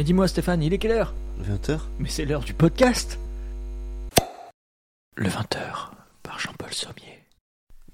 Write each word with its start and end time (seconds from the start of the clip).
Et 0.00 0.02
dis-moi 0.02 0.26
Stéphane, 0.28 0.62
il 0.62 0.72
est 0.72 0.78
quelle 0.78 0.92
heure? 0.92 1.12
20h 1.42 1.78
Mais 1.98 2.08
c'est 2.08 2.24
l'heure 2.24 2.40
du 2.42 2.54
podcast 2.54 3.18
Le 5.14 5.28
20h 5.28 5.90
par 6.22 6.38
Jean-Paul 6.38 6.72
Sommier. 6.72 7.18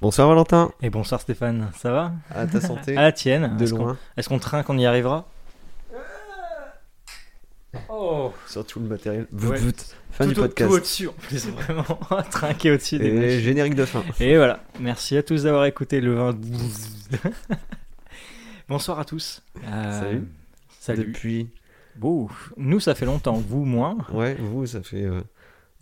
Bonsoir 0.00 0.29
Valentin. 0.29 0.71
Et 0.82 0.90
bonsoir 0.90 1.21
Stéphane, 1.21 1.69
ça 1.77 1.90
va? 1.90 2.12
À 2.30 2.46
ta 2.46 2.61
santé? 2.61 2.96
À 2.96 3.03
la 3.03 3.11
tienne 3.11 3.56
de 3.56 3.64
Est-ce 3.64 3.72
qu'on- 3.74 3.84
loin. 3.87 3.98
Est-ce 4.16 4.29
qu'on 4.29 4.38
trinque, 4.38 4.71
on 4.71 4.79
y 4.79 4.87
arrivera? 4.87 5.29
Oh 7.88 8.32
Sur 8.46 8.64
tout 8.64 8.79
le 8.79 8.86
matériel. 8.86 9.27
Ouais. 9.32 9.59
Vout, 9.59 9.66
vout. 9.66 9.73
Fin 10.12 10.27
tout, 10.29 10.32
du 10.34 10.38
au- 10.38 10.43
podcast. 10.45 10.70
tout 10.70 10.77
au-dessus 10.77 11.09
en 11.09 11.12
plus, 11.12 11.48
vraiment 11.48 11.98
trinqué 12.30 12.70
au-dessus 12.70 12.98
des 13.00 13.09
Et 13.09 13.41
générique 13.41 13.75
de 13.75 13.84
fin. 13.84 14.04
Et 14.20 14.36
voilà, 14.36 14.61
merci 14.79 15.16
à 15.16 15.25
tous 15.25 15.43
d'avoir 15.43 15.64
écouté 15.64 16.00
le 16.00 16.14
20... 16.14 16.38
Bonsoir 18.68 19.00
à 19.00 19.04
tous. 19.04 19.43
Euh, 19.66 20.00
Salut. 20.00 20.29
Salut. 20.80 21.04
Depuis. 21.07 21.48
Nous 22.56 22.80
ça 22.80 22.95
fait 22.95 23.06
longtemps, 23.06 23.34
vous 23.34 23.64
moins. 23.64 23.96
Ouais, 24.12 24.34
vous, 24.34 24.66
ça 24.66 24.82
fait 24.82 25.04
euh, 25.04 25.20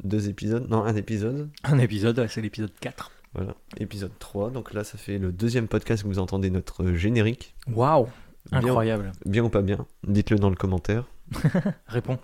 deux 0.02 0.28
épisodes. 0.28 0.68
Non, 0.68 0.84
un 0.84 0.96
épisode. 0.96 1.50
Un 1.64 1.78
épisode, 1.78 2.18
ouais, 2.18 2.28
c'est 2.28 2.40
l'épisode 2.40 2.72
4. 2.80 3.10
Voilà. 3.34 3.54
Épisode 3.78 4.12
3. 4.18 4.50
Donc 4.50 4.72
là, 4.74 4.84
ça 4.84 4.96
fait 4.98 5.18
le 5.18 5.32
deuxième 5.32 5.66
podcast 5.68 6.02
que 6.02 6.08
vous 6.08 6.18
entendez 6.18 6.50
notre 6.50 6.92
générique. 6.92 7.54
Waouh 7.72 8.06
Bien- 8.50 8.60
Incroyable. 8.60 9.12
Bien 9.24 9.42
ou 9.44 9.48
pas 9.48 9.62
bien 9.62 9.86
Dites-le 10.06 10.38
dans 10.38 10.50
le 10.50 10.56
commentaire. 10.56 11.04
Réponds. 11.86 12.18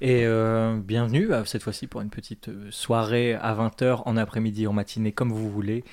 Et 0.00 0.26
euh, 0.26 0.76
bienvenue 0.78 1.32
euh, 1.32 1.44
cette 1.44 1.62
fois-ci 1.62 1.86
pour 1.86 2.00
une 2.00 2.10
petite 2.10 2.50
soirée 2.70 3.34
à 3.34 3.54
20h 3.54 4.02
en 4.04 4.16
après-midi, 4.16 4.66
en 4.66 4.72
matinée, 4.72 5.12
comme 5.12 5.32
vous 5.32 5.48
voulez. 5.50 5.84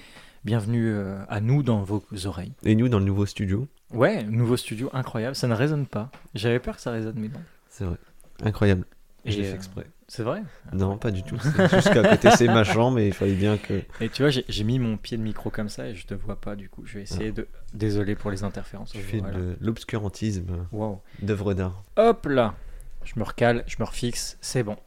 Bienvenue 0.45 0.95
à 1.27 1.41
nous 1.41 1.63
dans 1.63 1.83
vos 1.83 2.01
oreilles. 2.25 2.53
Et 2.63 2.73
nous, 2.75 2.87
dans 2.89 2.99
le 2.99 3.05
nouveau 3.05 3.25
studio. 3.25 3.67
Ouais, 3.93 4.23
nouveau 4.23 4.57
studio 4.57 4.89
incroyable, 4.93 5.35
ça 5.35 5.47
ne 5.47 5.55
résonne 5.55 5.85
pas. 5.85 6.11
J'avais 6.35 6.59
peur 6.59 6.75
que 6.75 6.81
ça 6.81 6.91
résonne, 6.91 7.15
mais 7.17 7.27
non. 7.27 7.41
C'est 7.69 7.85
vrai. 7.85 7.97
Incroyable. 8.43 8.85
Et, 9.25 9.31
Je 9.31 9.39
l'ai 9.39 9.47
euh, 9.47 9.49
fait 9.49 9.55
exprès. 9.55 9.87
C'est 10.07 10.23
vrai 10.23 10.41
Non, 10.73 10.97
pas 10.97 11.11
du 11.11 11.23
tout. 11.23 11.37
Juste 11.71 11.93
qu'à 11.93 12.07
côté, 12.07 12.31
c'est 12.31 12.47
ma 12.47 12.63
chambre 12.63 12.99
et 12.99 13.07
il 13.07 13.13
fallait 13.13 13.33
bien 13.33 13.57
que. 13.57 13.81
Et 14.01 14.09
tu 14.09 14.23
vois, 14.23 14.31
j'ai 14.31 14.63
mis 14.63 14.79
mon 14.79 14.97
pied 14.97 15.17
de 15.17 15.21
micro 15.21 15.49
comme 15.49 15.69
ça 15.69 15.87
et 15.87 15.95
je 15.95 16.07
te 16.07 16.13
vois 16.13 16.35
pas 16.35 16.55
du 16.55 16.69
coup. 16.69 16.83
Je 16.85 16.95
vais 16.95 17.03
essayer 17.03 17.31
de. 17.31 17.47
Désolé 17.73 18.15
pour 18.15 18.31
les 18.31 18.43
interférences. 18.43 18.91
Tu 18.91 18.99
fais 18.99 19.21
de 19.21 19.55
l'obscurantisme 19.61 20.65
Waouh. 20.71 20.99
d'œuvre 21.21 21.53
d'art. 21.53 21.83
Hop 21.97 22.25
là 22.25 22.55
Je 23.03 23.19
me 23.19 23.23
recale, 23.23 23.63
je 23.67 23.75
me 23.79 23.85
refixe, 23.85 24.37
c'est 24.41 24.63
bon. 24.63 24.77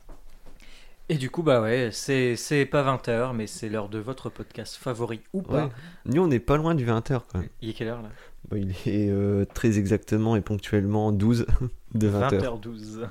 Et 1.08 1.16
du 1.16 1.30
coup, 1.30 1.42
bah 1.42 1.60
ouais, 1.60 1.90
c'est 1.92 2.36
c'est 2.36 2.64
pas 2.64 2.82
20h, 2.82 3.34
mais 3.34 3.46
c'est 3.46 3.68
l'heure 3.68 3.88
de 3.88 3.98
votre 3.98 4.30
podcast 4.30 4.76
favori 4.76 5.20
ou 5.32 5.42
pas. 5.42 5.66
Ouais. 5.66 5.72
Nous, 6.06 6.22
on 6.22 6.28
n'est 6.28 6.40
pas 6.40 6.56
loin 6.56 6.74
du 6.74 6.86
20h 6.86 7.20
quand 7.28 7.38
même. 7.38 7.48
Il 7.60 7.70
est 7.70 7.72
quelle 7.74 7.88
heure 7.88 8.02
là? 8.02 8.08
Bon, 8.48 8.56
il 8.56 8.70
est 8.70 9.08
euh, 9.10 9.44
très 9.44 9.78
exactement 9.78 10.36
et 10.36 10.40
ponctuellement 10.40 11.12
12 11.12 11.46
de 11.94 12.08
20h. 12.08 12.40
20h12. 12.40 13.08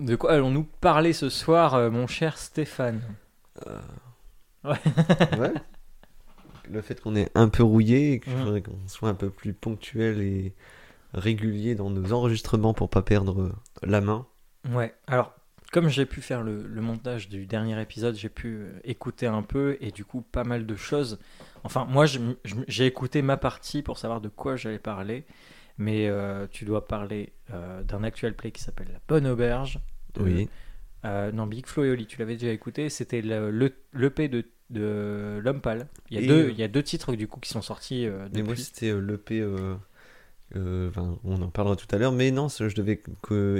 De 0.00 0.16
quoi 0.16 0.32
allons-nous 0.32 0.64
parler 0.80 1.12
ce 1.12 1.28
soir, 1.28 1.74
euh, 1.74 1.90
mon 1.90 2.06
cher 2.06 2.38
Stéphane? 2.38 3.00
Ouais. 4.64 5.52
Le 6.70 6.80
fait 6.82 7.00
qu'on 7.00 7.16
est 7.16 7.30
un 7.34 7.48
peu 7.48 7.64
rouillé 7.64 8.12
et 8.12 8.20
qu'on 8.20 8.78
soit 8.86 9.08
un 9.08 9.14
peu 9.14 9.28
plus 9.28 9.52
ponctuel 9.52 10.20
et 10.20 10.54
régulier 11.14 11.74
dans 11.74 11.90
nos 11.90 12.12
enregistrements 12.12 12.72
pour 12.72 12.88
pas 12.88 13.02
perdre 13.02 13.42
euh, 13.42 13.52
la 13.82 14.00
main. 14.00 14.26
Ouais, 14.70 14.94
alors, 15.08 15.34
comme 15.72 15.88
j'ai 15.88 16.06
pu 16.06 16.20
faire 16.20 16.42
le, 16.44 16.64
le 16.66 16.80
montage 16.80 17.28
du 17.28 17.46
dernier 17.46 17.80
épisode, 17.82 18.14
j'ai 18.14 18.28
pu 18.28 18.54
euh, 18.58 18.78
écouter 18.84 19.26
un 19.26 19.42
peu 19.42 19.76
et 19.80 19.90
du 19.90 20.04
coup, 20.04 20.20
pas 20.20 20.44
mal 20.44 20.66
de 20.66 20.76
choses. 20.76 21.18
Enfin, 21.64 21.84
moi, 21.86 22.04
j'ai 22.68 22.86
écouté 22.86 23.22
ma 23.22 23.36
partie 23.36 23.82
pour 23.82 23.98
savoir 23.98 24.20
de 24.20 24.28
quoi 24.28 24.54
j'allais 24.56 24.78
parler. 24.78 25.24
Mais 25.78 26.06
euh, 26.08 26.46
tu 26.50 26.64
dois 26.66 26.86
parler 26.86 27.32
euh, 27.52 27.82
d'un 27.82 28.04
actual 28.04 28.34
play 28.36 28.50
qui 28.52 28.62
s'appelle 28.62 28.88
La 28.92 29.00
Bonne 29.08 29.26
Auberge. 29.26 29.80
de- 30.14 30.22
Oui. 30.22 30.48
euh, 31.06 31.32
non, 31.32 31.46
Big 31.46 31.66
Flo 31.66 31.84
et 31.84 31.90
Oli, 31.90 32.06
tu 32.06 32.18
l'avais 32.18 32.36
déjà 32.36 32.52
écouté. 32.52 32.90
C'était 32.90 33.22
le, 33.22 33.50
le- 33.50 33.72
l'EP 33.94 34.28
de, 34.28 34.44
de 34.70 35.40
L'Homme 35.42 35.62
Pâle. 35.62 35.88
Il 36.10 36.20
y, 36.20 36.24
a 36.24 36.28
deux, 36.28 36.50
il 36.50 36.58
y 36.58 36.62
a 36.62 36.68
deux 36.68 36.82
titres 36.82 37.14
du 37.16 37.26
coup 37.26 37.40
qui 37.40 37.48
sont 37.48 37.62
sortis 37.62 38.06
Mais 38.34 38.42
moi, 38.42 38.54
c'était 38.56 38.92
l'EP. 39.00 39.42
on 40.54 41.42
en 41.42 41.48
parlera 41.48 41.76
tout 41.76 41.86
à 41.94 41.98
l'heure. 41.98 42.12
Mais 42.12 42.30
non, 42.30 42.48
je 42.48 42.74
devais 42.74 43.00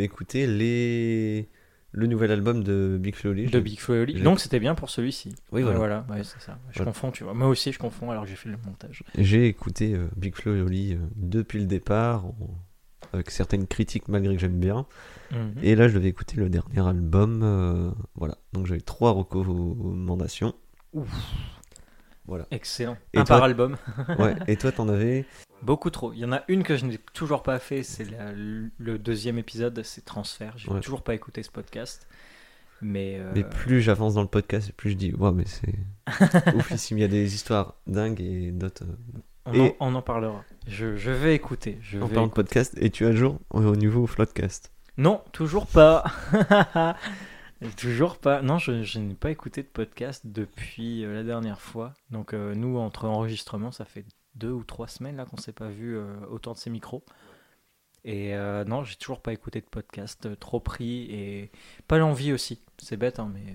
écouter 0.03 0.47
les... 0.47 1.49
le 1.95 2.07
nouvel 2.07 2.31
album 2.31 2.65
de 2.65 2.97
Big 3.01 3.15
Flo 3.15 3.31
et 3.31 3.33
Oli. 3.33 3.47
De 3.47 3.61
Big 3.61 3.79
Flo 3.79 3.95
et 3.95 4.01
Oli. 4.01 4.17
j'ai- 4.19 4.25
Donc 4.25 4.41
c'était 4.41 4.59
bien 4.61 4.75
pour 4.75 4.89
celui-ci. 4.91 5.35
Oui, 5.53 5.63
Ouais, 5.63 5.75
voilà. 5.75 6.07
ouais, 6.11 6.25
c'est 6.25 6.41
ça. 6.41 6.59
Je 6.71 6.79
Voilà. 6.79 6.91
confonds, 6.93 7.11
tu 7.11 7.23
vois. 7.25 7.35
Moi 7.35 7.49
aussi, 7.49 7.71
je 7.73 7.79
confonds 7.79 8.11
alors 8.11 8.25
que 8.25 8.31
j'ai 8.31 8.37
fait 8.37 8.49
le 8.49 8.57
montage. 8.65 9.03
J'ai 9.19 9.47
écouté 9.47 9.95
euh, 9.95 10.09
Big 10.17 10.35
Flo 10.35 10.55
et 10.57 10.61
Oli 10.63 10.95
euh, 10.95 10.99
depuis 11.17 11.59
le 11.61 11.67
départ, 11.67 12.25
avec 13.13 13.31
certaines 13.31 13.67
critiques 13.67 14.09
malgré 14.09 14.35
que 14.35 14.41
j'aime 14.41 14.59
bien. 14.59 14.87
Mhm. 15.33 15.55
Et 15.63 15.75
là, 15.77 15.89
je 15.89 15.95
devais 15.95 16.09
écouter 16.09 16.37
le 16.39 16.49
dernier 16.49 16.81
album. 16.87 17.43
euh, 17.43 17.91
voilà. 18.15 18.37
Donc 18.55 18.67
j'avais 18.67 18.81
trois 18.81 19.13
recommandations. 19.13 20.55
Ouf. 20.95 21.09
Voilà. 22.33 22.47
Excellent. 22.51 22.97
Et 23.13 23.19
un 23.19 23.25
toi 23.25 23.37
par 23.37 23.45
album. 23.45 23.77
Ouais. 24.19 24.35
Et 24.47 24.57
toi, 24.57 24.73
t'en 24.73 24.89
avais 24.89 25.27
Beaucoup 25.61 25.91
trop. 25.91 26.15
Il 26.15 26.19
y 26.21 26.25
en 26.25 26.33
a 26.33 26.43
une 26.49 26.63
que 26.63 26.77
je 26.79 26.87
n'ai 26.87 26.97
toujours 27.13 27.43
pas 27.43 27.59
fait. 27.59 27.83
C'est 27.83 28.07
le 28.79 28.99
deuxième 28.99 29.37
épisode, 29.39 29.83
c'est 29.85 30.03
Transfert. 30.07 30.55
J'ai 30.57 30.71
Ouais. 30.71 30.81
toujours 30.81 31.03
pas 31.03 31.15
écouté 31.15 31.43
ce 31.43 31.51
podcast. 31.51 32.09
Mais, 32.81 33.19
euh, 33.21 33.31
Mais 33.35 33.45
plus 33.45 33.83
j'avance 33.83 34.15
dans 34.15 34.23
le 34.23 34.29
podcast, 34.29 34.73
plus 34.73 34.91
je 34.93 34.97
dis, 34.97 35.13
ouais, 35.15 35.31
mais 35.31 35.45
c'est 35.45 35.75
oufissime. 36.57 36.97
Il 36.99 37.03
y 37.03 37.05
a 37.05 37.09
des 37.09 37.35
histoires 37.35 37.75
dingues 37.87 38.21
et 38.23 38.51
d'autres. 38.51 38.85
on, 39.45 39.53
et- 39.53 39.77
en, 39.79 39.89
on 39.91 39.95
en 39.95 40.03
parlera. 40.03 40.43
Je, 40.67 40.97
je 40.97 41.11
vais 41.11 41.35
écouter. 41.35 41.79
Je 41.83 41.99
En 41.99 42.07
vais 42.07 42.15
parlant 42.15 42.29
de 42.29 42.33
podcast, 42.33 42.75
et 42.81 42.89
tu 42.89 43.05
es 43.05 43.09
à 43.09 43.13
jour 43.13 43.39
au 43.51 43.61
au 43.63 43.77
niveau 43.77 44.07
Floodcast. 44.07 44.73
Non, 44.97 45.21
toujours 45.33 45.67
pas. 45.67 46.05
toujours 47.71 48.19
pas. 48.19 48.43
Non, 48.43 48.59
je, 48.59 48.83
je 48.83 48.99
n'ai 48.99 49.15
pas 49.15 49.31
écouté 49.31 49.63
de 49.63 49.69
podcast 49.69 50.23
depuis 50.27 51.05
euh, 51.05 51.15
la 51.15 51.23
dernière 51.23 51.61
fois. 51.61 51.95
Donc 52.11 52.35
euh, 52.35 52.55
nous, 52.55 52.79
entre 52.79 53.07
enregistrements, 53.07 53.73
ça 53.73 53.85
fait 53.85 54.05
deux 54.35 54.51
ou 54.51 54.65
trois 54.65 54.89
semaines 54.89 55.17
là 55.17 55.25
qu'on 55.25 55.37
s'est 55.37 55.53
pas 55.53 55.69
vu 55.69 55.97
euh, 55.97 56.05
autant 56.31 56.53
de 56.53 56.59
ces 56.59 56.71
micros. 56.71 57.05
Et 58.05 58.35
euh, 58.35 58.65
non, 58.65 58.83
j'ai 58.83 58.97
toujours 58.97 59.21
pas 59.21 59.33
écouté 59.33 59.61
de 59.61 59.67
podcast, 59.67 60.29
trop 60.41 60.59
pris 60.59 61.03
et 61.13 61.51
pas 61.87 61.99
l'envie 61.99 62.33
aussi. 62.33 62.61
C'est 62.79 62.97
bête, 62.97 63.21
hein, 63.21 63.31
mais 63.33 63.55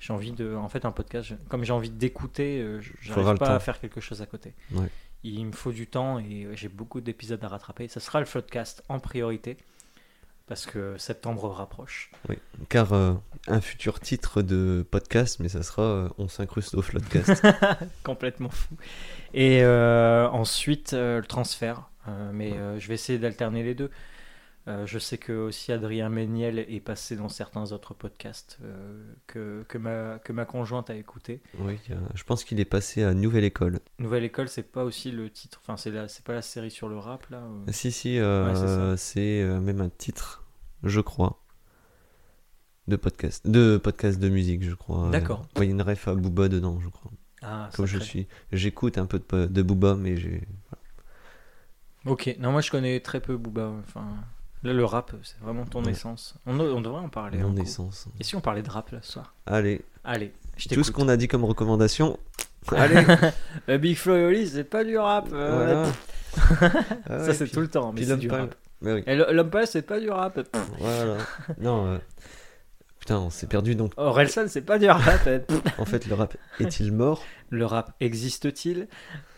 j'ai 0.00 0.12
envie 0.12 0.32
de. 0.32 0.54
En 0.54 0.68
fait, 0.68 0.84
un 0.84 0.90
podcast, 0.90 1.28
je- 1.28 1.34
comme 1.48 1.62
j'ai 1.62 1.72
envie 1.72 1.90
d'écouter, 1.90 2.60
j'arrive 3.00 3.24
pas 3.38 3.54
à 3.54 3.60
faire 3.60 3.78
quelque 3.80 4.00
chose 4.00 4.20
à 4.20 4.26
côté. 4.26 4.54
Ouais. 4.72 4.88
Il 5.22 5.46
me 5.46 5.52
faut 5.52 5.72
du 5.72 5.86
temps 5.86 6.18
et 6.18 6.48
j'ai 6.54 6.68
beaucoup 6.68 7.00
d'épisodes 7.00 7.42
à 7.44 7.48
rattraper. 7.48 7.86
Ça 7.88 8.00
sera 8.00 8.18
le 8.20 8.26
podcast 8.26 8.82
en 8.88 8.98
priorité 8.98 9.56
parce 10.46 10.66
que 10.66 10.96
septembre 10.98 11.48
rapproche. 11.48 12.10
Oui. 12.28 12.36
Car 12.68 12.92
euh, 12.92 13.14
un 13.48 13.60
futur 13.60 14.00
titre 14.00 14.42
de 14.42 14.86
podcast, 14.90 15.40
mais 15.40 15.48
ça 15.48 15.62
sera 15.62 15.82
euh, 15.82 16.08
On 16.18 16.28
s'incruste 16.28 16.74
au 16.74 16.82
Floodcast. 16.82 17.42
complètement 18.02 18.50
fou. 18.50 18.76
Et 19.32 19.62
euh, 19.62 20.28
ensuite, 20.28 20.92
le 20.92 21.24
transfert. 21.26 21.88
Mais 22.32 22.52
je 22.78 22.86
vais 22.86 22.94
essayer 22.94 23.18
d'alterner 23.18 23.62
les 23.62 23.74
deux. 23.74 23.90
Euh, 24.66 24.86
je 24.86 24.98
sais 24.98 25.18
que 25.18 25.32
aussi 25.32 25.72
Adrien 25.72 26.08
Méniel 26.08 26.58
est 26.58 26.80
passé 26.80 27.16
dans 27.16 27.28
certains 27.28 27.72
autres 27.72 27.92
podcasts 27.92 28.58
euh, 28.62 29.04
que, 29.26 29.62
que, 29.68 29.76
ma, 29.76 30.18
que 30.20 30.32
ma 30.32 30.46
conjointe 30.46 30.88
a 30.88 30.94
écouté. 30.96 31.42
oui, 31.58 31.78
je 32.14 32.24
pense 32.24 32.44
qu'il 32.44 32.58
est 32.60 32.64
passé 32.64 33.02
à 33.02 33.12
Nouvelle 33.12 33.44
École. 33.44 33.80
Nouvelle 33.98 34.24
École, 34.24 34.48
c'est 34.48 34.62
pas 34.62 34.82
aussi 34.84 35.10
le 35.10 35.28
titre, 35.28 35.60
enfin, 35.62 35.76
c'est 35.76 35.90
la- 35.90 36.08
c'est 36.08 36.24
pas 36.24 36.32
la 36.32 36.40
série 36.40 36.70
sur 36.70 36.88
le 36.88 36.96
rap 36.96 37.28
là 37.28 37.42
Si, 37.72 37.92
si, 37.92 38.18
euh, 38.18 38.90
Ouais, 38.90 38.96
c'est 38.96 39.44
même 39.60 39.82
un 39.82 39.90
titre, 39.90 40.44
je 40.82 41.00
crois, 41.02 41.42
de 42.88 42.96
podcast. 42.96 43.46
De 43.46 43.76
podcast 43.76 44.18
de 44.18 44.30
musique, 44.30 44.62
je 44.64 44.74
crois. 44.74 45.10
D'accord. 45.10 45.46
Il 45.56 45.64
y 45.64 45.66
a 45.66 45.70
une 45.70 45.82
ref 45.82 46.08
à 46.08 46.14
Booba 46.14 46.48
dedans, 46.48 46.80
je 46.80 46.88
crois. 46.88 47.12
Ah, 47.42 47.68
Comme 47.74 47.84
je 47.84 47.98
suis. 47.98 48.26
J'écoute 48.50 48.96
un 48.96 49.04
peu 49.04 49.18
de, 49.30 49.44
de 49.44 49.62
Booba, 49.62 49.94
mais 49.94 50.16
j'ai. 50.16 50.48
Ok, 52.06 52.34
non, 52.38 52.52
moi 52.52 52.60
je 52.60 52.70
connais 52.70 53.00
très 53.00 53.20
peu 53.20 53.36
Booba. 53.36 53.72
Enfin, 53.80 54.06
là, 54.64 54.72
le 54.72 54.84
rap, 54.84 55.12
c'est 55.22 55.38
vraiment 55.40 55.64
ton 55.64 55.84
Ouais. 55.84 55.92
essence. 55.92 56.34
On, 56.46 56.58
on 56.58 56.80
devrait 56.80 57.00
en 57.02 57.08
parler. 57.08 57.38
Mon 57.38 57.54
coup. 57.54 57.62
essence. 57.62 58.06
Et 58.18 58.24
si 58.24 58.34
on 58.36 58.40
parlait 58.40 58.62
de 58.62 58.70
rap 58.70 58.90
là 58.90 58.98
ce 59.02 59.12
soir 59.12 59.34
Allez, 59.46 59.82
Allez, 60.04 60.32
je 60.56 60.68
tout 60.68 60.82
ce 60.84 60.90
qu'on 60.90 61.08
a 61.08 61.16
dit 61.16 61.28
comme 61.28 61.44
recommandation. 61.44 62.18
Allez 62.72 63.04
Euh, 63.68 63.78
Big 63.78 63.96
Flo 63.96 64.16
et 64.16 64.24
Oli, 64.24 64.48
c'est 64.48 64.64
pas 64.64 64.84
du 64.84 64.96
rap. 64.98 65.28
euh, 65.32 65.86
Voilà. 66.56 66.72
Ah 67.08 67.24
Ça, 67.24 67.34
c'est 67.34 67.46
tout 67.48 67.60
le 67.60 67.68
temps, 67.68 67.92
mais 67.92 68.02
c'est 68.02 68.08
l'homme 68.10 68.18
du 68.20 68.30
rap. 68.30 68.54
Mais 68.80 68.92
oui, 68.94 69.02
Et 69.06 69.14
le- 69.16 69.32
l'homme 69.32 69.50
c'est 69.66 69.82
pas 69.82 70.00
du 70.00 70.10
rap. 70.10 70.38
voilà. 70.78 71.16
Non, 71.60 71.86
euh, 71.86 71.98
putain, 73.04 73.18
on 73.18 73.28
s'est 73.28 73.46
perdu 73.46 73.74
donc. 73.74 73.92
Orelsan, 73.98 74.48
c'est 74.48 74.62
pas 74.62 74.78
du 74.78 74.88
rap. 74.88 75.28
En 75.78 75.84
fait, 75.84 76.06
le 76.06 76.14
rap 76.14 76.38
est-il 76.58 76.90
mort? 76.90 77.22
Le 77.50 77.66
rap 77.66 77.94
existe-t-il? 78.00 78.88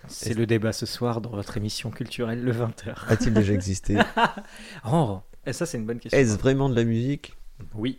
C'est 0.06 0.34
le 0.34 0.46
débat 0.46 0.72
ce 0.72 0.86
soir 0.86 1.20
dans 1.20 1.30
votre 1.30 1.56
émission 1.56 1.90
culturelle, 1.90 2.44
le 2.44 2.52
20h. 2.52 2.94
A-t-il 3.08 3.34
déjà 3.34 3.52
existé? 3.52 3.98
Oh, 4.88 5.18
et 5.44 5.52
ça, 5.52 5.66
c'est 5.66 5.78
une 5.78 5.86
bonne 5.86 5.98
question. 5.98 6.16
Est-ce 6.16 6.38
vraiment 6.38 6.68
de 6.68 6.76
la 6.76 6.84
musique? 6.84 7.34
Oui, 7.74 7.98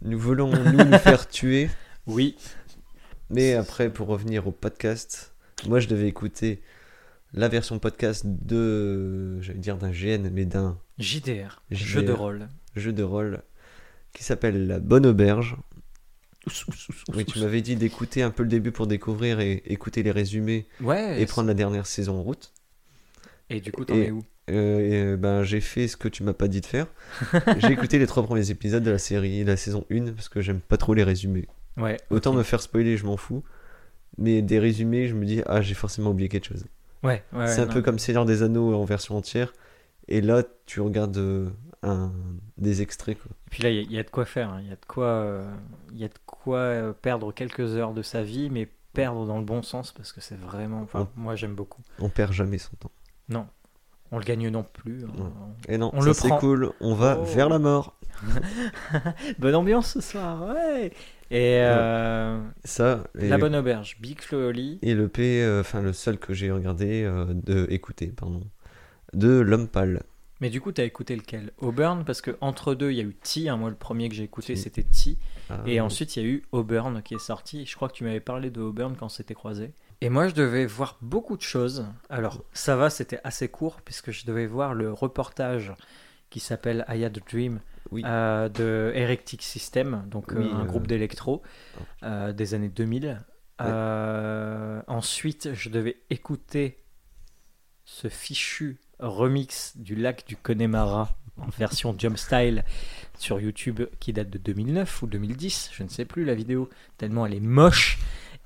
Nous 0.00 0.18
voulons 0.18 0.50
nous 0.50 0.84
nous 0.84 0.98
faire 0.98 1.28
tuer 1.28 1.68
oui. 2.06 2.36
Mais 3.28 3.52
après, 3.52 3.92
pour 3.92 4.08
revenir 4.08 4.48
au 4.48 4.52
podcast, 4.52 5.34
moi 5.66 5.80
je 5.80 5.88
devais 5.88 6.08
écouter 6.08 6.62
la 7.34 7.48
version 7.48 7.78
podcast 7.78 8.22
de, 8.24 9.38
j'allais 9.42 9.58
dire 9.58 9.76
d'un 9.76 9.90
GN, 9.90 10.30
mais 10.32 10.46
d'un 10.46 10.78
JDR, 10.98 11.60
JDR. 11.70 11.76
jeu 11.76 12.02
de 12.02 12.12
rôle. 12.12 12.48
jeu 12.74 12.94
de 12.94 13.02
rôle 13.02 13.42
qui 14.12 14.24
s'appelle 14.24 14.66
La 14.66 14.78
Bonne 14.78 15.06
Auberge. 15.06 15.56
Oui, 17.14 17.24
tu 17.24 17.40
m'avais 17.40 17.60
dit 17.60 17.76
d'écouter 17.76 18.22
un 18.22 18.30
peu 18.30 18.42
le 18.42 18.48
début 18.48 18.72
pour 18.72 18.86
découvrir 18.86 19.40
et 19.40 19.62
écouter 19.66 20.02
les 20.02 20.10
résumés 20.10 20.66
Ouais. 20.80 21.20
et 21.20 21.26
prendre 21.26 21.48
la 21.48 21.54
dernière 21.54 21.86
saison 21.86 22.18
en 22.18 22.22
route. 22.22 22.52
Et 23.50 23.60
du 23.60 23.72
coup, 23.72 23.84
t'en 23.84 23.94
es 23.94 24.10
où? 24.10 24.22
Euh, 24.50 25.12
et, 25.14 25.16
ben, 25.16 25.42
j'ai 25.42 25.60
fait 25.60 25.88
ce 25.88 25.96
que 25.96 26.08
tu 26.08 26.22
m'as 26.22 26.32
pas 26.32 26.48
dit 26.48 26.60
de 26.60 26.66
faire. 26.66 26.86
j'ai 27.58 27.72
écouté 27.72 27.98
les 27.98 28.06
trois 28.06 28.22
premiers 28.22 28.50
épisodes 28.50 28.82
de 28.82 28.90
la 28.90 28.98
série, 28.98 29.44
la 29.44 29.56
saison 29.56 29.84
1, 29.90 30.12
parce 30.12 30.28
que 30.28 30.40
j'aime 30.40 30.60
pas 30.60 30.76
trop 30.78 30.94
les 30.94 31.04
résumés. 31.04 31.46
Ouais. 31.76 31.98
Autant 32.10 32.32
me 32.32 32.42
faire 32.42 32.60
spoiler, 32.60 32.96
je 32.96 33.04
m'en 33.04 33.16
fous. 33.16 33.42
Mais 34.16 34.42
des 34.42 34.58
résumés, 34.58 35.06
je 35.06 35.14
me 35.14 35.24
dis, 35.24 35.42
ah, 35.46 35.60
j'ai 35.60 35.74
forcément 35.74 36.10
oublié 36.10 36.28
quelque 36.28 36.46
chose. 36.46 36.64
Ouais, 37.02 37.22
ouais. 37.32 37.46
c'est 37.46 37.60
un 37.60 37.66
non. 37.66 37.72
peu 37.72 37.82
comme 37.82 37.98
Seigneur 37.98 38.24
des 38.24 38.42
Anneaux 38.42 38.74
en 38.74 38.84
version 38.84 39.16
entière. 39.16 39.52
Et 40.08 40.20
là, 40.20 40.42
tu 40.66 40.80
regardes 40.80 41.16
euh, 41.18 41.48
un, 41.82 42.12
des 42.56 42.82
extraits. 42.82 43.18
Quoi. 43.18 43.30
Et 43.46 43.50
puis 43.50 43.62
là, 43.62 43.70
il 43.70 43.76
y, 43.76 43.78
a- 43.78 43.82
il 43.82 43.92
y 43.92 43.98
a 43.98 44.02
de 44.02 44.10
quoi 44.10 44.24
faire. 44.24 44.50
hein. 44.50 44.60
Il 44.62 44.68
y 44.68 44.72
a 44.72 44.76
de 44.76 44.84
quoi, 44.86 45.06
euh, 45.06 45.48
il 45.92 45.98
y 45.98 46.04
a 46.04 46.08
de 46.08 46.14
quoi 46.26 46.58
euh, 46.58 46.92
perdre 46.92 47.32
quelques 47.32 47.76
heures 47.76 47.92
de 47.94 48.02
sa 48.02 48.22
vie, 48.22 48.50
mais 48.50 48.68
perdre 48.94 49.26
dans 49.26 49.38
le 49.38 49.44
bon 49.44 49.62
sens 49.62 49.92
parce 49.92 50.12
que 50.12 50.20
c'est 50.20 50.38
vraiment. 50.38 50.80
Enfin, 50.82 51.08
moi, 51.16 51.36
j'aime 51.36 51.54
beaucoup. 51.54 51.82
On 52.00 52.08
perd 52.08 52.32
jamais 52.32 52.58
son 52.58 52.74
temps. 52.76 52.90
Non, 53.28 53.46
on 54.10 54.18
le 54.18 54.24
gagne 54.24 54.48
non 54.48 54.64
plus. 54.64 55.04
hein. 55.04 55.12
Non. 55.16 55.32
Et 55.68 55.78
non, 55.78 55.90
On 55.92 56.00
ça 56.00 56.06
le 56.08 56.12
c'est 56.14 56.28
cool. 56.38 56.72
On 56.80 56.94
va 56.94 57.18
Oh. 57.20 57.24
vers 57.24 57.48
la 57.48 57.58
mort. 57.58 57.94
Bonne 59.38 59.54
ambiance 59.54 59.92
ce 59.92 60.00
soir, 60.00 60.46
ouais. 60.48 60.92
Et 61.30 61.58
euh, 61.60 62.40
Ça, 62.64 63.04
et, 63.18 63.28
la 63.28 63.36
bonne 63.38 63.54
auberge, 63.54 63.98
Big 64.00 64.20
Flo 64.22 64.40
et 64.40 64.44
Oli. 64.46 64.78
et 64.82 64.94
le 64.94 65.08
P, 65.08 65.42
euh, 65.42 65.60
enfin 65.60 65.82
le 65.82 65.92
seul 65.92 66.18
que 66.18 66.32
j'ai 66.32 66.50
regardé, 66.50 67.02
de 67.28 67.66
écouter, 67.70 68.06
pardon, 68.08 68.40
de 69.12 69.38
L'Homme 69.38 69.68
Pâle. 69.68 70.02
Mais 70.40 70.50
du 70.50 70.60
coup, 70.60 70.70
t'as 70.70 70.84
écouté 70.84 71.16
lequel? 71.16 71.52
Auburn 71.58 72.04
Parce 72.04 72.20
que 72.20 72.36
entre 72.40 72.74
deux, 72.74 72.92
il 72.92 72.96
y 72.96 73.00
a 73.00 73.04
eu 73.04 73.14
T. 73.14 73.48
hein. 73.48 73.56
moi, 73.56 73.70
le 73.70 73.76
premier 73.76 74.08
que 74.08 74.14
j'ai 74.14 74.22
écouté, 74.24 74.54
c'était 74.56 74.84
T. 74.84 75.16
Ah, 75.50 75.60
Et 75.66 75.80
ensuite, 75.80 76.16
il 76.16 76.22
y 76.22 76.26
a 76.26 76.28
eu 76.28 76.44
Auburn 76.52 77.02
qui 77.02 77.14
est 77.14 77.18
sorti. 77.18 77.66
Je 77.66 77.74
crois 77.74 77.88
que 77.88 77.94
tu 77.94 78.04
m'avais 78.04 78.20
parlé 78.20 78.50
de 78.50 78.60
Auburn 78.60 78.94
quand 78.96 79.06
on 79.06 79.08
s'était 79.08 79.34
croisés. 79.34 79.72
Et 80.00 80.10
moi, 80.10 80.28
je 80.28 80.34
devais 80.34 80.64
voir 80.66 80.96
beaucoup 81.00 81.36
de 81.36 81.42
choses. 81.42 81.86
Alors, 82.08 82.44
ça 82.52 82.76
va, 82.76 82.88
c'était 82.88 83.18
assez 83.24 83.48
court, 83.48 83.80
puisque 83.84 84.12
je 84.12 84.26
devais 84.26 84.46
voir 84.46 84.74
le 84.74 84.92
reportage 84.92 85.72
qui 86.30 86.38
s'appelle 86.38 86.84
I 86.88 87.02
Had 87.04 87.16
a 87.18 87.20
Dream 87.28 87.60
Oui. 87.90 88.02
euh, 88.04 88.48
de 88.48 88.92
Erectic 88.94 89.42
System, 89.42 90.04
donc 90.06 90.32
euh, 90.34 90.52
un 90.52 90.60
euh, 90.60 90.64
groupe 90.66 90.86
d'électro 90.86 91.42
euh, 92.04 92.32
des 92.32 92.54
années 92.54 92.68
2000. 92.68 93.18
Euh, 93.60 94.80
ensuite, 94.86 95.52
je 95.54 95.68
devais 95.68 95.96
écouter 96.10 96.78
ce 97.84 98.08
fichu 98.08 98.78
remix 99.00 99.76
du 99.76 99.94
lac 99.94 100.26
du 100.26 100.36
Connemara 100.36 101.16
en 101.36 101.46
version 101.58 101.94
jump 101.96 102.18
style 102.18 102.64
sur 103.18 103.40
YouTube 103.40 103.82
qui 104.00 104.12
date 104.12 104.30
de 104.30 104.38
2009 104.38 105.02
ou 105.02 105.06
2010, 105.06 105.70
je 105.72 105.82
ne 105.82 105.88
sais 105.88 106.04
plus 106.04 106.24
la 106.24 106.34
vidéo, 106.34 106.68
tellement 106.96 107.26
elle 107.26 107.34
est 107.34 107.40
moche 107.40 107.98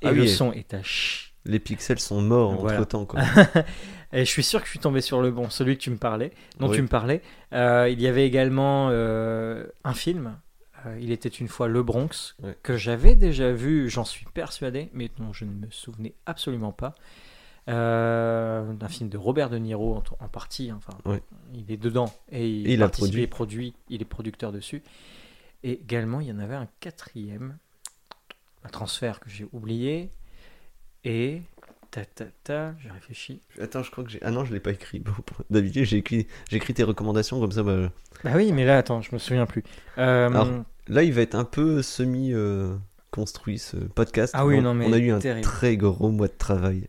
et 0.02 0.08
Ah 0.08 0.12
le 0.12 0.22
oui. 0.22 0.28
son 0.28 0.52
est 0.52 0.74
à 0.74 0.78
ch... 0.78 1.34
Les 1.44 1.58
pixels 1.58 1.98
sont 1.98 2.22
morts 2.22 2.54
Voilà. 2.54 2.78
entre 2.78 2.88
temps. 2.88 3.04
Quoi. 3.04 3.20
Et 4.12 4.20
je 4.24 4.30
suis 4.30 4.42
sûr 4.44 4.60
que 4.60 4.66
je 4.66 4.70
suis 4.70 4.78
tombé 4.78 5.00
sur 5.00 5.20
le 5.22 5.30
bon, 5.32 5.48
celui 5.50 5.76
que 5.76 5.82
tu 5.82 5.90
me 5.90 5.96
parlais, 5.96 6.30
dont 6.60 6.68
Oui. 6.68 6.76
tu 6.76 6.82
me 6.82 6.86
parlais. 6.86 7.20
Euh, 7.52 7.88
il 7.90 8.00
y 8.00 8.06
avait 8.06 8.26
également 8.26 8.88
euh, 8.90 9.66
un 9.84 9.94
film, 9.94 10.38
euh, 10.86 10.96
Il 11.00 11.10
était 11.10 11.28
une 11.30 11.48
fois 11.48 11.66
Le 11.66 11.82
Bronx, 11.82 12.36
que 12.62 12.76
j'avais 12.76 13.14
déjà 13.16 13.50
vu, 13.52 13.88
j'en 13.90 14.04
suis 14.04 14.26
persuadé, 14.34 14.90
mais 14.92 15.10
dont 15.18 15.32
je 15.32 15.44
ne 15.46 15.50
me 15.50 15.66
souvenais 15.70 16.14
absolument 16.26 16.72
pas. 16.72 16.94
Euh, 17.68 18.72
d'un 18.72 18.88
film 18.88 19.08
de 19.08 19.16
Robert 19.16 19.48
De 19.48 19.56
Niro 19.56 19.94
en, 19.94 20.02
en 20.24 20.28
partie, 20.28 20.70
hein, 20.70 20.78
enfin, 20.84 20.98
Ouais. 21.08 21.22
il 21.54 21.70
est 21.70 21.76
dedans 21.76 22.12
et 22.30 22.48
il, 22.48 22.68
Et 22.68 22.72
il 22.74 22.82
a 22.82 22.88
produit. 22.88 23.20
il 23.20 23.22
est 23.22 23.26
produit, 23.28 23.74
il 23.88 24.02
est 24.02 24.06
producteur 24.06 24.50
dessus. 24.50 24.82
Et 25.62 25.72
également, 25.74 26.20
il 26.20 26.26
y 26.26 26.32
en 26.32 26.40
avait 26.40 26.56
un 26.56 26.66
quatrième, 26.80 27.56
un 28.64 28.68
transfert 28.68 29.20
que 29.20 29.30
j'ai 29.30 29.46
oublié, 29.52 30.10
et 31.04 31.42
ta 31.92 32.04
ta 32.04 32.24
ta, 32.42 32.74
j'ai 32.80 32.90
réfléchi. 32.90 33.40
Attends, 33.60 33.84
je 33.84 33.92
crois 33.92 34.02
que 34.02 34.10
j'ai. 34.10 34.18
Ah 34.22 34.32
non, 34.32 34.44
je 34.44 34.52
l'ai 34.52 34.58
pas 34.60 34.72
écrit. 34.72 35.00
D'habitude, 35.50 35.84
j'ai 35.84 35.98
écrit... 35.98 36.26
j'ai 36.50 36.56
écrit 36.56 36.74
tes 36.74 36.82
recommandations 36.82 37.38
comme 37.38 37.52
ça. 37.52 37.62
Bah... 37.62 37.90
Bah 38.24 38.32
oui, 38.34 38.50
mais 38.50 38.64
là, 38.64 38.78
attends, 38.78 39.02
je 39.02 39.12
me 39.12 39.18
souviens 39.18 39.46
plus. 39.46 39.62
Euh, 39.98 40.28
Alors, 40.28 40.48
Là, 40.88 41.04
il 41.04 41.12
va 41.12 41.20
être 41.20 41.36
un 41.36 41.44
peu 41.44 41.80
semi 41.80 42.32
euh, 42.32 42.74
construit 43.12 43.60
ce 43.60 43.76
podcast. 43.76 44.32
Ah 44.36 44.44
oui, 44.46 44.56
on, 44.58 44.62
non, 44.62 44.74
mais 44.74 44.86
on 44.86 44.92
a 44.92 44.98
eu 44.98 45.12
un 45.12 45.20
très 45.42 45.76
gros 45.76 46.10
mois 46.10 46.26
de 46.26 46.32
travail. 46.36 46.88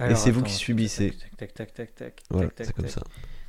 Alors, 0.00 0.18
c'est 0.18 0.30
vous 0.30 0.42
qui 0.42 0.52
subissez. 0.52 1.12
Tac, 1.36 1.52
tac, 1.52 1.54
tac, 1.54 1.74
tac, 1.74 1.94
tac, 1.94 2.22
Voilà, 2.30 2.48
tac, 2.50 2.66
c'est 2.66 2.72
comme 2.74 2.88
ça. 2.88 3.02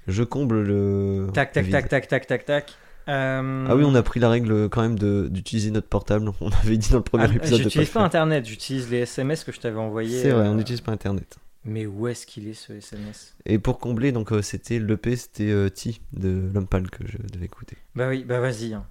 Je 0.07 0.23
comble 0.23 0.61
le. 0.61 1.27
Tac, 1.33 1.51
tac, 1.51 1.69
tac, 1.69 1.89
tac, 1.89 2.07
tac, 2.07 2.27
tac, 2.27 2.45
tac. 2.45 2.73
Euh, 3.07 3.65
Ah 3.67 3.75
oui, 3.75 3.83
on 3.85 3.95
a 3.95 4.03
pris 4.03 4.19
la 4.19 4.29
règle 4.29 4.69
quand 4.69 4.81
même 4.81 4.97
d'utiliser 5.29 5.71
notre 5.71 5.87
portable. 5.87 6.31
On 6.41 6.49
avait 6.49 6.77
dit 6.77 6.89
dans 6.91 6.97
le 6.97 7.03
premier 7.03 7.25
ah, 7.29 7.35
épisode 7.35 7.59
de 7.59 7.63
J'utilise 7.63 7.89
pas 7.89 7.93
faire. 7.93 8.03
Internet, 8.03 8.45
j'utilise 8.45 8.89
les 8.91 8.99
SMS 8.99 9.43
que 9.43 9.51
je 9.51 9.59
t'avais 9.59 9.79
envoyés. 9.79 10.21
C'est 10.21 10.29
vrai, 10.29 10.45
euh, 10.45 10.51
on 10.51 10.55
n'utilise 10.55 10.81
pas 10.81 10.91
Internet. 10.91 11.37
Mais 11.65 11.85
où 11.85 12.07
est-ce 12.07 12.25
qu'il 12.25 12.47
est 12.47 12.53
ce 12.53 12.73
SMS 12.73 13.35
Et 13.45 13.59
pour 13.59 13.79
combler, 13.79 14.11
donc 14.11 14.31
euh, 14.31 14.41
c'était 14.41 14.79
l'EP, 14.79 15.15
c'était 15.15 15.49
euh, 15.49 15.69
T 15.69 15.99
de 16.13 16.49
L'Homme 16.53 16.67
Pâle 16.67 16.89
que 16.89 17.05
je 17.07 17.17
devais 17.31 17.45
écouter. 17.45 17.77
Bah 17.95 18.07
oui, 18.07 18.23
bah 18.23 18.39
vas-y, 18.39 18.73
hein. 18.73 18.85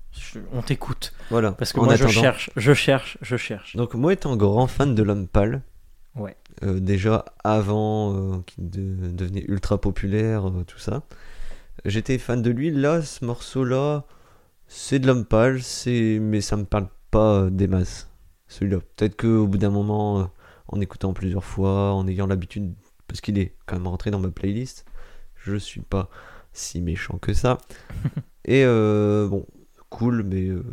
On 0.52 0.62
t'écoute. 0.62 1.12
Voilà. 1.30 1.52
Parce 1.52 1.72
que 1.72 1.80
moi, 1.80 1.96
je 1.96 2.06
cherche, 2.08 2.50
je 2.56 2.74
cherche, 2.74 3.18
je 3.22 3.36
cherche. 3.36 3.76
Donc 3.76 3.94
moi 3.94 4.12
étant 4.12 4.36
grand 4.36 4.66
fan 4.66 4.94
de 4.94 5.02
L'Homme 5.02 5.28
Pâle, 5.28 5.62
Ouais. 6.16 6.36
Euh, 6.62 6.80
déjà 6.80 7.24
avant 7.44 8.14
euh, 8.14 8.38
qu'il 8.46 8.70
de- 8.70 9.10
devenait 9.12 9.44
ultra 9.48 9.80
populaire, 9.80 10.48
euh, 10.48 10.64
tout 10.64 10.78
ça, 10.78 11.02
j'étais 11.84 12.18
fan 12.18 12.42
de 12.42 12.50
lui. 12.50 12.70
Là, 12.70 13.02
ce 13.02 13.24
morceau-là, 13.24 14.04
c'est 14.66 14.98
de 14.98 15.06
L'Homme 15.06 15.24
Pâle, 15.24 15.60
mais 15.86 16.40
ça 16.40 16.56
me 16.56 16.64
parle 16.64 16.88
pas 17.10 17.48
des 17.50 17.66
masses. 17.66 18.08
Celui-là. 18.48 18.78
Peut-être 18.96 19.16
qu'au 19.16 19.46
bout 19.46 19.58
d'un 19.58 19.70
moment, 19.70 20.30
en 20.68 20.80
écoutant 20.80 21.12
plusieurs 21.12 21.44
fois, 21.44 21.92
en 21.94 22.06
ayant 22.06 22.26
l'habitude, 22.26 22.74
parce 23.06 23.20
qu'il 23.20 23.38
est 23.38 23.54
quand 23.66 23.76
même 23.76 23.86
rentré 23.88 24.10
dans 24.10 24.20
ma 24.20 24.30
playlist, 24.30 24.84
je 25.36 25.56
suis 25.56 25.80
pas 25.80 26.08
si 26.52 26.80
méchant 26.80 27.18
que 27.18 27.32
ça. 27.32 27.58
Et 28.44 28.64
euh, 28.64 29.28
bon, 29.28 29.46
cool, 29.88 30.22
mais 30.22 30.48
euh, 30.48 30.64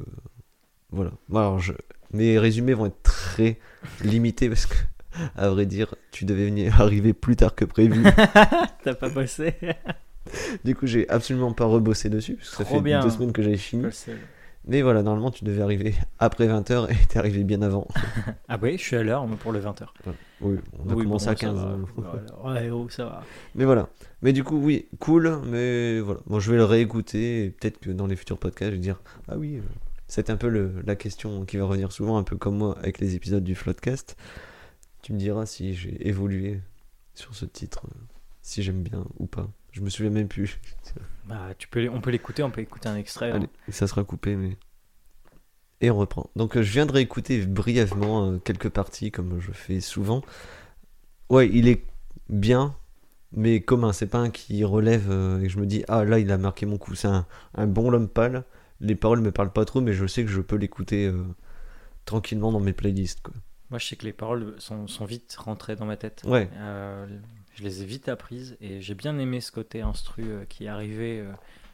voilà. 0.92 1.12
Alors, 1.32 1.60
je... 1.60 1.74
Mes 2.14 2.40
résumés 2.40 2.74
vont 2.74 2.86
être 2.86 3.04
très 3.04 3.60
limités 4.02 4.48
parce 4.48 4.66
que, 4.66 4.76
à 5.36 5.50
vrai 5.50 5.66
dire, 5.66 5.96
tu 6.12 6.26
devais 6.26 6.46
venir 6.46 6.80
arriver 6.82 7.14
plus 7.14 7.36
tard 7.36 7.56
que 7.56 7.66
prévu. 7.66 8.04
T'as 8.84 8.96
pas 8.96 9.10
bossé 9.10 9.54
du 10.66 10.76
coup, 10.76 10.88
j'ai 10.88 11.08
absolument 11.10 11.54
pas 11.54 11.64
rebossé 11.64 12.10
dessus 12.10 12.36
parce 12.36 12.50
que 12.50 12.58
ça 12.58 12.64
Trop 12.66 12.76
fait 12.76 12.82
bien. 12.82 13.00
deux 13.02 13.10
semaines 13.10 13.32
que 13.32 13.42
j'avais 13.42 13.56
fini. 13.56 13.86
Mais 14.66 14.82
voilà, 14.82 15.02
normalement, 15.02 15.32
tu 15.32 15.46
devais 15.46 15.62
arriver 15.62 15.96
après 16.20 16.48
20h 16.50 16.92
et 16.92 17.06
t'es 17.08 17.18
arrivé 17.18 17.46
bien 17.46 17.62
avant. 17.62 17.88
Ah 18.50 18.58
oui, 18.62 18.78
je 18.78 18.84
suis 18.84 18.98
à 18.98 19.04
l'heure 19.04 19.26
pour 19.40 19.54
le 19.54 19.62
20h. 19.62 19.86
Oui, 20.42 20.58
on 20.86 20.90
a 20.90 20.94
Oui, 20.96 21.04
commencé 21.04 21.28
bon, 21.28 21.32
à 21.32 21.36
ça 21.36 21.36
15. 21.36 21.56
va. 21.56 21.62
hein. 21.70 21.86
Voilà. 21.96 22.62
Ouais, 22.62 22.70
oh, 22.70 22.88
ça 22.90 23.06
va. 23.06 23.24
Mais 23.56 23.64
voilà. 23.64 23.88
Mais 24.22 24.34
du 24.34 24.44
coup, 24.44 24.58
oui, 24.58 24.88
cool. 25.00 25.40
Mais 25.46 26.02
voilà. 26.02 26.20
Bon, 26.28 26.40
je 26.42 26.52
vais 26.52 26.58
le 26.58 26.66
réécouter 26.66 27.46
et 27.46 27.50
peut-être 27.52 27.80
que 27.80 27.92
dans 27.92 28.08
les 28.08 28.18
futurs 28.18 28.38
podcasts, 28.38 28.72
je 28.72 28.76
vais 28.76 28.82
dire 28.82 29.00
Ah 29.30 29.38
oui, 29.38 29.58
euh, 29.58 29.62
c'est 30.10 30.30
un 30.30 30.36
peu 30.36 30.50
le- 30.50 30.74
la 30.86 30.96
question 30.98 31.46
qui 31.46 31.56
va 31.56 31.64
revenir 31.64 31.94
souvent, 31.94 32.18
un 32.18 32.24
peu 32.24 32.36
comme 32.36 32.58
moi 32.58 32.78
avec 32.80 33.00
les 33.00 33.16
épisodes 33.16 33.44
du 33.46 33.56
Floodcast. 33.56 34.18
Tu 35.08 35.14
me 35.14 35.20
diras 35.20 35.46
si 35.46 35.74
j'ai 35.74 36.06
évolué 36.06 36.60
sur 37.14 37.34
ce 37.34 37.46
titre, 37.46 37.86
euh, 37.86 37.98
si 38.42 38.62
j'aime 38.62 38.84
bien 38.84 39.06
ou 39.20 39.26
pas. 39.26 39.50
Je 39.72 39.80
me 39.80 39.90
souviens 39.90 40.12
même 40.12 40.28
plus. 40.28 40.60
Bah, 41.30 41.54
tu 41.58 41.70
peux, 41.70 41.88
on 41.88 42.02
peut 42.02 42.10
l'écouter, 42.12 42.44
on 42.44 42.52
peut 42.52 42.60
écouter 42.60 42.90
un 42.90 42.98
extrait. 42.98 43.32
hein. 43.32 43.36
Allez, 43.36 43.48
ça 43.70 43.88
sera 43.88 44.04
coupé, 44.04 44.36
mais. 44.36 44.58
Et 45.80 45.90
on 45.90 45.96
reprend. 45.98 46.30
Donc, 46.36 46.58
euh, 46.58 46.62
je 46.62 46.74
viens 46.74 46.86
de 46.86 46.92
réécouter 46.92 47.46
brièvement 47.46 48.32
euh, 48.32 48.38
quelques 48.38 48.68
parties, 48.68 49.12
comme 49.12 49.40
je 49.40 49.54
fais 49.54 49.80
souvent. 49.80 50.22
Ouais, 51.30 51.48
il 51.54 51.70
est 51.70 51.86
bien, 52.28 52.76
mais 53.32 53.62
commun. 53.62 53.94
C'est 53.94 54.08
pas 54.08 54.18
un 54.20 54.30
qui 54.30 54.62
relève 54.66 55.06
et 55.40 55.44
que 55.44 55.50
je 55.50 55.60
me 55.60 55.66
dis, 55.66 55.86
ah 55.88 56.04
là, 56.04 56.20
il 56.20 56.30
a 56.34 56.38
marqué 56.38 56.66
mon 56.66 56.78
coup. 56.78 56.96
C'est 56.96 57.08
un, 57.08 57.26
un 57.56 57.66
bon 57.68 57.90
l'homme 57.90 58.10
pâle. 58.10 58.44
Les 58.82 58.96
paroles 58.96 59.22
me 59.22 59.32
parlent 59.32 59.54
pas 59.54 59.64
trop, 59.64 59.80
mais 59.80 59.94
je 59.94 60.06
sais 60.06 60.26
que 60.26 60.30
je 60.32 60.42
peux 60.42 60.58
l'écouter 60.58 61.08
euh, 61.08 61.24
tranquillement 62.04 62.52
dans 62.52 62.60
mes 62.60 62.74
playlists. 62.74 63.22
Quoi. 63.22 63.36
Moi, 63.70 63.80
je 63.80 63.86
sais 63.86 63.96
que 63.96 64.06
les 64.06 64.14
paroles 64.14 64.56
sont, 64.60 64.88
sont 64.88 65.06
vite 65.06 65.36
rentrées 65.38 65.76
dans 65.76 65.86
ma 65.86 65.98
tête. 65.98 66.22
Ouais. 66.26 66.50
Euh, 66.56 67.06
je 67.56 67.64
les 67.64 67.82
ai 67.84 67.86
vite 67.86 68.08
apprises 68.08 68.56
et 68.62 68.82
j'ai 68.82 68.94
bien 68.96 69.18
aimé 69.18 69.42
ce 69.42 69.52
côté 69.52 69.82
instru 69.82 70.24
euh, 70.26 70.46
qui 70.46 70.66
est 70.66 70.70
arrivé 70.70 71.20
euh, 71.20 71.32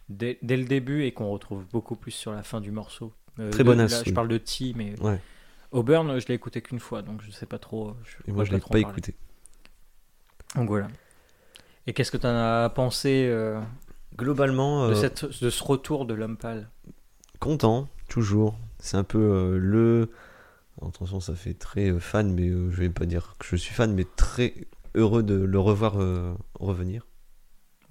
dès, 0.09 0.39
dès 0.41 0.57
le 0.57 0.63
début 0.65 1.03
et 1.03 1.11
qu'on 1.11 1.29
retrouve 1.29 1.65
beaucoup 1.71 1.95
plus 1.95 2.11
sur 2.11 2.31
la 2.31 2.41
fin 2.43 2.61
du 2.61 2.71
morceau. 2.71 3.13
Très 3.35 3.59
de- 3.59 3.63
bon 3.63 3.77
là, 3.77 3.83
instru. 3.83 4.09
Je 4.09 4.13
parle 4.13 4.27
de 4.27 4.37
T, 4.37 4.73
mais 4.75 4.99
Ouais. 5.01 5.19
Auburn, 5.71 6.19
je 6.19 6.27
l'ai 6.27 6.35
écouté 6.35 6.61
qu'une 6.61 6.79
fois, 6.79 7.01
donc 7.01 7.21
je 7.21 7.31
sais 7.31 7.45
pas 7.47 7.57
trop. 7.59 7.95
Je, 8.05 8.29
Et 8.29 8.33
moi, 8.33 8.43
je 8.43 8.49
peux 8.51 8.55
l'ai 8.57 8.61
pas 8.61 8.79
écouté. 8.79 9.15
Donc 10.55 10.67
voilà. 10.69 10.87
Et 11.87 11.93
qu'est-ce 11.93 12.11
que 12.11 12.17
tu 12.17 12.27
en 12.27 12.29
as 12.35 12.69
pensé 12.69 13.27
euh, 13.29 13.59
Globalement, 14.15 14.87
de, 14.89 14.93
cette, 14.93 15.25
de 15.43 15.49
ce 15.49 15.63
retour 15.63 16.05
de 16.05 16.13
l'homme 16.13 16.37
pâle? 16.37 16.69
content, 17.39 17.89
toujours. 18.07 18.55
C'est 18.79 18.95
un 18.97 19.03
peu 19.03 19.17
euh, 19.19 19.57
le. 19.57 20.11
Attention, 20.81 21.19
ça 21.19 21.35
fait 21.35 21.53
très 21.53 21.89
euh, 21.91 21.99
fan, 21.99 22.33
mais 22.33 22.47
euh, 22.49 22.71
je 22.71 22.77
vais 22.81 22.89
pas 22.89 23.05
dire 23.05 23.35
que 23.39 23.45
je 23.47 23.55
suis 23.55 23.73
fan, 23.73 23.93
mais 23.93 24.05
très 24.15 24.53
heureux 24.95 25.23
de 25.23 25.35
le 25.35 25.59
revoir 25.59 26.01
euh, 26.01 26.33
revenir. 26.59 27.07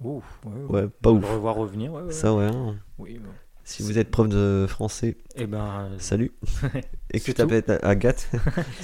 Ouh, 0.01 0.21
ouais, 0.45 0.81
Ouais, 0.83 0.87
pas 1.01 1.11
ouf. 1.11 1.23
revoir 1.29 1.55
revenir, 1.55 1.93
ouais. 1.93 2.11
Ça, 2.11 2.33
ouais. 2.33 2.45
hein. 2.45 2.75
Oui, 2.97 3.19
bon. 3.19 3.29
Si 3.65 3.81
vous 3.81 3.97
êtes 3.97 4.11
prof 4.11 4.27
de 4.27 4.65
français, 4.67 5.15
Eh 5.35 5.47
ben. 5.47 5.63
euh, 5.93 5.95
salut. 5.97 6.33
Et 7.13 7.19
que 7.21 7.25
tu 7.25 7.31
C'est 7.31 7.33
t'appelles 7.35 7.79
Agathe. 7.81 8.29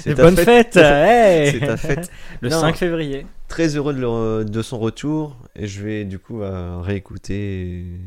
Et 0.06 0.14
ta 0.16 0.24
bonne 0.24 0.38
fête, 0.38 0.78
hey 0.78 1.52
C'est 1.52 1.60
ta 1.60 1.76
fête. 1.76 2.10
Le 2.40 2.48
Non. 2.50 2.62
5 2.62 2.78
février. 2.78 3.28
Très 3.50 3.76
heureux 3.76 3.94
de, 3.94 4.00
le- 4.00 4.46
de 4.46 4.62
son 4.62 4.80
retour. 4.80 5.36
Et 5.56 5.68
je 5.68 5.84
vais 5.84 6.06
du 6.06 6.18
coup 6.20 6.42
euh, 6.42 6.80
réécouter. 6.80 7.80
et- 7.82 8.00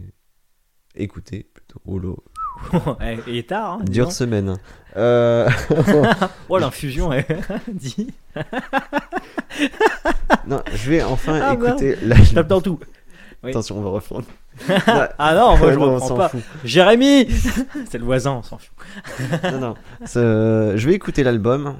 Écouter 0.95 1.47
plutôt. 1.55 1.81
Il 3.27 3.37
est 3.37 3.49
tard, 3.49 3.73
hein. 3.81 3.85
Dure 3.85 4.11
semaine. 4.13 4.59
Euh, 4.97 5.49
Oh, 6.49 6.59
l'infusion, 6.59 7.13
est 7.13 7.27
dit. 7.73 8.09
non, 10.47 10.63
je 10.75 10.91
vais 10.91 11.03
enfin 11.03 11.41
Ah, 11.43 11.55
écouter 11.55 11.97
la. 12.03 12.17
Tape 12.17 12.49
dans 12.49 12.61
tout. 12.61 12.79
Oui. 13.43 13.51
Attention, 13.51 13.79
on 13.79 13.83
va 13.83 13.91
reprendre. 13.91 14.27
Ah 15.19 15.35
non, 15.35 15.57
moi 15.57 15.73
je 15.73 15.79
Non, 15.79 15.85
on 15.87 15.95
reprends 15.95 16.17
pas. 16.17 16.29
fout. 16.29 16.43
Jérémy 16.65 17.27
C'est 17.91 17.99
le 17.99 18.05
voisin, 18.05 18.33
on 18.33 18.43
s'en 18.43 18.59
fout. 18.59 18.71
non, 19.53 19.59
non. 19.61 19.75
Je 20.05 20.87
vais 20.87 20.95
écouter 20.95 21.25
l'album. 21.25 21.77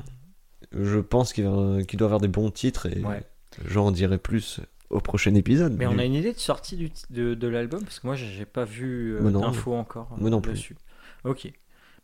Je 0.73 0.99
pense 0.99 1.33
qu'il 1.33 1.45
va- 1.45 1.83
qu'il 1.85 1.99
doit 1.99 2.07
avoir 2.07 2.21
des 2.21 2.29
bons 2.29 2.51
titres 2.51 2.87
et 2.87 3.03
Ouais. 3.05 3.23
j'en 3.69 3.91
dirai 3.91 4.17
plus 4.19 4.61
au 4.89 5.01
prochain 5.01 5.35
épisode. 5.35 5.75
Mais 5.77 5.87
on 5.87 5.99
a 5.99 6.05
une 6.05 6.15
idée 6.15 6.33
de 6.33 6.39
sortie 6.39 6.77
du 6.77 6.91
de, 7.11 7.35
de 7.35 7.49
l'album? 7.49 7.83
Parce 7.83 8.01
que 8.01 8.07
moi 8.07 8.17
j'ai 8.17 8.47
pas 8.47 8.65
vu 8.65 9.17
euh, 9.21 9.31
d'infos 9.31 9.75
encore 9.75 10.09
euh, 10.13 10.17
Moi 10.21 10.31
non 10.31 10.41
plus. 10.41 10.53
dessus. 10.53 10.77
Ok. 11.25 11.53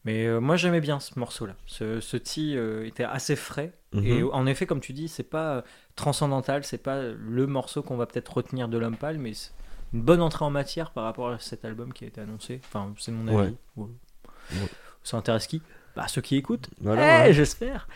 Mais 0.04 0.26
euh, 0.26 0.40
moi 0.40 0.56
j'aimais 0.56 0.80
bien 0.80 1.00
ce 1.00 1.18
morceau-là. 1.18 1.54
Ce, 1.66 2.00
ce 2.00 2.16
T 2.16 2.54
euh, 2.56 2.86
était 2.86 3.04
assez 3.04 3.36
frais. 3.36 3.72
Mhm. 3.92 4.04
Et 4.06 4.22
en 4.22 4.46
effet, 4.46 4.64
comme 4.66 4.80
tu 4.80 4.92
dis, 4.92 5.08
c'est 5.08 5.22
pas 5.22 5.56
euh, 5.56 5.62
transcendantal, 5.96 6.64
c'est 6.64 6.78
pas 6.78 7.02
le 7.02 7.46
morceau 7.46 7.82
qu'on 7.82 7.96
va 7.96 8.06
peut-être 8.06 8.32
retenir 8.36 8.68
de 8.68 8.78
l'homme 8.78 8.96
pâle, 8.96 9.18
mais 9.18 9.34
c'est 9.34 9.50
une 9.92 10.02
bonne 10.02 10.20
entrée 10.20 10.44
en 10.44 10.50
matière 10.50 10.90
par 10.92 11.04
rapport 11.04 11.30
à 11.30 11.38
cet 11.38 11.64
album 11.64 11.92
qui 11.92 12.04
a 12.04 12.08
été 12.08 12.20
annoncé. 12.20 12.60
Enfin, 12.64 12.92
c'est 12.98 13.12
mon 13.12 13.26
avis. 13.28 13.54
Ouais. 13.76 13.86
Ouais. 14.52 14.56
Ça 15.02 15.16
intéresse 15.16 15.46
qui? 15.46 15.62
Bah 15.96 16.06
ceux 16.08 16.20
qui 16.20 16.36
écoutent. 16.36 16.70
Voilà, 16.80 17.24
Eh, 17.24 17.28
ouais. 17.28 17.32
j'espère. 17.34 17.88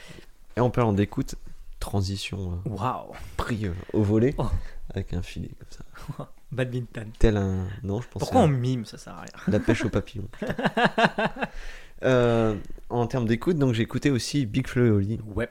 Et 0.56 0.60
en 0.60 0.70
parlant 0.70 0.92
d'écoute, 0.92 1.36
transition 1.78 2.60
Waouh. 2.64 3.12
pris 3.36 3.68
au 3.92 4.02
volet 4.02 4.34
Oh. 4.38 4.46
avec 4.94 5.12
un 5.14 5.22
filet 5.22 5.50
comme 5.58 5.68
ça. 6.16 6.28
Badminton. 6.52 7.10
Tel 7.18 7.36
un. 7.36 7.66
Non, 7.82 8.00
je 8.00 8.08
pense 8.08 8.20
Pourquoi 8.20 8.40
à 8.42 8.44
on 8.44 8.48
mime 8.48 8.84
Ça 8.84 8.98
sert 8.98 9.14
à 9.14 9.20
rien? 9.22 9.30
la 9.48 9.60
pêche 9.60 9.84
au 9.84 9.88
papillon. 9.88 10.28
Euh, 12.04 12.54
en 12.90 13.06
termes 13.06 13.26
d'écoute, 13.26 13.56
donc 13.58 13.74
j'ai 13.74 13.82
écouté 13.82 14.10
aussi 14.10 14.46
Big 14.46 14.66
Flo 14.66 14.84
et 14.86 14.90
Oli. 14.90 15.20
Ouais. 15.34 15.48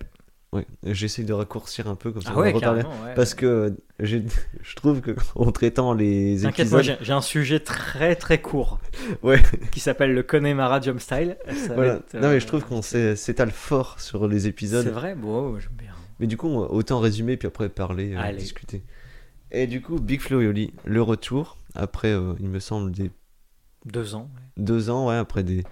Ouais, 0.54 0.68
j'essaie 0.84 1.24
de 1.24 1.32
raccourcir 1.32 1.88
un 1.88 1.96
peu 1.96 2.12
comme 2.12 2.22
ça. 2.22 2.32
Ah 2.34 2.38
on 2.38 2.42
ouais, 2.42 2.52
reparler. 2.52 2.82
carrément. 2.84 3.04
ouais. 3.06 3.14
Parce 3.16 3.34
que 3.34 3.74
je 4.00 4.76
trouve 4.76 5.00
que 5.00 5.16
en 5.36 5.50
traitant 5.54 5.94
les 5.94 6.46
épisodes, 6.46 6.98
j'ai 7.02 7.14
un 7.14 7.22
sujet 7.22 7.62
très 7.62 8.16
très 8.18 8.42
court 8.42 8.80
ouais, 9.24 9.42
qui 9.72 9.80
s'appelle 9.80 10.14
le 10.14 10.24
Connemara 10.24 10.82
Jump 10.82 11.00
Style. 11.00 11.38
Ça 11.48 11.70
va 11.70 11.76
voilà. 11.76 11.94
être, 11.96 12.14
Non 12.16 12.30
mais 12.30 12.40
je 12.42 12.46
euh, 12.46 12.48
trouve 12.50 12.66
qu'on 12.66 12.82
s'é- 12.82 13.16
s'étale 13.16 13.52
fort 13.52 14.02
sur 14.02 14.28
les 14.28 14.42
C'est 14.42 14.48
épisodes. 14.50 14.88
vrai, 14.88 15.16
bon, 15.16 15.58
j'aime 15.58 15.72
bien. 15.80 15.94
Mais 16.20 16.28
du 16.28 16.36
coup, 16.36 16.50
autant 16.50 17.00
résumer 17.00 17.38
puis 17.38 17.48
après 17.48 17.70
parler, 17.70 18.14
euh, 18.18 18.34
discuter. 18.34 18.84
Et 19.52 19.68
du 19.68 19.82
coup, 19.82 20.00
Big 20.00 20.20
Flo 20.20 20.42
et 20.42 20.48
Oli, 20.48 20.74
le 20.84 21.02
retour 21.02 21.58
après, 21.76 22.12
euh, 22.12 22.34
il 22.42 22.50
me 22.50 22.60
semble 22.60 22.92
des 22.92 23.10
Deux 23.86 24.16
ans. 24.16 24.30
deux 24.58 24.90
ans, 24.90 25.08
ouais, 25.08 25.16
après 25.16 25.44
des 25.44 25.64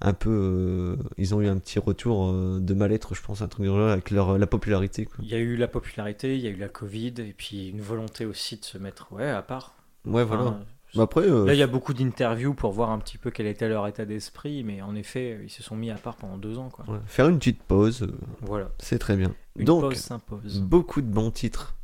un 0.00 0.12
peu, 0.12 0.30
euh, 0.30 0.96
ils 1.16 1.34
ont 1.34 1.40
eu 1.40 1.46
un 1.48 1.56
petit 1.58 1.78
retour 1.78 2.28
euh, 2.30 2.58
de 2.60 2.74
mal-être, 2.74 3.14
je 3.14 3.22
pense, 3.22 3.40
un 3.42 3.48
truc 3.48 3.64
genre, 3.66 3.88
avec 3.88 4.10
leur 4.10 4.36
la 4.38 4.46
popularité. 4.46 5.06
Quoi. 5.06 5.16
Il 5.22 5.28
y 5.28 5.34
a 5.34 5.38
eu 5.38 5.56
la 5.56 5.68
popularité, 5.68 6.36
il 6.36 6.42
y 6.42 6.46
a 6.46 6.50
eu 6.50 6.56
la 6.56 6.68
Covid, 6.68 7.14
et 7.18 7.34
puis 7.36 7.68
une 7.68 7.80
volonté 7.80 8.26
aussi 8.26 8.58
de 8.58 8.64
se 8.64 8.76
mettre 8.78 9.10
ouais, 9.12 9.28
à 9.30 9.42
part. 9.42 9.74
Ouais, 10.04 10.22
Enfin, 10.22 10.36
voilà. 10.36 10.60
Mais 10.94 11.02
après, 11.02 11.22
euh, 11.22 11.44
Là, 11.46 11.52
il 11.54 11.58
y 11.58 11.62
a 11.62 11.66
beaucoup 11.66 11.92
d'interviews 11.94 12.54
pour 12.54 12.72
voir 12.72 12.90
un 12.90 12.98
petit 12.98 13.18
peu 13.18 13.30
quel 13.30 13.46
était 13.46 13.68
leur 13.68 13.86
état 13.86 14.04
d'esprit, 14.04 14.62
mais 14.64 14.80
en 14.82 14.94
effet, 14.94 15.40
ils 15.42 15.50
se 15.50 15.62
sont 15.62 15.76
mis 15.76 15.90
à 15.90 15.96
part 15.96 16.16
pendant 16.16 16.36
deux 16.38 16.58
ans. 16.58 16.68
Quoi. 16.70 16.84
ouais, 16.88 17.00
faire 17.06 17.28
une 17.28 17.38
petite 17.38 17.62
pause, 17.62 18.06
Voilà. 18.42 18.70
c'est 18.78 18.98
très 18.98 19.16
bien. 19.16 19.34
Une 19.56 19.64
Donc, 19.64 19.80
pause 19.82 19.96
s'impose. 19.96 20.60
beaucoup 20.60 21.00
de 21.02 21.08
bons 21.08 21.30
titres. 21.30 21.74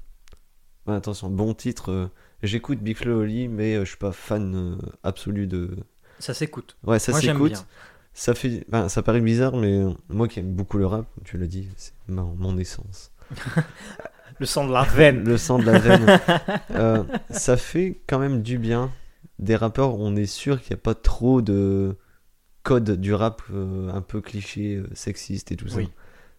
Attention, 0.86 1.30
bons 1.30 1.54
titres. 1.54 2.10
J'écoute 2.42 2.78
Big 2.80 2.96
Flo 2.96 3.20
Oli, 3.20 3.48
mais 3.48 3.78
je 3.80 3.84
suis 3.84 3.96
pas 3.98 4.12
fan 4.12 4.78
absolu 5.02 5.46
de. 5.46 5.76
Ça 6.18 6.34
s'écoute. 6.34 6.76
Ouais, 6.84 6.98
ça 6.98 7.12
s'écoute. 7.12 7.66
Ça 8.14 8.34
fait, 8.34 8.64
enfin, 8.68 8.88
ça 8.88 9.02
paraît 9.02 9.20
bizarre, 9.20 9.56
mais 9.56 9.82
moi 10.08 10.28
qui 10.28 10.40
aime 10.40 10.52
beaucoup 10.52 10.78
le 10.78 10.86
rap, 10.86 11.06
tu 11.24 11.38
l'as 11.38 11.46
dit, 11.46 11.68
c'est 11.76 11.94
mon 12.08 12.58
essence. 12.58 13.10
Le 14.42 14.46
sang 14.46 14.66
de 14.66 14.72
la 14.72 14.82
veine. 14.82 15.24
Le 15.24 15.36
sang 15.36 15.58
de 15.58 15.64
la 15.64 15.78
veine. 15.78 16.20
Euh, 16.72 17.04
ça 17.30 17.56
fait 17.56 18.00
quand 18.08 18.18
même 18.18 18.42
du 18.42 18.58
bien. 18.58 18.90
Des 19.38 19.54
rappeurs, 19.54 19.94
on 19.98 20.16
est 20.16 20.26
sûr 20.26 20.60
qu'il 20.60 20.74
n'y 20.74 20.80
a 20.80 20.82
pas 20.82 20.94
trop 20.94 21.42
de 21.42 21.96
code 22.62 22.98
du 23.00 23.14
rap 23.14 23.42
euh, 23.52 23.88
un 23.90 24.00
peu 24.00 24.20
cliché, 24.20 24.76
euh, 24.76 24.88
sexiste 24.94 25.52
et 25.52 25.56
tout 25.56 25.68
ça. 25.68 25.80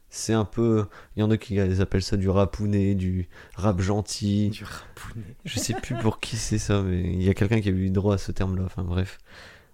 C'est 0.10 0.34
un 0.34 0.44
peu, 0.44 0.86
il 1.16 1.22
y 1.22 1.24
en 1.24 1.32
a 1.32 1.38
qui 1.38 1.56
les 1.56 1.82
appellent 1.82 2.04
ça 2.04 2.18
du 2.18 2.30
rapouné, 2.30 2.94
du 2.94 3.30
rap 3.56 3.80
gentil. 3.80 4.50
Du 4.50 4.64
rapounet. 4.64 5.36
Je 5.46 5.60
sais 5.60 5.74
plus 5.74 5.96
pour 5.96 6.20
qui 6.20 6.36
c'est 6.36 6.60
ça, 6.60 6.82
mais 6.82 7.02
il 7.02 7.24
y 7.24 7.30
a 7.30 7.34
quelqu'un 7.34 7.62
qui 7.62 7.70
a 7.70 7.72
eu 7.72 7.90
droit 7.90 8.16
à 8.16 8.18
ce 8.18 8.32
terme-là. 8.32 8.64
Enfin 8.66 8.84
bref. 8.84 9.18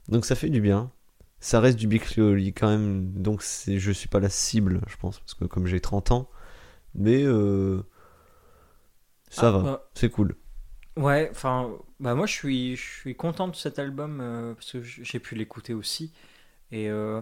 Donc 0.07 0.25
ça 0.25 0.35
fait 0.35 0.49
du 0.49 0.61
bien. 0.61 0.91
Ça 1.39 1.59
reste 1.59 1.77
du 1.77 1.87
Big 1.87 2.03
quand 2.55 2.69
même. 2.69 3.11
Donc 3.13 3.41
je 3.67 3.91
suis 3.91 4.09
pas 4.09 4.19
la 4.19 4.29
cible, 4.29 4.81
je 4.87 4.97
pense, 4.97 5.19
parce 5.19 5.33
que 5.33 5.45
comme 5.45 5.67
j'ai 5.67 5.79
30 5.79 6.11
ans, 6.11 6.29
mais 6.95 7.23
euh, 7.23 7.83
ça 9.29 9.49
Ah, 9.51 9.51
va, 9.51 9.71
bah, 9.71 9.89
c'est 9.95 10.09
cool. 10.11 10.35
Ouais, 10.97 11.29
enfin, 11.31 11.71
bah 11.99 12.13
moi 12.15 12.25
je 12.25 12.33
suis, 12.33 12.75
je 12.75 12.81
suis 12.81 13.15
content 13.15 13.47
de 13.47 13.55
cet 13.55 13.79
album 13.79 14.19
euh, 14.21 14.53
parce 14.53 14.71
que 14.73 14.81
j'ai 14.83 15.19
pu 15.19 15.35
l'écouter 15.35 15.73
aussi. 15.73 16.11
Et 16.71 16.89
euh, 16.89 17.21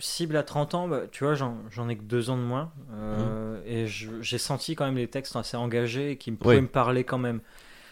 cible 0.00 0.36
à 0.36 0.42
30 0.44 0.74
ans, 0.74 0.88
bah, 0.88 1.02
tu 1.10 1.24
vois, 1.24 1.34
j'en 1.34 1.88
ai 1.90 1.96
que 1.96 2.02
deux 2.04 2.30
ans 2.30 2.36
de 2.38 2.42
moins. 2.42 2.72
euh, 2.92 3.62
Et 3.66 3.86
j'ai 3.88 4.38
senti 4.38 4.76
quand 4.76 4.86
même 4.86 4.96
les 4.96 5.08
textes 5.08 5.36
assez 5.36 5.56
engagés 5.56 6.12
et 6.12 6.18
qui 6.18 6.32
me 6.32 6.36
pouvaient 6.38 6.56
Ouais. 6.56 6.62
me 6.62 6.68
parler 6.68 7.04
quand 7.04 7.18
même. 7.18 7.40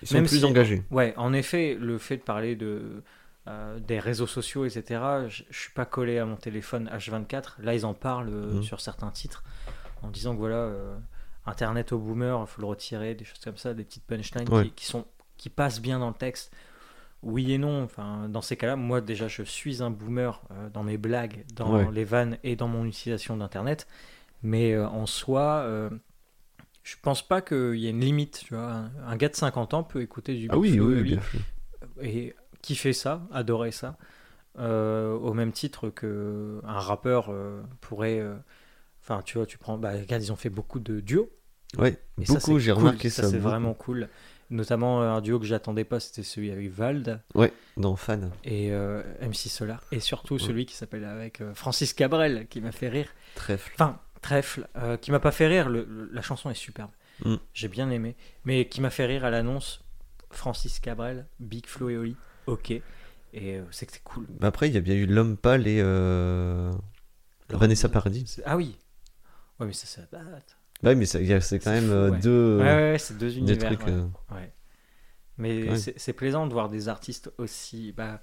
Ils 0.02 0.08
sont 0.08 0.14
Même 0.16 0.26
plus 0.26 0.38
si- 0.40 0.46
engagés. 0.46 0.82
Ouais, 0.90 1.14
en 1.16 1.32
effet, 1.34 1.76
le 1.80 1.98
fait 1.98 2.18
de 2.18 2.22
parler 2.22 2.56
de, 2.56 3.02
euh, 3.48 3.78
des 3.80 3.98
réseaux 3.98 4.26
sociaux, 4.26 4.64
etc., 4.66 5.00
je, 5.28 5.42
je 5.50 5.58
suis 5.58 5.72
pas 5.72 5.84
collé 5.86 6.18
à 6.18 6.24
mon 6.26 6.36
téléphone 6.36 6.88
H24. 6.92 7.54
Là, 7.60 7.74
ils 7.74 7.86
en 7.86 7.94
parlent 7.94 8.28
euh, 8.30 8.52
Mhm. 8.54 8.62
sur 8.62 8.80
certains 8.80 9.10
titres 9.10 9.42
en 10.02 10.08
disant 10.10 10.34
que 10.34 10.38
voilà, 10.38 10.56
euh, 10.56 10.96
Internet 11.46 11.92
au 11.92 11.98
boomer, 11.98 12.38
il 12.40 12.46
faut 12.46 12.60
le 12.60 12.66
retirer, 12.66 13.14
des 13.14 13.24
choses 13.24 13.40
comme 13.42 13.56
ça, 13.56 13.74
des 13.74 13.84
petites 13.84 14.04
punchlines 14.04 14.48
Ouais. 14.50 14.64
qui, 14.66 14.70
qui 14.72 14.86
sont, 14.86 15.06
qui 15.38 15.48
passent 15.48 15.80
bien 15.80 15.98
dans 15.98 16.08
le 16.08 16.14
texte. 16.14 16.54
Oui 17.22 17.52
et 17.52 17.58
non, 17.58 17.82
enfin, 17.82 18.28
dans 18.28 18.42
ces 18.42 18.56
cas-là, 18.56 18.76
moi 18.76 19.00
déjà 19.00 19.26
je 19.26 19.42
suis 19.42 19.82
un 19.82 19.90
boomer 19.90 20.40
dans 20.72 20.84
mes 20.84 20.98
blagues, 20.98 21.44
dans 21.54 21.72
Ouais. 21.74 21.90
les 21.90 22.04
vannes 22.04 22.38
et 22.44 22.54
dans 22.54 22.68
mon 22.68 22.84
utilisation 22.84 23.36
d'Internet, 23.36 23.88
mais 24.44 24.78
en 24.78 25.04
soi, 25.06 25.66
je 26.84 26.94
pense 27.02 27.26
pas 27.26 27.40
qu'il 27.42 27.74
y 27.74 27.86
ait 27.88 27.90
une 27.90 28.00
limite. 28.00 28.42
Tu 28.46 28.54
vois, 28.54 28.84
un, 29.04 29.16
gars 29.16 29.28
de 29.30 29.34
50 29.34 29.74
ans 29.74 29.82
peut 29.82 30.00
écouter 30.00 30.34
du 30.36 30.48
Ah 30.50 30.58
oui, 30.58 30.78
oui, 30.78 31.02
bien 31.02 31.20
et 32.00 32.34
kiffer 32.62 32.92
ça, 32.92 33.22
adorer 33.32 33.70
ça, 33.72 33.96
euh, 34.58 35.12
au 35.14 35.34
même 35.34 35.52
titre 35.52 35.90
que 35.90 36.60
un 36.64 36.80
rappeur 36.80 37.28
euh, 37.30 37.62
pourrait. 37.80 38.20
euh, 38.20 38.36
Enfin, 39.02 39.22
tu 39.24 39.38
vois, 39.38 39.46
tu 39.46 39.56
prends. 39.56 39.78
Bah, 39.78 39.92
regarde, 39.92 40.22
ils 40.22 40.32
ont 40.32 40.36
fait 40.36 40.50
beaucoup 40.50 40.80
de 40.80 41.00
duos. 41.00 41.30
Ouais, 41.78 41.98
Et 42.20 42.26
ça, 42.26 42.34
beaucoup, 42.34 42.58
c'est 42.58 42.64
j'ai 42.66 42.72
cool. 42.72 42.80
remarqué 42.80 43.08
ça. 43.10 43.22
c'est 43.22 43.36
beaucoup. 43.38 43.48
vraiment 43.48 43.72
cool. 43.74 44.08
Notamment 44.50 45.00
un 45.02 45.20
duo 45.22 45.38
que 45.38 45.46
j'attendais 45.46 45.84
pas, 45.84 45.98
c'était 46.00 46.22
celui 46.22 46.50
avec 46.50 46.70
Vald 46.70 47.20
Ouais, 47.34 47.52
dans 47.78 47.96
Fan. 47.96 48.30
et 48.44 48.70
euh, 48.72 49.02
MC 49.22 49.48
Solar. 49.48 49.82
Et 49.92 50.00
surtout 50.00 50.34
Ouais. 50.34 50.40
celui 50.40 50.66
qui 50.66 50.74
s'appelle 50.74 51.04
avec 51.04 51.40
euh, 51.40 51.54
Francis 51.54 51.92
Cabrel, 51.94 52.46
qui 52.48 52.60
m'a 52.60 52.72
fait 52.72 52.88
rire. 52.88 53.08
Trèfle. 53.34 53.70
Enfin, 53.74 53.98
Trèfle, 54.20 54.66
euh, 54.76 54.96
qui 54.98 55.10
m'a 55.10 55.20
pas 55.20 55.32
fait 55.32 55.46
rire. 55.46 55.68
le- 55.70 55.84
le- 55.88 56.10
la 56.12 56.20
chanson 56.22 56.50
est 56.50 56.54
superbe. 56.54 56.90
Mm. 57.24 57.36
J'ai 57.54 57.68
bien 57.68 57.88
aimé. 57.90 58.14
Mais 58.44 58.66
qui 58.68 58.80
m'a 58.82 58.90
fait 58.90 59.06
rire 59.06 59.24
à 59.24 59.30
l'annonce 59.30 59.84
Francis 60.30 60.80
Cabrel, 60.80 61.26
Big 61.40 61.66
Flo 61.66 61.88
et 61.90 61.96
Oli. 61.96 62.16
Ok. 62.48 62.70
Et 62.70 62.82
euh, 63.34 63.62
c'est 63.70 63.86
que 63.86 63.92
c'est 63.92 64.02
cool. 64.02 64.26
Mais 64.40 64.46
après, 64.46 64.68
il 64.68 64.74
y 64.74 64.78
a 64.78 64.80
bien 64.80 64.94
eu 64.94 65.06
L'Homme 65.06 65.36
Pâle 65.36 65.66
et 65.66 65.80
euh, 65.82 66.72
Vanessa 67.50 67.88
Paradis. 67.88 68.24
C'est- 68.26 68.42
Ah 68.46 68.56
oui. 68.56 68.78
Ouais, 69.60 69.66
mais 69.66 69.72
ça, 69.72 69.86
ça 69.86 70.02
date. 70.10 70.56
Ouais, 70.82 70.94
mais 70.94 71.06
c'est 71.06 71.20
quand 71.58 71.70
même 71.72 71.84
fou, 71.86 71.90
euh, 71.92 72.10
ouais. 72.10 72.18
deux, 72.20 72.58
Ouais, 72.58 72.64
ouais, 72.92 72.96
c'est 72.98 73.18
deux 73.18 73.28
des 73.30 73.38
univers. 73.38 73.58
trucs. 73.76 73.86
ouais. 73.86 73.92
euh, 73.92 74.06
Ouais. 74.34 74.52
Mais 75.36 75.76
c'est 75.76 76.12
plaisant 76.12 76.46
de 76.46 76.52
voir 76.52 76.68
des 76.68 76.88
artistes 76.88 77.30
aussi. 77.38 77.92
Bah, 77.92 78.20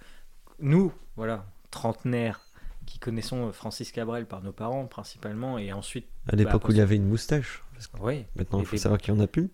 nous, 0.60 0.92
voilà, 1.16 1.46
trentenaires, 1.72 2.42
qui 2.86 3.00
connaissons 3.00 3.48
euh, 3.48 3.52
Francis 3.52 3.92
Cabrel 3.92 4.26
par 4.26 4.42
nos 4.42 4.52
parents 4.52 4.86
principalement, 4.86 5.58
et 5.58 5.72
ensuite. 5.72 6.08
à 6.28 6.36
l'époque 6.36 6.64
Bah, 6.64 6.68
où 6.70 6.72
il 6.72 6.78
y 6.78 6.82
avait 6.82 6.96
une 6.98 7.08
moustache. 7.08 7.64
Que 7.94 8.00
Oui. 8.02 8.26
maintenant, 8.36 8.60
il 8.60 8.66
faut 8.66 8.78
savoir 8.78 9.00
qu'il 9.00 9.14
en 9.14 9.20
a 9.20 9.28
plus. 9.28 9.50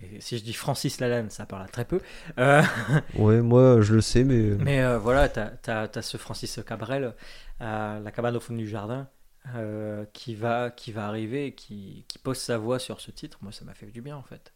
Et 0.00 0.20
si 0.20 0.38
je 0.38 0.44
dis 0.44 0.52
Francis 0.52 1.00
Lalanne, 1.00 1.28
ça 1.30 1.44
parle 1.44 1.62
à 1.62 1.68
très 1.68 1.84
peu. 1.84 2.00
Euh, 2.38 2.62
Ouais, 3.16 3.40
moi, 3.40 3.80
je 3.80 3.94
le 3.94 4.00
sais, 4.00 4.22
mais. 4.24 4.50
mais 4.60 4.80
euh, 4.82 4.98
voilà, 4.98 5.28
t'as 5.28 5.50
as, 5.66 6.02
ce 6.02 6.16
Francis 6.16 6.60
Cabrel 6.66 7.14
à 7.60 7.98
la 8.02 8.10
cabane 8.12 8.36
au 8.36 8.40
fond 8.40 8.54
du 8.54 8.68
jardin 8.68 9.08
euh, 9.56 10.04
qui, 10.12 10.34
va, 10.36 10.70
qui 10.70 10.92
va 10.92 11.06
arriver 11.08 11.46
et 11.46 11.52
qui, 11.52 12.04
qui 12.06 12.18
pose 12.18 12.36
sa 12.38 12.58
voix 12.58 12.78
sur 12.78 13.00
ce 13.00 13.10
titre, 13.10 13.38
moi 13.42 13.50
ça 13.50 13.64
m'a 13.64 13.74
fait 13.74 13.86
du 13.86 14.00
bien 14.00 14.16
en 14.16 14.22
fait. 14.22 14.52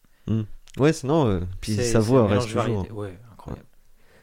Ouais, 0.79 0.93
sinon, 0.93 1.27
euh, 1.27 1.41
puis 1.61 1.75
sa 1.77 1.99
voix 1.99 2.27
reste 2.29 2.49
toujours. 2.53 2.87
Ouais, 2.93 3.19
incroyable. 3.33 3.67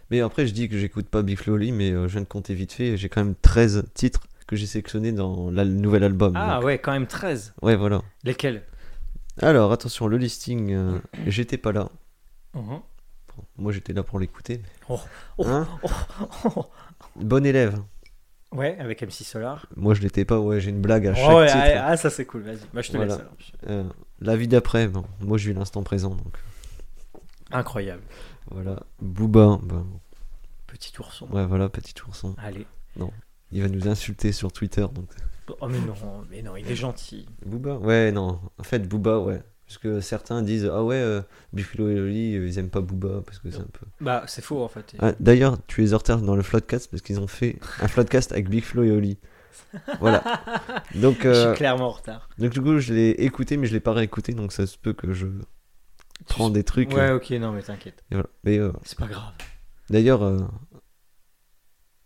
Mais 0.10 0.22
après, 0.22 0.48
je 0.48 0.54
dis 0.54 0.70
que 0.70 0.78
j'écoute 0.78 1.08
pas 1.08 1.22
Big 1.22 1.40
mais 1.48 1.92
euh, 1.92 2.08
je 2.08 2.14
viens 2.14 2.22
de 2.22 2.26
compter 2.28 2.54
vite 2.56 2.72
fait. 2.72 2.98
J'ai 2.98 3.10
quand 3.10 3.24
même 3.24 3.36
13 3.36 3.84
titres 3.94 4.22
que 4.48 4.56
j'ai 4.56 4.66
sélectionnés 4.66 5.12
dans 5.12 5.52
la- 5.52 5.64
le 5.66 5.70
nouvel 5.72 6.04
album. 6.04 6.34
Ah 6.36 6.56
donc- 6.56 6.66
ouais, 6.66 6.80
quand 6.80 6.92
même 6.94 7.06
13. 7.06 7.54
Ouais, 7.62 7.76
voilà. 7.76 8.02
Lesquels? 8.24 8.64
Alors, 9.42 9.72
attention, 9.72 10.08
le 10.08 10.18
listing, 10.18 10.72
euh, 10.74 11.00
j'étais 11.28 11.58
pas 11.58 11.72
là. 11.72 11.90
Bon, 12.54 12.82
moi, 13.58 13.72
j'étais 13.72 13.94
là 13.94 14.04
pour 14.04 14.20
l'écouter. 14.20 14.62
Oh, 14.90 15.00
oh, 15.38 15.46
Hein 15.48 15.68
oh, 15.84 15.90
oh. 16.56 16.66
Bon 17.16 17.46
élève. 17.46 17.80
Ouais, 18.52 18.78
avec 18.80 19.02
MC 19.04 19.24
Solar. 19.24 19.66
Moi, 19.76 19.94
je 19.94 20.02
l'étais 20.02 20.26
pas. 20.26 20.40
Ouais, 20.40 20.60
j'ai 20.60 20.72
une 20.72 20.82
blague 20.82 21.08
à 21.08 21.14
chaque 21.16 21.26
Oh, 21.30 21.38
ouais, 21.38 21.46
titre. 21.48 21.60
ah, 21.62 21.88
ah, 21.90 21.98
ça 21.98 22.10
c'est 22.10 22.26
cool, 22.26 22.42
vas-y. 22.42 22.60
Moi 22.74 22.82
je 22.82 22.92
te 22.92 22.98
Voilà. 22.98 23.14
laisse 23.16 23.22
alors. 23.22 23.36
Euh, 23.70 23.84
la 24.22 24.36
vie 24.36 24.48
d'après, 24.48 24.88
bon, 24.88 25.06
moi, 25.22 25.38
je 25.38 25.50
vis 25.50 25.54
l'instant 25.58 25.84
présent. 25.84 26.16
Donc, 26.16 26.36
Incroyable. 27.52 28.02
voilà. 28.52 28.82
Booba, 29.02 29.60
bah, 29.64 29.84
Petit 30.68 30.94
ourson. 31.00 31.28
ouais, 31.32 31.46
voilà, 31.46 31.70
petit 31.70 31.94
ourson. 32.08 32.36
Allez. 32.40 32.66
Il 33.52 33.62
va 33.62 33.70
nous 33.70 33.88
insulter 33.88 34.32
sur 34.32 34.52
Twitter. 34.52 34.86
Donc... 34.94 35.10
Oh 35.62 35.68
mais 35.68 35.80
non, 35.80 35.94
mais 36.30 36.42
non, 36.42 36.56
il 36.56 36.70
est 36.70 36.76
gentil. 36.76 37.28
Booba 37.46 37.78
Ouais, 37.78 38.12
non. 38.12 38.40
En 38.58 38.64
fait, 38.64 38.80
Booba, 38.88 39.20
ouais. 39.20 39.42
Parce 39.66 39.78
que 39.78 40.00
certains 40.02 40.42
disent 40.42 40.70
Ah 40.74 40.84
ouais, 40.84 40.96
euh, 40.96 41.22
Big 41.54 41.64
Flo 41.66 41.90
et 41.90 42.00
Oli, 42.00 42.36
euh, 42.36 42.48
ils 42.48 42.58
aiment 42.58 42.72
pas 42.72 42.82
Booba 42.82 43.22
parce 43.24 43.38
que 43.38 43.52
c'est 43.52 43.60
un 43.60 43.68
peu. 43.72 43.86
Bah 44.02 44.24
c'est 44.26 44.42
faux 44.44 44.64
en 44.64 44.68
fait. 44.68 44.96
Ah, 44.98 45.14
D'ailleurs, 45.20 45.58
tu 45.68 45.86
es 45.86 45.94
en 45.94 45.98
retard 46.00 46.22
dans 46.22 46.36
le 46.36 46.42
Floodcast 46.42 46.90
parce 46.90 47.04
qu'ils 47.04 47.20
ont 47.20 47.28
fait 47.28 47.60
un 47.80 47.88
Floodcast 47.88 48.32
avec 48.32 48.50
Big 48.50 48.64
Flo 48.64 48.84
et 48.84 48.90
Oli. 48.92 49.20
Voilà. 50.00 50.24
Donc, 50.96 51.20
Je 51.22 51.28
euh, 51.28 51.48
suis 51.50 51.58
clairement 51.58 51.90
en 51.90 51.92
retard. 51.92 52.30
donc 52.40 52.52
du 52.52 52.62
coup, 52.62 52.80
je 52.80 52.94
l'ai 52.96 53.10
écouté, 53.12 53.58
mais 53.58 53.68
je 53.68 53.74
l'ai 53.74 53.80
pas 53.80 53.94
réécouté, 53.94 54.34
donc 54.34 54.52
ça 54.54 54.66
se 54.66 54.76
peut 54.78 54.94
que 54.94 55.14
je 55.14 55.28
prends 56.28 56.50
des 56.50 56.64
trucs. 56.64 56.90
Ouais, 56.92 57.12
euh, 57.12 57.18
ok, 57.18 57.30
non 57.32 57.52
mais 57.52 57.62
t'inquiète. 57.62 58.04
voilà. 58.10 58.26
Euh, 58.48 58.72
C'est 58.84 58.98
pas 58.98 59.06
grave. 59.06 59.34
d'ailleurs, 59.92 60.50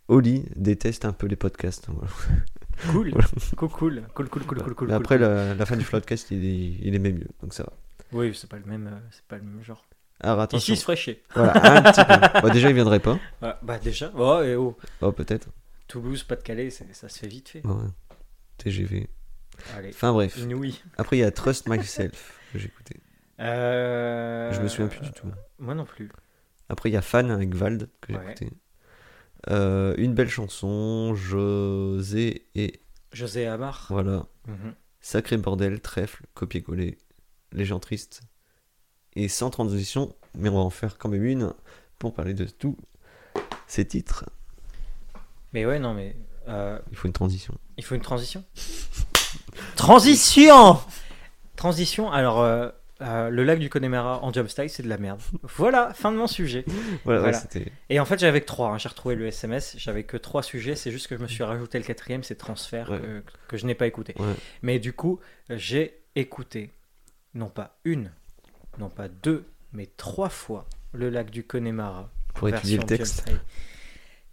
Oli 0.08 0.44
déteste 0.56 1.06
un 1.06 1.12
peu 1.12 1.26
les 1.26 1.36
podcasts. 1.36 1.86
voilà. 1.88 2.10
Cool. 2.90 3.12
Cool, 3.56 3.68
cool, 3.68 4.02
cool, 4.14 4.28
cool, 4.28 4.28
cool, 4.28 4.44
cool, 4.56 4.74
cool. 4.74 4.92
Après, 4.92 5.16
cool. 5.16 5.26
la, 5.26 5.54
la 5.54 5.66
fin 5.66 5.76
du 5.76 5.84
Floodcast, 5.84 6.30
il, 6.30 6.44
est- 6.44 6.78
il 6.86 6.94
aimait 6.94 7.12
mieux, 7.12 7.28
donc 7.42 7.54
ça 7.54 7.62
va. 7.64 7.72
Oui, 8.12 8.34
c'est 8.34 8.48
pas 8.48 8.58
le 8.58 8.64
même, 8.64 8.86
euh, 8.86 8.98
c'est 9.10 9.24
pas 9.24 9.36
le 9.36 9.42
même 9.42 9.62
genre. 9.62 9.84
Alors 10.20 10.36
Ici, 10.38 10.42
attention. 10.44 10.74
il 10.74 10.76
se 10.76 10.82
ferait 10.84 10.96
chier. 10.96 11.22
Voilà, 11.34 11.52
un 11.78 11.82
petit 11.82 12.04
peu. 12.04 12.40
Bah, 12.42 12.50
déjà, 12.50 12.68
il 12.68 12.74
viendrait 12.74 13.00
pas. 13.00 13.18
Bah 13.40 13.78
déjà, 13.82 14.12
oh, 14.16 14.40
et 14.42 14.54
oh. 14.56 14.76
Oh, 15.00 15.12
peut-être. 15.12 15.48
Toulouse, 15.88 16.22
Pas-de-Calais, 16.24 16.70
ça 16.70 17.08
se 17.08 17.18
fait 17.18 17.26
vite 17.26 17.48
fait. 17.48 17.66
Ouais. 17.66 17.74
TGV. 18.58 19.08
Allez, 19.76 19.90
Enfin 19.90 20.12
bref. 20.12 20.36
inouï. 20.38 20.80
Après, 20.98 21.16
il 21.16 21.20
y 21.20 21.24
a 21.24 21.30
Trust 21.30 21.68
Myself 21.68 22.38
que 22.52 22.58
j'ai 22.58 22.66
écouté. 22.66 23.00
Euh... 23.40 24.52
Je 24.52 24.60
me 24.60 24.68
souviens 24.68 24.88
plus 24.88 25.00
du 25.00 25.12
tout. 25.12 25.26
Moi 25.58 25.74
non 25.74 25.84
plus. 25.84 26.10
Après, 26.68 26.88
il 26.88 26.92
y 26.92 26.96
a 26.96 27.02
Fan 27.02 27.30
avec 27.30 27.54
Vald 27.54 27.88
que 28.00 28.12
j'ai 28.12 28.18
Ouais. 28.18 28.24
écouté. 28.32 28.50
Euh, 29.50 29.94
une 29.98 30.14
belle 30.14 30.28
chanson, 30.30 31.14
José 31.14 32.46
et 32.54 32.80
José 33.12 33.46
Amar. 33.46 33.86
voilà. 33.90 34.26
Mhm. 34.46 34.74
Sacré 35.00 35.36
bordel, 35.36 35.80
trèfle, 35.80 36.24
copier-coller, 36.34 36.98
les 37.52 37.64
gens 37.64 37.78
tristes. 37.78 38.22
Et 39.16 39.28
sans 39.28 39.50
transition, 39.50 40.14
mais 40.34 40.48
on 40.48 40.54
va 40.54 40.60
en 40.60 40.70
faire 40.70 40.96
quand 40.98 41.08
même 41.08 41.24
une 41.24 41.52
pour 41.98 42.14
parler 42.14 42.34
de 42.34 42.44
tous 42.46 42.76
ces 43.66 43.86
titres. 43.86 44.24
Mais 45.52 45.66
ouais, 45.66 45.78
non, 45.78 45.94
mais 45.94 46.16
euh, 46.48 46.78
Il 46.90 46.96
faut 46.96 47.06
une 47.06 47.12
transition. 47.12 47.54
il 47.76 47.84
faut 47.84 47.94
une 47.94 48.00
transition. 48.00 48.44
transition 49.76 50.78
Transition, 51.56 52.10
alors 52.10 52.40
euh, 52.40 52.68
euh, 53.04 53.28
le 53.30 53.44
lac 53.44 53.58
du 53.58 53.68
Connemara 53.70 54.22
en 54.24 54.32
jump 54.32 54.48
style, 54.48 54.68
c'est 54.70 54.82
de 54.82 54.88
la 54.88 54.98
merde. 54.98 55.20
Voilà, 55.42 55.92
fin 55.94 56.10
de 56.10 56.16
mon 56.16 56.26
sujet. 56.26 56.64
Voilà, 57.04 57.20
Voilà. 57.20 57.40
Et 57.90 58.00
en 58.00 58.04
fait, 58.04 58.18
j'avais 58.18 58.40
que 58.40 58.46
trois. 58.46 58.70
hein. 58.70 58.78
J'ai 58.78 58.88
retrouvé 58.88 59.14
le 59.14 59.26
SMS. 59.26 59.74
J'avais 59.78 60.04
que 60.04 60.16
trois 60.16 60.42
sujets. 60.42 60.74
C'est 60.74 60.90
juste 60.90 61.06
que 61.08 61.16
je 61.16 61.22
me 61.22 61.28
suis 61.28 61.42
rajouté 61.44 61.78
le 61.78 61.84
quatrième, 61.84 62.22
c'est 62.22 62.34
transfert 62.36 62.90
Ouais. 62.90 62.98
que, 63.00 63.22
que 63.48 63.56
je 63.56 63.66
n'ai 63.66 63.74
pas 63.74 63.86
écouté. 63.86 64.14
Ouais. 64.18 64.34
Mais 64.62 64.78
du 64.78 64.92
coup, 64.92 65.20
j'ai 65.50 66.00
écouté 66.16 66.70
non 67.34 67.48
pas 67.48 67.76
une, 67.84 68.10
non 68.78 68.88
pas 68.88 69.08
deux, 69.08 69.44
mais 69.72 69.86
trois 69.96 70.28
fois 70.28 70.66
le 70.92 71.10
lac 71.10 71.30
du 71.30 71.44
Connemara. 71.44 72.10
Pour 72.34 72.48
étudier 72.48 72.78
le 72.78 72.84
texte. 72.84 73.24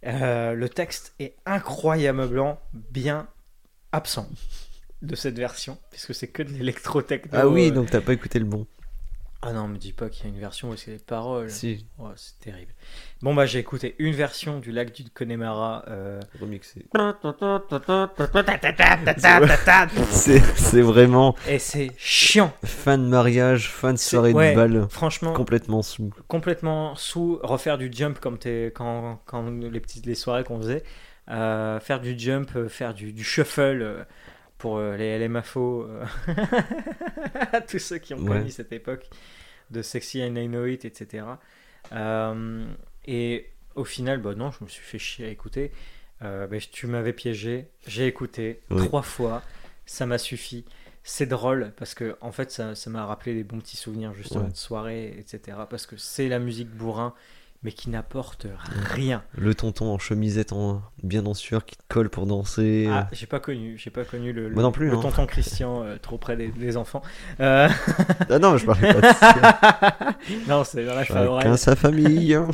Euh, 0.04 0.54
le 0.54 0.68
texte 0.68 1.14
est 1.20 1.36
incroyablement 1.46 2.58
bien 2.72 3.28
absent 3.92 4.28
de 5.02 5.14
cette 5.16 5.36
version, 5.38 5.78
puisque 5.90 6.14
c'est 6.14 6.28
que 6.28 6.42
de 6.42 6.50
l'électro-techno. 6.50 7.30
Ah 7.34 7.48
oui, 7.48 7.68
euh. 7.68 7.70
donc 7.72 7.90
t'as 7.90 8.00
pas 8.00 8.12
écouté 8.12 8.38
le 8.38 8.44
bon. 8.44 8.66
Ah 9.44 9.52
non, 9.52 9.66
me 9.66 9.76
dis 9.76 9.92
pas 9.92 10.08
qu'il 10.08 10.24
y 10.24 10.28
a 10.28 10.30
une 10.32 10.38
version 10.38 10.70
où 10.70 10.76
c'est 10.76 10.92
les 10.92 10.98
paroles. 10.98 11.50
Si, 11.50 11.84
Oh, 11.98 12.10
c'est 12.14 12.38
terrible. 12.38 12.70
Bon, 13.22 13.34
bah, 13.34 13.44
j'ai 13.44 13.58
écouté 13.58 13.96
une 13.98 14.14
version 14.14 14.60
du 14.60 14.70
lac 14.70 14.94
du 14.94 15.10
Connemara. 15.10 15.84
euh, 15.88 16.20
remixé. 16.40 16.86
Et 20.28 20.40
C'est 20.54 20.80
vraiment 20.80 21.34
c'est 21.58 21.90
chiant. 21.96 22.52
fin 22.64 22.98
de 22.98 23.02
mariage, 23.02 23.68
fin 23.68 23.92
de 23.92 23.98
soirée 23.98 24.32
ouais. 24.32 24.52
de 24.52 24.56
bal, 24.56 24.86
Franchement, 24.88 25.32
complètement 25.32 25.82
sous. 25.82 26.10
complètement 26.28 26.94
sous. 26.94 27.40
Refaire 27.42 27.78
du 27.78 27.90
jump 27.92 28.20
comme 28.20 28.38
t'es, 28.38 28.66
quand, 28.72 29.20
quand 29.26 29.50
les 29.50 29.80
petites 29.80 30.06
les 30.06 30.14
soirées 30.14 30.44
qu'on 30.44 30.58
faisait. 30.58 30.84
Euh, 31.30 31.78
faire 31.80 32.00
du 32.00 32.18
jump, 32.18 32.50
euh, 32.56 32.68
faire 32.68 32.94
du, 32.94 33.12
du 33.12 33.22
shuffle 33.24 33.60
euh, 33.82 34.04
pour 34.62 34.76
euh, 34.78 34.96
les 34.96 35.18
LMFO. 35.18 35.82
euh, 35.88 36.04
tous 37.68 37.80
ceux 37.80 37.98
qui 37.98 38.14
ont 38.14 38.18
Ouais. 38.18 38.38
connu 38.38 38.50
cette 38.50 38.72
époque 38.72 39.08
de 39.70 39.82
Sexy 39.82 40.22
and 40.22 40.36
I 40.36 40.46
Know 40.46 40.66
It, 40.66 40.84
etc. 40.84 41.24
Euh, 41.92 42.64
et 43.04 43.50
au 43.74 43.84
final, 43.84 44.20
bah 44.20 44.34
non, 44.36 44.50
je 44.52 44.62
me 44.64 44.68
suis 44.68 44.84
fait 44.84 44.98
chier 45.00 45.26
à 45.26 45.28
écouter. 45.30 45.72
Euh, 46.22 46.46
bah, 46.46 46.58
tu 46.60 46.86
m'avais 46.86 47.12
piégé, 47.12 47.66
j'ai 47.86 48.06
écouté 48.06 48.60
Oui. 48.70 48.86
trois 48.86 49.02
fois, 49.02 49.42
ça 49.84 50.06
m'a 50.06 50.18
suffi. 50.18 50.64
C'est 51.02 51.26
drôle 51.26 51.72
parce 51.76 51.94
que 51.94 52.16
en 52.20 52.30
fait 52.30 52.52
ça 52.52 52.76
ça 52.76 52.88
m'a 52.88 53.04
rappelé 53.04 53.34
des 53.34 53.42
bons 53.42 53.58
petits 53.58 53.76
souvenirs 53.76 54.14
justement 54.14 54.44
Ouais. 54.44 54.50
de 54.52 54.56
soirée, 54.56 55.16
etc. 55.18 55.58
Parce 55.68 55.84
que 55.86 55.96
c'est 55.96 56.28
la 56.28 56.38
musique 56.38 56.70
bourrin, 56.70 57.12
mais 57.62 57.72
qui 57.72 57.90
n'apporte 57.90 58.46
rien. 58.90 59.22
Le 59.36 59.54
tonton 59.54 59.92
en 59.92 59.98
chemisette 59.98 60.52
en, 60.52 60.82
bien 61.02 61.24
en 61.26 61.34
sueur 61.34 61.64
qui 61.64 61.76
te 61.76 61.82
colle 61.88 62.10
pour 62.10 62.26
danser. 62.26 62.88
Ah, 62.90 63.08
j'ai 63.12 63.26
pas 63.26 63.40
connu, 63.40 63.78
j'ai 63.78 63.90
pas 63.90 64.04
connu 64.04 64.32
le, 64.32 64.50
Moi 64.50 64.62
non 64.62 64.72
plus, 64.72 64.88
le 64.88 64.96
hein. 64.96 65.00
tonton 65.00 65.26
Christian 65.26 65.84
euh, 65.84 65.96
trop 65.96 66.18
près 66.18 66.36
des, 66.36 66.48
des 66.48 66.76
enfants. 66.76 67.02
Euh, 67.40 67.68
Ah 68.30 68.38
non, 68.38 68.56
je 68.56 68.66
parlais 68.66 68.92
pas 68.92 69.00
de 69.00 69.16
ça. 69.18 70.16
non, 70.48 70.64
c'est 70.64 70.84
dans 70.84 70.94
la 70.94 71.04
Chacun 71.04 71.56
sa 71.56 71.76
famille. 71.76 72.36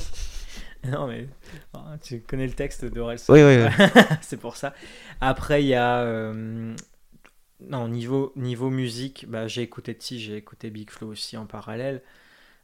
Non 0.87 1.09
mais 1.09 1.29
oh, 1.75 1.79
tu 2.01 2.21
connais 2.21 2.47
le 2.47 2.53
texte 2.53 2.85
d'Aurel 2.85 3.19
Oui, 3.29 3.43
oui, 3.43 3.57
oui. 3.65 3.87
c'est 4.21 4.37
pour 4.37 4.57
ça. 4.57 4.75
Après, 5.21 5.65
il 5.65 5.67
y 5.67 5.75
a. 5.75 6.03
euh, 6.03 6.73
non, 7.61 7.89
niveau, 7.89 8.33
niveau 8.37 8.71
musique, 8.71 9.27
bah, 9.29 9.49
j'ai 9.49 9.63
écouté 9.63 9.97
Ti, 9.97 10.21
j'ai 10.21 10.37
écouté 10.37 10.71
Big 10.71 10.91
Flo 10.91 11.09
aussi 11.09 11.37
en 11.37 11.47
parallèle. 11.47 12.03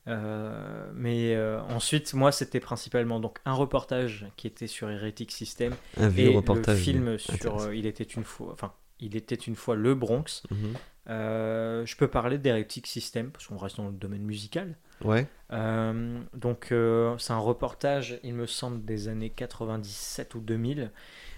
Euh, 0.06 0.90
mais 0.94 1.34
euh, 1.34 1.60
ensuite, 1.62 2.14
moi, 2.14 2.32
c'était 2.32 2.60
principalement 2.60 3.20
donc 3.20 3.38
un 3.44 3.54
reportage 3.54 4.26
qui 4.36 4.46
était 4.46 4.66
sur 4.66 4.90
Heretic 4.90 5.30
System 5.32 5.74
Un 5.96 6.08
vieux 6.08 6.30
et 6.30 6.36
reportage. 6.36 6.76
le 6.76 6.82
film 6.82 7.18
sur 7.18 7.62
euh, 7.62 7.74
Il 7.74 7.86
était 7.86 8.04
une 8.04 8.24
fois, 8.24 8.52
enfin, 8.52 8.72
il 9.00 9.16
était 9.16 9.34
une 9.34 9.56
fois 9.56 9.76
le 9.76 9.94
Bronx. 9.94 10.42
Mhm. 10.50 10.74
Je 11.06 11.96
peux 11.96 12.08
parler 12.08 12.38
d'Heretic 12.38 12.86
System 12.86 13.30
parce 13.30 13.46
qu'on 13.46 13.58
reste 13.58 13.76
dans 13.76 13.88
le 13.88 13.92
domaine 13.92 14.22
musical. 14.22 14.76
Ouais. 15.02 15.26
Donc 15.50 16.66
c'est 16.70 17.32
un 17.32 17.38
reportage, 17.38 18.18
il 18.22 18.34
me 18.34 18.46
semble, 18.46 18.84
des 18.84 19.08
années 19.08 19.30
97 19.30 20.34
ou 20.34 20.40
2000. 20.40 20.90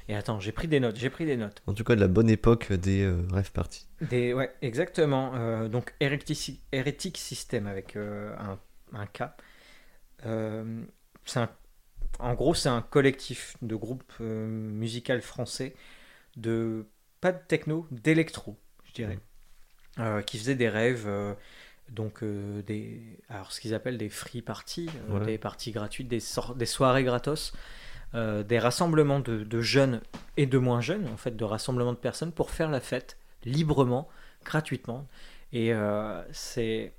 Et 0.09 0.15
attends, 0.15 0.39
j'ai 0.39 0.53
pris 0.53 0.69
des 0.69 0.79
notes, 0.81 0.97
j'ai 0.97 1.11
pris 1.11 1.27
des 1.27 1.37
notes. 1.37 1.63
En 1.67 1.75
tout 1.75 1.83
cas, 1.85 1.95
de 1.97 2.01
la 2.01 2.09
bonne 2.09 2.31
époque 2.31 2.73
des 2.73 3.03
euh, 3.03 3.23
rêves 3.33 3.51
parties. 3.53 3.87
Des, 4.01 4.33
ouais, 4.35 4.53
exactement. 4.63 5.35
Euh, 5.35 5.69
donc 5.69 5.95
Heretic, 6.01 6.61
Heretic 6.73 7.17
System 7.19 7.67
avec 7.67 7.97
euh, 7.97 8.35
un, 8.39 8.59
un 8.93 9.07
K. 9.07 9.25
Un- 10.25 10.87
en 12.19 12.35
gros, 12.35 12.55
c'est 12.55 12.69
un 12.69 12.83
collectif 12.83 13.57
de 13.63 13.75
groupes 13.75 14.13
musical 14.21 15.21
français 15.23 15.75
de 16.37 16.87
pas 17.21 17.33
de 17.33 17.39
techno, 17.49 17.87
d'électro, 17.91 18.57
je 18.85 18.93
dirais, 18.93 19.19
qui 20.27 20.39
faisaient 20.39 20.55
des 20.55 20.69
rêves. 20.69 21.09
donc 21.91 22.23
euh, 22.23 22.63
des 22.63 23.01
alors 23.29 23.53
ce 23.53 23.61
qu'ils 23.61 23.75
appellent 23.75 23.99
des 23.99 24.09
free 24.09 24.43
parties 24.43 24.91
euh, 25.11 25.21
Ouais. 25.21 25.27
des 25.27 25.39
parties 25.39 25.71
gratuites 25.73 26.09
des 26.09 26.21
soirées 26.67 27.05
gratos 27.05 27.53
euh, 28.17 28.43
des 28.43 28.59
rassemblements 28.59 29.21
de, 29.21 29.45
de 29.45 29.61
jeunes 29.61 30.01
et 30.37 30.47
de 30.47 30.59
moins 30.59 30.81
jeunes 30.81 31.07
en 31.13 31.17
fait 31.17 31.37
de 31.37 31.45
rassemblements 31.45 31.93
de 31.93 31.99
personnes 31.99 32.33
pour 32.33 32.51
faire 32.51 32.71
la 32.71 32.81
fête 32.81 33.17
librement 33.45 34.09
gratuitement 34.45 35.07
et 35.53 35.73
euh, 35.73 36.23
c'est 36.33 36.93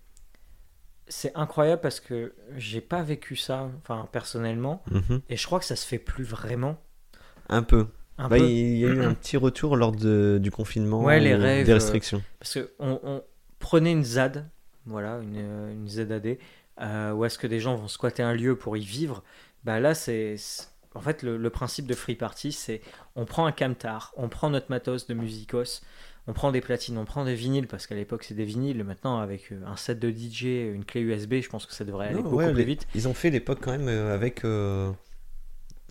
c'est 1.07 1.31
incroyable 1.35 1.81
parce 1.81 1.99
que 1.99 2.33
j'ai 2.57 2.81
pas 2.81 3.01
vécu 3.01 3.35
ça 3.35 3.69
enfin 3.81 4.07
personnellement 4.11 4.83
Mhm. 4.91 5.21
et 5.29 5.37
je 5.37 5.45
crois 5.45 5.59
que 5.59 5.65
ça 5.65 5.75
se 5.75 5.85
fait 5.87 5.99
plus 5.99 6.23
vraiment 6.25 6.77
Un 7.49 7.63
peu. 7.63 7.87
un 8.17 8.27
Bah, 8.27 8.37
peu. 8.37 8.43
il 8.43 8.77
y 8.77 8.85
a 8.85 8.89
eu 8.89 9.01
un 9.03 9.13
petit 9.13 9.37
retour 9.37 9.77
lors 9.77 9.93
de- 9.93 10.37
du 10.41 10.51
confinement, 10.51 11.03
Ouais, 11.03 11.19
les 11.19 11.35
rêves, 11.35 11.65
des 11.65 11.71
euh, 11.71 11.75
restrictions. 11.75 12.21
Parce 12.39 12.55
que 12.55 12.71
on, 12.79 13.23
prenait 13.59 13.91
une 13.93 14.03
ZAD, 14.03 14.49
voilà, 14.85 15.19
une, 15.21 15.37
une 15.71 15.87
ZAD, 15.87 16.37
euh, 16.81 17.11
où 17.13 17.23
est-ce 17.25 17.37
que 17.39 17.47
des 17.47 17.59
gens 17.59 17.75
vont 17.75 17.87
squatter 17.87 18.21
un 18.23 18.33
lieu 18.33 18.55
pour 18.57 18.75
y 18.77 18.81
vivre? 18.83 19.23
Bah 19.63 19.79
là, 19.79 19.93
c'est. 19.93 20.35
En 20.95 21.01
fait, 21.01 21.21
le, 21.23 21.37
le 21.37 21.49
principe 21.49 21.85
de 21.87 21.93
Free 21.93 22.15
Party, 22.15 22.51
c'est 22.51 22.81
on 23.15 23.25
prend 23.25 23.45
un 23.45 23.51
camtar, 23.51 24.13
on 24.17 24.29
prend 24.29 24.49
notre 24.49 24.69
matos 24.69 25.05
de 25.07 25.13
musicos, 25.13 25.81
on 26.27 26.33
prend 26.33 26.51
des 26.51 26.61
platines, 26.61 26.97
on 26.97 27.05
prend 27.05 27.23
des 27.25 27.35
vinyles, 27.35 27.67
parce 27.67 27.85
qu'à 27.87 27.95
l'époque 27.95 28.23
c'est 28.23 28.33
des 28.33 28.45
vinyles, 28.45 28.83
maintenant 28.83 29.19
avec 29.19 29.51
euh, 29.51 29.61
un 29.65 29.75
set 29.75 29.99
de 29.99 30.09
DJ, 30.09 30.43
une 30.73 30.85
clé 30.85 31.01
USB, 31.01 31.35
je 31.41 31.49
pense 31.49 31.65
que 31.65 31.73
ça 31.73 31.85
devrait 31.85 32.07
aller 32.07 32.15
Non, 32.17 32.23
beaucoup 32.23 32.37
ouais, 32.37 32.47
plus 32.51 32.57
les- 32.59 32.65
vite. 32.65 32.87
Ils 32.95 33.07
ont 33.07 33.13
fait 33.13 33.29
l'époque 33.29 33.59
quand 33.61 33.71
même 33.71 33.87
euh, 33.87 34.13
avec 34.13 34.43
euh, 34.43 34.91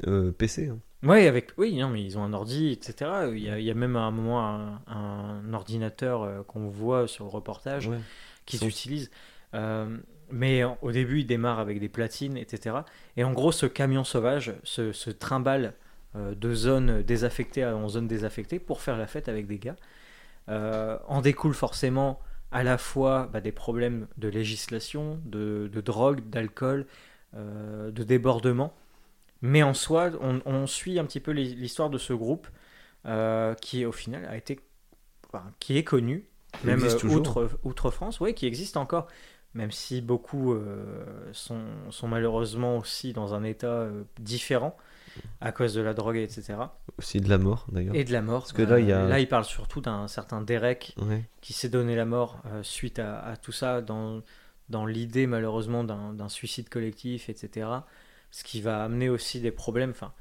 euh, 0.06 0.32
PC. 0.32 0.68
hein. 0.68 0.78
Ouais, 1.02 1.26
avec 1.28 1.50
oui, 1.58 1.76
non, 1.76 1.88
mais 1.90 2.02
ils 2.02 2.18
ont 2.18 2.24
un 2.24 2.32
ordi, 2.32 2.70
etc. 2.72 3.10
Il 3.32 3.38
y 3.38 3.50
a, 3.50 3.58
il 3.60 3.64
y 3.64 3.70
a 3.70 3.74
même 3.74 3.96
à 3.96 4.00
un 4.00 4.10
moment 4.10 4.44
un, 4.44 4.80
un 4.86 5.52
ordinateur 5.52 6.44
qu'on 6.46 6.68
voit 6.68 7.06
sur 7.06 7.24
le 7.26 7.30
reportage 7.30 7.86
Ouais. 7.88 7.98
qu'ils 8.46 8.66
utilisent. 8.66 9.10
Euh, 9.54 9.98
mais 10.30 10.62
au 10.82 10.92
début, 10.92 11.20
ils 11.20 11.26
démarrent 11.26 11.60
avec 11.60 11.80
des 11.80 11.88
platines, 11.88 12.36
etc. 12.36 12.84
Et 13.16 13.24
en 13.24 13.32
gros, 13.32 13.52
ce 13.52 13.66
camion 13.66 14.04
sauvage 14.04 14.54
se, 14.64 14.92
se 14.92 15.10
trimballe 15.10 15.74
euh, 16.16 16.34
de 16.34 16.54
zone 16.54 17.02
désaffectée 17.02 17.64
en 17.64 17.88
zone 17.88 18.08
désaffectée 18.08 18.58
pour 18.58 18.80
faire 18.82 18.96
la 18.98 19.06
fête 19.06 19.28
avec 19.28 19.46
des 19.46 19.58
gars. 19.58 19.76
Euh, 20.48 20.98
en 21.08 21.20
découle 21.22 21.54
forcément 21.54 22.20
à 22.52 22.62
la 22.62 22.78
fois 22.78 23.28
bah, 23.32 23.40
des 23.40 23.52
problèmes 23.52 24.06
de 24.16 24.28
législation, 24.28 25.20
de, 25.24 25.68
de 25.72 25.80
drogue, 25.80 26.20
d'alcool, 26.30 26.86
euh, 27.34 27.90
de 27.90 28.02
débordement. 28.04 28.74
Mais 29.42 29.62
en 29.62 29.74
soi, 29.74 30.10
on, 30.20 30.40
on 30.46 30.66
suit 30.66 30.98
un 30.98 31.04
petit 31.04 31.20
peu 31.20 31.32
l'hi- 31.32 31.54
l'histoire 31.54 31.90
de 31.90 31.98
ce 31.98 32.12
groupe 32.12 32.48
euh, 33.06 33.54
qui, 33.54 33.84
au 33.84 33.92
final, 33.92 34.24
a 34.26 34.36
été, 34.36 34.60
enfin, 35.28 35.44
qui 35.60 35.76
est 35.78 35.84
connu, 35.84 36.24
même 36.64 36.82
euh, 36.84 36.98
outre, 37.08 37.48
outre 37.64 37.90
France, 37.90 38.20
oui, 38.20 38.34
qui 38.34 38.46
existe 38.46 38.76
encore, 38.76 39.08
même 39.56 39.70
si 39.72 40.00
beaucoup 40.00 40.52
euh, 40.52 40.84
sont, 41.32 41.60
sont 41.90 42.06
malheureusement 42.08 42.76
aussi 42.78 43.12
dans 43.12 43.34
un 43.34 43.42
état 43.42 43.66
euh, 43.66 44.04
différent 44.20 44.76
à 45.40 45.50
cause 45.50 45.72
de 45.72 45.80
la 45.80 45.94
drogue, 45.94 46.16
etc. 46.18 46.54
Aussi 46.98 47.20
de 47.22 47.28
la 47.30 47.38
mort 47.38 47.64
d'ailleurs. 47.72 47.94
Et 47.94 48.04
de 48.04 48.12
la 48.12 48.20
mort. 48.20 48.42
Parce 48.42 48.52
que 48.52 48.62
là, 48.62 48.78
il 48.78 48.86
y 48.86 48.92
a- 48.92 49.06
là, 49.06 49.18
il 49.18 49.26
parle 49.28 49.44
surtout 49.46 49.80
d'un 49.80 50.08
certain 50.08 50.42
Derek 50.42 50.94
Ouais. 51.00 51.24
qui 51.40 51.54
s'est 51.54 51.70
donné 51.70 51.96
la 51.96 52.04
mort 52.04 52.38
euh, 52.46 52.62
suite 52.62 52.98
à, 52.98 53.20
à 53.20 53.36
tout 53.38 53.52
ça, 53.52 53.80
dans, 53.80 54.20
dans 54.68 54.84
l'idée 54.84 55.26
malheureusement 55.26 55.84
d'un 55.84 56.28
suicide 56.28 56.68
collectif, 56.68 57.28
etc. 57.30 57.68
Ce 58.30 58.44
qui 58.44 58.60
va 58.60 58.84
amener 58.84 59.08
aussi 59.08 59.40
des 59.40 59.52
problèmes. 59.52 59.90
Enfin, 59.90 60.12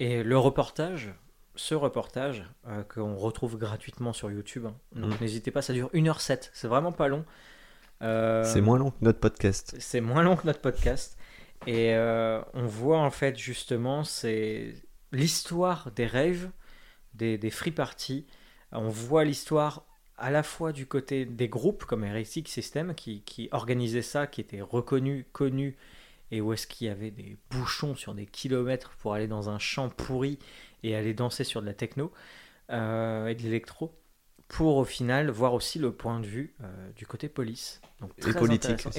et 0.00 0.22
le 0.22 0.38
reportage, 0.38 1.14
ce 1.54 1.74
reportage 1.74 2.44
euh, 2.68 2.82
qu'on 2.82 3.16
retrouve 3.16 3.56
gratuitement 3.56 4.12
sur 4.12 4.30
YouTube, 4.30 4.66
hein, 4.66 4.74
donc 4.94 5.12
Mm. 5.18 5.22
n'hésitez 5.22 5.50
pas, 5.50 5.62
ça 5.62 5.72
dure 5.72 5.88
1h07, 5.94 6.50
c'est 6.52 6.68
vraiment 6.68 6.92
pas 6.92 7.08
long. 7.08 7.24
Euh, 8.02 8.44
C'est 8.44 8.60
moins 8.60 8.78
long 8.78 8.90
que 8.90 9.02
notre 9.02 9.20
podcast. 9.20 9.74
c'est 9.78 10.00
moins 10.00 10.22
long 10.22 10.36
que 10.36 10.46
notre 10.46 10.60
podcast. 10.60 11.16
Et 11.66 11.94
euh, 11.94 12.40
on 12.54 12.66
voit 12.66 13.00
en 13.00 13.10
fait 13.10 13.36
justement 13.36 14.04
c'est 14.04 14.74
l'histoire 15.12 15.90
des 15.92 16.06
rêves, 16.06 16.50
des, 17.14 17.38
des 17.38 17.50
free 17.50 17.72
parties. 17.72 18.26
On 18.70 18.88
voit 18.88 19.24
l'histoire 19.24 19.84
à 20.16 20.30
la 20.30 20.42
fois 20.42 20.72
du 20.72 20.86
côté 20.86 21.24
des 21.24 21.48
groupes 21.48 21.84
comme 21.84 22.04
Heretic 22.04 22.48
System 22.48 22.94
qui, 22.94 23.22
qui 23.22 23.48
organisaient 23.52 24.02
ça, 24.02 24.26
qui 24.26 24.40
étaient 24.40 24.60
reconnus, 24.60 25.24
connus, 25.32 25.76
et 26.30 26.40
où 26.40 26.52
est-ce 26.52 26.66
qu'il 26.66 26.86
y 26.86 26.90
avait 26.90 27.10
des 27.10 27.36
bouchons 27.50 27.94
sur 27.94 28.14
des 28.14 28.26
kilomètres 28.26 28.90
pour 29.00 29.14
aller 29.14 29.26
dans 29.28 29.48
un 29.48 29.58
champ 29.58 29.88
pourri 29.88 30.38
et 30.82 30.94
aller 30.94 31.14
danser 31.14 31.44
sur 31.44 31.60
de 31.62 31.66
la 31.66 31.74
techno 31.74 32.12
euh, 32.70 33.28
et 33.28 33.34
de 33.34 33.42
l'électro, 33.42 33.94
pour 34.48 34.76
au 34.76 34.84
final 34.84 35.30
voir 35.30 35.54
aussi 35.54 35.78
le 35.78 35.92
point 35.92 36.20
de 36.20 36.26
vue 36.26 36.54
euh, 36.62 36.90
du 36.96 37.06
côté 37.06 37.28
police. 37.28 37.80
Donc, 38.00 38.12
Et 38.18 38.32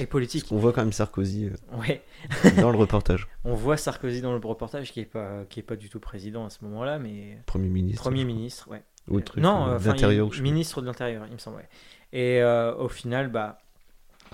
politique. 0.06 0.46
Et. 0.46 0.54
On 0.54 0.58
voit 0.58 0.72
quand 0.72 0.82
même 0.82 0.92
Sarkozy 0.92 1.46
euh, 1.46 1.76
Ouais, 1.78 2.02
dans 2.60 2.70
le 2.70 2.76
reportage. 2.76 3.28
on 3.44 3.54
voit 3.54 3.76
Sarkozy 3.78 4.20
dans 4.20 4.32
le 4.32 4.46
reportage 4.46 4.92
qui 4.92 5.00
est 5.00 5.06
pas 5.06 5.44
qui 5.48 5.60
est 5.60 5.62
pas 5.62 5.76
du 5.76 5.88
tout 5.88 6.00
président 6.00 6.44
à 6.44 6.50
ce 6.50 6.62
moment-là, 6.64 6.98
mais 6.98 7.38
Premier 7.46 7.68
ministre. 7.68 8.02
premier 8.02 8.24
ministre, 8.24 8.68
ouais. 8.70 8.82
Ou 9.08 9.16
le 9.16 9.24
truc 9.24 9.42
non, 9.42 9.66
euh, 9.68 9.76
enfin, 9.76 9.92
d'intérieur. 9.92 10.26
il- 10.26 10.32
je 10.32 10.36
sais 10.36 10.42
ministre 10.42 10.82
de 10.82 10.86
l'intérieur, 10.86 11.24
il 11.26 11.32
me 11.32 11.38
semble. 11.38 11.56
ouais. 11.56 11.68
Et 12.12 12.42
euh, 12.42 12.74
au 12.74 12.88
final, 12.88 13.30
bah, 13.30 13.58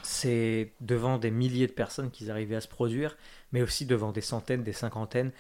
c'est 0.03 0.73
devant 0.81 1.19
des 1.19 1.31
milliers 1.31 1.67
de 1.69 1.73
personnes 1.73 2.11
qu'ils 2.11 2.31
arrivaient 2.31 2.57
à 2.57 2.61
se 2.61 2.69
produire, 2.69 3.17
mais 3.53 3.63
aussi 3.63 3.87
devant 3.87 4.13
des 4.13 4.21
centaines, 4.21 4.63
des 4.65 4.73
cinquantaines, 4.73 5.31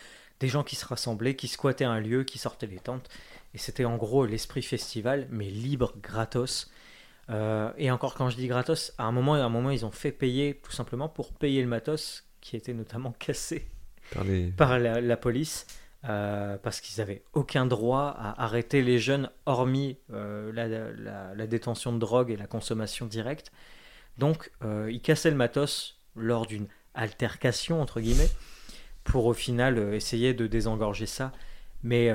des 0.40 0.48
gens 0.48 0.62
qui 0.62 0.76
se 0.76 0.86
rassemblaient, 0.86 1.34
qui 1.34 1.48
squattaient 1.48 1.84
un 1.84 1.98
lieu, 2.00 2.24
qui 2.24 2.38
sortaient 2.38 2.66
des 2.66 2.78
tentes. 2.78 3.08
Et 3.54 3.58
c'était 3.58 3.84
en 3.84 3.96
gros 3.96 4.26
l'esprit 4.26 4.62
festival, 4.62 5.26
mais 5.30 5.46
libre, 5.50 5.94
gratos. 6.02 6.70
Euh, 7.30 7.72
et 7.76 7.90
encore 7.90 8.14
quand 8.14 8.30
je 8.30 8.36
dis 8.36 8.46
gratos, 8.46 8.92
à 8.98 9.04
un 9.04 9.12
moment, 9.12 9.34
à 9.34 9.38
un 9.38 9.48
moment, 9.48 9.70
ils 9.70 9.84
ont 9.84 9.90
fait 9.90 10.12
payer 10.12 10.60
tout 10.62 10.70
simplement 10.72 11.08
pour 11.08 11.32
payer 11.32 11.60
le 11.62 11.68
matos 11.68 12.24
qui 12.40 12.56
était 12.56 12.72
notamment 12.74 13.12
cassé 13.18 13.68
par 14.12 14.22
les- 14.24 14.46
par 14.52 14.78
la, 14.78 15.00
la 15.00 15.16
police 15.16 15.66
euh, 16.08 16.56
parce 16.62 16.80
qu'ils 16.80 17.00
n'avaient 17.00 17.22
aucun 17.32 17.66
droit 17.66 18.14
à 18.16 18.44
arrêter 18.44 18.80
les 18.82 19.00
jeunes 19.00 19.28
hormis 19.46 19.98
euh, 20.12 20.52
la, 20.52 20.68
la- 20.68 21.34
la 21.34 21.46
détention 21.48 21.92
de 21.92 21.98
drogue 21.98 22.30
et 22.30 22.36
la 22.36 22.46
consommation 22.46 23.06
directe. 23.06 23.50
Donc 24.18 24.50
ils 24.88 25.00
cassaient 25.02 25.30
le 25.30 25.36
matos 25.36 25.98
lors 26.14 26.46
d'une 26.46 26.68
altercation 26.94 27.82
entre 27.82 28.00
guillemets 28.00 28.30
pour 29.04 29.26
au 29.26 29.34
final 29.34 29.92
essayer 29.92 30.32
de 30.32 30.46
désengorger 30.46 31.04
ça. 31.06 31.32
Mais 31.82 32.10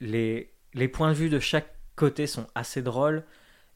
les, 0.00 0.50
les 0.72 0.88
points 0.88 1.10
de 1.10 1.14
vue 1.16 1.28
de 1.28 1.38
chaque 1.40 1.74
côté 1.94 2.26
sont 2.26 2.46
assez 2.54 2.80
drôles 2.80 3.22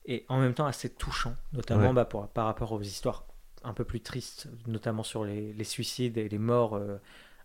et 0.06 0.24
en 0.28 0.38
même 0.40 0.54
temps 0.54 0.66
assez 0.66 0.88
touchants, 0.90 1.34
notamment 1.52 1.88
Ouais. 1.88 1.92
bah, 1.92 2.04
pour- 2.04 2.28
par 2.28 2.46
rapport 2.46 2.72
aux 2.72 2.80
histoires 2.80 3.24
un 3.64 3.72
peu 3.72 3.84
plus 3.84 4.00
tristes, 4.00 4.48
notamment 4.66 5.02
sur 5.02 5.24
les, 5.24 5.52
les 5.52 5.64
suicides 5.64 6.16
et 6.18 6.28
les 6.28 6.38
morts 6.38 6.76
euh, 6.76 6.98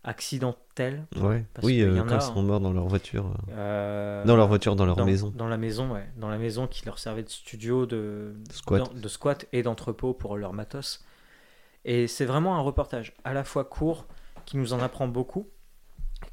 accidentelles. 0.04 1.06
Ouais. 1.18 1.46
Parce 1.54 1.66
Oui, 1.66 1.76
y 1.78 1.82
euh, 1.82 2.00
en 2.02 2.06
quand 2.06 2.14
a, 2.16 2.18
ils 2.18 2.22
sont 2.22 2.44
morts 2.44 2.60
dans 2.60 2.74
leur 2.74 2.86
voiture. 2.88 3.26
euh, 3.50 3.54
Euh, 3.54 4.26
Dans 4.26 4.36
leur 4.36 4.48
voiture, 4.48 4.76
dans 4.76 4.86
leur 4.86 4.96
dans, 4.96 5.06
maison. 5.06 5.32
Dans 5.36 5.48
la 5.48 5.58
maison, 5.58 5.92
ouais. 5.92 6.08
Dans 6.18 6.30
la 6.30 6.38
maison 6.38 6.68
qui 6.68 6.86
leur 6.86 7.00
servait 7.00 7.24
de 7.24 7.30
studio, 7.30 7.86
de 7.86 8.36
Squat. 8.52 8.94
de 8.94 9.08
squat 9.08 9.46
et 9.52 9.64
d'entrepôt 9.64 10.14
pour 10.14 10.38
leur 10.38 10.54
matos. 10.54 11.04
Et 11.86 12.08
c'est 12.08 12.26
vraiment 12.26 12.56
un 12.58 12.62
reportage 12.62 13.14
à 13.24 13.34
la 13.34 13.44
fois 13.44 13.66
court, 13.66 14.06
qui 14.46 14.58
nous 14.58 14.74
en 14.74 14.80
apprend 14.80 15.08
beaucoup, 15.08 15.48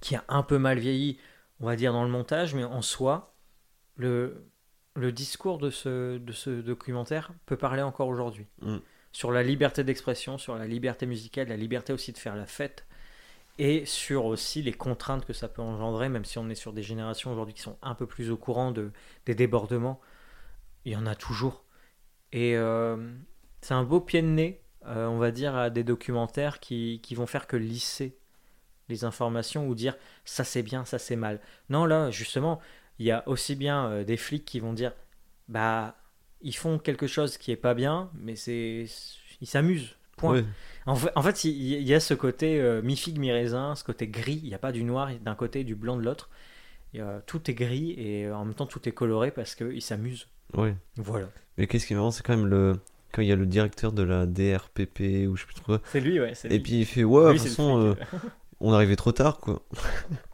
qui 0.00 0.14
a 0.16 0.24
un 0.28 0.42
peu 0.42 0.58
mal 0.58 0.78
vieilli, 0.78 1.18
on 1.60 1.66
va 1.66 1.76
dire, 1.76 1.92
dans 1.92 2.04
le 2.04 2.10
montage, 2.10 2.54
mais 2.54 2.64
en 2.64 2.82
soi, 2.82 3.34
le, 3.96 4.44
le 4.98 5.12
discours 5.12 5.58
de 5.58 5.70
ce, 5.70 6.18
de 6.18 6.32
ce 6.32 6.50
documentaire 6.60 7.32
peut 7.46 7.56
parler 7.56 7.82
encore 7.82 8.08
aujourd'hui. 8.08 8.46
Mm. 8.62 8.78
Sur 9.12 9.32
la 9.32 9.42
liberté 9.42 9.84
d'expression, 9.84 10.38
sur 10.38 10.56
la 10.56 10.66
liberté 10.66 11.06
musicale, 11.06 11.48
la 11.48 11.56
liberté 11.56 11.92
aussi 11.92 12.12
de 12.12 12.18
faire 12.18 12.36
la 12.36 12.46
fête, 12.46 12.84
et 13.58 13.84
sur 13.86 14.26
aussi 14.26 14.62
les 14.62 14.72
contraintes 14.72 15.24
que 15.24 15.32
ça 15.32 15.48
peut 15.48 15.62
engendrer, 15.62 16.08
même 16.08 16.24
si 16.24 16.38
on 16.38 16.48
est 16.48 16.54
sur 16.54 16.72
des 16.72 16.82
générations 16.82 17.32
aujourd'hui 17.32 17.54
qui 17.54 17.62
sont 17.62 17.76
un 17.82 17.94
peu 17.94 18.06
plus 18.06 18.30
au 18.30 18.36
courant 18.36 18.70
de, 18.70 18.92
des 19.26 19.34
débordements. 19.34 20.00
Il 20.84 20.92
y 20.92 20.96
en 20.96 21.06
a 21.06 21.14
toujours. 21.14 21.64
Et 22.32 22.56
euh, 22.56 23.12
c'est 23.60 23.74
un 23.74 23.82
beau 23.82 24.00
pied 24.00 24.22
de 24.22 24.28
nez, 24.28 24.62
euh, 24.86 25.06
on 25.06 25.18
va 25.18 25.32
dire, 25.32 25.56
à 25.56 25.70
des 25.70 25.82
documentaires 25.82 26.60
qui, 26.60 27.00
qui 27.02 27.14
vont 27.14 27.26
faire 27.26 27.46
que 27.46 27.56
lisser 27.56 28.16
les 28.88 29.04
informations 29.04 29.68
ou 29.68 29.74
dire 29.74 29.96
ça 30.24 30.44
c'est 30.44 30.62
bien, 30.62 30.84
ça 30.84 30.98
c'est 30.98 31.16
mal. 31.16 31.40
Non, 31.68 31.84
là, 31.84 32.10
justement, 32.10 32.60
il 32.98 33.06
y 33.06 33.10
a 33.10 33.22
aussi 33.28 33.54
bien 33.56 33.86
euh, 33.88 34.04
des 34.04 34.16
flics 34.16 34.44
qui 34.44 34.60
vont 34.60 34.72
dire 34.72 34.92
bah, 35.48 35.96
ils 36.40 36.54
font 36.54 36.78
quelque 36.78 37.06
chose 37.06 37.36
qui 37.38 37.50
est 37.52 37.56
pas 37.56 37.74
bien, 37.74 38.10
mais 38.14 38.36
c'est 38.36 38.86
ils 39.40 39.46
s'amusent. 39.46 39.94
Point. 40.16 40.42
En 40.86 40.96
fait, 40.96 41.12
en 41.14 41.22
fait, 41.22 41.44
il 41.44 41.52
y, 41.82 41.94
a 41.94 42.00
ce 42.00 42.12
côté 42.12 42.60
euh, 42.60 42.82
mi-figue, 42.82 43.18
mi-raisin, 43.20 43.76
ce 43.76 43.84
côté 43.84 44.08
gris. 44.08 44.40
Il 44.42 44.48
n'y 44.48 44.54
a 44.54 44.58
pas 44.58 44.72
du 44.72 44.82
noir 44.82 45.10
d'un 45.22 45.36
côté 45.36 45.60
et 45.60 45.64
du 45.64 45.76
blanc 45.76 45.96
de 45.96 46.02
l'autre. 46.02 46.28
A- 46.98 47.20
Tout 47.26 47.48
est 47.48 47.54
gris 47.54 47.92
et 47.96 48.26
euh, 48.26 48.34
en 48.34 48.44
même 48.44 48.54
temps 48.54 48.66
tout 48.66 48.88
est 48.88 48.92
coloré 48.92 49.30
parce 49.30 49.54
qu'ils 49.54 49.80
s'amusent. 49.82 50.26
Ouais. 50.54 50.74
Voilà. 50.96 51.28
Mais 51.56 51.68
qu'est-ce 51.68 51.86
qui 51.86 51.92
est 51.92 51.96
marrant, 51.96 52.10
c'est 52.10 52.24
quand 52.24 52.36
même 52.36 52.46
le. 52.46 52.72
Quand 53.12 53.22
il 53.22 53.28
y 53.28 53.32
a 53.32 53.36
le 53.36 53.46
directeur 53.46 53.92
de 53.92 54.02
la 54.02 54.26
DRPP 54.26 55.28
ou 55.28 55.36
je 55.36 55.42
sais 55.42 55.46
plus 55.46 55.54
trop 55.54 55.64
quoi. 55.66 55.80
C'est 55.84 56.00
lui, 56.00 56.18
ouais. 56.18 56.32
Et 56.44 56.48
lui. 56.48 56.60
puis 56.60 56.80
il 56.80 56.84
fait 56.84 57.04
Ouais, 57.04 57.32
de 57.34 57.38
toute 57.38 57.46
façon, 57.48 57.80
euh, 57.80 57.94
on 58.60 58.72
arrivait 58.72 58.96
trop 58.96 59.12
tard 59.12 59.38
quoi. 59.38 59.62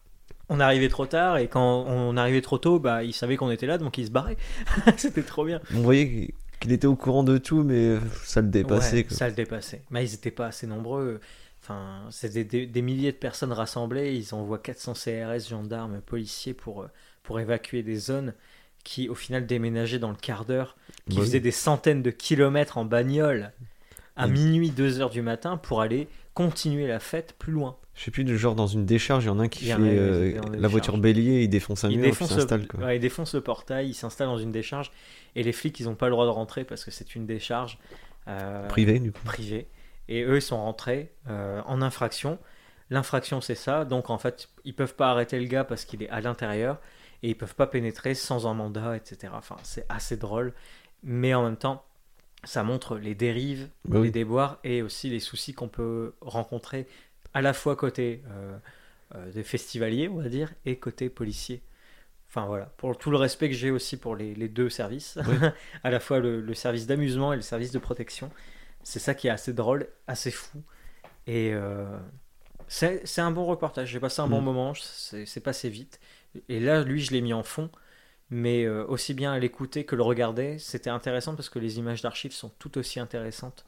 On 0.49 0.61
arrivait 0.61 0.89
trop 0.89 1.07
tard 1.07 1.39
et 1.39 1.49
quand 1.49 1.85
on 1.89 2.17
arrivait 2.17 2.43
trop 2.43 2.59
tôt, 2.59 2.79
bah, 2.79 3.03
il 3.03 3.13
savait 3.15 3.37
qu'on 3.37 3.51
était 3.51 3.67
là 3.67 3.79
donc 3.79 3.97
il 3.99 4.07
se 4.07 4.11
barrait. 4.11 4.37
C'était 4.97 5.23
trop 5.23 5.45
bien. 5.45 5.61
On 5.75 5.81
voyait 5.81 6.35
qu'il 6.61 6.73
était 6.73 6.87
au 6.87 6.97
courant 6.97 7.25
de 7.25 7.39
tout, 7.39 7.63
mais 7.63 7.97
ça 8.25 8.41
le 8.43 8.49
dépassait. 8.49 8.97
Ouais, 8.97 9.05
quoi. 9.05 9.17
ça 9.17 9.29
le 9.29 9.35
dépassait. 9.35 9.83
Mais 9.91 10.05
ils 10.07 10.11
n'étaient 10.13 10.31
pas 10.31 10.47
assez 10.47 10.67
nombreux. 10.67 11.21
Enfin, 11.63 12.03
c'était 12.11 12.45
des, 12.45 12.67
des 12.67 12.83
milliers 12.83 13.13
de 13.13 13.17
personnes 13.17 13.53
rassemblées. 13.53 14.15
Ils 14.15 14.35
envoient 14.35 14.59
400 14.59 14.93
CRS, 14.93 15.49
gendarmes, 15.49 16.01
policiers 16.03 16.53
pour, 16.53 16.83
euh, 16.83 16.91
pour 17.23 17.41
évacuer 17.41 17.83
des 17.83 17.97
zones 17.97 18.35
qui, 18.85 19.09
au 19.09 19.15
final, 19.15 19.47
déménageaient 19.47 19.99
dans 19.99 20.11
le 20.11 20.17
quart 20.17 20.45
d'heure, 20.45 20.77
qui 21.09 21.17
Bah 21.17 21.23
oui. 21.23 21.27
faisaient 21.27 21.41
des 21.41 21.51
centaines 21.53 22.03
de 22.03 22.11
kilomètres 22.11 22.77
en 22.77 22.85
bagnole 22.85 23.53
à 24.17 24.29
minuit, 24.29 24.71
2 24.71 25.01
heures 25.01 25.11
du 25.11 25.23
matin 25.23 25.57
pour 25.57 25.81
aller 25.81 26.07
continuer 26.35 26.87
la 26.87 27.01
fête 27.01 27.35
plus 27.39 27.53
loin. 27.53 27.77
Je 27.95 28.03
sais 28.03 28.11
plus, 28.11 28.25
du 28.25 28.37
genre 28.37 28.57
dans 28.57 28.67
une 28.67 28.85
décharge, 28.87 29.25
il 29.25 29.29
y 29.29 29.31
en 29.31 29.39
a 29.39 29.45
un 29.45 29.49
qui 29.49 29.67
Il 29.67 29.69
fait 29.69 29.73
a, 29.73 29.79
euh, 29.79 30.41
la 30.59 30.67
voiture 30.69 30.99
bélier, 30.99 31.43
il 31.45 31.49
défonce 31.49 31.85
un 31.85 31.91
Il 31.91 31.99
mur, 31.99 32.07
il 32.07 32.11
défonce, 32.11 32.31
s'installe 32.35 32.63
le, 32.63 32.67
quoi. 32.67 32.81
ouais, 32.81 32.97
il 32.97 33.01
défonce 33.01 33.35
le 33.35 33.41
portail, 33.41 33.89
il 33.89 33.95
s'installe 33.95 34.27
dans 34.27 34.39
une 34.39 34.51
décharge 34.51 34.91
et 35.37 35.45
les 35.45 35.53
flics 35.53 35.79
ils 35.79 35.87
n'ont 35.87 35.95
pas 35.95 36.07
le 36.07 36.13
droit 36.13 36.25
de 36.27 36.31
rentrer 36.31 36.65
parce 36.65 36.85
que 36.85 36.91
c'est 36.91 37.15
une 37.15 37.25
décharge 37.25 37.79
euh, 38.27 38.67
Privé 38.67 38.99
du 38.99 39.13
coup. 39.13 39.23
privée. 39.25 39.69
Et 40.09 40.23
eux 40.25 40.37
ils 40.37 40.43
sont 40.43 40.57
rentrés 40.61 41.13
euh, 41.29 41.63
en 41.67 41.81
infraction. 41.83 42.39
L'infraction 42.91 43.41
c'est 43.41 43.55
ça, 43.55 43.85
donc 43.85 44.11
en 44.11 44.19
fait 44.19 44.49
ils 44.65 44.75
peuvent 44.75 44.97
pas 44.97 45.11
arrêter 45.11 45.39
le 45.39 45.47
gars 45.47 45.63
parce 45.65 45.85
qu'il 45.85 46.03
est 46.03 46.11
à 46.11 46.21
l'intérieur 46.21 46.81
et 47.23 47.29
ils 47.31 47.37
peuvent 47.37 47.55
pas 47.55 47.69
pénétrer 47.69 48.15
sans 48.15 48.49
un 48.49 48.55
mandat, 48.55 48.97
etc. 48.97 49.33
Enfin 49.37 49.57
c'est 49.63 49.87
assez 49.89 50.17
drôle, 50.17 50.53
mais 51.05 51.33
en 51.33 51.45
même 51.45 51.57
temps 51.57 51.85
ça 52.45 52.63
montre 52.63 52.99
les 52.99 53.15
dérives, 53.15 53.69
Bah 53.85 54.01
les 54.01 54.11
déboires 54.11 54.59
et 54.65 54.83
aussi 54.83 55.11
les 55.11 55.21
soucis 55.21 55.55
qu'on 55.55 55.69
peut 55.69 56.15
rencontrer 56.21 56.87
à 57.35 57.43
la 57.43 57.53
fois 57.53 57.77
côté 57.77 58.23
euh, 58.31 58.57
euh, 59.17 59.33
des 59.33 59.45
festivaliers, 59.45 60.09
on 60.09 60.17
va 60.17 60.29
dire, 60.29 60.53
et 60.67 60.77
côté 60.79 61.11
policier. 61.11 61.63
Enfin 62.29 62.47
voilà, 62.47 62.67
pour 62.79 62.99
tout 62.99 63.11
le 63.11 63.17
respect 63.19 63.49
que 63.51 63.55
j'ai 63.57 63.71
aussi 63.71 63.97
pour 63.97 64.17
les, 64.17 64.35
les 64.35 64.49
deux 64.49 64.71
services, 64.71 65.19
Oui. 65.27 65.39
à 65.85 65.91
la 65.91 66.01
fois 66.01 66.21
le, 66.21 66.41
le 66.41 66.55
service 66.55 66.87
d'amusement 66.87 67.33
et 67.33 67.37
le 67.37 67.43
service 67.43 67.73
de 67.73 67.79
protection. 67.79 68.31
C'est 68.83 69.01
ça 69.01 69.15
qui 69.15 69.29
est 69.29 69.31
assez 69.31 69.53
drôle, 69.53 69.89
assez 70.09 70.31
fou. 70.31 70.63
Et 71.27 71.53
euh, 71.55 71.87
c'est 72.69 73.21
un 73.21 73.31
bon 73.31 73.45
reportage, 73.45 73.91
j'ai 73.91 74.01
passé 74.01 74.21
un 74.23 74.29
bon 74.29 74.41
Mm. 74.41 74.45
moment, 74.45 74.73
c'est 74.75 75.41
passé 75.43 75.69
vite. 75.69 76.01
Et 76.49 76.61
là, 76.61 76.83
lui, 76.83 77.01
je 77.01 77.13
l'ai 77.13 77.21
mis 77.21 77.33
en 77.33 77.43
fond. 77.43 77.71
Mais 78.31 78.65
euh, 78.65 78.85
aussi 78.87 79.15
bien 79.15 79.33
à 79.33 79.39
l'écouter 79.39 79.85
que 79.85 79.97
le 79.97 80.03
regarder, 80.03 80.59
c'était 80.59 80.91
intéressant 80.91 81.35
parce 81.37 81.49
que 81.51 81.59
les 81.59 81.79
images 81.79 82.03
d'archives 82.03 82.33
sont 82.33 82.51
tout 82.59 82.79
aussi 82.79 82.99
intéressantes. 82.99 83.65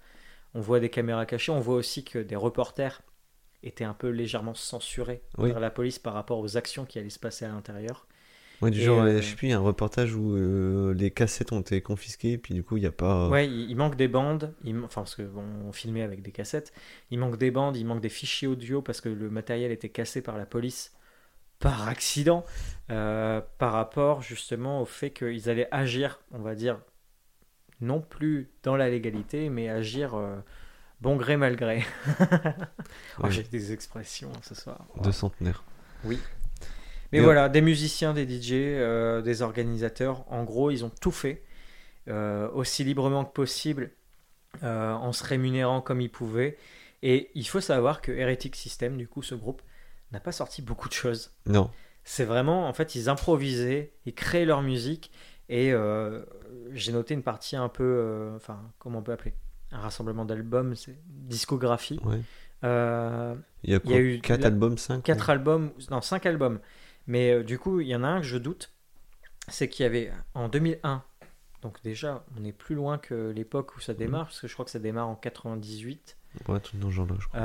On 0.54 0.60
voit 0.60 0.80
des 0.80 0.88
caméras 0.90 1.26
cachées, 1.26 1.52
on 1.52 1.60
voit 1.60 1.76
aussi 1.76 2.04
que 2.04 2.18
des 2.18 2.36
reporters 2.36 3.02
étaient 3.62 3.84
un 3.84 3.94
peu 3.94 4.08
légèrement 4.08 4.54
censurés 4.54 5.22
Oui. 5.38 5.50
par 5.50 5.60
la 5.60 5.70
police 5.70 5.98
par 5.98 6.14
rapport 6.14 6.38
aux 6.38 6.56
actions 6.56 6.84
qui 6.84 6.98
allaient 6.98 7.10
se 7.10 7.18
passer 7.18 7.44
à 7.44 7.48
l'intérieur. 7.48 8.06
Ouais, 8.62 8.70
du 8.70 8.80
Et, 8.80 8.84
genre, 8.84 9.02
euh, 9.02 9.20
je 9.20 9.28
sais 9.28 9.36
plus, 9.36 9.48
il 9.48 9.50
y 9.50 9.52
a 9.52 9.58
un 9.58 9.60
reportage 9.60 10.14
où 10.14 10.34
euh, 10.34 10.94
les 10.94 11.10
cassettes 11.10 11.52
ont 11.52 11.60
été 11.60 11.82
confisquées, 11.82 12.38
puis 12.38 12.54
du 12.54 12.62
coup, 12.64 12.78
il 12.78 12.80
n'y 12.80 12.86
a 12.86 12.92
pas. 12.92 13.28
Ouais, 13.28 13.46
il, 13.46 13.70
il 13.70 13.76
manque 13.76 13.96
des 13.96 14.08
bandes, 14.08 14.54
il, 14.64 14.78
enfin 14.78 15.02
parce 15.02 15.14
que 15.14 15.22
bon, 15.22 15.44
on 15.66 15.72
filmait 15.72 16.00
avec 16.02 16.22
des 16.22 16.32
cassettes, 16.32 16.72
il 17.10 17.18
manque 17.18 17.36
des 17.36 17.50
bandes, 17.50 17.76
il 17.76 17.84
manque 17.84 18.00
des 18.00 18.08
fichiers 18.08 18.48
audio 18.48 18.80
parce 18.80 19.02
que 19.02 19.10
le 19.10 19.28
matériel 19.28 19.72
était 19.72 19.90
cassé 19.90 20.22
par 20.22 20.38
la 20.38 20.46
police 20.46 20.95
par 21.58 21.88
accident, 21.88 22.44
euh, 22.90 23.40
par 23.58 23.72
rapport 23.72 24.22
justement 24.22 24.80
au 24.80 24.84
fait 24.84 25.10
qu'ils 25.10 25.48
allaient 25.48 25.68
agir, 25.70 26.20
on 26.32 26.38
va 26.38 26.54
dire, 26.54 26.80
non 27.80 28.00
plus 28.00 28.50
dans 28.62 28.76
la 28.76 28.88
légalité, 28.88 29.50
mais 29.50 29.68
agir 29.68 30.14
euh, 30.14 30.36
bon 31.00 31.16
gré 31.16 31.36
mal 31.36 31.56
gré. 31.56 31.84
Oh. 33.18 33.30
J'ai 33.30 33.42
des 33.44 33.72
expressions 33.72 34.30
ce 34.42 34.54
soir. 34.54 34.86
de 35.02 35.10
centenaire. 35.10 35.64
Mais 36.04 36.18
Et, 37.12 37.20
voilà, 37.20 37.48
des 37.48 37.62
musiciens, 37.62 38.12
des 38.12 38.28
DJ, 38.28 38.52
euh, 38.52 39.22
des 39.22 39.40
organisateurs, 39.40 40.30
en 40.30 40.44
gros, 40.44 40.70
ils 40.70 40.84
ont 40.84 40.90
tout 41.00 41.10
fait 41.10 41.42
aussi 42.52 42.84
librement 42.84 43.24
que 43.24 43.32
possible, 43.32 43.90
en 44.62 45.12
se 45.12 45.24
rémunérant 45.24 45.80
comme 45.80 46.00
ils 46.00 46.10
pouvaient. 46.10 46.58
Et 47.02 47.30
il 47.34 47.48
faut 47.48 47.60
savoir 47.60 48.02
que 48.02 48.12
Heretic 48.12 48.54
System, 48.54 48.96
du 48.96 49.08
coup, 49.08 49.22
ce 49.22 49.34
groupe, 49.34 49.62
n'a 50.12 50.20
pas 50.20 50.32
sorti 50.32 50.62
beaucoup 50.62 50.88
de 50.88 50.94
choses. 50.94 51.32
Non, 51.46 51.70
C'est 52.04 52.24
vraiment, 52.24 52.68
en 52.68 52.72
fait, 52.72 52.94
ils 52.94 53.08
improvisaient, 53.08 53.92
ils 54.06 54.14
créaient 54.14 54.44
leur 54.44 54.62
musique. 54.62 55.10
Et 55.48 55.72
euh, 55.72 56.24
j'ai 56.72 56.92
noté 56.92 57.14
une 57.14 57.22
partie 57.22 57.56
un 57.56 57.68
peu, 57.68 57.84
euh, 57.84 58.34
enfin, 58.36 58.60
comment 58.78 58.98
on 58.98 59.02
peut 59.02 59.12
appeler? 59.12 59.34
Un 59.72 59.78
rassemblement 59.80 60.24
d'albums, 60.24 60.74
c'est 60.74 60.96
discographie. 61.06 62.00
ouais. 62.04 62.20
Euh, 62.64 63.34
Il 63.62 63.70
y 63.70 63.74
a 63.74 63.80
Il 63.84 63.90
y 63.90 63.92
quoi? 63.92 63.96
a 63.96 64.00
eu 64.00 64.20
4 64.20 64.40
la- 64.40 64.46
albums, 64.48 64.78
5 64.78 65.02
quatre 65.04 65.30
albums, 65.30 65.72
non, 65.90 66.00
cinq 66.00 66.26
albums. 66.26 66.60
Mais 67.06 67.44
du 67.44 67.58
coup, 67.58 67.80
il 67.80 67.86
y 67.88 67.94
en 67.94 68.02
a 68.02 68.08
un 68.08 68.20
que 68.20 68.26
je 68.26 68.38
doute, 68.38 68.72
c'est 69.48 69.68
qu'il 69.68 69.84
y 69.84 69.86
avait 69.86 70.10
en 70.34 70.48
2001, 70.48 71.04
donc 71.62 71.80
déjà, 71.82 72.24
on 72.36 72.44
est 72.44 72.52
plus 72.52 72.74
loin 72.74 72.98
que 72.98 73.30
l'époque 73.30 73.76
où 73.76 73.80
ça 73.80 73.94
démarre, 73.94 74.26
parce 74.26 74.40
que 74.40 74.48
je 74.48 74.52
crois 74.54 74.64
que 74.64 74.70
ça 74.70 74.78
démarre 74.80 75.08
en 75.08 75.14
98. 75.16 76.16
Ouais, 76.48 76.60
tout 76.60 76.76
dans 76.78 76.90
genre-là, 76.90 77.14
je 77.20 77.26
crois. 77.28 77.40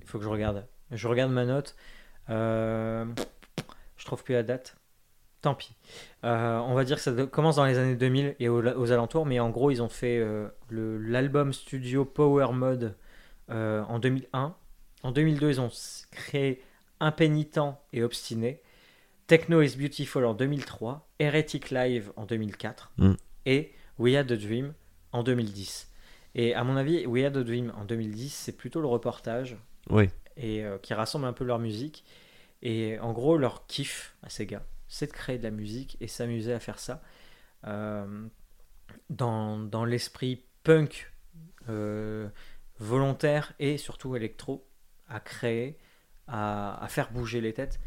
Il 0.00 0.06
faut 0.06 0.18
que 0.18 0.24
je 0.24 0.28
regarde. 0.28 0.66
Je 0.94 1.08
regarde 1.08 1.32
ma 1.32 1.44
note. 1.44 1.74
Euh, 2.30 3.04
je 3.96 4.04
trouve 4.04 4.22
plus 4.22 4.34
la 4.34 4.42
date. 4.42 4.76
Tant 5.40 5.54
pis. 5.54 5.74
Euh, 6.24 6.58
on 6.58 6.74
va 6.74 6.84
dire 6.84 6.96
que 6.96 7.02
ça 7.02 7.12
commence 7.26 7.56
dans 7.56 7.66
les 7.66 7.76
années 7.76 7.96
2000 7.96 8.36
et 8.38 8.48
aux, 8.48 8.62
aux 8.62 8.92
alentours, 8.92 9.26
mais 9.26 9.40
en 9.40 9.50
gros, 9.50 9.70
ils 9.70 9.82
ont 9.82 9.90
fait 9.90 10.18
euh, 10.18 10.48
l'album 10.70 11.52
studio 11.52 12.06
Power 12.06 12.52
Mode 12.52 12.96
euh, 13.50 13.82
en 13.82 13.98
2001. 13.98 14.54
En 15.02 15.12
2002, 15.12 15.50
ils 15.50 15.60
ont 15.60 15.70
créé 16.12 16.62
Impénitent 17.00 17.76
et 17.92 18.02
Obstiné. 18.02 18.62
Techno 19.26 19.60
is 19.60 19.76
Beautiful 19.76 20.24
en 20.24 20.32
2003. 20.32 21.06
Heretic 21.18 21.70
Live 21.70 22.10
en 22.16 22.24
2004. 22.24 22.92
Mm. 22.96 23.12
Et 23.44 23.72
We 23.98 24.16
Had 24.16 24.32
a 24.32 24.36
Dream 24.36 24.72
en 25.12 25.22
2010. 25.22 25.90
Et 26.34 26.54
à 26.54 26.64
mon 26.64 26.76
avis, 26.76 27.06
We 27.06 27.24
Had 27.24 27.36
a 27.36 27.42
Dream 27.42 27.70
en 27.76 27.84
2010, 27.84 28.32
c'est 28.32 28.56
plutôt 28.56 28.80
le 28.80 28.86
reportage 28.86 29.56
Oui, 29.90 30.08
et 30.36 30.64
euh, 30.64 30.78
qui 30.78 30.94
rassemble 30.94 31.26
un 31.26 31.32
peu 31.32 31.44
leur 31.44 31.58
musique. 31.58 32.04
Et 32.62 32.98
en 33.00 33.12
gros, 33.12 33.36
leur 33.36 33.66
kiff 33.66 34.16
à 34.22 34.30
ces 34.30 34.46
gars, 34.46 34.64
c'est 34.88 35.06
de 35.08 35.12
créer 35.12 35.38
de 35.38 35.42
la 35.44 35.50
musique 35.50 35.96
et 36.00 36.08
s'amuser 36.08 36.52
à 36.52 36.60
faire 36.60 36.78
ça 36.78 37.02
euh, 37.66 38.26
dans, 39.10 39.58
dans 39.58 39.84
l'esprit 39.84 40.44
punk 40.62 41.12
euh, 41.68 42.28
volontaire 42.78 43.52
et 43.58 43.76
surtout 43.78 44.16
électro 44.16 44.66
à 45.08 45.20
créer, 45.20 45.78
à, 46.26 46.82
à 46.82 46.88
faire 46.88 47.12
bouger 47.12 47.40
les 47.40 47.52
têtes 47.52 47.80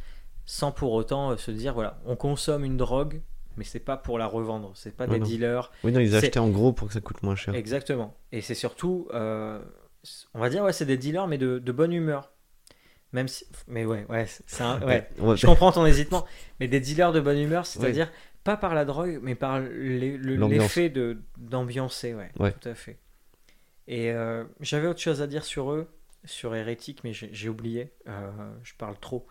sans 0.45 0.71
pour 0.71 0.93
autant 0.93 1.35
se 1.37 1.51
dire 1.51 1.73
voilà, 1.73 1.99
on 2.05 2.15
consomme 2.15 2.63
une 2.63 2.77
drogue, 2.77 3.21
mais 3.57 3.63
c'est 3.63 3.79
pas 3.81 3.97
pour 3.97 4.17
la 4.17 4.27
revendre, 4.27 4.71
c'est 4.75 4.95
pas 4.95 5.05
Ouais, 5.05 5.15
des 5.15 5.19
non. 5.19 5.25
dealers, 5.25 5.71
oui 5.83 5.91
non, 5.91 5.99
ils 5.99 6.15
achetaient 6.15 6.39
en 6.39 6.49
gros 6.49 6.71
pour 6.71 6.87
que 6.87 6.93
ça 6.93 7.01
coûte 7.01 7.21
moins 7.23 7.35
cher. 7.35 7.53
Exactement. 7.55 8.15
Et 8.31 8.41
c'est 8.41 8.55
surtout, 8.55 9.07
on 9.11 10.39
va 10.39 10.49
dire, 10.49 10.63
ouais, 10.63 10.71
c'est 10.73 10.85
des 10.85 10.97
dealers, 10.97 11.27
mais 11.27 11.37
de, 11.37 11.59
de 11.59 11.71
bonne 11.71 11.91
humeur. 11.91 12.31
Même 13.13 13.27
si, 13.27 13.45
mais 13.67 13.85
ouais, 13.85 14.05
ouais, 14.09 14.25
un, 14.59 14.81
ouais. 14.85 15.07
Je 15.37 15.45
comprends 15.45 15.71
ton 15.71 15.85
hésitement, 15.85 16.25
mais 16.59 16.67
des 16.67 16.79
dealers 16.79 17.13
de 17.13 17.21
bonne 17.21 17.37
humeur, 17.39 17.65
c'est-à-dire 17.65 18.11
pas 18.43 18.57
par 18.57 18.75
la 18.75 18.85
drogue, 18.85 19.19
mais 19.21 19.35
par 19.35 19.59
le- 19.59 20.17
l'effet 20.47 20.89
de 20.89 21.17
d'ambiancer, 21.37 22.13
ouais, 22.13 22.31
Ouais. 22.39 22.51
tout 22.51 22.67
à 22.69 22.75
fait. 22.75 22.97
Et 23.87 24.11
euh, 24.11 24.43
j'avais 24.59 24.87
autre 24.87 24.99
chose 24.99 25.21
à 25.21 25.27
dire 25.27 25.45
sur 25.45 25.71
eux, 25.71 25.87
sur 26.25 26.53
Hérétique, 26.55 26.99
mais 27.05 27.13
j'ai 27.13 27.47
oublié. 27.49 27.93
Euh, 28.07 28.29
je 28.63 28.73
parle 28.77 28.97
trop. 28.99 29.25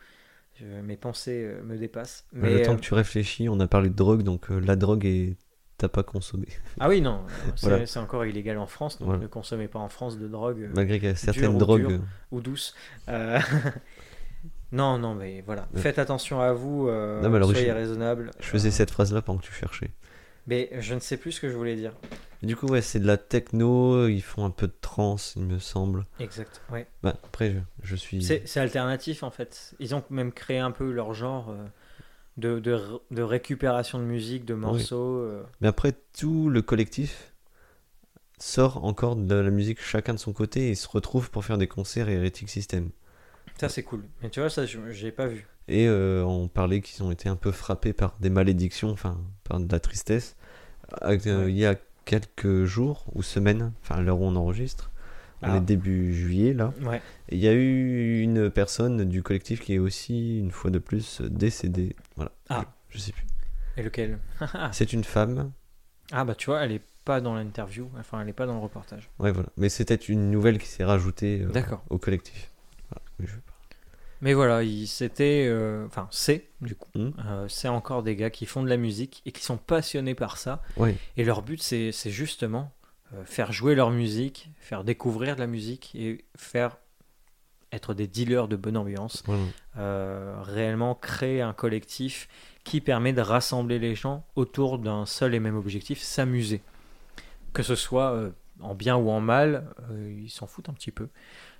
Je- 0.58 0.64
mes 0.64 0.96
pensées 0.96 1.44
euh, 1.44 1.62
me 1.62 1.76
dépassent. 1.76 2.26
Mais 2.32 2.50
le 2.54 2.62
temps 2.62 2.72
euh, 2.72 2.76
que 2.76 2.80
tu 2.80 2.94
réfléchis, 2.94 3.48
on 3.50 3.60
a 3.60 3.66
parlé 3.66 3.90
de 3.90 3.94
drogue, 3.94 4.22
donc 4.22 4.50
euh, 4.50 4.58
la 4.58 4.76
drogue 4.76 5.04
est 5.04 5.36
t'as 5.78 5.88
pas 5.88 6.02
consommé. 6.02 6.46
ah 6.80 6.88
oui, 6.88 7.00
non, 7.00 7.20
c'est 7.56 7.68
Voilà. 7.68 7.84
encore 8.02 8.24
illégal 8.26 8.58
en 8.58 8.66
France, 8.66 8.98
donc 8.98 9.06
Voilà. 9.08 9.22
ne 9.22 9.26
consommez 9.26 9.68
pas 9.68 9.78
en 9.78 9.88
France 9.88 10.18
de 10.18 10.26
drogue. 10.28 10.62
euh, 10.62 10.72
Malgré 10.74 10.98
qu'il 10.98 11.08
y 11.08 11.10
a 11.10 11.14
Dur 11.14 11.20
certaines 11.20 11.58
drogues. 11.58 11.92
euh, 11.92 11.98
ou 12.30 12.40
douce. 12.40 12.74
Euh, 13.08 13.38
non, 14.72 14.98
non, 14.98 15.14
mais 15.14 15.42
voilà. 15.46 15.68
Ouais. 15.74 15.80
Faites 15.80 15.98
attention 15.98 16.40
à 16.40 16.52
vous. 16.52 16.88
euh, 16.88 17.20
Non, 17.22 17.28
mais 17.30 17.38
l'origine, 17.38 17.62
soyez 17.64 17.72
raisonnable. 17.72 18.30
Je 18.40 18.46
faisais 18.46 18.68
Euh, 18.68 18.72
cette 18.72 18.90
phrase-là 18.90 19.22
pendant 19.22 19.38
que 19.38 19.44
tu 19.46 19.52
cherchais. 19.52 19.90
Mais 20.48 20.70
je 20.78 20.94
ne 20.94 21.00
sais 21.00 21.16
plus 21.16 21.32
ce 21.32 21.40
que 21.40 21.48
je 21.48 21.56
voulais 21.56 21.74
dire. 21.76 21.92
Du 22.42 22.54
coup, 22.54 22.66
ouais, 22.66 22.82
c'est 22.82 23.00
de 23.00 23.06
la 23.06 23.16
techno, 23.16 24.06
ils 24.06 24.20
font 24.22 24.44
un 24.44 24.50
peu 24.50 24.66
de 24.68 24.74
trance, 24.80 25.32
il 25.36 25.42
me 25.42 25.58
semble. 25.58 26.04
Exact. 26.20 26.62
Ouais. 26.70 26.86
Bah, 27.02 27.16
après, 27.24 27.52
je, 27.52 27.58
je 27.82 27.96
suis. 27.96 28.22
C'est 28.22 28.46
c'est 28.46 28.60
alternatif 28.60 29.22
en 29.22 29.30
fait. 29.30 29.74
Ils 29.80 29.94
ont 29.94 30.04
même 30.10 30.30
créé 30.32 30.58
un 30.58 30.70
peu 30.70 30.90
leur 30.92 31.14
genre 31.14 31.50
de, 32.36 32.58
de, 32.60 32.78
de 33.10 33.22
récupération 33.22 33.98
de 33.98 34.04
musique, 34.04 34.44
de 34.44 34.54
morceaux. 34.54 35.18
euh. 35.18 35.42
Mais 35.60 35.68
après, 35.68 35.94
tout 36.18 36.48
le 36.50 36.62
collectif 36.62 37.32
sort 38.38 38.84
encore 38.84 39.16
de 39.16 39.34
la 39.34 39.50
musique 39.50 39.80
chacun 39.80 40.12
de 40.14 40.18
son 40.18 40.32
côté 40.32 40.68
et 40.70 40.74
se 40.74 40.88
retrouve 40.88 41.30
pour 41.30 41.44
faire 41.44 41.56
des 41.58 41.66
concerts 41.66 42.08
et 42.08 42.14
Heretic 42.14 42.48
System. 42.50 42.90
Ça, 43.58 43.68
c'est 43.70 43.82
cool. 43.82 44.04
Mais 44.22 44.28
tu 44.28 44.40
vois, 44.40 44.50
ça, 44.50 44.66
je 44.66 44.78
j'ai 44.90 45.10
pas 45.12 45.26
vu. 45.26 45.46
Et 45.68 45.88
euh, 45.88 46.22
on 46.24 46.46
parlait 46.46 46.80
qu'ils 46.82 47.02
ont 47.02 47.10
été 47.10 47.28
un 47.28 47.36
peu 47.36 47.50
frappés 47.50 47.94
par 47.94 48.14
des 48.20 48.28
malédictions, 48.30 48.90
enfin, 48.90 49.18
par 49.44 49.58
de 49.58 49.70
la 49.72 49.80
tristesse. 49.80 50.36
Euh, 51.02 51.16
Ouais. 51.16 51.50
Il 51.50 51.56
y 51.56 51.64
a 51.66 51.74
quelques 52.04 52.64
jours 52.64 53.06
ou 53.14 53.22
semaines, 53.22 53.72
enfin, 53.82 53.96
à 53.96 54.02
l'heure 54.02 54.20
où 54.20 54.24
on 54.24 54.36
enregistre, 54.36 54.90
on 55.42 55.50
Ah. 55.50 55.56
est 55.56 55.60
début 55.60 56.14
juillet 56.14 56.52
là. 56.54 56.72
Ouais. 56.82 57.00
Il 57.30 57.38
y 57.38 57.48
a 57.48 57.52
eu 57.52 58.20
une 58.20 58.50
personne 58.50 59.04
du 59.04 59.22
collectif 59.22 59.60
qui 59.60 59.74
est 59.74 59.78
aussi, 59.78 60.38
une 60.38 60.50
fois 60.50 60.70
de 60.70 60.78
plus, 60.78 61.20
décédée. 61.22 61.94
Voilà. 62.16 62.32
Ah. 62.48 62.64
Je, 62.90 62.98
je 62.98 63.02
sais 63.02 63.12
plus. 63.12 63.26
Et 63.76 63.82
lequel 63.82 64.18
C'est 64.72 64.92
une 64.92 65.04
femme. 65.04 65.52
Ah, 66.12 66.24
bah 66.24 66.34
tu 66.34 66.46
vois, 66.46 66.62
elle 66.64 66.72
est 66.72 66.82
pas 67.04 67.20
dans 67.20 67.34
l'interview. 67.34 67.90
Enfin, 67.98 68.20
elle 68.22 68.28
est 68.28 68.32
pas 68.32 68.46
dans 68.46 68.54
le 68.54 68.60
reportage. 68.60 69.10
Ouais, 69.18 69.32
voilà. 69.32 69.48
Mais 69.56 69.68
c'était 69.68 69.94
une 69.96 70.30
nouvelle 70.30 70.58
qui 70.58 70.66
s'est 70.66 70.84
rajoutée 70.84 71.42
euh, 71.42 71.48
D'accord. 71.50 71.84
au 71.90 71.98
collectif. 71.98 72.50
Voilà. 72.90 73.02
Mais 74.22 74.30
je 74.30 74.34
voilà, 74.34 74.62
il- 74.62 74.86
c'était. 74.86 75.44
euh, 75.48 75.84
Enfin, 75.86 76.08
c'est, 76.10 76.44
du 76.62 76.74
coup. 76.74 76.88
Hmm. 76.94 77.10
euh, 77.26 77.46
c'est 77.48 77.68
encore 77.68 78.02
des 78.02 78.16
gars 78.16 78.30
qui 78.30 78.46
font 78.46 78.62
de 78.62 78.68
la 78.68 78.76
musique 78.78 79.20
et 79.26 79.32
qui 79.32 79.42
sont 79.44 79.58
passionnés 79.58 80.14
par 80.14 80.38
ça. 80.38 80.62
Ouais. 80.78 80.96
Et 81.18 81.24
leur 81.24 81.42
but, 81.42 81.62
c'est 81.62 81.92
justement 82.06 82.72
faire 83.24 83.52
jouer 83.52 83.74
leur 83.74 83.90
musique, 83.90 84.50
faire 84.58 84.84
découvrir 84.84 85.34
de 85.36 85.40
la 85.40 85.46
musique 85.46 85.92
et 85.94 86.24
faire 86.36 86.76
être 87.72 87.94
des 87.94 88.06
dealers 88.06 88.48
de 88.48 88.56
bonne 88.56 88.76
ambiance, 88.76 89.22
euh, 89.76 90.34
réellement 90.42 90.94
créer 90.94 91.40
un 91.42 91.52
collectif 91.52 92.28
qui 92.64 92.80
permet 92.80 93.12
de 93.12 93.20
rassembler 93.20 93.78
les 93.78 93.94
gens 93.94 94.24
autour 94.36 94.78
d'un 94.78 95.04
seul 95.06 95.34
et 95.34 95.40
même 95.40 95.56
objectif, 95.56 96.00
s'amuser. 96.00 96.62
Que 97.52 97.62
ce 97.62 97.74
soit 97.74 98.12
euh, 98.12 98.30
en 98.60 98.74
bien 98.74 98.96
ou 98.96 99.10
en 99.10 99.20
mal, 99.20 99.68
euh, 99.90 100.14
ils 100.22 100.30
s'en 100.30 100.46
foutent 100.46 100.68
un 100.68 100.72
petit 100.74 100.90
peu. 100.90 101.08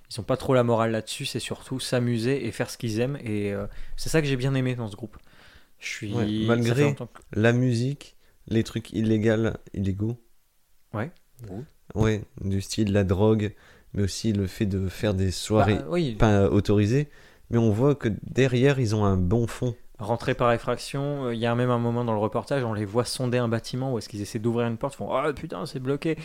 Ils 0.09 0.19
n'ont 0.19 0.23
pas 0.25 0.37
trop 0.37 0.53
la 0.53 0.63
morale 0.63 0.91
là-dessus, 0.91 1.25
c'est 1.25 1.39
surtout 1.39 1.79
s'amuser 1.79 2.45
et 2.47 2.51
faire 2.51 2.69
ce 2.69 2.77
qu'ils 2.77 2.99
aiment. 2.99 3.17
Et 3.23 3.53
euh, 3.53 3.67
c'est 3.97 4.09
ça 4.09 4.21
que 4.21 4.27
j'ai 4.27 4.37
bien 4.37 4.53
aimé 4.55 4.75
dans 4.75 4.87
ce 4.87 4.95
groupe. 4.95 5.17
Je 5.79 5.87
suis 5.87 6.13
Ouais, 6.13 6.25
malgré- 6.47 6.95
que- 6.95 7.03
La 7.33 7.51
musique, 7.53 8.15
les 8.47 8.63
trucs 8.63 8.91
illégaux, 8.93 9.51
illégaux. 9.73 10.17
Ouais. 10.93 11.11
Ouais, 11.95 12.23
du 12.43 12.61
style 12.61 12.91
la 12.91 13.03
drogue, 13.03 13.53
mais 13.93 14.03
aussi 14.03 14.33
le 14.33 14.47
fait 14.47 14.65
de 14.65 14.87
faire 14.89 15.13
des 15.13 15.31
soirées 15.31 15.75
Bah, 15.75 15.85
oui, 15.89 16.15
pas 16.15 16.49
autorisées. 16.49 17.07
Mais 17.49 17.57
on 17.57 17.71
voit 17.71 17.95
que 17.95 18.09
derrière, 18.23 18.79
ils 18.79 18.93
ont 18.95 19.05
un 19.05 19.15
bon 19.17 19.47
fond. 19.47 19.75
rentrer 19.99 20.33
par 20.35 20.51
effraction. 20.51 21.27
euh, 21.27 21.33
Il 21.33 21.39
y 21.39 21.45
a 21.45 21.55
même 21.55 21.69
un 21.71 21.79
moment 21.79 22.03
dans 22.03 22.13
le 22.13 22.19
reportage, 22.19 22.63
on 22.63 22.73
les 22.73 22.83
voit 22.85 23.05
sonder 23.05 23.37
un 23.37 23.47
bâtiment 23.47 23.93
où 23.93 23.97
est-ce 23.97 24.09
qu'ils 24.09 24.21
essaient 24.21 24.39
d'ouvrir 24.39 24.67
une 24.67 24.77
porte. 24.77 24.95
Ils 24.95 24.97
font 24.97 25.09
Oh 25.11 25.33
putain, 25.33 25.65
c'est 25.65 25.79
bloqué. 25.79 26.17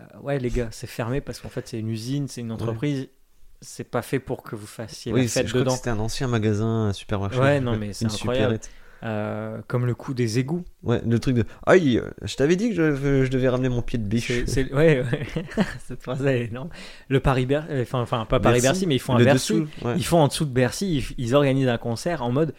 Euh, 0.00 0.04
ouais, 0.22 0.38
les 0.38 0.48
gars, 0.50 0.68
c'est 0.70 0.86
fermé 0.86 1.20
parce 1.20 1.38
qu'en 1.40 1.50
fait, 1.50 1.68
c'est 1.68 1.78
une 1.78 1.90
usine, 1.90 2.26
c'est 2.28 2.40
une 2.40 2.52
entreprise. 2.52 3.08
C'est 3.60 3.84
pas 3.84 4.02
fait 4.02 4.18
pour 4.18 4.42
que 4.42 4.56
vous 4.56 4.66
fassiez 4.66 5.12
oui, 5.12 5.22
la 5.22 5.28
fête 5.28 5.46
je 5.46 5.54
dedans. 5.58 5.70
c'était 5.76 5.90
un 5.90 5.98
ancien 6.00 6.26
magasin, 6.26 6.86
un 6.88 6.92
supermarché. 6.92 7.38
Ouais, 7.38 7.60
non, 7.60 7.76
mais 7.76 7.92
c'est 7.92 8.06
incroyable. 8.06 8.54
supérette. 8.54 8.70
Euh, 9.04 9.60
comme 9.66 9.84
le 9.86 9.94
coup 9.96 10.14
des 10.14 10.38
égouts. 10.38 10.64
Ouais, 10.84 11.02
le 11.04 11.18
truc 11.18 11.34
de. 11.34 11.44
Aïe, 11.66 12.00
je 12.22 12.36
t'avais 12.36 12.54
dit 12.54 12.68
que 12.70 12.74
je, 12.76 13.24
je 13.24 13.30
devais 13.30 13.48
ramener 13.48 13.68
mon 13.68 13.82
pied 13.82 13.98
de 13.98 14.04
biche. 14.04 14.28
C'est, 14.28 14.48
c'est- 14.48 14.72
ouais, 14.72 15.02
ouais. 15.02 15.44
cette 15.88 16.02
phrase 16.02 16.24
est 16.24 16.44
énorme. 16.44 16.68
Le 17.08 17.18
Paris 17.18 17.46
Bercy, 17.46 17.68
enfin, 17.82 18.00
enfin 18.00 18.24
pas 18.26 18.38
Paris 18.38 18.60
Bercy, 18.60 18.66
Bercy, 18.68 18.86
mais 18.86 18.94
ils 18.94 19.00
font 19.00 19.14
un 19.16 19.18
le 19.18 19.24
Bercy. 19.24 19.54
dessous, 19.54 19.68
ouais. 19.84 19.94
Ils 19.96 20.04
font 20.04 20.18
en 20.20 20.28
dessous 20.28 20.44
de 20.44 20.52
Bercy, 20.52 20.98
ils, 21.18 21.24
ils 21.26 21.34
organisent 21.34 21.66
un 21.68 21.78
concert 21.78 22.22
en 22.22 22.30
mode 22.30 22.54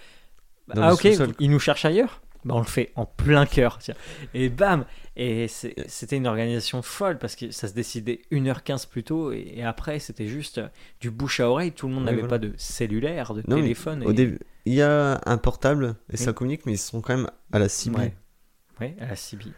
Dans 0.73 0.82
Ah 0.82 0.93
ok, 0.93 1.01
sous-sol. 1.01 1.29
ils 1.39 1.49
nous 1.49 1.60
cherchent 1.60 1.86
ailleurs? 1.86 2.21
Bah, 2.43 2.56
On 2.56 2.60
le 2.60 2.65
fait 2.65 2.91
en 2.95 3.06
plein 3.06 3.45
cœur. 3.45 3.77
tiens. 3.79 3.95
Et 4.34 4.49
bam 4.49 4.84
Et 5.15 5.47
c'est- 5.47 5.75
c'était 5.88 6.17
une 6.17 6.27
organisation 6.27 6.82
folle 6.82 7.19
parce 7.19 7.38
que 7.38 7.51
ça 7.51 7.69
se 7.69 7.73
décidait 7.73 8.19
1h15 8.32 8.86
plus 8.89 9.03
tôt 9.06 9.32
et, 9.32 9.53
et 9.56 9.63
après 9.63 9.99
c'était 9.99 10.27
juste 10.27 10.58
euh, 10.58 10.67
du 10.99 11.10
bouche 11.10 11.39
à 11.39 11.49
oreille. 11.49 11.71
Tout 11.71 11.88
le 11.88 11.93
monde 11.93 12.03
Ouais, 12.03 12.10
n'avait 12.10 12.23
voilà. 12.27 12.38
pas 12.39 12.45
de 12.45 12.51
cellulaire, 12.58 13.34
de 13.34 13.43
Non, 13.47 13.56
mais 13.56 13.62
téléphone. 13.62 14.03
Au 14.06 14.12
début, 14.12 14.39
il 14.65 14.73
y 14.73 14.82
a 14.82 15.19
un 15.26 15.38
portable 15.38 15.95
et 16.10 16.13
Oui. 16.13 16.17
ça 16.17 16.34
communique, 16.34 16.65
mais 16.65 16.73
ils 16.73 16.78
sont 16.78 17.02
quand 17.02 17.15
même 17.15 17.30
à 17.52 17.60
la 17.60 17.69
cible. 17.69 17.97
Ouais. 17.97 18.13
Ouais, 18.80 18.95
à 18.99 19.08
la 19.08 19.15
CB. 19.15 19.45
Ils 19.45 19.54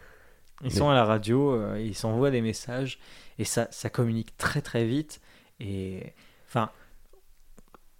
Mais- 0.64 0.70
sont 0.70 0.88
à 0.88 0.94
la 0.94 1.04
radio, 1.04 1.52
euh, 1.54 1.80
ils 1.80 1.94
s'envoient 1.94 2.30
des 2.30 2.40
messages 2.40 2.98
et 3.38 3.44
ça, 3.44 3.68
ça 3.70 3.90
communique 3.90 4.36
très 4.36 4.62
très 4.62 4.84
vite. 4.86 5.20
Et 5.60 6.12
enfin, 6.48 6.70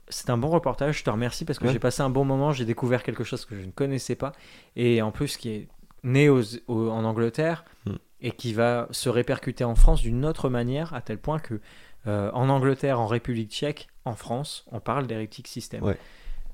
c'est 0.09 0.31
un 0.31 0.38
bon 0.38 0.49
reportage. 0.49 0.99
Je 0.99 1.05
te 1.05 1.11
remercie 1.11 1.45
parce 1.45 1.59
que 1.59 1.66
Ouais. 1.66 1.73
j'ai 1.73 1.79
passé 1.79 2.03
un 2.03 2.11
bon 2.11 2.25
moment. 2.25 2.53
J'ai 2.53 2.64
découvert 2.64 3.03
quelque 3.03 3.25
chose 3.25 3.45
que 3.45 3.57
je 3.61 3.64
ne 3.64 3.71
connaissais 3.71 4.14
pas 4.14 4.33
et 4.77 5.03
en 5.03 5.11
plus 5.11 5.37
qui 5.37 5.51
est 5.51 5.69
né 6.03 6.29
aux- 6.29 6.42
en 6.69 7.05
Angleterre 7.05 7.64
Mm. 7.87 7.92
et 8.21 8.31
qui 8.31 8.53
va 8.53 8.87
se 8.90 9.09
répercuter 9.09 9.64
en 9.64 9.75
France 9.75 10.03
d'une 10.03 10.25
autre 10.25 10.49
manière 10.49 10.95
à 10.95 11.01
tel 11.01 11.19
point 11.19 11.38
que 11.38 11.61
euh, 12.07 12.31
en 12.35 12.49
Angleterre, 12.49 13.01
en 13.01 13.07
République 13.09 13.51
Tchèque, 13.51 13.88
en 14.05 14.14
France, 14.14 14.64
on 14.71 14.79
parle 14.79 15.09
d'Heretic 15.09 15.49
System. 15.49 15.83
Ouais. 15.83 15.99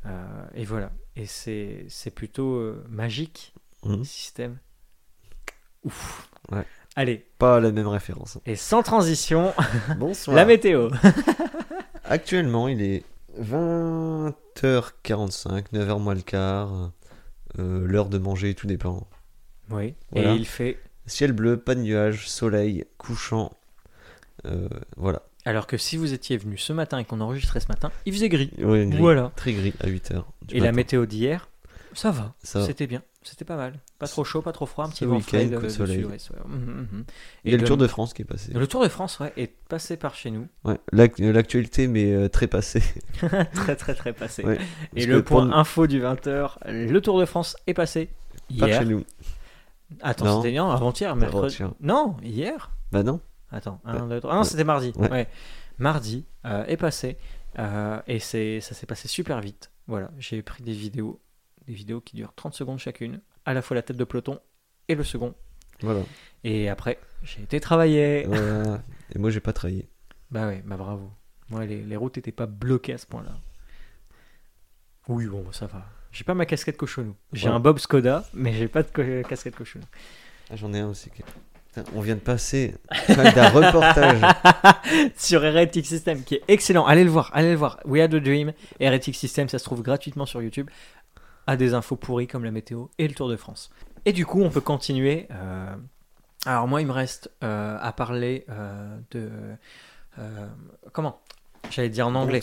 Euh, 0.06 0.44
et 0.54 0.64
voilà. 0.64 0.90
Et 1.16 1.26
c'est 1.26 1.84
c'est 1.88 2.10
plutôt 2.10 2.54
euh, 2.56 2.84
magique 2.88 3.54
Mhm. 3.84 4.04
système. 4.04 4.58
Ouf. 5.84 6.28
Ouais. 6.50 6.64
Allez, 6.94 7.26
Pas 7.38 7.58
la 7.60 7.72
même 7.72 7.88
référence. 7.88 8.38
et 8.46 8.54
sans 8.56 8.82
transition, 8.82 9.52
Bonsoir. 9.98 10.36
la 10.36 10.44
météo. 10.44 10.90
Actuellement, 12.04 12.68
il 12.68 12.82
est 12.82 13.04
20h45, 13.40 15.64
9h 15.72 15.98
moins 16.00 16.14
le 16.14 16.20
quart. 16.22 16.90
euh, 17.58 17.86
L'heure 17.86 18.08
de 18.08 18.18
manger, 18.18 18.54
tout 18.54 18.66
dépend. 18.66 19.06
Oui. 19.70 19.94
Voilà. 20.10 20.32
Et 20.34 20.36
il 20.36 20.46
fait. 20.46 20.78
Ciel 21.06 21.32
bleu, 21.32 21.56
pas 21.58 21.74
de 21.74 21.80
nuages, 21.80 22.28
soleil, 22.28 22.84
couchant. 22.98 23.52
voilà. 24.96 25.22
Alors 25.44 25.66
que 25.66 25.76
si 25.76 25.96
vous 25.96 26.12
étiez 26.12 26.37
venu 26.37 26.57
ce 26.57 26.72
matin 26.72 26.98
et 26.98 27.05
qu'on 27.05 27.20
enregistrait 27.20 27.61
ce 27.61 27.68
matin, 27.68 27.90
il 28.07 28.12
faisait 28.12 28.28
gris. 28.28 28.50
Ouais, 28.59 28.87
gris. 28.87 28.98
Voilà. 28.98 29.33
Très 29.37 29.52
gris 29.52 29.74
à 29.81 29.88
8h. 29.88 30.22
Et 30.50 30.61
la 30.61 30.72
météo 30.72 31.05
d'hier, 31.07 31.48
ça 31.94 32.11
va. 32.11 32.35
C'était 32.42 32.87
bien. 32.87 33.02
C'était 33.24 33.44
pas 33.44 33.57
mal. 33.57 33.74
Pas 34.00 34.09
trop 34.09 34.24
chaud, 34.24 34.42
pas 34.42 34.50
trop 34.50 34.66
froid, 34.66 34.85
un 34.85 34.88
petit 34.88 35.05
vent 35.05 35.20
frais 35.20 35.46
de, 35.46 35.57
coup 35.57 35.62
de 35.62 35.68
soleil. 35.68 35.98
sud-ouest, 35.98 36.31
ouais. 36.31 36.37
Mhm, 36.44 36.88
mhm. 36.90 37.05
Il 37.44 37.52
y 37.52 37.55
a 37.55 37.57
Et 37.57 37.61
le 37.61 37.64
Tour 37.66 37.76
de 37.76 37.87
France 37.87 38.14
qui 38.14 38.22
est 38.22 38.24
passé. 38.24 38.52
Le 38.52 38.66
Tour 38.66 38.83
de 38.83 38.88
France, 38.88 39.20
ouais, 39.20 39.33
est 39.37 39.46
passé 39.68 39.96
par 39.96 40.16
chez 40.16 40.33
nous. 40.33 40.48
Ouais, 40.64 40.81
l'ac- 40.90 41.20
L'actualité, 41.20 41.87
mais 41.87 42.12
euh, 42.12 42.28
très 42.28 42.48
passée. 42.48 42.83
très, 43.55 43.76
très, 43.76 43.94
très 43.94 44.12
passé. 44.12 44.44
Ouais. 44.44 44.59
Et 44.96 45.07
le 45.07 45.22
pour 45.22 45.38
point 45.42 45.52
info 45.52 45.87
du 45.87 46.00
20h, 46.02 46.57
le 46.66 47.00
Tour 47.00 47.20
de 47.20 47.24
France 47.24 47.55
est 47.68 47.74
passé 47.74 48.09
Par 48.59 48.68
hier. 48.68 48.81
chez 48.81 48.87
nous. 48.88 49.05
Attends, 50.00 50.42
c'était 50.42 50.57
avant-hier, 50.59 51.14
mercredi. 51.14 51.59
Non, 51.81 52.16
hier. 52.24 52.72
Bah 52.90 53.05
non. 53.05 53.20
Attends, 53.52 53.80
Ouais. 53.84 53.92
1, 53.92 54.08
2, 54.08 54.20
3. 54.20 54.32
Ah 54.32 54.36
non, 54.36 54.44
c'était 54.44 54.64
mardi. 54.64 54.92
Ouais. 54.96 55.10
Ouais. 55.10 55.28
Mardi 55.78 56.26
euh, 56.46 56.64
est 56.66 56.76
passé 56.76 57.18
euh, 57.58 58.00
et 58.06 58.18
c'est, 58.18 58.60
ça 58.60 58.74
s'est 58.74 58.86
passé 58.86 59.08
super 59.08 59.40
vite. 59.40 59.70
Voilà, 59.86 60.10
j'ai 60.18 60.42
pris 60.42 60.62
des 60.62 60.72
vidéos, 60.72 61.20
des 61.66 61.74
vidéos 61.74 62.00
qui 62.00 62.16
durent 62.16 62.34
30 62.34 62.54
secondes 62.54 62.78
chacune, 62.78 63.20
à 63.44 63.52
la 63.54 63.62
fois 63.62 63.74
la 63.74 63.82
tête 63.82 63.96
de 63.96 64.04
peloton 64.04 64.40
et 64.88 64.94
le 64.94 65.04
second. 65.04 65.34
Voilà. 65.80 66.00
Et 66.44 66.68
après, 66.68 66.98
j'ai 67.22 67.42
été 67.42 67.60
travailler. 67.60 68.24
Voilà. 68.26 68.82
Et 69.14 69.18
moi, 69.18 69.30
j'ai 69.30 69.40
pas 69.40 69.52
travaillé. 69.52 69.88
Bah 70.30 70.46
ouais, 70.46 70.62
bah 70.64 70.76
bravo. 70.76 71.10
Moi, 71.50 71.66
les, 71.66 71.82
les 71.82 71.96
routes 71.96 72.16
n'étaient 72.16 72.32
pas 72.32 72.46
bloquées 72.46 72.94
à 72.94 72.98
ce 72.98 73.06
point-là. 73.06 73.32
Oui, 75.08 75.26
bon, 75.26 75.44
ça 75.52 75.66
va. 75.66 75.84
J'ai 76.12 76.24
pas 76.24 76.34
ma 76.34 76.46
casquette 76.46 76.76
cochonou. 76.76 77.16
J'ai 77.32 77.48
Ouais. 77.48 77.54
un 77.54 77.60
Bob 77.60 77.78
Skoda, 77.78 78.24
mais 78.34 78.52
j'ai 78.52 78.68
pas 78.68 78.82
de 78.82 78.88
co- 78.90 79.28
casquette 79.28 79.56
cochonou. 79.56 79.84
Ah, 80.50 80.56
J'en 80.56 80.72
ai 80.72 80.78
un 80.80 80.88
aussi. 80.88 81.10
On 81.94 82.00
vient 82.00 82.14
de 82.14 82.20
passer 82.20 82.74
d'un 83.08 83.48
reportage. 83.50 84.20
sur 85.16 85.44
Heretic 85.44 85.87
System 85.87 86.22
qui 86.22 86.35
est 86.37 86.42
excellent. 86.48 86.85
Allez 86.87 87.04
le 87.04 87.11
voir, 87.11 87.30
allez 87.35 87.50
le 87.50 87.56
voir. 87.56 87.78
We 87.85 88.02
Had 88.02 88.14
a 88.14 88.20
Dream, 88.20 88.52
Heretic 88.80 89.14
System, 89.14 89.48
ça 89.48 89.58
se 89.58 89.64
trouve 89.64 89.82
gratuitement 89.82 90.26
sur 90.26 90.42
YouTube. 90.42 90.68
À 91.46 91.56
des 91.56 91.74
infos 91.74 91.96
pourries 91.96 92.26
comme 92.28 92.44
la 92.44 92.50
météo 92.52 92.87
et 92.98 93.08
le 93.08 93.14
Tour 93.14 93.28
de 93.28 93.37
France. 93.37 93.70
Et 94.04 94.12
du 94.12 94.26
coup, 94.26 94.42
on 94.42 94.50
peut 94.50 94.61
continuer. 94.61 95.26
euh, 95.32 95.74
Alors 96.46 96.68
moi, 96.68 96.80
il 96.80 96.87
me 96.87 96.92
reste 96.92 97.30
euh, 97.42 97.76
à 97.80 97.92
parler 97.92 98.44
euh, 98.48 98.96
de 99.11 99.28
comment? 100.92 101.20
J'allais 101.70 101.88
dire 101.88 102.06
en 102.08 102.14
anglais 102.14 102.40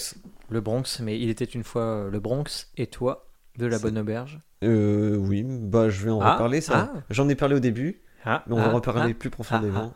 le 0.50 0.62
Bronx, 0.62 1.00
mais 1.02 1.20
il 1.20 1.30
était 1.30 1.46
une 1.46 1.64
fois 1.64 2.08
le 2.12 2.20
Bronx 2.20 2.68
et 2.78 2.88
toi 2.88 3.28
de 3.58 3.66
la 3.68 3.78
Bonne 3.80 3.98
Auberge? 3.98 4.40
Euh, 4.64 5.16
oui, 5.18 5.44
bah 5.46 5.90
je 5.90 6.04
vais 6.06 6.12
en 6.12 6.22
Ah, 6.22 6.34
reparler. 6.34 6.62
Ça. 6.62 6.92
ah. 6.96 7.00
J'en 7.10 7.28
ai 7.30 7.36
parlé 7.36 7.56
au 7.56 7.60
début, 7.60 8.02
Ah, 8.26 8.44
mais 8.48 8.54
on 8.54 8.58
va 8.58 8.66
ah, 8.66 8.70
en 8.70 8.76
reparler 8.76 9.12
ah, 9.12 9.20
plus 9.20 9.30
profondément. 9.30 9.94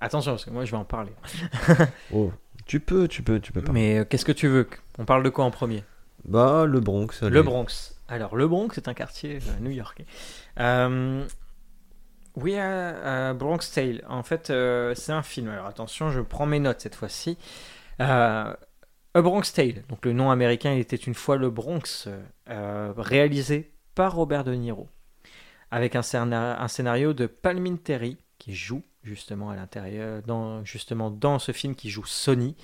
Attention, 0.00 0.32
parce 0.32 0.44
que 0.44 0.50
moi 0.50 0.64
je 0.64 0.70
vais 0.70 0.76
en 0.76 0.84
parler. 0.84 1.12
Oh, 2.12 2.32
tu 2.66 2.80
peux, 2.80 3.08
tu 3.08 3.22
peux, 3.22 3.40
tu 3.40 3.52
peux 3.52 3.62
pas. 3.62 3.72
Mais 3.72 3.98
euh, 3.98 4.04
qu'est-ce 4.04 4.24
que 4.24 4.32
tu 4.32 4.48
veux? 4.48 4.68
On 4.98 5.04
parle 5.04 5.22
de 5.22 5.30
quoi 5.30 5.44
en 5.44 5.50
premier? 5.50 5.84
Bah 6.24 6.64
le 6.66 6.80
Bronx. 6.80 7.22
allez. 7.22 7.30
Le 7.30 7.42
Bronx. 7.42 7.94
Alors, 8.08 8.36
le 8.36 8.46
Bronx 8.46 8.76
est 8.76 8.88
un 8.88 8.94
quartier 8.94 9.36
euh, 9.36 9.60
new-yorkais. 9.60 10.06
Euh, 10.60 11.26
We 12.36 12.56
are 12.56 13.32
uh, 13.32 13.34
Bronx 13.34 13.70
Tale. 13.72 14.02
En 14.08 14.22
fait, 14.22 14.50
euh, 14.50 14.94
c'est 14.94 15.12
un 15.12 15.22
film. 15.22 15.48
Alors, 15.48 15.66
attention, 15.66 16.10
je 16.10 16.20
prends 16.20 16.46
mes 16.46 16.58
notes 16.58 16.80
cette 16.80 16.96
fois-ci. 16.96 17.38
Euh, 18.00 18.52
A 19.14 19.22
Bronx 19.22 19.52
Tale. 19.54 19.84
Donc, 19.88 20.04
le 20.04 20.12
nom 20.12 20.30
américain, 20.30 20.72
il 20.72 20.80
était 20.80 20.96
une 20.96 21.14
fois 21.14 21.36
le 21.36 21.50
Bronx, 21.50 22.08
euh, 22.50 22.92
réalisé 22.96 23.72
par 23.94 24.16
Robert 24.16 24.42
De 24.42 24.52
Niro. 24.54 24.88
Avec 25.70 25.96
un, 25.96 26.02
scénar- 26.02 26.60
un 26.60 26.68
scénario 26.68 27.12
de 27.14 27.26
Palmin 27.26 27.76
Terry, 27.76 28.16
qui 28.38 28.54
joue 28.54 28.82
justement 29.02 29.50
à 29.50 29.56
l'intérieur, 29.56 30.22
dans, 30.22 30.64
justement 30.64 31.10
dans 31.10 31.38
ce 31.38 31.52
film, 31.52 31.74
qui 31.74 31.90
joue 31.90 32.04
Sony, 32.04 32.56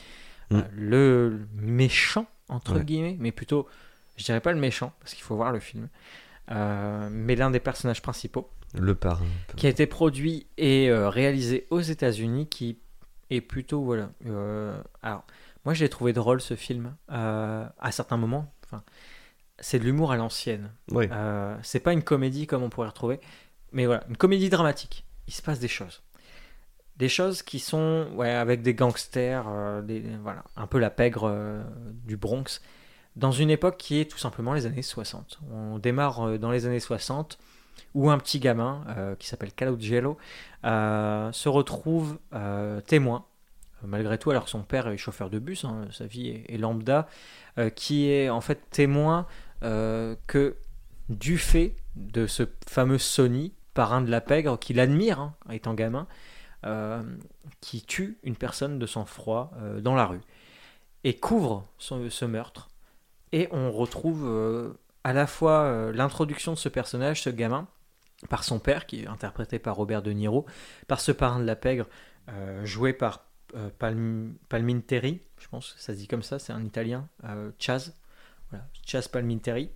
Mm. 0.51 0.57
euh, 0.57 0.63
le 0.73 1.47
méchant, 1.55 2.27
entre 2.49 2.75
Ouais. 2.77 2.85
guillemets, 2.85 3.17
mais 3.21 3.31
plutôt 3.33 3.69
je 4.17 4.25
dirais 4.25 4.41
pas 4.41 4.53
le 4.53 4.59
méchant, 4.59 4.93
parce 5.01 5.15
qu'il 5.15 5.23
faut 5.23 5.37
voir 5.37 5.53
le 5.53 5.61
film, 5.61 5.89
euh, 6.51 7.09
mais 7.11 7.37
l'un 7.37 7.51
des 7.51 7.61
personnages 7.61 8.03
principaux, 8.03 8.51
Le 8.75 8.95
parrain. 8.95 9.25
qui 9.57 9.67
a 9.67 9.71
été 9.71 9.87
produit 9.87 10.47
et 10.59 10.91
euh, 10.91 11.09
réalisé 11.09 11.67
aux 11.71 11.81
États-Unis, 11.81 12.49
qui 12.49 12.79
est 13.31 13.41
plutôt, 13.41 13.83
voilà. 13.83 14.11
alors, 15.03 15.25
moi, 15.65 15.73
je 15.75 15.85
l'ai 15.85 15.89
trouvé 15.89 16.13
drôle 16.13 16.41
ce 16.41 16.55
film, 16.57 16.95
à 17.09 17.71
certains 17.93 18.17
moments. 18.17 18.53
Enfin, 18.65 18.83
c'est 19.61 19.79
de 19.79 19.85
l'humour 19.85 20.13
à 20.13 20.17
l'ancienne. 20.17 20.71
Ouais. 20.91 21.09
Euh, 21.13 21.57
c'est 21.63 21.81
pas 21.81 21.93
une 21.93 22.03
comédie 22.03 22.47
comme 22.47 22.63
on 22.63 22.71
pourrait 22.71 22.89
retrouver, 22.89 23.21
mais 23.73 23.87
voilà, 23.87 24.05
une 24.09 24.17
comédie 24.17 24.51
dramatique. 24.51 25.05
Il 25.27 25.33
se 25.33 25.43
passe 25.43 25.61
des 25.61 25.69
choses. 25.69 26.03
Des 26.97 27.09
choses 27.09 27.43
qui 27.43 27.61
sont 27.61 28.09
ouais, 28.15 28.31
avec 28.31 28.63
des 28.63 28.75
gangsters, 28.75 29.47
euh, 29.49 29.81
des, 29.81 30.03
voilà, 30.23 30.45
un 30.57 30.67
peu 30.67 30.79
la 30.79 30.91
pègre 30.91 31.29
euh, 31.31 31.63
du 32.05 32.17
Bronx, 32.17 32.61
dans 33.17 33.33
une 33.33 33.51
époque 33.51 33.77
qui 33.77 34.01
est 34.01 34.11
tout 34.11 34.19
simplement 34.19 34.53
les 34.53 34.67
années 34.67 34.83
60. 34.83 35.41
On 35.51 35.79
démarre 35.79 36.21
euh, 36.21 36.39
dans 36.39 36.51
les 36.51 36.67
années 36.67 36.81
60 36.81 37.39
où 37.95 38.11
un 38.11 38.19
petit 38.19 38.39
gamin 38.39 38.85
qui 39.19 39.27
s'appelle 39.27 39.53
Calogero 39.53 40.17
se 40.63 41.49
retrouve 41.49 42.19
témoin, 42.87 43.25
malgré 43.83 44.19
tout, 44.19 44.31
alors 44.31 44.45
que 44.45 44.51
son 44.51 44.63
père 44.63 44.89
est 44.89 44.97
chauffeur 44.97 45.31
de 45.31 45.39
bus, 45.39 45.65
hein, 45.65 45.87
sa 45.91 46.07
vie 46.07 46.29
est, 46.29 46.55
est 46.55 46.59
lambda, 46.59 47.09
euh, 47.59 47.71
qui 47.71 48.11
est 48.11 48.31
en 48.31 48.41
fait 48.41 48.71
témoin 48.71 49.27
euh, 49.63 50.17
que 50.27 50.57
du 51.11 51.37
fait 51.37 51.77
de 51.97 52.27
ce 52.27 52.45
fameux 52.67 52.99
Sony, 52.99 53.53
parrain 53.75 54.01
de 54.01 54.11
la 54.11 54.21
pègre, 54.21 54.59
qu'il 54.59 54.81
admire 54.81 55.21
hein, 55.21 55.35
étant 55.51 55.75
gamin, 55.75 56.07
euh, 56.65 57.03
qui 57.61 57.83
tue 57.83 58.19
une 58.23 58.37
personne 58.37 58.79
de 58.79 58.87
sang-froid 58.87 59.53
euh, 59.59 59.81
dans 59.81 59.95
la 59.95 60.07
rue 60.07 60.21
et 61.05 61.15
couvre 61.15 61.67
ce, 61.79 62.25
meurtre. 62.25 62.69
Et 63.33 63.49
on 63.53 63.71
retrouve 63.73 64.77
à 65.03 65.13
la 65.15 65.27
fois 65.27 65.93
l'introduction 65.93 66.53
de 66.53 66.59
ce 66.59 66.69
personnage, 66.69 67.23
ce 67.23 67.31
gamin, 67.31 67.67
par 68.29 68.45
son 68.45 68.59
père, 68.59 68.85
qui 68.85 69.03
est 69.03 69.07
interprété 69.07 69.59
par 69.59 69.77
Robert 69.77 70.03
De 70.03 70.11
Niro, 70.11 70.45
par 70.89 71.01
ce 71.01 71.11
parrain 71.11 71.39
de 71.39 71.47
la 71.47 71.57
pègre, 71.57 71.87
joué 72.65 72.93
par 72.93 73.25
Palm- 73.79 74.35
Palminteri, 74.51 75.23
je 75.39 75.49
pense 75.49 75.73
que 75.73 75.81
ça 75.81 75.95
se 75.95 75.99
dit 75.99 76.07
comme 76.07 76.23
ça, 76.23 76.39
c'est 76.39 76.53
un 76.53 76.63
italien, 76.63 77.09
Chaz, 77.59 77.95
voilà, 78.51 78.67
Chaz 78.85 79.09
Palminteri, 79.09 79.71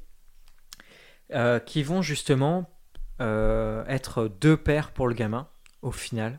euh, 1.32 1.58
qui 1.58 1.82
vont 1.82 2.02
justement 2.02 2.70
euh, 3.20 3.84
être 3.86 4.28
deux 4.28 4.56
pères 4.56 4.92
pour 4.92 5.08
le 5.08 5.14
gamin, 5.14 5.48
au 5.82 5.92
final, 5.92 6.38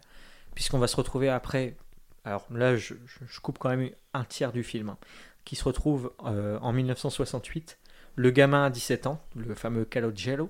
puisqu'on 0.53 0.79
va 0.79 0.87
se 0.87 0.95
retrouver 0.95 1.29
après, 1.29 1.75
alors 2.23 2.45
là 2.51 2.75
je, 2.75 2.93
coupe 3.41 3.57
quand 3.57 3.69
même 3.69 3.89
un 4.13 4.23
tiers 4.23 4.51
du 4.51 4.63
film, 4.63 4.89
hein, 4.89 4.97
qui 5.43 5.55
se 5.55 5.63
retrouve 5.63 6.13
euh, 6.25 6.59
en 6.59 6.73
1968, 6.73 7.77
le 8.15 8.31
gamin 8.31 8.65
à 8.65 8.69
17 8.69 9.07
ans, 9.07 9.21
le 9.35 9.55
fameux 9.55 9.85
Calogero, 9.85 10.49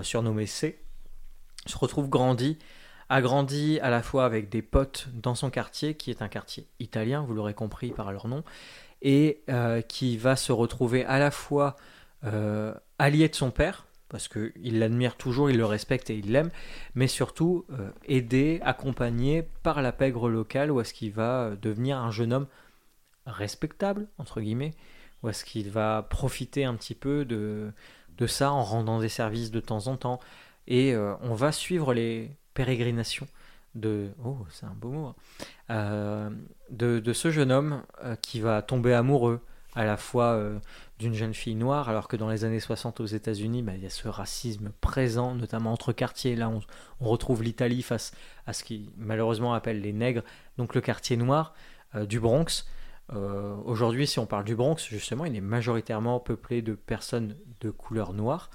surnommé 0.00 0.46
C, 0.46 0.82
se 1.66 1.76
retrouve 1.76 2.08
grandi, 2.08 2.58
a 3.10 3.20
grandi 3.20 3.78
à 3.80 3.90
la 3.90 4.02
fois 4.02 4.24
avec 4.24 4.48
des 4.48 4.62
potes 4.62 5.08
dans 5.12 5.34
son 5.34 5.50
quartier, 5.50 5.94
qui 5.94 6.10
est 6.10 6.22
un 6.22 6.28
quartier 6.28 6.66
italien, 6.80 7.22
vous 7.22 7.34
l'aurez 7.34 7.52
compris 7.52 7.90
par 7.90 8.12
leur 8.12 8.28
nom, 8.28 8.44
et 9.04 9.42
euh, 9.50 9.82
qui 9.82 10.16
va 10.16 10.34
se 10.34 10.50
retrouver 10.50 11.04
à 11.04 11.18
la 11.20 11.30
fois 11.30 11.76
euh, 12.24 12.74
allié 12.98 13.28
de 13.28 13.34
son 13.34 13.50
père, 13.50 13.86
parce 14.08 14.28
qu'il 14.28 14.78
l'admire 14.78 15.16
toujours, 15.16 15.50
il 15.50 15.58
le 15.58 15.66
respecte 15.66 16.08
et 16.08 16.16
il 16.16 16.32
l'aime, 16.32 16.50
mais 16.94 17.06
surtout 17.06 17.66
euh, 17.70 17.90
aidé, 18.06 18.60
accompagné 18.64 19.46
par 19.62 19.82
la 19.82 19.92
pègre 19.92 20.28
locale, 20.30 20.70
où 20.70 20.80
est-ce 20.80 20.94
qu'il 20.94 21.12
va 21.12 21.50
devenir 21.60 21.98
un 21.98 22.10
jeune 22.10 22.32
homme 22.32 22.46
respectable, 23.26 24.08
entre 24.18 24.40
guillemets, 24.40 24.72
où 25.22 25.28
est-ce 25.28 25.44
qu'il 25.44 25.70
va 25.70 26.06
profiter 26.08 26.64
un 26.64 26.74
petit 26.74 26.94
peu 26.94 27.26
de, 27.26 27.72
ça 28.26 28.52
en 28.52 28.62
rendant 28.62 29.00
des 29.00 29.08
services 29.10 29.50
de 29.50 29.60
temps 29.60 29.86
en 29.86 29.96
temps. 29.96 30.20
Et 30.66 30.94
on 30.96 31.34
va 31.34 31.52
suivre 31.52 31.92
les 31.92 32.30
pérégrinations 32.54 33.26
de... 33.74 34.10
Oh, 34.24 34.38
c'est 34.50 34.66
un 34.66 34.74
beau 34.74 34.90
mot. 34.90 35.14
hein. 35.68 36.30
De, 36.70 37.12
ce 37.12 37.30
jeune 37.30 37.52
homme 37.52 37.82
euh, 38.02 38.16
qui 38.16 38.40
va 38.40 38.62
tomber 38.62 38.94
amoureux 38.94 39.40
à 39.74 39.84
la 39.84 39.96
fois 39.96 40.32
euh, 40.32 40.58
d'une 40.98 41.14
jeune 41.14 41.34
fille 41.34 41.54
noire, 41.56 41.88
alors 41.88 42.08
que 42.08 42.16
dans 42.16 42.28
les 42.28 42.44
années 42.44 42.60
60 42.60 43.00
aux 43.00 43.06
États-Unis, 43.06 43.62
bah, 43.62 43.72
il 43.74 43.82
y 43.82 43.86
a 43.86 43.90
ce 43.90 44.08
racisme 44.08 44.72
présent, 44.80 45.34
notamment 45.34 45.72
entre 45.72 45.92
quartiers. 45.92 46.36
Là, 46.36 46.50
on, 46.50 47.08
retrouve 47.08 47.42
l'Italie 47.42 47.82
face 47.82 48.12
à 48.46 48.52
ce 48.52 48.64
qui 48.64 48.90
malheureusement 48.96 49.52
appelle 49.52 49.80
les 49.80 49.92
nègres, 49.92 50.22
donc 50.56 50.74
le 50.74 50.80
quartier 50.80 51.16
noir 51.16 51.54
euh, 51.94 52.06
du 52.06 52.20
Bronx. 52.20 52.66
Aujourd'hui, 53.66 54.06
si 54.06 54.18
on 54.18 54.24
parle 54.24 54.44
du 54.44 54.56
Bronx, 54.56 54.76
justement, 54.88 55.26
il 55.26 55.36
est 55.36 55.42
majoritairement 55.42 56.20
peuplé 56.20 56.62
de 56.62 56.72
personnes 56.72 57.36
de 57.60 57.70
couleur 57.70 58.14
noire. 58.14 58.48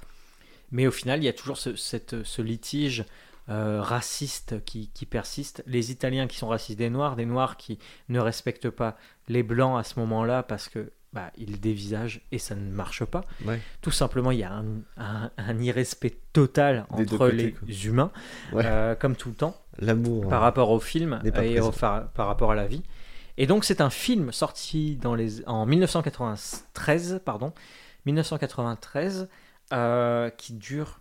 Mais 0.72 0.88
au 0.88 0.92
final, 0.92 1.20
il 1.20 1.26
y 1.26 1.30
a 1.30 1.34
toujours 1.34 1.58
ce, 1.58 1.76
cette- 1.76 2.24
ce 2.24 2.42
litige 2.42 3.06
euh, 3.50 3.82
raciste 3.82 4.64
qui, 4.66 4.90
qui 4.94 5.06
persiste. 5.06 5.64
Les 5.66 5.92
Italiens 5.92 6.28
qui 6.28 6.38
sont 6.38 6.48
racistes 6.50 6.78
des 6.78 6.90
Noirs, 6.90 7.16
des 7.16 7.26
Noirs 7.26 7.58
qui 7.58 7.80
ne 8.10 8.20
respectent 8.20 8.70
pas 8.70 8.96
les 9.28 9.44
Blancs 9.44 9.80
à 9.80 9.84
ce 9.84 10.00
moment-là 10.00 10.44
parce 10.44 10.70
que 10.70 10.92
bah, 11.14 11.32
ils 11.38 11.60
dévisagent 11.60 12.22
et 12.32 12.38
ça 12.38 12.54
ne 12.56 12.70
marche 12.72 13.04
pas. 13.04 13.24
Ouais. 13.46 13.60
Tout 13.82 13.90
simplement, 13.90 14.30
il 14.30 14.40
y 14.40 14.44
a 14.44 14.54
un, 14.54 14.66
un- 14.98 15.32
un 15.38 15.60
irrespect 15.60 16.16
total 16.34 16.86
entre 16.92 17.18
côtés, 17.18 17.36
les 17.36 17.52
quoi. 17.54 17.68
humains, 17.84 18.12
Ouais. 18.54 18.64
euh, 18.66 18.94
comme 18.94 19.16
tout 19.16 19.30
le 19.30 19.36
temps 19.36 19.56
L'amour. 19.80 20.28
par 20.30 20.42
rapport 20.42 20.70
au 20.70 20.80
film 20.80 21.20
et 21.26 21.60
au- 21.60 21.72
par, 21.72 22.10
par 22.10 22.28
rapport 22.28 22.52
à 22.52 22.56
la 22.56 22.68
vie. 22.68 22.84
Et 23.38 23.48
donc 23.48 23.66
c'est 23.66 23.82
un 23.82 23.90
film 23.90 24.32
sorti 24.32 24.98
dans 24.98 25.16
les, 25.16 25.44
en 25.48 25.66
1993, 25.66 27.22
pardon, 27.26 27.54
1993, 28.06 29.30
euh, 29.74 30.30
qui 30.32 30.54
dure 30.54 31.00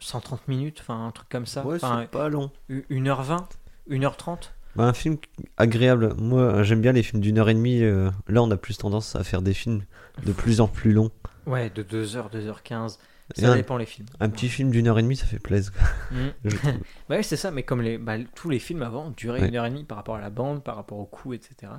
130 0.00 0.48
minutes, 0.48 0.78
enfin 0.80 1.06
un 1.06 1.10
truc 1.12 1.28
comme 1.28 1.46
ça, 1.46 1.64
Ouais, 1.64 1.78
c'est 1.78 2.10
pas 2.10 2.28
long. 2.28 2.50
1h20, 2.70 3.46
1h30. 3.88 4.50
Bah, 4.76 4.84
un 4.84 4.92
film 4.92 5.16
agréable. 5.56 6.14
Moi, 6.18 6.62
j'aime 6.62 6.80
bien 6.80 6.92
les 6.92 7.02
films 7.02 7.20
d'une 7.22 7.38
heure 7.38 7.48
et 7.48 7.54
demie. 7.54 7.82
euh, 7.82 8.10
Là, 8.28 8.42
on 8.42 8.50
a 8.50 8.56
plus 8.56 8.78
tendance 8.78 9.16
à 9.16 9.24
faire 9.24 9.42
des 9.42 9.54
films 9.54 9.82
de 10.24 10.32
plus 10.32 10.60
en 10.60 10.68
plus 10.68 10.92
longs. 10.92 11.10
Ouais, 11.46 11.70
de 11.70 11.82
2h, 11.82 12.30
2h15, 12.30 12.98
Et 13.36 13.40
ça 13.40 13.52
un, 13.52 13.56
dépend 13.56 13.76
les 13.76 13.86
films. 13.86 14.06
un 14.20 14.28
petit 14.28 14.48
film 14.48 14.70
d'une 14.70 14.86
heure 14.86 14.98
et 14.98 15.02
demie, 15.02 15.16
ça 15.16 15.26
fait 15.26 15.38
plaisir. 15.40 15.72
Je 16.44 16.56
trouve. 16.56 16.72
Ouais, 17.10 17.22
c'est 17.24 17.36
ça, 17.36 17.50
mais 17.50 17.64
comme 17.64 17.82
les, 17.82 17.98
bah, 17.98 18.16
tous 18.36 18.48
les 18.48 18.58
films 18.60 18.82
avant 18.82 19.10
duraient 19.10 19.40
Ouais. 19.40 19.48
une 19.48 19.56
heure 19.56 19.66
et 19.66 19.70
demie 19.70 19.84
par 19.84 19.96
rapport 19.96 20.14
à 20.16 20.20
la 20.20 20.30
bande, 20.30 20.62
par 20.62 20.76
rapport 20.76 20.98
au 20.98 21.06
coup, 21.06 21.32
etc. 21.34 21.72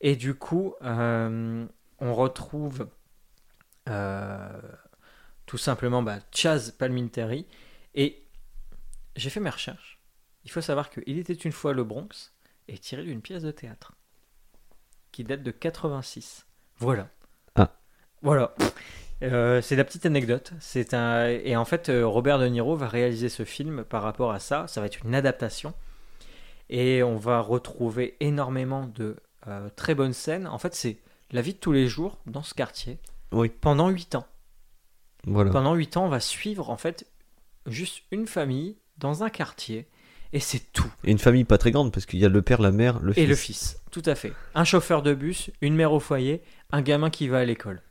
Et 0.00 0.16
du 0.16 0.34
coup, 0.34 0.74
euh, 0.82 1.66
on 1.98 2.14
retrouve 2.14 2.88
euh, 3.88 4.48
tout 5.46 5.58
simplement 5.58 6.02
bah, 6.02 6.18
Chaz 6.32 6.72
Palminteri. 6.76 7.46
Et 7.94 8.24
j'ai 9.16 9.30
fait 9.30 9.40
mes 9.40 9.50
recherches. 9.50 9.98
Il 10.44 10.50
faut 10.50 10.60
savoir 10.60 10.90
que 10.90 11.00
Il 11.06 11.18
était 11.18 11.32
une 11.32 11.52
fois 11.52 11.72
le 11.72 11.84
Bronx 11.84 12.32
est 12.68 12.82
tiré 12.82 13.04
d'une 13.04 13.22
pièce 13.22 13.42
de 13.42 13.50
théâtre 13.50 13.92
qui 15.12 15.24
date 15.24 15.42
de 15.42 15.50
86. 15.50 16.46
Voilà. 16.78 17.08
Ah. 17.54 17.72
Voilà. 18.20 18.54
Euh, 19.22 19.62
c'est 19.62 19.76
la 19.76 19.84
petite 19.84 20.04
anecdote. 20.04 20.52
C'est 20.60 20.92
un 20.92 21.26
et 21.28 21.56
en 21.56 21.64
fait 21.64 21.88
euh, 21.88 22.06
Robert 22.06 22.38
De 22.38 22.46
Niro 22.46 22.76
va 22.76 22.86
réaliser 22.86 23.30
ce 23.30 23.44
film 23.44 23.84
par 23.84 24.02
rapport 24.02 24.32
à 24.32 24.40
ça. 24.40 24.66
Ça 24.68 24.80
va 24.80 24.86
être 24.86 25.04
une 25.04 25.14
adaptation 25.14 25.72
et 26.68 27.02
on 27.02 27.16
va 27.16 27.40
retrouver 27.40 28.16
énormément 28.20 28.86
de 28.86 29.16
euh, 29.46 29.68
très 29.74 29.94
bonnes 29.94 30.12
scènes. 30.12 30.46
En 30.46 30.58
fait, 30.58 30.74
c'est 30.74 30.98
la 31.30 31.40
vie 31.40 31.54
de 31.54 31.58
tous 31.58 31.72
les 31.72 31.88
jours 31.88 32.18
dans 32.26 32.42
ce 32.42 32.54
quartier 32.54 32.98
Oui, 33.32 33.48
pendant 33.48 33.88
8 33.88 34.16
ans. 34.16 34.26
Voilà. 35.26 35.50
Pendant 35.50 35.74
8 35.74 35.96
ans, 35.96 36.06
on 36.06 36.08
va 36.08 36.20
suivre 36.20 36.70
en 36.70 36.76
fait 36.76 37.06
juste 37.66 38.02
une 38.10 38.26
famille 38.26 38.76
dans 38.98 39.22
un 39.24 39.28
quartier 39.30 39.86
et 40.32 40.40
c'est 40.40 40.72
tout. 40.72 40.90
Et 41.04 41.10
une 41.10 41.18
famille 41.18 41.44
pas 41.44 41.58
très 41.58 41.70
grande 41.70 41.92
parce 41.92 42.06
qu'il 42.06 42.18
y 42.18 42.24
a 42.24 42.28
le 42.28 42.42
père, 42.42 42.60
la 42.60 42.72
mère, 42.72 42.98
le 43.00 43.12
Et 43.12 43.14
fils. 43.22 43.28
le 43.28 43.34
fils, 43.34 43.80
tout 43.90 44.02
à 44.04 44.14
fait. 44.14 44.32
Un 44.54 44.64
chauffeur 44.64 45.02
de 45.02 45.14
bus, 45.14 45.50
une 45.60 45.74
mère 45.74 45.92
au 45.92 46.00
foyer, 46.00 46.42
un 46.72 46.82
gamin 46.82 47.10
qui 47.10 47.28
va 47.28 47.38
à 47.38 47.44
l'école. 47.44 47.82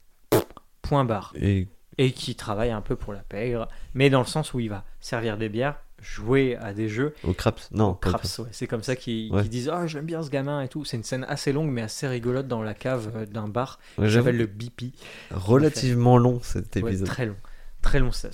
Point 0.82 1.06
barre. 1.06 1.34
Et 1.36 1.68
Et 1.98 2.12
qui 2.12 2.36
travaille 2.36 2.72
un 2.72 2.82
peu 2.82 2.96
pour 2.96 3.14
la 3.14 3.22
pègre, 3.22 3.68
mais 3.94 4.10
dans 4.10 4.20
le 4.20 4.26
sens 4.28 4.54
où 4.54 4.60
il 4.60 4.70
va 4.70 4.84
servir 5.00 5.38
des 5.38 5.50
bières, 5.50 5.78
jouer 6.02 6.56
à 6.58 6.74
des 6.74 6.88
jeux. 6.90 7.14
au 7.24 7.34
craps. 7.34 7.70
Non, 7.72 7.90
au 7.92 7.94
Craps, 7.96 8.40
ouais, 8.40 8.50
c'est 8.52 8.68
comme 8.68 8.84
ça 8.84 8.96
qu'ils 8.96 9.32
Ouais. 9.32 9.44
disent 9.44 9.70
Ah, 9.74 9.88
j'aime 9.88 10.06
bien 10.06 10.22
ce 10.22 10.30
gamin 10.30 10.62
et 10.62 10.68
tout. 10.68 10.86
C'est 10.86 10.98
une 10.98 11.04
scène 11.04 11.26
assez 11.28 11.52
longue, 11.54 11.70
mais 11.70 11.82
assez 11.82 12.08
rigolote 12.08 12.48
dans 12.48 12.62
la 12.62 12.74
cave 12.74 13.12
euh, 13.16 13.26
d'un 13.26 13.48
bar 13.48 13.80
Ouais, 13.98 14.10
s'appelle 14.10 14.38
le 14.38 14.46
Bipi. 14.46 14.94
relativement 15.32 16.18
long 16.18 16.40
cet 16.42 16.78
épisode. 16.78 17.08
très 17.08 17.26
long. 17.26 17.36
Très 17.82 18.00
long. 18.00 18.12
Ça, 18.12 18.30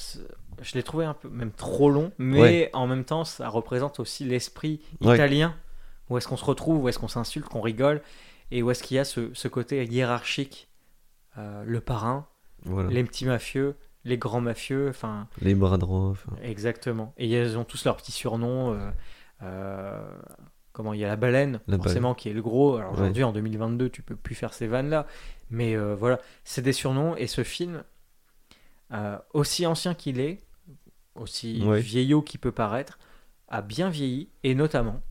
je 0.61 0.73
l'ai 0.75 0.83
trouvé 0.83 1.05
un 1.05 1.13
peu, 1.13 1.29
même 1.29 1.51
trop 1.51 1.89
long, 1.89 2.11
mais 2.17 2.69
en 2.73 2.87
même 2.87 3.03
temps, 3.05 3.23
ça 3.25 3.49
représente 3.49 3.99
aussi 3.99 4.23
l'esprit 4.25 4.81
italien. 5.01 5.55
Où 6.09 6.17
est-ce 6.17 6.27
qu'on 6.27 6.37
se 6.37 6.45
retrouve, 6.45 6.83
où 6.83 6.89
est-ce 6.89 6.99
qu'on 6.99 7.07
s'insulte, 7.07 7.47
qu'on 7.47 7.61
rigole, 7.61 8.01
et 8.51 8.61
où 8.61 8.69
est-ce 8.69 8.83
qu'il 8.83 8.95
y 8.95 8.99
a 8.99 9.05
ce, 9.05 9.29
ce 9.33 9.47
côté 9.47 9.83
hiérarchique. 9.85 10.67
Euh, 11.37 11.63
le 11.65 11.79
parrain, 11.79 12.27
Voilà. 12.65 12.89
Les 12.89 13.03
petits 13.05 13.25
mafieux, 13.25 13.75
les 14.03 14.17
grands 14.17 14.41
mafieux, 14.41 14.89
enfin, 14.89 15.27
bras 15.55 15.77
droits. 15.77 16.09
enfin, 16.09 16.31
exactement. 16.41 17.13
Et 17.17 17.27
ils 17.29 17.57
ont 17.57 17.63
tous 17.63 17.85
leurs 17.85 17.97
petits 17.97 18.11
surnoms. 18.11 18.73
euh, 18.73 18.91
euh, 19.43 20.11
comment 20.71 20.93
il 20.93 20.99
y 20.99 21.05
a 21.05 21.07
la 21.07 21.15
baleine, 21.17 21.59
La 21.67 21.77
forcément, 21.77 22.13
qui 22.15 22.29
est 22.29 22.33
le 22.33 22.41
gros. 22.41 22.77
Alors 22.77 22.91
Ouais. 22.93 22.99
aujourd'hui, 22.99 23.23
en 23.23 23.31
2022, 23.33 23.89
tu 23.89 24.01
peux 24.01 24.15
plus 24.15 24.35
faire 24.35 24.53
ces 24.53 24.67
vannes-là. 24.67 25.05
Mais 25.49 25.75
euh, 25.75 25.95
voilà, 25.95 26.19
c'est 26.43 26.61
des 26.61 26.73
surnoms. 26.73 27.15
Et 27.17 27.27
ce 27.27 27.43
film, 27.43 27.83
aussi 29.33 29.65
ancien 29.65 29.93
qu'il 29.93 30.19
est, 30.19 30.39
aussi 31.15 31.61
Ouais. 31.63 31.79
vieillot 31.81 32.21
qu'il 32.21 32.39
peut 32.39 32.51
paraître, 32.51 32.99
a 33.47 33.61
bien 33.61 33.89
vieilli. 33.89 34.29
Et 34.43 34.55
notamment, 34.55 35.01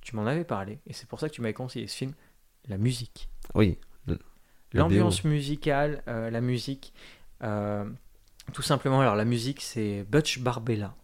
tu 0.00 0.16
m'en 0.16 0.26
avais 0.26 0.44
parlé, 0.44 0.78
et 0.86 0.92
c'est 0.92 1.08
pour 1.08 1.20
ça 1.20 1.28
que 1.28 1.34
tu 1.34 1.40
m'avais 1.40 1.54
conseillé 1.54 1.86
ce 1.86 1.96
film, 1.96 2.12
la 2.68 2.78
musique. 2.78 3.28
Oui. 3.54 3.78
La 4.74 4.82
L'ambiance 4.82 5.24
musicale, 5.24 6.02
la 6.06 6.40
musique, 6.42 6.92
euh, 7.42 7.88
tout 8.52 8.62
simplement. 8.62 9.00
Alors 9.00 9.16
la 9.16 9.24
musique, 9.24 9.60
c'est 9.62 10.04
Butch 10.08 10.38
Barbella. 10.40 10.94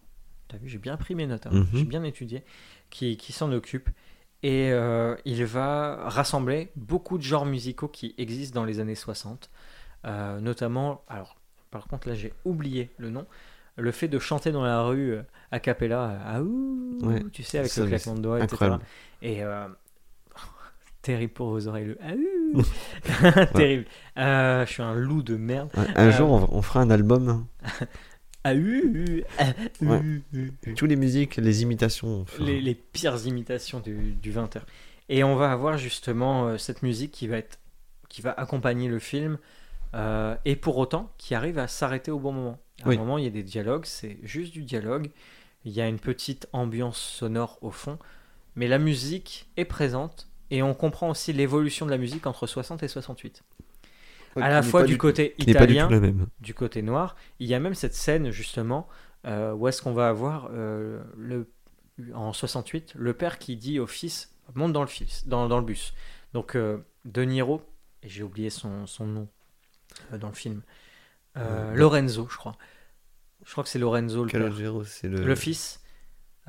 T'as 0.47 0.57
vu, 0.57 0.69
j'ai 0.69 0.77
bien 0.77 0.97
pris 0.97 1.15
mes 1.15 1.25
notes, 1.27 1.47
hein. 1.47 1.51
Mhm. 1.53 1.67
j'ai 1.73 1.83
bien 1.85 2.03
étudié, 2.03 2.43
qui, 2.89 3.17
qui 3.17 3.33
s'en 3.33 3.51
occupe. 3.51 3.89
Et 4.43 4.71
euh, 4.71 5.15
il 5.25 5.43
va 5.45 6.07
rassembler 6.07 6.71
beaucoup 6.75 7.17
de 7.17 7.23
genres 7.23 7.45
musicaux 7.47 7.87
qui 7.87 8.13
existent 8.17 8.59
dans 8.59 8.65
les 8.65 8.79
années 8.79 8.95
60. 8.95 9.49
euh, 10.05 10.39
notamment, 10.39 11.03
alors 11.07 11.35
par 11.71 11.87
contre 11.87 12.07
là 12.07 12.13
j'ai 12.13 12.31
oublié 12.45 12.91
le 12.97 13.09
nom, 13.09 13.25
le 13.75 13.91
fait 13.91 14.07
de 14.07 14.19
chanter 14.19 14.51
dans 14.51 14.63
la 14.63 14.83
rue 14.83 15.13
euh, 15.13 15.23
a 15.51 15.59
cappella, 15.59 16.21
ah 16.25 16.41
ouh, 16.43 16.99
Ouais, 17.01 17.23
tu 17.31 17.41
sais, 17.43 17.57
avec 17.59 17.75
le 17.75 17.87
claquement 17.87 18.13
de 18.15 18.21
doigts, 18.21 18.37
etc. 18.37 18.53
Incroyable. 18.53 18.83
Et 19.21 19.43
euh, 19.43 19.67
terrible 21.05 21.33
pour 21.33 21.49
vos 21.49 21.67
oreilles, 21.67 21.85
le 21.85 21.97
ah 22.01 23.45
terrible. 23.53 23.85
Euh, 24.17 24.65
je 24.65 24.71
suis 24.71 24.81
un 24.83 24.95
loup 24.95 25.21
de 25.23 25.35
merde. 25.35 25.69
Ouais, 25.77 25.85
un 25.95 26.07
Euh, 26.07 26.11
jour, 26.11 26.31
on, 26.31 26.39
va- 26.39 26.47
on 26.51 26.61
fera 26.61 26.81
un 26.81 26.89
album. 26.89 27.45
Ah 27.63 28.53
ah, 29.39 29.49
Ouais. 29.81 30.01
Toutes 30.75 30.89
les 30.89 30.95
musiques, 30.95 31.37
les 31.37 31.61
imitations. 31.61 32.25
les, 32.39 32.61
les 32.61 32.75
pires 32.75 33.25
imitations 33.25 33.79
du, 33.79 34.13
du 34.13 34.31
20h. 34.31 34.61
Et 35.09 35.23
on 35.23 35.35
va 35.35 35.51
avoir 35.51 35.77
justement 35.77 36.47
euh, 36.47 36.57
cette 36.57 36.81
musique 36.83 37.11
qui 37.11 37.27
va, 37.27 37.37
être, 37.37 37.59
qui 38.09 38.21
va 38.21 38.31
accompagner 38.31 38.87
le 38.87 38.99
film, 38.99 39.37
euh, 39.93 40.35
et 40.45 40.55
pour 40.55 40.77
autant 40.77 41.11
qui 41.17 41.35
arrive 41.35 41.59
à 41.59 41.67
s'arrêter 41.67 42.11
au 42.11 42.19
bon 42.19 42.31
moment. 42.33 42.59
À 42.83 42.89
Oui. 42.89 42.95
un 42.95 42.99
moment, 42.99 43.17
il 43.17 43.23
y 43.23 43.27
a 43.27 43.31
des 43.31 43.43
dialogues, 43.43 43.85
c'est 43.85 44.17
juste 44.23 44.53
du 44.53 44.63
dialogue. 44.63 45.09
Il 45.63 45.71
y 45.71 45.81
a 45.81 45.87
une 45.87 45.99
petite 45.99 46.47
ambiance 46.53 46.97
sonore 46.99 47.57
au 47.61 47.71
fond, 47.71 47.97
mais 48.55 48.67
la 48.67 48.77
musique 48.79 49.47
est 49.57 49.65
présente, 49.65 50.27
et 50.51 50.61
on 50.63 50.73
comprend 50.73 51.09
aussi 51.09 51.33
l'évolution 51.33 51.85
de 51.85 51.91
la 51.91 51.97
musique 51.97 52.27
entre 52.27 52.47
60 52.47 52.83
et 52.83 52.87
68. 52.87 53.43
Ouais, 54.35 54.43
à 54.43 54.49
la 54.49 54.61
fois 54.61 54.83
du, 54.83 54.97
côté 54.97 55.33
du 55.39 55.51
italien, 55.51 55.89
du 56.39 56.53
côté 56.53 56.81
noir. 56.81 57.15
Il 57.39 57.47
y 57.47 57.53
a 57.53 57.59
même 57.59 57.73
cette 57.73 57.95
scène 57.95 58.31
justement 58.31 58.87
euh, 59.25 59.53
où 59.53 59.67
est-ce 59.67 59.81
qu'on 59.81 59.93
va 59.93 60.09
avoir 60.09 60.49
euh, 60.51 61.01
le, 61.17 61.49
en 62.13 62.33
68 62.33 62.93
le 62.95 63.13
père 63.13 63.39
qui 63.39 63.55
dit 63.55 63.79
au 63.79 63.87
fils 63.87 64.35
monte 64.53 64.73
dans 64.73 64.81
le 64.81 64.87
fils 64.87 65.27
dans, 65.27 65.47
dans 65.47 65.57
le 65.57 65.65
bus. 65.65 65.93
Donc 66.33 66.55
euh, 66.55 66.79
De 67.05 67.21
Niro 67.23 67.61
et 68.03 68.09
j'ai 68.09 68.23
oublié 68.23 68.49
son, 68.49 68.85
son 68.87 69.07
nom 69.07 69.29
euh, 70.11 70.17
dans 70.17 70.29
le 70.29 70.35
film 70.35 70.61
Lorenzo 71.73 72.27
je 72.29 72.37
crois. 72.37 72.57
Je 73.45 73.51
crois 73.51 73.63
que 73.63 73.69
c'est 73.69 73.79
Lorenzo 73.79 74.23
le 74.23 74.31
père. 74.31 74.41
Calogero, 74.41 74.83
c'est 74.83 75.07
le. 75.07 75.23
Le 75.23 75.35
fils. 75.35 75.81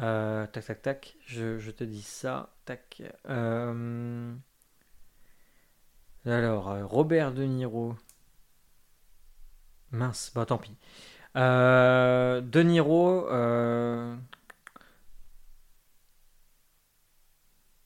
Euh, 0.00 0.46
tac, 0.46 0.64
tac, 0.66 0.82
tac. 0.82 1.16
Je, 1.26 1.70
te 1.70 1.84
dis 1.84 2.02
ça. 2.02 2.50
Tac. 2.64 3.02
Euh, 3.28 4.34
Alors, 6.26 6.68
euh, 6.70 6.84
Robert 6.84 7.32
De 7.32 7.44
Niro. 7.44 7.94
Mince, 9.92 10.32
bah 10.34 10.46
tant 10.46 10.58
pis. 10.58 10.76
Euh, 11.36 12.40
De 12.40 12.62
Niro. 12.62 13.28
euh, 13.30 14.16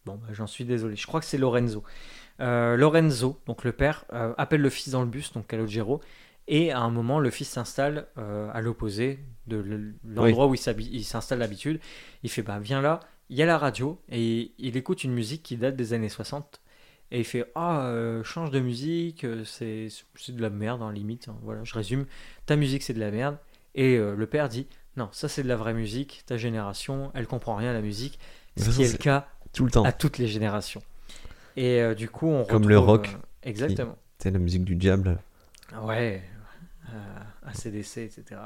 Bon, 0.07 0.17
bah, 0.17 0.29
j'en 0.33 0.47
suis 0.47 0.65
désolé. 0.65 0.97
Je 0.97 1.07
crois 1.07 1.21
que 1.21 1.27
c'est 1.27 1.39
Lorenzo. 1.39 1.85
Lorenzo, 2.39 3.39
donc 3.47 3.65
le 3.65 3.73
père, 3.73 4.05
appelle 4.39 4.63
le 4.63 4.71
fils 4.71 4.89
dans 4.91 5.03
le 5.03 5.09
bus, 5.09 5.33
donc 5.33 5.47
Calogero. 5.47 6.01
Et 6.53 6.73
à 6.73 6.81
un 6.81 6.91
moment, 6.91 7.21
le 7.21 7.31
fils 7.31 7.49
s'installe 7.49 8.09
euh, 8.19 8.51
à 8.53 8.61
l'opposé 8.61 9.21
de 9.47 9.95
l'endroit 10.05 10.49
où 10.49 10.55
il 10.55 11.05
s'installe 11.05 11.39
d'habitude. 11.39 11.81
Il 12.25 12.31
fait 12.31 12.43
bah 12.43 12.59
viens 12.59 12.83
là, 12.83 13.01
il 13.31 13.37
y 13.37 13.43
a 13.43 13.47
la 13.47 13.57
radio 13.57 14.01
et 14.09 14.53
il 14.59 14.77
écoute 14.77 15.05
une 15.05 15.13
musique 15.13 15.45
qui 15.45 15.57
date 15.57 15.77
des 15.77 15.93
années 15.93 16.09
60 16.09 16.61
et 17.13 17.21
il 17.21 17.25
fait 17.25 17.51
ah 17.55 17.83
euh, 17.87 18.25
change 18.25 18.51
de 18.51 18.59
musique, 18.59 19.25
euh, 19.25 19.45
c'est 19.45 19.89
de 20.29 20.43
la 20.43 20.51
merde 20.51 20.83
en 20.83 20.91
limite. 20.91 21.29
hein. 21.29 21.37
Voilà, 21.43 21.63
je 21.63 21.73
résume, 21.75 22.07
ta 22.47 22.57
musique 22.57 22.83
c'est 22.83 22.95
de 22.95 23.01
la 23.01 23.13
merde 23.13 23.39
et 23.77 23.97
euh, 23.97 24.17
le 24.17 24.27
père 24.27 24.49
dit 24.49 24.67
non 24.97 25.09
ça 25.13 25.29
c'est 25.29 25.45
de 25.45 25.49
la 25.49 25.57
vraie 25.57 25.75
musique, 25.75 26.25
ta 26.27 26.37
génération 26.37 27.13
elle 27.15 27.29
comprend 27.29 27.55
rien 27.55 27.71
à 27.71 27.75
la 27.75 27.83
musique, 27.83 28.19
ce 28.57 28.71
qui 28.71 28.83
est 28.83 28.93
le 28.93 28.99
cas 28.99 29.29
Tout 29.53 29.65
le 29.65 29.71
temps. 29.71 29.85
à 29.85 29.93
toutes 29.93 30.19
les 30.19 30.27
générations. 30.27 30.83
Et 31.57 31.81
euh, 31.81 31.95
du 31.95 32.09
coup 32.09 32.29
on 32.29 32.45
Comme 32.45 32.69
le 32.69 32.79
rock 32.79 33.17
exactement. 33.45 33.97
C'est 34.19 34.33
la 34.33 34.39
musique 34.41 34.65
du 34.65 34.75
diable. 34.75 35.19
Ouais, 35.83 36.23
ACDC, 37.47 37.99
etc. 37.99 38.41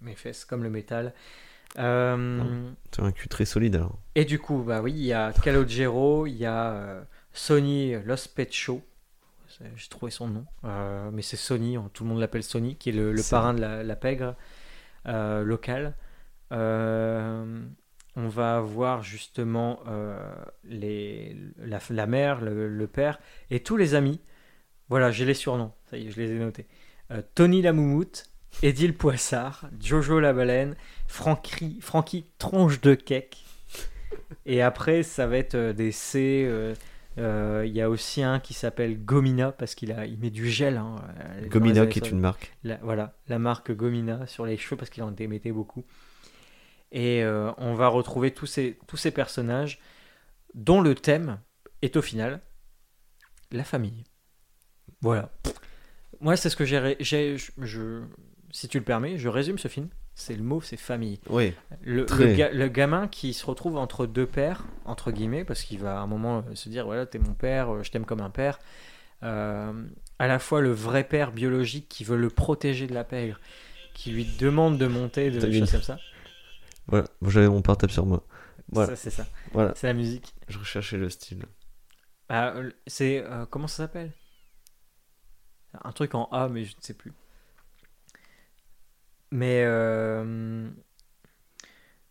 Mes 0.00 0.14
fesses 0.14 0.44
comme 0.44 0.62
le 0.62 0.70
métal. 0.70 1.14
Euh, 1.78 2.70
Tu 2.92 3.00
as 3.00 3.04
un 3.04 3.12
cul 3.12 3.28
très 3.28 3.44
solide 3.44 3.76
alors. 3.76 3.98
et 4.14 4.24
du 4.24 4.38
coup, 4.38 4.62
bah 4.62 4.80
oui, 4.80 4.92
il 4.92 5.04
y 5.04 5.12
a 5.12 5.32
Calogero, 5.32 6.26
il 6.26 6.36
y 6.36 6.46
a 6.46 6.70
euh, 6.72 7.02
Sony 7.32 7.94
Los 8.04 8.28
Pet 8.34 8.50
Show. 8.52 8.82
C'est- 9.48 9.64
J'ai 9.76 9.88
trouvé 9.88 10.10
son 10.10 10.28
nom, 10.28 10.46
Euh, 10.64 11.10
mais 11.12 11.22
c'est 11.22 11.36
Sony, 11.36 11.76
hein, 11.76 11.90
tout 11.92 12.04
le 12.04 12.10
monde 12.10 12.20
l'appelle 12.20 12.42
Sony, 12.42 12.76
qui 12.76 12.90
est 12.90 12.92
le, 12.92 13.12
le 13.12 13.18
C'est- 13.22 13.30
parrain 13.30 13.52
de 13.54 13.60
la, 13.60 13.82
la 13.82 13.96
pègre 13.96 14.36
euh, 15.06 15.42
locale. 15.44 15.94
Euh, 16.52 17.62
on 18.16 18.28
va 18.28 18.56
avoir 18.56 19.02
justement 19.02 19.80
euh, 19.88 20.18
les, 20.64 21.36
la, 21.58 21.78
la 21.90 22.06
mère, 22.06 22.40
le, 22.40 22.68
le 22.68 22.86
père 22.86 23.18
et 23.50 23.60
tous 23.62 23.76
les 23.76 23.94
amis. 23.94 24.20
Voilà, 24.88 25.10
j'ai 25.10 25.24
les 25.24 25.34
surnoms, 25.34 25.72
ça 25.90 25.96
y 25.98 26.06
est, 26.06 26.10
je 26.10 26.20
les 26.20 26.30
ai 26.30 26.38
notés. 26.38 26.66
Euh, 27.10 27.22
Tony 27.34 27.62
la 27.62 27.72
moumoute, 27.72 28.26
Eddie 28.62 28.88
le 28.88 28.92
poissard, 28.94 29.68
Jojo 29.80 30.18
la 30.20 30.32
baleine, 30.32 30.76
Francky, 31.06 31.78
Francky 31.80 32.24
tronche 32.38 32.80
de 32.80 32.94
cake. 32.94 33.44
Et 34.44 34.62
après, 34.62 35.02
ça 35.02 35.26
va 35.26 35.36
être 35.38 35.54
euh, 35.54 35.72
des 35.72 35.92
C. 35.92 36.44
euh, 36.46 36.74
euh, 37.18 37.64
Il 37.66 37.72
y 37.74 37.80
a 37.82 37.88
aussi 37.90 38.22
un 38.22 38.40
qui 38.40 38.54
s'appelle 38.54 39.04
Gomina 39.04 39.52
parce 39.52 39.74
qu'il 39.74 39.92
a, 39.92 40.06
il 40.06 40.18
met 40.18 40.30
du 40.30 40.48
gel. 40.48 40.76
hein, 40.76 40.96
euh, 41.20 41.46
Gomina 41.48 41.86
qui 41.86 41.98
est 41.98 42.02
60. 42.02 42.10
une 42.12 42.20
marque. 42.20 42.52
La- 42.64 42.78
voilà, 42.82 43.16
la 43.28 43.38
marque 43.38 43.72
Gomina 43.72 44.26
sur 44.26 44.46
les 44.46 44.56
cheveux 44.56 44.76
parce 44.76 44.90
qu'il 44.90 45.02
en 45.02 45.14
émettait 45.16 45.52
beaucoup. 45.52 45.84
Et 46.92 47.22
euh, 47.24 47.50
on 47.58 47.74
va 47.74 47.88
retrouver 47.88 48.32
tous 48.32 48.46
ces, 48.46 48.78
tous 48.86 48.96
ces 48.96 49.10
personnages 49.10 49.80
dont 50.54 50.80
le 50.80 50.94
thème 50.94 51.38
est 51.82 51.96
au 51.96 52.02
final 52.02 52.40
la 53.52 53.64
famille. 53.64 54.04
Voilà. 55.02 55.30
Moi, 56.20 56.36
c'est 56.36 56.50
ce 56.50 56.56
que 56.56 56.64
j'ai. 56.64 56.96
je- 57.00 57.36
je- 57.58 58.02
si 58.52 58.68
tu 58.68 58.78
le 58.78 58.84
permets, 58.84 59.18
je 59.18 59.28
résume 59.28 59.58
ce 59.58 59.68
film. 59.68 59.88
C'est 60.14 60.34
le 60.34 60.42
mot, 60.42 60.62
c'est 60.62 60.78
famille. 60.78 61.20
Oui. 61.28 61.52
Le, 61.82 61.96
le 62.00 62.06
Très. 62.06 62.34
ga- 62.34 62.50
le 62.50 62.68
gamin 62.68 63.06
qui 63.06 63.34
se 63.34 63.44
retrouve 63.44 63.76
entre 63.76 64.06
deux 64.06 64.24
pères, 64.26 64.64
entre 64.86 65.10
guillemets, 65.12 65.44
parce 65.44 65.62
qu'il 65.62 65.78
va 65.78 65.98
à 65.98 66.00
un 66.00 66.06
moment 66.06 66.38
euh, 66.48 66.54
se 66.54 66.70
dire 66.70 66.86
voilà, 66.86 67.04
t'es 67.04 67.18
mon 67.18 67.34
père, 67.34 67.68
euh, 67.74 67.82
je 67.82 67.90
t'aime 67.90 68.06
comme 68.06 68.22
un 68.22 68.30
père. 68.30 68.58
Euh, 69.22 69.72
à 70.18 70.26
la 70.26 70.38
fois 70.38 70.62
le 70.62 70.70
vrai 70.70 71.04
père 71.04 71.32
biologique 71.32 71.88
qui 71.88 72.02
veut 72.04 72.16
le 72.16 72.30
protéger 72.30 72.86
de 72.86 72.94
la 72.94 73.04
pègre, 73.04 73.38
qui 73.92 74.10
lui 74.10 74.24
demande 74.38 74.78
de 74.78 74.86
monter, 74.86 75.30
de 75.30 75.38
choses 75.40 75.70
comme 75.72 75.82
ça. 75.82 75.98
Voilà. 76.88 77.06
J'avais 77.26 77.48
mon 77.48 77.62
portable 77.62 77.92
sur 77.92 78.06
moi. 78.06 78.22
Voilà. 78.70 78.90
Ça, 78.90 78.96
c'est 78.96 79.10
ça. 79.10 79.26
Voilà. 79.52 79.72
C'est 79.74 79.88
la 79.88 79.92
musique. 79.92 80.34
Je 80.48 80.56
recherchais 80.58 80.96
le 80.96 81.10
style. 81.10 81.42
Ah, 82.28 82.54
euh, 82.56 82.70
c'est. 82.86 83.24
euh, 83.24 83.44
comment 83.50 83.66
ça 83.66 83.78
s'appelle? 83.78 84.12
Un 85.84 85.92
truc 85.92 86.14
en 86.14 86.24
A, 86.32 86.48
mais 86.48 86.64
je 86.64 86.76
ne 86.76 86.82
sais 86.82 86.94
plus. 86.94 87.12
Mais. 89.30 89.62
euh, 89.64 90.68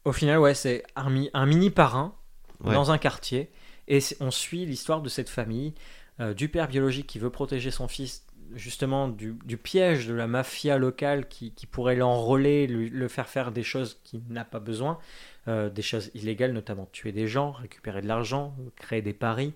au 0.04 0.12
final, 0.12 0.38
ouais, 0.40 0.54
c'est 0.54 0.84
un, 0.96 1.10
mi- 1.10 1.30
un 1.34 1.46
mini 1.46 1.70
parrain 1.72 2.16
Ouais. 2.64 2.74
dans 2.74 2.92
un 2.92 2.98
quartier. 2.98 3.52
Et 3.88 4.00
on 4.20 4.32
suit 4.32 4.66
l'histoire 4.66 5.02
de 5.02 5.10
cette 5.10 5.30
famille, 5.30 5.74
euh, 6.20 6.34
du 6.34 6.48
père 6.50 6.68
biologique 6.68 7.06
qui 7.08 7.20
veut 7.20 7.30
protéger 7.30 7.70
son 7.72 7.88
fils 7.88 8.26
justement 8.54 9.08
du, 9.10 9.34
du 9.44 9.58
piège 9.58 10.08
de 10.08 10.14
la 10.14 10.28
mafia 10.28 10.78
locale 10.78 11.28
qui, 11.28 11.52
qui 11.54 11.66
pourrait 11.66 11.96
l'enrôler, 11.96 12.68
le 12.68 13.08
faire 13.08 13.28
faire 13.28 13.52
des 13.52 13.64
choses 13.64 14.00
qu'il 14.04 14.22
n'a 14.30 14.46
pas 14.46 14.60
besoin, 14.60 15.00
euh, 15.48 15.70
des 15.70 15.82
choses 15.82 16.12
illégales, 16.14 16.54
notamment 16.54 16.88
tuer 16.92 17.12
des 17.12 17.28
gens, 17.28 17.52
récupérer 17.52 18.02
de 18.02 18.08
l'argent, 18.08 18.56
créer 18.76 19.02
des 19.02 19.14
paris, 19.14 19.54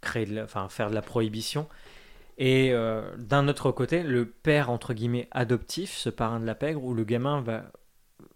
créer 0.00 0.26
de 0.26 0.34
la- 0.34 0.44
enfin, 0.44 0.68
faire 0.68 0.90
de 0.90 0.94
la 0.94 1.02
prohibition. 1.02 1.68
Et 2.38 2.72
euh, 2.72 3.16
d'un 3.16 3.48
autre 3.48 3.70
côté, 3.70 4.02
le 4.02 4.26
père, 4.26 4.70
entre 4.70 4.94
guillemets, 4.94 5.28
adoptif, 5.30 5.92
ce 5.92 6.10
parrain 6.10 6.40
de 6.40 6.46
la 6.46 6.54
pègre, 6.54 6.82
où 6.82 6.94
le 6.94 7.04
gamin 7.04 7.40
va 7.40 7.70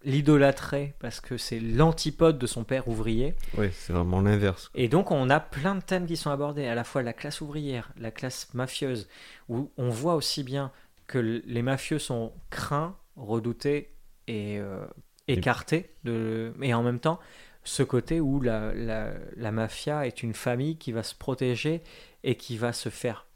l'idolâtrer 0.03 0.95
parce 0.99 1.19
que 1.19 1.37
c'est 1.37 1.59
l'antipode 1.59 2.37
de 2.37 2.47
son 2.47 2.63
père 2.63 2.87
ouvrier. 2.87 3.35
Ouais, 3.57 3.71
c'est 3.73 3.91
vraiment 3.91 4.21
l'inverse. 4.21 4.71
Et 4.75 4.87
donc 4.87 5.11
on 5.11 5.29
a 5.29 5.39
plein 5.39 5.75
de 5.75 5.81
thèmes 5.81 6.05
qui 6.05 6.15
sont 6.15 6.29
abordés, 6.29 6.67
à 6.67 6.75
la 6.75 6.83
fois 6.83 7.03
la 7.03 7.13
classe 7.13 7.41
ouvrière, 7.41 7.91
la 7.97 8.11
classe 8.11 8.53
mafieuse, 8.53 9.09
où 9.49 9.71
on 9.77 9.89
voit 9.89 10.15
aussi 10.15 10.43
bien 10.43 10.71
que 11.07 11.17
les 11.17 11.61
mafieux 11.61 11.99
sont 11.99 12.33
craints, 12.49 12.95
redoutés 13.15 13.93
et 14.27 14.59
euh, 14.59 14.85
écartés, 15.27 15.95
de... 16.03 16.53
mais 16.57 16.73
en 16.73 16.83
même 16.83 16.99
temps 16.99 17.19
ce 17.63 17.83
côté 17.83 18.21
où 18.21 18.39
la, 18.39 18.73
la, 18.73 19.11
la 19.35 19.51
mafia 19.51 20.07
est 20.07 20.23
une 20.23 20.33
famille 20.33 20.77
qui 20.77 20.91
va 20.91 21.03
se 21.03 21.13
protéger 21.13 21.81
et 22.23 22.35
qui 22.35 22.57
va 22.57 22.73
se 22.73 22.89
faire, 22.89 23.27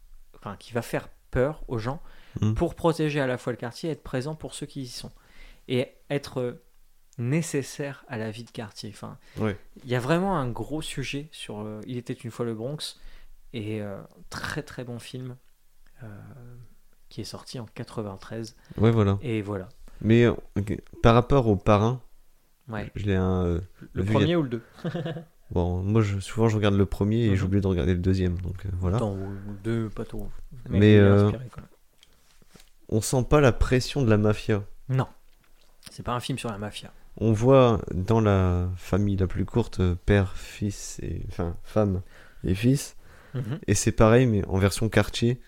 enfin 0.44 0.58
qui 0.58 0.74
va 0.74 0.82
faire 0.82 1.08
peur 1.32 1.64
aux 1.68 1.78
gens 1.80 2.02
Mhm. 2.42 2.56
pour 2.56 2.74
protéger 2.76 3.20
à 3.22 3.28
la 3.28 3.38
fois 3.38 3.54
le 3.54 3.58
quartier 3.58 3.90
et 3.90 3.94
être 3.94 4.02
présent 4.04 4.34
pour 4.36 4.56
ceux 4.56 4.66
qui 4.66 4.82
y 4.82 4.88
sont 4.88 5.12
et 5.68 5.90
être 6.10 6.60
nécessaire 7.20 8.04
à 8.08 8.18
la 8.18 8.32
vie 8.32 8.44
de 8.44 8.50
quartier. 8.52 8.90
Enfin, 8.92 9.18
Ouais. 9.38 9.56
il 9.84 9.90
y 9.90 9.96
a 9.96 10.00
vraiment 10.00 10.36
un 10.38 10.50
gros 10.50 10.82
sujet 10.82 11.30
sur 11.32 11.60
euh, 11.62 11.80
Il 11.86 11.96
était 11.98 12.14
une 12.14 12.32
fois 12.32 12.44
le 12.46 12.56
Bronx 12.56 13.00
et 13.54 13.82
euh, 13.82 14.02
très 14.32 14.64
très 14.64 14.84
bon 14.84 14.98
film 14.98 15.38
euh, 16.02 16.08
qui 17.10 17.22
est 17.22 17.26
sorti 17.26 17.60
en 17.60 17.66
93 17.68 18.56
Ouais, 18.78 18.90
voilà. 18.92 19.20
et 19.22 19.42
voilà. 19.44 19.70
Mais 20.02 20.26
euh, 20.26 20.34
par 21.04 21.14
rapport 21.14 21.48
au 21.48 21.56
parrain, 21.56 22.02
Ouais. 22.68 22.92
je 22.96 23.06
l'ai 23.06 23.16
un. 23.16 23.62
Le 23.94 24.06
premier 24.06 24.36
ou 24.36 24.42
le 24.42 24.50
deux? 24.50 24.64
Bon, 25.54 25.82
moi, 25.84 26.02
je, 26.02 26.20
souvent, 26.20 26.50
je 26.50 26.56
regarde 26.56 26.76
le 26.76 26.86
premier 26.86 27.26
et 27.26 27.30
Mhm. 27.30 27.36
j'oublie 27.36 27.62
de 27.62 27.68
regarder 27.68 27.94
le 27.94 28.00
deuxième. 28.00 28.38
Donc 28.42 28.66
euh, 28.66 28.70
voilà. 28.80 28.98
Attends, 28.98 29.18
deux, 29.64 29.88
pas 29.90 30.04
trop. 30.04 30.28
Mais, 30.70 30.94
est 30.96 31.00
euh, 31.00 31.26
inspiré. 31.26 31.46
On 32.90 33.02
sent 33.02 33.26
pas 33.30 33.40
la 33.42 33.52
pression 33.52 34.02
de 34.04 34.10
la 34.10 34.18
mafia. 34.18 34.64
Non. 34.90 35.08
C'est 35.92 36.04
pas 36.04 36.14
un 36.14 36.20
film 36.20 36.38
sur 36.38 36.50
la 36.50 36.58
mafia. 36.58 36.92
On 37.18 37.32
voit 37.32 37.80
dans 37.94 38.20
la 38.22 38.70
famille 38.76 39.16
la 39.16 39.28
plus 39.28 39.46
courte 39.46 39.80
euh, 39.80 39.96
père, 40.06 40.34
fils 40.36 41.00
et 41.04 41.22
enfin 41.30 41.56
femme 41.64 42.02
et 42.44 42.56
fils. 42.56 42.96
Mhm. 43.36 43.60
Et 43.68 43.76
c'est 43.76 43.92
pareil 43.92 44.26
mais 44.26 44.44
en 44.48 44.58
version 44.58 44.90
quartier. 44.90 45.40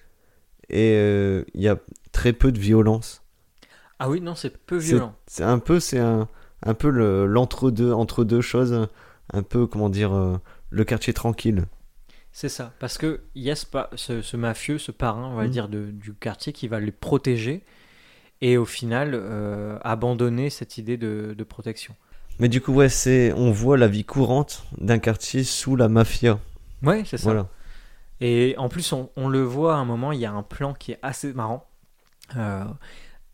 Et 0.70 0.93
euh, 0.95 1.43
il 1.56 1.62
y 1.62 1.68
a 1.68 1.78
très 2.12 2.34
peu 2.34 2.51
de 2.51 2.60
violence. 2.60 3.24
Ah 3.99 4.10
oui, 4.10 4.22
non, 4.22 4.36
c'est 4.36 4.56
peu 4.58 4.78
violent. 4.78 5.16
C'est 5.28 5.43
un 5.43 5.58
peu 5.60 5.80
c'est 5.80 5.99
un 5.99 6.28
un 6.64 6.74
peu 6.74 6.89
le- 6.89 7.26
l'entre-deux 7.28 7.91
entre 7.91 8.24
deux 8.24 8.41
choses. 8.41 8.88
Un 9.34 9.43
peu 9.43 9.67
comment 9.67 9.89
dire 9.89 10.13
euh, 10.13 10.38
le 10.69 10.84
quartier 10.86 11.13
tranquille. 11.13 11.65
C'est 12.32 12.49
ça. 12.49 12.73
Parce 12.80 12.97
que 12.97 13.21
il 13.34 13.43
y 13.43 13.51
a 13.51 13.55
ce, 13.55 13.65
pa- 13.65 13.89
ce, 13.95 14.21
ce 14.21 14.36
mafieux, 14.38 14.78
ce 14.78 14.91
parrain, 14.91 15.30
on 15.32 15.36
va 15.36 15.45
Mhm. 15.45 15.49
dire, 15.49 15.69
de- 15.69 15.91
du 15.91 16.13
quartier 16.13 16.51
qui 16.53 16.67
va 16.67 16.80
les 16.80 16.91
protéger 16.91 17.63
et 18.41 18.57
au 18.57 18.65
final 18.65 19.11
euh, 19.13 19.78
abandonner 19.84 20.49
cette 20.49 20.78
idée 20.78 20.97
de, 20.97 21.34
de 21.38 21.43
protection. 21.43 21.95
Mais 22.39 22.49
du 22.49 22.59
coup 22.59 22.73
ouais 22.73 22.89
c'est 22.89 23.32
on 23.34 23.49
voit 23.51 23.78
la 23.78 23.88
vie 23.88 24.03
courante 24.03 24.65
d'un 24.78 24.99
quartier 24.99 25.45
sous 25.45 25.78
la 25.78 25.88
mafia. 25.88 26.38
Ouais, 26.84 27.03
c'est 27.05 27.17
ça. 27.17 27.23
Voilà. 27.23 27.47
Et 28.21 28.55
en 28.57 28.69
plus, 28.69 28.91
on, 28.93 29.09
on 29.15 29.28
le 29.30 29.41
voit 29.41 29.76
à 29.76 29.78
un 29.78 29.86
moment, 29.86 30.11
il 30.11 30.19
y 30.19 30.26
a 30.26 30.32
un 30.32 30.43
plan 30.43 30.73
qui 30.73 30.91
est 30.93 30.99
assez 31.01 31.34
marrant. 31.34 31.67
Euh, 32.38 32.63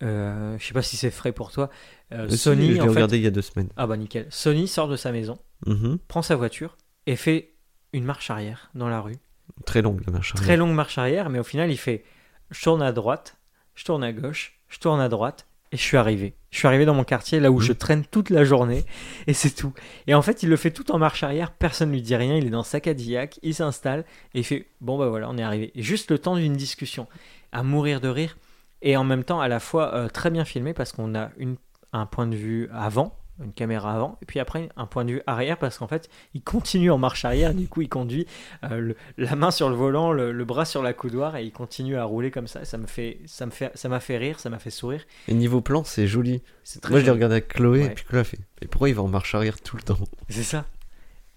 euh, 0.04 0.58
je 0.60 0.66
sais 0.66 0.74
pas 0.74 0.82
si 0.82 0.98
c'est 0.98 1.12
frais 1.12 1.32
pour 1.32 1.52
toi. 1.52 1.70
Euh, 2.14 2.30
si, 2.30 2.38
Sony, 2.38 2.68
je 2.74 2.82
l'ai 2.82 2.88
regardé 2.88 3.18
il 3.18 3.24
y 3.24 3.28
a 3.28 3.32
deux 3.32 3.42
semaines. 3.42 3.70
Ah 3.78 3.88
bah 3.88 3.98
nickel. 3.98 4.28
Sony 4.30 4.68
sort 4.68 4.88
de 4.88 4.96
sa 4.96 5.12
maison, 5.12 5.38
Mhm. 5.66 6.00
prend 6.08 6.22
sa 6.22 6.36
voiture 6.36 6.78
et 7.08 7.16
fait 7.16 7.54
une 7.94 8.04
marche 8.06 8.30
arrière 8.30 8.70
dans 8.76 8.88
la 8.90 9.02
rue. 9.02 9.18
Très 9.66 9.82
longue 9.82 10.02
la 10.06 10.12
marche. 10.14 10.34
Très 10.34 10.44
arrière. 10.46 10.60
longue 10.60 10.74
marche 10.74 10.98
arrière, 10.98 11.30
mais 11.30 11.40
au 11.40 11.44
final, 11.44 11.70
il 11.72 11.78
fait 11.78 12.04
je 12.52 12.62
tourne 12.64 12.82
à 12.82 12.92
droite, 12.92 13.38
je 13.76 13.86
tourne 13.86 14.04
à 14.04 14.12
gauche, 14.12 14.60
je 14.68 14.80
tourne 14.80 15.00
à 15.00 15.08
droite 15.10 15.48
et 15.72 15.78
je 15.78 15.82
suis 15.82 15.96
arrivé. 15.98 16.36
Je 16.50 16.58
suis 16.58 16.68
arrivé 16.68 16.84
dans 16.86 16.94
mon 16.94 17.04
quartier 17.06 17.40
là 17.40 17.50
où 17.52 17.56
Mhm. 17.60 17.62
je 17.62 17.74
traîne 17.74 18.06
toute 18.06 18.30
la 18.30 18.44
journée 18.44 18.84
et 19.28 19.34
c'est 19.34 19.52
tout. 19.52 19.74
Et 20.08 20.14
en 20.14 20.22
fait, 20.22 20.44
il 20.44 20.50
le 20.50 20.58
fait 20.58 20.72
tout 20.72 20.92
en 20.92 20.98
marche 20.98 21.24
arrière, 21.24 21.52
personne 21.52 21.92
lui 21.92 22.02
dit 22.02 22.16
rien, 22.16 22.36
il 22.36 22.46
est 22.48 22.50
dans 22.50 22.64
sa 22.64 22.80
Cadillac, 22.82 23.40
il 23.44 23.56
s'installe 23.56 24.04
et 24.34 24.40
il 24.40 24.44
fait 24.44 24.68
bon 24.82 24.98
bah 24.98 25.08
voilà, 25.10 25.30
on 25.30 25.38
est 25.38 25.44
arrivé. 25.44 25.72
Et 25.76 25.82
juste 25.84 26.12
le 26.12 26.20
temps 26.20 26.36
d'une 26.36 26.54
discussion, 26.58 27.08
à 27.54 27.64
mourir 27.64 28.02
de 28.02 28.10
rire 28.10 28.38
et 28.82 28.98
en 28.98 29.04
même 29.04 29.24
temps 29.24 29.40
à 29.42 29.48
la 29.48 29.60
fois 29.60 29.94
euh, 29.96 30.08
très 30.10 30.30
bien 30.32 30.44
filmé 30.44 30.74
parce 30.74 30.92
qu'on 30.92 31.14
a 31.16 31.30
une, 31.38 31.56
un 31.94 32.06
point 32.06 32.28
de 32.28 32.36
vue 32.36 32.68
avant, 32.74 33.18
une 33.44 33.54
caméra 33.54 33.94
avant, 33.96 34.18
et 34.22 34.26
puis 34.26 34.40
après 34.40 34.70
un 34.76 34.86
point 34.86 35.04
de 35.06 35.12
vue 35.14 35.22
arrière 35.28 35.58
parce 35.58 35.78
qu'en 35.78 35.88
fait 35.88 36.10
il 36.34 36.42
continue 36.44 36.92
en 36.92 36.98
marche 36.98 37.26
arrière, 37.26 37.54
du 37.54 37.68
coup 37.68 37.82
il 37.82 37.90
conduit 37.90 38.28
euh, 38.64 38.80
le- 38.80 38.96
la 39.18 39.36
main 39.36 39.52
sur 39.52 39.70
le 39.70 39.76
volant, 39.76 40.12
le, 40.12 40.32
le 40.32 40.46
bras 40.46 40.66
sur 40.66 40.82
la 40.84 40.94
coudoir 40.94 41.36
et 41.36 41.44
il 41.44 41.52
continue 41.52 41.96
à 41.98 42.04
rouler 42.04 42.32
comme 42.32 42.48
ça. 42.48 42.66
Ça 42.66 42.78
me 42.78 42.88
fait, 42.88 43.20
ça 43.26 43.46
me 43.46 43.52
fait, 43.52 43.72
ça 43.76 43.90
m'a 43.90 44.00
fait 44.00 44.18
rire, 44.18 44.40
ça 44.40 44.50
m'a 44.50 44.60
fait 44.60 44.70
sourire. 44.70 45.04
Et 45.28 45.34
niveau 45.34 45.62
plan, 45.62 45.84
c'est 45.84 46.08
joli. 46.08 46.42
C'est 46.64 46.82
très 46.82 46.92
Moi, 46.92 47.00
je 47.00 47.04
l'ai 47.04 47.08
joli. 47.08 47.16
regardé 47.18 47.34
avec 47.36 47.48
Chloé, 47.50 47.80
Ouais. 47.82 47.86
et 47.88 47.90
puis 47.90 48.06
Chloé 48.06 48.20
a 48.22 48.24
fait. 48.24 48.40
Et 48.62 48.68
pourquoi 48.68 48.90
il 48.90 48.96
va 48.96 49.02
en 49.02 49.08
marche 49.08 49.34
arrière 49.36 49.60
tout 49.62 49.76
le 49.78 49.84
temps? 49.84 49.98
C'est 50.30 50.44
ça. 50.44 50.66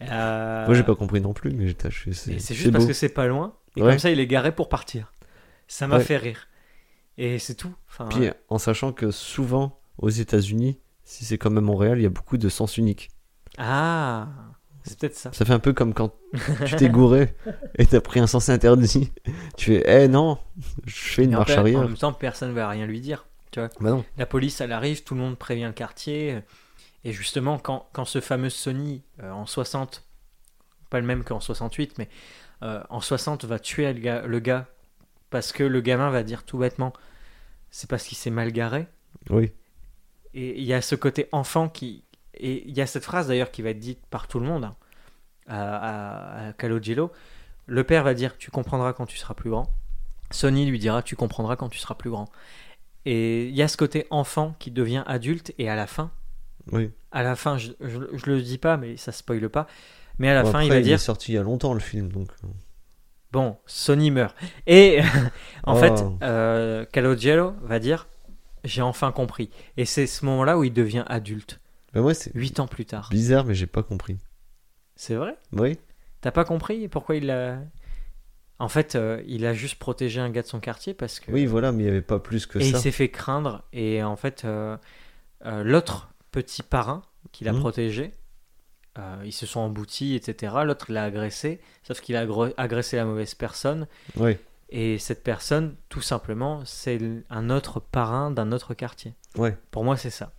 Euh, 0.02 0.66
Moi, 0.66 0.74
j'ai 0.74 0.82
pas 0.82 0.94
compris 0.96 1.20
non 1.20 1.32
plus, 1.32 1.52
mais 1.52 1.68
j'étais 1.68 1.88
c'est 2.12 2.54
juste 2.54 2.72
parce 2.72 2.84
beau. 2.84 2.88
que 2.88 2.94
c'est 2.94 3.08
pas 3.08 3.26
loin 3.26 3.54
et 3.76 3.82
Ouais. 3.82 3.90
comme 3.90 3.98
ça 3.98 4.10
il 4.10 4.20
est 4.20 4.26
garé 4.26 4.52
pour 4.52 4.68
partir. 4.68 5.12
Ça 5.68 5.86
m'a 5.86 5.98
Ouais. 5.98 6.04
fait 6.04 6.16
rire. 6.16 6.48
Et 7.16 7.38
c'est 7.38 7.54
tout. 7.54 7.72
Enfin, 7.88 8.08
Puis, 8.10 8.28
en 8.48 8.58
sachant 8.58 8.92
que 8.92 9.10
souvent, 9.12 9.78
aux 9.98 10.10
États-Unis, 10.10 10.78
si 11.04 11.24
c'est 11.24 11.38
comme 11.38 11.58
à 11.58 11.60
Montréal, 11.60 11.98
il 11.98 12.02
y 12.02 12.06
a 12.06 12.10
beaucoup 12.10 12.36
de 12.36 12.48
sens 12.48 12.76
unique. 12.78 13.10
ah, 13.58 14.28
c'est 14.86 14.98
peut-être 14.98 15.16
ça. 15.16 15.32
Ça 15.32 15.46
fait 15.46 15.52
un 15.54 15.58
peu 15.58 15.72
comme 15.72 15.94
quand 15.94 16.12
tu 16.66 16.76
t'es 16.76 16.90
gouré 16.90 17.34
et 17.78 17.86
t'as 17.86 18.02
pris 18.02 18.20
un 18.20 18.26
sens 18.26 18.50
interdit. 18.50 19.12
Tu 19.56 19.66
fais, 19.72 20.04
eh 20.04 20.08
non, 20.08 20.38
je 20.84 20.94
fais 20.94 21.24
une 21.24 21.32
Et 21.32 21.36
en 21.36 21.38
marche 21.38 21.52
fait, 21.52 21.56
En 21.56 21.60
arrière. 21.60 21.80
même 21.80 21.96
temps, 21.96 22.12
personne 22.12 22.52
va 22.52 22.68
rien 22.68 22.84
lui 22.86 23.00
dire. 23.00 23.24
Bah 23.56 23.68
non. 23.80 24.04
La 24.18 24.26
police, 24.26 24.60
elle 24.60 24.72
arrive, 24.72 25.04
tout 25.04 25.14
le 25.14 25.20
monde 25.20 25.38
prévient 25.38 25.64
le 25.64 25.72
quartier. 25.72 26.40
Et 27.04 27.12
justement, 27.12 27.58
quand, 27.58 27.88
quand 27.92 28.04
ce 28.04 28.20
fameux 28.20 28.50
Sony, 28.50 29.02
euh, 29.22 29.30
en 29.30 29.46
60, 29.46 30.02
pas 30.90 31.00
le 31.00 31.06
même 31.06 31.22
qu'en 31.24 31.40
68, 31.40 31.96
mais 31.98 32.08
euh, 32.62 32.82
en 32.90 33.00
60, 33.00 33.44
va 33.44 33.58
tuer 33.58 33.92
le 33.92 34.00
gars, 34.00 34.22
le 34.26 34.38
gars, 34.40 34.66
parce 35.30 35.52
que 35.52 35.62
le 35.64 35.80
gamin 35.80 36.10
va 36.10 36.22
dire 36.24 36.42
tout 36.44 36.58
bêtement, 36.58 36.92
c'est 37.70 37.88
parce 37.88 38.04
qu'il 38.04 38.18
s'est 38.18 38.30
mal 38.30 38.52
garé. 38.52 38.86
Oui. 39.30 39.52
Et 40.34 40.58
il 40.58 40.64
y 40.64 40.74
a 40.74 40.80
ce 40.82 40.94
côté 40.94 41.28
enfant 41.32 41.68
qui... 41.68 42.04
Et 42.34 42.68
il 42.68 42.76
y 42.76 42.80
a 42.80 42.86
cette 42.86 43.04
phrase 43.04 43.28
d'ailleurs 43.28 43.50
qui 43.52 43.62
va 43.62 43.70
être 43.70 43.78
dite 43.78 44.04
par 44.10 44.26
tout 44.26 44.40
le 44.40 44.46
monde, 44.46 44.64
hein, 44.64 44.74
à, 45.46 45.76
à, 46.44 46.48
à 46.48 46.52
Calogero. 46.52 47.12
Le 47.66 47.84
père 47.84 48.02
va 48.02 48.14
dire, 48.14 48.36
tu 48.36 48.50
comprendras 48.50 48.92
quand 48.92 49.06
tu 49.06 49.16
seras 49.16 49.34
plus 49.34 49.50
grand. 49.50 49.68
Sony 50.30 50.66
lui 50.66 50.78
dira, 50.80 51.02
tu 51.02 51.14
comprendras 51.16 51.54
quand 51.56 51.68
tu 51.68 51.78
seras 51.78 51.94
plus 51.94 52.10
grand. 52.10 52.28
Et 53.06 53.46
il 53.48 53.54
y 53.54 53.62
a 53.62 53.68
ce 53.68 53.76
côté 53.76 54.06
enfant 54.10 54.56
qui 54.58 54.70
devient 54.70 55.04
adulte, 55.06 55.52
et 55.58 55.68
à 55.68 55.76
la 55.76 55.86
fin, 55.86 56.10
Oui. 56.72 56.90
à 57.12 57.22
la 57.22 57.36
fin, 57.36 57.56
je, 57.58 57.70
je, 57.80 58.00
je 58.12 58.26
le 58.26 58.42
dis 58.42 58.58
pas, 58.58 58.76
mais 58.76 58.96
ça 58.96 59.12
spoile 59.12 59.48
pas. 59.48 59.66
Mais 60.18 60.28
à 60.30 60.34
la 60.34 60.42
Bon, 60.42 60.50
fin, 60.50 60.58
après, 60.58 60.66
il 60.66 60.72
va 60.72 60.80
dire 60.80 60.94
est 60.94 60.98
sorti 60.98 61.32
il 61.32 61.34
y 61.36 61.38
a 61.38 61.42
longtemps 61.42 61.74
le 61.74 61.80
film, 61.80 62.10
donc. 62.10 62.30
euh, 62.42 62.48
Bon, 63.30 63.56
Sony 63.66 64.10
meurt. 64.10 64.34
Et 64.66 65.00
en 65.64 65.74
Oh. 65.74 65.76
fait, 65.76 66.04
euh, 66.22 66.84
Calogero 66.86 67.52
va 67.62 67.78
dire 67.78 68.08
J'ai 68.64 68.82
enfin 68.82 69.12
compris. 69.12 69.50
Et 69.76 69.84
c'est 69.84 70.06
ce 70.06 70.24
moment-là 70.24 70.58
où 70.58 70.64
il 70.64 70.72
devient 70.72 71.04
adulte, 71.06 71.60
moi, 71.94 72.12
c'est 72.14 72.32
huit 72.34 72.58
ans 72.58 72.66
plus 72.66 72.86
tard. 72.86 73.08
bizarre, 73.10 73.44
mais 73.44 73.54
j'ai 73.54 73.66
pas 73.68 73.82
compris. 73.84 74.16
C'est 74.96 75.14
vrai? 75.14 75.36
Oui. 75.52 75.78
T'as 76.20 76.32
pas 76.32 76.44
compris 76.44 76.88
pourquoi 76.88 77.16
il 77.16 77.30
a. 77.30 77.58
En 78.58 78.68
fait, 78.68 78.94
euh, 78.94 79.22
il 79.26 79.44
a 79.46 79.52
juste 79.54 79.76
protégé 79.76 80.20
un 80.20 80.30
gars 80.30 80.42
de 80.42 80.46
son 80.46 80.60
quartier 80.60 80.94
parce 80.94 81.20
que. 81.20 81.30
Oui, 81.30 81.44
voilà, 81.46 81.70
mais 81.72 81.82
il 81.84 81.86
y 81.86 81.90
avait 81.90 82.00
pas 82.02 82.18
plus 82.18 82.46
que 82.46 82.58
et 82.58 82.66
il 82.68 82.72
ça. 82.72 82.80
s'est 82.80 82.90
fait 82.92 83.10
craindre. 83.10 83.62
Et 83.72 84.02
en 84.02 84.16
fait, 84.16 84.44
euh, 84.44 84.76
euh, 85.44 85.62
l'autre 85.64 86.08
petit 86.32 86.62
parrain 86.62 87.02
qu'il 87.32 87.48
a 87.48 87.52
Mhm. 87.52 87.60
protégé, 87.60 88.12
ils 89.24 89.32
se 89.32 89.44
sont 89.46 89.60
emboutis, 89.60 90.14
etc. 90.14 90.54
L'autre 90.64 90.90
l'a 90.92 91.02
agressé, 91.04 91.60
sauf 91.82 92.00
qu'il 92.00 92.14
a 92.16 92.24
agressé 92.56 92.96
la 92.96 93.04
mauvaise 93.04 93.34
personne. 93.34 93.86
Oui. 94.16 94.36
Et 94.76 94.98
cette 94.98 95.22
personne, 95.22 95.76
tout 95.88 96.00
simplement, 96.00 96.62
c'est 96.64 96.98
un 97.30 97.48
autre 97.48 97.78
parrain 97.78 98.32
d'un 98.32 98.50
autre 98.50 98.74
quartier. 98.74 99.14
Ouais. 99.36 99.56
Pour 99.70 99.84
moi, 99.84 99.96
c'est 99.96 100.10
ça. 100.10 100.32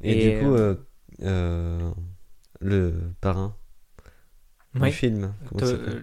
Et, 0.00 0.12
Et, 0.28 0.38
du 0.38 0.44
coup, 0.44 0.54
euh, 0.54 0.76
euh, 1.22 1.90
le 2.60 2.94
parrain 3.20 3.56
du 4.74 4.92
film, 4.92 5.34
euh, 5.60 6.02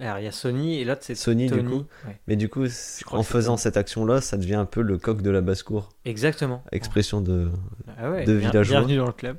alors, 0.00 0.18
il 0.18 0.24
y 0.24 0.26
a 0.26 0.32
Sony 0.32 0.80
et 0.80 0.84
l'autre, 0.84 1.02
c'est 1.04 1.14
Sony, 1.14 1.48
du 1.48 1.62
coup. 1.64 1.84
Ouais. 2.04 2.18
Mais 2.26 2.34
du 2.34 2.48
coup, 2.48 2.64
en 3.12 3.22
faisant 3.22 3.56
cette 3.56 3.76
action-là, 3.76 4.20
ça 4.20 4.36
devient 4.36 4.56
un 4.56 4.64
peu 4.64 4.82
le 4.82 4.98
coq 4.98 5.22
de 5.22 5.30
la 5.30 5.40
basse-cour. 5.40 5.90
Exactement. 6.04 6.64
Expression 6.72 7.20
de. 7.20 7.52
Ah 7.96 8.10
ouais, 8.10 8.24
de 8.24 8.36
bien- 8.38 8.50
villageois. 8.50 8.78
Bienvenue 8.80 8.96
dans 8.96 9.06
le 9.06 9.12
club. 9.12 9.38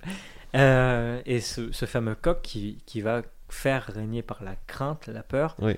Euh, 0.56 1.22
et 1.26 1.42
ce, 1.42 1.74
ce 1.74 1.86
fameux 1.86 2.16
coq 2.16 2.42
qui, 2.42 2.82
qui 2.86 3.02
va 3.02 3.24
faire 3.50 3.88
régner 3.94 4.22
par 4.22 4.44
la 4.44 4.56
crainte, 4.68 5.08
la 5.08 5.24
peur. 5.24 5.58
Oui. 5.60 5.76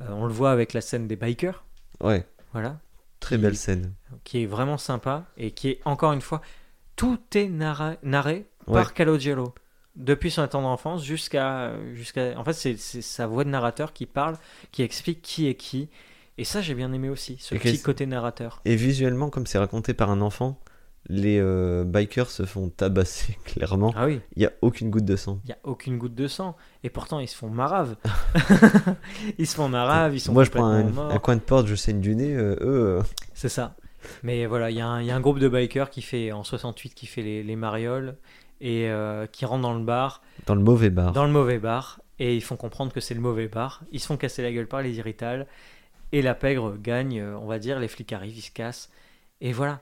Euh, 0.00 0.06
on 0.10 0.26
le 0.26 0.32
voit 0.32 0.50
avec 0.52 0.72
la 0.72 0.80
scène 0.80 1.06
des 1.08 1.16
bikers. 1.16 1.64
Ouais, 2.00 2.26
Voilà. 2.52 2.78
très 3.20 3.36
Qui- 3.36 3.42
belle 3.42 3.56
scène. 3.56 3.94
Qui 4.24 4.42
est 4.42 4.46
vraiment 4.46 4.78
sympa 4.78 5.24
et 5.36 5.50
qui 5.52 5.68
est, 5.70 5.80
encore 5.84 6.12
une 6.12 6.20
fois, 6.20 6.42
tout 6.96 7.18
est 7.34 7.48
narré 7.48 8.46
Ouais. 8.66 8.74
par 8.74 8.94
Calogero. 8.94 9.54
Depuis 9.96 10.30
son 10.30 10.46
tendre 10.46 10.68
enfance 10.68 11.02
jusqu'à. 11.04 11.72
jusqu'à 11.94 12.38
en 12.38 12.44
fait, 12.44 12.52
c'est 12.52 12.76
sa 12.76 13.26
voix 13.26 13.44
de 13.44 13.48
narrateur 13.48 13.94
qui 13.94 14.04
parle, 14.04 14.36
qui 14.70 14.82
explique 14.82 15.22
qui 15.22 15.46
est 15.48 15.54
qui. 15.54 15.88
Et 16.36 16.44
ça, 16.44 16.60
j'ai 16.60 16.74
bien 16.74 16.92
aimé 16.92 17.08
aussi, 17.08 17.38
ce 17.40 17.54
Et 17.54 17.58
petit 17.58 17.80
côté 17.80 18.04
narrateur. 18.04 18.60
Et 18.66 18.76
visuellement, 18.76 19.30
comme 19.30 19.46
c'est 19.46 19.56
raconté 19.56 19.94
par 19.94 20.10
un 20.10 20.20
enfant, 20.20 20.60
les 21.08 21.38
euh, 21.40 21.84
bikers 21.84 22.30
se 22.30 22.44
font 22.44 22.68
tabasser 22.68 23.38
clairement. 23.44 23.92
Ah 23.96 24.06
oui, 24.06 24.20
Il 24.36 24.42
y 24.42 24.46
a 24.46 24.52
aucune 24.62 24.90
goutte 24.90 25.04
de 25.04 25.16
sang. 25.16 25.40
il 25.44 25.48
n'y 25.48 25.52
a 25.52 25.58
aucune 25.64 25.98
goutte 25.98 26.14
de 26.14 26.26
sang. 26.28 26.56
Et 26.82 26.90
pourtant, 26.90 27.20
ils 27.20 27.28
se 27.28 27.36
font 27.36 27.48
marave. 27.50 27.96
ils 29.38 29.46
se 29.46 29.54
font 29.56 29.68
marave, 29.68 30.14
ils 30.14 30.20
sont 30.20 30.32
Moi, 30.32 30.44
je 30.44 30.50
prends 30.50 30.64
un, 30.66 30.78
complètement 30.82 31.02
morts. 31.04 31.12
un 31.12 31.18
coin 31.18 31.36
de 31.36 31.40
porte, 31.40 31.66
je 31.66 31.74
saigne 31.74 32.00
du 32.00 32.14
nez. 32.16 32.34
euh, 32.34 32.54
eux, 32.60 32.98
euh, 32.98 33.02
C'est 33.34 33.48
ça. 33.48 33.74
Mais 34.22 34.46
voilà, 34.46 34.70
il 34.70 34.76
y, 34.76 34.80
a 34.80 34.86
un- 34.86 35.00
il 35.00 35.06
y 35.06 35.10
a 35.10 35.16
un 35.16 35.20
groupe 35.20 35.38
de 35.38 35.48
bikers 35.48 35.90
qui 35.90 36.02
fait, 36.02 36.32
en 36.32 36.44
68, 36.44 36.94
qui 36.94 37.06
fait 37.06 37.22
les, 37.22 37.42
les 37.42 37.56
marioles 37.56 38.16
et 38.60 38.88
euh, 38.88 39.26
qui 39.26 39.44
rentrent 39.44 39.62
dans 39.62 39.74
le 39.74 39.84
bar, 39.84 40.22
dans 40.46 40.54
le 40.54 40.62
mauvais 40.62 40.90
bar. 40.90 41.12
dans 41.12 41.24
le 41.26 41.32
mauvais 41.32 41.58
bar, 41.58 42.00
et 42.18 42.34
ils 42.36 42.40
font 42.42 42.56
comprendre 42.56 42.92
que 42.92 43.00
c'est 43.00 43.14
le 43.14 43.20
mauvais 43.20 43.48
bar. 43.48 43.82
Ils 43.92 44.00
se 44.00 44.06
font 44.06 44.16
casser 44.16 44.42
la 44.42 44.52
gueule 44.52 44.68
par 44.68 44.80
les 44.80 44.96
irritales, 44.98 45.46
et 46.12 46.22
la 46.22 46.34
pègre 46.34 46.76
gagne, 46.80 47.22
on 47.22 47.46
va 47.46 47.58
dire, 47.58 47.80
les 47.80 47.88
flics 47.88 48.12
arrivent, 48.12 48.36
ils 48.38 48.42
se 48.42 48.50
cassent, 48.52 48.90
et 49.40 49.52
voilà. 49.52 49.80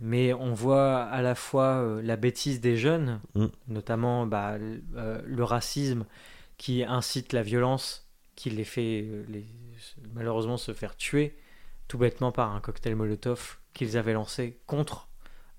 Mais 0.00 0.32
on 0.32 0.52
voit 0.54 1.00
à 1.02 1.22
la 1.22 1.34
fois 1.34 1.82
euh, 1.82 2.00
la 2.02 2.16
bêtise 2.16 2.60
des 2.60 2.76
jeunes, 2.76 3.20
Mm. 3.34 3.46
notamment 3.68 4.26
bah, 4.26 4.56
euh, 4.96 5.20
le 5.24 5.44
racisme 5.44 6.04
qui 6.56 6.84
incite 6.84 7.32
la 7.32 7.42
violence, 7.42 8.08
qui 8.36 8.50
les 8.50 8.64
fait 8.64 9.02
euh, 9.04 9.24
les- 9.28 9.46
malheureusement 10.14 10.56
se 10.56 10.72
faire 10.72 10.96
tuer 10.96 11.36
tout 11.88 11.98
bêtement 11.98 12.30
par 12.32 12.54
un 12.54 12.60
cocktail 12.60 12.94
Molotov 12.94 13.58
qu'ils 13.74 13.96
avaient 13.96 14.12
lancé 14.12 14.60
contre 14.66 15.08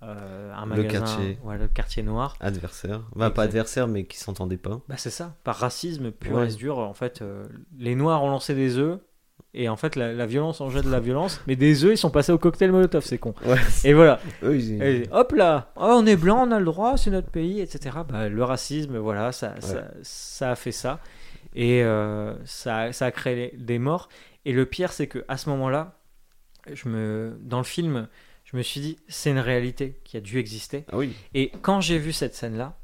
euh, 0.03 0.53
un 0.53 0.61
Le 0.65 0.83
magasin, 0.83 0.99
quartier. 1.05 1.37
voilà, 1.43 1.63
le 1.63 1.67
quartier 1.67 2.03
noir. 2.03 2.37
Adversaire. 2.39 3.01
Bah, 3.17 3.31
pas 3.31 3.43
adversaire, 3.43 3.87
mais 3.89 4.05
qui 4.05 4.17
s'entendaient 4.17 4.55
pas. 4.55 4.79
Bah 4.87 4.95
c'est 4.97 5.09
ça, 5.09 5.35
par 5.43 5.57
racisme 5.57 6.11
pur 6.11 6.37
Ouais. 6.37 6.49
et 6.53 6.55
dur, 6.55 6.77
en 6.77 6.93
fait, 6.93 7.21
euh, 7.21 7.45
les 7.77 7.95
noirs 7.95 8.23
ont 8.23 8.29
lancé 8.29 8.55
des 8.55 8.77
œufs, 8.77 9.01
et 9.53 9.67
en 9.67 9.75
fait 9.75 9.95
la, 9.95 10.13
la 10.13 10.25
violence 10.25 10.61
engendre 10.61 10.85
de 10.85 10.91
la 10.91 10.99
violence, 10.99 11.41
mais 11.47 11.55
des 11.55 11.83
œufs 11.83 11.93
ils 11.93 11.97
sont 11.97 12.11
passés 12.11 12.31
au 12.31 12.37
cocktail 12.37 12.71
Molotov, 12.71 13.03
c'est 13.03 13.17
con. 13.17 13.33
Ouais, 13.45 13.57
Et 13.83 13.93
voilà, 13.93 14.19
et 14.43 15.03
hop 15.11 15.31
là, 15.31 15.71
oh, 15.75 15.95
on 15.97 16.05
est 16.05 16.15
blanc, 16.15 16.47
on 16.47 16.51
a 16.51 16.59
le 16.59 16.65
droit, 16.65 16.97
c'est 16.97 17.11
notre 17.11 17.29
pays, 17.29 17.59
etc. 17.59 17.97
Bah, 18.07 18.29
le 18.29 18.43
racisme, 18.43 18.97
voilà, 18.97 19.31
ça, 19.31 19.55
ça, 19.59 19.85
ça 20.03 20.51
a 20.51 20.55
fait 20.55 20.71
ça. 20.71 20.99
Et 21.55 21.83
euh, 21.83 22.33
ça, 22.45 22.93
ça 22.93 23.07
a 23.07 23.11
créé 23.11 23.55
des 23.57 23.79
morts. 23.79 24.09
Et 24.45 24.53
le 24.53 24.65
pire, 24.65 24.91
c'est 24.91 25.07
que 25.07 25.25
à 25.27 25.37
ce 25.37 25.49
moment-là, 25.49 25.99
je 26.71 26.87
me, 26.87 27.37
dans 27.41 27.57
le 27.57 27.63
film, 27.63 28.07
je 28.45 28.55
me 28.55 28.61
suis 28.61 28.81
dit, 28.81 28.97
c'est 29.07 29.31
une 29.31 29.39
réalité 29.39 29.99
qui 30.03 30.15
a 30.17 30.21
dû 30.21 30.37
exister. 30.37 30.85
Ah 30.91 30.97
oui, 30.97 31.15
Et 31.33 31.51
quand 31.63 31.81
j'ai 31.81 31.97
vu 31.97 32.13
cette 32.13 32.35
scène-là, 32.35 32.77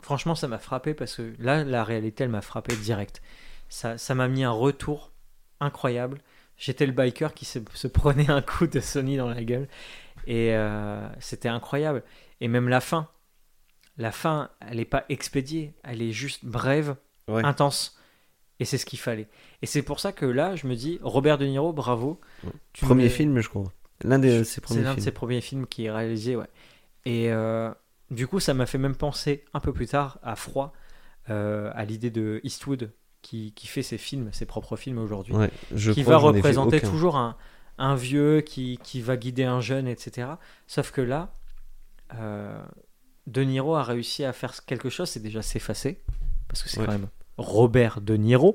franchement, 0.00 0.36
ça 0.36 0.46
m'a 0.46 0.58
frappé 0.58 0.94
parce 0.94 1.16
que 1.16 1.34
là, 1.40 1.64
la 1.64 1.82
réalité, 1.82 2.24
elle 2.24 2.30
m'a 2.30 2.42
frappé 2.42 2.76
direct. 2.76 3.22
Ça 3.68 3.98
ça 3.98 4.14
m'a 4.14 4.28
mis 4.28 4.44
un 4.44 4.52
retour 4.52 5.10
incroyable. 5.60 6.18
J'étais 6.56 6.86
le 6.86 6.92
biker 6.92 7.34
qui 7.34 7.44
se, 7.44 7.58
se 7.74 7.86
prenait 7.86 8.30
un 8.30 8.42
coup 8.42 8.66
de 8.66 8.80
Sony 8.80 9.16
dans 9.16 9.28
la 9.28 9.44
gueule. 9.44 9.68
Et 10.26 10.54
euh, 10.54 11.06
c'était 11.20 11.48
incroyable. 11.48 12.02
Et 12.40 12.48
même 12.48 12.68
la 12.68 12.80
fin. 12.80 13.08
La 13.98 14.12
fin, 14.12 14.50
elle 14.60 14.76
n'est 14.78 14.84
pas 14.84 15.04
expédiée. 15.08 15.74
Elle 15.82 16.02
est 16.02 16.12
juste 16.12 16.44
brève, 16.44 16.96
ouais. 17.28 17.44
intense. 17.44 17.98
Et 18.58 18.64
c'est 18.64 18.78
ce 18.78 18.86
qu'il 18.86 18.98
fallait. 18.98 19.28
Et 19.62 19.66
c'est 19.66 19.82
pour 19.82 20.00
ça 20.00 20.12
que 20.12 20.24
là, 20.26 20.56
je 20.56 20.66
me 20.66 20.74
dis, 20.74 20.98
Robert 21.02 21.36
De 21.38 21.46
Niro, 21.46 21.72
bravo. 21.72 22.20
Premier 22.80 23.04
mets- 23.04 23.08
film, 23.10 23.40
je 23.40 23.48
crois. 23.48 23.72
L'un 24.02 24.18
de 24.18 24.28
ses 24.28 24.44
c'est 24.44 24.60
premiers 24.60 24.82
l'un 24.82 24.90
de 24.90 24.94
films. 24.94 25.04
ses 25.04 25.12
premiers 25.12 25.40
films 25.40 25.66
qui 25.66 25.86
est 25.86 25.90
réalisé, 25.90 26.36
ouais. 26.36 26.48
Et 27.06 27.30
euh, 27.32 27.70
du 28.10 28.26
coup, 28.26 28.40
ça 28.40 28.52
m'a 28.54 28.66
fait 28.66 28.78
même 28.78 28.96
penser 28.96 29.44
un 29.54 29.60
peu 29.60 29.72
plus 29.72 29.86
tard 29.86 30.18
à 30.22 30.36
Froid, 30.36 30.72
euh, 31.30 31.70
à 31.74 31.84
l'idée 31.86 32.10
de 32.10 32.40
Eastwood 32.44 32.92
qui, 33.26 33.52
qui 33.52 33.66
fait 33.66 33.82
ses 33.82 33.98
films, 33.98 34.28
ses 34.32 34.46
propres 34.46 34.76
films 34.76 34.98
aujourd'hui, 34.98 35.34
Ouais, 35.34 35.50
qui 35.92 36.02
va 36.04 36.16
représenter 36.16 36.80
toujours 36.80 37.16
un, 37.16 37.36
un 37.78 37.96
vieux 37.96 38.40
qui, 38.40 38.78
qui 38.84 39.00
va 39.00 39.16
guider 39.16 39.42
un 39.44 39.60
jeune, 39.60 39.88
etc. 39.88 40.28
Sauf 40.68 40.92
que 40.92 41.00
là, 41.00 41.32
euh, 42.14 42.62
De 43.26 43.42
Niro 43.42 43.74
a 43.74 43.82
réussi 43.82 44.24
à 44.24 44.32
faire 44.32 44.64
quelque 44.64 44.88
chose, 44.90 45.08
c'est 45.10 45.22
déjà 45.22 45.42
s'effacer, 45.42 46.00
parce 46.48 46.62
que 46.62 46.68
c'est 46.68 46.78
Ouais. 46.80 46.86
quand 46.86 46.92
même 46.92 47.08
Robert 47.36 48.00
De 48.00 48.16
Niro. 48.16 48.54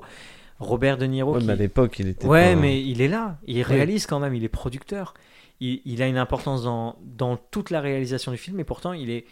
Robert 0.59 0.97
De 0.97 1.05
Niro 1.05 1.33
Ouais, 1.33 1.39
qui, 1.41 1.47
mais 1.47 1.53
à 1.53 1.55
l'époque, 1.57 1.99
il 1.99 2.07
était 2.07 2.25
Ouais, 2.25 2.53
pas- 2.55 2.61
mais 2.61 2.81
il 2.81 3.01
est 3.01 3.07
là, 3.09 3.37
il 3.47 3.61
réalise 3.63 4.05
quand 4.05 4.19
même, 4.19 4.33
il 4.35 4.43
est 4.45 4.49
producteur. 4.49 5.13
Il, 5.59 5.81
il 5.85 6.01
a 6.01 6.07
une 6.07 6.17
importance 6.17 6.63
dans, 6.63 6.95
dans 7.03 7.35
toute 7.35 7.71
la 7.71 7.81
réalisation 7.81 8.31
du 8.31 8.37
film, 8.37 8.59
et 8.59 8.63
pourtant 8.63 8.93
il 8.93 9.09
est 9.09 9.25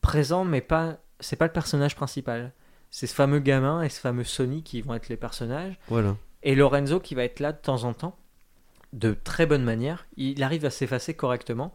présent, 0.00 0.44
mais 0.44 0.60
pas, 0.60 0.98
c'est 1.18 1.36
pas 1.36 1.46
le 1.46 1.52
personnage 1.52 1.96
principal. 1.96 2.52
C'est 2.98 3.06
ce 3.06 3.14
fameux 3.14 3.40
gamin 3.40 3.82
et 3.82 3.90
ce 3.90 4.00
fameux 4.00 4.24
Sony 4.24 4.62
qui 4.62 4.80
vont 4.80 4.94
être 4.94 5.10
les 5.10 5.18
personnages, 5.18 5.78
Voilà. 5.88 6.16
et 6.42 6.54
Lorenzo 6.54 6.98
qui 6.98 7.14
va 7.14 7.24
être 7.24 7.40
là 7.40 7.52
de 7.52 7.58
temps 7.58 7.84
en 7.84 7.92
temps, 7.92 8.16
de 8.94 9.12
très 9.12 9.44
bonne 9.44 9.62
manière. 9.64 10.06
Il 10.16 10.42
arrive 10.42 10.64
à 10.64 10.70
s'effacer 10.70 11.12
correctement 11.12 11.74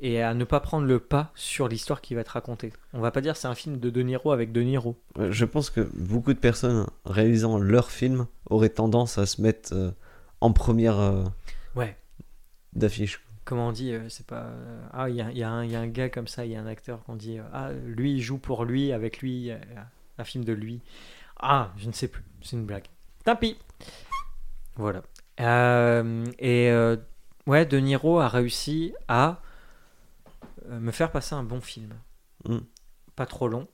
et 0.00 0.20
à 0.20 0.34
ne 0.34 0.42
pas 0.42 0.58
prendre 0.58 0.84
le 0.84 0.98
pas 0.98 1.30
sur 1.36 1.68
l'histoire 1.68 2.00
qui 2.00 2.16
va 2.16 2.22
être 2.22 2.30
racontée. 2.30 2.72
On 2.92 2.98
va 2.98 3.12
pas 3.12 3.20
dire 3.20 3.36
c'est 3.36 3.46
un 3.46 3.54
film 3.54 3.78
de 3.78 3.88
De 3.88 4.02
Niro 4.02 4.32
avec 4.32 4.50
De 4.50 4.62
Niro. 4.62 4.96
Ouais, 5.16 5.30
Je 5.30 5.44
pense 5.44 5.70
que 5.70 5.88
beaucoup 5.94 6.34
de 6.34 6.40
personnes 6.40 6.86
réalisant 7.04 7.58
leur 7.58 7.92
film 7.92 8.26
auraient 8.50 8.68
tendance 8.68 9.18
à 9.18 9.26
se 9.26 9.40
mettre 9.40 9.72
euh, 9.72 9.92
en 10.40 10.52
première 10.52 10.98
euh, 10.98 11.22
Ouais. 11.76 11.96
d'affiche. 12.72 13.22
comment 13.44 13.68
on 13.68 13.72
dit, 13.72 13.92
euh, 13.92 14.08
c'est 14.08 14.26
pas. 14.26 14.42
euh, 14.46 14.82
ah, 14.92 15.08
il 15.08 15.14
y 15.14 15.20
a, 15.22 15.30
il 15.30 15.38
y 15.38 15.44
a 15.44 15.50
un 15.52 15.62
il 15.64 15.70
y 15.70 15.76
a 15.76 15.80
un 15.80 15.86
gars 15.86 16.08
comme 16.08 16.26
ça, 16.26 16.44
il 16.44 16.50
y 16.50 16.56
a 16.56 16.60
un 16.60 16.66
acteur 16.66 17.04
qu'on 17.04 17.14
dit, 17.14 17.38
euh, 17.38 17.42
ah, 17.52 17.70
lui, 17.72 18.14
il 18.14 18.20
joue 18.20 18.38
pour 18.38 18.64
lui, 18.64 18.90
avec 18.92 19.18
lui, 19.20 19.52
euh, 19.52 19.56
un 20.18 20.24
film 20.24 20.44
de 20.44 20.52
lui. 20.52 20.80
Ah, 21.40 21.72
je 21.76 21.86
ne 21.86 21.92
sais 21.92 22.08
plus, 22.08 22.24
c'est 22.42 22.56
une 22.56 22.66
blague. 22.66 22.86
Tant 23.24 23.36
pis. 23.36 23.56
Voilà. 24.76 25.02
Euh, 25.40 26.24
et 26.38 26.70
euh, 26.70 26.96
ouais, 27.46 27.66
De 27.66 27.78
Niro 27.78 28.20
a 28.20 28.28
réussi 28.28 28.94
à 29.08 29.40
euh, 30.70 30.78
me 30.78 30.90
faire 30.92 31.10
passer 31.10 31.34
un 31.34 31.42
bon 31.42 31.60
film. 31.60 31.92
Mm. 32.44 32.58
Pas 33.16 33.26
trop 33.26 33.48
long, 33.48 33.68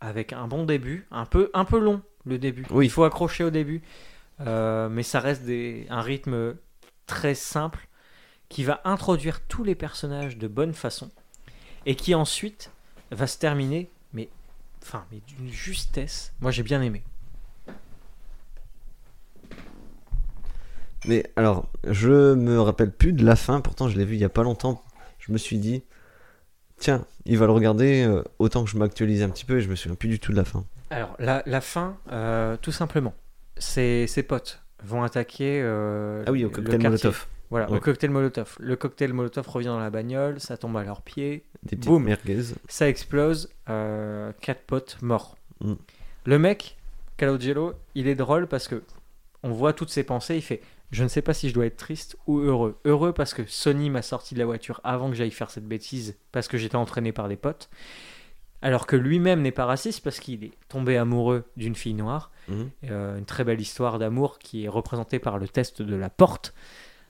avec 0.00 0.32
un 0.32 0.48
bon 0.48 0.64
début, 0.64 1.06
un 1.10 1.26
peu, 1.26 1.50
un 1.54 1.64
peu 1.64 1.78
long 1.78 2.02
le 2.24 2.38
début. 2.38 2.66
Oui. 2.70 2.86
Il 2.86 2.90
faut 2.90 3.04
accrocher 3.04 3.44
au 3.44 3.50
début, 3.50 3.82
Euh, 4.40 4.88
mais 4.88 5.02
ça 5.02 5.18
reste 5.18 5.42
des, 5.44 5.86
un 5.90 6.00
rythme 6.00 6.54
très 7.06 7.34
simple 7.34 7.88
qui 8.48 8.62
va 8.62 8.80
introduire 8.84 9.40
tous 9.46 9.64
les 9.64 9.74
personnages 9.74 10.38
de 10.38 10.46
bonne 10.46 10.74
façon 10.74 11.10
et 11.86 11.96
qui 11.96 12.14
ensuite 12.14 12.70
va 13.10 13.26
se 13.26 13.36
terminer, 13.38 13.90
mais 14.12 14.28
enfin, 14.82 15.04
mais 15.10 15.20
d'une 15.26 15.50
justesse. 15.50 16.32
Moi, 16.40 16.50
j'ai 16.50 16.62
bien 16.62 16.80
aimé. 16.82 17.02
Mais 21.06 21.24
alors, 21.36 21.68
je 21.86 22.34
me 22.34 22.60
rappelle 22.60 22.90
plus 22.90 23.12
de 23.12 23.24
la 23.24 23.36
fin, 23.36 23.60
pourtant 23.60 23.88
je 23.88 23.96
l'ai 23.96 24.04
vu 24.04 24.14
il 24.14 24.20
y 24.20 24.24
a 24.24 24.28
pas 24.28 24.42
longtemps. 24.42 24.82
Je 25.20 25.32
me 25.32 25.38
suis 25.38 25.58
dit, 25.58 25.84
tiens, 26.78 27.04
il 27.24 27.38
va 27.38 27.46
le 27.46 27.52
regarder 27.52 28.02
euh, 28.04 28.22
autant 28.38 28.64
que 28.64 28.70
je 28.70 28.76
m'actualise 28.76 29.22
un 29.22 29.30
petit 29.30 29.44
peu 29.44 29.58
et 29.58 29.60
je 29.60 29.68
me 29.68 29.76
souviens 29.76 29.94
plus 29.94 30.08
du 30.08 30.18
tout 30.18 30.32
de 30.32 30.36
la 30.36 30.44
fin. 30.44 30.64
Alors, 30.90 31.14
la, 31.18 31.42
la 31.46 31.60
fin, 31.60 31.96
euh, 32.10 32.56
tout 32.60 32.72
simplement, 32.72 33.14
ses, 33.58 34.06
ses 34.06 34.22
potes 34.22 34.62
vont 34.82 35.02
attaquer. 35.02 35.60
euh, 35.62 36.24
Ah 36.26 36.32
oui, 36.32 36.44
au 36.44 36.48
le 36.48 36.54
cocktail. 36.54 36.80
Molotov. 36.82 37.26
Voilà, 37.50 37.70
au 37.70 37.74
Ouais. 37.74 37.80
cocktail 37.80 38.10
Molotov. 38.10 38.56
Le 38.60 38.76
cocktail 38.76 39.12
Molotov 39.12 39.48
revient 39.48 39.68
dans 39.68 39.78
la 39.80 39.90
bagnole, 39.90 40.38
ça 40.40 40.56
tombe 40.56 40.76
à 40.76 40.84
leurs 40.84 41.02
pieds, 41.02 41.44
Des 41.62 41.76
petites 41.76 41.86
Boum. 41.86 42.04
merguez. 42.04 42.42
ça 42.68 42.88
explose, 42.88 43.48
euh, 43.70 44.32
quatre 44.40 44.62
potes 44.62 44.98
morts. 45.00 45.36
Mm. 45.60 45.74
Le 46.26 46.38
mec, 46.38 46.76
Calogero, 47.16 47.72
il 47.94 48.06
est 48.06 48.14
drôle 48.14 48.46
parce 48.48 48.68
que 48.68 48.82
on 49.42 49.50
voit 49.52 49.72
toutes 49.72 49.90
ses 49.90 50.02
pensées, 50.04 50.36
il 50.36 50.42
fait 50.42 50.60
je 50.90 51.02
ne 51.04 51.08
sais 51.08 51.20
pas 51.20 51.34
si 51.34 51.50
je 51.50 51.54
dois 51.54 51.66
être 51.66 51.76
triste 51.76 52.16
ou 52.26 52.38
heureux. 52.38 52.78
Heureux 52.86 53.12
parce 53.12 53.34
que 53.34 53.42
Sony 53.46 53.90
m'a 53.90 54.00
sorti 54.00 54.32
de 54.34 54.38
la 54.38 54.46
voiture 54.46 54.80
avant 54.84 55.10
que 55.10 55.16
j'aille 55.16 55.30
faire 55.30 55.50
cette 55.50 55.66
bêtise 55.68 56.16
parce 56.32 56.48
que 56.48 56.56
j'étais 56.56 56.76
entraîné 56.76 57.12
par 57.12 57.28
des 57.28 57.36
potes. 57.36 57.68
Alors 58.62 58.86
que 58.86 58.96
lui-même 58.96 59.42
n'est 59.42 59.52
pas 59.52 59.66
raciste 59.66 60.02
parce 60.02 60.18
qu'il 60.18 60.44
est 60.44 60.52
tombé 60.68 60.96
amoureux 60.96 61.44
d'une 61.56 61.74
fille 61.74 61.92
noire. 61.94 62.30
Mhm. 62.48 62.70
Euh, 62.90 63.18
une 63.18 63.26
très 63.26 63.44
belle 63.44 63.60
histoire 63.60 63.98
d'amour 63.98 64.38
qui 64.38 64.64
est 64.64 64.68
représentée 64.68 65.18
par 65.18 65.36
le 65.38 65.46
test 65.46 65.82
de 65.82 65.94
la 65.94 66.08
porte. 66.08 66.54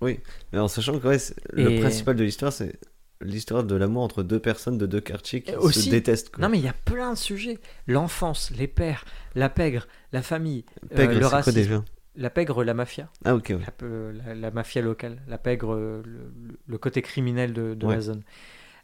Mais 0.03 0.59
en 0.59 0.69
sachant 0.69 0.99
que 0.99 1.07
ouais, 1.09 1.19
le 1.53 1.81
principal 1.81 2.17
de 2.17 2.25
l'histoire, 2.25 2.53
c'est 2.53 2.79
l'histoire 3.21 3.65
de 3.65 3.75
l'amour 3.75 4.03
entre 4.05 4.23
deux 4.23 4.39
personnes 4.39 4.79
de 4.79 4.87
deux 4.87 5.01
quartiers 5.01 5.43
qui 5.43 5.55
aussi- 5.57 5.83
se 5.83 5.91
détestent. 5.91 6.31
quoi. 6.31 6.43
Non 6.43 6.49
mais 6.49 6.59
il 6.59 6.65
y 6.65 6.69
a 6.69 6.73
plein 6.85 7.13
de 7.13 7.19
sujets. 7.19 7.59
L'enfance, 7.89 8.53
les 8.57 8.69
pères, 8.69 9.05
la 9.35 9.49
pègre, 9.49 9.89
la 10.13 10.23
famille, 10.23 10.65
euh, 10.93 10.97
Pègre, 10.97 11.15
le 11.15 11.21
quoi 11.21 11.29
racisme. 11.31 11.57
déjà? 11.57 11.85
La 12.15 12.31
pègre, 12.31 12.63
la 12.65 12.75
mafia. 12.75 13.09
Ah 13.25 13.35
ok, 13.35 13.55
ouais. 13.57 13.59
la, 13.83 14.13
la- 14.13 14.35
la 14.35 14.51
mafia 14.53 14.83
locale, 14.83 15.21
la 15.29 15.39
pègre, 15.39 15.75
le, 15.77 16.03
le- 16.05 16.59
le 16.67 16.79
côté 16.79 17.03
criminel 17.03 17.53
de, 17.53 17.75
de 17.75 17.87
Ouais. 17.87 17.95
la 17.97 18.01
zone. 18.01 18.23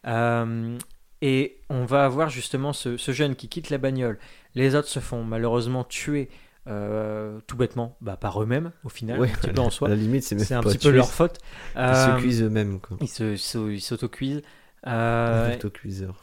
Euh, 0.07 0.77
et 1.23 1.61
on 1.71 1.85
va 1.85 2.05
avoir 2.05 2.29
justement 2.29 2.73
ce, 2.73 2.97
ce 2.97 3.13
jeune 3.13 3.35
qui 3.37 3.49
quitte 3.49 3.71
la 3.71 3.79
bagnole. 3.79 4.19
Les 4.55 4.75
autres 4.75 4.89
se 4.89 5.01
font 5.01 5.25
malheureusement 5.25 5.85
tuer 5.85 6.29
euh, 6.67 7.41
tout 7.47 7.57
bêtement 7.57 7.97
bah, 8.01 8.17
par 8.17 8.43
eux-mêmes 8.43 8.73
au 8.85 8.89
final, 8.89 9.21
Ouais, 9.21 9.31
un 9.31 9.35
petit 9.37 9.51
peu 9.53 9.61
en 9.61 9.71
soi. 9.71 9.89
À 9.89 9.91
la 9.91 9.97
limite, 9.97 10.25
c'est 10.25 10.53
un 10.55 10.63
petit 10.63 10.79
peu 10.79 10.91
leur 10.91 11.11
faute. 11.11 11.39
Ils 11.75 11.81
Euh, 11.81 12.17
se 12.17 12.21
cuisent 12.21 12.43
eux-mêmes. 12.43 12.79
ils 13.01 13.33
ils 13.73 13.81
s'auto-cuisent. 13.81 14.43
Euh, 14.87 15.55
Autocuiseur. 15.55 16.21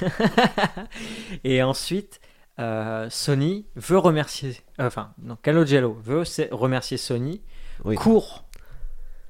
et 1.44 1.62
ensuite, 1.62 2.20
euh, 2.58 3.08
Sony 3.10 3.66
veut 3.76 3.98
remercier, 3.98 4.56
euh, 4.80 4.86
enfin, 4.86 5.12
non, 5.22 5.36
Calogero 5.42 5.94
veut 5.94 6.22
remercier 6.50 6.96
Sony, 6.96 7.40
Oui. 7.84 7.96
court 7.96 8.44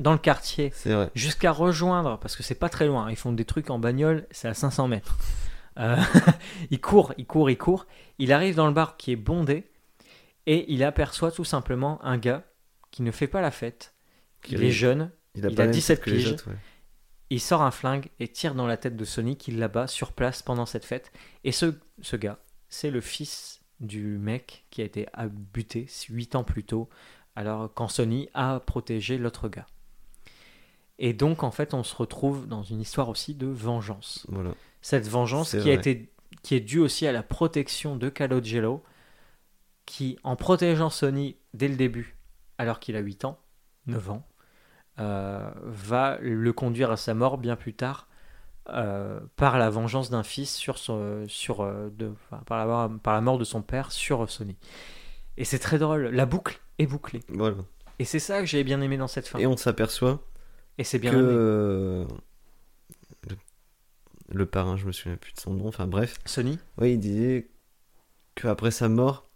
dans 0.00 0.12
le 0.12 0.18
quartier 0.18 0.72
jusqu'à 1.14 1.52
rejoindre, 1.52 2.18
parce 2.18 2.34
que 2.36 2.42
c'est 2.42 2.56
pas 2.56 2.68
très 2.68 2.86
loin, 2.86 3.10
ils 3.10 3.16
font 3.16 3.32
des 3.32 3.44
trucs 3.44 3.70
en 3.70 3.78
bagnole, 3.78 4.26
c'est 4.32 4.48
à 4.48 4.54
500 4.54 4.88
mètres. 4.88 5.16
Euh, 5.78 5.96
il 6.70 6.80
court, 6.80 7.14
il 7.16 7.26
court, 7.26 7.50
il 7.50 7.56
court, 7.58 7.86
il 8.18 8.32
arrive 8.32 8.56
dans 8.56 8.66
le 8.66 8.72
bar 8.72 8.96
qui 8.96 9.12
est 9.12 9.16
bondé, 9.16 9.70
et 10.46 10.72
il 10.72 10.82
aperçoit 10.84 11.32
tout 11.32 11.44
simplement 11.44 12.02
un 12.04 12.18
gars 12.18 12.44
qui 12.90 13.02
ne 13.02 13.10
fait 13.10 13.26
pas 13.28 13.40
la 13.40 13.50
fête, 13.50 13.94
Qui 14.42 14.54
il 14.54 14.62
est 14.62 14.70
jeune, 14.70 15.10
Il 15.34 15.46
a, 15.46 15.50
il 15.50 15.60
a 15.60 15.64
la 15.64 15.64
même 15.64 15.72
17 15.72 15.96
tête 15.98 16.04
que 16.04 16.10
les 16.10 16.16
piges. 16.18 16.32
autres, 16.32 16.48
ouais. 16.50 16.56
il 17.30 17.40
sort 17.40 17.62
un 17.62 17.70
flingue 17.70 18.10
et 18.20 18.28
tire 18.28 18.54
dans 18.54 18.66
la 18.66 18.76
tête 18.76 18.96
de 18.96 19.04
Sony 19.04 19.36
qui 19.36 19.50
l'abat 19.52 19.86
sur 19.86 20.12
place 20.12 20.42
pendant 20.42 20.66
cette 20.66 20.84
fête. 20.84 21.12
Et 21.44 21.52
ce, 21.52 21.74
ce 22.02 22.16
gars, 22.16 22.38
c'est 22.68 22.90
le 22.90 23.00
fils 23.00 23.60
du 23.80 24.18
mec 24.18 24.64
qui 24.70 24.82
a 24.82 24.84
été 24.84 25.06
buté 25.52 25.86
8 26.08 26.36
ans 26.36 26.44
plus 26.44 26.64
tôt, 26.64 26.88
alors 27.36 27.72
quand 27.74 27.88
Sony 27.88 28.28
a 28.34 28.60
protégé 28.60 29.18
l'autre 29.18 29.48
gars. 29.48 29.66
Et 30.98 31.12
donc 31.12 31.42
en 31.42 31.50
fait 31.50 31.74
on 31.74 31.82
se 31.82 31.94
retrouve 31.96 32.46
dans 32.46 32.62
une 32.62 32.80
histoire 32.80 33.08
aussi 33.08 33.34
de 33.34 33.46
vengeance. 33.46 34.26
Voilà. 34.28 34.54
Cette 34.80 35.08
vengeance 35.08 35.56
qui, 35.56 35.70
a 35.70 35.72
été, 35.72 36.12
qui 36.42 36.54
est 36.54 36.60
due 36.60 36.78
aussi 36.78 37.06
à 37.06 37.12
la 37.12 37.22
protection 37.24 37.96
de 37.96 38.08
Calogero, 38.08 38.82
qui 39.86 40.18
en 40.22 40.36
protégeant 40.36 40.90
Sony 40.90 41.36
dès 41.52 41.68
le 41.68 41.76
début, 41.76 42.16
alors 42.58 42.80
qu'il 42.80 42.96
a 42.96 43.00
8 43.00 43.24
ans, 43.24 43.38
9 43.86 44.10
ans, 44.10 44.26
euh, 45.00 45.50
va 45.62 46.18
le 46.20 46.52
conduire 46.52 46.90
à 46.90 46.96
sa 46.96 47.14
mort 47.14 47.38
bien 47.38 47.56
plus 47.56 47.74
tard 47.74 48.08
euh, 48.70 49.20
par 49.36 49.58
la 49.58 49.68
vengeance 49.68 50.08
d'un 50.08 50.22
fils 50.22 50.54
sur 50.54 50.78
son, 50.78 51.24
sur 51.28 51.60
euh, 51.60 51.90
de, 51.90 52.12
enfin, 52.30 52.42
par, 52.46 52.66
la, 52.66 52.90
par 53.02 53.14
la 53.14 53.20
mort 53.20 53.38
de 53.38 53.44
son 53.44 53.60
père 53.60 53.92
sur 53.92 54.30
Sony. 54.30 54.56
Et 55.36 55.44
c'est 55.44 55.58
très 55.58 55.78
drôle. 55.78 56.06
La 56.06 56.26
boucle 56.26 56.60
est 56.78 56.86
bouclée. 56.86 57.20
Voilà. 57.28 57.56
Et 57.98 58.04
c'est 58.04 58.20
ça 58.20 58.40
que 58.40 58.46
j'ai 58.46 58.64
bien 58.64 58.80
aimé 58.80 58.96
dans 58.96 59.08
cette 59.08 59.28
fin. 59.28 59.38
Et 59.38 59.46
on 59.46 59.56
s'aperçoit 59.56 60.24
Et 60.78 60.84
c'est 60.84 60.98
bien 60.98 61.10
que 61.10 61.16
le, 61.16 62.06
le 64.28 64.46
parrain, 64.46 64.76
je 64.76 64.86
me 64.86 64.92
souviens 64.92 65.16
plus 65.16 65.32
de 65.32 65.40
son 65.40 65.54
nom, 65.54 65.68
enfin 65.68 65.86
bref, 65.86 66.18
Sony 66.24 66.58
ouais, 66.78 66.92
il 66.92 66.98
disait 66.98 67.50
qu'après 68.34 68.70
sa 68.70 68.88
mort, 68.88 69.28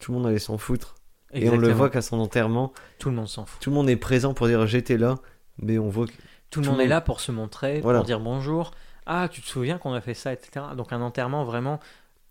tout 0.00 0.10
le 0.12 0.18
monde 0.18 0.26
allait 0.26 0.38
s'en 0.40 0.58
foutre. 0.58 0.96
Et 1.32 1.48
on 1.48 1.56
le 1.56 1.70
voit 1.70 1.90
qu'à 1.90 2.02
son 2.02 2.18
enterrement, 2.18 2.72
Tout 2.98 3.08
le 3.10 3.14
monde 3.14 3.28
s'en 3.28 3.46
fout. 3.46 3.60
tout 3.62 3.70
le 3.70 3.76
monde 3.76 3.88
est 3.88 3.96
présent 3.96 4.34
pour 4.34 4.48
dire 4.48 4.66
j'étais 4.66 4.96
là, 4.98 5.14
mais 5.58 5.78
on 5.78 5.88
voit 5.88 6.06
que. 6.06 6.12
Tout 6.50 6.60
le 6.62 6.66
monde 6.66 6.80
est 6.80 6.88
là 6.88 7.00
pour 7.00 7.20
se 7.20 7.30
montrer, 7.30 7.80
Voilà. 7.80 8.00
pour 8.00 8.06
dire 8.06 8.18
bonjour. 8.18 8.72
Ah, 9.06 9.28
tu 9.30 9.40
te 9.40 9.46
souviens 9.46 9.78
qu'on 9.78 9.92
a 9.92 10.00
fait 10.00 10.14
ça, 10.14 10.32
etc. 10.32 10.66
Donc 10.76 10.92
un 10.92 11.00
enterrement 11.00 11.44
vraiment 11.44 11.78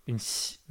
une 0.08 0.18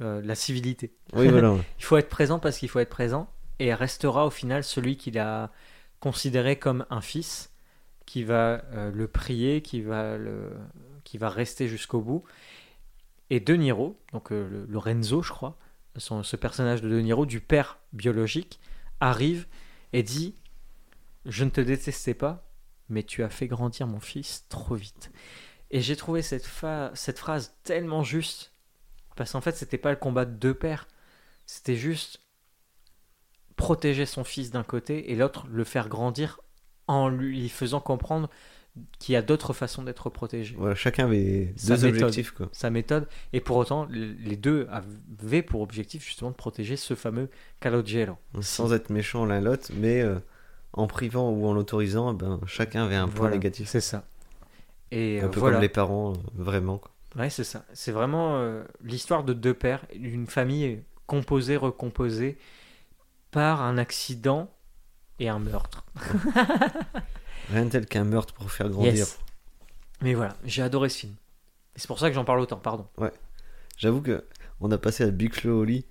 euh, 0.01 0.21
la 0.23 0.35
civilité. 0.35 0.93
Oui, 1.13 1.27
voilà. 1.29 1.55
Il 1.79 1.83
faut 1.83 1.97
être 1.97 2.09
présent 2.09 2.37
parce 2.37 2.59
qu'il 2.59 2.69
faut 2.69 2.79
être 2.79 2.89
présent 2.89 3.27
et 3.57 3.73
restera 3.73 4.25
au 4.27 4.29
final 4.29 4.63
celui 4.63 4.95
qu'il 4.97 5.17
a 5.17 5.49
considéré 5.99 6.57
comme 6.57 6.85
un 6.91 7.01
fils, 7.01 7.51
qui 8.05 8.23
va 8.23 8.61
euh, 8.73 8.91
le 8.91 9.07
prier, 9.07 9.61
qui 9.61 9.81
va 9.81 10.17
le, 10.17 10.51
qui 11.03 11.17
va 11.17 11.29
rester 11.29 11.67
jusqu'au 11.67 12.01
bout. 12.01 12.23
Et 13.31 13.39
De 13.39 13.53
Niro, 13.55 13.97
donc 14.13 14.31
euh, 14.31 14.47
le- 14.49 14.65
Lorenzo, 14.67 15.21
je 15.21 15.31
crois, 15.31 15.57
ce 15.99 16.35
personnage 16.35 16.81
de 16.81 16.89
De 16.89 16.99
Niro, 16.99 17.25
du 17.25 17.41
père 17.41 17.79
biologique, 17.93 18.59
arrive 18.99 19.47
et 19.93 20.03
dit 20.03 20.35
Je 21.25 21.43
ne 21.43 21.49
te 21.49 21.61
détestais 21.61 22.13
pas, 22.13 22.49
mais 22.89 23.03
tu 23.03 23.23
as 23.23 23.29
fait 23.29 23.47
grandir 23.47 23.87
mon 23.87 23.99
fils 23.99 24.45
trop 24.49 24.75
vite. 24.75 25.11
Et 25.71 25.81
j'ai 25.81 25.95
trouvé 25.95 26.21
cette, 26.21 26.49
cette 26.93 27.19
phrase 27.19 27.55
tellement 27.63 28.03
juste, 28.03 28.53
parce 29.15 29.33
qu'en 29.33 29.41
fait, 29.41 29.55
c'était 29.55 29.77
pas 29.77 29.91
le 29.91 29.97
combat 29.97 30.25
de 30.25 30.33
deux 30.33 30.53
pères, 30.53 30.87
c'était 31.45 31.75
juste 31.75 32.21
protéger 33.55 34.05
son 34.05 34.23
fils 34.23 34.51
d'un 34.51 34.63
côté 34.63 35.11
et 35.11 35.15
l'autre 35.15 35.45
le 35.47 35.63
faire 35.65 35.89
grandir 35.89 36.39
en 36.87 37.09
lui 37.09 37.49
faisant 37.49 37.81
comprendre 37.81 38.29
qu'il 38.99 39.13
y 39.13 39.15
a 39.15 39.21
d'autres 39.21 39.53
façons 39.53 39.83
d'être 39.83 40.09
protégé. 40.09 40.55
Voilà, 40.57 40.75
chacun 40.75 41.05
avait 41.05 41.53
Sa 41.57 41.75
deux 41.75 41.87
méthode. 41.87 42.03
objectifs, 42.03 42.31
quoi. 42.31 42.49
Sa 42.51 42.69
méthode, 42.69 43.07
et 43.33 43.41
pour 43.41 43.57
autant, 43.57 43.87
les 43.89 44.35
deux 44.37 44.67
avaient 44.71 45.41
pour 45.41 45.61
objectif 45.61 46.05
justement 46.05 46.31
de 46.31 46.35
protéger 46.35 46.75
ce 46.77 46.93
fameux 46.95 47.29
Calogero. 47.59 48.17
Sans 48.41 48.73
être 48.73 48.89
méchant 48.89 49.25
l'un 49.25 49.41
l'autre, 49.41 49.69
mais 49.75 50.01
euh, 50.01 50.19
en 50.73 50.87
privant 50.87 51.29
ou 51.31 51.45
en 51.47 51.53
l'autorisant, 51.53 52.13
ben, 52.13 52.39
chacun 52.45 52.85
avait 52.85 52.95
un 52.95 53.07
point 53.07 53.21
Voilà, 53.21 53.35
négatif. 53.35 53.67
C'est 53.67 53.81
ça. 53.81 54.03
Et 54.91 55.19
Un 55.21 55.25
euh, 55.25 55.29
peu 55.29 55.39
voilà. 55.39 55.55
comme 55.55 55.61
les 55.63 55.69
parents, 55.69 56.13
euh, 56.13 56.15
vraiment. 56.35 56.77
quoi. 56.77 56.91
Ouais, 57.17 57.29
c'est 57.29 57.43
ça. 57.43 57.65
C'est 57.73 57.91
vraiment 57.91 58.37
euh, 58.37 58.63
l'histoire 58.83 59.23
de 59.23 59.33
deux 59.33 59.53
pères, 59.53 59.85
d'une 59.95 60.27
famille 60.27 60.81
composée, 61.07 61.57
recomposée 61.57 62.37
par 63.31 63.61
un 63.61 63.77
accident 63.77 64.49
et 65.19 65.27
un 65.27 65.39
meurtre. 65.39 65.85
Rien 67.51 67.65
de 67.65 67.69
tel 67.71 67.85
qu'un 67.85 68.03
meurtre 68.03 68.33
pour 68.33 68.51
faire 68.51 68.69
grandir. 68.69 68.93
Yes. 68.93 69.19
Mais 70.01 70.13
voilà, 70.13 70.35
j'ai 70.45 70.61
adoré 70.61 70.89
ce 70.89 70.99
film. 70.99 71.13
Et 71.75 71.79
c'est 71.79 71.87
pour 71.87 71.99
ça 71.99 72.09
que 72.09 72.15
j'en 72.15 72.25
parle 72.25 72.39
autant, 72.39 72.57
pardon. 72.57 72.87
J'avoue 73.77 74.01
que 74.01 74.25
on 74.59 74.69
a 74.71 74.77
passé 74.77 75.03
à 75.03 75.09
Big 75.11 75.33
Flo 75.33 75.61
au 75.61 75.63
lit. 75.63 75.85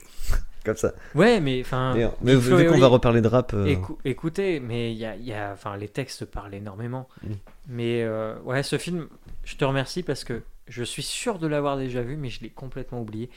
Comme 0.64 0.76
ça. 0.76 0.92
Ouais, 1.14 1.40
mais 1.40 1.60
enfin. 1.60 1.94
Mais, 2.22 2.34
vu 2.36 2.66
qu'on 2.68 2.78
va 2.78 2.86
reparler 2.86 3.20
de 3.20 3.28
rap, 3.28 3.52
euh, 3.52 3.66
Écou- 3.66 3.98
écoutez, 4.04 4.60
mais 4.60 4.92
il 4.92 4.98
y 4.98 5.04
a, 5.04 5.14
y 5.16 5.32
a- 5.32 5.56
les 5.76 5.88
textes 5.88 6.24
parlent 6.24 6.54
énormément. 6.54 7.08
Mm. 7.22 7.32
Mais 7.68 8.02
euh, 8.02 8.38
ouais, 8.40 8.62
ce 8.62 8.78
film, 8.78 9.08
je 9.44 9.56
te 9.56 9.64
remercie 9.64 10.02
parce 10.02 10.24
que 10.24 10.42
je 10.68 10.82
suis 10.82 11.02
sûr 11.02 11.38
de 11.38 11.46
l'avoir 11.46 11.76
déjà 11.76 12.00
vu, 12.02 12.16
mais 12.16 12.30
je 12.30 12.40
l'ai 12.40 12.50
complètement 12.50 13.00
oublié. 13.02 13.28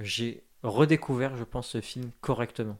J'ai 0.00 0.44
redécouvert, 0.62 1.36
je 1.36 1.44
pense, 1.44 1.68
ce 1.68 1.80
film 1.80 2.10
correctement, 2.20 2.78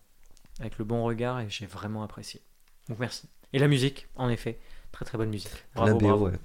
avec 0.60 0.78
le 0.78 0.84
bon 0.84 1.02
regard, 1.04 1.40
et 1.40 1.46
j'ai 1.48 1.66
vraiment 1.66 2.02
apprécié. 2.04 2.40
Donc 2.88 2.98
merci. 3.00 3.28
Et 3.52 3.58
la 3.58 3.68
musique, 3.68 4.08
en 4.16 4.28
effet, 4.28 4.58
très 4.92 5.04
très 5.04 5.16
bonne 5.18 5.30
musique. 5.30 5.50
Bravo, 5.74 5.88
la 5.92 5.94
BO, 5.98 6.06
bravo. 6.06 6.26
ouais. 6.28 6.38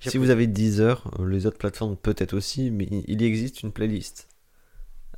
Si 0.00 0.16
vous 0.16 0.30
avez 0.30 0.46
Deezer, 0.46 1.10
euh, 1.20 1.28
les 1.28 1.44
autres 1.46 1.58
plateformes 1.58 1.96
peut-être 1.96 2.32
aussi, 2.34 2.70
mais 2.70 2.88
il 2.90 3.22
existe 3.22 3.62
une 3.62 3.70
playlist 3.72 4.28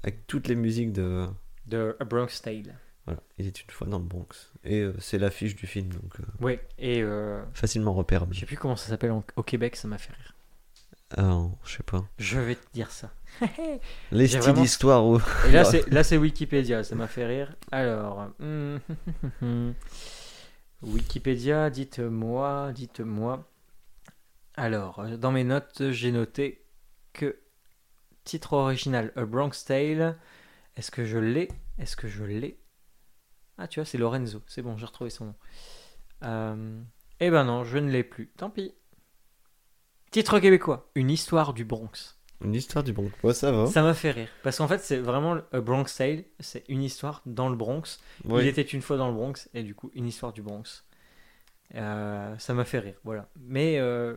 avec 0.02 0.26
toutes 0.26 0.48
les 0.48 0.56
musiques 0.56 0.92
de. 0.92 1.26
de 1.66 1.96
A 2.00 2.04
Bronx 2.04 2.40
Tale. 2.42 2.74
Voilà, 3.06 3.20
il 3.38 3.46
est 3.46 3.62
une 3.62 3.70
fois 3.70 3.86
dans 3.86 3.98
le 3.98 4.04
Bronx. 4.04 4.50
Et 4.64 4.80
euh, 4.80 4.94
c'est 5.00 5.18
l'affiche 5.18 5.54
du 5.56 5.66
film, 5.66 5.88
donc 5.88 6.18
euh, 6.20 6.24
Ouais, 6.44 6.64
et 6.78 7.00
euh, 7.02 7.42
facilement 7.52 7.92
repérable. 7.94 8.34
je 8.34 8.40
sais 8.40 8.46
plus 8.46 8.56
comment 8.56 8.76
ça 8.76 8.88
s'appelle 8.88 9.10
en- 9.12 9.24
au 9.36 9.42
Québec, 9.42 9.76
ça 9.76 9.86
m'a 9.88 9.98
fait 9.98 10.12
rire. 10.12 10.34
Ah, 11.16 11.42
je 11.64 11.76
sais 11.76 11.82
pas. 11.82 12.04
Je 12.18 12.38
vais 12.40 12.54
te 12.54 12.64
dire 12.72 12.90
ça. 12.90 13.12
Les 14.12 14.26
styles 14.28 14.40
vraiment- 14.40 14.62
d'histoire 14.62 15.04
où. 15.06 15.18
Et 15.46 15.50
là, 15.90 16.02
c'est 16.04 16.16
Wikipédia, 16.16 16.82
ça 16.84 16.94
m'a 16.94 17.06
fait 17.08 17.26
rire. 17.26 17.54
Alors, 17.70 18.28
hum, 18.40 18.78
Wikipédia, 20.82 21.70
dites-moi, 21.70 22.72
dites-moi. 22.72 23.48
Alors, 24.54 24.98
euh, 24.98 25.16
dans 25.16 25.30
mes 25.30 25.44
notes, 25.44 25.90
j'ai 25.90 26.12
noté 26.12 26.64
que 27.12 27.38
titre 28.24 28.54
original 28.54 29.12
A 29.16 29.24
Bronx 29.24 29.64
Tale. 29.64 30.18
Est-ce 30.76 30.90
que 30.90 31.04
je 31.04 31.18
l'ai? 31.18 31.48
Est-ce 31.78 31.96
que 31.96 32.08
je 32.08 32.24
l'ai? 32.24 32.58
Ah, 33.58 33.68
tu 33.68 33.80
vois, 33.80 33.84
c'est 33.84 33.98
Lorenzo. 33.98 34.42
C'est 34.46 34.62
bon, 34.62 34.76
j'ai 34.76 34.86
retrouvé 34.86 35.10
son 35.10 35.26
nom. 35.26 35.34
Euh, 36.24 36.80
eh 37.20 37.30
ben 37.30 37.44
non, 37.44 37.64
je 37.64 37.78
ne 37.78 37.90
l'ai 37.90 38.04
plus. 38.04 38.28
Tant 38.36 38.50
pis. 38.50 38.74
Titre 40.10 40.40
québécois 40.40 40.90
Une 40.94 41.10
histoire 41.10 41.54
du 41.54 41.64
Bronx. 41.64 42.18
Une 42.44 42.54
histoire 42.54 42.82
du 42.82 42.92
Bronx. 42.92 43.10
Ouais, 43.22 43.34
ça 43.34 43.52
va. 43.52 43.66
Ça 43.66 43.82
m'a 43.82 43.94
fait 43.94 44.10
rire. 44.10 44.28
Parce 44.42 44.58
qu'en 44.58 44.68
fait, 44.68 44.78
c'est 44.78 44.98
vraiment 44.98 45.38
A 45.52 45.60
Bronx 45.60 45.84
Tale. 45.96 46.24
C'est 46.40 46.64
une 46.68 46.82
histoire 46.82 47.22
dans 47.26 47.48
le 47.48 47.56
Bronx. 47.56 47.98
Il 48.28 48.46
était 48.46 48.62
une 48.62 48.82
fois 48.82 48.96
dans 48.96 49.08
le 49.08 49.14
Bronx. 49.14 49.48
Et 49.54 49.62
du 49.62 49.74
coup, 49.74 49.90
une 49.94 50.06
histoire 50.06 50.32
du 50.32 50.42
Bronx. 50.42 50.84
Euh, 51.74 52.36
ça 52.38 52.54
m'a 52.54 52.64
fait 52.64 52.80
rire. 52.80 52.96
Voilà. 53.04 53.28
Mais 53.40 53.78
euh, 53.78 54.16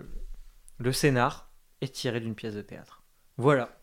le 0.80 0.91
scénar 0.91 1.49
est 1.82 1.93
tiré 1.93 2.19
d'une 2.19 2.36
pièce 2.36 2.55
de 2.55 2.61
théâtre. 2.61 3.03
Voilà. 3.38 3.78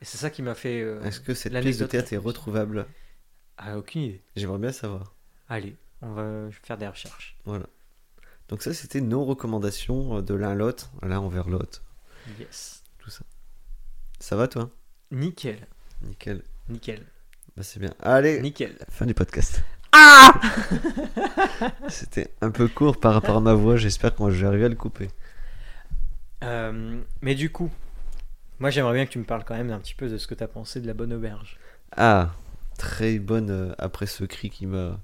Et 0.00 0.04
c'est 0.04 0.18
ça 0.18 0.30
qui 0.30 0.42
m'a 0.42 0.54
fait. 0.54 0.80
euh, 0.80 1.02
Est-ce 1.02 1.20
que 1.20 1.34
cette 1.34 1.52
pièce 1.60 1.78
de 1.78 1.86
théâtre 1.86 2.12
est 2.12 2.16
retrouvable? 2.18 2.86
Ah, 3.56 3.76
aucune 3.76 4.02
idée. 4.02 4.22
J'aimerais 4.36 4.58
bien 4.58 4.72
savoir. 4.72 5.14
Allez, 5.48 5.76
on 6.00 6.12
va 6.12 6.48
faire 6.62 6.78
des 6.78 6.86
recherches. 6.88 7.36
Voilà. 7.44 7.66
Donc 8.48 8.62
ça, 8.62 8.72
c'était 8.72 9.00
nos 9.00 9.24
recommandations 9.24 10.22
de 10.22 10.34
l'un 10.34 10.50
à 10.50 10.54
l'autre, 10.54 10.90
l'un 11.02 11.18
envers 11.18 11.48
l'autre. 11.48 11.82
Yes. 12.38 12.82
Ça 13.08 13.24
va, 14.36 14.48
toi? 14.48 14.70
Nickel. 15.10 15.66
Nickel. 16.02 16.42
Nickel. 16.68 17.02
Bah, 17.56 17.62
c'est 17.62 17.80
bien. 17.80 17.94
Allez, 18.00 18.40
Nickel. 18.40 18.76
fin 18.90 19.06
du 19.06 19.14
podcast. 19.14 19.62
Ah 19.92 20.40
C'était 21.88 22.30
un 22.40 22.50
peu 22.50 22.68
court 22.68 23.00
par 23.00 23.14
rapport 23.14 23.36
à 23.36 23.40
ma 23.40 23.54
voix. 23.54 23.76
J'espère 23.76 24.14
que 24.14 24.30
je 24.30 24.40
vais 24.40 24.46
arriver 24.46 24.66
à 24.66 24.68
le 24.68 24.74
couper. 24.74 25.08
Euh, 26.44 27.00
mais 27.22 27.34
du 27.34 27.50
coup, 27.50 27.70
moi 28.58 28.70
j'aimerais 28.70 28.94
bien 28.94 29.06
que 29.06 29.10
tu 29.10 29.18
me 29.18 29.24
parles 29.24 29.44
quand 29.44 29.56
même 29.56 29.70
un 29.70 29.78
petit 29.78 29.94
peu 29.94 30.08
de 30.08 30.18
ce 30.18 30.26
que 30.26 30.34
tu 30.34 30.44
as 30.44 30.48
pensé 30.48 30.80
de 30.80 30.86
la 30.86 30.94
bonne 30.94 31.12
auberge. 31.12 31.58
Ah, 31.96 32.32
très 32.76 33.18
bonne 33.18 33.50
euh, 33.50 33.74
après 33.78 34.06
ce 34.06 34.24
cri 34.24 34.50
qui 34.50 34.66
m'a 34.66 35.00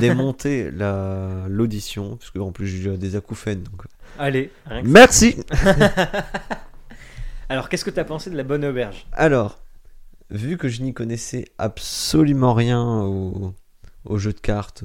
démonté 0.00 0.70
la 0.72 1.46
l'audition, 1.48 2.16
parce 2.16 2.30
que 2.30 2.38
en 2.38 2.52
plus 2.52 2.66
j'ai 2.66 2.90
eu 2.90 2.96
des 2.96 3.16
acouphènes. 3.16 3.62
Donc... 3.62 3.82
Allez, 4.18 4.50
rien 4.66 4.82
que 4.82 4.88
Merci. 4.88 5.36
Alors, 7.52 7.68
qu'est-ce 7.68 7.84
que 7.84 7.90
tu 7.90 8.00
as 8.00 8.04
pensé 8.06 8.30
de 8.30 8.36
la 8.36 8.44
bonne 8.44 8.64
auberge? 8.64 9.06
Alors, 9.12 9.58
vu 10.30 10.56
que 10.56 10.68
je 10.68 10.80
n'y 10.82 10.94
connaissais 10.94 11.44
absolument 11.58 12.54
rien 12.54 12.82
au, 12.82 13.52
au 14.06 14.16
jeu 14.18 14.32
de 14.32 14.40
cartes, 14.40 14.84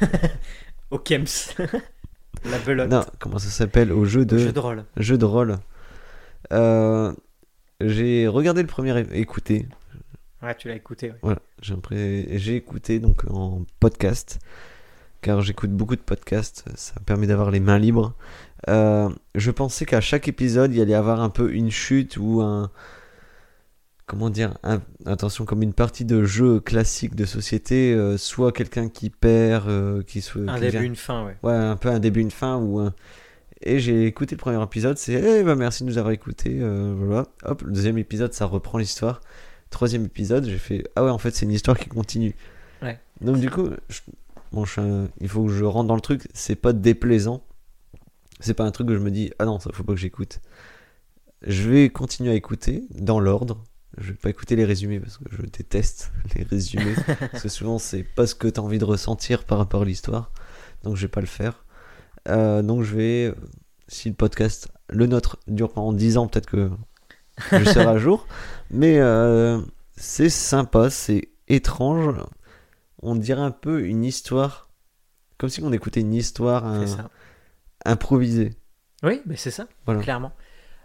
Au 0.90 0.98
Kems. 0.98 1.26
la 2.50 2.58
belote. 2.64 2.88
non, 2.90 3.04
comment 3.18 3.38
ça 3.38 3.50
s'appelle, 3.50 3.92
au 3.92 4.06
jeu 4.06 4.24
de 4.24 4.38
Jeu 4.38 4.52
de 4.52 4.58
rôle. 4.58 4.84
jeu 4.96 5.18
de 5.18 5.24
rôle, 5.26 5.58
euh, 6.52 7.12
j'ai 7.82 8.26
regardé 8.26 8.62
le 8.62 8.68
premier, 8.68 8.98
écouté, 9.12 9.66
Ouais, 10.42 10.54
tu 10.54 10.68
l'as 10.68 10.76
écouté. 10.76 11.10
ouais. 11.10 11.18
Voilà, 11.20 11.40
j'ai 11.60 12.56
écouté 12.56 13.00
donc 13.00 13.24
en 13.30 13.64
podcast, 13.80 14.38
car 15.20 15.42
j'écoute 15.42 15.72
beaucoup 15.72 15.96
de 15.96 16.00
podcasts, 16.00 16.64
ça 16.74 16.94
me 17.00 17.04
permet 17.04 17.26
d'avoir 17.26 17.50
les 17.50 17.60
mains 17.60 17.78
libres. 17.78 18.14
Euh, 18.68 19.08
je 19.34 19.50
pensais 19.50 19.84
qu'à 19.86 20.00
chaque 20.00 20.26
épisode, 20.28 20.72
il 20.72 20.78
y 20.78 20.82
allait 20.82 20.94
avoir 20.94 21.20
un 21.20 21.30
peu 21.30 21.52
une 21.52 21.70
chute 21.70 22.16
ou 22.16 22.40
un. 22.40 22.70
Comment 24.06 24.30
dire 24.30 24.54
un- 24.62 24.80
Attention, 25.04 25.44
comme 25.44 25.62
une 25.62 25.74
partie 25.74 26.04
de 26.06 26.24
jeu 26.24 26.60
classique 26.60 27.14
de 27.14 27.26
société, 27.26 27.92
euh, 27.92 28.16
soit 28.16 28.52
quelqu'un 28.52 28.88
qui 28.88 29.10
perd, 29.10 29.68
euh, 29.68 30.02
qui 30.02 30.22
soit. 30.22 30.42
Un 30.48 30.54
qui 30.54 30.60
début, 30.62 30.70
vient- 30.72 30.82
une 30.82 30.96
fin, 30.96 31.26
ouais. 31.26 31.36
Ouais, 31.42 31.52
un 31.52 31.76
peu 31.76 31.90
un 31.90 31.98
début, 31.98 32.20
une 32.20 32.30
fin 32.30 32.56
ou 32.56 32.78
un... 32.78 32.94
Et 33.60 33.80
j'ai 33.80 34.06
écouté 34.06 34.34
le 34.36 34.38
premier 34.40 34.62
épisode, 34.62 34.96
c'est 34.98 35.14
eh 35.14 35.42
ben 35.42 35.56
merci 35.56 35.82
de 35.82 35.88
nous 35.88 35.98
avoir 35.98 36.12
écouté, 36.12 36.60
voilà. 36.96 37.26
Hop, 37.44 37.62
le 37.62 37.72
deuxième 37.72 37.98
épisode, 37.98 38.32
ça 38.32 38.46
reprend 38.46 38.78
l'histoire. 38.78 39.20
Troisième 39.70 40.04
épisode, 40.04 40.46
j'ai 40.46 40.58
fait 40.58 40.84
ah 40.96 41.04
ouais, 41.04 41.10
en 41.10 41.18
fait, 41.18 41.34
c'est 41.34 41.44
une 41.44 41.50
histoire 41.52 41.76
qui 41.76 41.88
continue. 41.88 42.34
Ouais. 42.82 42.98
Donc 43.20 43.38
du 43.40 43.50
coup, 43.50 43.68
je- 43.88 44.00
bon, 44.52 44.64
je 44.64 45.06
il 45.20 45.28
faut 45.28 45.44
que 45.44 45.50
je 45.52 45.64
rentre 45.64 45.88
dans 45.88 45.96
le 45.96 46.00
truc, 46.00 46.22
c'est 46.32 46.54
pas 46.54 46.72
déplaisant. 46.72 47.42
C'est 48.40 48.54
pas 48.54 48.64
un 48.64 48.70
truc 48.70 48.88
que 48.88 48.94
je 48.94 49.00
me 49.00 49.10
dis 49.10 49.32
ah 49.38 49.44
non, 49.44 49.58
ça 49.58 49.70
faut 49.72 49.84
pas 49.84 49.94
que 49.94 49.98
j'écoute. 49.98 50.40
Je 51.42 51.70
vais 51.70 51.88
continuer 51.88 52.30
à 52.32 52.34
écouter 52.34 52.84
dans 52.90 53.20
l'ordre. 53.20 53.62
je 53.96 54.08
vais 54.08 54.16
pas 54.16 54.30
écouter 54.30 54.56
les 54.56 54.64
résumés 54.64 54.98
parce 55.00 55.18
que 55.18 55.24
je 55.30 55.42
déteste 55.42 56.12
les 56.34 56.42
résumés. 56.42 56.94
parce 57.32 57.42
que 57.42 57.48
souvent, 57.48 57.78
c'est 57.78 58.02
pas 58.02 58.26
ce 58.26 58.34
que 58.34 58.48
tu 58.48 58.58
as 58.58 58.62
envie 58.62 58.78
de 58.78 58.84
ressentir 58.84 59.44
par 59.44 59.58
rapport 59.58 59.82
à 59.82 59.84
l'histoire. 59.84 60.32
Donc, 60.82 60.96
je 60.96 61.02
vais 61.02 61.10
pas 61.10 61.20
le 61.20 61.26
faire. 61.26 61.64
Euh, 62.28 62.62
donc, 62.62 62.82
je 62.82 62.94
vais, 62.94 63.24
euh, 63.26 63.34
si 63.86 64.08
le 64.08 64.14
podcast, 64.14 64.68
le 64.88 65.06
nôtre, 65.06 65.38
dure 65.46 65.72
pendant 65.72 65.92
10 65.92 66.18
ans, 66.18 66.26
peut-être 66.26 66.46
que 66.46 66.70
je 67.52 67.64
serai 67.64 67.86
à 67.86 67.98
jour. 67.98 68.26
Mais 68.70 68.98
euh, 68.98 69.60
c'est 69.96 70.30
sympa, 70.30 70.90
c'est 70.90 71.28
étrange. 71.46 72.16
On 73.00 73.14
dirait 73.14 73.42
un 73.42 73.52
peu 73.52 73.84
une 73.84 74.04
histoire, 74.04 74.68
comme 75.38 75.48
si 75.48 75.62
on 75.62 75.72
écoutait 75.72 76.00
une 76.00 76.14
histoire 76.14 76.80
C'est 76.80 76.96
ça. 76.96 77.10
Improvisée. 77.84 78.54
Oui, 79.02 79.20
mais 79.26 79.36
c'est 79.36 79.50
ça, 79.50 79.68
Voilà. 79.86 80.00
clairement. 80.02 80.32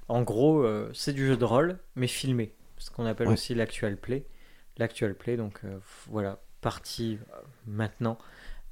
En 0.08 0.22
gros, 0.22 0.62
euh, 0.64 0.90
c'est 0.94 1.14
du 1.14 1.26
jeu 1.28 1.38
de 1.38 1.46
rôle, 1.46 1.80
mais 1.96 2.08
filmé. 2.08 2.54
Ce 2.78 2.92
qu'on 2.92 3.06
appelle 3.06 3.28
Ouais. 3.28 3.34
aussi 3.34 3.56
l'actual 3.56 3.98
play. 3.98 4.26
L'actual 4.78 5.16
play, 5.16 5.38
donc 5.38 5.62
euh, 5.64 5.78
voilà, 6.08 6.40
partie 6.62 7.18
euh, 7.34 7.38
maintenant. 7.66 8.18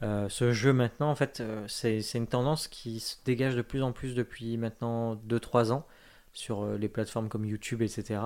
Euh, 0.04 0.28
ce 0.30 0.52
jeu 0.52 0.74
maintenant, 0.74 1.10
en 1.12 1.16
fait, 1.16 1.44
c'est 1.68 2.02
une 2.16 2.28
tendance 2.28 2.68
qui 2.68 3.00
se 3.00 3.16
dégage 3.24 3.56
de 3.56 3.62
plus 3.62 3.84
en 3.84 3.92
plus 3.92 4.16
depuis 4.16 4.58
maintenant 4.58 5.16
2-3 5.16 5.72
ans 5.72 5.88
sur 6.34 6.66
les 6.78 6.90
plateformes 6.90 7.30
comme 7.30 7.46
YouTube, 7.46 7.82
etc. 7.84 8.20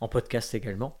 En 0.00 0.08
podcast 0.08 0.54
également. 0.54 0.98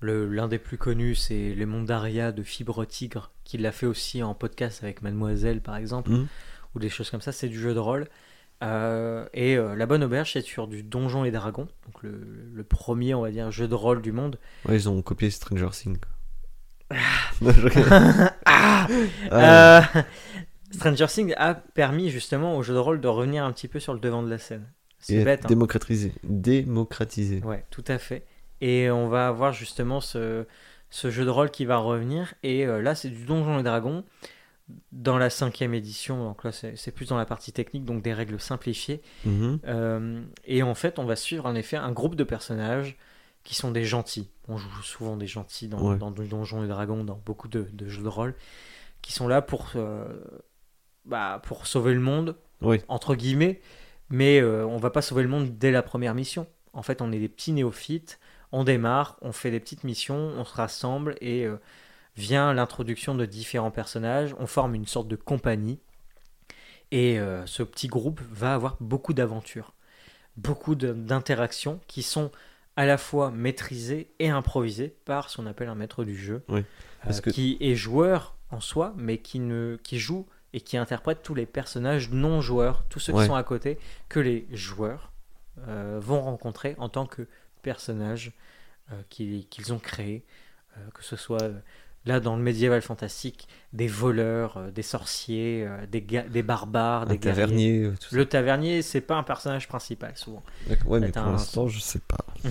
Le- 0.00 0.26
L'un 0.28 0.48
des 0.48 0.58
plus 0.58 0.76
connus, 0.78 1.14
c'est 1.14 1.54
Les 1.54 1.64
Mondes 1.66 1.86
d'Aria 1.86 2.30
de 2.32 2.42
Fibre 2.42 2.84
Tigre, 2.84 3.30
qui 3.44 3.56
l'a 3.58 3.72
fait 3.72 3.86
aussi 3.86 4.22
en 4.22 4.34
podcast 4.34 4.82
avec 4.82 5.00
Mademoiselle, 5.02 5.60
par 5.62 5.76
exemple 5.76 6.10
Mhm. 6.10 6.26
Ou 6.74 6.78
des 6.78 6.88
choses 6.88 7.10
comme 7.10 7.20
ça, 7.20 7.32
c'est 7.32 7.48
du 7.48 7.58
jeu 7.58 7.74
de 7.74 7.78
rôle. 7.78 8.08
Euh, 8.62 9.26
et 9.34 9.56
euh, 9.56 9.74
La 9.74 9.86
Bonne 9.86 10.02
Auberge, 10.04 10.32
c'est 10.32 10.40
sur 10.40 10.68
du 10.68 10.82
Donjon 10.82 11.24
et 11.24 11.30
Dragon, 11.30 11.68
donc 11.86 12.02
le, 12.02 12.24
le 12.52 12.64
premier, 12.64 13.14
on 13.14 13.22
va 13.22 13.30
dire, 13.30 13.50
jeu 13.50 13.68
de 13.68 13.74
rôle 13.74 14.00
du 14.00 14.12
monde. 14.12 14.38
Ouais, 14.66 14.76
ils 14.76 14.88
ont 14.88 15.02
copié 15.02 15.28
Stranger 15.30 15.68
Things. 15.72 15.98
Ah 16.90 16.96
Ah, 18.46 18.86
Euh, 19.32 19.80
Stranger 20.70 21.06
Things 21.06 21.34
a 21.36 21.54
permis 21.54 22.10
justement 22.10 22.56
au 22.56 22.62
jeu 22.62 22.74
de 22.74 22.78
rôle 22.78 23.00
de 23.00 23.08
revenir 23.08 23.44
un 23.44 23.52
petit 23.52 23.68
peu 23.68 23.80
sur 23.80 23.92
le 23.92 24.00
devant 24.00 24.22
de 24.22 24.30
la 24.30 24.38
scène. 24.38 24.64
C'est 24.98 25.22
bête, 25.24 25.44
hein. 25.44 25.48
démocratisé. 25.48 26.12
Démocratisé. 26.22 27.42
Ouais, 27.42 27.64
tout 27.70 27.84
à 27.88 27.98
fait. 27.98 28.24
Et 28.60 28.90
on 28.90 29.08
va 29.08 29.28
avoir 29.28 29.52
justement 29.52 30.00
ce, 30.00 30.46
ce 30.90 31.10
jeu 31.10 31.24
de 31.24 31.30
rôle 31.30 31.50
qui 31.50 31.66
va 31.66 31.76
revenir. 31.76 32.34
Et 32.42 32.64
là, 32.64 32.94
c'est 32.94 33.10
du 33.10 33.24
Donjon 33.24 33.58
et 33.58 33.62
Dragon 33.62 34.04
dans 34.92 35.18
la 35.18 35.30
cinquième 35.30 35.74
édition. 35.74 36.24
Donc 36.24 36.44
là, 36.44 36.52
c'est 36.52 36.90
plus 36.92 37.08
dans 37.08 37.16
la 37.18 37.26
partie 37.26 37.52
technique, 37.52 37.84
donc 37.84 38.02
des 38.02 38.14
règles 38.14 38.40
simplifiées. 38.40 39.02
Mhm. 39.24 39.60
Euh, 39.66 40.22
et 40.44 40.62
en 40.62 40.74
fait, 40.74 40.98
on 40.98 41.04
va 41.04 41.16
suivre 41.16 41.46
en 41.46 41.54
effet 41.54 41.76
un 41.76 41.92
groupe 41.92 42.14
de 42.16 42.24
personnages 42.24 42.96
qui 43.42 43.54
sont 43.54 43.70
des 43.70 43.84
gentils. 43.84 44.30
On 44.48 44.56
joue 44.56 44.82
souvent 44.82 45.16
des 45.16 45.26
gentils 45.26 45.68
dans, 45.68 45.90
Ouais. 45.92 45.98
dans 45.98 46.10
Donjons 46.10 46.64
et 46.64 46.68
Dragons, 46.68 47.04
dans 47.04 47.20
beaucoup 47.26 47.48
de, 47.48 47.66
de 47.72 47.88
jeux 47.88 48.02
de 48.02 48.08
rôle, 48.08 48.34
qui 49.02 49.12
sont 49.12 49.28
là 49.28 49.42
pour, 49.42 49.72
euh, 49.76 50.06
bah, 51.04 51.42
pour 51.44 51.66
sauver 51.66 51.92
le 51.92 52.00
monde, 52.00 52.36
Oui. 52.62 52.80
entre 52.88 53.14
guillemets, 53.14 53.60
mais 54.08 54.40
euh, 54.40 54.66
on 54.66 54.78
va 54.78 54.88
pas 54.90 55.02
sauver 55.02 55.22
le 55.22 55.28
monde 55.28 55.58
dès 55.58 55.70
la 55.72 55.82
première 55.82 56.14
mission. 56.14 56.46
En 56.72 56.82
fait, 56.82 57.02
on 57.02 57.12
est 57.12 57.18
des 57.18 57.28
petits 57.28 57.52
néophytes, 57.52 58.18
on 58.50 58.64
démarre, 58.64 59.18
on 59.20 59.32
fait 59.32 59.50
des 59.50 59.60
petites 59.60 59.84
missions, 59.84 60.16
on 60.38 60.44
se 60.44 60.54
rassemble 60.54 61.16
et 61.20 61.44
euh, 61.44 61.56
vient 62.16 62.52
l'introduction 62.52 63.14
de 63.14 63.26
différents 63.26 63.70
personnages, 63.70 64.34
on 64.38 64.46
forme 64.46 64.74
une 64.74 64.86
sorte 64.86 65.08
de 65.08 65.16
compagnie 65.16 65.80
et 66.90 67.18
euh, 67.18 67.44
ce 67.46 67.62
petit 67.62 67.88
groupe 67.88 68.20
va 68.30 68.54
avoir 68.54 68.76
beaucoup 68.80 69.14
d'aventures, 69.14 69.72
beaucoup 70.36 70.74
d'interactions 70.74 71.80
qui 71.88 72.02
sont 72.02 72.30
à 72.76 72.86
la 72.86 72.98
fois 72.98 73.30
maîtrisées 73.30 74.10
et 74.18 74.30
improvisées 74.30 74.94
par 75.04 75.30
ce 75.30 75.36
qu'on 75.36 75.46
appelle 75.46 75.68
un 75.68 75.74
maître 75.74 76.04
du 76.04 76.16
jeu, 76.16 76.44
Oui, 76.48 76.64
euh, 77.06 77.20
que- 77.20 77.30
qui 77.30 77.56
est 77.60 77.74
joueur 77.76 78.36
en 78.50 78.60
soi, 78.60 78.92
mais 78.96 79.18
qui, 79.18 79.38
ne, 79.40 79.76
qui 79.82 79.98
joue 79.98 80.26
et 80.52 80.60
qui 80.60 80.76
interprète 80.76 81.22
tous 81.22 81.34
les 81.34 81.46
personnages 81.46 82.10
non 82.10 82.40
joueurs, 82.40 82.84
tous 82.88 83.00
ceux 83.00 83.12
Ouais. 83.12 83.22
qui 83.22 83.26
sont 83.26 83.34
à 83.34 83.42
côté, 83.42 83.78
que 84.08 84.20
les 84.20 84.46
joueurs 84.52 85.10
euh, 85.68 85.98
vont 86.02 86.20
rencontrer 86.20 86.74
en 86.78 86.88
tant 86.88 87.06
que 87.06 87.26
personnages 87.62 88.32
euh, 88.92 89.00
qu'ils 89.08 89.72
ont 89.72 89.78
créés, 89.78 90.24
euh, 90.76 90.80
que 90.92 91.02
ce 91.04 91.14
soit 91.16 91.48
là 92.06 92.20
dans 92.20 92.36
le 92.36 92.42
médiéval 92.42 92.82
fantastique, 92.82 93.48
des 93.72 93.86
voleurs, 93.88 94.56
euh, 94.58 94.70
des 94.70 94.82
sorciers, 94.82 95.64
euh, 95.66 95.86
des, 95.86 96.00
des 96.00 96.42
barbares, 96.42 97.02
Un 97.02 97.06
des 97.06 97.18
tavernier, 97.18 97.90
tout 98.00 98.08
ça. 98.10 98.16
Le 98.16 98.26
tavernier, 98.26 98.82
c'est 98.82 99.00
pas 99.00 99.16
un 99.16 99.22
personnage 99.22 99.68
principal 99.68 100.12
souvent. 100.16 100.42
Ouais, 100.86 101.00
mais 101.00 101.10
pour 101.10 101.22
un- 101.22 101.32
l'instant, 101.32 101.66
je 101.68 101.80
sais 101.80 102.00
pas. 102.00 102.18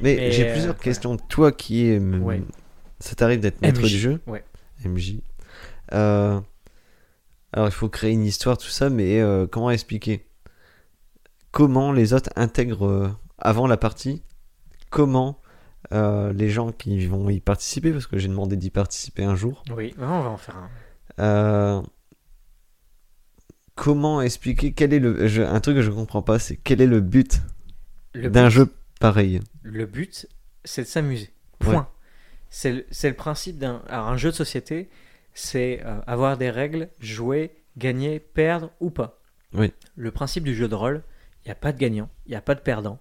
mais 0.00 0.16
Mais, 0.16 0.32
j'ai 0.32 0.48
euh, 0.48 0.52
plusieurs 0.52 0.74
ouais. 0.74 0.80
questions. 0.82 1.16
Toi 1.16 1.52
qui 1.52 1.86
es. 1.86 1.98
Ouais. 1.98 2.42
Ça 3.00 3.14
t'arrive 3.14 3.40
d'être 3.40 3.60
maître 3.62 3.80
MJ, 3.80 3.86
du 3.88 3.98
jeu 3.98 4.20
ouais. 4.26 4.44
MJ. 4.84 5.16
Euh, 5.92 6.40
Alors, 7.52 7.68
il 7.68 7.72
faut 7.72 7.88
créer 7.88 8.12
une 8.12 8.24
histoire, 8.24 8.56
tout 8.58 8.68
ça, 8.68 8.88
mais 8.90 9.22
comment 9.50 9.70
expliquer? 9.70 10.26
Comment 11.50 11.92
les 11.92 12.12
autres 12.14 12.30
intègrent 12.36 13.16
avant 13.38 13.66
la 13.66 13.76
partie? 13.76 14.22
Comment 14.90 15.40
euh, 15.92 16.32
les 16.32 16.50
gens 16.50 16.72
qui 16.72 17.06
vont 17.06 17.28
y 17.30 17.40
participer 17.40 17.92
Parce 17.92 18.06
que 18.06 18.18
j'ai 18.18 18.28
demandé 18.28 18.56
d'y 18.56 18.70
participer 18.70 19.24
un 19.24 19.34
jour. 19.36 19.62
Oui, 19.74 19.94
on 19.98 20.06
va 20.06 20.28
en 20.28 20.36
faire 20.36 20.56
un. 20.56 20.70
Euh, 21.18 21.82
comment 23.74 24.20
expliquer 24.22 24.72
quel 24.72 24.92
est 24.92 24.98
le 25.00 25.26
je- 25.26 25.42
un 25.42 25.60
truc 25.60 25.76
que 25.76 25.82
je 25.82 25.90
comprends 25.90 26.22
pas 26.22 26.38
c'est 26.38 26.56
quel 26.56 26.80
est 26.80 26.86
le 26.86 27.00
but 27.00 27.40
d'un 28.14 28.48
jeu 28.48 28.72
pareil? 29.00 29.40
Le 29.62 29.86
but, 29.86 30.26
c'est 30.64 30.82
de 30.82 30.86
s'amuser. 30.86 31.30
Point. 31.58 31.88
C'est 32.48 32.72
le, 32.72 32.86
c'est 32.90 33.08
le 33.08 33.16
principe 33.16 33.58
d'un 33.58 33.82
alors, 33.88 34.08
un 34.08 34.16
jeu 34.16 34.30
de 34.30 34.34
société, 34.36 34.90
c'est 35.34 35.80
euh, 35.84 36.00
avoir 36.06 36.36
des 36.36 36.50
règles, 36.50 36.88
jouer, 37.00 37.52
gagner, 37.76 38.18
perdre 38.18 38.70
ou 38.80 38.90
pas. 38.90 39.20
Oui. 39.52 39.72
Le 39.96 40.10
principe 40.10 40.44
du 40.44 40.54
jeu 40.54 40.68
de 40.68 40.74
rôle, 40.74 41.02
il 41.44 41.48
n'y 41.48 41.52
a 41.52 41.56
pas 41.56 41.72
de 41.72 41.78
gagnant, 41.78 42.08
il 42.26 42.30
n'y 42.30 42.36
a 42.36 42.40
pas 42.42 42.54
de 42.54 42.60
perdant. 42.60 42.98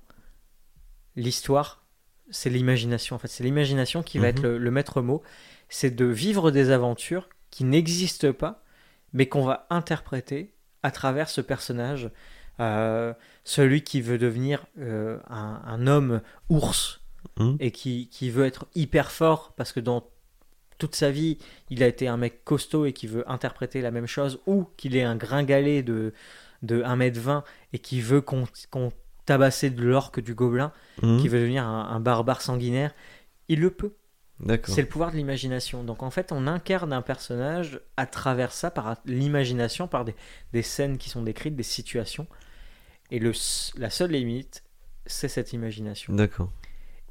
L'histoire, 1.15 1.78
c'est 2.31 2.49
l'imagination. 2.49 3.15
En 3.15 3.19
fait, 3.19 3.27
c'est 3.27 3.43
l'imagination 3.43 4.03
qui 4.03 4.17
va 4.19 4.27
Mhm. 4.27 4.37
être 4.37 4.41
le, 4.43 4.57
le 4.57 4.71
maître 4.71 5.01
mot. 5.01 5.21
C'est 5.69 5.95
de 5.95 6.05
vivre 6.05 6.51
des 6.51 6.71
aventures 6.71 7.29
qui 7.51 7.63
n'existent 7.63 8.33
pas, 8.33 8.63
mais 9.13 9.27
qu'on 9.27 9.43
va 9.43 9.67
interpréter 9.69 10.53
à 10.83 10.91
travers 10.91 11.29
ce 11.29 11.41
personnage. 11.41 12.09
Euh, 12.59 13.13
celui 13.43 13.83
qui 13.83 14.01
veut 14.01 14.17
devenir 14.17 14.65
euh, 14.79 15.17
un, 15.29 15.61
un 15.65 15.87
homme 15.87 16.21
ours 16.49 17.01
Mhm. 17.37 17.57
et 17.59 17.71
qui, 17.71 18.07
qui 18.09 18.29
veut 18.31 18.45
être 18.45 18.65
hyper 18.75 19.11
fort 19.11 19.53
parce 19.57 19.71
que 19.73 19.79
dans 19.81 20.05
toute 20.77 20.95
sa 20.95 21.11
vie, 21.11 21.37
il 21.69 21.83
a 21.83 21.87
été 21.87 22.07
un 22.07 22.15
mec 22.17 22.43
costaud 22.45 22.85
et 22.85 22.93
qui 22.93 23.07
veut 23.07 23.29
interpréter 23.29 23.81
la 23.81 23.91
même 23.91 24.07
chose, 24.07 24.39
ou 24.45 24.65
qu'il 24.77 24.95
est 24.95 25.03
un 25.03 25.17
gringalet 25.17 25.83
de, 25.83 26.13
de 26.63 26.81
1m20 26.81 27.43
et 27.73 27.79
qui 27.79 27.99
veut 27.99 28.21
qu'on 28.21 28.45
qu'on 28.71 28.91
tabasser 29.29 29.69
de 29.69 29.83
l'orque 29.83 30.19
du 30.19 30.33
gobelin, 30.33 30.71
Mhm. 31.01 31.21
qui 31.21 31.27
veut 31.27 31.39
devenir 31.39 31.63
un, 31.65 31.85
un 31.89 31.99
barbare 31.99 32.41
sanguinaire, 32.41 32.93
il 33.47 33.59
le 33.61 33.69
peut. 33.71 33.93
C'est 34.63 34.81
le 34.81 34.87
pouvoir 34.87 35.11
de 35.11 35.17
l'imagination. 35.17 35.83
Donc 35.83 36.01
en 36.01 36.09
fait, 36.11 36.31
on 36.31 36.47
incarne 36.47 36.93
un 36.93 37.01
personnage 37.01 37.79
à 37.97 38.05
travers 38.05 38.51
ça, 38.53 38.71
par 38.71 38.95
l'imagination, 39.05 39.87
par 39.87 40.05
des, 40.05 40.15
des 40.53 40.61
scènes 40.61 40.97
qui 40.97 41.09
sont 41.09 41.21
décrites, 41.21 41.55
des 41.57 41.63
situations. 41.63 42.25
Et 43.11 43.19
le, 43.19 43.33
la 43.77 43.89
seule 43.89 44.11
limite, 44.11 44.63
c'est 45.05 45.27
cette 45.27 45.51
imagination. 45.53 46.13
d'accord 46.13 46.49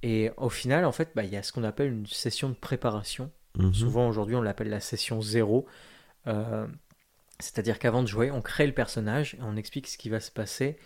Et 0.03 0.31
au 0.39 0.49
final, 0.49 0.85
en 0.87 0.93
fait, 0.93 1.11
bah, 1.15 1.23
il 1.25 1.31
y 1.31 1.37
a 1.37 1.43
ce 1.43 1.53
qu'on 1.53 1.65
appelle 1.65 1.93
une 1.93 2.07
session 2.07 2.49
de 2.49 2.55
préparation. 2.55 3.31
Mhm. 3.59 3.75
Souvent 3.75 4.09
aujourd'hui, 4.09 4.37
on 4.37 4.43
l'appelle 4.43 4.71
la 4.71 4.81
session 4.81 5.21
zéro. 5.21 5.67
Euh, 6.27 6.67
C'est-à-dire 7.41 7.79
qu'avant 7.79 8.03
de 8.03 8.09
jouer, 8.09 8.31
on 8.31 8.41
crée 8.43 8.67
le 8.67 8.73
personnage 8.75 9.35
et 9.35 9.43
on 9.43 9.57
explique 9.57 9.87
ce 9.87 9.97
qui 9.99 10.09
va 10.09 10.19
se 10.21 10.31
passer, 10.31 10.77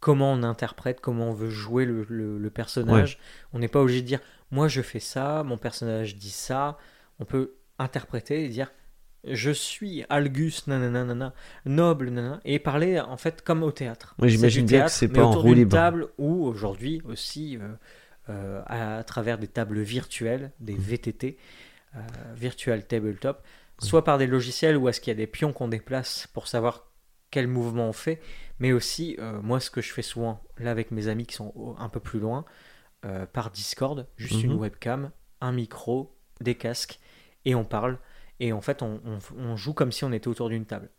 comment 0.00 0.32
on 0.32 0.42
interprète, 0.42 1.00
comment 1.00 1.30
on 1.30 1.34
veut 1.34 1.50
jouer 1.50 1.84
le, 1.84 2.04
le- 2.08 2.38
le 2.38 2.50
personnage. 2.50 3.18
On 3.52 3.58
n'est 3.58 3.68
pas 3.68 3.80
obligé 3.80 4.02
de 4.02 4.06
dire 4.06 4.20
moi 4.50 4.68
je 4.68 4.82
fais 4.82 5.00
ça, 5.00 5.42
mon 5.44 5.56
personnage 5.58 6.16
dit 6.16 6.30
ça. 6.30 6.78
On 7.18 7.24
peut 7.24 7.54
interpréter 7.78 8.44
et 8.44 8.48
dire 8.48 8.72
je 9.26 9.50
suis 9.50 10.04
Algus, 10.10 10.66
nanana, 10.66 11.04
nanana, 11.04 11.34
noble, 11.64 12.10
nanana, 12.10 12.40
et 12.44 12.58
parler 12.58 13.00
en 13.00 13.16
fait 13.16 13.40
comme 13.42 13.62
au 13.62 13.72
théâtre. 13.72 14.14
Oui, 14.18 14.28
j'imagine 14.28 14.66
bien 14.66 14.84
que 14.84 14.90
c'est 14.90 15.08
pas 15.08 15.24
en 15.24 15.30
roue 15.40 15.54
libre. 15.54 15.70
table 15.72 16.08
ou 16.18 16.44
aujourd'hui 16.44 17.00
aussi 17.06 17.56
euh, 17.56 17.68
euh, 18.28 18.62
à, 18.66 19.02
travers 19.04 19.38
des 19.38 19.48
tables 19.48 19.80
virtuelles, 19.80 20.52
des 20.60 20.74
Mhm. 20.74 20.80
VTT, 20.80 21.38
euh, 21.96 22.00
Virtual 22.34 22.84
Tabletop, 22.86 23.42
soit 23.78 24.04
par 24.04 24.18
des 24.18 24.26
logiciels 24.26 24.76
ou 24.76 24.88
est-ce 24.90 25.00
qu'il 25.00 25.10
y 25.10 25.16
a 25.16 25.16
des 25.16 25.26
pions 25.26 25.52
qu'on 25.54 25.68
déplace 25.68 26.26
pour 26.34 26.46
savoir 26.46 26.86
quel 27.34 27.48
mouvement 27.48 27.88
on 27.88 27.92
fait, 27.92 28.20
mais 28.60 28.72
aussi, 28.72 29.16
euh, 29.18 29.40
moi 29.42 29.58
ce 29.60 29.70
que 29.70 29.82
je 29.82 29.92
fais 29.92 30.02
souvent 30.02 30.40
là 30.58 30.70
avec 30.70 30.92
mes 30.92 31.08
amis 31.08 31.26
qui 31.26 31.34
sont 31.34 31.52
un 31.78 31.88
peu 31.88 32.00
plus 32.00 32.20
loin, 32.20 32.44
euh, 33.04 33.26
par 33.26 33.50
Discord, 33.50 34.06
juste 34.16 34.44
une 34.44 34.52
Mhm. 34.52 34.60
webcam, 34.60 35.10
un 35.40 35.52
micro, 35.52 36.14
des 36.40 36.54
casques, 36.56 37.00
et 37.44 37.54
on 37.56 37.64
parle, 37.64 37.98
et 38.40 38.52
en 38.52 38.60
fait 38.60 38.82
on, 38.82 39.00
on- 39.04 39.18
on 39.38 39.56
joue 39.56 39.74
comme 39.74 39.92
si 39.92 40.04
on 40.04 40.12
était 40.12 40.28
autour 40.28 40.48
d'une 40.50 40.66
table. 40.66 40.90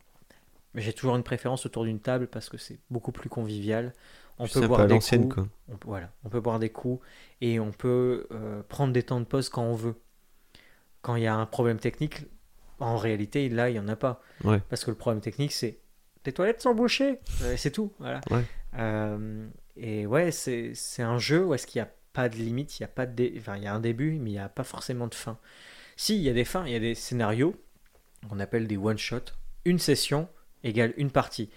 J'ai 0.74 0.92
toujours 0.92 1.16
une 1.16 1.22
préférence 1.22 1.66
autour 1.66 1.84
d'une 1.84 2.00
table 2.00 2.26
parce 2.28 2.48
que 2.50 2.58
c'est 2.58 2.78
beaucoup 2.90 3.12
plus 3.12 3.30
convivial. 3.30 3.94
On 4.38 4.46
peut 4.46 4.68
boire 4.68 4.86
des 4.86 4.98
coups. 4.98 5.34
quoi. 5.34 5.48
On, 5.68 5.76
peut- 5.78 5.88
voilà, 5.88 6.12
on 6.24 6.28
peut 6.28 6.40
boire 6.40 6.58
des 6.58 6.70
coups 6.70 7.00
et 7.40 7.58
on 7.60 7.72
peut 7.72 8.26
euh, 8.32 8.62
prendre 8.68 8.92
des 8.92 9.02
temps 9.02 9.20
de 9.20 9.26
pause 9.26 9.48
quand 9.48 9.64
on 9.64 9.74
veut. 9.74 9.96
Quand 11.02 11.16
il 11.16 11.22
y 11.22 11.26
a 11.26 11.34
un 11.34 11.46
problème 11.46 11.78
technique, 11.78 12.24
en 12.80 12.96
réalité, 12.96 13.48
là, 13.48 13.70
il 13.70 13.74
n'y 13.74 13.78
en 13.78 13.88
a 13.88 13.96
pas. 13.96 14.20
Ouais. 14.44 14.60
Parce 14.68 14.84
que 14.84 14.90
le 14.90 14.96
problème 14.96 15.20
technique, 15.22 15.52
c'est 15.52 15.78
tes 16.26 16.32
toilettes 16.32 16.60
sont 16.60 16.74
bouchées. 16.74 17.20
Euh, 17.42 17.54
c'est 17.56 17.70
tout. 17.70 17.92
Voilà. 18.00 18.20
Ouais. 18.32 18.42
Euh, 18.78 19.46
et 19.76 20.06
ouais, 20.06 20.32
c'est 20.32 20.72
c'est 20.74 21.02
un 21.02 21.18
jeu 21.18 21.44
où 21.44 21.54
est-ce 21.54 21.68
qu'il 21.68 21.80
n'y 21.80 21.86
a 21.86 21.90
pas 22.12 22.28
de 22.28 22.34
limite, 22.34 22.80
il 22.80 22.82
y 22.82 22.84
a 22.84 22.88
pas 22.88 23.06
de 23.06 23.12
dé- 23.14 23.34
enfin, 23.38 23.56
il 23.56 23.62
y 23.62 23.66
a 23.68 23.72
un 23.72 23.78
début, 23.78 24.18
mais 24.18 24.30
il 24.30 24.32
n'y 24.32 24.38
a 24.40 24.48
pas 24.48 24.64
forcément 24.64 25.06
de 25.06 25.14
fin. 25.14 25.38
Si, 25.96 26.16
il 26.16 26.22
y 26.22 26.28
a 26.28 26.32
des 26.32 26.44
fins, 26.44 26.64
il 26.66 26.72
y 26.72 26.74
a 26.74 26.80
des 26.80 26.96
scénarios 26.96 27.54
qu'on 28.28 28.40
appelle 28.40 28.66
des 28.66 28.76
one-shot. 28.76 29.20
Une 29.64 29.78
session 29.78 30.28
égale 30.64 30.94
une 30.96 31.12
partie. 31.12 31.48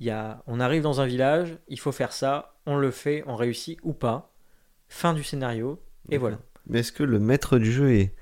Il 0.00 0.06
y 0.06 0.10
a, 0.10 0.42
on 0.46 0.58
arrive 0.58 0.82
dans 0.82 1.02
un 1.02 1.06
village, 1.06 1.58
il 1.68 1.78
faut 1.78 1.92
faire 1.92 2.12
ça, 2.12 2.54
on 2.64 2.76
le 2.76 2.90
fait, 2.90 3.22
on 3.26 3.36
réussit 3.36 3.78
ou 3.82 3.92
pas. 3.92 4.32
Fin 4.88 5.12
du 5.12 5.22
scénario, 5.22 5.82
et 6.10 6.16
voilà. 6.16 6.38
Mais 6.66 6.78
est-ce 6.80 6.92
que 6.92 7.02
le 7.02 7.18
maître 7.18 7.58
du 7.58 7.70
jeu 7.70 7.92
est 7.92 8.14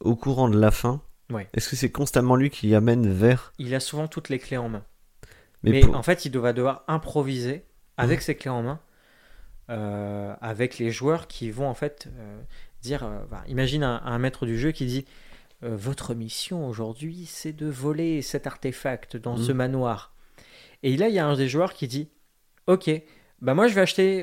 au 0.00 0.14
courant 0.14 0.48
de 0.48 0.58
la 0.58 0.70
fin? 0.70 1.02
Ouais. 1.30 1.48
Est-ce 1.54 1.68
que 1.68 1.76
c'est 1.76 1.90
constamment 1.90 2.36
lui 2.36 2.50
qui 2.50 2.74
amène 2.74 3.10
vers? 3.10 3.52
Il 3.58 3.74
a 3.74 3.80
souvent 3.80 4.06
toutes 4.06 4.28
les 4.28 4.38
clés 4.38 4.56
en 4.56 4.68
main. 4.68 4.84
Mais, 5.66 5.72
Mais, 5.72 5.80
pour- 5.80 5.96
en 5.96 6.02
fait, 6.02 6.24
il 6.24 6.38
va 6.38 6.52
devoir 6.54 6.84
improviser 6.88 7.64
avec 7.98 8.22
ses 8.22 8.34
clés 8.34 8.50
en 8.50 8.62
main, 8.62 8.80
euh, 9.70 10.34
avec 10.40 10.78
les 10.78 10.90
joueurs 10.90 11.26
qui 11.26 11.50
vont 11.50 11.68
en 11.68 11.74
fait 11.74 12.08
euh, 12.18 12.40
dire. 12.82 13.02
euh, 13.04 13.24
bah, 13.30 13.42
imagine 13.48 13.82
un, 13.82 14.00
un 14.04 14.18
maître 14.18 14.46
du 14.46 14.58
jeu 14.58 14.70
qui 14.72 14.86
dit 14.86 15.04
Votre 15.62 16.14
mission 16.14 16.68
aujourd'hui, 16.68 17.26
c'est 17.26 17.52
de 17.54 17.66
voler 17.66 18.22
cet 18.22 18.46
artefact 18.46 19.16
dans 19.16 19.36
ce 19.36 19.52
Mhm. 19.52 19.56
manoir. 19.58 20.14
Et 20.82 20.96
là, 20.96 21.08
il 21.08 21.14
y 21.14 21.18
a 21.18 21.26
un 21.26 21.34
des 21.34 21.48
joueurs 21.48 21.72
qui 21.74 21.88
dit 21.88 22.08
Ok, 22.66 22.90
bah 23.40 23.54
moi 23.54 23.66
je 23.66 23.74
vais 23.74 23.80
acheter, 23.80 24.20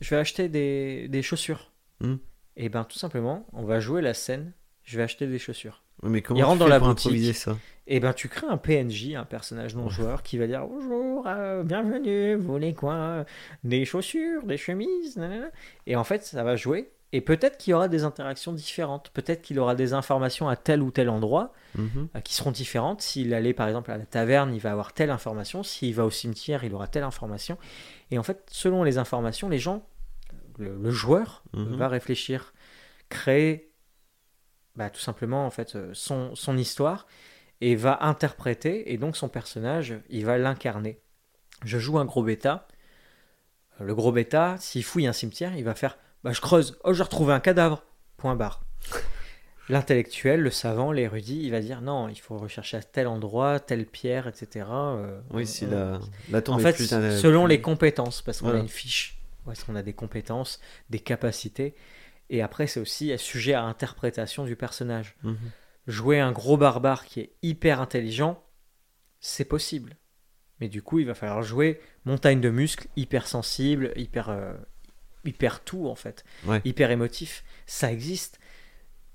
je 0.00 0.10
vais 0.10 0.16
acheter 0.16 0.48
des, 0.48 1.08
des 1.08 1.22
chaussures. 1.22 1.72
Mhm. 2.00 2.18
Et 2.56 2.68
ben 2.68 2.84
tout 2.84 2.98
simplement, 2.98 3.46
on 3.52 3.64
va 3.64 3.80
jouer 3.80 4.02
la 4.02 4.14
scène. 4.14 4.52
Je 4.84 4.96
vais 4.98 5.02
acheter 5.04 5.26
des 5.26 5.38
chaussures. 5.38 5.82
Mais 6.02 6.22
comment 6.22 6.38
il 6.38 6.42
tu 6.42 6.46
rentre 6.46 6.58
dans 6.60 6.66
la 6.68 6.78
pour 6.78 6.88
boutique. 6.88 7.06
improviser 7.08 7.32
ça 7.32 7.56
Et 7.86 8.00
ben 8.00 8.12
tu 8.12 8.28
crées 8.28 8.46
un 8.48 8.56
PNJ, 8.58 9.14
un 9.14 9.24
personnage 9.24 9.74
non 9.74 9.88
joueur, 9.88 10.22
qui 10.22 10.38
va 10.38 10.46
dire 10.46 10.66
bonjour, 10.66 11.24
euh, 11.26 11.62
bienvenue, 11.62 12.34
vous 12.36 12.52
voulez 12.52 12.74
quoi? 12.74 13.24
Des 13.64 13.84
chaussures, 13.84 14.44
des 14.44 14.56
chemises, 14.56 15.16
nanana. 15.16 15.48
Et 15.86 15.96
en 15.96 16.04
fait, 16.04 16.22
ça 16.24 16.44
va 16.44 16.56
jouer. 16.56 16.90
Et 17.12 17.22
peut-être 17.22 17.56
qu'il 17.56 17.70
y 17.70 17.74
aura 17.74 17.88
des 17.88 18.04
interactions 18.04 18.52
différentes. 18.52 19.08
Peut-être 19.14 19.40
qu'il 19.40 19.58
aura 19.58 19.74
des 19.74 19.94
informations 19.94 20.46
à 20.50 20.56
tel 20.56 20.82
ou 20.82 20.90
tel 20.90 21.08
endroit 21.08 21.54
Mhm. 21.74 22.08
euh, 22.14 22.20
qui 22.20 22.34
seront 22.34 22.50
différentes. 22.50 23.00
S'il 23.00 23.32
allait 23.32 23.54
par 23.54 23.66
exemple 23.66 23.90
à 23.90 23.96
la 23.96 24.04
taverne, 24.04 24.52
il 24.54 24.60
va 24.60 24.72
avoir 24.72 24.92
telle 24.92 25.08
information. 25.10 25.62
S'il 25.62 25.94
va 25.94 26.04
au 26.04 26.10
cimetière, 26.10 26.64
il 26.64 26.74
aura 26.74 26.86
telle 26.86 27.04
information. 27.04 27.56
Et 28.10 28.18
en 28.18 28.22
fait, 28.22 28.42
selon 28.50 28.84
les 28.84 28.98
informations, 28.98 29.48
les 29.48 29.58
gens, 29.58 29.86
le, 30.58 30.76
le 30.76 30.90
joueur, 30.90 31.42
Mhm. 31.54 31.76
va 31.76 31.88
réfléchir, 31.88 32.52
créer 33.08 33.67
bah, 34.78 34.88
tout 34.90 35.00
simplement 35.00 35.44
en 35.44 35.50
fait 35.50 35.74
euh, 35.76 35.90
son, 35.92 36.34
son 36.34 36.56
histoire 36.56 37.06
et 37.60 37.76
va 37.76 37.98
interpréter. 38.04 38.92
Et 38.92 38.96
donc 38.96 39.16
son 39.16 39.28
personnage, 39.28 39.94
il 40.08 40.24
va 40.24 40.38
l'incarner. 40.38 41.00
Je 41.64 41.78
joue 41.78 41.98
un 41.98 42.04
gros 42.06 42.22
bêta. 42.22 42.66
Euh, 43.80 43.84
Le 43.84 43.94
gros 43.94 44.12
bêta, 44.12 44.56
s'il 44.60 44.84
fouille 44.84 45.06
un 45.06 45.12
cimetière, 45.12 45.54
il 45.56 45.64
va 45.64 45.74
faire 45.74 45.98
bah, 46.24 46.32
je 46.32 46.40
creuse, 46.40 46.78
oh 46.84 46.92
j'ai 46.94 47.02
retrouvé 47.02 47.32
un 47.34 47.40
cadavre. 47.40 47.84
Point 48.16 48.34
barre. 48.36 48.62
L'intellectuel, 49.68 50.40
le 50.40 50.50
savant, 50.50 50.92
l'érudit, 50.92 51.42
il 51.44 51.50
va 51.50 51.60
dire 51.60 51.82
non, 51.82 52.08
il 52.08 52.16
faut 52.18 52.38
rechercher 52.38 52.78
à 52.78 52.82
tel 52.82 53.06
endroit, 53.06 53.60
telle 53.60 53.84
pierre, 53.84 54.26
etc. 54.26 54.64
Euh, 54.70 55.20
Oui, 55.30 55.42
on- 55.42 55.46
si 55.46 55.66
on- 55.66 55.70
la, 55.70 56.00
la 56.30 56.40
tombe 56.42 56.54
en 56.54 56.58
est 56.58 56.62
fait, 56.62 56.72
plus 56.72 56.86
selon 57.20 57.46
les 57.46 57.60
compétences, 57.60 58.22
parce 58.22 58.38
qu'on 58.38 58.46
Voilà. 58.46 58.60
a 58.60 58.62
une 58.62 58.68
fiche, 58.70 59.18
est-ce 59.52 59.64
qu'on 59.66 59.76
a 59.76 59.82
des 59.82 59.92
compétences, 59.92 60.58
des 60.88 61.00
capacités, 61.00 61.74
et 62.30 62.42
après 62.42 62.66
c'est 62.66 62.80
aussi 62.80 63.16
sujet 63.18 63.54
à 63.54 63.62
interprétation 63.64 64.44
du 64.44 64.56
personnage. 64.56 65.16
Mhm. 65.22 65.36
Jouer 65.86 66.20
un 66.20 66.32
gros 66.32 66.56
barbare 66.56 67.04
qui 67.06 67.20
est 67.20 67.32
hyper 67.42 67.80
intelligent, 67.80 68.42
c'est 69.20 69.44
possible. 69.46 69.96
Mais 70.60 70.68
du 70.68 70.82
coup, 70.82 70.98
il 70.98 71.06
va 71.06 71.14
falloir 71.14 71.42
jouer 71.42 71.80
montagne 72.04 72.40
de 72.40 72.50
muscles, 72.50 72.88
hyper 72.96 73.26
sensible, 73.28 73.92
hyper, 73.96 74.28
euh, 74.28 74.52
hyper 75.24 75.62
tout 75.64 75.86
en 75.88 75.94
fait, 75.94 76.24
Ouais. 76.46 76.60
hyper 76.64 76.90
émotif. 76.90 77.44
Ça 77.66 77.90
existe. 77.92 78.38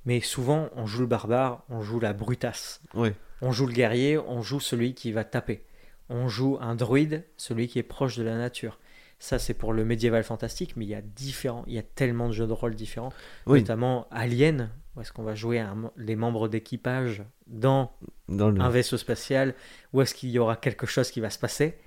Mais 0.06 0.20
souvent, 0.20 0.70
on 0.76 0.86
joue 0.86 1.02
le 1.02 1.08
barbare, 1.08 1.64
on 1.70 1.82
joue 1.82 2.00
la 2.00 2.14
brutasse. 2.14 2.82
Ouais. 2.94 3.14
On 3.42 3.52
joue 3.52 3.68
le 3.68 3.74
guerrier, 3.74 4.18
on 4.18 4.42
joue 4.42 4.60
celui 4.60 4.94
qui 4.96 5.12
va 5.12 5.24
taper. 5.26 5.66
On 6.10 6.28
joue 6.28 6.58
un 6.62 6.76
druide, 6.76 7.26
celui 7.38 7.68
qui 7.68 7.78
est 7.80 7.84
proche 7.84 8.18
de 8.18 8.24
la 8.24 8.36
nature. 8.38 8.80
Ça, 9.24 9.40
c'est 9.40 9.54
pour 9.54 9.72
le 9.72 9.86
médiéval 9.86 10.22
fantastique, 10.26 10.76
mais 10.76 10.84
il 10.84 10.90
y 10.90 10.96
a 10.96 11.02
différents, 11.02 11.64
il 11.68 11.74
y 11.76 11.78
a 11.78 11.82
tellement 11.82 12.28
de 12.28 12.34
jeux 12.34 12.46
de 12.46 12.52
rôle 12.52 12.76
différents, 12.76 13.14
Oui. 13.46 13.62
notamment 13.62 14.06
Alien, 14.12 14.70
où 14.98 15.02
est-ce 15.02 15.14
qu'on 15.14 15.24
va 15.24 15.34
jouer 15.34 15.60
un 15.60 15.94
les 15.96 16.18
membres 16.18 16.50
d'équipage 16.50 17.24
dans 17.48 17.94
Dans 18.28 18.50
le... 18.50 18.60
un 18.60 18.70
vaisseau 18.70 18.98
spatial, 18.98 19.56
où 19.94 20.02
est-ce 20.02 20.14
qu'il 20.14 20.30
y 20.30 20.40
aura 20.40 20.58
quelque 20.58 20.86
chose 20.86 21.10
qui 21.10 21.22
va 21.22 21.30
se 21.30 21.40
passer, 21.40 21.78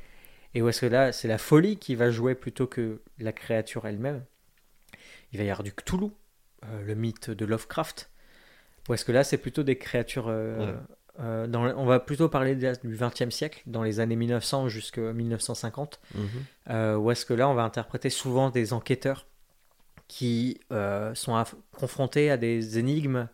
et 0.54 0.62
où 0.62 0.68
est-ce 0.70 0.80
que 0.80 0.86
là, 0.86 1.12
c'est 1.12 1.28
la 1.28 1.36
folie 1.36 1.76
qui 1.76 1.94
va 1.94 2.10
jouer 2.10 2.34
plutôt 2.34 2.66
que 2.66 3.02
la 3.18 3.32
créature 3.32 3.86
elle-même. 3.86 4.24
Il 5.32 5.38
va 5.38 5.44
y 5.44 5.50
avoir 5.50 5.62
du 5.62 5.72
Cthulhu, 5.74 6.06
euh, 6.64 6.82
le 6.84 6.94
mythe 6.94 7.28
de 7.30 7.44
Lovecraft, 7.44 8.08
où 8.88 8.94
est-ce 8.94 9.04
que 9.04 9.12
là, 9.12 9.24
c'est 9.24 9.36
plutôt 9.36 9.62
des 9.62 9.76
créatures... 9.76 10.28
euh, 10.28 10.72
Ouais. 10.72 10.78
Euh, 11.20 11.46
dans, 11.46 11.64
on 11.76 11.86
va 11.86 11.98
plutôt 12.00 12.28
parler 12.28 12.54
de- 12.54 12.74
du 12.84 12.96
XXe 12.96 13.30
siècle, 13.34 13.62
dans 13.66 13.82
les 13.82 14.00
années 14.00 14.16
1900 14.16 14.68
jusqu'à 14.68 15.12
1950, 15.12 16.00
Mhm. 16.14 16.28
euh, 16.70 16.96
où 16.96 17.10
est-ce 17.10 17.24
que 17.26 17.34
là, 17.34 17.48
on 17.48 17.54
va 17.54 17.62
interpréter 17.62 18.10
souvent 18.10 18.50
des 18.50 18.72
enquêteurs 18.72 19.26
qui 20.08 20.60
euh, 20.72 21.14
sont 21.14 21.42
confrontés 21.72 22.30
à 22.30 22.36
des 22.36 22.78
énigmes, 22.78 23.28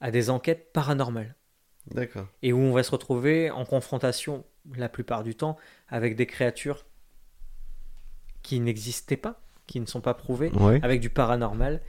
à 0.00 0.10
des 0.10 0.30
enquêtes 0.30 0.72
paranormales 0.72 1.34
D'accord. 1.92 2.26
et 2.42 2.52
où 2.52 2.58
on 2.58 2.72
va 2.72 2.82
se 2.82 2.90
retrouver 2.90 3.50
en 3.50 3.64
confrontation 3.64 4.44
la 4.76 4.88
plupart 4.88 5.22
du 5.24 5.34
temps 5.34 5.56
avec 5.88 6.16
des 6.16 6.26
créatures 6.26 6.84
qui 8.42 8.60
n'existaient 8.60 9.16
pas, 9.16 9.40
qui 9.66 9.80
ne 9.80 9.86
sont 9.86 10.00
pas 10.00 10.14
prouvées, 10.14 10.50
Ouais. 10.52 10.80
avec 10.82 11.00
du 11.00 11.10
paranormal 11.10 11.80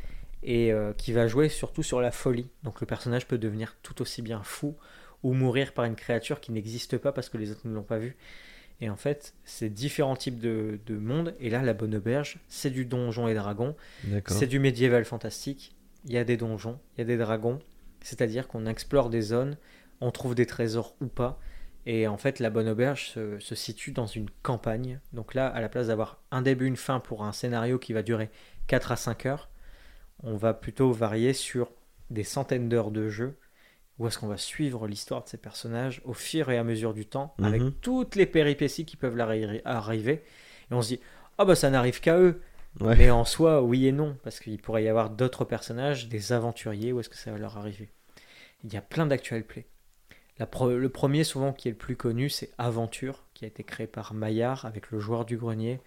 et 0.43 0.71
euh, 0.71 0.93
qui 0.93 1.13
va 1.13 1.27
jouer 1.27 1.49
surtout 1.49 1.83
sur 1.83 2.01
la 2.01 2.11
folie. 2.11 2.49
Donc 2.63 2.81
le 2.81 2.87
personnage 2.87 3.27
peut 3.27 3.37
devenir 3.37 3.77
tout 3.83 4.01
aussi 4.01 4.21
bien 4.21 4.41
fou 4.43 4.75
ou 5.23 5.33
mourir 5.33 5.73
par 5.73 5.85
une 5.85 5.95
créature 5.95 6.39
qui 6.39 6.51
n'existe 6.51 6.97
pas 6.97 7.11
parce 7.11 7.29
que 7.29 7.37
les 7.37 7.51
autres 7.51 7.67
ne 7.67 7.73
l'ont 7.73 7.83
pas 7.83 7.99
vue. 7.99 8.17
Et 8.79 8.89
en 8.89 8.95
fait, 8.95 9.35
c'est 9.43 9.69
différents 9.69 10.15
types 10.15 10.39
de, 10.39 10.79
de 10.87 10.97
mondes. 10.97 11.35
Et 11.39 11.49
là, 11.49 11.61
la 11.61 11.73
bonne 11.73 11.95
auberge, 11.95 12.39
c'est 12.47 12.71
du 12.71 12.85
donjon 12.85 13.27
et 13.27 13.35
dragon. 13.35 13.75
C'est 14.25 14.47
du 14.47 14.59
médiéval 14.59 15.05
fantastique. 15.05 15.75
Il 16.05 16.13
y 16.13 16.17
a 16.17 16.23
des 16.23 16.35
donjons, 16.35 16.79
il 16.95 17.01
y 17.01 17.03
a 17.03 17.05
des 17.05 17.17
dragons. 17.17 17.59
C'est-à-dire 18.01 18.47
qu'on 18.47 18.65
explore 18.65 19.11
des 19.11 19.21
zones, 19.21 19.55
on 20.01 20.09
trouve 20.09 20.33
des 20.33 20.47
trésors 20.47 20.95
ou 20.99 21.05
pas. 21.05 21.39
Et 21.85 22.07
en 22.07 22.17
fait, 22.17 22.39
la 22.39 22.49
bonne 22.49 22.67
auberge 22.67 23.09
se, 23.09 23.39
se 23.39 23.53
situe 23.53 23.91
dans 23.91 24.07
une 24.07 24.29
campagne. 24.41 24.99
Donc 25.13 25.35
là, 25.35 25.47
à 25.47 25.61
la 25.61 25.69
place 25.69 25.87
d'avoir 25.87 26.19
un 26.31 26.41
début, 26.41 26.65
une 26.65 26.75
fin 26.75 26.99
pour 26.99 27.23
un 27.23 27.31
scénario 27.31 27.77
qui 27.77 27.93
va 27.93 28.01
durer 28.01 28.31
4 28.67 28.91
à 28.91 28.95
5 28.95 29.25
heures, 29.27 29.49
on 30.23 30.37
va 30.37 30.53
plutôt 30.53 30.91
varier 30.91 31.33
sur 31.33 31.71
des 32.09 32.23
centaines 32.23 32.69
d'heures 32.69 32.91
de 32.91 33.09
jeu. 33.09 33.37
Où 33.99 34.07
est-ce 34.07 34.17
qu'on 34.17 34.27
va 34.27 34.37
suivre 34.37 34.87
l'histoire 34.87 35.23
de 35.23 35.29
ces 35.29 35.37
personnages 35.37 36.01
au 36.05 36.13
fur 36.13 36.49
et 36.49 36.57
à 36.57 36.63
mesure 36.63 36.93
du 36.93 37.05
temps, 37.05 37.35
Mhm. 37.37 37.45
avec 37.45 37.61
toutes 37.81 38.15
les 38.15 38.25
péripéties 38.25 38.85
qui 38.85 38.97
peuvent 38.97 39.15
leur 39.15 39.29
arri- 39.29 39.61
arriver. 39.65 40.23
Et 40.71 40.73
on 40.73 40.81
se 40.81 40.87
dit, 40.89 40.99
ah 41.37 41.45
bah 41.45 41.55
ça 41.55 41.69
n'arrive 41.69 41.99
qu'à 42.01 42.17
eux. 42.17 42.41
Ouais. 42.79 42.95
Mais 42.95 43.09
en 43.11 43.25
soi, 43.25 43.61
oui 43.61 43.85
et 43.85 43.91
non, 43.91 44.17
parce 44.23 44.39
qu'il 44.39 44.59
pourrait 44.61 44.83
y 44.83 44.87
avoir 44.87 45.09
d'autres 45.09 45.43
personnages, 45.43 46.07
des 46.07 46.31
aventuriers, 46.31 46.93
où 46.93 46.99
est-ce 47.01 47.09
que 47.09 47.17
ça 47.17 47.31
va 47.31 47.37
leur 47.37 47.57
arriver? 47.57 47.89
Il 48.63 48.73
y 48.73 48.77
a 48.77 48.81
plein 48.81 49.05
d'actual 49.05 49.43
play. 49.43 49.65
La 50.39 50.45
pre- 50.45 50.73
le 50.73 50.89
premier, 50.89 51.23
souvent, 51.23 51.51
qui 51.51 51.67
est 51.67 51.71
le 51.71 51.77
plus 51.77 51.95
connu, 51.97 52.29
c'est 52.29 52.51
Aventure, 52.57 53.25
qui 53.33 53.43
a 53.45 53.47
été 53.49 53.63
créé 53.63 53.87
par 53.87 54.13
Maillard 54.13 54.65
avec 54.65 54.89
le 54.89 54.99
joueur 54.99 55.25
du 55.25 55.37
grenier, 55.37 55.81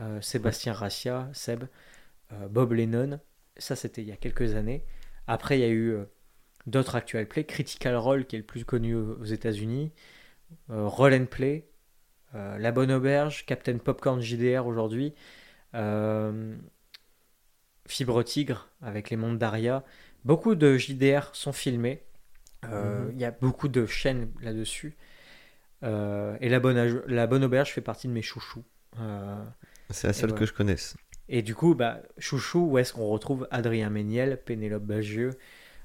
euh, 0.00 0.20
Sébastien 0.20 0.72
Rassia, 0.72 1.30
Seb, 1.32 1.64
euh, 2.32 2.48
Bob 2.48 2.72
Lennon. 2.72 3.20
Ça, 3.56 3.76
c'était 3.76 4.02
il 4.02 4.08
y 4.08 4.12
a 4.12 4.16
quelques 4.16 4.54
années. 4.54 4.84
Après, 5.28 5.58
il 5.58 5.60
y 5.62 5.64
a 5.64 5.68
eu 5.68 5.92
euh, 5.92 6.04
d'autres 6.66 6.94
actual 6.96 7.26
play. 7.26 7.44
Critical 7.44 7.96
Role, 7.96 8.26
qui 8.26 8.36
est 8.36 8.40
le 8.40 8.44
plus 8.44 8.64
connu 8.64 8.94
aux 8.94 9.24
États-Unis. 9.24 9.92
Euh, 10.70 10.86
Roll 10.86 11.14
and 11.14 11.26
Play. 11.26 11.68
euh, 12.34 12.58
La 12.58 12.72
Bonne 12.72 12.92
Auberge, 12.92 13.46
Captain 13.46 13.78
Popcorn 13.78 14.20
JDR 14.20 14.66
aujourd'hui. 14.66 15.14
Euh, 15.74 16.56
Fibre 17.86 18.22
Tigre 18.22 18.68
avec 18.82 19.10
les 19.10 19.16
mondes 19.16 19.38
d'Aria. 19.38 19.84
Beaucoup 20.24 20.54
de 20.56 20.76
JDR 20.76 21.30
sont 21.34 21.52
filmés. 21.52 22.02
Euh, 22.64 23.04
Mhm. 23.06 23.12
Il 23.14 23.20
y 23.20 23.24
a 23.24 23.30
beaucoup 23.30 23.68
de 23.68 23.86
chaînes 23.86 24.30
là-dessus. 24.42 24.96
Euh, 25.84 26.36
et 26.40 26.48
la 26.48 26.58
bonne, 26.58 27.02
la 27.06 27.26
bonne 27.26 27.44
Auberge 27.44 27.72
fait 27.72 27.80
partie 27.80 28.08
de 28.08 28.12
mes 28.12 28.22
chouchous. 28.22 28.64
C'est 29.90 30.06
la 30.06 30.12
seule 30.12 30.30
voilà. 30.30 30.40
que 30.40 30.46
je 30.46 30.52
connaisse. 30.52 30.96
et 31.28 31.42
du 31.42 31.54
coup, 31.54 31.74
bah, 31.74 32.00
chouchou, 32.18 32.60
où 32.70 32.78
est-ce 32.78 32.92
qu'on 32.92 33.06
retrouve 33.06 33.46
Adrien 33.50 33.90
Méniel, 33.90 34.40
Pénélope 34.42 34.84
Bagieux, 34.84 35.30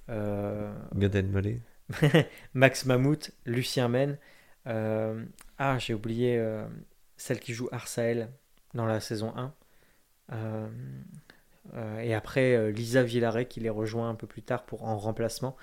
Gad 0.07 1.15
Elmaleh. 1.15 1.59
Max 2.53 2.85
Mammouth, 2.85 3.31
Lucien 3.45 3.87
Men. 3.87 4.17
euh, 4.67 5.25
ah, 5.57 5.77
j'ai 5.79 5.93
oublié 5.93 6.37
euh, 6.37 6.65
celle 7.17 7.39
qui 7.39 7.53
joue 7.53 7.69
Arsael. 7.71 8.29
dans 8.73 8.85
la 8.85 8.99
saison 8.99 9.33
1. 9.35 9.53
Euh, 10.33 10.67
euh, 11.73 11.99
et 11.99 12.13
après, 12.13 12.55
euh, 12.55 12.71
Lisa 12.71 13.03
Villaret 13.03 13.45
qui 13.45 13.59
les 13.59 13.69
rejoint 13.69 14.09
un 14.09 14.15
peu 14.15 14.27
plus 14.27 14.41
tard 14.43 14.63
pour 14.65 14.83
en 14.85 14.97
remplacement. 14.97 15.55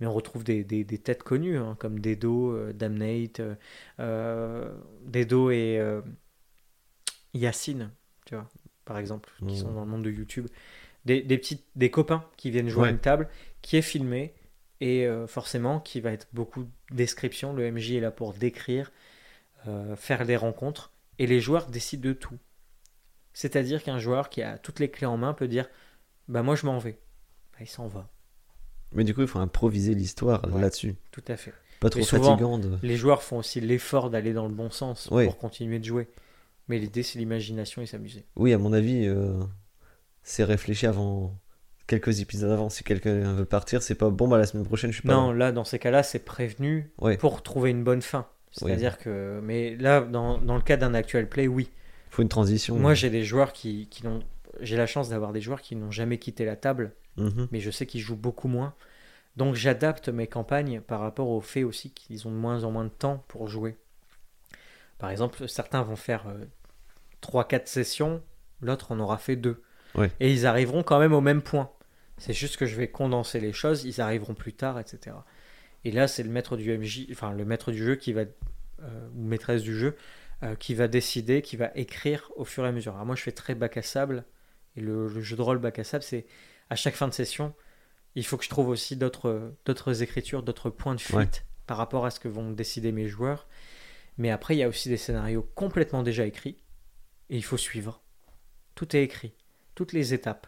Mais 0.00 0.06
on 0.06 0.12
retrouve 0.12 0.44
des, 0.44 0.64
des- 0.64 0.84
des 0.84 0.98
têtes 0.98 1.22
connues, 1.22 1.58
hein, 1.58 1.76
comme 1.78 2.00
Dedo, 2.00 2.52
euh, 2.52 2.72
Damnate, 2.72 3.40
euh, 3.40 3.54
euh, 4.00 4.74
Dedo 5.06 5.50
et 5.50 5.78
euh, 5.78 6.00
Yacine, 7.34 7.90
tu 8.26 8.34
vois, 8.34 8.48
par 8.84 8.98
exemple, 8.98 9.30
qui 9.38 9.44
Mhm. 9.54 9.56
sont 9.56 9.72
dans 9.72 9.84
le 9.84 9.90
monde 9.90 10.04
de 10.04 10.10
YouTube. 10.10 10.46
Des, 11.06 11.22
des, 11.22 11.38
petits, 11.38 11.64
des 11.76 11.90
copains 11.90 12.24
qui 12.36 12.50
viennent 12.50 12.68
jouer 12.68 12.88
à 12.88 12.90
une 12.90 12.98
table, 12.98 13.28
qui 13.62 13.76
est 13.76 13.82
filmé, 13.82 14.34
et 14.80 15.06
euh, 15.06 15.26
forcément 15.26 15.80
qui 15.80 16.00
va 16.00 16.12
être 16.12 16.28
beaucoup 16.32 16.64
de 16.64 16.70
description. 16.96 17.52
Le 17.52 17.70
MJ 17.70 17.92
est 17.92 18.00
là 18.00 18.10
pour 18.10 18.32
décrire, 18.34 18.90
euh, 19.68 19.94
faire 19.96 20.24
des 20.26 20.36
rencontres, 20.36 20.92
et 21.18 21.26
les 21.26 21.40
joueurs 21.40 21.66
décident 21.66 22.08
de 22.08 22.12
tout. 22.14 22.38
C'est-à-dire 23.32 23.82
qu'un 23.82 23.98
joueur 23.98 24.28
qui 24.30 24.42
a 24.42 24.58
toutes 24.58 24.80
les 24.80 24.90
clés 24.90 25.06
en 25.06 25.16
main 25.16 25.34
peut 25.34 25.48
dire 25.48 25.68
Bah, 26.28 26.42
moi 26.42 26.54
je 26.56 26.66
m'en 26.66 26.78
vais. 26.78 26.98
Bah, 27.52 27.58
il 27.60 27.66
s'en 27.68 27.88
va. 27.88 28.08
Mais 28.92 29.04
du 29.04 29.14
coup, 29.14 29.20
il 29.22 29.28
faut 29.28 29.38
improviser 29.38 29.94
l'histoire 29.94 30.44
Ouais. 30.52 30.60
là-dessus. 30.60 30.96
Tout 31.12 31.22
à 31.28 31.36
fait. 31.36 31.52
Pas 31.78 31.90
trop 31.90 32.02
souvent- 32.02 32.30
fatigant. 32.32 32.58
de- 32.58 32.76
Les 32.82 32.96
joueurs 32.96 33.22
font 33.22 33.38
aussi 33.38 33.60
l'effort 33.60 34.10
d'aller 34.10 34.32
dans 34.32 34.46
le 34.48 34.54
bon 34.54 34.70
sens 34.70 35.08
Ouais. 35.10 35.26
pour 35.26 35.38
continuer 35.38 35.78
de 35.78 35.84
jouer. 35.84 36.08
Mais 36.68 36.78
l'idée, 36.78 37.02
c'est 37.02 37.18
l'imagination 37.18 37.82
et 37.82 37.86
s'amuser. 37.86 38.24
Oui, 38.36 38.52
à 38.52 38.58
mon 38.58 38.72
avis, 38.72 39.06
euh, 39.06 39.40
c'est 40.22 40.44
réfléchi 40.44 40.86
avant 40.86 41.38
quelques 41.90 42.20
épisodes 42.20 42.50
avant. 42.50 42.68
Si 42.70 42.84
quelqu'un 42.84 43.34
veut 43.34 43.44
partir, 43.44 43.82
c'est 43.82 43.94
pas 43.96 44.08
bon, 44.10 44.28
bah 44.28 44.38
la 44.38 44.46
semaine 44.46 44.64
prochaine, 44.64 44.90
je 44.92 44.98
suis 45.00 45.06
pas. 45.06 45.12
Non, 45.12 45.32
là. 45.32 45.50
dans 45.52 45.64
ces 45.64 45.78
cas-là, 45.78 46.02
c'est 46.02 46.20
prévenu 46.20 46.90
Ouais. 46.98 47.16
pour 47.16 47.42
trouver 47.42 47.70
une 47.70 47.82
bonne 47.84 48.00
fin. 48.02 48.26
C'est-à-dire 48.52 48.96
que. 48.98 49.40
Mais 49.42 49.76
là, 49.76 50.00
dans, 50.00 50.38
dans 50.38 50.56
le 50.56 50.62
cas 50.62 50.76
d'un 50.76 50.94
actual 50.94 51.28
play, 51.28 51.46
oui. 51.48 51.70
faut 52.10 52.22
une 52.22 52.28
transition. 52.28 52.76
Moi, 52.78 52.94
j'ai 52.94 53.10
des 53.10 53.24
joueurs 53.24 53.52
qui, 53.52 53.88
qui 53.88 54.04
n'ont. 54.06 54.20
J'ai 54.60 54.76
la 54.76 54.86
chance 54.86 55.08
d'avoir 55.10 55.32
des 55.32 55.40
joueurs 55.40 55.60
qui 55.60 55.76
n'ont 55.76 55.90
jamais 55.90 56.18
quitté 56.18 56.44
la 56.44 56.56
table, 56.56 56.92
Mhm. 57.16 57.48
mais 57.52 57.60
je 57.60 57.70
sais 57.70 57.86
qu'ils 57.86 58.00
jouent 58.00 58.16
beaucoup 58.16 58.48
moins. 58.48 58.74
Donc, 59.36 59.54
j'adapte 59.54 60.08
mes 60.08 60.26
campagnes 60.26 60.80
par 60.80 61.00
rapport 61.00 61.28
au 61.28 61.40
fait 61.40 61.62
aussi 61.64 61.90
qu'ils 61.92 62.26
ont 62.26 62.30
de 62.30 62.36
moins 62.36 62.64
en 62.64 62.70
moins 62.70 62.84
de 62.84 62.90
temps 62.90 63.24
pour 63.28 63.48
jouer. 63.48 63.76
Par 64.98 65.10
exemple, 65.10 65.48
certains 65.48 65.82
vont 65.82 65.96
faire 65.96 66.24
3-4 67.22 67.66
sessions, 67.68 68.20
l'autre 68.60 68.92
en 68.92 68.98
aura 69.00 69.18
fait 69.18 69.36
2. 69.36 69.62
Ouais. 69.94 70.10
Et 70.20 70.32
ils 70.32 70.46
arriveront 70.46 70.82
quand 70.82 70.98
même 70.98 71.12
au 71.12 71.20
même 71.20 71.42
point. 71.42 71.70
C'est 72.20 72.32
juste 72.32 72.56
que 72.56 72.66
je 72.66 72.76
vais 72.76 72.88
condenser 72.88 73.40
les 73.40 73.52
choses, 73.52 73.84
ils 73.84 74.00
arriveront 74.00 74.34
plus 74.34 74.52
tard, 74.52 74.78
etc. 74.78 75.16
Et 75.84 75.90
là, 75.90 76.06
c'est 76.06 76.22
le 76.22 76.30
maître 76.30 76.56
du 76.56 76.76
MJ, 76.76 77.06
enfin 77.10 77.32
le 77.32 77.44
maître 77.44 77.72
du 77.72 77.78
jeu 77.82 77.96
qui 77.96 78.12
va, 78.12 78.22
euh, 78.82 79.08
ou 79.16 79.22
maîtresse 79.24 79.62
du 79.62 79.74
jeu, 79.76 79.96
euh, 80.42 80.54
qui 80.54 80.74
va 80.74 80.86
décider, 80.88 81.42
qui 81.42 81.56
va 81.56 81.70
écrire 81.74 82.30
au 82.36 82.44
fur 82.44 82.64
et 82.64 82.68
à 82.68 82.72
mesure. 82.72 82.94
Alors 82.94 83.06
moi, 83.06 83.16
je 83.16 83.22
fais 83.22 83.32
très 83.32 83.54
bac 83.54 83.76
à 83.76 83.82
sable, 83.82 84.24
et 84.76 84.80
le, 84.80 85.08
le 85.08 85.20
jeu 85.22 85.36
de 85.36 85.42
rôle 85.42 85.58
bac 85.58 85.78
à 85.78 85.84
sable, 85.84 86.04
c'est 86.04 86.26
à 86.68 86.76
chaque 86.76 86.94
fin 86.94 87.08
de 87.08 87.14
session, 87.14 87.54
il 88.14 88.24
faut 88.26 88.36
que 88.36 88.44
je 88.44 88.50
trouve 88.50 88.68
aussi 88.68 88.96
d'autres 88.96 89.54
d'autres 89.64 90.02
écritures, 90.02 90.42
d'autres 90.42 90.70
points 90.70 90.94
de 90.94 91.00
fuite 91.00 91.16
Ouais. 91.16 91.30
par 91.66 91.76
rapport 91.78 92.04
à 92.06 92.10
ce 92.10 92.20
que 92.20 92.28
vont 92.28 92.50
décider 92.50 92.92
mes 92.92 93.08
joueurs. 93.08 93.46
Mais 94.18 94.30
après, 94.30 94.54
il 94.56 94.58
y 94.58 94.62
a 94.62 94.68
aussi 94.68 94.88
des 94.90 94.96
scénarios 94.98 95.48
complètement 95.54 96.02
déjà 96.02 96.26
écrits, 96.26 96.58
et 97.30 97.36
il 97.36 97.44
faut 97.44 97.56
suivre. 97.56 98.02
Tout 98.74 98.94
est 98.96 99.02
écrit, 99.04 99.32
toutes 99.74 99.92
les 99.92 100.12
étapes. 100.14 100.46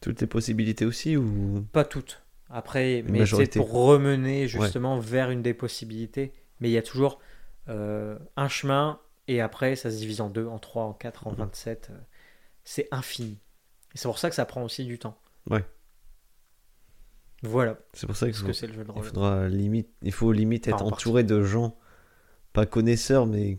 Toutes 0.00 0.20
les 0.20 0.26
possibilités 0.26 0.84
aussi 0.86 1.16
ou? 1.16 1.66
Pas 1.72 1.84
toutes. 1.84 2.22
Après, 2.48 3.00
Une 3.00 3.10
mais 3.10 3.26
c'est 3.26 3.54
pour 3.54 3.72
remener 3.72 4.48
justement 4.48 4.98
vers 4.98 5.30
une 5.30 5.42
des 5.42 5.54
possibilités. 5.54 6.32
Mais 6.60 6.68
il 6.68 6.72
y 6.72 6.78
a 6.78 6.82
toujours 6.82 7.20
euh, 7.68 8.18
un 8.36 8.48
chemin 8.48 9.00
et 9.28 9.40
après 9.40 9.76
ça 9.76 9.90
se 9.90 9.96
divise 9.96 10.20
en 10.20 10.28
deux, 10.30 10.46
en 10.46 10.58
trois, 10.58 10.84
en 10.84 10.92
quatre, 10.92 11.26
en 11.26 11.30
Mhm. 11.32 11.36
27. 11.38 11.88
euh, 11.90 11.98
C'est 12.64 12.88
infini. 12.90 13.38
Et 13.94 13.98
c'est 13.98 14.08
pour 14.08 14.18
ça 14.18 14.28
que 14.28 14.34
ça 14.34 14.44
prend 14.46 14.62
aussi 14.62 14.84
du 14.84 14.98
temps. 14.98 15.18
Ouais. 15.48 15.64
Voilà 17.42 17.78
C'est 17.94 18.06
pour 18.06 18.16
ça 18.16 18.30
que 18.30 18.52
c'est 18.52 18.66
le 18.66 18.74
jeu 18.74 18.84
de 18.84 18.92
il 18.96 19.02
faudra 19.02 19.48
limite, 19.48 19.88
il 20.02 20.12
faut 20.12 20.30
limite 20.32 20.68
être 20.68 20.74
Enfin, 20.76 20.84
en 20.84 20.90
partie. 20.90 21.04
entouré 21.06 21.24
de 21.24 21.42
gens 21.42 21.76
pas 22.52 22.66
connaisseurs 22.66 23.26
mais 23.26 23.56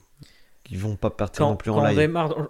qui 0.63 0.76
vont 0.76 0.95
pas 0.95 1.09
partir 1.09 1.45
Quand, 1.45 1.49
non 1.51 1.55
plus 1.57 1.72
quand 1.72 1.80
en 1.80 1.85
live. 1.88 1.97
démarre 1.97 2.49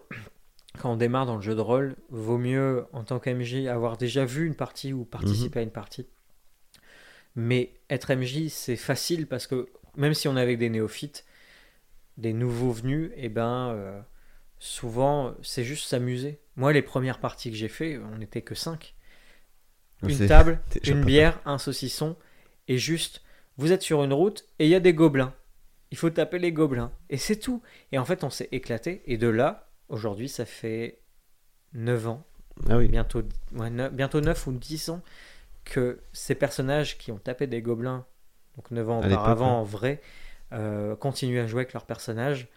quand 0.80 0.93
on 0.93 0.95
démarre 0.98 1.26
dans 1.26 1.35
le 1.35 1.41
jeu 1.41 1.56
de 1.56 1.61
rôle, 1.61 1.95
vaut 2.10 2.38
mieux 2.38 2.85
en 2.93 3.03
tant 3.03 3.19
qu'MJ 3.19 3.68
avoir 3.68 3.98
déjà 3.98 4.26
vu 4.26 4.45
une 4.48 4.56
partie 4.56 4.93
ou 4.93 5.03
participer 5.06 5.60
Mhm. 5.60 5.64
à 5.64 5.64
une 5.64 5.72
partie. 5.72 6.07
Mais 7.35 7.73
être 7.89 8.11
MJ, 8.11 8.49
c'est 8.49 8.76
facile 8.76 9.27
parce 9.27 9.48
que 9.48 9.69
même 9.95 10.14
si 10.14 10.27
on 10.27 10.38
est 10.38 10.41
avec 10.41 10.57
des 10.57 10.69
néophytes, 10.69 11.26
des 12.18 12.34
nouveaux 12.34 12.72
venus, 12.72 13.11
et 13.15 13.30
ben 13.30 13.69
euh, 13.69 14.02
souvent 14.60 15.34
c'est 15.41 15.64
juste 15.64 15.88
s'amuser. 15.88 16.39
Moi, 16.56 16.73
les 16.73 16.81
premières 16.81 17.19
parties 17.19 17.49
que 17.52 17.56
j'ai 17.57 17.69
fait, 17.69 17.98
on 17.98 18.18
n'était 18.18 18.41
que 18.41 18.56
5. 18.56 18.95
Une 20.03 20.10
C'est- 20.11 20.27
table, 20.27 20.60
une 20.85 21.03
bière, 21.06 21.39
un 21.45 21.57
saucisson, 21.57 22.15
et 22.68 22.77
juste, 22.77 23.22
vous 23.57 23.72
êtes 23.72 23.81
sur 23.81 24.03
une 24.03 24.14
route 24.14 24.45
et 24.60 24.65
il 24.65 24.69
y 24.69 24.76
a 24.76 24.80
des 24.80 24.93
gobelins. 24.93 25.34
Il 25.91 25.98
faut 25.98 26.10
taper 26.10 26.39
les 26.39 26.52
gobelins. 26.53 26.91
Et 27.10 27.18
c'est 27.18 27.35
tout. 27.35 27.61
Et 27.91 27.98
en 27.98 28.06
fait, 28.06 28.23
on 28.23 28.30
s'est 28.30 28.48
éclaté. 28.53 29.03
Et 29.06 29.18
de 29.18 29.27
là, 29.27 29.69
aujourd'hui, 29.91 30.30
ça 30.30 30.45
fait 30.45 30.99
9 31.73 32.07
ans, 32.07 32.26
Ah 32.69 32.77
oui. 32.77 32.88
bientôt, 32.88 33.22
ouais, 33.53 33.69
neuf- 33.69 33.93
bientôt 33.93 34.22
9 34.22 34.47
ou 34.47 34.51
10 34.51 34.89
ans, 34.89 35.01
que 35.63 35.99
ces 36.13 36.35
personnages 36.35 36.97
qui 36.97 37.11
ont 37.11 37.18
tapé 37.19 37.47
des 37.47 37.61
gobelins, 37.61 38.05
donc 38.57 38.72
9 38.72 38.89
ans 38.89 38.99
auparavant 38.99 39.45
ouais. 39.55 39.61
en 39.61 39.63
vrai, 39.63 40.01
euh, 40.53 40.95
continuent 40.95 41.39
à 41.41 41.47
jouer 41.47 41.61
avec 41.61 41.73
leurs 41.73 41.85
personnages 41.85 42.47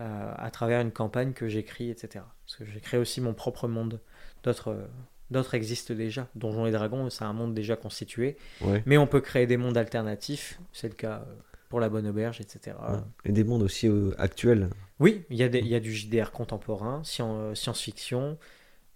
euh, 0.00 0.32
à 0.36 0.50
travers 0.50 0.80
une 0.80 0.92
campagne 0.92 1.32
que 1.32 1.48
j'écris, 1.48 1.90
etc. 1.90 2.24
Parce 2.46 2.56
que 2.56 2.64
j'ai 2.64 2.80
créé 2.80 2.98
aussi 2.98 3.20
mon 3.20 3.34
propre 3.34 3.68
monde. 3.68 4.00
D'autres. 4.42 4.68
euh, 4.72 4.86
D'autres 5.30 5.52
existent 5.54 5.92
déjà. 5.92 6.26
Donjons 6.36 6.64
et 6.64 6.70
Dragons, 6.70 7.10
c'est 7.10 7.24
un 7.24 7.34
monde 7.34 7.52
déjà 7.52 7.76
constitué. 7.76 8.38
Ouais. 8.62 8.82
Mais 8.86 8.96
on 8.96 9.06
peut 9.06 9.20
créer 9.20 9.46
des 9.46 9.58
mondes 9.58 9.76
alternatifs. 9.76 10.58
C'est 10.72 10.88
le 10.88 10.94
cas 10.94 11.18
euh, 11.28 11.34
pour 11.68 11.80
la 11.80 11.88
Bonne 11.88 12.06
Auberge, 12.06 12.40
etc. 12.40 12.76
Ouais. 12.88 12.96
Et 13.24 13.32
des 13.32 13.44
mondes 13.44 13.62
aussi 13.62 13.88
euh, 13.88 14.14
actuels. 14.18 14.70
Oui, 15.00 15.24
il 15.30 15.36
y, 15.36 15.42
a 15.42 15.48
des- 15.48 15.58
il 15.60 15.68
y 15.68 15.74
a 15.74 15.80
du 15.80 15.94
JDR 15.94 16.32
contemporain, 16.32 17.02
euh, 17.20 17.54
science-fiction. 17.54 18.38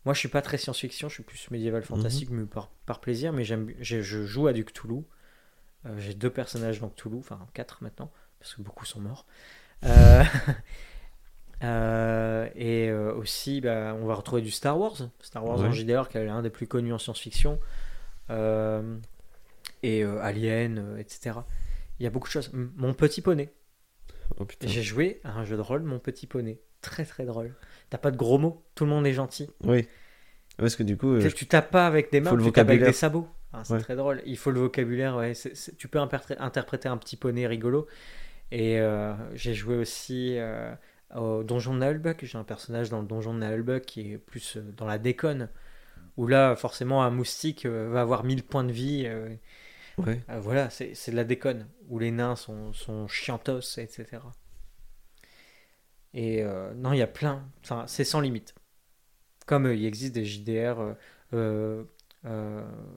Moi, 0.05 0.15
je 0.15 0.19
suis 0.19 0.29
pas 0.29 0.43
très 0.43 0.59
science-fiction, 0.59 1.09
je 1.09 1.15
suis 1.15 1.23
plus 1.23 1.51
médiéval 1.51 1.83
fantastique, 1.85 2.31
mais 2.31 2.45
par, 2.45 2.71
par 2.87 3.01
plaisir. 3.01 3.33
Mais 3.33 3.45
j'aime, 3.45 3.71
je, 3.81 4.01
joue 4.03 4.47
à 4.49 4.53
du 4.53 4.65
Cthulhu. 4.65 5.03
Euh, 5.87 5.97
j'ai 5.99 6.15
deux 6.15 6.31
personnages 6.31 6.81
dans 6.81 6.89
Cthulhu, 6.89 7.19
enfin 7.19 7.39
quatre 7.55 7.83
maintenant, 7.83 8.11
parce 8.41 8.55
que 8.55 8.63
beaucoup 8.63 8.85
sont 8.85 9.01
morts. 9.01 9.27
Euh, 9.85 10.25
euh, 11.65 12.49
et 12.57 12.93
aussi, 12.93 13.61
bah, 13.61 13.95
on 14.01 14.07
va 14.07 14.15
retrouver 14.15 14.43
du 14.43 14.51
Star 14.51 14.79
Wars. 14.79 14.97
Star 15.21 15.45
Wars 15.45 15.61
en 15.61 15.65
Ouais. 15.65 15.73
JDR, 15.73 16.09
qui 16.09 16.19
est 16.19 16.25
l'un 16.25 16.43
des 16.43 16.51
plus 16.51 16.67
connus 16.67 16.93
en 16.93 16.99
science-fiction. 16.99 17.61
Et 19.85 20.05
Alien, 20.05 20.97
etc. 20.99 21.41
Il 21.99 22.05
y 22.05 22.07
a 22.07 22.11
beaucoup 22.11 22.29
de 22.29 22.33
choses. 22.33 22.51
Mon 22.53 22.95
petit 22.95 23.21
poney. 23.23 23.53
Oh. 24.39 24.47
J'ai 24.63 24.83
joué 24.83 25.21
à 25.25 25.33
un 25.39 25.45
jeu 25.45 25.57
de 25.57 25.61
rôle, 25.63 25.83
mon 25.83 25.99
petit 25.99 26.27
poney. 26.27 26.61
Très 26.81 27.05
très 27.05 27.25
drôle. 27.25 27.55
T'as 27.91 27.99
pas 27.99 28.11
de 28.11 28.17
gros 28.17 28.39
mots, 28.39 28.65
tout 28.75 28.85
le 28.85 28.91
monde 28.91 29.07
est 29.07 29.13
gentil. 29.13 29.49
Oui. 29.65 29.87
Parce 30.57 30.75
que 30.77 30.83
du 30.83 30.97
coup, 30.97 31.15
euh, 31.15 31.21
Tu 31.29 31.33
Tu 31.35 31.47
tapes 31.47 31.71
pas 31.71 31.87
avec 31.87 32.11
des 32.11 32.21
mains, 32.21 32.37
tu 32.37 32.51
tapes 32.53 32.69
avec 32.69 32.83
des 32.83 32.93
sabots. 32.93 33.29
Ah, 33.53 33.63
c'est 33.65 33.75
Ouais. 33.75 33.81
très 33.81 33.97
drôle. 33.97 34.23
Il 34.27 34.37
faut 34.39 34.51
le 34.51 34.61
vocabulaire, 34.61 35.17
ouais. 35.17 35.33
Tu 35.79 35.89
peux 35.89 35.99
interpré- 35.99 36.37
interpréter 36.39 36.89
un 36.89 36.97
petit 36.97 37.17
poney 37.17 37.47
rigolo. 37.47 37.87
Et 38.51 38.81
euh, 38.81 39.13
j'ai 39.35 39.55
joué 39.55 39.77
aussi 39.77 40.37
euh, 40.39 40.75
au 41.15 41.43
Donjon 41.43 41.75
de 41.75 41.79
Nahulbuck. 41.81 42.25
J'ai 42.25 42.39
un 42.39 42.45
personnage 42.45 42.89
dans 42.91 43.01
le 43.01 43.07
Donjon 43.07 43.35
de 43.35 43.39
Nahulbuck 43.41 43.83
qui 43.85 44.13
est 44.13 44.19
plus 44.19 44.57
euh, 44.57 44.63
dans 44.77 44.87
la 44.87 44.99
déconne. 44.99 45.49
Où 46.17 46.27
là, 46.27 46.57
forcément, 46.57 47.03
un 47.03 47.11
moustique 47.11 47.65
euh, 47.67 47.89
va 47.91 48.01
avoir 48.03 48.25
1000 48.25 48.43
points 48.43 48.65
de 48.65 48.73
vie. 48.73 49.05
euh, 49.07 49.29
ouais. 49.99 50.21
euh, 50.29 50.41
voilà, 50.41 50.71
c'est 50.71 51.11
de 51.11 51.17
la 51.17 51.25
déconne, 51.25 51.69
où 51.89 51.99
les 51.99 52.11
nains 52.11 52.37
sont, 52.37 52.73
sont 52.73 53.07
chiantos, 53.09 53.79
etc. 53.79 54.07
Et 56.15 56.43
euh, 56.43 56.75
non, 56.75 56.93
il 56.93 56.99
y 56.99 57.03
a 57.03 57.07
plein, 57.07 57.49
enfin, 57.63 57.87
c'est 57.87 58.05
sans 58.05 58.21
limite. 58.21 58.55
Comme 59.47 59.67
euh, 59.67 59.75
il 59.75 59.85
existe 59.85 60.15
des 60.15 60.25
JDR 60.25 60.95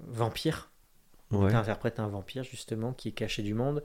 vampires, 0.07 0.71
Ouais. 1.31 1.49
tu 1.49 1.55
interprètes 1.55 1.99
un 1.99 2.07
vampire 2.07 2.43
justement 2.43 2.93
qui 2.93 3.09
est 3.09 3.13
caché 3.13 3.41
du 3.41 3.55
monde. 3.55 3.83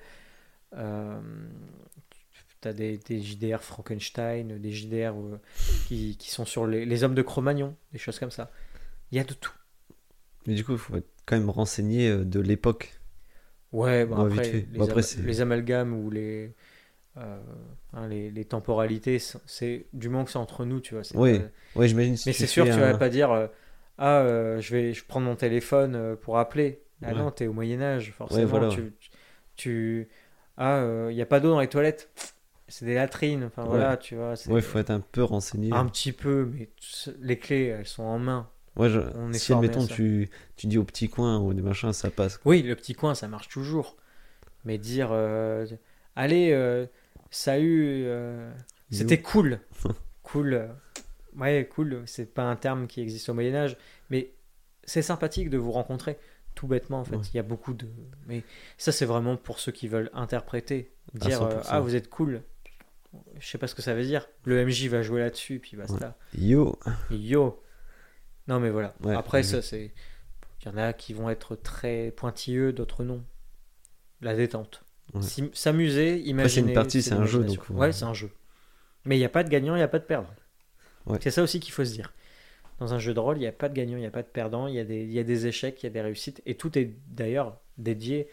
Tu 2.60 2.68
as 2.68 2.72
des, 2.74 2.98
des 2.98 3.22
JDR 3.22 3.62
Frankenstein, 3.62 4.58
des 4.58 4.70
JDR 4.72 5.14
qui, 5.88 6.16
qui 6.18 6.30
sont 6.30 6.44
sur 6.44 6.66
les, 6.66 6.84
les 6.84 7.02
hommes 7.04 7.14
de 7.14 7.22
Cro-Magnon, 7.22 7.74
des 7.92 7.98
choses 7.98 8.18
comme 8.18 8.30
ça. 8.30 8.50
Il 9.10 9.16
y 9.16 9.20
a 9.20 9.24
de 9.24 9.32
tout. 9.32 9.54
Mais 10.46 10.54
du 10.54 10.62
coup, 10.64 10.72
il 10.72 10.78
faut 10.78 10.96
être 10.96 11.08
quand 11.24 11.36
même 11.38 11.48
renseigné 11.48 12.14
de 12.14 12.40
l'époque. 12.40 12.99
Ouais, 13.72 14.04
bon, 14.04 14.16
après, 14.26 14.66
les, 14.72 14.80
après, 14.82 15.40
amalgames 15.40 15.94
ou 15.94 16.10
les, 16.10 16.52
euh, 17.16 17.40
hein, 17.92 18.08
les, 18.08 18.30
les 18.30 18.44
temporalités, 18.44 19.18
c'est- 19.18 19.86
du 19.92 20.08
moment 20.08 20.24
que 20.24 20.30
c'est 20.30 20.38
entre 20.38 20.64
nous, 20.64 20.80
tu 20.80 20.94
vois. 20.94 21.02
Oui, 21.14 21.38
pas- 21.38 21.80
Ouais, 21.80 21.88
j'imagine. 21.88 22.16
si 22.16 22.28
Mais 22.28 22.32
c'est 22.32 22.46
sûr, 22.46 22.64
fais 22.66 22.72
tu 22.72 22.78
un- 22.78 22.92
vas 22.92 22.98
pas 22.98 23.08
dire 23.08 23.30
euh, 23.30 23.46
Ah, 24.02 24.20
euh, 24.20 24.60
je 24.60 24.74
vais 24.74 24.94
je 24.94 25.04
prends 25.04 25.20
mon 25.20 25.36
téléphone 25.36 26.16
pour 26.22 26.38
appeler. 26.38 26.80
Ah 27.02 27.08
Ouais. 27.08 27.14
non, 27.14 27.30
t'es 27.30 27.46
au 27.46 27.52
Moyen-Âge, 27.52 28.12
forcément. 28.16 28.46
voilà. 28.46 28.68
tu, 28.68 28.94
tu- 29.56 30.08
Ah, 30.56 30.84
il 31.10 31.14
n'y 31.14 31.22
a 31.22 31.26
pas 31.26 31.38
d'eau 31.40 31.50
dans 31.50 31.60
les 31.60 31.68
toilettes. 31.68 32.10
c'est 32.68 32.86
des 32.86 32.94
latrines. 32.94 33.44
Enfin 33.44 33.62
Ouais. 33.64 33.68
voilà, 33.70 33.96
tu 33.96 34.14
vois. 34.16 34.34
Ouais, 34.48 34.60
faut 34.62 34.78
être 34.78 34.90
un 34.90 35.00
peu 35.00 35.22
renseigné. 35.24 35.72
Un 35.72 35.86
petit 35.86 36.12
peu, 36.12 36.48
mais 36.52 36.70
les 37.20 37.38
clés, 37.38 37.64
elles 37.66 37.86
sont 37.86 38.04
en 38.04 38.18
main. 38.18 38.48
Ouais, 38.80 38.88
je- 38.90 39.00
on 39.14 39.32
est 39.32 39.38
si 39.38 39.52
admettons 39.52 39.86
ça. 39.86 39.94
tu, 39.94 40.28
tu 40.56 40.66
dis 40.66 40.78
au 40.78 40.84
petit 40.84 41.08
coin 41.08 41.38
ou 41.38 41.52
des 41.54 41.62
machins, 41.62 41.92
ça 41.92 42.10
passe. 42.10 42.40
Oui, 42.44 42.62
le 42.62 42.74
petit 42.76 42.94
coin, 42.94 43.14
ça 43.14 43.28
marche 43.28 43.48
toujours. 43.48 43.96
Mais 44.64 44.78
dire, 44.78 45.08
euh, 45.12 45.66
allez, 46.16 46.50
euh, 46.52 46.86
salut, 47.30 48.02
euh, 48.06 48.52
c'était 48.90 49.20
cool. 49.20 49.60
cool. 50.22 50.54
euh, 50.54 50.66
ouais, 51.36 51.68
cool, 51.74 52.02
c'est 52.06 52.32
pas 52.32 52.44
un 52.44 52.56
terme 52.56 52.86
qui 52.86 53.00
existe 53.00 53.28
au 53.28 53.34
Moyen-Âge, 53.34 53.76
mais 54.10 54.32
c'est 54.84 55.02
sympathique 55.02 55.50
de 55.50 55.58
vous 55.58 55.72
rencontrer. 55.72 56.18
Tout 56.56 56.66
bêtement, 56.66 57.00
en 57.00 57.04
fait. 57.04 57.16
Ouais. 57.16 57.22
Il 57.32 57.36
y 57.36 57.40
a 57.40 57.44
beaucoup 57.44 57.72
de. 57.72 57.86
Mais 58.26 58.42
ça, 58.76 58.90
c'est 58.92 59.06
vraiment 59.06 59.36
pour 59.36 59.60
ceux 59.60 59.72
qui 59.72 59.86
veulent 59.88 60.10
interpréter. 60.12 60.92
Dire, 61.14 61.42
euh, 61.42 61.60
100%. 61.60 61.66
ah, 61.68 61.80
vous 61.80 61.94
êtes 61.94 62.10
cool. 62.10 62.42
Je 63.38 63.46
sais 63.48 63.56
pas 63.58 63.66
ce 63.68 63.74
que 63.74 63.82
ça 63.82 63.94
veut 63.94 64.02
dire. 64.04 64.28
Le 64.44 64.64
MJ 64.66 64.88
va 64.88 65.02
jouer 65.02 65.20
là-dessus, 65.20 65.58
puis 65.60 65.76
basta. 65.76 66.16
Yo, 66.36 66.78
Yo. 67.10 67.60
Non, 68.50 68.60
mais 68.60 68.68
voilà. 68.70 68.94
Ouais, 69.02 69.14
Après, 69.14 69.38
ouais. 69.38 69.42
ça, 69.42 69.62
c'est. 69.62 69.92
Il 70.62 70.66
y 70.66 70.68
en 70.70 70.76
a 70.76 70.92
qui 70.92 71.14
vont 71.14 71.30
être 71.30 71.56
très 71.56 72.10
pointilleux, 72.14 72.72
d'autres 72.72 73.02
non. 73.04 73.24
La 74.20 74.34
détente. 74.34 74.84
Ouais. 75.14 75.22
S'amuser, 75.54 76.18
imaginer. 76.20 76.74
partie, 76.74 77.00
c'est 77.00 77.14
un 77.14 77.24
jeu, 77.24 77.42
donc, 77.44 77.58
euh, 77.70 77.74
Ouais, 77.74 77.92
c'est 77.92 78.04
un 78.04 78.12
jeu. 78.12 78.30
Mais 79.06 79.16
il 79.16 79.18
n'y 79.20 79.24
a 79.24 79.30
pas 79.30 79.42
de 79.42 79.48
gagnant, 79.48 79.74
il 79.74 79.78
n'y 79.78 79.82
a 79.84 79.88
pas 79.88 79.98
de 79.98 80.04
perdant. 80.04 80.28
Ouais. 81.06 81.18
C'est 81.22 81.30
ça 81.30 81.42
aussi 81.42 81.58
qu'il 81.60 81.72
faut 81.72 81.84
se 81.84 81.92
dire. 81.92 82.12
Dans 82.78 82.92
un 82.92 82.98
jeu 82.98 83.14
de 83.14 83.20
rôle, 83.20 83.36
il 83.38 83.40
n'y 83.40 83.46
a 83.46 83.52
pas 83.52 83.68
de 83.68 83.74
gagnant, 83.74 83.96
il 83.96 84.00
n'y 84.00 84.06
a 84.06 84.10
pas 84.10 84.22
de 84.22 84.28
perdant, 84.28 84.66
il 84.66 84.74
y, 84.74 84.78
a 84.78 84.84
des- 84.84 85.06
y 85.06 85.18
a 85.18 85.24
des 85.24 85.46
échecs, 85.46 85.82
il 85.82 85.86
y 85.86 85.88
a 85.88 85.90
des 85.90 86.00
réussites. 86.00 86.42
Et 86.46 86.56
tout 86.56 86.78
est 86.78 86.94
d'ailleurs 87.08 87.58
dédié 87.78 88.28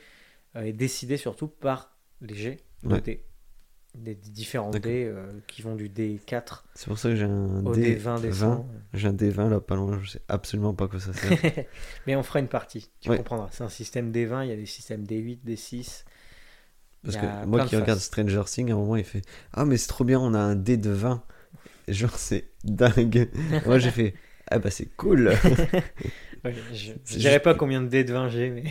euh, 0.55 0.61
et 0.63 0.73
décidé 0.73 1.17
surtout 1.17 1.47
par 1.47 1.95
les 2.21 2.35
jets 2.35 2.57
Ouais. 2.83 3.21
Des 4.03 4.15
différents 4.15 4.69
dés 4.71 5.05
euh, 5.05 5.25
qui 5.47 5.61
vont 5.61 5.75
du 5.75 5.89
D4 5.89 6.65
c'est 6.75 6.85
pour 6.87 6.97
ça 6.99 7.09
que 7.09 7.15
j'ai 7.15 7.23
un 7.25 7.65
au 7.65 7.73
D 7.73 7.95
D20, 7.95 8.17
20. 8.19 8.21
D100. 8.21 8.65
J'ai 8.93 9.07
un 9.07 9.13
D20 9.13 9.49
là 9.49 9.59
pas 9.59 9.75
loin, 9.75 9.99
je 10.03 10.11
sais 10.11 10.21
absolument 10.27 10.73
pas 10.73 10.87
quoi 10.87 10.99
ça 10.99 11.13
sert. 11.13 11.31
Mais 12.07 12.15
on 12.15 12.23
fera 12.23 12.39
une 12.39 12.47
partie, 12.47 12.89
tu 13.01 13.09
Ouais. 13.09 13.17
comprendras. 13.17 13.49
C'est 13.51 13.63
un 13.63 13.69
système 13.69 14.11
D20, 14.11 14.43
il 14.45 14.49
y 14.49 14.53
a 14.53 14.55
des 14.55 14.65
systèmes 14.65 15.03
D8, 15.03 15.39
D6. 15.43 16.05
Parce 17.03 17.17
que 17.17 17.45
moi 17.47 17.61
qui 17.65 17.75
de 17.75 17.81
regarde. 17.81 17.99
Stranger 17.99 18.43
Things, 18.45 18.69
à 18.71 18.73
un 18.73 18.77
moment 18.77 18.95
il 18.95 19.03
fait 19.03 19.21
Ah, 19.53 19.65
mais 19.65 19.77
c'est 19.77 19.87
trop 19.87 20.03
bien, 20.03 20.19
on 20.19 20.33
a 20.33 20.39
un 20.39 20.55
dé 20.55 20.77
de 20.77 20.89
20. 20.91 21.23
Et 21.87 21.93
genre, 21.93 22.17
c'est 22.17 22.49
dingue. 22.63 23.29
moi 23.65 23.79
j'ai 23.79 23.91
fait 23.91 24.13
Ah, 24.49 24.59
bah 24.59 24.69
c'est 24.71 24.89
cool. 24.95 25.31
Ouais, 26.45 26.53
je 26.73 26.91
ne 26.91 26.97
dirais 27.19 27.39
pas 27.39 27.55
combien 27.55 27.81
de 27.81 27.87
dés 27.87 28.03
de 28.03 28.13
20 28.13 28.29
j'ai, 28.29 28.49
mais. 28.51 28.63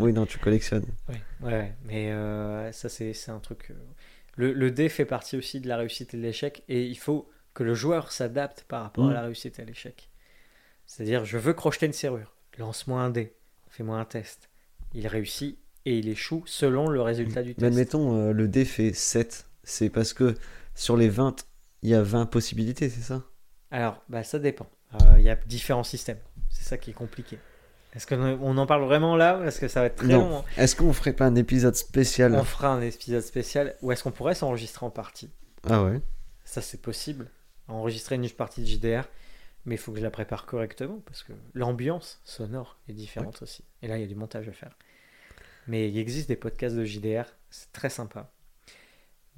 oui, 0.00 0.12
non, 0.12 0.24
tu 0.26 0.38
collectionnes. 0.38 0.86
ouais, 1.08 1.20
ouais, 1.42 1.72
mais 1.84 2.10
euh, 2.10 2.72
ça, 2.72 2.88
c'est 2.88 3.12
c'est 3.12 3.30
un 3.30 3.40
truc. 3.40 3.72
Le, 4.40 4.52
le 4.52 4.70
dé 4.70 4.88
fait 4.88 5.04
partie 5.04 5.36
aussi 5.36 5.60
de 5.60 5.68
la 5.68 5.76
réussite 5.76 6.14
et 6.14 6.16
de 6.16 6.22
l'échec, 6.22 6.64
et 6.68 6.84
il 6.86 6.98
faut 6.98 7.28
que 7.54 7.62
le 7.62 7.74
joueur 7.74 8.12
s'adapte 8.12 8.64
par 8.68 8.82
rapport 8.82 9.04
Mm. 9.06 9.10
à 9.10 9.12
la 9.14 9.22
réussite 9.22 9.58
et 9.58 9.62
à 9.62 9.64
l'échec. 9.64 10.10
C'est-à-dire, 10.86 11.24
je 11.24 11.38
veux 11.38 11.52
crocheter 11.52 11.86
une 11.86 11.92
serrure, 11.92 12.34
lance-moi 12.58 13.00
un 13.02 13.10
dé, 13.10 13.34
fais-moi 13.68 13.98
un 13.98 14.04
test. 14.04 14.48
Il 14.94 15.06
réussit 15.06 15.58
et 15.84 15.98
il 15.98 16.08
échoue 16.08 16.42
selon 16.46 16.88
le 16.88 17.00
résultat 17.02 17.42
du 17.42 17.50
Mais 17.50 17.54
test. 17.54 17.64
admettons, 17.66 18.16
euh, 18.16 18.32
le 18.32 18.48
dé 18.48 18.64
fait 18.64 18.92
7. 18.92 19.46
C'est 19.62 19.90
parce 19.90 20.12
que 20.14 20.34
sur 20.74 20.96
les 20.96 21.08
20, 21.08 21.46
il 21.82 21.90
y 21.90 21.94
a 21.94 22.02
20 22.02 22.26
possibilités, 22.26 22.88
c'est 22.88 23.02
ça? 23.02 23.24
Alors, 23.70 24.02
bah, 24.08 24.24
ça 24.24 24.38
dépend. 24.38 24.68
Euh, 24.94 25.16
Il 25.18 25.24
y 25.24 25.30
a 25.30 25.36
différents 25.36 25.84
systèmes. 25.84 26.18
C'est 26.48 26.64
ça 26.64 26.76
qui 26.78 26.90
est 26.90 26.94
compliqué. 26.94 27.38
Est-ce 27.92 28.06
qu'on 28.06 28.38
on 28.40 28.56
en 28.56 28.66
parle 28.66 28.84
vraiment 28.84 29.16
là 29.16 29.38
Parce 29.42 29.58
que 29.58 29.66
ça 29.68 29.80
va 29.80 29.86
être 29.86 29.96
très 29.96 30.06
Non. 30.06 30.28
long. 30.28 30.44
Est-ce 30.56 30.76
qu'on 30.76 30.92
ferait 30.92 31.12
pas 31.12 31.26
un 31.26 31.34
épisode 31.34 31.74
spécial 31.74 32.34
On 32.34 32.44
fera 32.44 32.68
un 32.68 32.80
épisode 32.82 33.22
spécial 33.22 33.74
ou 33.82 33.90
est-ce 33.92 34.04
qu'on 34.04 34.12
pourrait 34.12 34.34
s'enregistrer 34.34 34.86
en 34.86 34.90
partie? 34.90 35.30
Ah 35.68 35.82
ouais 35.84 36.00
Ça, 36.44 36.60
c'est 36.62 36.80
possible. 36.80 37.28
Enregistrer 37.68 38.14
une 38.16 38.28
partie 38.30 38.62
de 38.62 38.66
JDR, 38.66 39.02
mais 39.64 39.74
il 39.74 39.78
faut 39.78 39.92
que 39.92 39.98
je 39.98 40.02
la 40.04 40.10
prépare 40.10 40.46
correctement 40.46 41.00
parce 41.04 41.22
que 41.22 41.32
l'ambiance 41.54 42.20
sonore 42.24 42.76
est 42.88 42.92
différente 42.92 43.42
aussi. 43.42 43.64
Et 43.82 43.88
là, 43.88 43.96
il 43.98 44.00
y 44.00 44.04
a 44.04 44.08
du 44.08 44.14
montage 44.16 44.48
à 44.48 44.52
faire. 44.52 44.76
Mais 45.66 45.88
il 45.88 45.98
existe 45.98 46.28
des 46.28 46.36
podcasts 46.36 46.74
de 46.76 46.84
JDR, 46.84 47.24
c'est 47.50 47.72
très 47.72 47.90
sympa. 47.90 48.30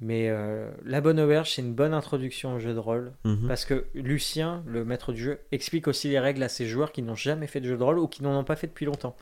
Mais 0.05 0.27
euh, 0.29 0.69
La 0.83 0.99
Bonne 0.99 1.17
Auberge, 1.17 1.53
c'est 1.53 1.61
une 1.61 1.73
bonne 1.73 1.93
introduction 1.93 2.55
au 2.55 2.59
jeu 2.59 2.73
de 2.73 2.79
rôle. 2.79 3.13
Mhm. 3.23 3.47
Parce 3.47 3.63
que 3.63 3.85
Lucien, 3.93 4.61
le 4.67 4.83
maître 4.83 5.13
du 5.13 5.23
jeu, 5.23 5.39
explique 5.53 5.87
aussi 5.87 6.09
les 6.09 6.19
règles 6.19 6.43
à 6.43 6.49
ses 6.49 6.65
joueurs 6.65 6.91
qui 6.91 7.01
n'ont 7.01 7.15
jamais 7.15 7.47
fait 7.47 7.61
de 7.61 7.67
jeu 7.69 7.77
de 7.77 7.83
rôle 7.83 7.99
ou 7.99 8.07
qui 8.09 8.21
n'en 8.21 8.37
ont 8.37 8.43
pas 8.43 8.57
fait 8.57 8.67
depuis 8.67 8.85
longtemps. 8.85 9.15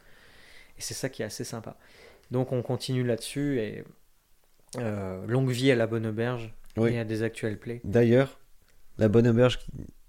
Et 0.80 0.82
c'est 0.82 0.96
ça 0.96 1.08
qui 1.10 1.22
est 1.22 1.26
assez 1.26 1.44
sympa. 1.44 1.78
Donc 2.32 2.52
on 2.52 2.64
continue 2.64 3.04
là-dessus 3.04 3.60
et 3.60 3.84
euh, 4.80 5.24
longue 5.28 5.52
vie 5.52 5.70
à 5.72 5.76
la 5.76 5.86
bonne 5.86 6.08
auberge 6.08 6.52
Oui. 6.78 6.94
et 6.94 7.00
à 7.00 7.04
des 7.04 7.22
actuels 7.22 7.60
plays. 7.60 7.82
D'ailleurs, 7.84 8.40
la 8.98 9.08
bonne 9.08 9.28
auberge, 9.28 9.60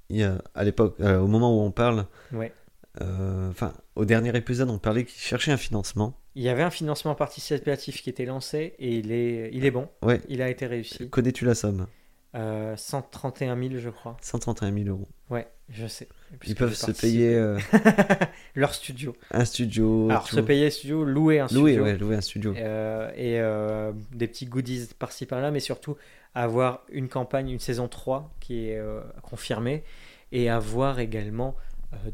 il 0.09 0.17
y 0.17 0.25
a, 0.25 0.39
à 0.55 0.65
l'époque, 0.65 0.97
euh, 1.01 1.19
au 1.19 1.27
moment 1.27 1.55
où 1.55 1.61
on 1.61 1.71
parle, 1.71 2.07
Ouais. 2.33 2.51
enfin, 2.99 3.75
au 3.95 4.07
dernier 4.07 4.35
épisode, 4.37 4.71
on 4.71 4.79
parlait 4.79 5.05
qu'il 5.05 5.21
cherchait 5.21 5.53
un 5.53 5.57
financement. 5.59 6.19
Il 6.35 6.43
y 6.43 6.49
avait 6.49 6.63
un 6.63 6.71
financement 6.71 7.15
participatif 7.15 8.03
qui 8.03 8.09
était 8.11 8.25
lancé 8.25 8.75
et 8.79 8.97
il 8.97 9.13
est, 9.13 9.51
il 9.53 9.65
est 9.65 9.71
bon. 9.71 9.89
Ouais. 10.03 10.21
Il 10.29 10.41
a 10.43 10.49
été 10.49 10.67
réussi. 10.67 11.09
Connais-tu 11.11 11.45
la 11.45 11.55
somme 11.55 11.87
Euh, 12.35 12.75
131 12.77 13.57
000, 13.61 13.75
je 13.79 13.91
crois. 13.91 14.17
131 14.23 14.73
000 14.73 14.89
euros. 14.89 15.09
Ouais, 15.29 15.47
je 15.69 15.87
sais. 15.87 16.09
Ils 16.47 16.55
peuvent 16.55 16.73
se 16.75 16.91
payer 16.91 17.35
euh, 17.35 17.59
leur 18.55 18.73
studio. 18.75 19.15
un 19.31 19.45
studio. 19.45 20.09
Alors, 20.09 20.27
tout. 20.27 20.37
se 20.37 20.41
payer 20.41 20.67
un 20.67 20.71
studio, 20.71 21.05
louer 21.05 21.41
un 21.41 21.47
Louer, 21.49 21.73
studio. 21.73 21.85
ouais, 21.85 21.97
louer 21.99 22.17
un 22.17 22.21
studio. 22.23 22.55
Euh, 22.57 23.11
et 23.15 23.39
euh, 23.39 23.93
des 24.13 24.27
petits 24.29 24.47
goodies 24.47 24.89
par-ci 24.99 25.27
par-là, 25.27 25.51
mais 25.51 25.61
surtout 25.61 25.97
avoir 26.35 26.85
une 26.91 27.09
campagne, 27.11 27.51
une 27.51 27.59
saison 27.59 27.89
3 27.89 28.35
qui 28.41 28.69
est 28.69 28.81
confirmée, 29.23 29.85
et 30.33 30.49
avoir 30.49 30.99
également 30.99 31.55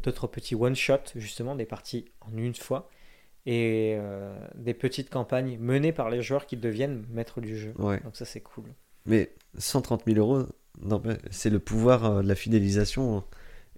d'autres 0.03 0.27
petits 0.27 0.55
one-shot, 0.55 0.99
justement, 1.15 1.55
des 1.55 1.63
parties 1.63 2.03
en 2.19 2.35
une 2.37 2.53
fois, 2.55 2.89
et 3.45 3.95
euh, 3.97 4.35
des 4.55 4.73
petites 4.73 5.09
campagnes 5.09 5.57
menées 5.59 5.91
par 5.91 6.09
les 6.09 6.21
joueurs 6.21 6.45
qui 6.45 6.57
deviennent 6.57 7.05
maîtres 7.11 7.41
du 7.41 7.57
jeu. 7.57 7.73
Ouais. 7.77 7.99
Donc 8.01 8.15
ça 8.15 8.25
c'est 8.25 8.41
cool. 8.41 8.65
Mais 9.05 9.31
130 9.57 10.03
000 10.05 10.17
euros, 10.17 10.45
non, 10.81 11.01
mais 11.03 11.17
c'est 11.31 11.49
le 11.49 11.59
pouvoir 11.59 12.05
euh, 12.05 12.21
de 12.21 12.27
la 12.27 12.35
fidélisation 12.35 13.23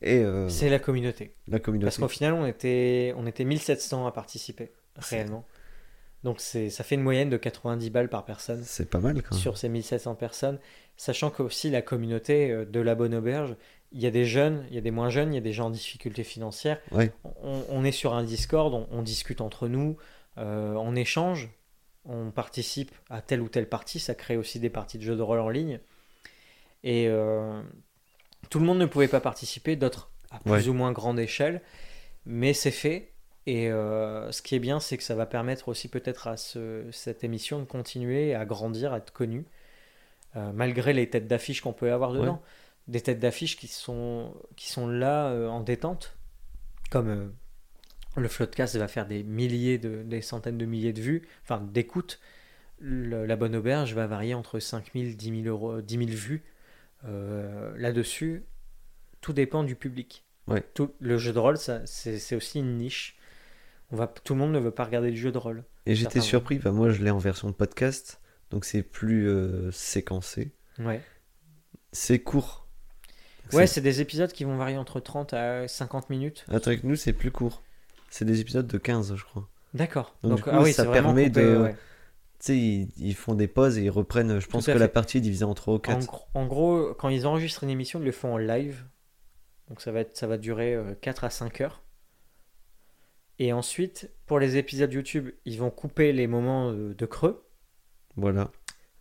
et 0.02 0.18
euh, 0.18 0.50
C'est 0.50 0.70
la 0.70 0.80
communauté. 0.80 1.36
la 1.48 1.60
communauté. 1.60 1.86
Parce 1.86 1.98
qu'au 2.00 2.08
final, 2.08 2.34
on 2.34 2.46
était, 2.46 3.14
on 3.18 3.28
était 3.28 3.46
1700 3.46 4.08
à 4.08 4.12
participer, 4.12 4.72
réellement. 4.98 5.46
Donc 6.24 6.40
c'est, 6.40 6.70
ça 6.70 6.84
fait 6.84 6.96
une 6.96 7.02
moyenne 7.02 7.30
de 7.30 7.38
90 7.38 7.90
balles 7.92 8.10
par 8.10 8.26
personne. 8.26 8.62
C'est 8.64 8.90
pas 8.90 9.00
mal 9.00 9.22
quand 9.22 9.32
même. 9.36 9.40
sur 9.42 9.58
ces 9.58 9.70
1700 9.70 10.16
personnes, 10.16 10.60
sachant 10.98 11.30
que 11.30 11.44
aussi 11.44 11.70
la 11.70 11.82
communauté 11.82 12.66
de 12.66 12.80
la 12.80 12.94
Bonne 12.96 13.16
Auberge, 13.16 13.56
il 13.92 14.00
y 14.02 14.08
a 14.08 14.12
des 14.12 14.26
jeunes, 14.26 14.66
il 14.70 14.76
y 14.76 14.78
a 14.78 14.82
des 14.82 14.92
moins 14.92 15.10
jeunes, 15.10 15.34
il 15.34 15.36
y 15.36 15.40
a 15.40 15.42
des 15.42 15.54
gens 15.54 15.68
en 15.68 15.70
difficulté 15.70 16.24
financière. 16.24 16.80
Ouais. 16.92 17.12
On, 17.44 17.64
on 17.70 17.84
est 17.84 17.92
sur 17.92 18.14
un 18.14 18.24
Discord, 18.24 18.74
on, 18.74 18.88
on 18.92 19.02
discute 19.02 19.42
entre 19.42 19.68
nous, 19.68 19.98
euh, 20.38 20.74
on 20.76 20.96
échange, 20.96 21.50
on 22.06 22.32
participe 22.32 22.92
à 23.10 23.22
telle 23.22 23.42
ou 23.42 23.50
telle 23.50 23.68
partie, 23.68 24.00
ça 24.00 24.16
crée 24.16 24.38
aussi 24.38 24.60
des 24.60 24.70
parties 24.70 24.98
de 24.98 25.04
jeux 25.04 25.16
de 25.18 25.22
rôle 25.22 25.40
en 25.40 25.50
ligne. 25.50 25.80
Et 26.84 27.08
euh, 27.08 27.62
tout 28.50 28.60
le 28.60 28.66
monde 28.66 28.80
ne 28.80 28.86
pouvait 28.86 29.08
pas 29.10 29.20
participer, 29.22 29.76
d'autres 29.76 30.10
à 30.32 30.40
plus 30.40 30.52
Ouais. 30.52 30.68
ou 30.70 30.74
moins 30.74 30.92
grande 30.94 31.20
échelle, 31.20 31.62
mais 32.26 32.54
c'est 32.54 32.72
fait. 32.72 33.10
Et 33.46 33.70
euh, 33.70 34.32
ce 34.32 34.42
qui 34.42 34.56
est 34.56 34.60
bien, 34.60 34.80
c'est 34.80 34.98
que 34.98 35.04
ça 35.04 35.16
va 35.16 35.26
permettre 35.26 35.68
aussi 35.68 35.90
peut-être 35.90 36.28
à 36.28 36.38
ce- 36.38 36.86
cette 36.92 37.24
émission 37.24 37.60
de 37.60 37.66
continuer 37.66 38.34
à 38.36 38.46
grandir, 38.46 38.94
à 38.94 38.98
être 38.98 39.12
connue, 39.12 39.46
malgré 40.54 40.94
les 40.94 41.10
têtes 41.10 41.28
d'affiche 41.28 41.60
qu'on 41.62 41.74
peut 41.74 41.92
avoir 41.92 42.14
dedans. 42.14 42.42
Des 42.88 43.02
têtes 43.02 43.20
d'affiche 43.20 43.58
qui 43.58 43.68
sont, 43.68 44.34
qui 44.56 44.70
sont 44.70 44.88
là 44.88 45.28
euh, 45.30 45.48
en 45.48 45.62
détente, 45.62 46.18
comme 46.90 47.08
euh, 47.10 47.28
le 48.18 48.28
Floodcast 48.28 48.76
va 48.76 48.88
faire 48.88 49.06
des 49.08 49.24
milliers, 49.24 49.78
de, 49.78 50.04
des 50.04 50.22
centaines 50.22 50.58
de 50.58 50.66
milliers 50.66 50.94
de 50.94 51.02
vues, 51.02 51.28
enfin 51.44 51.62
d'écoutes. 51.62 52.20
Le- 52.80 53.26
La 53.26 53.36
Bonne 53.36 53.56
Auberge 53.56 53.94
va 53.94 54.08
varier 54.08 54.34
entre 54.34 54.60
5000 54.60 55.16
10 55.16 55.44
000, 55.44 55.48
euros, 55.56 55.82
10 55.82 55.98
000 55.98 56.10
vues 56.10 56.44
euh, 57.06 57.74
là-dessus. 57.78 58.44
Tout 59.22 59.34
dépend 59.34 59.64
du 59.64 59.76
public. 59.76 60.26
Ouais. 60.48 60.64
Tout, 60.74 60.92
le 61.00 61.18
jeu 61.20 61.32
de 61.32 61.40
rôle, 61.40 61.58
c'est 61.58 62.36
aussi 62.36 62.60
une 62.60 62.78
niche. 62.80 63.18
On 63.92 63.96
va, 63.96 64.08
tout 64.08 64.34
le 64.34 64.40
monde 64.40 64.52
ne 64.54 64.60
veut 64.60 64.72
pas 64.72 64.86
regarder 64.86 65.12
du 65.12 65.18
jeu 65.18 65.32
de 65.32 65.38
rôle. 65.38 65.64
Et 65.86 65.96
j'étais 65.96 66.20
surpris, 66.22 66.58
bah, 66.58 66.72
moi 66.72 66.90
je 66.90 67.04
l'ai 67.04 67.12
en 67.12 67.20
version 67.20 67.54
podcast, 67.54 68.20
donc 68.50 68.66
c'est 68.66 68.84
plus 68.84 69.28
euh, 69.30 69.70
séquencé. 69.72 70.52
Ouais, 70.80 71.02
C'est 71.92 72.20
court. 72.20 72.61
Ouais 73.58 73.68
C'est- 73.68 73.82
des 73.82 74.02
épisodes 74.02 74.32
qui 74.32 74.44
vont 74.44 74.58
varier 74.58 74.78
entre 74.78 75.00
30 75.00 75.34
à 75.34 75.68
50 75.68 76.10
minutes. 76.10 76.46
Attends, 76.50 76.68
avec 76.72 76.84
nous 76.84 76.96
c'est 76.96 77.14
plus 77.14 77.32
court. 77.32 77.62
C'est 78.10 78.26
des 78.26 78.40
épisodes 78.42 78.68
de 78.68 78.78
15, 78.78 79.16
je 79.16 79.24
crois. 79.24 79.48
D'accord. 79.74 80.16
Donc, 80.24 80.32
Donc, 80.32 80.38
du 80.40 80.44
coup, 80.44 80.50
ah 80.54 80.62
oui, 80.62 80.74
ça 80.74 80.86
permet 80.86 81.28
coupé, 81.30 81.42
de- 81.42 81.58
ouais. 81.58 81.74
Tu 81.74 81.78
sais, 82.48 82.58
ils, 82.58 82.90
ils 82.98 83.16
font 83.16 83.36
des 83.36 83.48
pauses 83.48 83.78
et 83.78 83.84
ils 83.84 83.90
reprennent. 83.90 84.40
Je 84.40 84.48
pense 84.48 84.66
que 84.66 84.72
la 84.72 84.88
partie 84.88 85.18
est 85.18 85.22
divisée 85.22 85.46
en 85.46 85.54
3 85.54 85.76
ou 85.76 85.78
En, 85.78 85.80
4. 85.80 86.06
gros- 86.08 86.26
en 86.34 86.46
gros, 86.48 86.94
quand 86.96 87.10
ils 87.10 87.26
enregistrent 87.28 87.64
une 87.64 87.70
émission, 87.70 88.00
ils 88.00 88.06
le 88.06 88.12
font 88.12 88.34
en 88.34 88.38
live. 88.38 88.84
Donc 89.70 89.80
ça 89.80 89.92
va, 89.94 90.02
être, 90.02 90.18
ça 90.18 90.28
va 90.28 90.38
durer 90.38 90.74
euh, 90.74 90.94
4 91.00 91.24
à 91.24 91.30
5 91.30 91.62
heures. 91.62 91.82
Et 93.40 93.54
ensuite, 93.54 94.12
pour 94.26 94.40
les 94.40 94.58
épisodes 94.58 94.92
YouTube, 94.92 95.30
ils 95.46 95.58
vont 95.58 95.70
couper 95.72 96.14
les 96.14 96.28
moments 96.28 96.72
euh, 96.72 96.94
de 96.94 97.06
creux. 97.06 97.48
Voilà. 98.18 98.52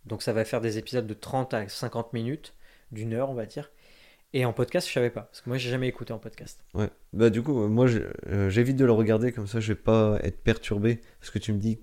Donc 0.05 0.21
ça 0.23 0.33
va 0.33 0.45
faire 0.45 0.61
des 0.61 0.77
épisodes 0.77 1.05
de 1.05 1.13
30 1.13 1.53
à 1.53 1.67
50 1.67 2.13
minutes, 2.13 2.53
d'une 2.91 3.13
heure 3.13 3.29
on 3.29 3.33
va 3.35 3.45
dire. 3.45 3.69
Et 4.33 4.45
en 4.45 4.53
podcast, 4.53 4.87
je 4.87 4.93
savais 4.93 5.09
pas, 5.09 5.23
parce 5.23 5.41
que 5.41 5.49
moi 5.49 5.57
j'ai 5.57 5.69
jamais 5.69 5.87
écouté 5.89 6.13
en 6.13 6.17
podcast. 6.17 6.63
Ouais. 6.73 6.89
Bah 7.11 7.29
du 7.29 7.41
coup, 7.41 7.67
moi 7.67 7.87
euh, 8.27 8.49
j'évite 8.49 8.77
de 8.77 8.85
le 8.85 8.93
regarder 8.93 9.31
comme 9.33 9.47
ça, 9.47 9.59
je 9.59 9.67
vais 9.73 9.79
pas 9.79 10.19
être 10.23 10.41
perturbé 10.41 11.01
parce 11.19 11.31
que 11.31 11.39
tu 11.39 11.51
me 11.51 11.57
dis 11.57 11.79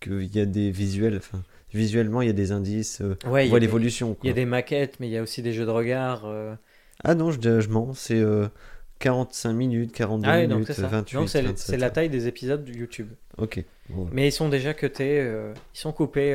qu'il 0.00 0.34
y 0.34 0.40
a 0.40 0.46
des 0.46 0.70
visuels, 0.70 1.16
enfin 1.18 1.42
visuellement 1.74 2.22
il 2.22 2.26
y 2.26 2.30
a 2.30 2.34
des 2.34 2.52
indices, 2.52 3.02
euh, 3.02 3.16
Ouais, 3.26 3.30
on 3.32 3.38
il 3.40 3.46
y, 3.46 3.48
voit 3.50 3.58
l'évolution. 3.58 4.16
il 4.22 4.28
y 4.28 4.30
a 4.30 4.32
des 4.32 4.46
maquettes, 4.46 4.98
mais 4.98 5.08
il 5.08 5.12
y 5.12 5.18
a 5.18 5.22
aussi 5.22 5.42
des 5.42 5.52
jeux 5.52 5.66
de 5.66 5.70
regard. 5.70 6.24
euh. 6.24 6.54
Ah 7.04 7.14
non, 7.14 7.30
je, 7.30 7.38
je 7.60 7.68
mens, 7.68 7.92
c'est 7.92 8.18
euh, 8.18 8.48
45 9.00 9.52
minutes, 9.52 9.92
42 9.92 10.26
Ah 10.28 10.46
donc 10.46 10.60
minutes, 10.60 10.72
ça. 10.72 10.86
28, 10.86 11.14
Donc 11.16 11.28
c'est 11.28 11.42
27. 11.42 11.58
c'est 11.58 11.76
la 11.76 11.90
taille 11.90 12.08
des 12.08 12.26
épisodes 12.28 12.64
de 12.64 12.72
YouTube. 12.72 13.10
Ok. 13.36 13.62
Mais 14.12 14.28
ils 14.28 14.32
sont 14.32 14.48
déjà 14.48 14.72
cutés, 14.72 15.20
euh, 15.20 15.52
ils 15.74 15.78
sont 15.78 15.92
coupés 15.92 16.34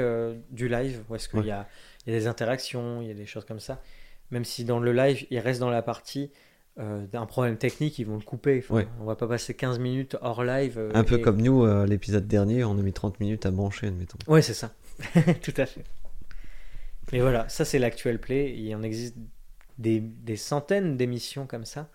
du 0.52 0.68
live, 0.68 1.00
où 1.10 1.16
est-ce 1.16 1.28
qu'il 1.30 1.40
Ouais. 1.40 1.48
y, 1.48 1.52
a, 1.52 1.68
il 2.06 2.14
y 2.14 2.16
a 2.16 2.20
des 2.20 2.28
interactions, 2.28 3.02
il 3.02 3.08
y 3.08 3.12
a 3.12 3.14
des 3.16 3.26
choses 3.26 3.46
comme 3.46 3.60
ça. 3.60 3.82
Même 4.32 4.46
si 4.46 4.66
dans 4.66 4.80
le 4.80 4.92
live, 4.94 5.26
il 5.30 5.40
reste 5.40 5.60
dans 5.60 5.70
la 5.70 5.82
partie 5.82 6.32
euh, 6.78 7.06
d'un 7.08 7.26
problème 7.26 7.58
technique, 7.58 8.00
ils 8.00 8.06
vont 8.06 8.16
le 8.18 8.22
couper. 8.24 8.60
Enfin, 8.60 8.76
Ouais. 8.76 8.88
On 9.00 9.06
va 9.06 9.16
pas 9.16 9.28
passer 9.28 9.54
15 9.54 9.80
minutes 9.80 10.18
hors 10.22 10.44
live. 10.44 10.78
euh, 10.78 10.92
Un 10.94 11.04
peu 11.06 11.20
et- 11.20 11.22
comme 11.22 11.42
nous, 11.42 11.64
euh, 11.64 11.86
l'épisode 11.86 12.28
dernier, 12.28 12.64
on 12.66 12.78
a 12.78 12.82
mis 12.82 12.92
30 12.92 13.20
minutes 13.22 13.46
à 13.46 13.52
brancher, 13.52 13.88
admettons. 13.88 14.18
Ouais, 14.28 14.42
c'est 14.42 14.54
ça. 14.54 14.72
Tout 15.42 15.54
à 15.58 15.66
fait. 15.66 15.84
Mais 17.14 17.20
voilà, 17.22 17.48
ça 17.50 17.64
c'est 17.66 17.80
l'actuel 17.80 18.20
play. 18.20 18.54
Il 18.58 18.76
en 18.76 18.84
existe 18.84 19.16
des, 19.78 20.00
des 20.00 20.36
centaines 20.38 20.98
d'émissions 20.98 21.46
comme 21.48 21.66
ça. 21.66 21.90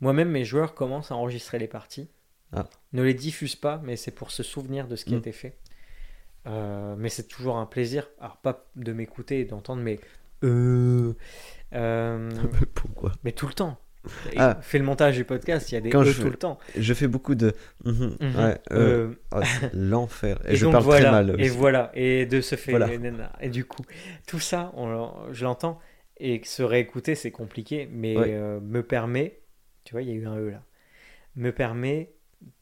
Moi-même, 0.00 0.28
mes 0.30 0.44
joueurs 0.44 0.74
commencent 0.74 1.10
à 1.10 1.16
enregistrer 1.16 1.58
les 1.58 1.68
parties. 1.68 2.08
Ah. 2.52 2.68
Ne 2.92 3.02
les 3.02 3.14
diffusent 3.14 3.56
pas, 3.56 3.80
mais 3.82 3.96
c'est 3.96 4.10
pour 4.10 4.30
se 4.30 4.42
souvenir 4.42 4.86
de 4.88 4.94
ce 4.96 5.04
qui 5.04 5.14
a 5.14 5.16
Mm. 5.16 5.20
été 5.20 5.32
fait. 5.32 5.56
Euh, 6.46 6.94
mais 6.98 7.08
c'est 7.08 7.26
toujours 7.28 7.56
un 7.56 7.66
plaisir. 7.66 8.08
Alors, 8.20 8.36
pas 8.36 8.66
de 8.76 8.92
m'écouter 8.92 9.40
et 9.40 9.44
d'entendre, 9.44 9.82
mais. 9.82 9.98
Euh, 10.44 11.14
euh, 11.74 12.30
Pourquoi 12.74 13.12
mais 13.24 13.32
tout 13.32 13.46
le 13.46 13.54
temps. 13.54 13.78
Ah. 14.36 14.58
Fais 14.62 14.78
le 14.78 14.84
montage 14.84 15.14
du 15.16 15.24
podcast, 15.24 15.70
il 15.70 15.76
y 15.76 15.78
a 15.78 15.80
des 15.80 15.90
Quand 15.90 16.00
euh 16.00 16.04
je- 16.04 16.20
tout 16.22 16.28
le 16.28 16.36
temps. 16.36 16.58
Je 16.76 16.92
fais 16.92 17.06
beaucoup 17.06 17.36
de. 17.36 17.52
Mhm, 17.84 18.16
Mhm. 18.20 18.36
ouais, 18.36 18.58
euh, 18.72 19.14
Euh, 19.32 19.42
c'est 19.60 19.70
l'enfer. 19.74 20.40
Et, 20.46 20.52
Et, 20.52 20.56
je 20.56 20.64
donc 20.64 20.72
parle 20.72 20.84
voilà, 20.84 21.00
très 21.10 21.10
mal. 21.12 21.40
et 21.40 21.48
voilà, 21.48 21.92
et 21.94 22.26
de 22.26 22.40
ce 22.40 22.56
fait, 22.56 22.72
Voilà. 22.72 22.88
et, 23.40 23.48
du 23.48 23.64
coup, 23.64 23.84
tout 24.26 24.40
ça, 24.40 24.72
on, 24.76 25.12
je 25.30 25.44
l'entends, 25.44 25.78
et 26.18 26.40
que 26.40 26.48
se 26.48 26.64
réécouter, 26.64 27.14
c'est 27.14 27.30
compliqué, 27.30 27.88
mais 27.92 28.16
Ouais. 28.18 28.32
euh, 28.34 28.58
me 28.60 28.82
permet, 28.82 29.38
tu 29.84 29.92
vois, 29.92 30.02
il 30.02 30.08
y 30.08 30.12
a 30.12 30.14
eu 30.14 30.26
un 30.26 30.36
E 30.36 30.50
là, 30.50 30.64
me 31.36 31.52
permet 31.52 32.12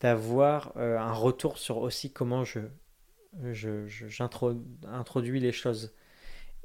d'avoir 0.00 0.74
euh, 0.76 0.98
un 0.98 1.12
retour 1.12 1.56
sur 1.56 1.78
aussi 1.78 2.12
comment 2.12 2.44
je, 2.44 2.60
je, 3.52 3.86
je- 3.86 4.06
j'intro- 4.08 4.62
introduis 4.86 5.40
les 5.40 5.52
choses, 5.52 5.94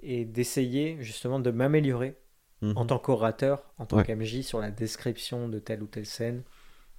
et 0.02 0.26
d'essayer 0.26 0.98
justement 1.00 1.40
de 1.40 1.50
m'améliorer 1.50 2.18
Mhm. 2.62 2.74
en 2.78 2.86
tant 2.86 3.00
qu'orateur, 3.00 3.64
en 3.78 3.86
tant 3.86 3.98
Ouais. 3.98 4.04
qu'MJ, 4.06 4.42
sur 4.42 4.60
la 4.60 4.72
description 4.72 5.50
de 5.50 5.60
telle 5.60 5.84
ou 5.84 5.88
telle 5.88 6.06
scène, 6.06 6.44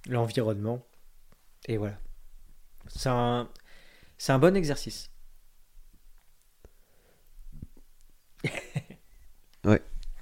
l'environnement. 0.07 0.85
Et 1.67 1.77
voilà. 1.77 1.97
C'est 2.87 3.09
un, 3.09 3.49
c'est 4.17 4.31
un 4.31 4.39
bon 4.39 4.55
exercice. 4.55 5.09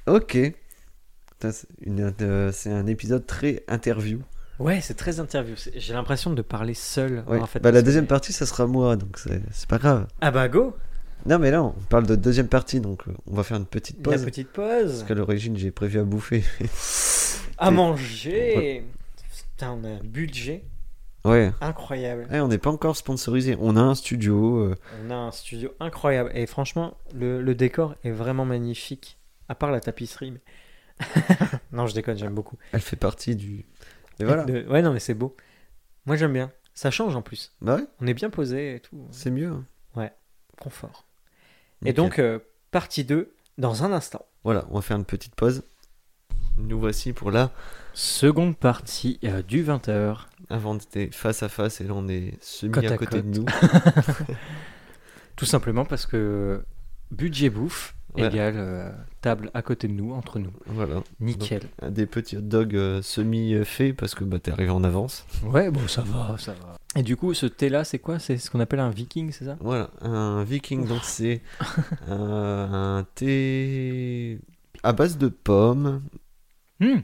Ok. 0.07 0.38
C'est 1.41 1.68
une- 1.82 2.14
euh, 2.22 2.52
c'est 2.52 2.72
un 2.72 2.88
épisode 2.88 3.26
très 3.28 3.64
interview. 3.68 4.22
Ouais, 4.60 4.82
c'est 4.82 4.94
très 4.94 5.20
interview. 5.20 5.56
J'ai 5.76 5.94
l'impression 5.94 6.32
de 6.32 6.41
parler 6.41 6.74
seul. 6.74 7.24
Ouais. 7.28 7.40
En 7.40 7.45
fait, 7.48 7.60
bah, 7.60 7.72
la 7.72 7.82
deuxième 7.82 8.07
partie, 8.07 8.32
ça 8.34 8.45
sera 8.45 8.66
moi, 8.68 8.95
donc 8.95 9.18
c'est 9.20 9.41
c'est 9.52 9.68
pas 9.70 9.78
grave. 9.80 10.07
Ah 10.22 10.32
bah 10.32 10.48
go 10.48 10.76
Non, 11.26 11.39
mais 11.39 11.49
là, 11.52 11.64
on 11.64 11.72
parle 11.89 12.06
de 12.06 12.15
deuxième 12.15 12.47
partie, 12.47 12.80
donc 12.80 13.07
euh, 13.07 13.11
on 13.26 13.34
va 13.35 13.43
faire 13.43 13.57
une 13.57 13.65
petite 13.65 14.02
pause. 14.02 14.23
petite 14.26 14.49
pause. 14.49 14.91
Parce 14.91 15.03
qu'à 15.03 15.14
l'origine, 15.15 15.57
j'ai 15.57 15.72
prévu 15.72 15.99
à 15.99 16.03
bouffer. 16.03 16.43
À 17.57 17.72
manger 17.72 18.84
Putain, 19.53 19.72
on 19.72 19.84
a 19.85 19.88
un 19.88 20.03
budget 20.03 20.65
ouais. 21.23 21.52
incroyable. 21.61 22.27
Ouais, 22.30 22.41
on 22.41 22.49
n'est 22.49 22.57
pas 22.57 22.69
encore 22.69 22.97
sponsorisé. 22.97 23.56
On 23.61 23.77
a 23.77 23.81
un 23.81 23.95
studio. 23.95 24.57
euh, 24.60 24.76
On 25.06 25.10
a 25.10 25.15
un 25.15 25.31
studio 25.31 25.72
incroyable. 25.80 26.31
Et 26.35 26.45
franchement, 26.47 26.97
le, 27.14 27.41
le 27.41 27.56
décor 27.56 27.95
est 28.03 28.11
vraiment 28.11 28.43
magnifique. 28.43 29.18
À 29.47 29.56
part 29.56 29.72
la 29.72 29.80
tapisserie. 29.80 30.31
mais- 30.31 31.06
non, 31.72 31.88
je 31.88 31.93
déconne, 31.95 32.18
j'aime 32.18 32.35
beaucoup. 32.35 32.57
elle 32.73 32.81
fait 32.81 32.95
partie 32.97 33.35
du. 33.38 33.65
Et 34.19 34.26
voilà. 34.26 34.43
De- 34.43 34.65
Ouais, 34.68 34.81
non, 34.81 34.91
mais 34.91 34.99
c'est 34.99 35.14
beau. 35.14 35.35
Moi, 36.06 36.18
j'aime 36.18 36.34
bien. 36.34 36.52
Ça 36.73 36.91
change 36.91 37.15
en 37.15 37.22
plus. 37.22 37.53
Bah 37.61 37.77
ouais, 37.77 37.85
On 38.02 38.07
est 38.07 38.14
bien 38.14 38.30
posé 38.30 38.76
et 38.76 38.80
tout. 38.81 39.07
c'est 39.11 39.31
mieux. 39.31 39.47
hein. 39.49 39.65
Confort. 40.60 41.05
Et 41.84 41.93
donc, 41.93 42.19
euh, 42.19 42.39
partie 42.72 43.03
2, 43.03 43.34
dans 43.57 43.84
un 43.84 43.91
instant. 43.91 44.26
Voilà, 44.43 44.65
on 44.69 44.76
va 44.76 44.81
faire 44.81 44.97
une 44.97 45.06
petite 45.06 45.35
pause. 45.35 45.64
Nous 46.57 46.80
voici 46.80 47.14
pour 47.14 47.31
là. 47.31 47.52
Seconde 47.93 48.57
partie 48.57 49.19
euh, 49.23 49.41
du 49.41 49.64
20h. 49.64 50.19
Avant, 50.49 50.77
était 50.77 51.10
face 51.11 51.43
à 51.43 51.49
face 51.49 51.81
et 51.81 51.85
là, 51.85 51.93
on 51.95 52.07
est 52.07 52.38
semi 52.41 52.72
Côte 52.72 52.85
à 52.85 52.93
à 52.93 52.97
côté 52.97 53.22
de 53.22 53.39
nous. 53.39 53.45
Tout 55.35 55.45
simplement 55.45 55.85
parce 55.85 56.06
que 56.06 56.64
budget 57.11 57.49
bouffe 57.49 57.94
Voilà. 58.18 58.34
égale 58.34 58.56
euh, 58.58 58.92
table 59.22 59.52
à 59.54 59.62
côté 59.62 59.88
de 59.88 59.94
nous, 59.94 60.14
entre 60.14 60.40
nous. 60.40 60.52
Voilà. 60.68 61.04
Nickel. 61.20 61.64
Des 61.88 62.06
petits 62.06 62.38
hot 62.38 62.42
dogs 62.42 62.76
euh, 62.76 63.02
semi-faits 63.02 63.96
parce 63.96 64.16
que 64.16 64.24
bah, 64.24 64.40
t'es 64.40 64.52
arrivé 64.52 64.70
en 64.70 64.84
avance. 64.84 65.26
Ouais, 65.44 65.70
bon, 65.72 65.88
ça 65.88 66.02
va, 66.02 66.36
ça 66.38 66.54
va. 66.54 66.76
Et 66.98 67.04
du 67.04 67.18
coup, 67.18 67.34
ce 67.34 67.46
thé-là, 67.46 67.84
c'est 67.84 68.00
quoi? 68.00 68.20
C'est 68.20 68.38
ce 68.38 68.50
qu'on 68.50 68.60
appelle 68.62 68.80
un 68.80 68.90
viking, 68.90 69.32
c'est 69.32 69.46
ça? 69.46 69.58
Voilà, 69.60 69.90
un 70.02 70.44
viking, 70.44 70.88
donc 70.88 71.04
c'est 71.04 71.42
un, 72.08 72.98
un 73.00 73.06
thé 73.16 74.40
à 74.84 74.94
base 74.94 75.18
de 75.18 75.28
pommes. 75.28 76.04
Hmm. 76.80 77.00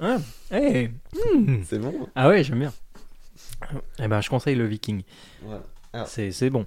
Ah, 0.00 0.16
hey. 0.50 0.90
Hmm. 1.12 1.62
C'est 1.64 1.78
bon? 1.78 2.08
Ah 2.14 2.28
ouais, 2.28 2.42
j'aime 2.42 2.60
bien. 2.60 2.72
Eh 3.98 4.08
ben, 4.08 4.20
je 4.20 4.30
conseille 4.30 4.54
le 4.56 4.66
viking. 4.66 5.02
Voilà. 5.42 5.62
Ah. 5.92 6.06
C'est 6.06 6.50
bon. 6.50 6.64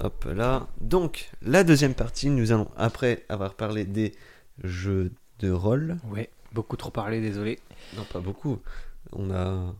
Hop 0.00 0.24
là. 0.24 0.66
Donc, 0.80 1.30
la 1.42 1.64
deuxième 1.64 1.94
partie, 1.94 2.28
nous 2.30 2.52
allons, 2.52 2.68
après 2.76 3.24
avoir 3.28 3.54
parlé 3.54 3.84
des 3.84 4.14
jeux 4.64 5.12
de 5.38 5.50
rôle, 5.50 5.98
Ouais, 6.10 6.30
beaucoup 6.52 6.76
trop 6.76 6.90
parlé, 6.90 7.20
désolé. 7.20 7.58
non 7.96 8.04
pas 8.04 8.20
beaucoup, 8.20 8.58
on 9.12 9.30
a 9.30 9.74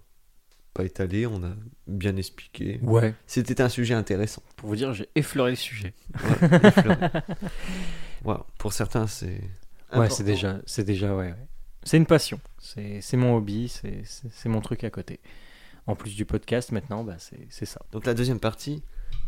pas 0.75 0.85
étalé, 0.85 1.27
on 1.27 1.43
a 1.45 1.53
bien 1.87 2.17
expliqué. 2.17 2.79
Ouais. 2.83 3.15
C'était 3.27 3.61
un 3.61 3.69
sujet 3.69 3.95
intéressant. 3.95 4.43
Pour 4.57 4.69
vous 4.69 4.77
dire, 4.77 4.93
j'ai 4.95 5.09
effleuré 5.15 5.51
le 5.51 5.57
sujet. 5.57 5.93
Voilà, 6.15 6.69
effleuré. 6.69 6.97
Pour 8.59 8.73
certains, 8.73 9.07
c'est. 9.07 9.41
Ouais, 9.95 10.09
c'est 10.09 10.25
déjà, 10.25 10.59
c'est 10.65 10.85
déjà, 10.85 11.15
ouais. 11.15 11.29
ouais. 11.33 11.47
C'est 11.83 11.97
une 11.97 12.07
passion. 12.07 12.41
C'est 12.59 13.01
c'est 13.01 13.17
mon 13.17 13.37
hobby, 13.37 13.69
c'est- 13.69 14.49
mon 14.49 14.61
truc 14.61 14.85
à 14.85 14.91
côté. 14.91 15.21
En 15.87 15.97
plus 15.97 16.15
du 16.15 16.25
podcast, 16.25 16.71
maintenant, 16.71 17.03
bah, 17.03 17.17
c'est 17.19 17.67
ça. 17.67 17.81
Donc, 17.91 18.07
la 18.07 18.15
deuxième 18.15 18.39
partie, 18.39 18.83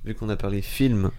vu 0.05 0.15
qu'on 0.15 0.29
a 0.29 0.37
parlé 0.37 0.63
film, 0.63 1.11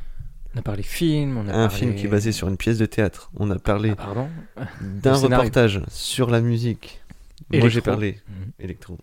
On 0.56 0.60
a 0.60 0.62
parlé 0.62 0.84
film, 0.84 1.38
on 1.38 1.48
a 1.48 1.54
un 1.54 1.68
parlé... 1.68 1.70
film 1.78 1.96
qui 1.96 2.06
est 2.06 2.10
basé 2.10 2.32
sur 2.32 2.48
une 2.48 2.58
pièce 2.58 2.78
de 2.78 2.86
théâtre, 2.86 3.32
on 3.36 3.50
a 3.52 3.60
parlé 3.60 3.94
Ah, 3.98 4.14
d'un 4.82 5.16
reportage 5.16 5.82
sur 5.90 6.30
la 6.30 6.42
musique. 6.42 7.02
Moi, 7.50 7.60
Électro. 7.60 7.70
j'ai 7.70 7.82
parlé 7.82 8.20
Mhm. 8.28 8.52
électro. 8.60 8.98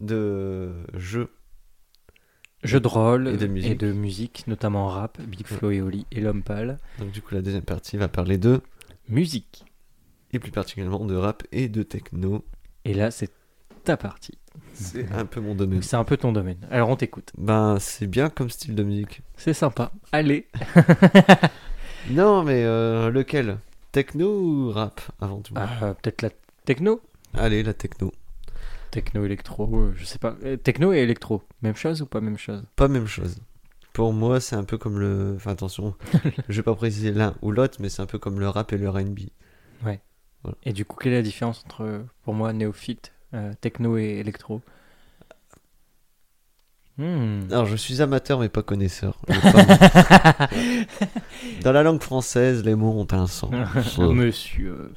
De 0.00 0.72
jeux. 0.94 1.30
Jeux 2.62 2.80
de 2.80 2.88
rôle 2.88 3.28
Et 3.28 3.36
de 3.36 3.46
musique. 3.46 3.82
musique, 3.82 4.44
notamment 4.46 4.88
rap, 4.88 5.20
Big 5.22 5.46
Flo 5.46 5.70
et 5.70 5.80
Oli 5.80 6.06
et 6.10 6.20
L'Homme 6.20 6.42
Pâle. 6.42 6.78
Donc, 6.98 7.12
du 7.12 7.22
coup, 7.22 7.34
la 7.34 7.42
deuxième 7.42 7.62
partie 7.62 7.96
va 7.96 8.08
parler 8.08 8.38
de. 8.38 8.60
Musique. 9.08 9.64
Et 10.32 10.38
plus 10.38 10.50
particulièrement 10.50 11.04
de 11.06 11.14
rap 11.14 11.44
et 11.52 11.68
de 11.68 11.82
techno. 11.82 12.44
Et 12.84 12.92
là, 12.92 13.10
c'est 13.10 13.30
ta 13.86 13.96
partie. 13.96 14.36
C'est 14.74 15.10
un 15.12 15.24
peu 15.24 15.40
mon 15.40 15.54
domaine. 15.54 15.82
C'est 15.82 15.96
un 15.96 16.04
peu 16.04 16.16
ton 16.16 16.32
domaine. 16.32 16.58
Alors, 16.70 16.88
on 16.90 16.96
t'écoute. 16.96 17.32
Ben, 17.38 17.78
c'est 17.78 18.06
bien 18.06 18.28
comme 18.28 18.50
style 18.50 18.74
de 18.74 18.82
musique. 18.82 19.22
C'est 19.36 19.54
sympa. 19.54 19.92
Allez. 20.12 20.46
Non, 22.10 22.44
mais 22.44 22.62
euh, 22.62 23.10
lequel? 23.10 23.58
Techno 23.90 24.40
ou 24.40 24.70
rap 24.70 25.00
avant 25.20 25.40
tout? 25.40 25.54
Ah, 25.56 25.94
Peut-être 26.00 26.22
la 26.22 26.30
techno 26.64 27.00
Allez, 27.34 27.64
la 27.64 27.74
techno. 27.74 28.12
Techno, 28.92 29.24
électro, 29.24 29.68
euh, 29.74 29.92
je 29.96 30.04
sais 30.04 30.18
pas. 30.18 30.36
Euh, 30.44 30.56
Techno 30.56 30.92
et 30.92 30.98
électro, 30.98 31.42
même 31.62 31.74
chose 31.74 32.02
ou 32.02 32.06
pas 32.06 32.20
même 32.20 32.38
chose? 32.38 32.62
Pas 32.76 32.86
même 32.86 33.08
chose. 33.08 33.40
Pour 33.92 34.12
moi, 34.12 34.38
c'est 34.38 34.54
un 34.54 34.62
peu 34.62 34.78
comme 34.78 35.00
le. 35.00 35.34
Enfin, 35.34 35.50
attention, 35.50 35.94
je 36.48 36.56
vais 36.56 36.62
pas 36.62 36.76
préciser 36.76 37.10
l'un 37.10 37.34
ou 37.42 37.50
l'autre, 37.50 37.78
mais 37.80 37.88
c'est 37.88 38.02
un 38.02 38.06
peu 38.06 38.20
comme 38.20 38.38
le 38.38 38.48
rap 38.48 38.72
et 38.72 38.78
le 38.78 38.88
RB. 38.88 39.18
Et 40.62 40.72
du 40.72 40.84
coup, 40.84 40.96
quelle 40.96 41.12
est 41.12 41.16
la 41.16 41.22
différence 41.22 41.64
entre, 41.64 42.04
pour 42.22 42.32
moi, 42.32 42.52
néophyte, 42.52 43.12
euh, 43.34 43.52
techno 43.60 43.96
et 43.98 44.18
électro 44.18 44.60
Hmm. 46.98 47.40
Alors, 47.50 47.66
je 47.66 47.76
suis 47.76 48.00
amateur, 48.00 48.40
mais 48.40 48.48
pas 48.48 48.62
connaisseur. 48.62 49.20
Dans 51.62 51.72
la 51.72 51.82
langue 51.82 52.00
française, 52.02 52.64
les 52.64 52.74
mots 52.74 52.98
ont 52.98 53.06
un 53.14 53.26
sens. 53.26 53.52
Euh, 53.98 54.12
Monsieur. 54.14 54.92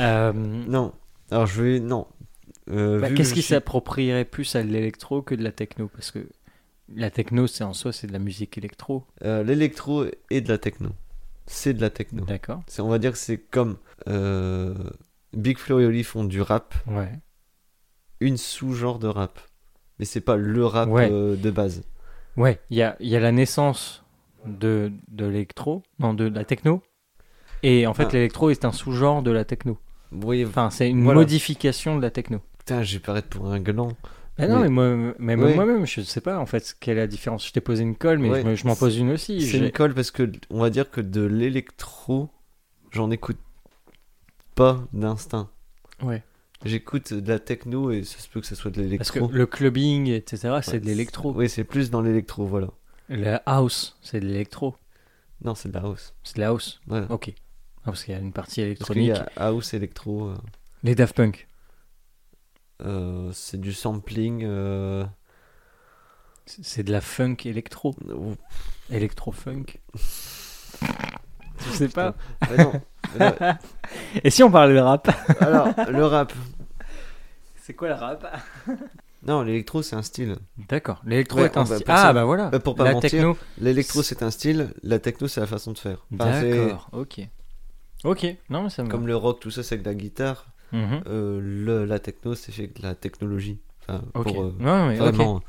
Euh, 0.00 0.32
non. 0.32 0.92
Alors, 1.30 1.46
je 1.46 1.62
vais. 1.62 1.78
Non. 1.78 2.08
Euh, 2.70 2.98
bah, 3.00 3.10
Qu'est-ce 3.12 3.34
qui 3.34 3.42
suis- 3.42 3.54
s'approprierait 3.54 4.24
plus 4.24 4.56
à 4.56 4.62
l'électro 4.64 5.22
que 5.22 5.36
de 5.36 5.44
la 5.44 5.52
techno? 5.52 5.86
Parce 5.86 6.10
que 6.10 6.26
la 6.92 7.10
techno, 7.10 7.46
c'est 7.46 7.62
en 7.62 7.72
soi, 7.72 7.92
c'est 7.92 8.08
de 8.08 8.12
la 8.12 8.18
musique 8.18 8.58
électro. 8.58 9.04
Euh, 9.22 9.44
L'électro 9.44 10.06
et 10.30 10.40
de 10.40 10.48
la 10.48 10.58
techno. 10.58 10.90
c'est 11.46 11.72
de 11.72 11.80
la 11.80 11.90
techno. 11.90 12.24
D'accord. 12.24 12.62
On 12.80 12.88
va 12.88 12.98
dire 12.98 13.12
que 13.12 13.18
c'est 13.18 13.38
comme 13.38 13.76
Big 15.34 15.56
Flo 15.58 15.78
et 15.78 15.86
Oli 15.86 16.02
font 16.02 16.24
du 16.24 16.40
rap, 16.42 16.74
Ouais. 16.88 17.12
Une 18.20 18.36
sous-genre 18.36 18.98
de 18.98 19.08
rap. 19.08 19.38
Mais 19.98 20.04
c'est 20.04 20.20
pas 20.20 20.36
le 20.36 20.64
rap 20.64 20.88
Ouais. 20.88 21.08
euh, 21.10 21.36
de 21.36 21.50
base. 21.50 21.82
Ouais, 22.36 22.60
il 22.70 22.76
y 22.78 22.82
a, 22.82 22.96
y 23.00 23.16
a 23.16 23.20
la 23.20 23.32
naissance 23.32 24.04
de, 24.46 24.92
de 25.08 25.26
l'électro, 25.26 25.82
non, 25.98 26.14
de 26.14 26.24
la 26.28 26.44
techno. 26.44 26.82
Et 27.64 27.86
en 27.86 27.94
fait, 27.94 28.04
Ah. 28.10 28.12
l'électro 28.12 28.50
est 28.50 28.64
un 28.64 28.70
sous-genre 28.72 29.22
de 29.22 29.30
la 29.32 29.44
techno. 29.44 29.78
Oui, 30.12 30.44
Enfin, 30.46 30.70
c'est 30.70 30.88
une 30.88 31.02
Voilà. 31.02 31.18
modification 31.20 31.96
de 31.96 32.02
la 32.02 32.10
techno. 32.10 32.40
putain, 32.58 32.82
je 32.82 32.94
vais 32.94 33.00
paraître 33.00 33.28
pour 33.28 33.46
un 33.50 33.60
gland. 33.60 33.92
Ah 34.40 34.46
non, 34.46 34.60
Mais- 34.60 34.68
mais, 34.68 34.68
moi, 34.96 35.14
mais 35.18 35.34
Ouais. 35.34 35.54
moi-même, 35.54 35.84
je 35.86 36.00
sais 36.02 36.20
pas 36.20 36.38
en 36.38 36.46
fait 36.46 36.76
quelle 36.78 36.96
est 36.98 37.00
la 37.00 37.06
différence. 37.08 37.44
Je 37.46 37.52
t'ai 37.52 37.60
posé 37.60 37.82
une 37.82 37.96
colle, 37.96 38.18
mais 38.18 38.30
Ouais. 38.30 38.42
je 38.42 38.46
me- 38.46 38.54
je 38.54 38.66
m'en 38.68 38.76
pose 38.76 38.96
une 38.98 39.10
aussi. 39.10 39.40
C'est 39.40 39.58
J'ai- 39.58 39.64
une 39.66 39.72
colle 39.72 39.94
parce 39.94 40.10
que 40.12 40.30
on 40.50 40.60
va 40.60 40.70
dire 40.70 40.90
que 40.90 41.00
de 41.00 41.22
l'électro, 41.22 42.28
j'en 42.92 43.10
écoute 43.10 43.38
pas 44.54 44.78
d'instinct. 44.92 45.48
Ouais. 46.02 46.22
J'écoute 46.64 47.12
de 47.14 47.28
la 47.32 47.38
techno 47.38 47.90
et 47.92 48.02
ça 48.02 48.18
se 48.18 48.28
peut 48.28 48.40
que 48.40 48.46
ce 48.46 48.54
soit 48.56 48.70
de 48.72 48.82
Parce 48.96 49.10
que 49.12 49.18
l'électro. 49.20 49.36
le 49.36 49.46
clubbing, 49.46 50.08
etc., 50.08 50.58
c'est 50.62 50.80
de 50.80 50.86
l'électro. 50.86 51.32
Oui, 51.32 51.48
c'est 51.48 51.64
plus 51.64 51.90
dans 51.90 52.02
l'électro, 52.02 52.46
voilà. 52.46 52.68
La 53.08 53.36
house, 53.46 53.96
c'est 54.02 54.20
de 54.20 54.26
l'électro. 54.26 54.74
Non, 55.44 55.54
c'est 55.54 55.68
de 55.68 55.74
la 55.74 55.80
house. 55.82 56.14
C'est 56.24 56.36
de 56.36 56.40
la 56.40 56.48
house. 56.48 56.80
Voilà. 56.86 57.06
Ok. 57.10 57.32
Ah, 57.82 57.92
parce 57.92 58.04
qu'il 58.04 58.12
y 58.12 58.16
a 58.16 58.20
une 58.20 58.32
partie 58.32 58.60
Parce 58.76 58.90
qu'il 58.90 59.02
y 59.02 59.06
électronique. 59.10 59.32
a 59.36 59.46
house, 59.46 59.72
électro, 59.72 60.28
euh, 60.30 60.36
Les 60.82 60.94
Daft 60.96 61.14
Punk. 61.16 61.46
euh, 62.82 63.30
c'est 63.32 63.60
du 63.60 63.72
sampling. 63.72 64.42
euh, 64.44 65.04
C'est 66.46 66.82
de 66.82 66.90
la 66.90 67.00
funk 67.00 67.36
électro. 67.44 67.94
Électro-funk. 68.90 69.64
Je 71.66 71.70
sais 71.76 71.88
pas. 71.88 72.14
Mais 72.50 72.56
non, 72.64 72.72
mais 73.18 73.26
non. 73.30 73.34
Et 74.24 74.30
si 74.30 74.42
on 74.42 74.50
parlait 74.50 74.74
de 74.74 74.80
rap 74.80 75.08
Alors, 75.40 75.68
le 75.88 76.04
rap. 76.04 76.32
C'est 77.62 77.74
quoi 77.74 77.88
le 77.88 77.94
rap? 77.94 78.26
Non, 79.26 79.42
l'électro, 79.42 79.82
c'est 79.82 79.96
un 79.96 80.02
style. 80.02 80.36
D'accord. 80.68 81.02
L'électro 81.04 81.38
Ouais, 81.40 81.46
est 81.46 81.56
un 81.56 81.64
style. 81.64 81.78
ça- 81.86 82.08
Ah 82.08 82.12
bah 82.12 82.24
voilà. 82.24 82.46
Bah, 82.50 82.60
pour 82.60 82.76
pas 82.76 82.84
la 82.84 82.92
mentir, 82.92 83.10
techno. 83.10 83.36
L'électro, 83.58 84.02
c'est 84.02 84.22
un 84.22 84.30
style. 84.30 84.72
La 84.82 84.98
techno, 84.98 85.26
c'est 85.28 85.40
la 85.40 85.46
façon 85.46 85.72
de 85.72 85.78
faire. 85.78 86.06
Enfin, 86.14 86.40
D'accord. 86.42 86.88
Ok. 86.92 87.20
Ok. 88.04 88.26
Non 88.48 88.62
mais 88.62 88.70
ça 88.70 88.84
me. 88.84 88.88
Comme 88.88 89.06
le 89.06 89.16
rock, 89.16 89.40
tout 89.40 89.50
ça, 89.50 89.62
c'est 89.62 89.74
avec 89.74 89.84
de 89.84 89.90
la 89.90 89.94
guitare. 89.96 90.46
Mhm. 90.72 91.02
Euh, 91.08 91.40
le, 91.42 91.84
la 91.84 91.98
techno, 91.98 92.34
c'est 92.34 92.52
fait 92.52 92.62
avec 92.64 92.80
de 92.80 92.86
la 92.86 92.94
technologie. 92.94 93.58
Enfin, 93.88 94.02
Ok. 94.14 94.22
pour, 94.24 94.42
euh, 94.44 94.54
non 94.60 94.86
mais 94.86 94.96
vraiment. 94.96 95.40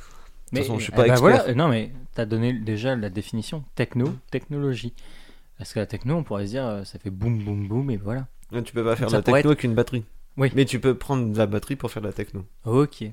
Mais, 0.51 0.61
façon, 0.61 0.79
je 0.79 0.85
suis 0.85 0.93
eh 0.93 0.95
pas 0.95 1.03
ben 1.03 1.11
expert. 1.11 1.29
voilà, 1.43 1.53
non 1.53 1.67
mais 1.67 1.91
t'as 2.15 2.25
donné 2.25 2.53
déjà 2.53 2.95
la 2.95 3.09
définition 3.11 3.63
techno, 3.75 4.15
technologie. 4.31 4.93
Parce 5.59 5.73
que 5.73 5.79
la 5.79 5.85
techno, 5.85 6.15
on 6.15 6.23
pourrait 6.23 6.45
se 6.47 6.51
dire, 6.51 6.65
euh, 6.65 6.83
ça 6.85 6.97
fait 6.97 7.11
boum 7.11 7.43
boum 7.43 7.67
boum 7.67 7.91
et 7.91 7.97
voilà. 7.97 8.27
Ouais, 8.51 8.63
Tu 8.63 8.73
peux 8.73 8.83
pas 8.83 8.95
faire 8.95 9.09
de 9.09 9.13
la 9.13 9.21
techno 9.21 9.51
avec 9.51 9.63
une 9.63 9.75
batterie. 9.75 10.03
Oui. 10.37 10.51
Mais 10.55 10.65
tu 10.65 10.79
peux 10.79 10.95
prendre 10.97 11.31
de 11.31 11.37
la 11.37 11.45
batterie 11.45 11.75
pour 11.75 11.91
faire 11.91 12.01
de 12.01 12.07
la 12.07 12.13
techno. 12.13 12.43
Ok. 12.65 13.03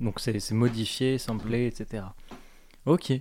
Donc 0.00 0.20
c'est 0.20 0.38
c'est 0.40 0.54
modifié, 0.54 1.16
samplé, 1.18 1.66
etc. 1.66 2.04
Ok. 2.84 3.12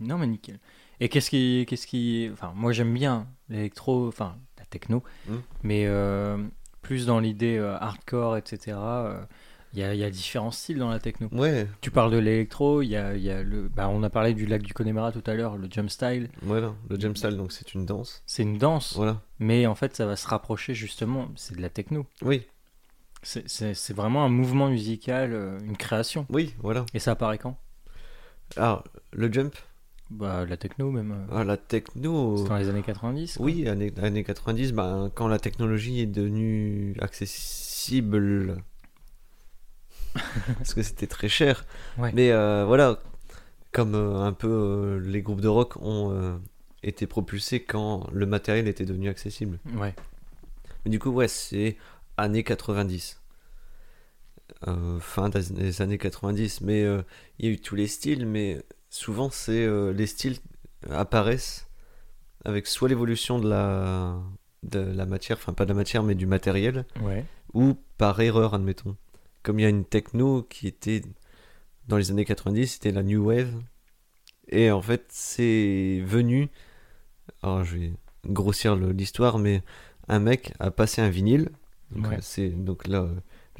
Non 0.00 0.18
mais 0.18 0.26
nickel. 0.26 0.58
Et 1.00 1.08
qu'est-ce 1.08 1.30
qui, 1.30 1.66
qu'est-ce 1.68 1.86
qui, 1.86 2.28
enfin 2.32 2.52
moi 2.54 2.72
j'aime 2.72 2.94
bien 2.94 3.26
l'électro, 3.48 4.06
enfin 4.08 4.36
la 4.58 4.64
techno, 4.66 5.02
Mm. 5.28 5.32
mais 5.64 5.86
euh, 5.86 6.36
plus 6.82 7.06
dans 7.06 7.18
l'idée 7.20 7.56
euh, 7.56 7.76
hardcore, 7.78 8.36
etc. 8.36 8.76
euh, 8.78 9.20
Il 9.74 9.80
y, 9.80 9.82
a, 9.82 9.92
il 9.92 9.98
y 9.98 10.04
a 10.04 10.10
différents 10.10 10.52
styles 10.52 10.78
dans 10.78 10.88
la 10.88 11.00
techno. 11.00 11.28
Ouais, 11.32 11.66
Tu 11.80 11.90
parles 11.90 12.12
de 12.12 12.18
l'électro, 12.18 12.80
il 12.80 12.86
y 12.90 12.96
a, 12.96 13.16
il 13.16 13.22
y 13.22 13.30
a 13.30 13.42
le, 13.42 13.68
bah, 13.68 13.88
on 13.88 14.04
a 14.04 14.08
parlé 14.10 14.32
du 14.32 14.46
lac 14.46 14.62
du 14.62 14.72
Connemara 14.72 15.10
tout 15.10 15.22
à 15.26 15.34
l'heure, 15.34 15.56
le 15.56 15.66
jump 15.68 15.90
style. 15.90 16.28
voilà. 16.42 16.72
Le 16.88 16.98
jump 17.00 17.16
style, 17.16 17.36
donc 17.36 17.50
c'est 17.50 17.74
une 17.74 17.84
danse. 17.84 18.22
C'est 18.24 18.44
une 18.44 18.56
danse, 18.56 18.94
Voilà. 18.94 19.20
mais 19.40 19.66
en 19.66 19.74
fait 19.74 19.96
ça 19.96 20.06
va 20.06 20.14
se 20.14 20.28
rapprocher 20.28 20.74
justement, 20.74 21.28
c'est 21.34 21.56
de 21.56 21.60
la 21.60 21.70
techno. 21.70 22.06
Oui, 22.22 22.46
C'est- 23.22 23.92
vraiment 23.92 24.24
un 24.24 24.28
mouvement 24.28 24.68
musical, 24.68 25.32
euh, 25.32 25.58
une 25.64 25.76
création. 25.76 26.26
oui, 26.30 26.54
voilà. 26.60 26.86
Et 26.94 26.98
ça 27.00 27.10
apparaît 27.12 27.38
quand? 27.38 27.58
Alors, 28.56 28.84
le 29.12 29.32
jump, 29.32 29.56
Bah 30.10 30.44
la 30.46 30.56
techno 30.56 30.90
même. 30.92 31.10
euh, 31.12 31.34
ah, 31.34 31.42
la 31.42 31.56
techno. 31.56 32.36
C'est 32.36 32.48
dans 32.48 32.58
les 32.58 32.68
années 32.68 32.82
90 32.82 33.38
quoi. 33.38 33.46
Oui, 33.46 33.66
années, 33.68 33.92
années 34.00 34.22
90, 34.22 34.72
ben, 34.72 35.10
quand 35.14 35.26
la 35.26 35.38
technologie 35.40 36.00
est 36.00 36.06
devenue 36.06 36.94
accessible. 37.00 38.62
Parce 40.58 40.74
que 40.74 40.82
c'était 40.82 41.06
très 41.06 41.28
cher. 41.28 41.64
Ouais. 41.98 42.10
Mais 42.14 42.30
euh, 42.32 42.64
voilà, 42.66 43.00
comme 43.72 43.94
euh, 43.94 44.20
un 44.20 44.32
peu 44.32 44.48
euh, 44.48 45.00
les 45.00 45.22
groupes 45.22 45.40
de 45.40 45.48
rock 45.48 45.76
ont 45.82 46.40
été 46.82 47.06
propulsés 47.06 47.62
quand 47.62 48.06
le 48.12 48.26
matériel 48.26 48.68
était 48.68 48.84
devenu 48.84 49.08
accessible. 49.08 49.58
Ouais. 49.76 49.94
Mais 50.84 50.90
du 50.90 50.98
coup, 50.98 51.10
ouais, 51.10 51.28
c'est 51.28 51.76
années 52.16 52.44
90. 52.44 53.20
Euh, 54.68 54.98
fin 55.00 55.28
des 55.30 55.82
années 55.82 55.98
90. 55.98 56.60
Mais 56.60 56.82
il 57.38 57.46
y 57.46 57.48
a 57.48 57.52
eu 57.52 57.58
tous 57.58 57.74
les 57.74 57.86
styles, 57.86 58.26
mais 58.26 58.62
souvent, 58.90 59.30
c'est 59.30 59.66
les 59.92 60.06
styles 60.06 60.36
apparaissent 60.90 61.66
avec 62.44 62.66
soit 62.66 62.90
l'évolution 62.90 63.38
de 63.38 63.48
la, 63.48 64.18
de 64.62 64.78
la 64.78 65.06
matière, 65.06 65.38
enfin 65.38 65.54
pas 65.54 65.64
de 65.64 65.70
la 65.70 65.74
matière, 65.74 66.02
mais 66.02 66.14
du 66.14 66.26
matériel, 66.26 66.84
Ouais. 67.00 67.24
ou 67.54 67.74
par 67.96 68.20
erreur, 68.20 68.52
admettons. 68.52 68.96
Comme 69.44 69.60
il 69.60 69.62
y 69.62 69.66
a 69.66 69.68
une 69.68 69.84
techno 69.84 70.42
qui 70.42 70.66
était 70.66 71.02
dans 71.86 71.96
les 71.98 72.10
années 72.10 72.24
90, 72.24 72.66
c'était 72.66 72.90
la 72.90 73.04
New 73.04 73.24
Wave. 73.26 73.52
Et 74.48 74.70
en 74.72 74.82
fait, 74.82 75.04
c'est 75.10 76.02
venu. 76.04 76.48
Alors, 77.42 77.62
je 77.64 77.76
vais 77.76 77.92
grossir 78.26 78.74
l'histoire, 78.76 79.38
mais 79.38 79.62
un 80.08 80.18
mec 80.18 80.52
a 80.58 80.70
passé 80.72 81.00
un 81.02 81.10
vinyle. 81.10 81.50
Donc, 81.92 82.08
Ouais. 82.08 82.18
c'est 82.22 82.48
donc 82.48 82.88
là 82.88 83.08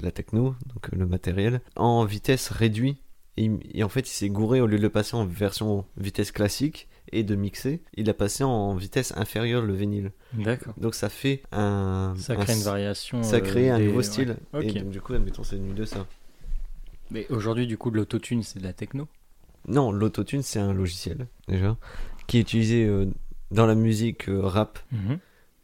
la 0.01 0.11
techno, 0.11 0.57
donc 0.67 0.89
le 0.91 1.07
matériel, 1.07 1.61
en 1.77 2.05
vitesse 2.05 2.49
réduite. 2.49 2.99
Et, 3.37 3.51
et 3.73 3.85
en 3.85 3.89
fait, 3.89 4.01
il 4.09 4.13
s'est 4.13 4.29
gouré 4.31 4.61
au 4.61 4.67
lieu 4.67 4.79
de 4.79 4.83
le 4.83 4.91
passer 4.91 5.15
en 5.17 5.25
version 5.27 5.85
vitesse 5.97 6.33
classique 6.33 6.89
et 7.17 7.23
de 7.23 7.35
mixer, 7.37 7.81
il 7.97 8.11
a 8.11 8.15
passé 8.15 8.45
en 8.45 8.75
vitesse 8.75 9.13
inférieure 9.17 9.63
le 9.63 9.73
vinyle. 9.73 10.13
D'accord. 10.33 10.75
Donc 10.77 10.95
ça 10.95 11.09
fait 11.09 11.43
un. 11.53 12.15
Ça 12.19 12.35
un 12.35 12.37
crée 12.37 12.55
une 12.55 12.63
variation. 12.63 13.23
Ça 13.23 13.37
euh, 13.37 13.41
crée 13.41 13.71
un 13.71 13.79
des- 13.79 13.87
nouveau 13.87 13.99
ouais. 13.99 14.03
style. 14.03 14.37
Ok. 14.53 14.65
Et 14.65 14.73
donc, 14.73 14.91
du 14.91 15.01
coup, 15.01 15.15
admettons, 15.15 15.45
c'est 15.45 15.57
venu 15.57 15.73
de 15.75 15.85
ça. 15.85 16.07
Mais 17.11 17.27
aujourd'hui, 17.31 17.67
du 17.67 17.79
coup, 17.79 17.91
de 17.91 17.97
l'autotune, 17.97 18.43
c'est 18.43 18.59
de 18.59 18.65
la 18.65 18.73
techno? 18.73 19.07
Non, 19.69 19.93
l'autotune, 19.93 20.43
c'est 20.43 20.59
un 20.59 20.73
logiciel, 20.75 21.27
déjà, 21.49 21.77
qui 22.27 22.39
est 22.39 22.41
utilisé 22.41 22.85
euh, 22.85 23.07
dans 23.51 23.67
la 23.67 23.75
musique 23.75 24.29
euh, 24.29 24.41
rap, 24.43 24.79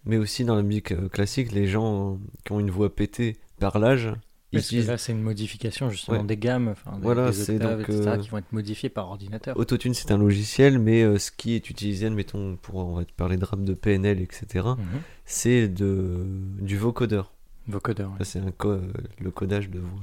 mais 0.05 0.17
aussi 0.17 0.45
dans 0.45 0.55
la 0.55 0.63
musique 0.63 0.95
classique. 1.11 1.53
Les 1.53 1.67
gens 1.67 2.19
qui 2.45 2.53
ont 2.53 2.61
une 2.61 2.71
voix 2.71 2.95
pétée 2.95 3.37
par 3.59 3.79
l'âge, 3.79 4.11
Parce 4.53 4.69
que 4.71 4.77
là, 4.87 4.99
c'est 4.99 5.13
une 5.13 5.23
modification 5.23 5.91
justement 5.91 6.19
Ouais. 6.19 6.25
des 6.25 6.37
gammes, 6.37 6.75
des, 6.75 7.03
Voilà, 7.03 7.31
des 7.31 7.51
octaves, 7.51 7.79
donc, 7.79 7.89
etc., 7.89 8.03
euh, 8.09 8.17
qui 8.19 8.29
vont 8.31 8.39
être 8.39 8.53
modifiées 8.53 8.89
par 8.89 9.09
ordinateur. 9.09 9.57
Autotune, 9.57 9.95
c'est 9.95 10.11
un 10.11 10.19
logiciel, 10.19 10.79
mais 10.81 11.03
euh, 11.03 11.19
ce 11.19 11.31
qui 11.31 11.55
est 11.55 11.71
utilisé, 11.71 12.07
admettons, 12.07 12.57
pour 12.61 12.77
on 12.77 12.95
va 12.97 13.05
te 13.05 13.13
parler 13.13 13.37
de 13.37 13.45
rap 13.45 13.63
de 13.63 13.75
PNL, 13.75 14.21
etc., 14.21 14.47
Mhm. 14.77 14.85
c'est 15.25 15.69
de, 15.69 16.25
du 16.61 16.77
vocodeur. 16.77 17.33
Vocodeur. 17.69 18.13
C'est 18.23 18.41
co- 18.57 18.71
euh, 18.71 18.93
le 19.21 19.31
codage 19.31 19.71
de 19.71 19.79
voix. 19.79 20.01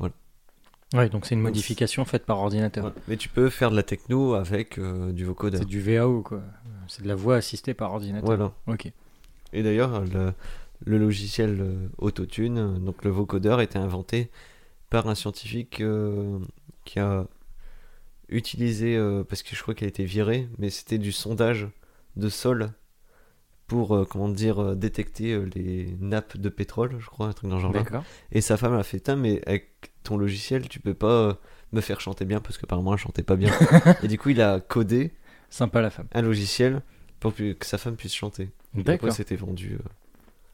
Ouais, 0.00 0.10
Ouais, 0.94 1.08
donc 1.08 1.24
c'est 1.24 1.34
une 1.34 1.40
modification 1.40 2.04
faite 2.04 2.26
par 2.26 2.38
ordinateur. 2.40 2.82
Voilà. 2.84 2.96
Mais 3.08 3.16
tu 3.16 3.30
peux 3.30 3.48
faire 3.48 3.70
de 3.70 3.76
la 3.76 3.82
techno 3.82 4.34
avec 4.34 4.76
euh, 4.78 5.12
du 5.12 5.24
vocodeur. 5.24 5.60
C'est 5.60 5.66
du 5.66 5.80
VAO, 5.80 6.20
quoi. 6.20 6.42
C'est 6.88 7.02
de 7.02 7.08
la 7.08 7.14
voix 7.14 7.36
assistée 7.36 7.72
par 7.72 7.92
ordinateur. 7.94 8.26
Voilà. 8.26 8.52
Ok. 8.66 8.92
Et 9.54 9.62
d'ailleurs, 9.62 10.02
le, 10.84 10.92
le 10.92 10.98
logiciel 10.98 11.58
euh, 11.60 11.88
Autotune, 11.98 12.78
donc 12.84 13.04
le 13.04 13.10
vocodeur, 13.10 13.58
a 13.58 13.64
été 13.64 13.78
inventé 13.78 14.30
par 14.90 15.08
un 15.08 15.14
scientifique 15.14 15.80
euh, 15.80 16.38
qui 16.84 16.98
a 16.98 17.26
utilisé, 18.28 18.96
euh, 18.96 19.24
parce 19.24 19.42
que 19.42 19.54
je 19.54 19.62
crois 19.62 19.74
qu'il 19.74 19.84
a 19.86 19.88
été 19.88 20.04
viré, 20.04 20.48
mais 20.58 20.70
c'était 20.70 20.98
du 20.98 21.12
sondage 21.12 21.68
de 22.16 22.28
sol 22.28 22.70
pour, 23.66 24.06
comment 24.08 24.28
dire, 24.28 24.76
détecter 24.76 25.40
les 25.54 25.96
nappes 25.98 26.36
de 26.36 26.48
pétrole, 26.50 26.96
je 26.98 27.06
crois, 27.06 27.28
un 27.28 27.32
truc 27.32 27.48
dans 27.48 27.56
ce 27.56 27.62
genre-là. 27.62 27.82
D'accord. 27.84 28.04
Et 28.30 28.42
sa 28.42 28.58
femme 28.58 28.74
a 28.74 28.82
fait, 28.82 29.08
mais 29.10 29.40
avec 29.46 29.70
ton 30.02 30.18
logiciel, 30.18 30.68
tu 30.68 30.78
peux 30.78 30.92
pas 30.92 31.38
me 31.72 31.80
faire 31.80 31.98
chanter 32.00 32.26
bien, 32.26 32.40
parce 32.40 32.58
qu'apparemment, 32.58 32.92
elle 32.92 32.98
chantait 32.98 33.22
pas 33.22 33.36
bien. 33.36 33.50
Et 34.02 34.08
du 34.08 34.18
coup, 34.18 34.28
il 34.28 34.42
a 34.42 34.60
codé 34.60 35.12
Sympa 35.48 35.80
la 35.80 35.88
femme. 35.88 36.06
un 36.12 36.20
logiciel 36.20 36.82
pour 37.18 37.34
que 37.34 37.54
sa 37.62 37.78
femme 37.78 37.96
puisse 37.96 38.14
chanter. 38.14 38.42
Et 38.74 38.80
Après, 38.80 38.82
D'accord. 38.82 39.12
c'était 39.12 39.36
vendu. 39.36 39.74
euh, 39.74 39.78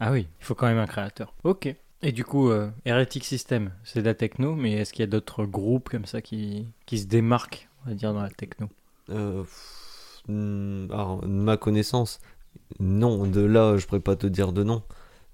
Ah 0.00 0.12
oui, 0.12 0.28
il 0.40 0.44
faut 0.44 0.54
quand 0.54 0.66
même 0.66 0.78
un 0.78 0.86
créateur. 0.86 1.34
Ok. 1.44 1.74
Et 2.02 2.12
du 2.12 2.24
coup, 2.24 2.50
euh, 2.50 2.70
Heretic 2.84 3.24
System, 3.24 3.72
c'est 3.82 4.00
de 4.00 4.04
la 4.04 4.14
techno, 4.14 4.54
mais 4.54 4.72
est-ce 4.74 4.92
qu'il 4.92 5.00
y 5.00 5.04
a 5.04 5.08
d'autres 5.10 5.44
groupes 5.44 5.88
comme 5.88 6.04
ça 6.06 6.22
qui, 6.22 6.66
qui 6.86 6.98
se 6.98 7.06
démarquent, 7.06 7.68
on 7.84 7.88
va 7.90 7.94
dire, 7.96 8.12
dans 8.14 8.22
la 8.22 8.30
techno? 8.30 8.68
Euh, 9.10 9.42
pff, 9.42 10.22
alors, 10.28 11.22
de 11.22 11.26
ma 11.26 11.56
connaissance, 11.56 12.20
non. 12.78 13.26
De 13.26 13.40
là, 13.40 13.76
je 13.78 13.86
pourrais 13.86 13.98
pas 14.00 14.14
te 14.16 14.26
dire 14.28 14.52
de 14.52 14.62
nom. 14.62 14.82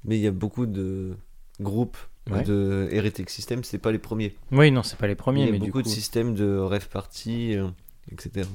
Mais 0.05 0.17
il 0.19 0.23
y 0.23 0.27
a 0.27 0.31
beaucoup 0.33 0.67
de 0.67 1.17
groupes 1.61 1.99
Ouais. 2.31 2.43
de 2.43 2.89
Heretic 2.91 3.29
System, 3.29 3.63
c'est 3.65 3.77
pas 3.77 3.93
les 3.93 3.99
premiers. 3.99 4.35
Oui, 4.51 4.71
non, 4.71 4.83
c'est 4.83 4.97
pas 4.99 5.07
les 5.07 5.15
premiers, 5.15 5.43
il 5.43 5.45
y 5.45 5.49
a 5.51 5.53
mais 5.53 5.59
beaucoup 5.59 5.67
du 5.67 5.73
coup. 5.73 5.83
de 5.83 5.89
systèmes 5.89 6.35
de 6.35 6.57
rêve 6.57 6.89
party, 6.89 7.55
euh, 7.55 7.69
etc. 8.11 8.49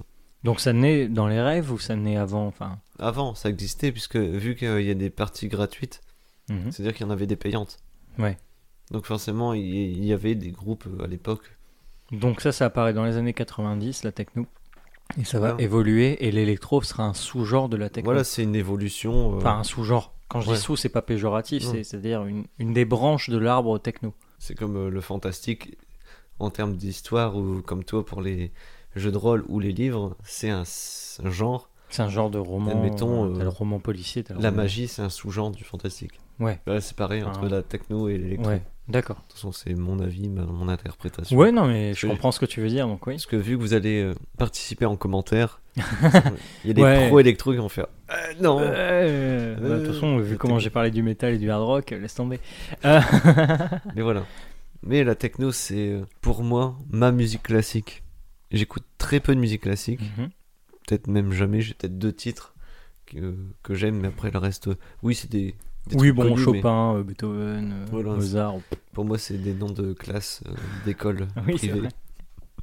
Donc 0.43 0.59
ça 0.59 0.71
naît 0.73 1.07
dans 1.07 1.27
les 1.27 1.41
rêves 1.41 1.71
ou 1.71 1.79
ça 1.79 1.95
naît 1.95 2.17
avant 2.17 2.47
enfin... 2.47 2.79
Avant, 2.97 3.35
ça 3.35 3.49
existait, 3.49 3.91
puisque 3.91 4.15
vu 4.17 4.55
qu'il 4.55 4.81
y 4.81 4.91
a 4.91 4.93
des 4.93 5.09
parties 5.09 5.47
gratuites, 5.47 6.01
Mhm. 6.49 6.71
c'est-à-dire 6.71 6.93
qu'il 6.95 7.05
y 7.05 7.09
en 7.09 7.11
avait 7.11 7.27
des 7.27 7.35
payantes. 7.35 7.77
Ouais. 8.17 8.37
Donc 8.91 9.05
forcément, 9.05 9.53
il 9.53 10.03
y- 10.03 10.13
avait 10.13 10.33
des 10.35 10.49
groupes 10.51 10.85
euh, 10.87 11.03
à 11.03 11.07
l'époque. 11.07 11.57
Donc 12.11 12.41
ça, 12.41 12.51
ça 12.51 12.65
apparaît 12.65 12.93
dans 12.93 13.05
les 13.05 13.17
années 13.17 13.33
90, 13.33 14.03
la 14.03 14.11
techno. 14.11 14.47
Et 15.19 15.25
ça 15.25 15.39
va 15.39 15.55
évoluer 15.59 16.25
et 16.25 16.31
l'électro 16.31 16.81
sera 16.81 17.03
un 17.03 17.13
sous-genre 17.13 17.69
de 17.69 17.77
la 17.77 17.89
techno. 17.89 18.09
Voilà, 18.09 18.23
c'est 18.23 18.43
une 18.43 18.55
évolution. 18.55 19.33
euh, 19.33 19.37
Enfin, 19.37 19.59
un 19.59 19.63
sous-genre. 19.63 20.13
Quand 20.27 20.41
je 20.41 20.49
Ouais. 20.49 20.55
dis 20.55 20.61
sous, 20.61 20.75
c'est 20.75 20.89
pas 20.89 21.01
péjoratif, 21.01 21.63
c'est-à-dire 21.63 22.25
une, 22.25 22.45
une 22.59 22.73
des 22.73 22.85
branches 22.85 23.29
de 23.29 23.37
l'arbre 23.37 23.77
techno. 23.79 24.13
C'est 24.39 24.55
comme 24.55 24.75
euh, 24.77 24.89
le 24.89 25.01
fantastique 25.01 25.77
en 26.39 26.49
termes 26.49 26.75
d'histoire, 26.75 27.35
ou 27.35 27.61
comme 27.61 27.83
toi 27.83 28.05
pour 28.05 28.21
les 28.21 28.51
jeux 28.95 29.11
de 29.11 29.17
rôle 29.17 29.43
ou 29.47 29.59
les 29.59 29.71
livres, 29.71 30.15
c'est 30.23 30.49
un, 30.49 30.63
genre. 31.25 31.69
C'est 31.89 32.01
un 32.03 32.09
genre 32.09 32.29
de 32.29 32.37
roman. 32.37 32.71
Admettons, 32.71 33.25
euh, 33.25 33.39
euh, 33.39 33.43
le 33.43 33.49
roman 33.49 33.79
policier. 33.79 34.23
le 34.29 34.35
La 34.41 34.49
roman- 34.49 34.63
magie, 34.63 34.87
c'est 34.87 35.01
un 35.01 35.09
sous-genre 35.09 35.51
du 35.51 35.63
fantastique. 35.63 36.19
Ouais. 36.39 36.59
Là, 36.67 36.79
c'est 36.81 36.95
pareil 36.95 37.23
entre 37.23 37.47
la 37.47 37.61
techno 37.63 38.07
et 38.07 38.17
l'électro. 38.17 38.47
Ouais, 38.49 38.61
De 38.87 38.93
d'accord. 38.93 39.17
toute 39.27 39.33
façon, 39.33 39.51
c'est 39.51 39.73
mon 39.73 39.99
avis, 39.99 40.29
ma- 40.29 40.45
mon 40.45 40.69
interprétation. 40.69 41.35
Ouais, 41.37 41.51
non, 41.51 41.65
mais 41.67 41.89
Parce 41.89 41.99
je 41.99 42.07
comprends 42.07 42.31
ce 42.31 42.39
que 42.39 42.45
tu 42.45 42.61
veux 42.61 42.69
dire, 42.69 42.87
donc 42.87 43.05
oui. 43.07 43.15
Parce 43.15 43.25
que 43.25 43.35
vu 43.35 43.57
que 43.57 43.61
vous 43.61 43.73
allez 43.73 44.01
euh, 44.03 44.13
participer 44.37 44.85
en 44.85 44.95
commentaire, 44.95 45.59
il 46.63 46.67
y 46.67 46.69
a 46.71 46.73
des 46.73 46.81
Ouais. 46.81 47.07
pros 47.07 47.19
électro 47.19 47.51
qui 47.51 47.57
vont 47.57 47.67
faire 47.69 47.87
Euh, 48.11 48.15
non 48.39 48.59
Euh, 48.61 49.55
bah, 49.55 49.69
de 49.79 49.85
toute 49.85 49.95
façon, 49.95 50.17
vu 50.19 50.37
comment 50.37 50.59
j'ai 50.59 50.69
parlé 50.69 50.91
du 50.91 51.03
métal 51.03 51.33
et 51.33 51.37
du 51.39 51.49
hard 51.51 51.63
rock, 51.63 51.89
laisse 51.91 52.15
tomber. 52.15 52.39
Mais 52.83 54.01
voilà. 54.01 54.23
Mais 54.83 55.03
la 55.03 55.15
techno, 55.15 55.51
c'est 55.51 55.99
pour 56.21 56.43
moi 56.43 56.75
ma 56.89 57.11
musique 57.11 57.43
classique. 57.43 58.03
J'écoute 58.51 58.83
très 58.97 59.19
peu 59.19 59.35
de 59.35 59.39
musique 59.39 59.61
classique, 59.61 59.99
mhm. 60.17 60.29
peut-être 60.87 61.07
même 61.07 61.31
jamais. 61.31 61.61
J'ai 61.61 61.73
peut-être 61.75 61.97
deux 61.99 62.13
titres 62.13 62.55
que, 63.05 63.35
que 63.63 63.73
j'aime, 63.75 63.99
mais 63.99 64.07
après 64.07 64.31
le 64.31 64.39
reste, 64.39 64.69
euh, 64.69 64.75
oui, 65.03 65.13
c'est 65.15 65.29
des. 65.29 65.55
des 65.87 65.95
Oui, 65.95 66.11
bon, 66.11 66.23
connus, 66.23 66.43
Chopin, 66.43 66.95
euh, 66.95 67.03
Beethoven, 67.03 67.71
euh, 67.73 67.85
Voilà, 67.91 68.13
Mozart. 68.15 68.55
Pour 68.93 69.05
moi, 69.05 69.17
c'est 69.19 69.37
des 69.37 69.53
noms 69.53 69.71
de 69.71 69.93
classe 69.93 70.41
euh, 70.47 70.53
d'école 70.85 71.27
Oui, 71.47 71.53
privée. 71.53 71.87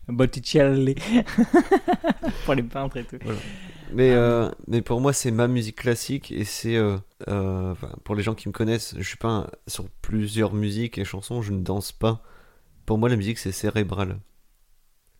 Botticelli. 0.08 0.94
Pour 2.44 2.54
les 2.54 2.62
peintres 2.62 2.96
et 2.98 3.04
tout. 3.04 3.16
Mais, 3.92 4.10
Ah, 4.12 4.16
euh, 4.16 4.50
mais 4.68 4.82
pour 4.82 5.00
moi, 5.00 5.12
c'est 5.12 5.30
ma 5.32 5.48
musique 5.48 5.76
classique 5.76 6.30
et 6.32 6.44
c'est. 6.44 6.76
euh, 6.76 6.96
euh, 7.28 7.74
pour 8.04 8.14
les 8.14 8.22
gens 8.22 8.34
qui 8.34 8.48
me 8.48 8.52
connaissent, 8.52 8.94
je 8.98 9.02
suis 9.06 9.16
pas 9.16 9.28
un- 9.28 9.46
sur 9.68 9.88
plusieurs 10.02 10.52
musiques 10.54 10.98
et 10.98 11.04
chansons, 11.04 11.42
je 11.42 11.52
ne 11.52 11.60
danse 11.62 11.90
pas. 11.92 12.22
Pour 12.84 12.98
moi, 12.98 13.08
la 13.08 13.16
musique, 13.16 13.38
c'est 13.38 13.52
cérébral. 13.52 14.18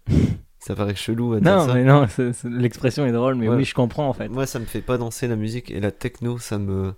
ça 0.66 0.74
paraît 0.74 0.94
chelou 0.94 1.34
à 1.34 1.40
dire 1.40 1.56
Non, 1.56 1.66
ça. 1.66 1.74
mais 1.74 1.84
non, 1.84 2.06
l'expression 2.44 3.06
est 3.06 3.12
drôle, 3.12 3.36
mais 3.36 3.48
Ouais. 3.48 3.56
oui, 3.56 3.64
je 3.64 3.74
comprends 3.74 4.09
en 4.09 4.12
fait. 4.12 4.28
Moi, 4.28 4.47
ça 4.47 4.59
me 4.59 4.64
fait 4.64 4.80
pas 4.82 4.98
danser 4.98 5.28
la 5.28 5.36
musique 5.36 5.70
et 5.70 5.80
la 5.80 5.90
techno, 5.93 6.38
ça 6.38 6.59
me. 6.59 6.94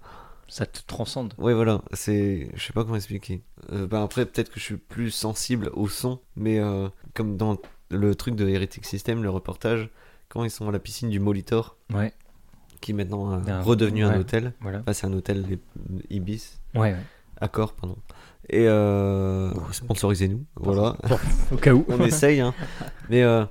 Ça 0.51 0.65
te 0.65 0.81
transcende. 0.87 1.35
Ouais, 1.37 1.53
voilà, 1.53 1.83
c'est. 1.93 2.49
Je 2.55 2.63
sais 2.65 2.73
pas 2.73 2.83
comment 2.83 2.97
expliquer. 2.97 3.43
Euh, 3.73 3.87
bah, 3.87 4.03
après, 4.03 4.25
peut-être 4.25 4.51
que 4.51 4.59
je 4.59 4.65
suis 4.65 4.77
plus 4.79 5.11
sensible 5.11 5.71
au 5.75 5.89
son, 5.89 6.21
mais 6.37 6.59
euh, 6.59 6.89
comme 7.13 7.37
dans 7.37 7.59
le 7.91 8.15
truc 8.15 8.35
de 8.35 8.49
Heretic 8.49 8.87
System, 8.87 9.23
le 9.23 9.29
reportage, 9.29 9.91
quand 10.31 10.45
ils 10.45 10.51
sont 10.51 10.67
à 10.67 10.73
la 10.73 10.79
piscine 10.79 11.11
du 11.11 11.21
Molitor, 11.21 11.77
Ouais, 11.93 12.15
qui 12.81 12.93
est 12.93 12.95
maintenant 12.95 13.31
euh, 13.33 13.61
redevenu 13.63 14.05
un 14.05 14.19
hôtel. 14.19 14.55
voilà. 14.63 14.79
Enfin, 14.81 14.95
c'est 14.95 15.07
un 15.07 15.13
hôtel 15.13 15.45
Ibis. 16.09 16.59
Ouais, 16.75 16.93
ouais. 16.93 16.97
Accord, 17.43 17.75
pardon. 17.75 17.97
Et 18.51 18.67
euh, 18.67 19.51
sponsorisez-nous, 19.73 20.45
voilà. 20.57 20.97
Au 21.53 21.57
cas 21.57 21.75
où. 21.75 21.85
On 21.89 22.03
essaye, 22.05 22.41
hein. 22.41 22.55
Mais 23.11 23.23
euh, 23.23 23.45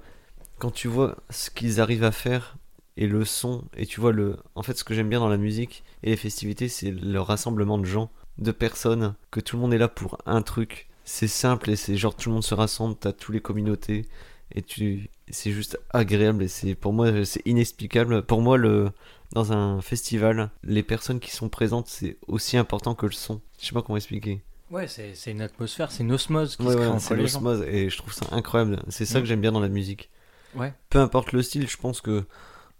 quand 0.57 0.72
tu 0.72 0.88
vois 0.88 1.18
ce 1.30 1.49
qu'ils 1.52 1.80
arrivent 1.80 2.03
à 2.03 2.11
faire 2.11 2.57
et 2.95 3.06
le 3.06 3.24
son, 3.26 3.64
et 3.76 3.86
tu 3.86 3.99
vois 3.99 4.11
le. 4.11 4.38
En 4.56 4.64
fait, 4.64 4.76
ce 4.76 4.84
que 4.84 4.95
j'aime 4.95 5.10
bien 5.10 5.19
dans 5.19 5.30
la 5.30 5.38
musique 5.38 5.84
et 6.02 6.10
les 6.10 6.18
festivités, 6.18 6.68
c'est 6.68 6.91
le 6.91 7.22
rassemblement 7.22 7.78
de 7.78 7.86
gens, 7.86 8.10
de 8.40 8.52
personnes, 8.52 9.14
que 9.30 9.40
tout 9.40 9.56
le 9.56 9.61
monde 9.61 9.74
est 9.74 9.78
là 9.78 9.88
pour 9.88 10.18
un 10.26 10.41
truc. 10.41 10.88
C'est 11.03 11.28
simple 11.28 11.69
et 11.69 11.76
c'est 11.76 11.95
genre 11.95 12.15
tout 12.15 12.30
le 12.30 12.34
monde 12.34 12.44
se 12.44 12.56
rassemble, 12.56 12.95
t'as 12.99 13.14
tous 13.14 13.32
les 13.32 13.40
communautés 13.40 14.06
et 14.53 14.61
tu. 14.64 15.10
C'est 15.30 15.52
juste 15.52 15.78
agréable 15.91 16.44
et 16.44 16.48
c'est 16.48 16.74
pour 16.74 16.91
moi 16.91 17.24
c'est 17.24 17.45
inexplicable. 17.45 18.24
Pour 18.24 18.41
moi 18.41 18.57
le 18.57 18.90
dans 19.34 19.53
un 19.53 19.80
festival, 19.82 20.49
les 20.64 20.84
personnes 20.84 21.19
qui 21.19 21.32
sont 21.32 21.49
présentes 21.49 21.88
c'est 21.88 22.18
aussi 22.28 22.57
important 22.57 22.95
que 22.95 23.06
le 23.06 23.11
son. 23.11 23.41
Je 23.60 23.68
sais 23.68 23.74
pas 23.74 23.82
comment 23.84 23.98
expliquer. 23.98 24.41
Ouais, 24.69 24.88
c'est 24.88 25.15
c'est 25.15 25.31
une 25.31 25.41
atmosphère, 25.41 25.91
c'est 25.91 26.03
une 26.03 26.11
osmose 26.11 26.57
qui 26.57 26.64
Ouais, 26.64 26.72
se 26.73 26.77
crée 26.77 26.88
ouais, 26.88 26.91
entre 26.91 27.02
c'est 27.02 27.15
les 27.15 27.27
gens. 27.27 27.39
l'osmose 27.41 27.65
et 27.68 27.89
je 27.89 27.98
trouve 27.98 28.14
ça 28.14 28.26
incroyable. 28.31 28.84
C'est 28.89 29.06
ça 29.06 29.19
Mm. 29.19 29.22
que 29.22 29.27
j'aime 29.27 29.41
bien 29.41 29.52
dans 29.53 29.60
la 29.61 29.69
musique. 29.69 30.10
Ouais. 30.56 30.73
Peu 30.89 30.99
importe 30.99 31.31
le 31.31 31.41
style, 31.41 31.69
je 31.69 31.77
pense 31.77 32.02
que 32.02 32.26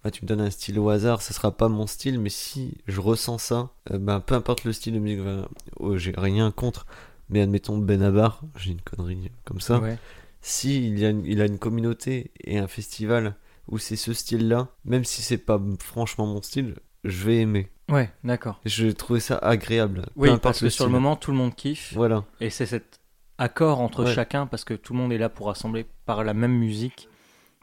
bah, 0.04 0.12
tu 0.12 0.24
me 0.24 0.28
donnes 0.28 0.42
un 0.42 0.50
style 0.50 0.80
au 0.80 0.90
hasard, 0.90 1.22
ça 1.22 1.34
sera 1.34 1.56
pas 1.56 1.70
mon 1.70 1.88
style, 1.88 2.20
mais 2.20 2.30
si 2.30 2.78
je 2.88 3.00
ressens 3.00 3.38
ça, 3.40 3.70
euh, 3.92 3.98
bah, 4.00 4.22
peu 4.26 4.36
importe 4.36 4.64
le 4.66 4.74
style 4.74 4.94
de 4.96 5.00
musique, 5.00 5.24
bah, 5.24 5.48
oh, 5.78 5.98
j'ai 5.98 6.14
rien 6.18 6.52
contre. 6.52 6.86
Mais 7.30 7.42
admettons 7.42 7.78
Benabar, 7.78 8.42
j'ai 8.58 8.72
une 8.72 8.82
connerie 8.82 9.32
comme 9.46 9.60
ça. 9.62 9.80
Ouais. 9.80 9.98
Si 10.42 10.78
il, 10.88 10.98
y 11.00 11.06
a 11.06 11.10
une, 11.10 11.26
il 11.26 11.42
a 11.42 11.46
une 11.46 11.60
communauté 11.60 12.32
et 12.42 12.58
un 12.58 12.68
festival 12.68 13.36
où 13.68 13.78
c'est 13.80 13.98
ce 13.98 14.14
style-là, 14.14 14.70
même 14.86 15.04
si 15.04 15.22
c'est 15.22 15.38
pas 15.38 15.62
franchement 15.82 16.26
mon 16.26 16.42
style, 16.42 16.76
je 17.04 17.26
vais 17.26 17.38
aimer. 17.40 17.70
Ouais, 17.90 18.10
d'accord. 18.24 18.60
Je 18.66 18.88
vais 18.88 18.94
trouver 18.94 19.20
ça 19.20 19.38
agréable. 19.38 20.06
Oui, 20.16 20.30
parce 20.42 20.60
que 20.60 20.66
le 20.66 20.70
sur 20.70 20.86
le 20.86 20.92
moment, 20.92 21.16
tout 21.16 21.32
le 21.32 21.38
monde 21.38 21.56
kiffe. 21.56 21.94
Voilà. 21.94 22.24
Et 22.42 22.50
c'est 22.50 22.66
cet 22.66 23.00
accord 23.38 23.80
entre 23.80 24.04
Ouais. 24.04 24.14
chacun, 24.14 24.46
parce 24.48 24.64
que 24.66 24.74
tout 24.74 24.94
le 24.94 25.00
monde 25.00 25.14
est 25.14 25.18
là 25.18 25.30
pour 25.30 25.48
rassembler 25.48 25.86
par 26.06 26.24
la 26.24 26.34
même 26.34 26.52
musique, 26.54 27.08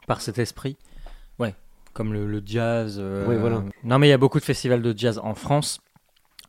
par 0.07 0.21
cet 0.21 0.39
esprit. 0.39 0.77
Ouais, 1.37 1.53
comme 1.93 2.11
le, 2.13 2.25
le 2.25 2.41
jazz. 2.45 2.97
euh, 2.99 3.27
Ouais, 3.27 3.37
voilà. 3.37 3.63
Non, 3.83 3.99
mais 3.99 4.07
il 4.07 4.09
y 4.09 4.13
a 4.13 4.17
beaucoup 4.17 4.39
de 4.39 4.45
festivals 4.45 4.81
de 4.81 4.97
jazz 4.97 5.19
en 5.19 5.35
France. 5.35 5.79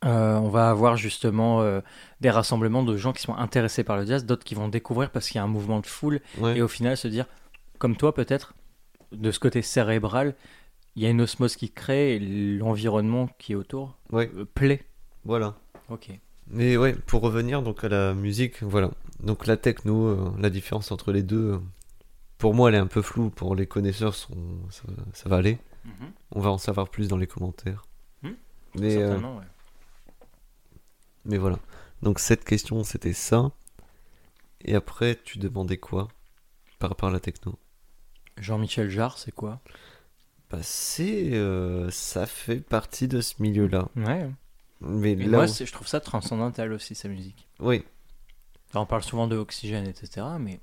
Euh, 0.05 0.35
on 0.37 0.49
va 0.49 0.69
avoir 0.69 0.95
justement 0.95 1.61
euh, 1.61 1.81
des 2.21 2.29
rassemblements 2.29 2.83
de 2.83 2.95
gens 2.97 3.13
qui 3.13 3.21
sont 3.21 3.35
intéressés 3.35 3.83
par 3.83 3.97
le 3.97 4.05
jazz, 4.05 4.25
d'autres 4.25 4.43
qui 4.43 4.53
vont 4.55 4.67
découvrir 4.67 5.09
parce 5.11 5.27
qu'il 5.27 5.37
y 5.37 5.39
a 5.39 5.43
un 5.43 5.47
mouvement 5.47 5.79
de 5.79 5.87
foule, 5.87 6.19
Ouais. 6.39 6.57
et 6.57 6.61
au 6.61 6.67
final 6.67 6.95
se 6.97 7.07
dire, 7.07 7.25
comme 7.79 7.95
toi 7.97 8.13
peut-être, 8.13 8.53
de 9.11 9.31
ce 9.31 9.39
côté 9.39 9.61
cérébral, 9.63 10.35
il 10.97 11.03
y 11.03 11.05
a 11.05 11.09
une 11.11 11.21
osmose 11.21 11.55
qui 11.55 11.69
crée, 11.71 12.15
et 12.15 12.19
l'environnement 12.19 13.27
qui 13.37 13.51
est 13.53 13.55
autour 13.55 13.95
Ouais. 14.11 14.29
euh, 14.35 14.45
plaît. 14.45 14.83
Voilà. 15.25 15.55
Ok. 15.89 16.09
Mais 16.47 16.75
ouais, 16.75 16.93
pour 16.93 17.21
revenir 17.21 17.61
donc 17.61 17.83
à 17.83 17.89
la 17.89 18.13
musique, 18.15 18.63
voilà. 18.63 18.89
Donc 19.19 19.45
la 19.45 19.57
techno, 19.57 20.07
euh, 20.07 20.31
la 20.39 20.49
différence 20.49 20.91
entre 20.91 21.11
les 21.11 21.21
deux, 21.23 21.53
euh, 21.53 21.59
pour 22.39 22.53
moi 22.55 22.69
elle 22.69 22.75
est 22.75 22.79
un 22.79 22.87
peu 22.87 23.01
floue. 23.01 23.29
Pour 23.29 23.55
les 23.55 23.67
connaisseurs, 23.67 24.15
ça, 24.15 24.27
ça 25.13 25.29
va 25.29 25.37
aller. 25.37 25.59
On 26.31 26.41
va 26.41 26.49
en 26.49 26.57
savoir 26.57 26.89
plus 26.89 27.07
dans 27.07 27.15
les 27.17 27.27
commentaires. 27.27 27.83
Hmm, 28.23 28.31
mais, 28.79 28.91
Certainement, 28.95 29.37
ouais. 29.37 29.45
mais 31.25 31.37
voilà. 31.37 31.59
Donc 32.01 32.19
cette 32.19 32.43
question 32.43 32.83
c'était 32.83 33.13
ça. 33.13 33.51
Et 34.61 34.75
après 34.75 35.17
tu 35.23 35.37
demandais 35.37 35.77
quoi 35.77 36.07
par 36.79 36.89
rapport 36.89 37.09
à 37.09 37.11
la 37.13 37.19
techno? 37.19 37.57
Jean-Michel 38.37 38.89
Jarre, 38.89 39.17
c'est 39.17 39.31
quoi? 39.31 39.59
C'est, 40.61 41.33
euh, 41.33 41.89
ça 41.91 42.25
fait 42.25 42.59
partie 42.61 43.07
de 43.07 43.21
ce 43.21 43.35
milieu-là. 43.41 43.89
Ouais. 43.95 44.29
Mais 44.81 45.11
Et 45.11 45.15
là, 45.15 45.37
moi, 45.39 45.45
où- 45.45 45.65
je 45.65 45.71
trouve 45.71 45.87
ça 45.87 45.99
transcendantal 45.99 46.71
aussi, 46.71 46.95
sa 46.95 47.09
musique. 47.09 47.47
oui, 47.59 47.83
on 48.73 48.85
parle 48.85 49.03
souvent 49.03 49.27
de 49.27 49.35
Oxygène, 49.35 49.87
etc. 49.87 50.25
Mais 50.39 50.59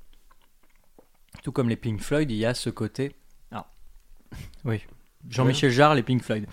tout 1.43 1.52
comme 1.52 1.69
les 1.69 1.77
Pink 1.77 2.01
Floyd, 2.01 2.31
il 2.31 2.36
y 2.36 2.47
a 2.47 2.55
ce 2.55 2.70
côté. 2.70 3.15
Ah, 3.51 3.69
oui. 4.65 4.82
Jean-Michel 5.28 5.70
Jarre, 5.70 5.94
les 5.94 6.02
Pink 6.02 6.23
Floyd. 6.23 6.47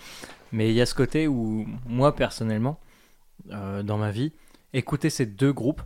Mais 0.50 0.68
il 0.70 0.74
y 0.74 0.80
a 0.80 0.86
ce 0.86 0.94
côté 0.94 1.26
où, 1.28 1.66
moi, 1.86 2.14
personnellement, 2.16 2.80
euh, 3.50 3.82
dans 3.82 3.96
ma 3.98 4.10
vie, 4.10 4.32
écouter 4.72 5.08
ces 5.10 5.26
deux 5.26 5.52
groupes 5.52 5.82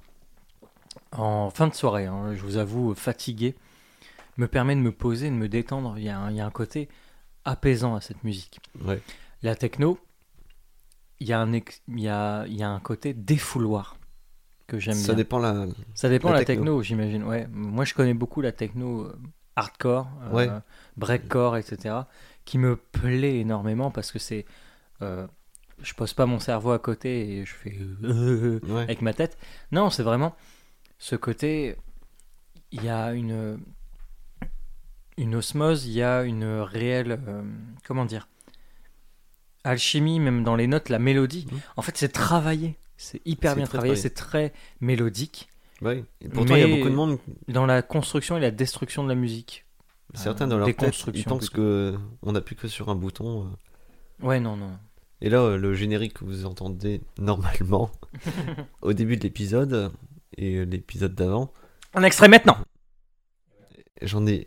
en 1.13 1.51
fin 1.51 1.67
de 1.69 1.75
soirée, 1.75 2.07
hein, 2.07 2.35
je 2.35 2.43
vous 2.43 2.57
avoue, 2.57 2.95
fatigué, 2.95 3.55
me 4.39 4.47
permet 4.49 4.75
de 4.77 4.81
me 4.81 4.93
poser, 4.93 5.31
de 5.31 5.35
me 5.35 5.49
détendre. 5.49 5.99
Il 5.99 6.05
y 6.05 6.09
a 6.09 6.19
un, 6.19 6.31
il 6.31 6.37
y 6.37 6.41
a 6.41 6.47
un 6.47 6.51
côté 6.51 6.89
apaisant 7.47 7.95
à 7.95 8.01
cette 8.03 8.23
musique. 8.25 8.61
ouais, 8.85 9.01
La 9.43 9.55
techno, 9.55 9.99
il 11.21 11.29
y, 11.29 11.33
a 11.33 11.41
un 11.41 11.53
ex- 11.55 11.81
il 11.89 12.01
y, 12.01 12.09
a, 12.09 12.45
il 12.47 12.55
y 12.57 12.63
a 12.63 12.69
un 12.69 12.81
côté 12.81 13.15
défouloir 13.15 13.97
que 14.67 14.79
j'aime 14.79 14.97
bien. 15.07 15.15
dépend 15.15 15.39
la. 15.39 15.67
Ça 15.95 16.09
dépend 16.09 16.31
la 16.31 16.41
la 16.41 16.45
techno. 16.45 16.65
techno, 16.65 16.83
j'imagine. 16.83 17.23
Ouais. 17.25 17.47
Moi, 17.51 17.85
je 17.85 17.95
connais 17.95 18.15
beaucoup 18.15 18.41
la 18.43 18.53
techno 18.53 19.05
euh, 19.07 19.17
hardcore, 19.55 20.09
euh, 20.33 20.61
breakcore, 20.97 21.57
etc., 21.57 21.95
qui 22.45 22.59
me 22.59 22.77
plaît 22.77 23.39
énormément 23.39 23.91
parce 23.91 24.13
que 24.13 24.19
c'est. 24.19 24.45
euh, 25.03 25.27
je 25.83 25.93
pose 25.95 26.15
pas 26.15 26.27
mon 26.27 26.41
cerveau 26.41 26.71
à 26.73 26.79
côté 26.79 27.39
et 27.39 27.45
je 27.45 27.55
fais 27.55 27.79
euh, 28.03 28.61
Ouais, 28.65 28.83
avec 28.83 29.03
ma 29.03 29.13
tête. 29.13 29.39
Non, 29.73 29.91
c'est 29.91 30.03
vraiment 30.03 30.35
ce 30.99 31.17
côté. 31.17 31.77
Il 32.73 32.83
y 32.83 32.89
a 32.89 33.13
une 33.13 33.59
une 35.19 35.35
osmose, 35.35 35.87
il 35.87 35.93
y 35.93 36.03
a 36.03 36.23
une 36.23 36.45
réelle 36.45 37.21
euh, 37.27 37.43
comment 37.87 38.05
dire 38.05 38.29
alchimie 39.65 40.21
même 40.21 40.45
dans 40.45 40.57
les 40.57 40.67
notes, 40.67 40.89
la 40.89 40.99
mélodie. 40.99 41.47
Mhm. 41.51 41.61
En 41.77 41.83
fait, 41.83 41.97
c'est 41.97 42.09
travaillé. 42.09 42.79
C'est 42.97 43.21
hyper 43.27 43.57
bien 43.57 43.67
travaillé, 43.67 43.97
c'est 43.97 44.15
très 44.15 44.53
mélodique. 44.81 45.49
Et 45.85 46.29
pourtant 46.33 46.55
il 46.55 46.61
y 46.61 46.65
a 46.65 46.75
beaucoup 46.75 46.89
de 46.89 46.95
monde 46.95 47.19
dans 47.49 47.67
la 47.67 47.83
construction 47.83 48.39
et 48.39 48.41
la 48.41 48.51
destruction 48.51 49.05
de 49.05 49.09
la 49.11 49.15
musique. 49.15 49.67
Certains 50.15 50.47
dans 50.47 50.57
leur 50.57 50.67
tête, 50.75 51.03
ils 51.13 51.25
pensent 51.25 51.51
plutôt. 51.51 51.57
que 51.57 51.99
on 52.23 52.35
appuie 52.35 52.57
que 52.57 52.69
sur 52.69 52.89
un 52.89 52.95
bouton. 52.95 53.43
euh. 53.43 54.27
Ouais, 54.27 54.41
non, 54.41 54.57
non. 54.57 54.71
Et 55.21 55.29
là, 55.29 55.41
euh, 55.41 55.59
le 55.59 55.75
générique 55.75 56.15
que 56.15 56.25
vous 56.25 56.47
entendez 56.47 57.03
normalement 57.19 57.91
au 58.83 58.95
début 58.95 59.17
de 59.17 59.23
l'épisode 59.23 59.73
euh, 59.75 59.89
et 60.39 60.57
euh, 60.57 60.65
l'épisode 60.65 61.15
d'avant, 61.15 61.53
Un 61.93 62.03
extrait 62.03 62.29
maintenant 62.29 62.57
j'en 64.03 64.27
ai 64.27 64.45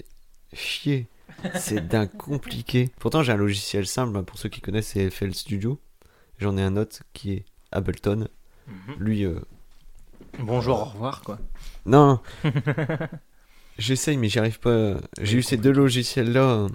chié. 0.54 1.08
C'est 1.56 1.88
d'un 1.88 2.06
compliqué. 2.08 2.90
Pourtant, 3.00 3.24
j'ai 3.24 3.32
un 3.32 3.38
logiciel 3.38 3.88
simple, 3.88 4.18
hein, 4.18 4.24
pour 4.24 4.38
ceux 4.38 4.50
qui 4.50 4.62
connaissent, 4.62 4.88
c'est 4.88 5.10
FL 5.10 5.34
Studio. 5.34 5.80
J'en 6.38 6.58
ai 6.58 6.62
un 6.64 6.76
autre 6.78 7.00
qui 7.14 7.34
est 7.34 7.46
Ableton. 7.72 8.28
Lui, 9.00 9.26
euh, 9.26 9.40
Bonjour, 10.40 10.80
au 10.82 10.86
revoir, 10.86 11.22
quoi. 11.22 11.40
non, 11.86 12.20
j'essaye, 13.78 14.18
mais 14.18 14.30
j'y 14.30 14.40
arrive 14.40 14.60
pas. 14.60 14.96
J'ai 15.22 15.38
eu 15.38 15.42
ces 15.44 15.58
deux 15.58 15.72
logiciels-là 15.72 16.68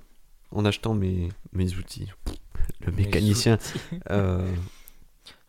en 0.50 0.64
achetant 0.64 0.94
mes, 0.94 1.28
mes 1.52 1.74
outils. 1.76 2.10
Le 2.86 2.92
Mes 2.92 3.04
mécanicien. 3.04 3.58
euh, 4.10 4.50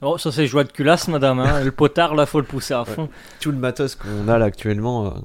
Oh, 0.01 0.17
ça 0.17 0.31
c'est 0.31 0.45
joie 0.47 0.63
de 0.65 0.71
culasse, 0.71 1.07
madame. 1.07 1.39
hein. 1.39 1.63
Le 1.63 1.71
potard, 1.71 2.15
là, 2.15 2.25
faut 2.25 2.39
le 2.39 2.45
pousser 2.45 2.73
à 2.73 2.85
fond. 2.85 3.09
tout 3.39 3.51
le 3.51 3.57
matos 3.57 3.95
qu'on 3.95 4.27
a 4.27 4.37
là 4.37 4.45
actuellement, 4.45 5.07
euh, 5.07 5.19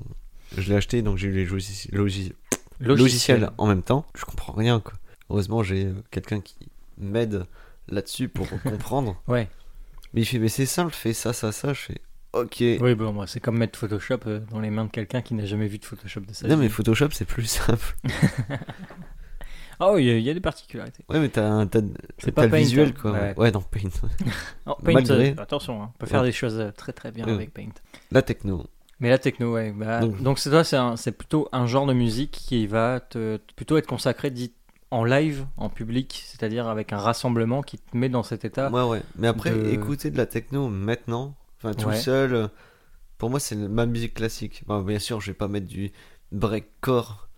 je 0.56 0.70
l'ai 0.70 0.76
acheté, 0.76 1.02
donc 1.02 1.18
j'ai 1.18 1.28
eu 1.28 1.32
les 1.32 1.46
logi- 1.46 2.32
logi- 2.80 2.98
logiciels 3.02 3.50
en 3.58 3.66
même 3.66 3.82
temps. 3.82 4.04
Je 4.14 4.24
comprends 4.24 4.52
rien, 4.52 4.80
quoi. 4.80 4.94
Heureusement, 5.30 5.62
j'ai 5.62 5.86
euh, 5.86 5.94
quelqu'un 6.10 6.40
qui 6.40 6.56
m'aide 6.98 7.44
là-dessus 7.88 8.28
pour 8.28 8.48
comprendre. 8.62 9.20
Ouais. 9.28 9.48
Mais 10.14 10.22
il 10.22 10.24
fait, 10.24 10.38
mais 10.38 10.48
c'est 10.48 10.66
simple, 10.66 10.92
fais 10.92 11.12
ça, 11.12 11.32
ça, 11.32 11.52
ça. 11.52 11.72
Je 11.72 11.80
fais, 11.80 11.98
ok. 12.32 12.56
Oui, 12.80 12.94
bon, 12.94 13.12
moi, 13.12 13.26
c'est 13.26 13.38
comme 13.40 13.56
mettre 13.58 13.78
Photoshop 13.78 14.18
euh, 14.26 14.40
dans 14.50 14.58
les 14.60 14.70
mains 14.70 14.84
de 14.86 14.90
quelqu'un 14.90 15.22
qui 15.22 15.34
n'a 15.34 15.46
jamais 15.46 15.68
vu 15.68 15.78
de 15.78 15.84
Photoshop 15.84 16.20
de 16.20 16.32
sa 16.32 16.48
non, 16.48 16.56
vie. 16.56 16.62
mais 16.62 16.68
Photoshop, 16.68 17.08
c'est 17.12 17.24
plus 17.26 17.46
simple. 17.46 17.96
Oh, 19.82 19.96
il 19.96 20.04
y, 20.04 20.10
a- 20.10 20.18
il 20.18 20.22
y 20.22 20.28
a 20.28 20.34
des 20.34 20.40
particularités. 20.40 21.02
Ouais, 21.08 21.18
mais 21.20 21.30
t'as 21.30 21.46
un 21.48 21.66
visuel, 22.48 22.88
hein. 22.88 22.92
quoi. 23.00 23.12
Ouais. 23.12 23.34
Ouais, 23.38 23.50
non, 23.52 23.62
Paint. 23.62 23.88
Oh, 24.66 24.74
Paint, 24.84 24.92
Malgré- 24.92 25.30
euh, 25.38 25.42
attention, 25.42 25.82
hein, 25.82 25.90
on 25.94 25.98
peut 25.98 26.06
faire 26.06 26.20
Ouais. 26.20 26.26
des 26.26 26.32
choses 26.32 26.62
très 26.76 26.92
très 26.92 27.10
bien 27.10 27.24
Ouais. 27.24 27.32
avec 27.32 27.54
Paint. 27.54 27.70
La 28.10 28.20
techno. 28.20 28.66
Mais 29.00 29.08
la 29.08 29.18
techno, 29.18 29.54
ouais. 29.54 29.72
bah, 29.72 30.00
Donc- 30.00 30.38
c'est 30.38 30.50
toi, 30.50 30.62
c'est 30.96 31.12
plutôt 31.12 31.48
un 31.52 31.66
genre 31.66 31.86
de 31.86 31.92
musique 31.94 32.32
qui 32.32 32.66
va 32.66 33.00
te, 33.00 33.38
plutôt 33.56 33.76
être 33.78 33.86
consacré 33.86 34.30
dit 34.30 34.52
en 34.90 35.04
live, 35.04 35.46
en 35.56 35.68
public, 35.70 36.22
c'est-à-dire 36.26 36.68
avec 36.68 36.92
un 36.92 36.98
rassemblement 36.98 37.62
qui 37.62 37.78
te 37.78 37.96
met 37.96 38.08
dans 38.08 38.22
cet 38.22 38.44
état. 38.44 38.70
Ouais, 38.70 38.82
ouais. 38.82 39.02
Mais 39.16 39.28
après, 39.28 39.50
de- 39.52 39.68
écouter 39.70 40.10
de 40.10 40.16
la 40.18 40.26
techno 40.26 40.68
maintenant, 40.68 41.34
enfin 41.58 41.72
tout 41.74 41.88
Ouais. 41.88 41.96
seul, 41.96 42.50
pour 43.16 43.30
moi, 43.30 43.40
c'est 43.40 43.56
ma 43.56 43.86
musique 43.86 44.14
classique. 44.14 44.64
Bon, 44.66 44.80
bien 44.82 44.98
sûr, 44.98 45.20
je 45.20 45.28
vais 45.30 45.34
pas 45.36 45.48
mettre 45.48 45.66
du 45.66 45.92
breakcore 46.32 47.28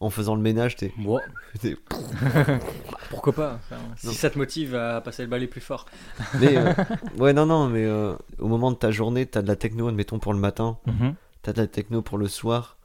en 0.00 0.10
faisant 0.10 0.34
le 0.36 0.42
ménage. 0.42 0.76
T'es. 0.76 0.92
T'es- 1.60 1.76
pourquoi 3.10 3.32
pas 3.32 3.54
enfin, 3.54 3.76
Si 3.96 4.14
ça 4.14 4.30
te 4.30 4.38
motive 4.38 4.74
à 4.74 5.00
passer 5.00 5.22
le 5.22 5.28
balai 5.28 5.46
plus 5.46 5.60
fort. 5.60 5.86
Mais, 6.40 6.56
euh, 6.56 6.72
ouais, 7.18 7.32
non, 7.32 7.46
non, 7.46 7.68
mais 7.68 7.84
euh, 7.84 8.14
au 8.38 8.48
moment 8.48 8.70
de 8.70 8.76
ta 8.76 8.90
journée, 8.90 9.26
t'as 9.26 9.42
de 9.42 9.48
la 9.48 9.56
techno, 9.56 9.88
admettons 9.88 10.18
pour 10.18 10.32
le 10.32 10.38
matin, 10.38 10.78
t'as 11.42 11.52
de 11.52 11.60
la 11.60 11.66
techno 11.66 12.02
pour 12.02 12.18
le 12.18 12.28
soir, 12.28 12.76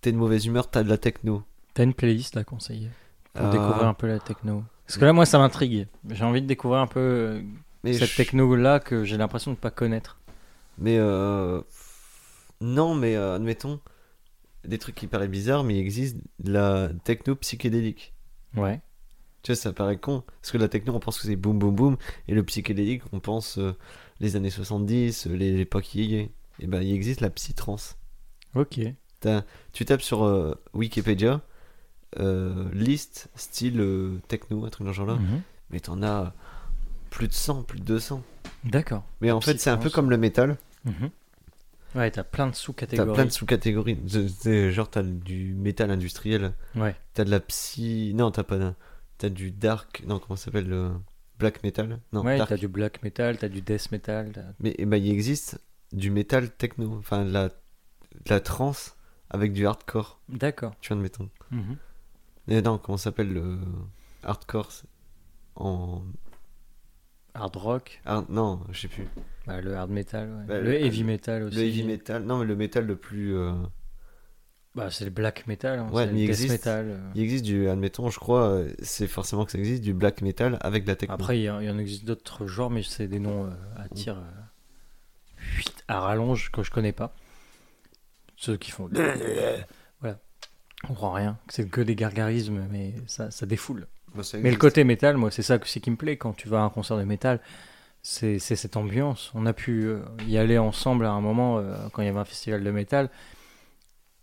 t'es 0.00 0.12
de 0.12 0.16
mauvaise 0.16 0.46
humeur, 0.46 0.70
t'as 0.70 0.82
de 0.82 0.88
la 0.88 0.98
techno. 0.98 1.42
T'as 1.74 1.84
une 1.84 1.94
playlist 1.94 2.36
à 2.36 2.44
conseiller 2.44 2.90
pour 3.34 3.46
Euh, 3.46 3.50
découvrir 3.50 3.86
un 3.86 3.94
peu 3.94 4.06
la 4.06 4.18
techno. 4.18 4.64
Parce 4.86 4.98
que 4.98 5.04
là, 5.04 5.12
moi, 5.12 5.24
ça 5.26 5.38
m'intrigue. 5.38 5.86
J'ai 6.10 6.24
envie 6.24 6.42
de 6.42 6.46
découvrir 6.46 6.80
un 6.80 6.86
peu 6.86 7.42
Mais, 7.84 7.94
cette 7.94 8.10
je- 8.10 8.16
techno-là 8.16 8.78
que 8.80 9.04
j'ai 9.04 9.16
l'impression 9.16 9.52
de 9.52 9.56
pas 9.56 9.70
connaître. 9.70 10.18
mais 10.78 10.96
euh, 10.98 11.60
non, 12.60 12.94
mais 12.94 13.16
euh, 13.16 13.36
admettons, 13.36 13.80
des 14.64 14.78
trucs 14.78 14.94
qui 14.94 15.06
paraissent 15.06 15.30
bizarres, 15.30 15.64
mais 15.64 15.76
il 15.76 15.80
existe 15.80 16.16
de 16.38 16.52
la 16.52 16.88
techno 17.04 17.34
psychédélique. 17.36 18.12
Ouais. 18.56 18.80
Tu 19.42 19.50
vois, 19.52 19.56
ça 19.56 19.72
paraît 19.72 19.96
con. 19.98 20.22
Parce 20.40 20.52
que 20.52 20.58
la 20.58 20.68
techno, 20.68 20.94
on 20.94 21.00
pense 21.00 21.18
que 21.18 21.26
c'est 21.26 21.36
boum 21.36 21.58
boum 21.58 21.74
boum. 21.74 21.96
Et 22.28 22.34
le 22.34 22.42
psychédélique, 22.44 23.02
on 23.12 23.18
pense 23.20 23.58
euh, 23.58 23.74
les 24.20 24.36
années 24.36 24.50
70, 24.50 25.26
euh, 25.26 25.34
les- 25.36 25.56
l'époque 25.56 25.94
yéyé. 25.94 26.30
Et 26.60 26.66
ben, 26.68 26.80
il 26.82 26.92
existe 26.94 27.20
la 27.20 27.30
psytrance. 27.30 27.96
Ok. 28.54 28.78
T'as- 29.20 29.44
Tu 29.72 29.84
tapes 29.84 30.02
sur 30.02 30.22
euh, 30.24 30.54
Wikipédia, 30.74 31.40
euh, 32.20 32.68
liste, 32.72 33.30
style 33.34 34.20
techno, 34.28 34.64
un 34.64 34.68
truc 34.70 34.86
dans 34.86 34.92
ce 34.92 34.96
genre-là. 34.98 35.14
Mhm. 35.16 35.42
Mais 35.70 35.80
t'en 35.80 36.02
as 36.02 36.34
plus 37.10 37.26
de 37.28 37.32
100, 37.32 37.62
plus 37.64 37.80
de 37.80 37.84
200. 37.84 38.22
D'accord. 38.64 39.02
Mais 39.20 39.30
en 39.32 39.40
fait, 39.40 39.58
c'est 39.58 39.70
un 39.70 39.76
peu 39.76 39.90
comme 39.90 40.10
le 40.10 40.18
métal. 40.18 40.56
Mhm. 40.84 41.10
Ouais, 41.94 42.10
t'as 42.10 42.24
plein 42.24 42.46
de 42.46 42.52
T'as 42.52 42.56
sous-catégories. 42.58 43.12
plein 43.14 43.24
de 43.26 43.30
sous-catégories. 43.30 43.98
Genre, 44.72 44.88
t'as 44.90 45.02
du 45.02 45.54
métal 45.54 45.90
industriel. 45.90 46.54
Ouais. 46.74 46.96
T'as 47.14 47.24
de 47.24 47.30
la 47.30 47.40
psy. 47.40 48.12
Non, 48.14 48.30
t'as 48.30 48.44
pas 48.44 48.58
d'un. 48.58 48.74
T'as 49.18 49.28
du 49.28 49.50
dark. 49.50 50.02
Non, 50.06 50.18
comment 50.18 50.36
ça 50.36 50.46
s'appelle 50.46 50.68
le 50.68 50.90
Black 51.38 51.62
metal? 51.62 51.98
Non, 52.12 52.22
ouais, 52.22 52.38
dark. 52.38 52.48
t'as 52.50 52.56
du 52.56 52.68
black 52.68 53.02
metal, 53.02 53.36
t'as 53.36 53.48
du 53.48 53.62
death 53.62 53.90
metal. 53.92 54.30
t'as- 54.32 54.54
Mais 54.60 54.74
eh 54.78 54.86
ben, 54.86 54.96
il 54.96 55.10
existe 55.10 55.60
du 55.92 56.10
métal 56.10 56.50
techno, 56.50 56.96
enfin 56.98 57.24
de 57.24 57.30
la, 57.32 57.48
de 57.48 57.54
la 58.28 58.40
trance 58.40 58.96
avec 59.28 59.52
du 59.52 59.66
hardcore, 59.66 60.20
D'accord. 60.28 60.72
tu 60.80 60.88
vois, 60.88 60.96
admettons. 60.98 61.28
Mhm. 61.50 61.76
Mais 62.46 62.62
non, 62.62 62.78
comment 62.78 62.96
ça 62.96 63.04
s'appelle 63.04 63.32
le 63.32 63.58
hardcore 64.22 64.70
en. 65.56 66.02
Hard 67.34 67.56
rock, 67.56 68.00
hard- 68.04 68.28
Non, 68.28 68.60
je 68.70 68.80
sais 68.82 68.88
plus. 68.88 69.06
Bah, 69.46 69.60
le 69.60 69.74
hard 69.76 69.90
metal, 69.90 70.28
ouais. 70.30 70.44
Bah, 70.46 70.60
le, 70.60 70.72
heavy 70.74 71.04
metal 71.04 71.42
aussi. 71.44 71.56
Le 71.56 71.62
heavy 71.62 71.82
metal, 71.84 72.22
non, 72.24 72.38
mais 72.38 72.46
le 72.46 72.56
métal 72.56 72.86
le 72.86 72.96
plus. 72.96 73.34
euh, 73.36 73.52
Bah, 74.74 74.90
c'est 74.90 75.04
le 75.04 75.10
black 75.10 75.46
metal, 75.46 75.78
hein, 75.80 75.88
Ouais, 75.92 76.06
mais 76.06 76.12
le 76.12 76.18
il 76.18 76.26
death 76.26 76.30
existe- 76.30 76.50
metal. 76.52 76.86
euh. 76.90 77.10
Il 77.14 77.22
existe 77.22 77.44
du, 77.44 77.68
admettons, 77.68 78.08
je 78.10 78.18
crois, 78.18 78.46
euh, 78.48 78.72
c'est 78.82 79.06
forcément 79.08 79.44
que 79.44 79.52
ça 79.52 79.58
existe, 79.58 79.82
du 79.82 79.92
black 79.94 80.22
metal 80.22 80.58
avec 80.60 80.84
de 80.84 80.88
la 80.88 80.96
techno. 80.96 81.14
Après, 81.14 81.38
il 81.38 81.42
y, 81.42 81.48
a- 81.48 81.60
il 81.60 81.66
y 81.66 81.70
en 81.70 81.78
existe 81.78 82.04
d'autres 82.04 82.46
genres, 82.46 82.70
mais 82.70 82.82
c'est 82.82 83.08
des 83.08 83.18
noms 83.18 83.46
euh, 83.46 83.50
à 83.76 83.88
tir 83.88 84.16
euh, 84.18 85.44
huit, 85.58 85.84
à 85.88 86.00
rallonge 86.00 86.50
que 86.50 86.62
je 86.62 86.70
connais 86.70 86.92
pas. 86.92 87.14
Ceux 88.36 88.56
qui 88.56 88.70
font. 88.70 88.88
voilà. 90.00 90.18
On 90.84 90.88
comprend 90.88 91.12
rien. 91.12 91.38
C'est 91.48 91.68
que 91.68 91.80
des 91.80 91.94
gargarismes, 91.94 92.66
mais 92.70 92.94
ça, 93.06 93.30
ça 93.30 93.46
défoule. 93.46 93.86
Bah, 94.14 94.22
Mais 94.42 94.50
le 94.50 94.56
côté 94.56 94.84
métal, 94.84 95.16
moi, 95.16 95.30
c'est 95.30 95.42
ça 95.42 95.58
que 95.58 95.68
c'est 95.68 95.80
qui 95.80 95.90
me 95.90 95.96
plaît 95.96 96.16
quand 96.16 96.32
tu 96.32 96.48
vas 96.48 96.58
à 96.60 96.62
un 96.62 96.70
concert 96.70 96.96
de 96.98 97.04
métal. 97.04 97.40
C'est 98.04 98.38
cette 98.40 98.76
ambiance. 98.76 99.30
On 99.34 99.46
a 99.46 99.52
pu 99.52 99.84
euh, 99.84 100.00
y 100.26 100.36
aller 100.36 100.58
ensemble 100.58 101.06
à 101.06 101.12
un 101.12 101.20
moment 101.20 101.58
euh, 101.58 101.76
quand 101.92 102.02
il 102.02 102.06
y 102.06 102.08
avait 102.08 102.18
un 102.18 102.24
festival 102.24 102.64
de 102.64 102.70
métal. 102.72 103.10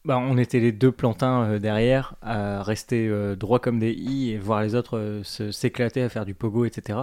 Bah, 0.05 0.17
on 0.17 0.37
était 0.37 0.59
les 0.59 0.71
deux 0.73 0.91
plantins 0.91 1.43
euh, 1.43 1.59
derrière 1.59 2.15
à 2.21 2.61
rester 2.61 3.09
droit 3.37 3.59
comme 3.59 3.79
des 3.79 3.91
i 3.93 4.31
et 4.31 4.37
voir 4.37 4.61
les 4.61 4.75
autres 4.75 5.21
s'éclater 5.23 6.01
à 6.03 6.09
faire 6.09 6.25
du 6.25 6.33
pogo, 6.35 6.65
etc. 6.65 6.99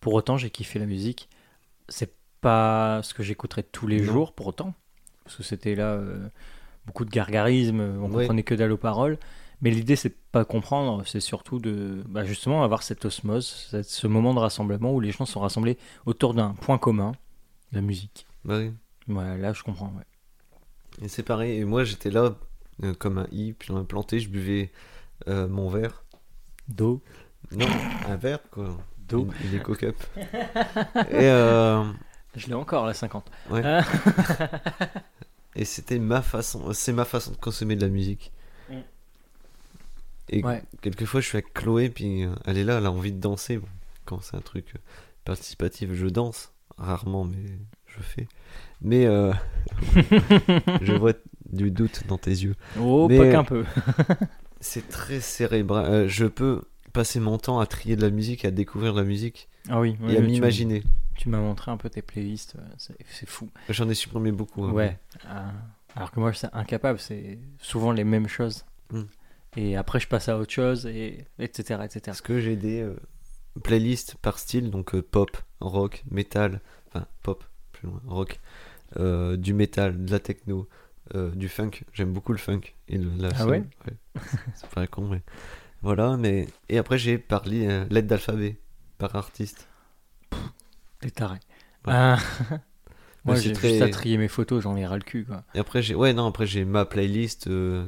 Pour 0.00 0.14
autant, 0.14 0.36
j'ai 0.36 0.50
kiffé 0.50 0.78
la 0.78 0.86
musique. 0.86 1.28
C'est 1.88 2.12
pas 2.40 3.00
ce 3.02 3.14
que 3.14 3.22
j'écouterais 3.24 3.62
tous 3.64 3.86
les 3.88 4.00
Non. 4.00 4.12
jours, 4.12 4.32
pour 4.32 4.46
autant. 4.46 4.74
Parce 5.24 5.36
que 5.36 5.42
c'était 5.42 5.74
là 5.74 5.92
euh, 5.94 6.26
beaucoup 6.86 7.04
de 7.04 7.10
gargarisme, 7.10 7.80
on 7.80 8.10
Ouais. 8.12 8.22
comprenait 8.24 8.42
que 8.44 8.54
dalle 8.54 8.72
aux 8.72 8.76
paroles. 8.76 9.18
Mais 9.60 9.70
l'idée, 9.70 9.96
c'est 9.96 10.14
pas 10.32 10.44
comprendre, 10.44 11.02
c'est 11.06 11.20
surtout 11.20 11.58
de 11.58 12.02
bah, 12.08 12.24
justement 12.24 12.64
avoir 12.64 12.82
cette 12.82 13.04
osmose, 13.04 13.68
cette- 13.70 13.84
ce 13.88 14.06
moment 14.06 14.34
de 14.34 14.38
rassemblement 14.40 14.92
où 14.92 15.00
les 15.00 15.12
gens 15.12 15.26
sont 15.26 15.40
rassemblés 15.40 15.78
autour 16.06 16.34
d'un 16.34 16.50
point 16.54 16.78
commun, 16.78 17.12
la 17.72 17.80
musique. 17.82 18.26
Bah 18.44 18.58
oui. 18.58 18.72
Voilà, 19.08 19.36
là, 19.36 19.52
je 19.52 19.62
comprends. 19.62 19.92
ouais. 19.96 21.04
Et 21.04 21.08
c'est 21.08 21.22
pareil, 21.22 21.58
et 21.58 21.64
moi 21.64 21.84
j'étais 21.84 22.10
là 22.10 22.34
euh, 22.82 22.94
comme 22.94 23.18
un 23.18 23.26
i, 23.32 23.52
puis 23.52 23.70
on 23.70 23.76
a 23.78 23.84
planté, 23.84 24.20
je 24.20 24.28
buvais 24.28 24.70
euh, 25.28 25.48
mon 25.48 25.68
verre. 25.68 26.04
Do, 26.68 27.02
Non, 27.50 27.66
un 28.08 28.16
verre 28.16 28.40
quoi. 28.50 28.76
Une, 29.12 29.30
une 29.44 29.58
Eco 29.58 29.74
Cup. 29.74 29.96
et 30.16 30.24
euh, 31.12 31.84
Je 32.34 32.46
l'ai 32.46 32.54
encore, 32.54 32.86
la 32.86 32.94
50. 32.94 33.30
Ouais. 33.50 33.60
Ah. 33.64 33.82
Et 35.54 35.64
c'était 35.66 35.98
ma 35.98 36.22
façon, 36.22 36.72
c'est 36.72 36.92
ma 36.94 37.04
façon 37.04 37.32
de 37.32 37.36
consommer 37.36 37.76
de 37.76 37.82
la 37.82 37.88
musique. 37.88 38.32
Et 40.28 40.42
Ouais. 40.44 40.62
quelquefois 40.80 41.20
je 41.20 41.26
suis 41.28 41.36
avec 41.36 41.52
Chloé, 41.54 41.90
puis 41.90 42.24
euh, 42.24 42.34
elle 42.46 42.58
est 42.58 42.64
là, 42.64 42.78
elle 42.78 42.86
a 42.86 42.90
envie 42.92 43.12
de 43.12 43.18
danser. 43.20 43.58
Bon, 43.58 43.66
quand 44.04 44.20
c'est 44.22 44.36
un 44.36 44.40
truc 44.40 44.72
euh, 44.74 44.78
participatif, 45.24 45.92
je 45.92 46.06
danse. 46.06 46.52
Rarement, 46.78 47.24
mais 47.24 47.36
je 47.86 48.00
fais. 48.00 48.26
Mais 48.80 49.04
euh, 49.06 49.32
je 50.82 50.92
vois 50.92 51.12
du 51.50 51.70
doute 51.70 52.04
dans 52.08 52.18
tes 52.18 52.30
yeux. 52.30 52.54
Oh, 52.80 53.06
Mais- 53.08 53.18
pas 53.18 53.30
qu'un 53.30 53.44
peu. 53.44 53.64
C'est 54.60 54.88
très 54.88 55.20
cérébral. 55.20 55.84
Euh, 55.86 56.08
je 56.08 56.24
peux 56.24 56.62
passer 56.92 57.18
mon 57.20 57.36
temps 57.36 57.58
à 57.58 57.66
trier 57.66 57.96
de 57.96 58.02
la 58.02 58.10
musique, 58.10 58.44
à 58.44 58.50
découvrir 58.52 58.94
de 58.94 59.00
la 59.00 59.04
musique 59.04 59.48
Ah 59.68 59.80
oui, 59.80 59.96
oui, 60.00 60.14
et 60.14 60.18
à 60.18 60.20
m'imaginer. 60.20 60.84
Tu 61.16 61.28
m'as 61.28 61.38
montré 61.40 61.70
un 61.70 61.76
peu 61.76 61.90
tes 61.90 62.00
playlists, 62.02 62.54
c'est 62.78 62.96
c'est 63.10 63.28
fou. 63.28 63.50
J'en 63.68 63.88
ai 63.88 63.94
supprimé 63.94 64.30
beaucoup. 64.32 64.64
hein. 64.64 64.70
Ouais. 64.72 64.98
euh, 65.26 65.48
alors 65.96 66.10
que 66.10 66.20
moi, 66.20 66.32
suis 66.32 66.46
incapable, 66.52 66.98
c'est 66.98 67.38
souvent 67.58 67.92
les 67.92 68.04
mêmes 68.04 68.28
choses. 68.28 68.64
Mm. 68.92 69.02
Et 69.56 69.76
après, 69.76 70.00
je 70.00 70.08
passe 70.08 70.28
à 70.28 70.38
autre 70.38 70.52
chose, 70.52 70.86
et 70.86 71.26
etc. 71.38 71.84
etc. 71.84 72.00
Parce 72.06 72.20
que 72.20 72.40
j'ai 72.40 72.56
des 72.56 72.80
euh, 72.80 72.96
playlists 73.62 74.16
par 74.22 74.38
style, 74.38 74.70
donc 74.70 74.94
euh, 74.94 75.02
pop, 75.02 75.36
rock, 75.60 76.04
metal, 76.10 76.60
enfin 76.88 77.06
pop, 77.22 77.44
plus 77.72 77.88
loin, 77.88 78.00
rock, 78.06 78.40
euh, 78.98 79.36
du 79.36 79.54
metal, 79.54 80.04
de 80.04 80.10
la 80.12 80.20
techno, 80.20 80.68
euh, 81.14 81.30
du 81.32 81.48
funk? 81.48 81.72
J'aime 81.94 82.12
beaucoup 82.12 82.32
le 82.32 82.38
funk. 82.38 82.62
Et 82.88 82.98
le- 82.98 83.10
la 83.18 83.34
Ah 83.34 83.44
soul. 83.44 83.46
ouais? 83.46 83.64
C'est 84.54 84.70
pas 84.70 84.86
con, 84.86 85.08
mais. 85.08 85.22
Voilà, 85.82 86.16
mais. 86.16 86.48
Et 86.68 86.78
après, 86.78 86.98
j'ai 86.98 87.18
parlé 87.18 87.66
euh, 87.68 87.86
l'aide 87.90 88.06
d'alphabet 88.06 88.58
par 88.98 89.16
artiste. 89.16 89.68
T'es 91.00 91.10
taré. 91.10 91.38
Ouais. 91.86 91.94
Moi, 93.24 93.40
j'ai 93.40 93.52
très- 93.52 93.68
juste 93.70 93.82
à 93.82 93.88
trier 93.88 94.16
mes 94.16 94.28
photos, 94.28 94.62
j'en 94.62 94.76
ai 94.76 94.86
ras 94.86 94.96
le 94.96 95.02
cul, 95.02 95.24
quoi. 95.24 95.42
Et 95.54 95.58
après, 95.58 95.82
j'ai. 95.82 95.94
Ouais, 95.94 96.12
non, 96.12 96.26
après, 96.26 96.46
j'ai 96.46 96.64
ma 96.64 96.84
playlist 96.84 97.46
euh, 97.46 97.86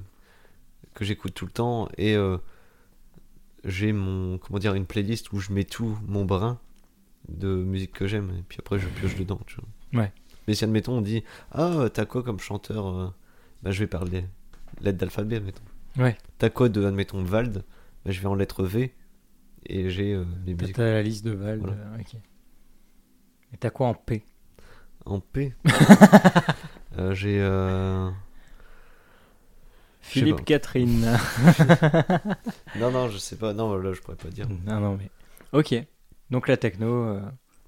que 0.95 1.05
j'écoute 1.05 1.35
tout 1.35 1.45
le 1.47 1.51
temps. 1.53 1.89
Et 1.99 2.15
euh, 2.17 2.39
j'ai 3.65 3.93
mon. 3.93 4.39
Comment 4.39 4.59
dire, 4.59 4.75
une 4.75 4.87
playlist 4.87 5.33
où 5.33 5.39
je 5.41 5.53
mets 5.53 5.65
tout 5.65 5.99
mon 6.07 6.25
brin 6.25 6.59
de 7.29 7.49
musique 7.49 7.93
que 7.93 8.07
j'aime. 8.07 8.31
Et 8.39 8.43
puis 8.49 8.59
après, 8.61 8.79
je 8.79 8.89
pioche 8.89 9.17
dedans, 9.17 9.41
tu 9.47 9.57
vois. 9.93 10.03
Ouais. 10.03 10.13
Mais 10.47 10.55
si, 10.55 10.65
admettons, 10.65 10.99
on 10.99 11.01
dit 11.01 11.25
Ah, 11.53 11.87
t'as 11.93 12.05
quoi 12.05 12.23
comme 12.23 12.39
chanteur 12.41 12.87
euh? 12.87 13.09
Bah, 13.63 13.71
je 13.71 13.81
vais 13.81 13.87
parler 13.87 14.25
lettre 14.81 14.99
d'alphabet, 14.99 15.37
admettons. 15.37 15.63
Ouais. 15.97 16.17
T'as 16.39 16.51
quoi 16.51 16.69
de, 16.69 16.85
admettons, 16.85 17.23
Vald? 17.23 17.65
Bah, 18.05 18.11
Je 18.11 18.21
vais 18.21 18.27
en 18.27 18.35
lettre 18.35 18.65
V. 18.65 18.93
Et 19.67 19.89
j'ai 19.89 20.13
euh, 20.13 20.25
les 20.45 20.55
T'as 20.55 20.63
musiques 20.63 20.77
t'as 20.77 20.85
la 20.93 21.03
liste 21.03 21.25
de 21.25 21.31
Val. 21.31 21.59
Voilà. 21.61 21.75
euh, 21.75 21.99
ok. 21.99 22.15
Et 23.53 23.57
t'as 23.57 23.71
quoi 23.71 23.87
en 23.87 23.95
P? 23.95 24.25
En 25.07 25.21
P? 25.21 25.55
J'ai. 27.13 27.41
Philippe. 30.07 30.45
Catherine. 30.45 31.07
Non, 32.79 32.91
non, 32.91 33.09
je 33.09 33.19
sais 33.19 33.37
pas. 33.37 33.53
Non, 33.53 33.77
là, 33.77 33.93
je 33.93 34.01
pourrais 34.01 34.17
pas 34.17 34.29
dire. 34.29 34.47
non, 34.67 34.81
non, 34.81 34.97
mais. 34.99 35.11
Ok. 35.53 35.75
Donc 36.31 36.49
la 36.49 36.57
techno. 36.57 36.87
euh, 37.09 37.21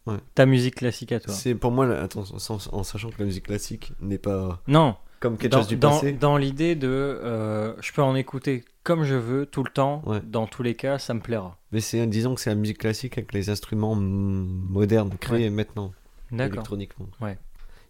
Ouais. 0.07 0.19
Ta 0.37 0.47
musique 0.47 0.77
classique 0.77 1.11
à 1.11 1.19
toi. 1.19 1.35
C'est 1.35 1.57
pour 1.57 1.73
moi, 1.73 1.89
attends, 1.99 2.23
en 2.71 2.83
sachant 2.85 3.11
que 3.11 3.17
la 3.19 3.25
musique 3.25 3.47
classique 3.47 3.93
n'est 4.01 4.19
pas 4.19 4.63
Non. 4.69 4.95
comme 5.19 5.37
quelque 5.37 5.51
dans, 5.51 5.59
chose 5.59 5.67
du 5.67 5.77
dans- 5.79 5.91
passé. 5.91 6.13
dans 6.13 6.37
l'idée 6.37 6.77
de. 6.77 6.87
euh, 6.87 7.75
je 7.83 7.91
peux 7.93 8.03
en 8.03 8.15
écouter 8.15 8.65
comme 8.85 9.03
je 9.03 9.17
veux, 9.17 9.47
tout 9.47 9.65
le 9.65 9.71
temps. 9.71 10.03
Ouais. 10.07 10.21
Dans 10.25 10.47
tous 10.47 10.63
les 10.63 10.77
cas, 10.77 10.99
ça 11.01 11.13
me 11.13 11.19
plaira. 11.19 11.59
Mais 11.73 11.81
c'est, 11.81 12.07
disons 12.07 12.37
que 12.37 12.41
c'est 12.41 12.51
la 12.51 12.55
musique 12.57 12.79
classique 12.79 13.19
avec 13.19 13.33
les 13.33 13.51
instruments 13.51 13.97
mm, 13.97 14.67
modernes 14.71 15.11
créés 15.19 15.51
maintenant, 15.51 15.93
D'accord. 16.31 16.55
électroniquement. 16.55 17.09
Ouais. 17.21 17.37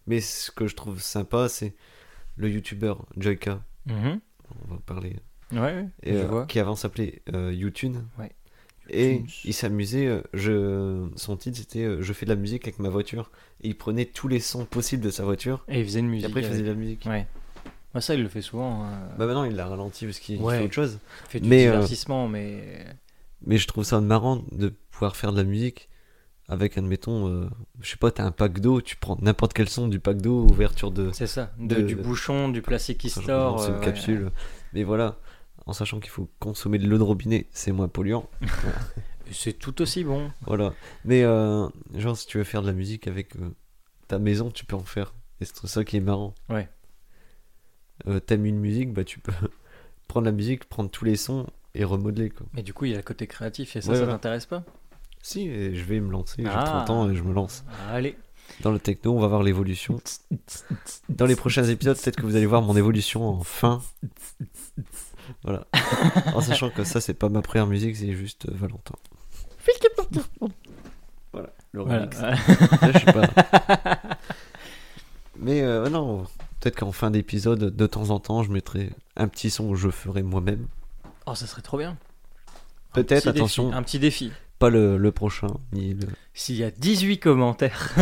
Mais 0.07 0.19
ce 0.19 0.49
que 0.49 0.65
je 0.65 0.75
trouve 0.75 0.99
sympa, 0.99 1.49
c'est 1.49 1.75
le 2.35 2.49
youtubeur 2.49 3.05
Joyka, 3.15 3.61
Mhm. 3.85 4.19
On 4.67 4.73
va 4.75 4.79
parler, 4.85 5.15
Ouais, 5.53 5.85
et, 6.03 6.13
je 6.13 6.17
euh, 6.19 6.25
vois. 6.27 6.45
qui 6.45 6.59
avant 6.59 6.75
s'appelait 6.75 7.21
euh, 7.33 7.53
YouTune. 7.53 8.05
Ouais. 8.19 8.31
Et 8.89 9.23
il 9.43 9.53
s'amusait, 9.53 10.07
euh, 10.07 10.21
je... 10.33 11.07
son 11.17 11.35
titre 11.35 11.57
c'était 11.57 11.83
euh, 11.83 12.01
Je 12.01 12.13
fais 12.13 12.25
de 12.25 12.29
la 12.31 12.37
musique 12.37 12.63
avec 12.65 12.79
ma 12.79 12.87
voiture. 12.89 13.31
Et 13.61 13.67
il 13.69 13.77
prenait 13.77 14.05
tous 14.05 14.27
les 14.29 14.39
sons 14.39 14.65
possibles 14.65 15.03
de 15.03 15.09
sa 15.09 15.23
voiture. 15.25 15.65
Et 15.67 15.79
il 15.79 15.85
faisait 15.85 15.99
une 15.99 16.05
Et 16.07 16.09
musique. 16.09 16.29
après 16.29 16.41
il 16.41 16.47
faisait 16.47 16.63
de 16.63 16.67
la 16.69 16.73
musique. 16.73 17.05
Ouais. 17.05 17.27
Bah, 17.93 17.99
ça, 18.01 18.13
il 18.15 18.21
le 18.23 18.29
fait 18.29 18.41
souvent. 18.41 18.83
hein. 18.83 19.09
Bah 19.17 19.25
maintenant 19.25 19.43
il 19.45 19.55
l'a 19.55 19.67
ralenti 19.67 20.05
parce 20.05 20.19
qu'il 20.19 20.39
Ouais. 20.41 20.59
fait 20.59 20.63
autre 20.65 20.73
chose. 20.73 20.99
Il 21.25 21.29
fait 21.31 21.39
du 21.41 21.49
mais, 21.49 21.67
euh, 21.67 21.71
divertissement, 21.73 22.27
mais. 22.29 22.85
Mais 23.45 23.57
je 23.57 23.67
trouve 23.67 23.83
ça 23.83 23.99
marrant 24.01 24.43
de 24.51 24.73
pouvoir 24.91 25.15
faire 25.15 25.31
de 25.33 25.37
la 25.37 25.43
musique 25.43 25.89
avec, 26.49 26.77
admettons, 26.77 27.27
euh, 27.27 27.49
je 27.81 27.89
sais 27.91 27.97
pas, 27.97 28.09
t'as 28.11 28.23
un 28.23 28.31
pack 28.31 28.59
d'eau, 28.59 28.81
tu 28.81 28.95
prends 28.95 29.17
n'importe 29.21 29.53
quel 29.53 29.67
son 29.67 29.87
du 29.87 29.99
pack 29.99 30.21
d'eau, 30.21 30.43
ouverture 30.49 30.91
de. 30.91 31.11
C'est 31.13 31.27
ça. 31.27 31.51
De- 31.59 31.75
de- 31.75 31.81
du 31.81 31.95
bouchon, 31.95 32.49
du 32.49 32.61
plastique 32.61 32.99
qui 32.99 33.09
store. 33.09 33.59
c'est 33.59 33.67
une 33.69 33.75
euh, 33.75 33.79
ouais. 33.79 33.85
capsule. 33.85 34.31
Mais 34.73 34.83
voilà, 34.83 35.17
en 35.65 35.73
sachant 35.73 35.99
qu'il 35.99 36.09
faut 36.11 36.29
consommer 36.39 36.77
de 36.77 36.87
l'eau 36.87 36.97
de 36.97 37.03
robinet, 37.03 37.47
c'est 37.51 37.71
moins 37.71 37.87
polluant. 37.89 38.29
C'est 39.29 39.51
tout 39.59 39.81
aussi 39.81 40.05
bon. 40.05 40.31
Voilà. 40.45 40.73
Mais 41.03 41.23
euh, 41.25 41.67
genre, 41.95 42.15
si 42.15 42.25
tu 42.27 42.37
veux 42.37 42.45
faire 42.45 42.61
de 42.61 42.67
la 42.67 42.71
musique 42.73 43.07
avec 43.07 43.35
euh, 43.35 43.49
ta 44.07 44.19
maison, 44.19 44.49
tu 44.51 44.63
peux 44.63 44.77
en 44.77 44.85
faire. 44.85 45.13
Et 45.41 45.45
c'est 45.45 45.67
ça 45.67 45.83
qui 45.83 45.97
est 45.97 45.99
marrant. 45.99 46.33
Ouais. 46.49 46.69
T'aimes 48.25 48.45
une 48.45 48.57
musique, 48.59 48.93
bah 48.93 49.03
tu 49.03 49.19
peux 49.19 49.33
prendre 50.07 50.25
la 50.27 50.31
musique, 50.31 50.63
prendre 50.69 50.89
tous 50.89 51.03
les 51.03 51.17
sons 51.17 51.45
et 51.75 51.83
remodeler 51.83 52.29
quoi. 52.29 52.45
Mais 52.53 52.63
du 52.63 52.73
coup, 52.73 52.85
il 52.85 52.91
y 52.91 52.93
a 52.93 52.97
le 52.97 53.03
côté 53.03 53.27
créatif 53.27 53.75
et 53.75 53.81
ça, 53.81 53.89
Ouais, 53.89 53.95
ça 53.95 54.01
voilà. 54.03 54.13
t'intéresse 54.13 54.45
pas? 54.45 54.63
Si, 55.27 55.75
je 55.75 55.83
vais 55.83 55.99
me 55.99 56.09
lancer, 56.09 56.35
j'ai 56.43 56.47
Ah. 56.49 56.63
30 56.85 56.89
ans 56.89 57.09
et 57.09 57.15
je 57.15 57.21
me 57.21 57.33
lance. 57.33 57.65
Allez. 57.89 58.17
Dans 58.61 58.71
le 58.71 58.79
techno, 58.79 59.13
on 59.13 59.19
va 59.19 59.27
voir 59.27 59.43
l'évolution. 59.43 59.99
Dans 61.09 61.25
les 61.25 61.35
prochains 61.35 61.65
épisodes, 61.65 61.97
peut-être 62.01 62.15
que 62.15 62.21
vous 62.25 62.37
allez 62.37 62.45
voir 62.45 62.61
mon 62.61 62.77
évolution 62.77 63.27
en 63.27 63.43
fin. 63.43 63.81
Voilà. 65.43 65.67
En 66.33 66.39
sachant 66.39 66.69
que 66.69 66.85
ça, 66.85 67.01
c'est 67.01 67.13
pas 67.13 67.27
ma 67.27 67.41
première 67.41 67.67
musique, 67.67 67.97
c'est 67.97 68.13
juste 68.13 68.49
Valentin. 68.49 68.95
Voilà, 71.33 71.49
le 71.73 71.81
Voilà. 71.81 71.99
remix. 72.05 72.21
Là, 72.21 72.91
je 72.93 72.99
sais 72.99 73.11
pas. 73.11 73.99
Mais 75.37 75.61
euh, 75.61 75.89
non, 75.89 76.23
peut-être 76.61 76.77
qu'en 76.77 76.93
fin 76.93 77.11
d'épisode, 77.11 77.75
de 77.75 77.85
temps 77.87 78.11
en 78.11 78.19
temps, 78.21 78.43
je 78.43 78.49
mettrai 78.51 78.91
un 79.17 79.27
petit 79.27 79.49
son 79.49 79.71
que 79.71 79.75
je 79.75 79.89
ferai 79.89 80.23
moi-même. 80.23 80.67
Oh, 81.25 81.35
ça 81.35 81.45
serait 81.47 81.61
trop 81.61 81.77
bien. 81.77 81.97
Peut-être, 82.93 83.25
défi, 83.25 83.29
attention, 83.37 83.73
un 83.73 83.83
petit 83.83 83.99
défi. 83.99 84.31
Pas 84.59 84.69
le, 84.69 84.97
le 84.97 85.11
prochain, 85.11 85.47
ni 85.71 85.93
le... 85.93 86.07
S'il 86.33 86.55
y 86.55 86.63
a 86.63 86.71
18 86.71 87.19
commentaires. 87.19 87.93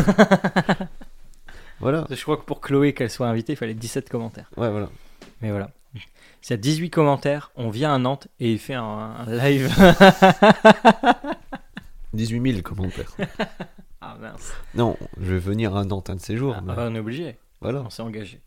Voilà, 1.80 2.08
Je 2.10 2.22
crois 2.22 2.38
que 2.38 2.44
pour 2.44 2.62
Chloé, 2.62 2.94
qu'elle 2.94 3.10
soit 3.10 3.28
invitée, 3.28 3.54
il 3.54 3.58
fallait 3.58 3.74
17 3.74 4.10
commentaires. 4.10 4.50
ouais, 4.58 4.70
voilà. 4.70 4.90
Mais 5.42 5.52
voilà. 5.52 5.72
S'il 6.42 6.52
y 6.52 6.54
a 6.54 6.58
18 6.58 6.90
commentaires, 6.90 7.52
on 7.56 7.70
vient 7.70 7.94
à 7.94 7.98
Nantes 7.98 8.28
et 8.40 8.52
il 8.52 8.60
fait 8.60 8.76
un, 8.76 8.84
un 8.84 9.26
live. 9.26 9.70
18 12.14 12.52
000 12.52 12.62
commentaires. 12.62 13.12
ah 14.02 14.16
mince. 14.20 14.54
Non, 14.74 14.96
je 15.20 15.34
vais 15.34 15.40
venir 15.40 15.76
à 15.76 15.84
Nantes 15.84 16.10
un 16.10 16.16
de 16.16 16.22
ces 16.22 16.38
jours. 16.38 16.56
Ah, 16.58 16.62
mais 16.62 16.76
bah, 16.76 16.88
on 16.90 16.96
est 16.96 17.00
obligé. 17.00 17.38
Voilà, 17.62 17.82
On 17.82 17.90
s'est 17.90 18.04
engagé. 18.04 18.42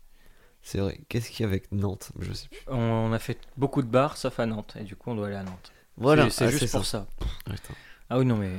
c'est 0.61 0.79
vrai. 0.79 0.99
Qu'est-ce 1.09 1.29
qu'il 1.29 1.41
y 1.41 1.45
a 1.45 1.49
avec 1.49 1.71
Nantes? 1.71 2.11
Je 2.19 2.33
sais 2.33 2.47
plus. 2.47 2.61
On, 2.67 3.11
a 3.11 3.19
fait 3.19 3.37
beaucoup 3.57 3.81
de 3.81 3.87
bars 3.87 4.17
sauf 4.17 4.39
à 4.39 4.45
Nantes. 4.45 4.75
Et 4.79 4.83
du 4.83 4.95
coup, 4.95 5.11
on 5.11 5.15
doit 5.15 5.27
aller 5.27 5.35
à 5.35 5.43
Nantes. 5.43 5.71
Voilà, 5.97 6.29
C'est 6.29 6.45
ah, 6.45 6.49
juste 6.49 6.71
pour 6.71 6.85
ça. 6.85 7.05
Putain. 7.45 7.73
Ah 8.09 8.19
oui, 8.19 8.25
non, 8.25 8.37
mais 8.37 8.51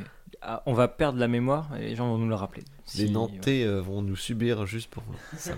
ah, 0.43 0.63
on 0.67 0.73
va 0.73 0.89
perdre 0.89 1.19
la 1.19 1.29
mémoire 1.29 1.77
et 1.77 1.89
les 1.89 1.97
gens 1.97 2.09
vont 2.09 2.19
nous 2.19 2.29
le 2.29 2.35
rappeler. 2.35 2.65
Les 2.97 3.11
Nantais 3.11 3.65
euh, 3.65 3.81
vont 3.81 4.03
nous 4.03 4.17
subir 4.17 4.67
juste 4.67 4.91
pour 4.91 5.03
ça. 5.37 5.55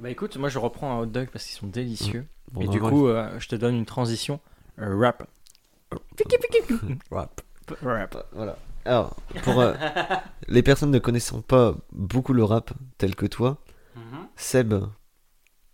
Bah 0.00 0.10
écoute, 0.10 0.36
moi 0.36 0.48
je 0.48 0.58
reprends 0.58 0.92
un 0.92 1.02
hot 1.02 1.06
dog 1.06 1.28
parce 1.32 1.44
qu'ils 1.44 1.56
sont 1.56 1.66
délicieux. 1.66 2.26
Bon, 2.52 2.60
et 2.60 2.68
du 2.68 2.80
coup, 2.80 3.08
euh, 3.08 3.38
je 3.38 3.48
te 3.48 3.56
donne 3.56 3.74
une 3.74 3.86
transition. 3.86 4.40
Euh, 4.78 4.96
rap. 4.98 5.26
Rap. 7.10 7.40
Rap. 7.82 8.26
Voilà. 8.32 8.58
Alors, 8.84 9.16
pour 9.42 9.60
euh, 9.60 9.74
les 10.48 10.62
personnes 10.62 10.90
ne 10.90 10.98
connaissant 10.98 11.40
pas 11.40 11.74
beaucoup 11.92 12.32
le 12.32 12.44
rap 12.44 12.72
tel 12.98 13.16
que 13.16 13.26
toi, 13.26 13.58
Seb, 14.36 14.74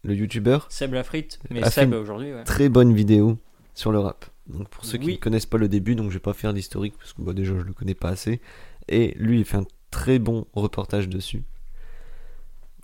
le 0.05 0.15
youtubeur, 0.15 0.67
Seb 0.71 0.95
la 0.95 1.03
frite, 1.03 1.41
mais 1.51 1.69
Seb 1.69 1.93
aujourd'hui, 1.93 2.33
ouais. 2.33 2.45
très 2.45 2.69
bonne 2.69 2.95
vidéo 2.95 3.39
sur 3.75 3.93
le 3.93 3.99
rap. 3.99 4.25
Donc 4.49 4.69
pour 4.69 4.85
ceux 4.85 4.99
qui 4.99 5.07
Oui. 5.07 5.13
ne 5.15 5.19
connaissent 5.19 5.47
pas 5.47 5.59
le 5.59 5.69
début, 5.69 5.95
donc 5.95 6.09
je 6.11 6.15
vais 6.15 6.21
pas 6.21 6.33
faire 6.35 6.53
l'historique 6.53 6.95
parce 6.99 7.13
que 7.13 7.23
bah, 7.23 7.33
déjà 7.33 7.53
je 7.57 7.63
le 7.63 7.73
connais 7.73 7.95
pas 7.95 8.09
assez. 8.09 8.41
Et 8.89 9.15
lui, 9.17 9.39
il 9.39 9.45
fait 9.45 9.57
un 9.59 9.67
très 9.91 10.19
bon 10.19 10.47
reportage 10.53 11.09
dessus. 11.09 11.45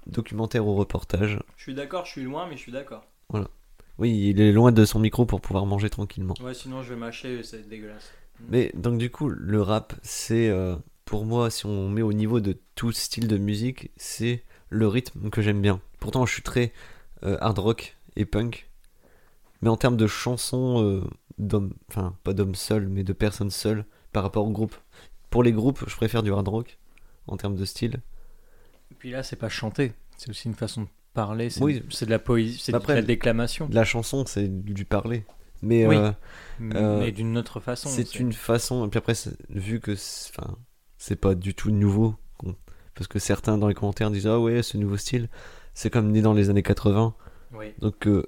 Documentaire 0.06 0.66
ou 0.66 0.74
reportage. 0.74 1.38
Je 1.56 1.62
suis 1.62 1.74
d'accord, 1.74 2.06
je 2.06 2.12
suis 2.12 2.22
loin, 2.22 2.46
mais 2.48 2.56
je 2.56 2.62
suis 2.62 2.72
d'accord. 2.72 3.04
Oui, 3.98 4.16
il 4.30 4.40
est 4.40 4.52
loin 4.52 4.70
de 4.70 4.84
son 4.84 5.00
micro 5.00 5.26
pour 5.26 5.40
pouvoir 5.40 5.66
manger 5.66 5.90
tranquillement. 5.90 6.34
Ouais, 6.40 6.54
sinon 6.54 6.82
je 6.84 6.90
vais 6.94 6.98
mâcher, 7.00 7.42
c'est 7.42 7.68
dégueulasse. 7.68 8.12
Mais 8.48 8.70
donc 8.74 8.98
du 8.98 9.10
coup, 9.10 9.28
le 9.28 9.60
rap, 9.60 9.92
c'est 10.02 10.48
euh, 10.48 10.76
pour 11.04 11.24
moi, 11.26 11.50
si 11.50 11.66
on 11.66 11.88
met 11.88 12.02
au 12.02 12.12
niveau 12.12 12.38
de 12.38 12.56
tout 12.76 12.92
style 12.92 13.26
de 13.26 13.36
musique, 13.36 13.90
c'est 13.96 14.44
le 14.70 14.86
rythme 14.86 15.30
que 15.30 15.42
j'aime 15.42 15.60
bien. 15.60 15.80
Pourtant, 15.98 16.24
je 16.26 16.32
suis 16.32 16.42
très 16.42 16.72
euh, 17.24 17.36
hard 17.40 17.58
rock 17.58 17.96
et 18.14 18.24
punk. 18.24 18.67
Mais 19.62 19.68
en 19.68 19.76
termes 19.76 19.96
de 19.96 20.06
chansons 20.06 20.82
euh, 20.84 21.02
d'hommes, 21.38 21.72
enfin 21.90 22.14
pas 22.24 22.32
d'hommes 22.32 22.54
seuls, 22.54 22.88
mais 22.88 23.02
de 23.04 23.12
personnes 23.12 23.50
seules 23.50 23.84
par 24.12 24.22
rapport 24.22 24.46
au 24.46 24.50
groupe. 24.50 24.76
Pour 25.30 25.42
les 25.42 25.52
groupes, 25.52 25.84
je 25.86 25.96
préfère 25.96 26.22
du 26.22 26.32
hard 26.32 26.48
rock 26.48 26.78
en 27.26 27.36
termes 27.36 27.56
de 27.56 27.64
style. 27.64 28.00
Et 28.90 28.94
puis 28.94 29.10
là, 29.10 29.22
c'est 29.22 29.36
pas 29.36 29.48
chanter, 29.48 29.92
c'est 30.16 30.30
aussi 30.30 30.48
une 30.48 30.54
façon 30.54 30.82
de 30.82 30.88
parler, 31.12 31.50
c'est 31.50 31.62
Oui. 31.62 31.82
c'est 31.90 32.06
de 32.06 32.10
la 32.10 32.18
poésie, 32.18 32.58
c'est 32.62 32.72
de 32.72 32.78
la 32.92 33.02
déclamation. 33.02 33.68
De 33.68 33.74
la 33.74 33.84
chanson, 33.84 34.24
c'est 34.26 34.48
du 34.48 34.84
parler. 34.84 35.24
Mais 35.60 35.86
Oui. 35.86 35.96
euh, 35.96 36.12
euh, 36.74 37.00
mais 37.00 37.10
d'une 37.12 37.36
autre 37.36 37.58
façon. 37.58 37.88
c'est 37.88 38.14
une 38.20 38.32
façon. 38.32 38.86
Et 38.86 38.88
puis 38.88 38.98
après, 38.98 39.14
vu 39.50 39.80
que 39.80 39.96
c'est- 39.96 41.16
pas 41.16 41.34
du 41.34 41.54
tout 41.54 41.70
nouveau, 41.72 42.14
parce 42.94 43.08
que 43.08 43.18
certains 43.18 43.58
dans 43.58 43.66
les 43.68 43.74
commentaires 43.74 44.10
disent 44.10 44.26
ah 44.28 44.38
ouais, 44.40 44.62
ce 44.62 44.76
nouveau 44.76 44.96
style, 44.96 45.28
c'est 45.74 45.90
comme 45.90 46.10
né 46.10 46.22
dans 46.22 46.32
les 46.32 46.48
années 46.50 46.62
80. 46.62 47.14
Oui. 47.54 47.72
Donc 47.80 48.06
euh, 48.06 48.24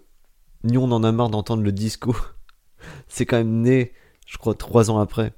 nous, 0.65 0.81
on 0.81 0.91
en 0.93 1.03
a 1.05 1.13
marre 1.13 1.31
d'entendre 1.31 1.63
le 1.63 1.73
disco. 1.73 2.15
c'est 3.09 3.27
quand 3.27 3.37
même 3.39 3.61
né, 3.63 3.93
je 4.27 4.39
crois, 4.39 4.55
trois 4.55 4.91
ans 4.91 4.99
après. 4.99 5.33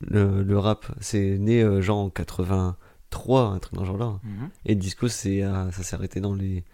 Le, 0.00 0.42
le 0.42 0.58
rap, 0.58 0.86
c'est 1.00 1.36
né 1.38 1.62
euh, 1.62 1.82
genre 1.82 1.98
en 1.98 2.10
83, 2.10 3.42
un 3.42 3.58
truc 3.58 3.74
dans 3.74 3.82
ce 3.82 3.86
genre-là. 3.88 4.18
Mhm. 4.22 4.50
Et 4.66 4.74
le 4.74 4.80
disco, 4.80 5.08
c'est 5.08 5.42
euh, 5.42 5.70
ça 5.72 5.82
s'est 5.82 5.94
arrêté 5.96 6.20
dans 6.20 6.34
les 6.34 6.64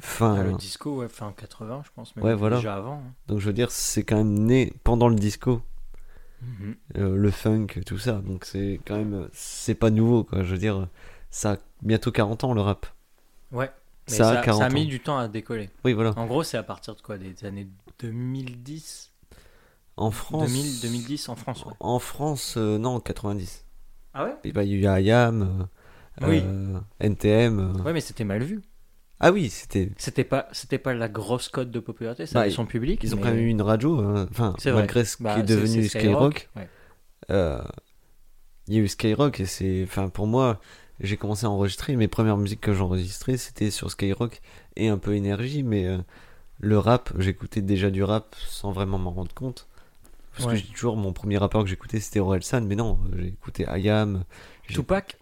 fin. 0.00 0.36
Ah, 0.40 0.42
le 0.44 0.54
disco, 0.54 0.96
ouais, 1.00 1.08
fin 1.08 1.32
80, 1.36 1.82
je 1.84 1.90
pense, 1.94 2.16
mais 2.16 2.22
Ouais, 2.22 2.34
voilà. 2.34 2.56
déjà 2.56 2.76
avant. 2.76 2.94
hein. 3.06 3.12
Donc 3.28 3.40
je 3.40 3.46
veux 3.46 3.52
dire, 3.52 3.70
c'est 3.70 4.02
quand 4.04 4.16
même 4.16 4.34
né 4.46 4.72
pendant 4.84 5.08
le 5.08 5.16
disco. 5.16 5.60
Mhm. 6.42 6.76
euh, 6.98 7.16
le 7.16 7.30
funk, 7.30 7.66
tout 7.86 7.98
ça. 7.98 8.12
Donc 8.20 8.44
c'est 8.44 8.80
quand 8.86 8.96
même, 8.96 9.28
c'est 9.32 9.74
pas 9.74 9.90
nouveau 9.90 10.22
quoi. 10.24 10.42
Je 10.44 10.52
veux 10.52 10.58
dire, 10.58 10.88
ça 11.30 11.52
a 11.52 11.56
bientôt 11.82 12.10
40 12.12 12.44
ans 12.44 12.52
le 12.54 12.60
rap. 12.60 12.86
Ouais. 13.52 13.70
Mais 14.08 14.14
Ça 14.16 14.30
a 14.30 14.34
ça, 14.36 14.40
40 14.42 14.60
ça 14.60 14.66
a 14.66 14.70
mis 14.70 14.82
ans. 14.84 14.88
du 14.88 15.00
temps 15.00 15.18
à 15.18 15.28
décoller. 15.28 15.68
Oui, 15.84 15.92
voilà. 15.92 16.12
En 16.16 16.26
gros, 16.26 16.42
c'est 16.44 16.56
à 16.56 16.62
partir 16.62 16.94
de 16.94 17.00
quoi 17.00 17.18
Des 17.18 17.44
années 17.44 17.66
2010 17.98 19.12
En 19.96 20.10
France. 20.10 20.46
2000, 20.52 20.80
2010 20.80 21.28
en 21.28 21.36
France, 21.36 21.64
ouais. 21.64 21.72
En 21.80 21.98
France, 21.98 22.54
euh, 22.56 22.78
non, 22.78 23.00
90. 23.00 23.64
Ah 24.14 24.24
ouais? 24.24 24.52
Bah, 24.52 24.62
il 24.64 24.78
y 24.78 24.86
a 24.86 25.00
IAM, 25.00 25.68
euh, 26.22 26.26
Oui. 26.28 26.42
euh, 26.44 26.78
NTM. 27.00 27.58
euh. 27.58 27.82
Ouais, 27.82 27.92
mais 27.92 28.00
c'était 28.00 28.24
mal 28.24 28.42
vu. 28.42 28.62
Ah 29.18 29.32
oui, 29.32 29.48
c'était. 29.48 29.90
C'était 29.96 30.24
pas, 30.24 30.46
c'était 30.52 30.78
pas 30.78 30.92
la 30.94 31.08
grosse 31.08 31.48
cote 31.48 31.70
de 31.70 31.80
popularité, 31.80 32.26
ça 32.26 32.40
Bah, 32.44 32.50
son 32.50 32.66
public. 32.66 33.00
Ils 33.02 33.14
ont 33.14 33.18
quand 33.18 33.24
même 33.30 33.38
eu 33.38 33.48
une 33.48 33.62
radio, 33.62 33.98
hein. 34.00 34.26
enfin, 34.30 34.54
vrai. 34.62 34.72
malgré 34.72 35.04
ce 35.06 35.22
Bah, 35.22 35.34
qui 35.34 35.40
est 35.40 35.46
c'est- 35.48 35.54
devenu 35.56 35.88
Skyrock. 35.88 36.48
ouais. 36.56 36.68
euh, 37.30 37.62
il 38.68 38.74
y 38.74 38.78
a 38.78 38.80
eu 38.82 38.88
Skyrock 38.88 39.40
et 39.40 39.46
c'est. 39.46 39.82
Enfin, 39.84 40.10
pour 40.10 40.26
moi, 40.26 40.60
j'ai 41.00 41.16
commencé 41.16 41.46
à 41.46 41.50
enregistrer. 41.50 41.96
Mes 41.96 42.08
premières 42.08 42.36
musiques 42.36 42.60
que 42.60 42.74
j'enregistrais, 42.74 43.36
c'était 43.36 43.70
sur 43.70 43.90
Skyrock 43.90 44.40
et 44.76 44.88
un 44.88 44.98
peu 44.98 45.14
énergie, 45.14 45.62
mais 45.62 45.86
euh, 45.86 45.98
le 46.60 46.78
rap, 46.78 47.12
j'écoutais 47.18 47.60
déjà 47.62 47.90
du 47.90 48.02
rap 48.02 48.34
sans 48.48 48.72
vraiment 48.72 48.98
m'en 48.98 49.10
rendre 49.10 49.34
compte. 49.34 49.66
Parce 50.34 50.48
Ouais. 50.48 50.54
que 50.54 50.58
j'ai 50.66 50.72
toujours 50.72 50.96
mon 50.96 51.12
premier 51.12 51.38
rappeur 51.38 51.62
que 51.62 51.68
j'écoutais, 51.68 51.98
c'était 52.00 52.20
Orelsan, 52.20 52.62
mais 52.62 52.76
non, 52.76 52.98
euh, 53.12 53.16
j'ai 53.18 53.28
écouté 53.28 53.66
j'ai- 54.68 54.74
Tupac 54.74 55.16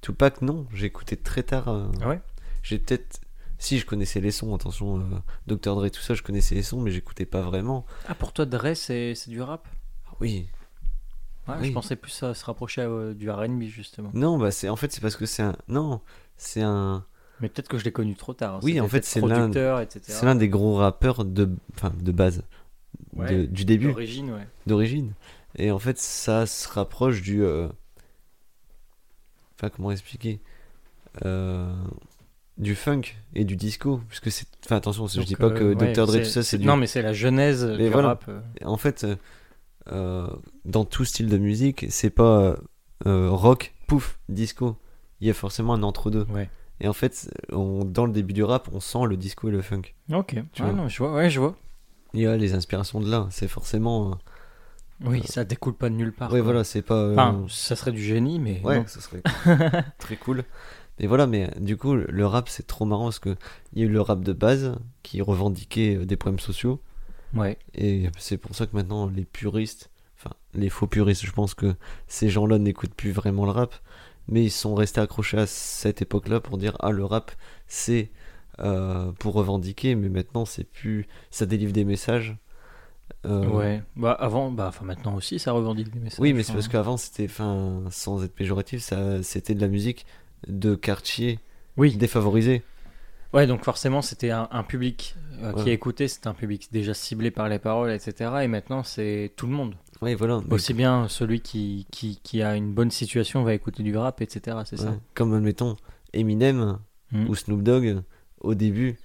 Tupac, 0.00 0.42
non, 0.42 0.66
j'ai 0.74 0.86
écouté 0.86 1.16
très 1.16 1.42
tard. 1.42 1.68
euh, 1.68 1.86
Ah 2.02 2.08
ouais? 2.08 2.20
J'ai 2.62 2.78
peut-être. 2.78 3.20
Si, 3.58 3.78
je 3.78 3.86
connaissais 3.86 4.20
les 4.20 4.30
sons, 4.30 4.54
attention, 4.54 4.98
euh, 5.00 5.02
Dr. 5.46 5.74
Dre, 5.76 5.88
tout 5.90 6.00
ça, 6.00 6.12
je 6.14 6.22
connaissais 6.22 6.54
les 6.54 6.62
sons, 6.62 6.80
mais 6.80 6.90
j'écoutais 6.90 7.24
pas 7.24 7.40
vraiment. 7.40 7.86
Ah, 8.06 8.14
pour 8.14 8.32
toi, 8.32 8.44
Dre, 8.44 8.74
c'est 8.74 9.14
c'est 9.14 9.30
du 9.30 9.40
rap? 9.40 9.66
Oui. 10.20 10.46
Ouais, 11.48 11.54
Oui. 11.60 11.68
Je 11.68 11.72
pensais 11.72 11.96
plus 11.96 12.22
à 12.22 12.32
se 12.34 12.44
rapprocher 12.44 12.82
euh, 12.82 13.12
du 13.14 13.30
RB, 13.30 13.62
justement. 13.64 14.10
Non, 14.14 14.38
bah, 14.38 14.50
c'est 14.50 14.68
en 14.68 14.76
fait, 14.76 14.92
c'est 14.92 15.00
parce 15.00 15.16
que 15.16 15.26
c'est 15.26 15.42
un. 15.42 15.56
Non, 15.68 16.00
c'est 16.36 16.62
un. 16.62 17.04
Mais 17.40 17.48
peut-être 17.48 17.68
que 17.68 17.76
je 17.78 17.84
l'ai 17.84 17.92
connu 17.92 18.14
trop 18.14 18.32
tard. 18.32 18.60
Oui, 18.62 18.72
C'était 18.72 18.80
en 18.80 18.88
fait, 18.88 19.04
c'est 19.04 19.20
l'un-. 19.20 19.50
C'est 20.02 20.24
l'un 20.24 20.34
des 20.36 20.48
gros 20.48 20.76
rappeurs 20.76 21.24
de, 21.24 21.50
enfin, 21.74 21.92
de 22.00 22.12
base, 22.12 22.42
Ouais. 23.14 23.30
de- 23.30 23.46
du 23.46 23.64
début, 23.64 23.88
D'origine, 23.88 24.30
ouais. 24.32 24.46
d'origine. 24.66 25.12
Et 25.56 25.70
en 25.70 25.78
fait, 25.78 25.98
ça 25.98 26.46
se 26.46 26.68
rapproche 26.68 27.22
du. 27.22 27.42
euh, 27.44 27.68
Enfin, 29.56 29.68
comment 29.74 29.90
expliquer 29.90 30.40
Euh, 31.24 31.72
Du 32.56 32.74
funk 32.74 33.02
et 33.34 33.44
du 33.44 33.56
disco. 33.56 34.00
Puisque 34.08 34.30
c'est. 34.30 34.46
Enfin, 34.64 34.76
attention, 34.76 35.06
je 35.06 35.20
dis 35.22 35.36
pas 35.36 35.50
que 35.50 35.62
euh, 35.64 35.74
ouais, 35.74 35.92
Dr. 35.92 36.06
Dre, 36.06 36.18
tout 36.18 36.24
ça, 36.24 36.42
c'est 36.42 36.58
du. 36.58 36.66
Non, 36.66 36.76
mais 36.76 36.86
c'est 36.86 37.02
la 37.02 37.12
genèse 37.12 37.64
Mais 37.64 37.86
du 37.86 37.90
voilà. 37.90 38.08
rap. 38.08 38.30
En 38.64 38.76
fait, 38.76 39.06
dans 39.90 40.84
tout 40.84 41.04
style 41.04 41.28
de 41.28 41.38
musique, 41.38 41.86
c'est 41.90 42.10
pas 42.10 42.56
euh, 43.06 43.30
rock, 43.30 43.74
pouf, 43.86 44.18
disco. 44.28 44.76
Il 45.20 45.26
y 45.26 45.30
a 45.30 45.34
forcément 45.34 45.74
un 45.74 45.82
entre-deux. 45.82 46.26
Ouais. 46.30 46.48
Et 46.80 46.88
en 46.88 46.92
fait, 46.92 47.30
on- 47.52 47.84
dans 47.84 48.04
le 48.06 48.12
début 48.12 48.32
du 48.32 48.42
rap, 48.42 48.68
on 48.72 48.80
sent 48.80 49.04
le 49.08 49.16
disco 49.16 49.48
et 49.48 49.52
le 49.52 49.62
funk. 49.62 49.82
Ok. 50.12 50.34
Tu 50.52 50.62
Ouais, 50.62 50.70
vois. 50.70 50.82
non, 50.82 50.88
je 50.88 50.98
vois. 50.98 51.14
Ouais, 51.14 51.30
je 51.30 51.38
vois. 51.40 51.54
Il 52.14 52.20
y 52.20 52.26
a 52.26 52.36
les 52.36 52.54
inspirations 52.54 53.00
de 53.00 53.10
là. 53.10 53.26
C'est 53.30 53.48
forcément. 53.48 54.10
euh, 54.12 54.14
Oui, 55.06 55.22
ça 55.24 55.44
découle 55.44 55.74
pas 55.74 55.88
de 55.88 55.94
nulle 55.94 56.12
part. 56.12 56.28
quoi. 56.30 56.40
voilà, 56.42 56.64
c'est 56.64 56.82
pas. 56.82 56.94
euh, 56.96 57.12
Enfin, 57.12 57.44
ça 57.48 57.76
serait 57.76 57.92
du 57.92 58.02
génie, 58.02 58.38
mais 58.38 58.60
ouais, 58.64 58.78
non. 58.80 58.84
ça 58.86 59.00
serait 59.00 59.22
très 59.98 60.16
cool. 60.16 60.44
Mais 61.00 61.06
voilà, 61.06 61.26
mais 61.26 61.50
du 61.60 61.76
coup, 61.76 61.94
le 61.94 62.26
rap, 62.26 62.48
c'est 62.48 62.66
trop 62.66 62.84
marrant 62.84 63.04
parce 63.04 63.18
que 63.18 63.34
il 63.72 63.80
y 63.80 63.82
a 63.82 63.86
eu 63.86 63.90
le 63.92 64.00
rap 64.00 64.22
de 64.22 64.32
base 64.32 64.76
qui 65.02 65.20
revendiquait 65.22 65.96
euh, 65.96 66.06
des 66.06 66.16
problèmes 66.16 66.38
sociaux. 66.40 66.80
Ouais. 67.34 67.58
Et 67.74 68.08
c'est 68.18 68.38
pour 68.38 68.54
ça 68.54 68.66
que 68.66 68.74
maintenant, 68.76 69.06
les 69.08 69.24
puristes, 69.24 69.90
enfin, 70.18 70.34
les 70.54 70.68
faux 70.68 70.86
puristes, 70.86 71.24
je 71.26 71.32
pense 71.32 71.54
que 71.54 71.74
ces 72.06 72.28
gens-là 72.28 72.58
n'écoutent 72.58 72.94
plus 72.94 73.12
vraiment 73.12 73.44
le 73.44 73.50
rap, 73.50 73.74
mais 74.28 74.44
ils 74.44 74.50
sont 74.50 74.74
restés 74.74 75.00
accrochés 75.00 75.38
à 75.38 75.46
cette 75.46 76.02
époque-là 76.02 76.40
pour 76.40 76.58
dire 76.58 76.76
Ah, 76.80 76.90
le 76.90 77.04
rap, 77.04 77.32
c'est 77.66 78.10
euh, 78.60 79.10
pour 79.18 79.34
revendiquer, 79.34 79.94
mais 79.96 80.08
maintenant, 80.08 80.44
c'est 80.44 80.64
plus. 80.64 81.06
Ça 81.30 81.44
délivre 81.46 81.72
des 81.72 81.84
messages. 81.84 82.36
Euh, 83.26 83.46
Ouais. 83.48 83.82
Bah, 83.96 84.12
avant, 84.12 84.50
bah, 84.50 84.66
enfin, 84.68 84.84
maintenant 84.84 85.14
aussi, 85.14 85.38
ça 85.38 85.52
revendique 85.52 85.90
des 85.92 85.98
messages. 86.00 86.20
Oui, 86.20 86.32
mais 86.32 86.42
c'est 86.42 86.52
parce 86.52 86.68
qu'avant, 86.68 86.96
c'était, 86.96 87.24
enfin, 87.26 87.82
sans 87.90 88.22
être 88.24 88.34
péjoratif, 88.34 88.80
ça, 88.82 89.22
c'était 89.22 89.54
de 89.54 89.60
la 89.60 89.68
musique 89.68 90.06
de 90.46 90.74
quartier 90.74 91.38
Oui. 91.76 91.96
défavorisé. 91.96 92.62
Ouais, 93.34 93.46
donc 93.46 93.64
forcément, 93.64 94.00
c'était 94.00 94.30
un, 94.30 94.48
un 94.52 94.62
public 94.62 95.16
euh, 95.42 95.52
qui 95.54 95.64
Ouais. 95.64 95.72
écoutait, 95.72 96.06
c'était 96.08 96.28
un 96.28 96.34
public 96.34 96.68
déjà 96.72 96.94
ciblé 96.94 97.30
par 97.30 97.48
les 97.48 97.58
paroles, 97.58 97.90
etc. 97.90 98.30
Et 98.42 98.48
maintenant, 98.48 98.82
c'est 98.84 99.32
tout 99.36 99.46
le 99.46 99.52
monde. 99.52 99.74
Oui, 100.00 100.14
voilà. 100.14 100.40
mais- 100.46 100.54
Aussi 100.54 100.72
bien 100.72 101.08
celui 101.08 101.40
qui, 101.40 101.86
qui, 101.90 102.20
qui 102.22 102.42
a 102.42 102.54
une 102.54 102.72
bonne 102.72 102.90
situation 102.92 103.42
va 103.42 103.52
écouter 103.54 103.82
du 103.82 103.96
rap, 103.96 104.20
etc. 104.22 104.58
C'est 104.64 104.78
ouais. 104.80 104.86
ça 104.86 104.96
Comme, 105.14 105.34
admettons, 105.34 105.76
Eminem 106.12 106.78
Mhm. 107.12 107.28
ou 107.28 107.34
Snoop 107.34 107.62
Dogg, 107.62 108.02
au 108.40 108.54
début, 108.54 108.96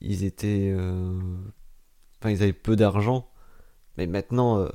ils 0.00 0.24
étaient. 0.24 0.72
euh, 0.76 1.18
Enfin, 2.20 2.30
ils 2.30 2.42
avaient 2.42 2.52
peu 2.54 2.76
d'argent, 2.76 3.28
mais 3.98 4.06
maintenant, 4.06 4.58
euh, 4.58 4.68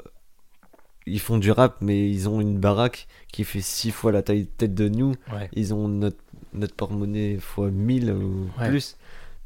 ils 1.08 1.20
font 1.20 1.38
du 1.40 1.52
rap, 1.52 1.78
mais 1.82 2.10
ils 2.10 2.30
ont 2.30 2.40
une 2.40 2.60
baraque 2.60 3.08
qui 3.34 3.44
fait 3.46 3.62
six 3.62 3.90
fois 3.92 4.12
la 4.12 4.22
taille 4.22 4.44
de 4.44 4.50
tête 4.50 4.76
de 4.76 4.88
nous. 4.90 5.16
Ouais. 5.34 5.50
Ils 5.54 5.74
ont 5.74 5.88
notre, 5.88 6.18
notre 6.54 6.76
porte-monnaie 6.76 7.38
fois 7.38 7.70
1000 7.72 8.12
ou 8.12 8.50
Ouais. 8.60 8.70
plus. 8.70 8.98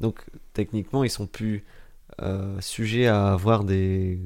Donc, 0.02 0.20
techniquement, 0.54 1.04
ils 1.04 1.10
sont 1.10 1.28
plus 1.28 1.64
euh, 2.22 2.60
sujets 2.62 3.08
à 3.08 3.34
avoir 3.34 3.64
des. 3.64 4.20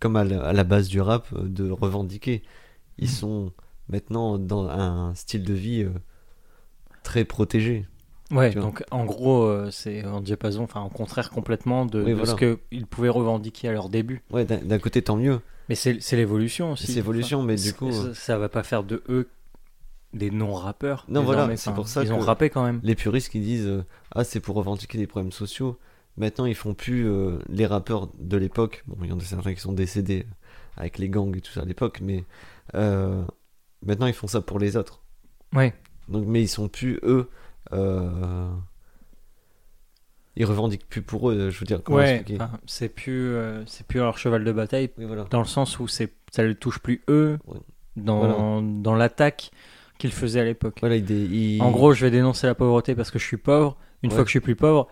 Comme 0.00 0.16
à 0.16 0.24
la, 0.24 0.42
à 0.44 0.52
la 0.52 0.64
base 0.64 0.88
du 0.88 1.00
rap, 1.00 1.26
euh, 1.32 1.42
de 1.48 1.70
revendiquer. 1.70 2.42
Ils 2.98 3.08
Mhm. 3.08 3.14
sont 3.14 3.52
maintenant 3.88 4.38
dans 4.38 4.68
un 4.68 5.14
style 5.14 5.42
de 5.44 5.54
vie 5.54 5.82
euh, 5.82 5.90
très 7.02 7.24
protégé. 7.24 7.86
Ouais, 8.30 8.50
donc 8.54 8.84
en 8.90 9.06
gros, 9.06 9.44
euh, 9.44 9.70
c'est 9.70 10.04
en 10.04 10.20
diapason, 10.20 10.62
enfin 10.62 10.80
en 10.80 10.90
contraire 10.90 11.30
complètement 11.30 11.86
de, 11.86 12.02
Oui, 12.02 12.10
de 12.10 12.14
voilà. 12.14 12.32
ce 12.32 12.36
qu'ils 12.36 12.86
pouvaient 12.86 13.08
revendiquer 13.08 13.68
à 13.68 13.72
leur 13.72 13.88
début. 13.88 14.22
Ouais, 14.30 14.44
d'un 14.44 14.78
côté, 14.78 15.00
tant 15.00 15.16
mieux. 15.16 15.40
Mais 15.70 15.74
c'est 15.74 15.98
l'évolution 16.12 16.72
aussi. 16.72 16.86
C'est 16.86 16.94
l'évolution, 16.96 17.42
mais 17.42 17.56
du 17.56 17.72
coup, 17.72 17.90
Ça, 17.90 18.14
ça 18.14 18.38
va 18.38 18.48
pas 18.50 18.62
faire 18.62 18.84
de 18.84 19.02
eux 19.08 19.28
des 20.14 20.30
non-rappeurs. 20.30 21.04
Non, 21.08 21.22
voilà, 21.22 21.42
désormais. 21.42 21.56
c'est 21.56 21.72
pour 21.74 21.86
ça 21.88 22.02
Ils 22.02 22.12
ont 22.12 22.18
que- 22.18 22.24
rappé 22.24 22.48
quand 22.50 22.64
même. 22.64 22.80
les 22.82 22.94
puristes 22.94 23.30
qui 23.30 23.40
disent 23.40 23.66
euh, 23.66 23.84
Ah, 24.14 24.24
c'est 24.24 24.40
pour 24.40 24.56
revendiquer 24.56 24.96
des 24.98 25.06
problèmes 25.06 25.32
sociaux. 25.32 25.78
Maintenant, 26.16 26.46
ils 26.46 26.54
font 26.54 26.74
plus 26.74 27.06
euh, 27.08 27.38
les 27.48 27.66
rappeurs 27.66 28.08
de 28.18 28.36
l'époque. 28.36 28.82
Bon, 28.86 28.96
il 29.02 29.10
y 29.10 29.12
en 29.12 29.18
a 29.18 29.22
certains 29.22 29.54
qui 29.54 29.60
sont 29.60 29.72
décédés 29.72 30.26
avec 30.76 30.98
les 30.98 31.08
gangs 31.08 31.36
et 31.36 31.40
tout 31.40 31.52
ça 31.52 31.60
à 31.60 31.64
l'époque, 31.64 32.00
mais 32.02 32.24
euh, 32.74 33.22
maintenant, 33.84 34.06
ils 34.06 34.14
font 34.14 34.26
ça 34.26 34.40
pour 34.40 34.58
les 34.58 34.76
autres. 34.76 35.00
Ouais. 35.54 35.74
Donc, 36.08 36.24
mais 36.26 36.42
ils 36.42 36.48
sont 36.48 36.68
plus, 36.68 36.98
eux. 37.02 37.28
ils 40.36 40.44
revendiquent 40.44 40.88
plus 40.88 41.02
pour 41.02 41.30
eux, 41.30 41.50
je 41.50 41.58
veux 41.60 41.66
dire. 41.66 41.80
Ouais, 41.88 42.24
enfin, 42.34 42.50
c'est 42.66 42.88
plus, 42.88 43.34
c'est 43.66 43.86
plus 43.86 43.98
leur 44.00 44.18
cheval 44.18 44.44
de 44.44 44.52
bataille 44.52 44.90
Oui, 44.98 45.04
voilà. 45.04 45.24
dans 45.24 45.40
le 45.40 45.44
sens 45.46 45.78
où 45.80 45.88
ça 45.88 46.04
ne 46.38 46.52
touche 46.52 46.78
plus 46.78 47.02
eux 47.08 47.38
Ouais. 47.46 47.58
dans, 47.96 48.62
dans 48.62 48.94
l'attaque 48.94 49.50
qu'ils 49.98 50.12
faisaient 50.12 50.40
à 50.40 50.44
l'époque. 50.44 50.78
Voilà, 50.80 50.98
dé- 50.98 51.58
En 51.60 51.70
gros, 51.70 51.92
je 51.92 52.04
vais 52.04 52.10
dénoncer 52.10 52.46
la 52.46 52.54
pauvreté 52.54 52.94
parce 52.94 53.10
que 53.10 53.18
je 53.18 53.24
suis 53.24 53.36
pauvre. 53.36 53.76
Une 54.02 54.10
Ouais. 54.10 54.14
fois 54.14 54.24
que 54.24 54.28
je 54.28 54.32
suis 54.32 54.40
plus 54.40 54.54
pauvre, 54.56 54.88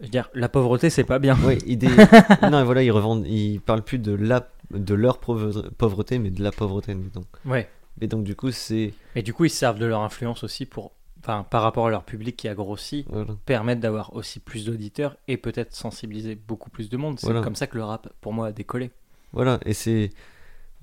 je 0.00 0.04
veux 0.06 0.10
dire, 0.10 0.28
la 0.34 0.48
pauvreté, 0.48 0.90
c'est 0.90 1.04
pas 1.04 1.18
bien. 1.18 1.36
Ouais, 1.44 1.56
dé- 1.56 1.86
non, 2.50 2.64
voilà, 2.64 2.82
ils 2.82 2.90
revendent, 2.90 3.26
ils 3.26 3.60
parlent 3.60 3.82
plus 3.82 3.98
de 3.98 4.12
la, 4.12 4.48
de 4.70 4.94
leur 4.94 5.18
pauvre- 5.18 5.70
pauvreté, 5.78 6.18
mais 6.18 6.30
de 6.30 6.42
la 6.42 6.52
pauvreté, 6.52 6.94
donc. 6.94 7.24
Ouais. 7.46 7.68
Et 8.00 8.06
donc, 8.06 8.24
du 8.24 8.34
coup, 8.36 8.50
c'est, 8.50 8.92
Et 9.16 9.22
du 9.22 9.32
coup, 9.32 9.44
ils 9.46 9.50
se 9.50 9.56
servent 9.56 9.78
de 9.78 9.86
leur 9.86 10.00
influence 10.02 10.44
aussi 10.44 10.66
pour, 10.66 10.92
enfin, 11.20 11.46
par 11.48 11.62
rapport 11.62 11.86
à 11.86 11.90
leur 11.90 12.04
public 12.04 12.36
qui 12.36 12.48
a 12.48 12.54
grossi, 12.54 13.04
voilà. 13.08 13.34
permettre 13.46 13.80
d'avoir 13.80 14.14
aussi 14.14 14.40
plus 14.40 14.64
d'auditeurs 14.66 15.16
et 15.28 15.36
peut-être 15.36 15.74
sensibiliser 15.74 16.34
beaucoup 16.34 16.68
plus 16.70 16.88
de 16.90 16.96
monde. 16.96 17.18
C'est 17.20 17.26
Voilà. 17.26 17.42
comme 17.42 17.54
ça 17.54 17.66
que 17.66 17.76
le 17.76 17.84
rap, 17.84 18.08
pour 18.20 18.32
moi, 18.32 18.48
a 18.48 18.52
décollé. 18.52 18.90
Voilà, 19.32 19.60
et 19.64 19.72
c'est. 19.72 20.10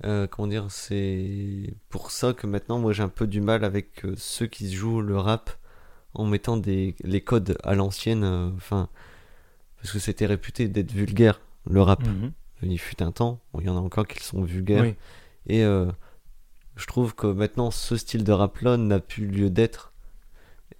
Euh, 0.04 0.26
comment 0.26 0.48
dire 0.48 0.70
C'est 0.70 1.74
pour 1.88 2.10
ça 2.10 2.32
que 2.32 2.46
maintenant, 2.46 2.78
moi, 2.78 2.92
j'ai 2.92 3.02
un 3.02 3.08
peu 3.08 3.26
du 3.26 3.40
mal 3.40 3.64
avec 3.64 4.04
euh, 4.04 4.14
ceux 4.16 4.46
qui 4.46 4.72
jouent 4.72 5.00
le 5.02 5.18
rap 5.18 5.50
en 6.14 6.24
mettant 6.24 6.56
des, 6.56 6.96
les 7.04 7.20
codes 7.20 7.56
à 7.62 7.74
l'ancienne. 7.74 8.24
euh, 8.24 8.50
Enfin. 8.56 8.88
parce 9.76 9.92
que 9.92 9.98
c'était 9.98 10.26
réputé 10.26 10.68
d'être 10.68 10.92
vulgaire, 10.92 11.40
le 11.68 11.82
rap. 11.82 12.02
Mhm. 12.06 12.32
Il 12.62 12.78
fut 12.78 13.02
un 13.02 13.12
temps, 13.12 13.40
bon, 13.52 13.60
il 13.60 13.66
y 13.66 13.70
en 13.70 13.76
a 13.76 13.80
encore 13.80 14.06
qui 14.06 14.22
sont 14.22 14.42
vulgaires. 14.42 14.82
Oui. 14.82 14.94
Et 15.46 15.62
je 15.62 16.86
trouve 16.86 17.14
que 17.14 17.26
maintenant, 17.26 17.70
ce 17.70 17.96
style 17.96 18.22
de 18.22 18.32
rap-là 18.32 18.76
n'a 18.76 19.00
plus 19.00 19.26
lieu 19.26 19.48
d'être. 19.48 19.94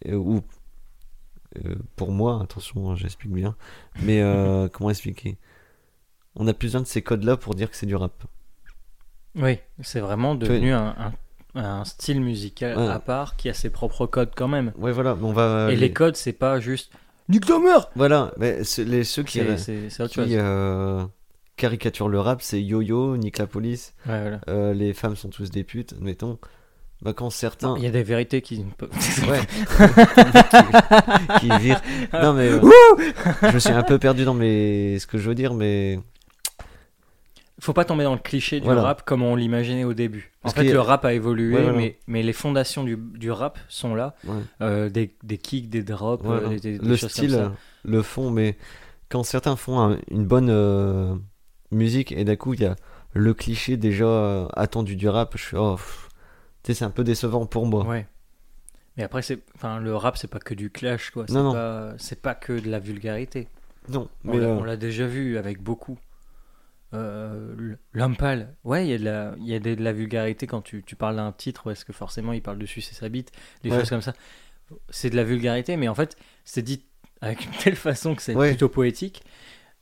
Ou. 0.07 0.43
pour 1.97 2.13
moi, 2.13 2.41
attention, 2.43 2.91
hein, 2.91 2.97
j'explique 2.97 3.33
bien. 3.33 3.57
Mais 4.03 4.21
comment 4.73 4.91
expliquer? 4.91 5.39
On 6.37 6.47
a 6.49 6.53
plus 6.53 6.67
besoin 6.69 6.83
de 6.83 6.87
ces 6.87 7.01
codes-là 7.03 7.39
pour 7.39 7.55
dire 7.55 7.71
que 7.71 7.77
c'est 7.77 7.87
du 7.87 7.97
rap. 7.97 8.25
Oui, 9.37 9.59
c'est 9.83 10.01
vraiment 10.01 10.35
devenu 10.35 10.73
un, 10.73 10.95
un- 10.99 11.13
un 11.61 11.85
style 11.85 12.21
musical 12.21 12.77
Ouais. 12.79 12.89
à 12.89 12.99
part 12.99 13.37
qui 13.37 13.49
a 13.49 13.55
ses 13.55 13.71
propres 13.71 14.07
codes 14.07 14.31
quand 14.37 14.49
même. 14.49 14.73
Ouais, 14.79 14.93
voilà, 14.93 15.17
on 15.23 15.33
va. 15.33 15.69
et 15.73 15.77
les 15.77 15.93
codes, 15.93 16.17
c'est 16.17 16.33
pas 16.33 16.61
juste 16.61 16.93
ta 17.47 17.59
mère 17.59 17.89
Voilà, 17.97 18.33
mais 18.39 18.59
les, 18.79 19.05
ceux 19.05 19.23
qui, 19.23 19.39
C'est 19.39 19.57
c'est- 19.57 19.91
c'est 19.91 20.03
autre 20.03 20.15
chose. 20.15 20.27
qui 20.27 20.37
euh, 20.37 21.05
caricaturent 21.57 22.09
le 22.09 22.19
rap, 22.21 22.43
c'est 22.43 22.61
Yo-Yo, 22.63 23.17
Nick 23.17 23.39
la 23.39 23.47
police, 23.47 23.95
Ouais, 24.09 24.21
voilà. 24.21 24.41
euh, 24.49 24.75
les 24.75 24.93
femmes 24.95 25.15
sont 25.17 25.29
tous 25.29 25.51
des 25.51 25.63
putes, 25.65 25.93
admettons. 25.93 26.39
bah, 27.03 27.13
quand 27.13 27.31
certains. 27.31 27.75
Il 27.79 27.85
y 27.85 27.87
a 27.87 27.91
des 27.91 28.03
vérités 28.03 28.43
qui. 28.43 28.65
Ouais. 29.29 29.41
qui, 31.41 31.41
qui 31.41 31.59
virent. 31.59 31.83
Non, 32.13 32.33
mais. 32.35 32.49
euh, 32.51 32.61
je 33.53 33.59
suis 33.59 33.71
un 33.73 33.83
peu 33.83 33.99
perdu 33.99 34.25
dans 34.25 34.35
mes... 34.35 34.99
ce 34.99 35.07
que 35.07 35.19
je 35.19 35.29
veux 35.29 35.35
dire, 35.35 35.55
mais. 35.55 35.99
Faut 37.61 37.73
pas 37.75 37.85
tomber 37.85 38.05
dans 38.05 38.15
le 38.15 38.19
cliché 38.21 38.59
du 38.61 38.65
Voilà. 38.65 38.83
rap 38.83 39.05
comme 39.05 39.23
on 39.23 39.37
l'imaginait 39.37 39.85
au 39.85 39.93
début. 39.95 40.33
Parce 40.43 40.55
en 40.55 40.57
fait, 40.59 40.67
y 40.67 40.71
a- 40.71 40.73
le 40.73 40.81
rap 40.81 41.05
a 41.05 41.13
évolué, 41.13 41.55
Ouais, 41.57 41.63
voilà. 41.63 41.77
mais, 41.77 41.99
mais 42.07 42.23
les 42.23 42.33
fondations 42.33 42.85
du, 42.85 42.97
du 42.97 43.31
rap 43.31 43.59
sont 43.69 43.95
là. 43.95 44.15
Ouais. 44.27 44.35
Euh, 44.63 44.89
des, 44.89 45.15
des 45.23 45.37
kicks, 45.39 45.69
des 45.69 45.83
drops, 45.83 46.25
Voilà. 46.25 46.49
euh, 46.49 46.59
des, 46.59 46.79
des- 46.79 46.87
le 46.89 46.97
choses 46.97 47.11
style, 47.11 47.31
comme 47.33 47.39
euh, 47.41 47.49
ça. 47.49 47.53
le 47.85 48.03
fond, 48.03 48.31
mais 48.31 48.57
quand 49.11 49.23
certains 49.25 49.57
font 49.57 49.79
un- 49.81 49.99
une 50.11 50.25
bonne 50.25 50.49
euh, 50.51 51.15
musique 51.71 52.13
et 52.13 52.25
d'un 52.25 52.37
coup 52.37 52.55
il 52.55 52.61
y 52.61 52.65
a 52.65 52.77
le 53.13 53.35
cliché 53.35 53.77
déjà 53.77 54.05
euh, 54.07 54.47
attendu 54.55 54.97
du 54.97 55.09
rap, 55.09 55.33
je 55.37 55.43
suis 55.43 55.57
oh, 55.57 55.75
pff. 55.77 56.09
tu 56.63 56.73
sais, 56.73 56.79
c'est 56.79 56.85
un 56.85 56.91
peu 56.91 57.05
décevant 57.05 57.45
pour 57.47 57.67
moi. 57.67 57.85
Ouais. 57.87 58.07
Mais 58.97 59.05
après, 59.05 59.23
c'est, 59.23 59.39
enfin, 59.55 59.79
le 59.81 59.95
rap, 59.97 60.17
c'est 60.17 60.29
pas 60.29 60.39
que 60.41 60.53
du 60.55 60.71
clash, 60.71 61.11
quoi. 61.11 61.25
C'est 61.27 61.35
Non, 61.35 61.45
non. 61.45 61.53
pas, 61.53 61.93
c'est 61.99 62.21
pas 62.21 62.35
que 62.35 62.59
de 62.59 62.69
la 62.71 62.79
vulgarité. 62.81 63.49
Non, 63.89 64.09
On 64.25 64.33
mais 64.33 64.39
l'a- 64.39 64.47
euh, 64.47 64.57
on 64.61 64.65
l'a 64.65 64.77
déjà 64.77 65.07
vu 65.07 65.39
avec 65.39 65.63
beaucoup. 65.63 65.99
Euh, 66.93 67.55
l- 67.59 67.79
L'homme 67.93 68.17
pâle, 68.17 68.55
ouais, 68.65 68.87
il 68.87 68.91
y 68.91 68.95
a 68.95 68.99
de 68.99 69.05
la, 69.05 69.35
y 69.39 69.55
a 69.55 69.59
de 69.61 69.75
la 69.83 69.93
vulgarité 69.93 70.47
quand 70.47 70.61
tu, 70.61 70.83
tu 70.85 70.97
parles 70.97 71.17
d'un 71.17 71.33
titre, 71.33 71.63
parce 71.65 71.85
que 71.85 71.93
forcément 71.93 72.33
il 72.33 72.43
parle 72.43 72.59
de 72.59 72.67
sucer 72.67 72.95
sa 72.95 73.09
bite, 73.09 73.31
des 73.63 73.71
Ouais. 73.71 73.79
choses 73.79 73.91
comme 73.91 74.03
ça. 74.03 74.13
C'est 74.89 75.11
de 75.11 75.17
la 75.17 75.25
vulgarité, 75.25 75.77
mais 75.77 75.89
en 75.89 75.95
fait, 75.95 76.17
c'est 76.45 76.63
dit 76.63 76.85
avec 77.21 77.45
une 77.45 77.51
telle 77.53 77.77
façon 77.77 78.15
que 78.15 78.23
c'est 78.23 78.35
Ouais. 78.35 78.49
plutôt 78.51 78.69
poétique, 78.69 79.23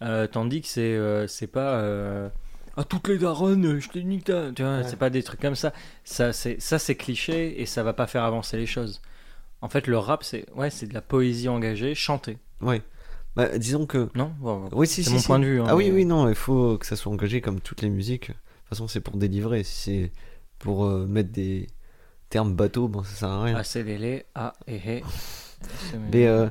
euh, 0.03 0.27
tandis 0.27 0.61
que 0.63 0.69
c'est 0.69 0.81
euh, 0.83 1.27
c'est 1.27 1.47
pas. 1.47 1.77
euh, 1.81 2.29
ah, 2.77 2.85
toutes 2.85 3.09
les 3.09 3.19
daronnes, 3.19 3.81
je 3.81 3.89
t'ai 3.89 4.05
nique 4.05 4.25
Tu 4.25 4.63
vois, 4.63 4.79
Ouais. 4.79 4.85
c'est 4.85 4.97
pas 4.99 5.11
des 5.11 5.23
trucs 5.23 5.41
comme 5.41 5.57
ça. 5.57 5.73
Ça, 6.05 6.33
c'est 6.33 6.61
ça, 6.61 6.79
c'est 6.79 6.95
cliché 6.95 7.61
et 7.61 7.67
ça 7.67 7.83
va 7.83 7.93
pas 7.93 8.07
faire 8.07 8.23
avancer 8.25 8.57
les 8.57 8.67
choses. 8.67 9.01
En 9.63 9.69
fait, 9.69 9.87
le 9.89 9.99
rap, 9.99 10.23
c'est 10.23 10.45
ouais, 10.55 10.71
c'est 10.71 10.87
de 10.87 10.95
la 10.95 11.03
poésie 11.03 11.49
engagée, 11.49 11.95
chantée. 11.95 12.39
ouais. 12.61 12.83
Bah, 13.39 13.57
disons 13.59 13.87
que 13.87 14.09
Non 14.15 14.33
Bon, 14.41 14.69
oui, 14.73 14.87
si, 14.87 15.03
C'est 15.05 15.11
si, 15.11 15.15
mon 15.15 15.21
si. 15.21 15.27
point 15.27 15.39
de 15.39 15.47
vue. 15.47 15.61
hein, 15.61 15.67
Ah 15.69 15.77
oui, 15.77 15.87
mais- 15.91 15.97
oui, 15.97 16.05
non, 16.05 16.29
il 16.29 16.35
faut 16.35 16.77
que 16.77 16.85
ça 16.85 16.97
soit 16.97 17.11
engagé 17.13 17.41
comme 17.41 17.61
toutes 17.61 17.81
les 17.83 17.89
musiques. 17.89 18.29
De 18.29 18.35
toute 18.35 18.69
façon, 18.69 18.89
c'est 18.89 19.01
pour 19.01 19.17
délivrer. 19.17 19.63
Si 19.65 19.83
c'est 19.85 20.13
pour 20.59 20.85
euh, 20.85 21.07
mettre 21.07 21.31
des 21.31 21.69
termes 22.31 22.55
bateaux, 22.55 22.89
bon, 22.89 23.03
ça 23.05 23.15
sert 23.15 23.29
à 23.31 23.43
rien. 23.45 23.55
Ah, 23.57 23.65
c'est 23.65 23.83
les 23.85 23.97
les, 23.97 24.25
ah, 24.35 24.53
et 24.67 24.75
et. 24.99 25.05
Mais, 26.13 26.27
euh, 26.27 26.49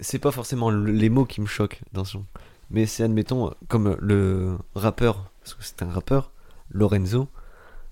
c'est 0.00 0.18
pas 0.18 0.30
forcément 0.32 0.70
le- 0.70 0.90
les 0.92 1.08
mots 1.10 1.24
qui 1.24 1.40
me 1.40 1.46
choquent 1.46 1.80
dans 1.92 2.04
ce 2.04 2.14
genre. 2.14 2.24
Mais 2.70 2.86
c'est, 2.86 3.02
admettons, 3.02 3.52
comme 3.68 3.96
le 4.00 4.56
rappeur, 4.74 5.30
parce 5.40 5.54
que 5.54 5.62
c'est 5.62 5.82
un 5.82 5.90
rappeur, 5.90 6.32
Lorenzo, 6.70 7.28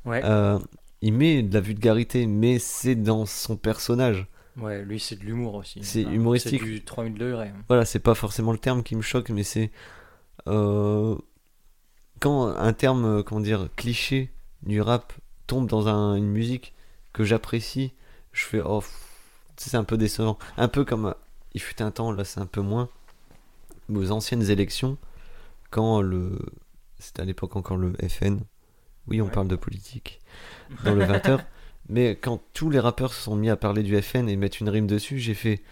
Ouais, 0.07 0.23
euh, 0.25 0.59
il 1.03 1.13
met 1.13 1.43
de 1.43 1.53
la 1.53 1.61
vulgarité, 1.61 2.27
mais 2.27 2.59
c'est 2.59 2.95
dans 2.95 3.27
son 3.27 3.57
personnage. 3.59 4.27
Ouais, 4.57 4.83
lui, 4.85 4.99
c'est 5.01 5.17
de 5.17 5.25
l'humour 5.25 5.55
aussi. 5.55 5.83
c'est 5.83 6.03
humoristique. 6.03 6.61
C'est 6.61 6.67
du 6.67 6.85
3000 6.85 7.15
degrés. 7.15 7.53
Voilà, 7.69 7.85
c'est 7.85 7.99
pas 8.01 8.15
forcément 8.15 8.53
le 8.53 8.59
terme 8.59 8.83
qui 8.83 8.97
me 8.97 9.03
choque, 9.03 9.31
mais 9.31 9.43
c'est. 9.43 9.71
euh, 10.47 11.17
quand 12.21 12.47
un 12.49 12.73
terme, 12.73 13.05
euh, 13.05 13.23
comment 13.23 13.41
dire, 13.41 13.69
cliché 13.77 14.31
du 14.63 14.81
rap 14.81 15.13
tombe 15.47 15.67
dans 15.69 15.89
un- 15.89 16.15
une 16.17 16.29
musique 16.29 16.75
que 17.13 17.25
j'apprécie, 17.25 17.93
je 18.33 18.45
fais, 18.45 18.61
oh, 18.65 18.83
c'est 19.57 19.77
un 19.77 19.85
peu 19.85 19.97
décevant. 19.97 20.39
Un 20.57 20.69
peu 20.69 20.85
comme 20.85 21.07
euh, 21.07 21.13
il 21.55 21.61
fut 21.61 21.81
un 21.83 21.91
temps, 21.91 22.13
là 22.13 22.25
c'est 22.25 22.41
un 22.41 22.47
peu 22.47 22.61
moins, 22.61 22.89
aux 23.93 24.11
anciennes 24.13 24.49
élections, 24.51 24.97
quand 25.71 26.01
le. 26.03 26.39
C'était 26.99 27.23
à 27.23 27.25
l'époque 27.25 27.57
encore 27.57 27.79
le 27.79 27.95
FN. 28.09 28.41
Oui, 29.09 29.21
on 29.23 29.25
Ouais. 29.27 29.31
parle 29.31 29.49
de 29.49 29.57
politique 29.57 30.21
dans 30.85 30.95
le 30.95 31.05
20h. 31.05 31.41
mais 31.91 32.17
quand 32.17 32.41
tous 32.55 32.71
les 32.71 32.81
rappeurs 32.81 33.13
se 33.13 33.23
sont 33.23 33.37
mis 33.37 33.51
à 33.51 33.57
parler 33.57 33.83
du 33.83 34.01
FN 34.01 34.29
et 34.29 34.37
mettre 34.37 34.59
une 34.63 34.69
rime 34.69 34.87
dessus, 34.87 35.19
j'ai 35.19 35.35
fait. 35.35 35.63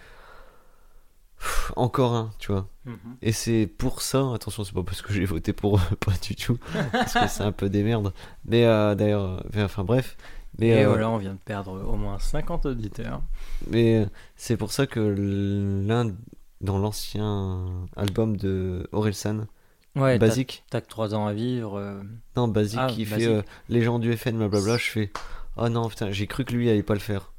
Encore 1.77 2.15
un, 2.15 2.31
tu 2.41 2.51
vois. 2.51 2.67
Mhm. 2.85 2.97
Et 3.23 3.31
c'est 3.33 3.67
pour 3.69 4.03
ça, 4.03 4.33
attention, 4.35 4.65
c'est 4.65 4.75
pas 4.75 4.83
parce 4.83 5.03
que 5.03 5.13
j'ai 5.13 5.25
voté 5.25 5.53
pour 5.53 5.77
eux, 5.77 5.81
pas 6.05 6.13
du 6.21 6.35
tout, 6.35 6.59
parce 6.91 7.13
que 7.15 7.29
c'est 7.29 7.45
un 7.45 7.53
peu 7.53 7.69
des 7.69 7.85
merdes. 7.85 8.13
Mais 8.45 8.65
euh, 8.65 8.95
d'ailleurs, 8.97 9.45
enfin 9.57 9.85
bref. 9.85 10.17
Mais, 10.59 10.69
Et 10.71 10.85
euh, 10.85 10.89
voilà, 10.89 11.09
on 11.11 11.19
vient 11.19 11.35
de 11.35 11.39
perdre 11.39 11.81
au 11.87 11.95
moins 11.95 12.19
50 12.19 12.67
auditeurs. 12.67 13.23
mais 13.71 13.99
euh, 14.01 14.07
c'est 14.35 14.57
pour 14.57 14.73
ça 14.73 14.89
que 14.89 14.99
l'un, 14.99 16.11
dans 16.61 16.79
l'ancien 16.79 17.67
album 17.97 18.37
de 18.37 18.89
Orelsan, 18.93 19.47
Ouais, 19.95 20.19
Basique, 20.19 20.65
T'as 20.71 20.81
que 20.81 20.89
3 20.89 21.15
ans 21.15 21.27
à 21.27 21.33
vivre. 21.33 21.77
euh, 21.77 22.01
non, 22.37 22.49
Basique, 22.49 22.81
Ah, 22.83 22.87
qui 22.89 23.05
fait 23.05 23.29
Basique. 23.29 23.47
Les 23.69 23.83
gens 23.83 23.99
du 24.01 24.17
FN, 24.17 24.37
blablabla, 24.39 24.77
je 24.77 24.91
fais, 24.91 25.13
oh 25.59 25.69
non, 25.69 25.89
putain, 25.89 26.11
j'ai 26.11 26.27
cru 26.27 26.45
que 26.45 26.53
lui 26.53 26.69
allait 26.71 26.83
pas 26.83 26.95
le 26.95 27.01
faire. 27.01 27.33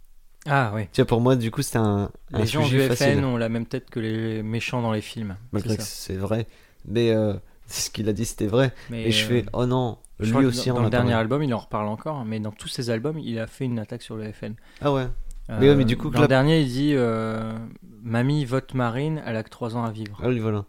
Ah, 0.45 0.71
oui. 0.73 0.87
Tu 0.93 1.01
vois, 1.01 1.07
pour 1.07 1.21
moi, 1.21 1.35
du 1.35 1.51
coup, 1.51 1.61
c'était 1.61 1.79
un, 1.79 2.11
un 2.33 2.39
Les 2.39 2.45
gens 2.45 2.63
sujet 2.63 2.87
du. 2.89 2.95
FN 2.95 3.23
ont 3.25 3.37
la 3.37 3.49
même 3.49 3.65
tête 3.65 3.89
que 3.89 3.99
les 3.99 4.41
méchants 4.41 4.81
dans 4.81 4.93
les 4.93 5.01
films. 5.01 5.35
Malgré 5.51 5.71
C'est 5.71 5.77
que 5.77 5.83
c'est 5.83 6.15
vrai. 6.15 6.47
Mais 6.85 7.11
euh, 7.11 7.33
ce 7.67 7.89
qu'il 7.89 8.07
a 8.09 8.13
dit, 8.13 8.25
c'était 8.25 8.47
vrai. 8.47 8.73
Mais, 8.89 9.03
Et 9.03 9.11
je 9.11 9.25
euh, 9.25 9.27
fais, 9.27 9.45
oh 9.53 9.65
non, 9.65 9.97
je 10.19 10.33
lui 10.33 10.45
aussi 10.45 10.69
dans, 10.69 10.75
dans 10.75 10.83
le 10.83 10.89
dernier 10.89 11.11
parlé. 11.11 11.21
album, 11.21 11.43
il 11.43 11.53
en 11.53 11.59
reparle 11.59 11.87
encore, 11.87 12.25
mais 12.25 12.39
dans 12.39 12.51
tous 12.51 12.67
ses 12.67 12.89
albums, 12.89 13.19
il 13.19 13.39
a 13.39 13.47
fait 13.47 13.65
une 13.65 13.79
attaque 13.79 14.01
sur 14.01 14.15
le 14.15 14.31
FN. 14.31 14.53
Ah 14.81 14.93
ouais. 14.93 15.07
Mais 15.49 15.69
ouais, 15.69 15.75
mais 15.75 15.85
du 15.85 15.97
coup, 15.97 16.09
dans 16.09 16.21
le 16.21 16.27
dernier, 16.27 16.61
il 16.61 16.67
dit 16.67 16.93
euh, 16.95 17.57
Mamie 18.03 18.45
vote 18.45 18.73
Marine, 18.75 19.21
elle 19.25 19.35
a 19.35 19.43
que 19.43 19.49
3 19.49 19.75
ans 19.75 19.83
à 19.83 19.91
vivre. 19.91 20.19
Ah 20.23 20.27
oui, 20.27 20.37
voilà. 20.39 20.65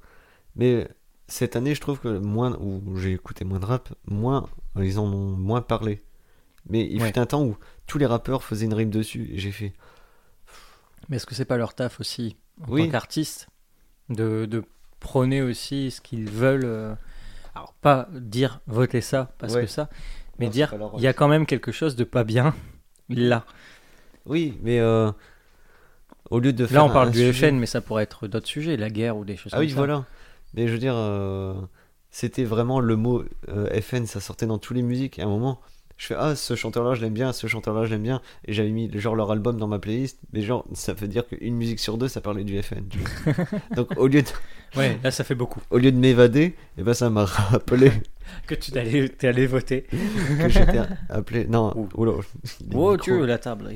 Mais 0.57 0.89
cette 1.29 1.55
année, 1.55 1.75
je 1.75 1.81
trouve 1.81 2.01
que 2.01 2.19
moins, 2.19 2.57
où 2.61 2.97
j'ai 2.97 3.13
écouté 3.13 3.45
moins 3.45 3.61
de 3.61 3.67
rap, 3.67 3.91
moins, 4.07 4.49
ils 4.77 4.99
en 4.99 5.05
ont 5.05 5.37
moins 5.37 5.61
parlé. 5.61 6.03
Mais 6.69 6.87
il 6.91 7.01
Ouais. 7.03 7.09
fut 7.13 7.19
un 7.19 7.27
temps 7.27 7.43
où 7.43 7.57
tous 7.87 7.99
les 7.99 8.07
rappeurs 8.07 8.43
faisaient 8.45 8.67
une 8.67 8.75
rime 8.75 8.91
dessus, 8.91 9.29
et 9.33 9.39
j'ai 9.39 9.53
fait, 9.53 9.73
Mais 11.09 11.17
est-ce 11.17 11.27
que 11.27 11.35
c'est 11.35 11.45
pas 11.45 11.57
leur 11.57 11.75
taf 11.75 11.99
aussi, 12.01 12.37
en 12.63 12.73
Oui. 12.73 12.85
tant 12.87 12.93
qu'artiste, 12.93 13.49
de, 14.11 14.47
de 14.47 14.63
prôner 15.01 15.43
aussi 15.43 15.91
ce 15.91 16.01
qu'ils 16.01 16.29
veulent 16.31 16.65
euh, 16.65 16.95
Alors, 17.55 17.75
pas 17.81 18.09
dire 18.13 18.61
votez 18.67 19.01
ça 19.01 19.33
parce 19.39 19.55
Ouais. 19.55 19.63
que 19.63 19.67
ça, 19.67 19.89
mais 20.39 20.47
Non, 20.47 20.51
dire 20.53 20.75
il 20.97 21.03
y 21.03 21.07
a 21.09 21.13
quand 21.13 21.29
même 21.29 21.47
quelque 21.47 21.73
chose 21.73 21.97
de 21.97 22.05
pas 22.05 22.23
bien 22.25 22.55
là. 23.09 23.45
oui, 24.27 24.59
mais 24.63 24.79
euh, 24.79 25.11
au 26.31 26.39
lieu 26.39 26.53
de 26.53 26.67
faire 26.67 26.77
Là, 26.79 26.85
on 26.85 26.91
parle 26.93 27.11
du 27.11 27.19
sujet- 27.19 27.51
FN, 27.51 27.57
mais 27.59 27.67
ça 27.67 27.81
pourrait 27.81 28.05
être 28.05 28.29
d'autres 28.29 28.47
sujets, 28.47 28.77
la 28.77 28.91
guerre 28.91 29.17
ou 29.17 29.25
des 29.25 29.37
choses 29.37 29.53
Ah 29.53 29.57
comme 29.57 29.65
oui, 29.65 29.71
ça. 29.71 29.77
voilà. 29.77 30.05
Mais 30.55 30.67
je 30.69 30.73
veux 30.73 30.79
dire, 30.79 30.95
euh, 30.97 31.55
c'était 32.11 32.45
vraiment 32.45 32.81
le 32.81 32.97
mot 32.97 33.25
euh, 33.49 33.81
FN, 33.81 34.07
ça 34.07 34.21
sortait 34.21 34.47
dans 34.47 34.59
toutes 34.59 34.77
les 34.77 34.83
musiques. 34.83 35.19
À 35.19 35.25
un 35.25 35.29
moment, 35.29 35.61
je 36.01 36.07
fais 36.07 36.15
Ah, 36.19 36.35
ce 36.35 36.57
chanteur-là, 36.57 36.95
je 36.95 37.03
l'aime 37.03 37.13
bien, 37.13 37.31
ce 37.35 37.47
chanteur-là, 37.47 37.85
je 37.85 37.91
l'aime 37.91 38.03
bien. 38.03 38.23
Et 38.47 38.55
j'avais 38.55 38.71
mis 38.71 38.91
genre 38.99 39.15
leur 39.15 39.31
album 39.31 39.59
dans 39.59 39.67
ma 39.69 39.79
playlist. 39.79 40.19
Mais 40.33 40.41
genre, 40.41 40.65
ça 40.73 40.95
veut 40.95 41.09
dire 41.09 41.27
qu'une 41.27 41.55
musique 41.57 41.79
sur 41.79 41.99
deux, 41.99 42.09
ça 42.09 42.23
parlait 42.23 42.43
du 42.43 42.61
FN. 42.63 42.89
tu 42.89 42.99
vois. 43.01 43.35
Donc 43.77 43.89
au 43.99 44.07
lieu 44.07 44.23
de, 44.23 44.29
Ouais, 44.79 44.99
là, 45.03 45.11
ça 45.11 45.25
fait 45.25 45.35
beaucoup. 45.35 45.61
au 45.71 45.77
lieu 45.77 45.93
de 45.93 45.99
m'évader, 45.99 46.57
et 46.79 46.83
ben, 46.83 46.95
ça 46.95 47.11
m'a 47.11 47.27
rappelé 47.27 47.93
Que 48.47 48.55
tu 48.55 48.71
t'es 48.73 48.79
allé, 48.81 49.09
t'es 49.11 49.29
allé 49.29 49.47
voter. 49.47 49.83
que 50.39 50.49
j'étais 50.49 50.81
appelé. 51.11 51.47
Non, 51.47 51.77
Ouh. 51.77 51.89
oula, 51.97 52.13
Oh. 52.75 52.97
Dieu, 52.97 53.27
la 53.27 53.37
table. 53.39 53.71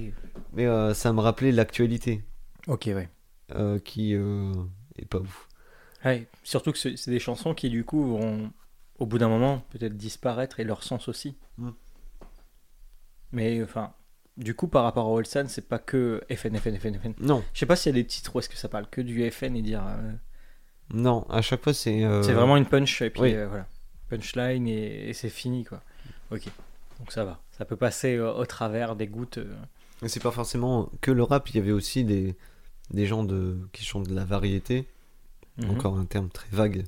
Mais 0.55 0.65
euh, 0.67 0.95
ça 0.95 1.13
me 1.13 1.21
rappelait 1.21 1.53
l'actualité 1.53 2.23
Ok, 2.69 2.85
ouais. 2.87 3.09
euh, 3.55 3.79
qui 3.81 4.15
euh, 4.15 4.53
est 4.97 5.05
pas 5.05 5.19
ouf. 5.19 5.49
Ouais, 6.07 6.27
surtout 6.43 6.73
que 6.73 6.79
c'est 6.79 6.97
c'est 6.97 7.11
des 7.11 7.19
chansons 7.19 7.53
qui, 7.55 7.69
du 7.69 7.85
coup, 7.85 8.17
vont, 8.17 8.51
au 8.99 9.07
bout 9.07 9.19
d'un 9.19 9.29
moment, 9.29 9.63
peut-être 9.71 9.97
disparaître 9.97 10.61
et 10.61 10.65
leur 10.65 10.83
sens 10.85 11.09
aussi. 11.09 11.37
Mm. 11.59 11.71
Mais, 13.35 13.63
enfin, 13.63 13.93
du 14.39 14.55
coup, 14.55 14.67
par 14.69 14.85
rapport 14.85 15.07
à 15.07 15.11
Olsan, 15.11 15.45
c'est 15.49 15.69
pas 15.69 15.79
que 15.79 16.23
FN, 16.35 16.57
FN, 16.57 16.79
FN, 16.79 16.95
FN. 16.99 17.13
Non, 17.21 17.45
Je 17.53 17.59
sais 17.61 17.67
pas 17.67 17.77
s'il 17.77 17.95
y 17.95 17.99
a 17.99 18.03
des 18.03 18.07
titres 18.07 18.35
où 18.35 18.39
est-ce 18.39 18.49
que 18.49 18.57
ça 18.57 18.69
parle 18.69 18.87
que 18.89 19.01
du 19.03 19.31
FN 19.31 19.55
et 19.57 19.63
dire. 19.63 19.83
euh, 19.87 20.13
non, 20.93 21.27
à 21.29 21.43
chaque 21.43 21.63
fois, 21.63 21.75
c'est. 21.75 22.05
euh, 22.05 22.23
C'est 22.23 22.33
vraiment 22.33 22.57
une 22.57 22.67
punch 22.67 23.03
et 23.03 23.11
puis 23.11 23.21
oui. 23.23 23.35
euh, 23.35 23.47
voilà. 23.49 23.67
Punchline 24.09 24.67
et, 24.69 25.09
et 25.11 25.13
c'est 25.13 25.29
fini, 25.31 25.65
quoi. 25.65 25.83
Ok. 26.31 26.45
Donc 27.01 27.11
ça 27.13 27.25
va. 27.25 27.41
Ça 27.59 27.65
peut 27.65 27.77
passer 27.77 28.19
au 28.19 28.45
travers 28.47 28.95
des 28.97 29.07
gouttes. 29.07 29.39
Mais 30.03 30.09
c'est 30.09 30.23
pas 30.23 30.31
forcément 30.31 30.91
que 31.01 31.11
le 31.11 31.23
rap, 31.23 31.49
il 31.51 31.57
y 31.57 31.59
avait 31.59 31.73
aussi 31.73 32.05
des, 32.05 32.35
des 32.91 33.07
gens 33.07 33.25
de, 33.25 33.57
qui 33.73 33.85
chantent 33.85 34.09
de 34.09 34.15
la 34.15 34.25
variété, 34.25 34.87
Mhm. 35.59 35.71
encore 35.71 35.97
un 35.99 36.05
terme 36.05 36.29
très 36.31 36.49
vague. 36.51 36.85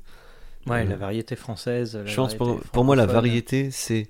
Ouais, 0.67 0.85
la 0.85 0.97
variété 0.97 1.37
française. 1.37 1.97
la 1.97 2.05
Je 2.07 2.17
pense 2.17 2.35
pour, 2.35 2.61
pour 2.61 2.85
moi, 2.85 2.97
la 2.97 3.07
variété, 3.07 3.71
c'est 3.71 4.09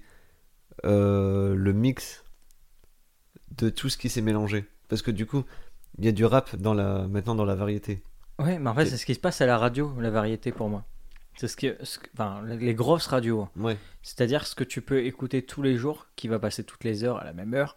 le 0.85 1.73
mix 1.73 2.25
de 3.57 3.69
tout 3.71 3.89
ce 3.89 3.97
qui 3.97 4.09
s'est 4.09 4.21
mélangé. 4.23 4.67
Parce 4.89 5.03
que 5.03 5.11
du 5.11 5.27
coup, 5.27 5.45
il 5.99 6.05
y 6.05 6.09
a 6.09 6.13
du 6.13 6.25
rap 6.25 6.55
dans 6.57 6.75
la, 6.75 7.07
maintenant 7.09 7.35
dans 7.35 7.45
la 7.45 7.55
variété. 7.55 8.03
Ouais, 8.39 8.59
mais 8.59 8.69
en 8.71 8.75
fait, 8.75 8.87
C'est- 8.87 8.97
ce 8.99 9.07
qui 9.07 9.15
se 9.15 9.21
passe 9.21 9.41
à 9.41 9.47
la 9.47 9.57
radio, 9.59 9.93
la 10.01 10.11
variété 10.11 10.53
pour 10.53 10.69
moi. 10.69 10.85
C'est 11.39 11.49
ce 11.49 11.57
que, 11.57 11.77
ce 11.83 11.99
enfin, 12.15 12.43
les 12.47 12.75
grosses 12.75 13.07
radios. 13.07 13.49
Ouais. 13.57 13.77
C'est-à-dire 14.03 14.47
ce 14.47 14.55
que 14.55 14.65
tu 14.65 14.81
peux 14.81 15.05
écouter 15.05 15.43
tous 15.43 15.63
les 15.63 15.77
jours, 15.77 16.07
qui 16.17 16.29
va 16.29 16.39
passer 16.39 16.65
toutes 16.65 16.85
les 16.85 17.05
heures 17.05 17.19
à 17.19 17.25
la 17.25 17.33
même 17.35 17.53
heure. 17.55 17.77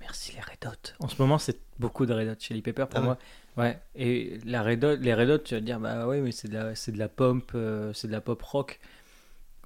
Merci 0.00 0.32
les 0.32 0.40
Red 0.40 0.66
Hot. 0.66 0.92
En 1.04 1.08
ce 1.08 1.20
moment, 1.20 1.38
c'est 1.38 1.58
beaucoup 1.78 2.06
de 2.06 2.14
Red 2.14 2.28
Hot 2.28 2.36
Chili 2.38 2.62
Pepper 2.62 2.86
pour 2.88 2.98
Ah 3.00 3.02
moi. 3.02 3.18
Ouais. 3.58 3.78
Et 3.94 4.38
la 4.46 4.62
Red 4.62 4.84
Hot, 4.84 4.96
les 4.96 5.12
Red 5.12 5.28
Hot, 5.30 5.38
tu 5.38 5.54
vas 5.54 5.60
te 5.60 5.66
dire, 5.66 5.80
bah 5.80 6.06
ouais, 6.06 6.20
mais 6.20 6.32
c'est 6.32 6.48
de 6.48 6.54
la, 6.54 6.74
c'est 6.74 6.92
de 6.92 6.98
la 6.98 7.08
pop, 7.08 7.50
euh, 7.54 7.92
c'est 7.92 8.06
de 8.06 8.12
la 8.12 8.20
pop 8.22 8.40
rock. 8.42 8.78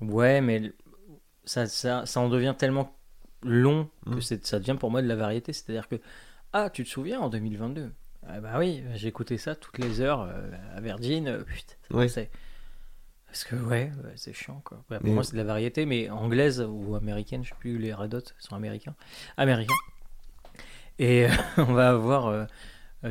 Ouais, 0.01 0.41
mais 0.41 0.73
ça, 1.45 1.67
ça, 1.67 2.07
ça 2.07 2.21
en 2.21 2.29
devient 2.29 2.55
tellement 2.59 2.97
long 3.43 3.89
que 4.07 4.17
Mm. 4.17 4.41
ça 4.43 4.59
devient 4.59 4.77
pour 4.79 4.91
moi 4.91 5.03
de 5.03 5.09
la 5.09 5.17
variété. 5.17 5.53
C'est-à-dire 5.53 5.89
que, 5.89 5.97
ah, 6.53 6.71
tu 6.71 6.85
te 6.85 6.89
souviens 6.89 7.21
en 7.21 7.29
2022 7.29 7.91
Ah 8.29 8.41
Bah 8.41 8.59
oui, 8.59 8.83
j'écoutais 8.95 9.37
ça 9.39 9.55
toutes 9.57 9.79
les 9.79 10.01
heures 10.01 10.23
euh, 10.23 10.51
à 10.77 10.81
Virgin, 10.81 11.27
euh, 11.29 11.43
putain, 11.43 11.75
ça 11.91 11.97
Ouais. 11.97 12.05
passait. 12.05 12.31
Parce 13.27 13.45
que, 13.45 13.57
ouais, 13.57 13.91
c'est 14.17 14.33
chiant 14.33 14.61
quoi. 14.65 14.85
Pour 14.89 14.99
Mais- 15.03 15.11
moi, 15.11 15.25
c'est 15.25 15.33
de 15.33 15.39
la 15.39 15.45
variété, 15.45 15.87
mais 15.87 16.09
anglaise 16.11 16.61
ou 16.69 16.95
américaine, 16.95 17.43
je 17.45 17.49
sais 17.49 17.55
plus, 17.59 17.79
les 17.79 17.93
Red 17.95 18.15
Hot 18.15 18.21
sont 18.39 18.55
américains. 18.55 18.95
Américains. 19.37 19.75
Et 20.99 21.27
euh, 21.27 21.29
on 21.57 21.73
va 21.73 21.89
avoir 21.91 22.47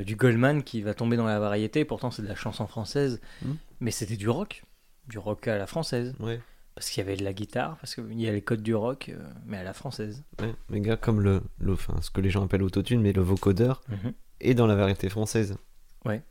du 0.05 0.15
Goldman 0.15 0.63
qui 0.63 0.81
va 0.81 0.93
tomber 0.93 1.17
dans 1.17 1.25
la 1.25 1.39
variété, 1.39 1.83
pourtant 1.83 2.11
c'est 2.11 2.21
de 2.21 2.27
la 2.27 2.35
chanson 2.35 2.65
française, 2.67 3.19
Mm. 3.41 3.53
mais 3.81 3.91
c'était 3.91 4.15
du 4.17 4.29
rock. 4.29 4.63
Du 5.07 5.17
rock 5.17 5.47
à 5.47 5.57
la 5.57 5.65
française. 5.67 6.13
Ouais. 6.19 6.39
Parce 6.75 6.89
qu'il 6.89 7.03
y 7.03 7.05
avait 7.05 7.17
de 7.17 7.23
la 7.23 7.33
guitare, 7.33 7.77
parce 7.77 7.95
qu'il 7.95 8.19
y 8.19 8.27
a 8.27 8.31
les 8.31 8.41
codes 8.41 8.63
du 8.63 8.73
rock, 8.73 9.09
euh, 9.09 9.21
mais 9.45 9.57
à 9.57 9.63
la 9.63 9.73
française. 9.73 10.23
Ouais, 10.41 10.55
mais 10.69 10.79
gars, 10.79 10.95
comme 10.97 11.19
le, 11.21 11.41
le 11.59 11.73
enfin, 11.73 12.01
ce 12.01 12.09
que 12.09 12.21
les 12.21 12.29
gens 12.29 12.43
appellent 12.45 12.63
autotune, 12.63 13.01
mais 13.01 13.11
le 13.13 13.21
vocodeur 13.21 13.81
Mhm. 13.89 14.13
est 14.39 14.53
dans 14.53 14.67
la 14.67 14.75
variété 14.75 15.09
française. 15.09 15.57
Ouais. 16.05 16.23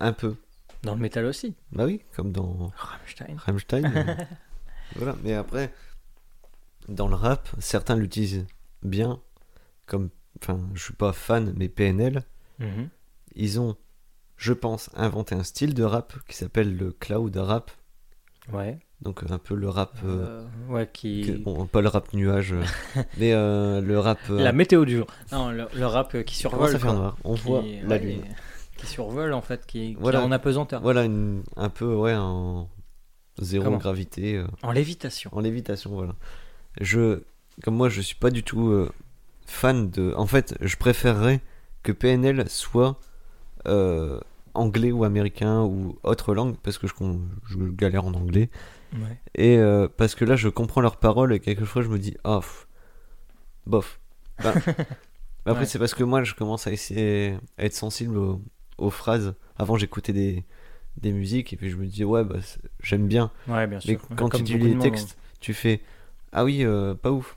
Un 0.00 0.12
peu. 0.14 0.36
Dans 0.82 0.94
le 0.94 1.00
métal 1.00 1.26
aussi. 1.26 1.54
Bah 1.72 1.84
oui, 1.84 2.00
comme 2.16 2.32
dans 2.32 2.72
Rammstein. 2.74 3.36
Rammstein. 3.36 3.84
euh, 3.84 4.14
voilà, 4.96 5.14
mais 5.22 5.34
après, 5.34 5.72
dans 6.88 7.06
le 7.06 7.14
rap, 7.14 7.48
certains 7.58 7.96
l'utilisent 7.96 8.46
bien, 8.82 9.20
comme, 9.84 10.08
enfin, 10.40 10.58
je 10.74 10.82
suis 10.82 10.94
pas 10.94 11.12
fan, 11.12 11.52
mais 11.56 11.68
PNL, 11.68 12.24
Mhm. 12.60 12.88
ils 13.34 13.60
ont, 13.60 13.76
je 14.38 14.54
pense, 14.54 14.88
inventé 14.94 15.34
un 15.34 15.42
style 15.44 15.74
de 15.74 15.82
rap 15.84 16.14
qui 16.26 16.36
s'appelle 16.36 16.74
le 16.76 16.92
cloud 16.92 17.36
rap, 17.36 17.70
Ouais. 18.50 18.78
Donc 19.02 19.22
un 19.30 19.38
peu 19.38 19.54
le 19.54 19.68
rap, 19.68 19.98
euh, 20.04 20.42
Euh, 20.68 20.72
ouais, 20.72 20.88
qui. 20.92 21.22
que- 21.22 21.32
bon, 21.32 21.66
pas 21.66 21.80
le 21.80 21.88
rap 21.88 22.12
nuage, 22.12 22.52
euh, 22.52 22.62
mais 23.18 23.32
euh, 23.32 23.80
le 23.80 23.98
rap. 23.98 24.18
euh, 24.30 24.42
La 24.42 24.52
météo 24.52 24.84
du 24.84 24.96
jour. 24.98 25.06
Non, 25.32 25.50
le, 25.50 25.66
le 25.74 25.86
rap 25.86 26.14
euh, 26.14 26.22
qui 26.22 26.36
survole. 26.36 26.70
ça 26.72 26.78
quoi. 26.78 26.92
noir 26.92 27.16
On 27.24 27.34
Qui- 27.34 27.42
voit 27.42 27.62
la 27.62 27.88
ouais, 27.88 27.98
lune. 27.98 28.22
Qui 28.76 28.86
survole 28.86 29.32
en 29.32 29.40
fait, 29.42 29.64
qui, 29.66 29.94
qui 29.94 29.96
Voilà. 30.00 30.20
est 30.20 30.22
en 30.24 30.32
apesanteur. 30.32 30.80
Voilà, 30.82 31.04
une- 31.04 31.42
un 31.56 31.68
peu, 31.70 31.94
ouais, 31.94 32.14
en 32.14 32.68
zéro 33.40 33.64
Comment 33.64 33.78
gravité, 33.78 34.36
euh, 34.36 34.46
En 34.62 34.72
lévitation. 34.72 35.30
en 35.34 35.40
lévitation, 35.40 35.90
voilà. 35.90 36.14
Je, 36.80 37.22
comme 37.62 37.76
moi, 37.76 37.88
je 37.88 38.00
suis 38.00 38.16
pas 38.16 38.30
du 38.30 38.42
tout 38.42 38.68
euh, 38.68 38.90
fan 39.46 39.90
de. 39.90 40.12
En 40.16 40.26
fait, 40.26 40.54
je 40.60 40.76
préférerais 40.76 41.40
que 41.82 41.92
PNL 41.92 42.48
soit 42.48 42.98
euh, 43.66 44.20
anglais 44.54 44.92
ou 44.92 45.04
américain 45.04 45.62
ou 45.62 45.98
autre 46.02 46.34
langue, 46.34 46.56
parce 46.62 46.76
que 46.78 46.86
je 46.86 46.94
galère 47.72 48.04
en 48.04 48.12
anglais. 48.14 48.50
Ouais. 48.94 49.20
Et 49.34 49.56
euh, 49.58 49.88
parce 49.88 50.14
que 50.14 50.24
là, 50.24 50.36
je 50.36 50.48
comprends 50.48 50.80
leurs 50.80 50.96
paroles 50.96 51.32
et 51.32 51.40
quelquefois, 51.40 51.82
je 51.82 51.88
me 51.88 51.98
dis, 51.98 52.16
ah, 52.24 52.38
pff, 52.40 52.66
bof. 53.66 54.00
Ben, 54.42 54.52
après, 55.52 55.60
Ouais. 55.62 55.66
c'est 55.66 55.78
parce 55.78 55.94
que 55.94 56.04
moi, 56.04 56.22
je 56.22 56.34
commence 56.34 56.66
à 56.66 56.70
essayer 56.72 57.34
à 57.56 57.64
être 57.64 57.72
sensible 57.74 58.18
aux, 58.18 58.42
aux 58.76 58.90
phrases. 58.90 59.34
Avant, 59.56 59.76
j'écoutais 59.76 60.12
des, 60.12 60.44
des 60.98 61.12
musiques 61.12 61.52
et 61.54 61.56
puis 61.56 61.70
je 61.70 61.76
me 61.76 61.86
dis, 61.86 62.04
ouais, 62.04 62.24
bah, 62.24 62.36
j'aime 62.82 63.06
bien. 63.08 63.30
Ouais, 63.48 63.66
bien 63.66 63.78
Mais 63.86 63.96
quand 64.16 64.28
Comme 64.28 64.42
tu 64.42 64.58
lis 64.58 64.64
les 64.68 64.74
monde, 64.74 64.82
textes, 64.82 65.16
tu 65.40 65.54
fais, 65.54 65.80
ah 66.32 66.44
oui, 66.44 66.62
euh, 66.64 66.94
pas 66.94 67.10
ouf. 67.10 67.36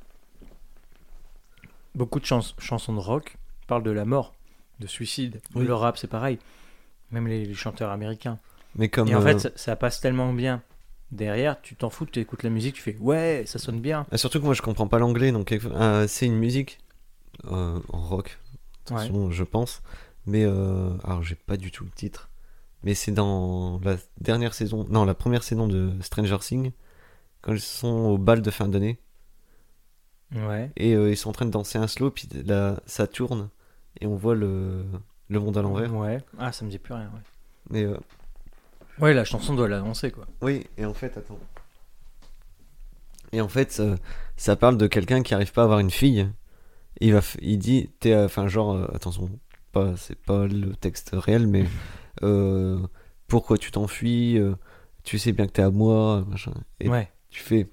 Beaucoup 1.95 2.19
de 2.19 2.25
chans- 2.25 2.55
chansons 2.57 2.93
de 2.93 2.99
rock 2.99 3.37
parlent 3.67 3.83
de 3.83 3.91
la 3.91 4.03
mort, 4.05 4.33
de 4.79 4.87
suicide. 4.87 5.41
Oui. 5.55 5.65
Le 5.65 5.73
rap, 5.73 5.97
c'est 5.97 6.07
pareil. 6.07 6.39
Même 7.11 7.27
les, 7.27 7.45
les 7.45 7.53
chanteurs 7.53 7.91
américains. 7.91 8.39
Mais 8.75 8.89
comme. 8.89 9.07
Et 9.07 9.15
en 9.15 9.21
euh, 9.21 9.25
fait, 9.25 9.39
ça, 9.39 9.49
ça 9.55 9.75
passe 9.75 10.01
tellement 10.01 10.33
bien. 10.33 10.61
Derrière, 11.13 11.61
tu 11.61 11.75
t'en 11.75 11.89
fous, 11.89 12.05
tu 12.05 12.19
écoutes 12.19 12.43
la 12.43 12.49
musique, 12.49 12.75
tu 12.75 12.81
fais 12.81 12.97
ouais, 12.99 13.43
ça 13.45 13.59
sonne 13.59 13.79
bien. 13.79 14.05
ah, 14.11 14.17
surtout 14.17 14.39
que 14.39 14.45
moi, 14.45 14.53
je 14.55 14.61
comprends 14.61 14.87
pas 14.87 14.97
l'anglais, 14.99 15.31
donc 15.31 15.51
euh, 15.51 16.07
c'est 16.07 16.25
une 16.25 16.37
musique 16.37 16.79
euh, 17.45 17.79
en 17.89 18.01
rock, 18.01 18.39
Ouais. 18.89 18.97
façon, 18.97 19.29
je 19.31 19.43
pense. 19.43 19.81
Mais 20.25 20.43
euh, 20.43 20.89
alors, 21.03 21.21
j'ai 21.23 21.35
pas 21.35 21.55
du 21.57 21.71
tout 21.71 21.83
le 21.83 21.91
titre. 21.91 22.29
Mais 22.83 22.95
c'est 22.95 23.11
dans 23.11 23.79
la 23.83 23.95
dernière 24.19 24.53
saison, 24.53 24.85
non, 24.89 25.05
la 25.05 25.13
première 25.13 25.43
saison 25.43 25.67
de 25.67 25.91
Stranger 26.01 26.39
Things, 26.39 26.71
quand 27.41 27.53
ils 27.53 27.59
sont 27.61 27.87
au 27.87 28.17
bal 28.17 28.41
de 28.41 28.51
fin 28.51 28.67
d'année 28.67 28.97
Ouais. 30.35 30.71
et 30.77 30.95
euh, 30.95 31.11
ils 31.11 31.17
sont 31.17 31.29
en 31.29 31.33
train 31.33 31.45
de 31.45 31.51
danser 31.51 31.77
un 31.77 31.87
slow, 31.87 32.09
puis 32.09 32.27
là, 32.45 32.79
ça 32.87 33.05
tourne 33.05 33.49
et 34.01 34.07
on 34.07 34.15
voit 34.15 34.33
le, 34.33 34.83
le 35.29 35.39
monde 35.39 35.57
à 35.57 35.61
l'envers. 35.61 35.93
Ouais. 35.95 36.17
Ah, 36.39 36.51
ça 36.51 36.65
me 36.65 36.71
dit 36.71 36.79
plus 36.79 36.93
rien. 36.95 37.05
Ouais, 37.13 37.21
Mais 37.69 37.83
euh, 37.83 37.97
ouais 38.99 39.13
la 39.13 39.25
chanson 39.25 39.53
doit 39.53 39.67
l'annoncer 39.67 40.11
quoi. 40.11 40.25
oui, 40.41 40.67
et 40.77 40.85
en 40.85 40.93
fait, 40.93 41.17
attends. 41.17 41.39
Et 43.31 43.41
en 43.41 43.47
fait, 43.47 43.71
ça, 43.71 43.95
ça 44.37 44.55
parle 44.55 44.77
de 44.77 44.87
quelqu'un 44.87 45.23
qui 45.23 45.33
arrive 45.33 45.51
pas 45.51 45.61
à 45.61 45.65
avoir 45.65 45.79
une 45.79 45.89
fille. 45.91 46.29
Il 47.01 47.13
va, 47.13 47.19
f- 47.19 47.37
il 47.41 47.57
dit, 47.57 47.89
t'es, 47.99 48.13
euh, 48.13 48.25
enfin 48.25 48.47
genre, 48.47 48.73
euh, 48.75 48.85
attention, 48.93 49.29
pas, 49.71 49.95
c'est 49.97 50.15
pas 50.19 50.45
le 50.45 50.75
texte 50.75 51.11
réel, 51.13 51.47
mais 51.47 51.65
euh, 52.23 52.79
pourquoi 53.27 53.57
tu 53.57 53.71
t'enfuis 53.71 54.37
euh, 54.37 54.53
Tu 55.03 55.17
sais 55.17 55.31
bien 55.31 55.47
que 55.47 55.51
t'es 55.53 55.63
à 55.63 55.71
moi, 55.71 56.23
machin. 56.27 56.53
Et 56.79 56.87
Ouais. 56.89 57.09
tu 57.31 57.41
fais, 57.41 57.67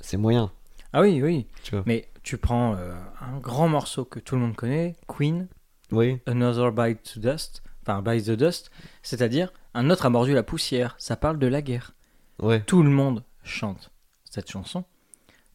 c'est 0.00 0.16
moyen, 0.16 0.50
Ah 0.92 1.00
oui, 1.02 1.22
oui. 1.22 1.46
tu 1.62 1.70
vois. 1.76 1.84
Mais 1.86 2.08
tu 2.24 2.36
prends 2.36 2.74
un 2.74 3.38
grand 3.38 3.68
morceau 3.68 4.04
que 4.04 4.18
tout 4.18 4.34
le 4.34 4.40
monde 4.40 4.56
connaît, 4.56 4.96
Queen, 5.06 5.46
Oui, 5.92 6.18
Another 6.26 6.72
Bite 6.72 7.14
to 7.14 7.20
Dust, 7.20 7.62
enfin 7.82 8.02
Bite 8.02 8.24
the 8.26 8.30
Dust, 8.32 8.72
c'est-à-dire 9.02 9.52
un 9.74 9.90
autre 9.90 10.06
a 10.06 10.10
mordu 10.10 10.34
la 10.34 10.42
poussière. 10.42 10.94
Ça 10.98 11.16
parle 11.16 11.38
de 11.38 11.46
la 11.46 11.62
guerre. 11.62 11.92
Ouais. 12.40 12.60
Tout 12.62 12.82
le 12.82 12.90
monde 12.90 13.24
chante 13.44 13.90
cette 14.24 14.50
chanson. 14.50 14.84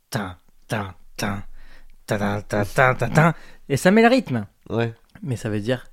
Tin, 0.09 0.37
tin, 0.67 0.93
tin, 1.17 1.43
tin, 2.05 2.41
tin, 2.41 2.65
tin, 2.65 2.95
tin, 2.95 3.09
tin. 3.09 3.33
Et 3.69 3.77
ça 3.77 3.91
met 3.91 4.01
le 4.01 4.07
rythme. 4.07 4.45
Mais 5.21 5.35
ça 5.35 5.49
veut 5.49 5.59
dire 5.59 5.87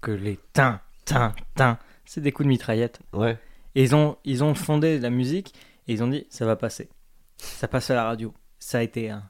que 0.00 0.10
les 0.10 0.38
tin, 0.52 0.80
tin, 1.04 1.34
tin, 1.54 1.78
c'est 2.04 2.20
des 2.20 2.32
coups 2.32 2.46
de 2.46 2.48
mitraillette. 2.48 3.00
Ouais. 3.12 3.38
Et 3.74 3.82
ils 3.82 3.94
ont, 3.94 4.16
ils 4.24 4.42
ont 4.44 4.54
fondé 4.54 4.98
la 4.98 5.10
musique 5.10 5.54
et 5.86 5.92
ils 5.92 6.02
ont 6.02 6.08
dit 6.08 6.26
ça 6.30 6.46
va 6.46 6.56
passer. 6.56 6.88
Ça 7.36 7.68
passe 7.68 7.90
à 7.90 7.94
la 7.94 8.04
radio. 8.04 8.32
Ça 8.58 8.78
a 8.78 8.82
été 8.82 9.10
un, 9.10 9.22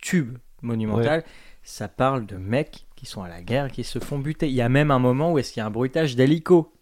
tube 0.00 0.38
monumental. 0.62 1.24
Ça 1.62 1.88
parle 1.88 2.26
de 2.26 2.36
mecs 2.36 2.86
qui 2.94 3.06
sont 3.06 3.22
à 3.22 3.28
la 3.28 3.42
guerre, 3.42 3.70
qui 3.70 3.82
se 3.82 3.98
font 3.98 4.18
buter. 4.18 4.48
Il 4.48 4.54
y 4.54 4.62
a 4.62 4.68
même 4.68 4.90
un 4.90 4.98
moment 4.98 5.32
où 5.32 5.38
est-ce 5.38 5.52
qu'il 5.52 5.60
y 5.60 5.64
a 5.64 5.66
un 5.66 5.70
bruitage 5.70 6.14
d'hélico 6.14 6.72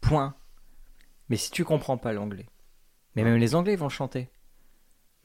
Point. 0.00 0.34
Mais 1.28 1.36
si 1.36 1.50
tu 1.50 1.64
comprends 1.64 1.98
pas 1.98 2.12
l'anglais, 2.12 2.46
mais 3.14 3.24
même 3.24 3.36
les 3.36 3.54
Anglais 3.54 3.76
vont 3.76 3.88
chanter. 3.88 4.30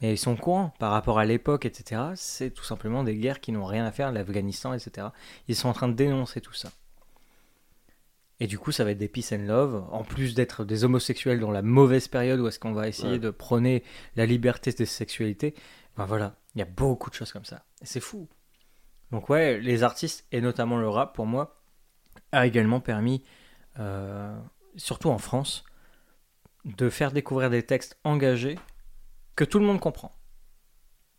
Mais 0.02 0.14
ils 0.14 0.18
sont 0.18 0.36
courants 0.36 0.74
par 0.80 0.92
rapport 0.92 1.20
à 1.20 1.26
l'époque, 1.26 1.66
etc. 1.66 2.02
C'est 2.16 2.52
tout 2.52 2.64
simplement 2.64 3.04
des 3.04 3.16
guerres 3.16 3.40
qui 3.40 3.52
n'ont 3.52 3.66
rien 3.66 3.86
à 3.86 3.92
faire, 3.92 4.12
l'Afghanistan, 4.12 4.74
etc. 4.74 5.08
Ils 5.48 5.56
sont 5.56 5.70
en 5.70 5.74
train 5.74 5.88
de 5.88 5.94
dénoncer 5.94 6.42
tout 6.42 6.54
ça. 6.54 6.72
Et 8.40 8.48
du 8.48 8.58
coup, 8.60 8.72
ça 8.74 8.84
va 8.84 8.92
être 8.92 8.98
des 8.98 9.08
peace 9.08 9.32
and 9.34 9.44
love, 9.46 9.86
en 9.92 10.04
plus 10.04 10.34
d'être 10.34 10.66
des 10.66 10.84
homosexuels 10.84 11.40
dans 11.40 11.52
la 11.52 11.62
mauvaise 11.62 12.08
période 12.10 12.40
où 12.40 12.48
est-ce 12.48 12.60
qu'on 12.60 12.74
va 12.74 12.88
essayer 12.90 13.14
Ouais. 13.14 13.20
de 13.20 13.30
prôner 13.30 13.84
la 14.16 14.26
liberté 14.26 14.72
des 14.74 14.86
sexualités. 14.86 15.54
Ben 15.96 16.06
voilà, 16.06 16.36
il 16.56 16.60
y 16.60 16.62
a 16.62 16.66
beaucoup 16.66 17.10
de 17.10 17.16
choses 17.16 17.32
comme 17.32 17.46
ça. 17.46 17.64
Et 17.82 17.86
c'est 17.86 18.00
fou. 18.02 18.28
Donc 19.12 19.30
ouais, 19.30 19.60
les 19.62 19.84
artistes, 19.84 20.26
et 20.32 20.42
notamment 20.42 20.78
le 20.78 20.90
rap, 20.90 21.16
pour 21.16 21.28
moi, 21.28 21.62
a 22.32 22.46
également 22.48 22.80
permis, 22.82 23.24
euh, 23.80 24.36
surtout 24.76 25.10
en 25.10 25.18
France, 25.18 25.64
de 26.66 26.90
faire 26.90 27.12
découvrir 27.12 27.50
des 27.50 27.64
textes 27.64 27.98
engagés 28.04 28.58
que 29.36 29.44
tout 29.44 29.60
le 29.60 29.66
monde 29.66 29.80
comprend. 29.80 30.12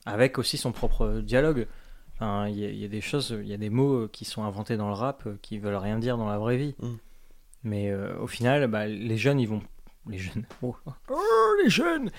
Avec 0.06 0.38
aussi 0.38 0.56
son 0.58 0.72
propre 0.72 1.20
dialogue. 1.20 1.66
Enfin, 2.14 2.48
Il 2.48 2.58
y, 2.58 2.64
a- 2.64 2.70
il 2.70 2.78
y 2.78 2.84
a 2.84 2.88
des 2.88 3.00
choses, 3.00 3.36
il 3.40 3.48
y 3.48 3.54
a 3.54 3.56
des 3.56 3.70
mots 3.70 4.06
qui 4.08 4.24
sont 4.24 4.44
inventés 4.44 4.76
dans 4.76 4.88
le 4.88 4.94
rap 4.94 5.26
euh, 5.26 5.38
qui 5.42 5.58
veulent 5.58 5.74
rien 5.76 5.98
dire 5.98 6.16
dans 6.16 6.28
la 6.28 6.38
vraie 6.38 6.56
vie. 6.56 6.74
Mm. 6.78 6.94
Mais 7.64 7.90
euh, 7.90 8.16
au 8.18 8.26
final, 8.26 8.66
bah, 8.68 8.86
les 8.86 9.16
jeunes, 9.18 9.40
ils 9.40 9.48
vont. 9.48 9.62
Les 10.06 10.18
jeunes. 10.18 10.44
Oh, 10.62 10.76
Oh, 11.08 11.54
les 11.64 11.70
jeunes 11.70 12.10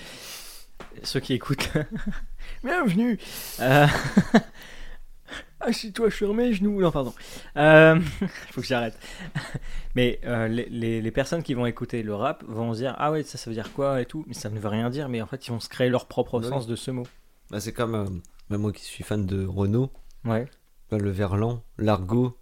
Ceux 1.03 1.20
qui 1.20 1.34
écoutent. 1.34 1.70
Bienvenue 2.64 3.18
euh... 3.60 3.88
Assis-toi 5.61 6.11
sur 6.11 6.34
mes 6.34 6.53
genoux. 6.53 6.82
Non, 6.82 6.91
pardon. 6.91 7.14
Euh... 7.57 7.99
Faut 8.52 8.61
que 8.61 8.68
j'arrête. 8.68 8.98
Mais 9.95 10.19
euh, 10.26 10.48
les, 10.48 10.65
les- 10.69 11.02
les 11.02 11.11
personnes 11.11 11.44
qui 11.44 11.53
vont 11.53 11.65
écouter 11.65 12.03
le 12.03 12.14
rap 12.14 12.44
vont 12.48 12.73
se 12.73 12.80
dire 12.80 12.94
Ah 12.98 13.11
ouais, 13.11 13.23
ça, 13.23 13.38
ça 13.38 13.49
veut 13.49 13.56
dire 13.56 13.72
quoi 13.73 14.02
et 14.02 14.06
tout. 14.06 14.23
Mais 14.27 14.34
ça 14.34 14.49
ne 14.49 14.60
veut 14.60 14.68
rien 14.69 14.90
dire. 14.90 15.07
Mais 15.10 15.22
en 15.22 15.27
fait, 15.27 15.48
ils 15.48 15.52
vont 15.52 15.60
se 15.60 15.69
créer 15.69 15.90
leur 15.90 16.07
propre 16.07 16.40
Oui. 16.40 16.48
sens 16.48 16.68
de 16.68 16.76
ce 16.76 16.91
mot. 16.91 17.07
Bah, 17.52 17.60
c'est 17.60 17.72
comme 17.73 17.95
euh, 17.95 18.06
même 18.49 18.61
moi 18.61 18.72
qui 18.73 18.84
suis 18.84 19.03
fan 19.03 19.26
de 19.26 19.45
Renault, 19.45 19.91
Ouais. 20.26 20.45
bah, 20.91 20.98
le 20.98 21.10
verlan, 21.10 21.64
l'argot, 21.77 22.38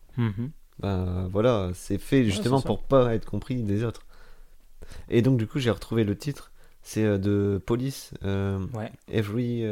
bah, 0.80 1.28
voilà, 1.30 1.72
c'est 1.76 1.98
fait 2.00 2.24
justement 2.26 2.60
ça. 2.62 2.66
pour 2.68 2.84
pas 2.84 3.14
être 3.14 3.26
compris 3.26 3.62
des 3.64 3.84
autres. 3.84 4.02
Et 5.10 5.22
donc 5.22 5.38
du 5.38 5.48
coup 5.48 5.60
j'ai 5.60 5.72
retrouvé 5.72 6.04
le 6.04 6.18
titre, 6.18 6.52
c'est 6.82 7.04
euh, 7.04 7.18
de 7.18 7.62
Police, 7.66 8.14
Ouais. 8.24 8.92
Every 9.12 9.64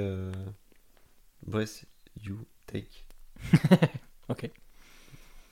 Breath 1.47 1.85
You 2.23 2.37
Take. 2.67 3.05
Ok. 4.29 4.43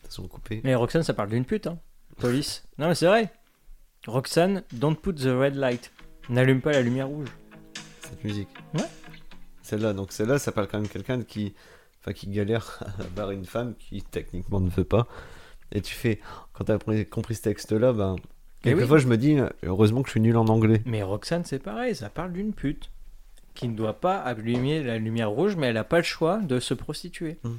Ils 0.06 0.12
sont 0.12 0.28
coupés. 0.28 0.62
Mais 0.64 0.74
Roxane, 0.76 1.04
ça 1.04 1.14
parle 1.14 1.30
d'une 1.30 1.46
pute, 1.46 1.68
hein. 1.68 1.78
Police. 2.18 2.64
Non, 2.78 2.88
mais 2.88 2.96
c'est 2.96 3.08
vrai. 3.08 3.32
Roxane, 4.08 4.64
don't 4.74 4.96
put 4.96 5.14
the 5.16 5.26
red 5.28 5.56
light. 5.56 5.92
N'allume 6.30 6.62
pas 6.62 6.72
la 6.72 6.82
lumière 6.82 7.08
rouge. 7.08 7.28
Cette 8.02 8.24
musique. 8.24 8.48
Ouais. 8.74 8.86
celle-là. 9.62 9.94
Donc 9.94 10.12
celle-là, 10.12 10.40
ça 10.40 10.52
parle 10.52 10.68
quand 10.68 10.78
même 10.78 10.88
de 10.88 10.92
quelqu'un 10.92 11.22
qui, 11.24 11.54
enfin, 12.02 12.14
qui 12.14 12.28
galère 12.28 12.80
à 13.00 13.04
barrer 13.16 13.36
une 13.36 13.46
femme 13.46 13.76
qui 13.78 14.02
techniquement 14.02 14.60
ne 14.60 14.70
veut 14.70 14.84
pas. 14.86 15.08
Et 15.72 15.82
tu 15.82 15.94
fais, 15.94 16.20
quand 16.54 16.64
t'as 16.66 16.78
compris 16.80 17.06
compris 17.06 17.36
ce 17.36 17.42
texte-là, 17.44 17.94
ben, 17.94 18.16
Eh 18.18 18.70
oui. 18.70 18.76
quelquefois 18.76 18.98
je 18.98 19.08
me 19.08 19.18
dis, 19.18 19.38
heureusement 19.64 20.02
que 20.02 20.08
je 20.08 20.12
suis 20.12 20.22
nul 20.22 20.38
en 20.38 20.48
anglais. 20.48 20.82
Mais 20.86 21.04
Roxane, 21.04 21.44
c'est 21.46 21.60
pareil, 21.60 21.96
ça 21.96 22.10
parle 22.10 22.34
d'une 22.34 22.54
pute 22.54 22.90
qui 23.54 23.68
ne 23.68 23.76
doit 23.76 24.00
pas 24.00 24.18
allumer 24.18 24.82
la 24.84 24.98
lumière 24.98 25.30
rouge, 25.30 25.56
mais 25.58 25.68
elle 25.68 25.74
n'a 25.76 25.84
pas 25.84 25.98
le 25.98 26.04
choix 26.04 26.38
de 26.38 26.60
se 26.60 26.74
prostituer. 26.74 27.38
Mm. 27.44 27.50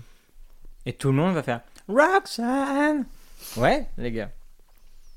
Et 0.87 0.93
tout 0.93 1.09
le 1.09 1.15
monde 1.15 1.35
va 1.35 1.43
faire 1.43 1.61
Roxane 1.89 3.05
Ouais, 3.57 3.87
les 3.99 4.13
gars. 4.13 4.31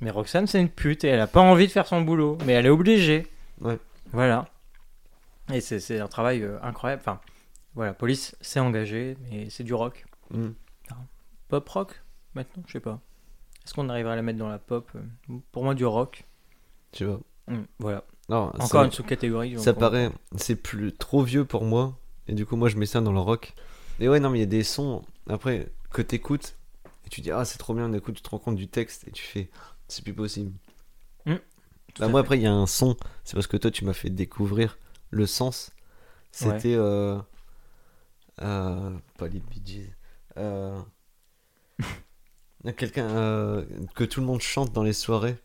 Mais 0.01 0.11
Roxane, 0.11 0.47
c'est 0.47 0.59
une 0.59 0.69
pute 0.69 1.03
et 1.03 1.07
elle 1.07 1.19
a 1.19 1.27
pas 1.27 1.41
envie 1.41 1.67
de 1.67 1.71
faire 1.71 1.87
son 1.87 2.01
boulot, 2.01 2.37
mais 2.45 2.53
elle 2.53 2.65
est 2.65 2.69
obligée. 2.69 3.27
Ouais. 3.61 3.79
Voilà. 4.11 4.49
Et 5.51 5.61
c'est 5.61 5.99
un 5.99 6.07
travail 6.07 6.41
euh, 6.43 6.57
incroyable. 6.61 7.01
Enfin, 7.05 7.19
voilà, 7.75 7.93
police 7.93 8.35
s'est 8.41 8.59
engagée, 8.59 9.17
mais 9.29 9.49
c'est 9.49 9.63
du 9.63 9.73
rock. 9.73 10.05
Hmm. 10.29 10.51
Pop 11.47 11.69
rock, 11.69 12.01
maintenant, 12.33 12.63
je 12.67 12.73
sais 12.73 12.79
pas. 12.79 12.99
Est-ce 13.65 13.73
qu'on 13.73 13.89
arriverait 13.89 14.13
à 14.13 14.15
la 14.15 14.21
mettre 14.21 14.39
dans 14.39 14.49
la 14.49 14.59
pop 14.59 14.89
euh, 14.95 15.37
Pour 15.51 15.63
moi, 15.63 15.73
du 15.73 15.85
rock? 15.85 16.25
Tu 16.91 17.05
vois. 17.05 17.19
Mm, 17.47 17.63
voilà. 17.79 18.03
Non, 18.29 18.47
Encore 18.47 18.67
ça, 18.67 18.85
une 18.85 18.91
sous-catégorie. 18.91 19.59
ça 19.59 19.73
paraît, 19.73 20.09
c'est 20.35 20.55
plus 20.55 20.93
trop 20.93 21.23
vieux 21.23 21.45
pour 21.45 21.63
moi. 21.63 21.97
Et 22.27 22.33
du 22.33 22.45
coup, 22.45 22.55
moi, 22.55 22.69
je 22.69 22.77
mets 22.77 22.85
ça 22.85 23.01
dans 23.01 23.11
le 23.11 23.19
rock. 23.19 23.53
Et 23.99 24.09
ouais, 24.09 24.19
non, 24.19 24.29
mais 24.29 24.39
il 24.39 24.41
y 24.41 24.45
a 24.45 24.47
des 24.47 24.63
sons, 24.63 25.03
après, 25.27 25.71
que 25.91 26.01
t'écoutes, 26.01 26.55
et 27.05 27.09
tu 27.09 27.21
dis, 27.21 27.31
ah, 27.31 27.45
c'est 27.45 27.57
trop 27.57 27.73
bien, 27.73 27.89
on 27.89 27.93
écoute, 27.93 28.15
tu 28.15 28.21
te 28.21 28.29
rends 28.29 28.39
compte 28.39 28.55
du 28.55 28.67
texte, 28.67 29.07
et 29.07 29.11
tu 29.11 29.23
fais, 29.23 29.49
c'est 29.87 30.03
plus 30.03 30.13
possible. 30.13 30.51
Bah, 31.99 32.05
à 32.05 32.09
moi, 32.09 32.21
fait. 32.21 32.25
après, 32.25 32.37
il 32.39 32.41
y 32.41 32.47
a 32.47 32.53
un 32.53 32.65
son, 32.65 32.97
c'est 33.23 33.35
parce 33.35 33.47
que 33.47 33.57
toi, 33.57 33.69
tu 33.71 33.85
m'as 33.85 33.93
fait 33.93 34.09
découvrir 34.09 34.77
le 35.11 35.25
sens. 35.27 35.71
C'était. 36.31 36.73
Euh, 36.73 37.19
euh, 38.41 38.97
pas 39.17 39.27
les 39.27 39.39
Bee. 39.39 39.91
Euh, 40.37 40.81
Quelqu'un 42.77 43.09
euh, 43.09 43.65
que 43.95 44.03
tout 44.03 44.21
le 44.21 44.25
monde 44.25 44.41
chante 44.41 44.71
dans 44.71 44.83
les 44.83 44.93
soirées. 44.93 45.35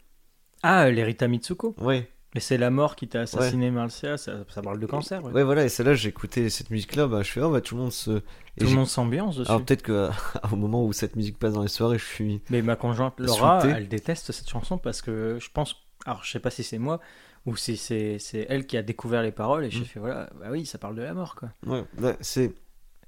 Ah, 0.63 0.89
les 0.91 1.05
Rita 1.05 1.29
Mitsuko. 1.29 1.75
Ouais, 1.79 2.11
Mais 2.35 2.41
c'est 2.41 2.59
la 2.59 2.71
mort 2.71 2.95
qui 2.95 3.09
t'a 3.09 3.23
assassiné, 3.23 3.71
Marcia. 3.71 4.19
Ça, 4.19 4.41
ça 4.49 4.61
parle 4.63 4.79
de 4.79 4.87
cancer. 4.87 5.25
ouais. 5.25 5.33
ouais, 5.33 5.43
voilà. 5.45 5.65
Et 5.65 5.69
celle-là, 5.71 5.95
j'ai 5.95 6.11
écouté 6.11 6.51
cette 6.51 6.71
musique-là. 6.71 7.07
Bah, 7.07 7.23
je 7.23 7.31
fais, 7.31 7.41
oh, 7.41 7.51
bah, 7.51 7.61
tout 7.63 7.75
le 7.75 7.81
monde 7.83 7.93
se. 7.93 8.11
et 8.11 8.61
Tout 8.61 8.67
le 8.67 8.73
monde 8.75 8.87
s'ambiance 8.87 9.37
dessus. 9.39 9.51
Alors, 9.51 9.65
peut-être 9.65 9.83
que 9.83 10.11
au 10.53 10.57
moment 10.57 10.85
où 10.85 10.93
cette 10.93 11.17
musique 11.17 11.39
passe 11.39 11.55
dans 11.55 11.63
les 11.63 11.69
soirées, 11.69 11.99
je 11.99 12.05
suis. 12.05 12.43
Mais 12.51 12.61
ma 12.61 12.77
conjointe 12.77 13.15
Laura, 13.19 13.61
Souhaité. 13.63 13.77
elle 13.79 13.89
déteste 13.89 14.31
cette 14.33 14.49
chanson 14.49 14.77
parce 14.79 15.01
que 15.01 15.39
je 15.41 15.49
pense. 15.53 15.77
Alors, 16.05 16.23
je 16.23 16.31
sais 16.31 16.39
pas 16.41 16.51
si 16.51 16.63
c'est 16.63 16.79
moi 16.79 17.01
ou 17.47 17.57
si 17.57 17.77
c'est 17.79 18.19
c'est 18.19 18.47
elle 18.51 18.67
qui 18.67 18.77
a 18.77 18.83
découvert 18.83 19.23
les 19.23 19.33
paroles 19.33 19.65
et 19.65 19.71
j'ai 19.71 19.81
Mm. 19.81 19.85
fait 19.85 20.01
voilà, 20.01 20.29
bah 20.39 20.47
oui, 20.51 20.67
ça 20.67 20.77
parle 20.79 20.97
de 20.97 21.03
la 21.03 21.15
mort 21.15 21.35
quoi. 21.35 21.49
Ouais, 21.67 21.83
bah, 21.99 22.15
c'est 22.21 22.53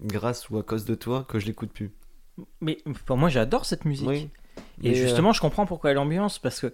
grâce 0.03 0.49
ou 0.49 0.57
à 0.59 0.63
cause 0.63 0.87
de 0.87 0.95
toi 0.95 1.25
que 1.29 1.39
je 1.39 1.47
l'écoute 1.47 1.73
plus. 1.73 1.93
Mais 2.63 2.79
pour 3.05 3.19
moi, 3.19 3.29
j'adore 3.29 3.67
cette 3.67 3.85
musique. 3.85 4.09
Oui. 4.09 4.31
Et 4.83 4.91
Mais, 4.91 4.95
justement, 4.95 5.33
je 5.33 5.41
comprends 5.43 5.67
pourquoi 5.67 5.91
elle 5.91 5.99
ambiance, 5.99 6.39
parce 6.39 6.59
que 6.61 6.73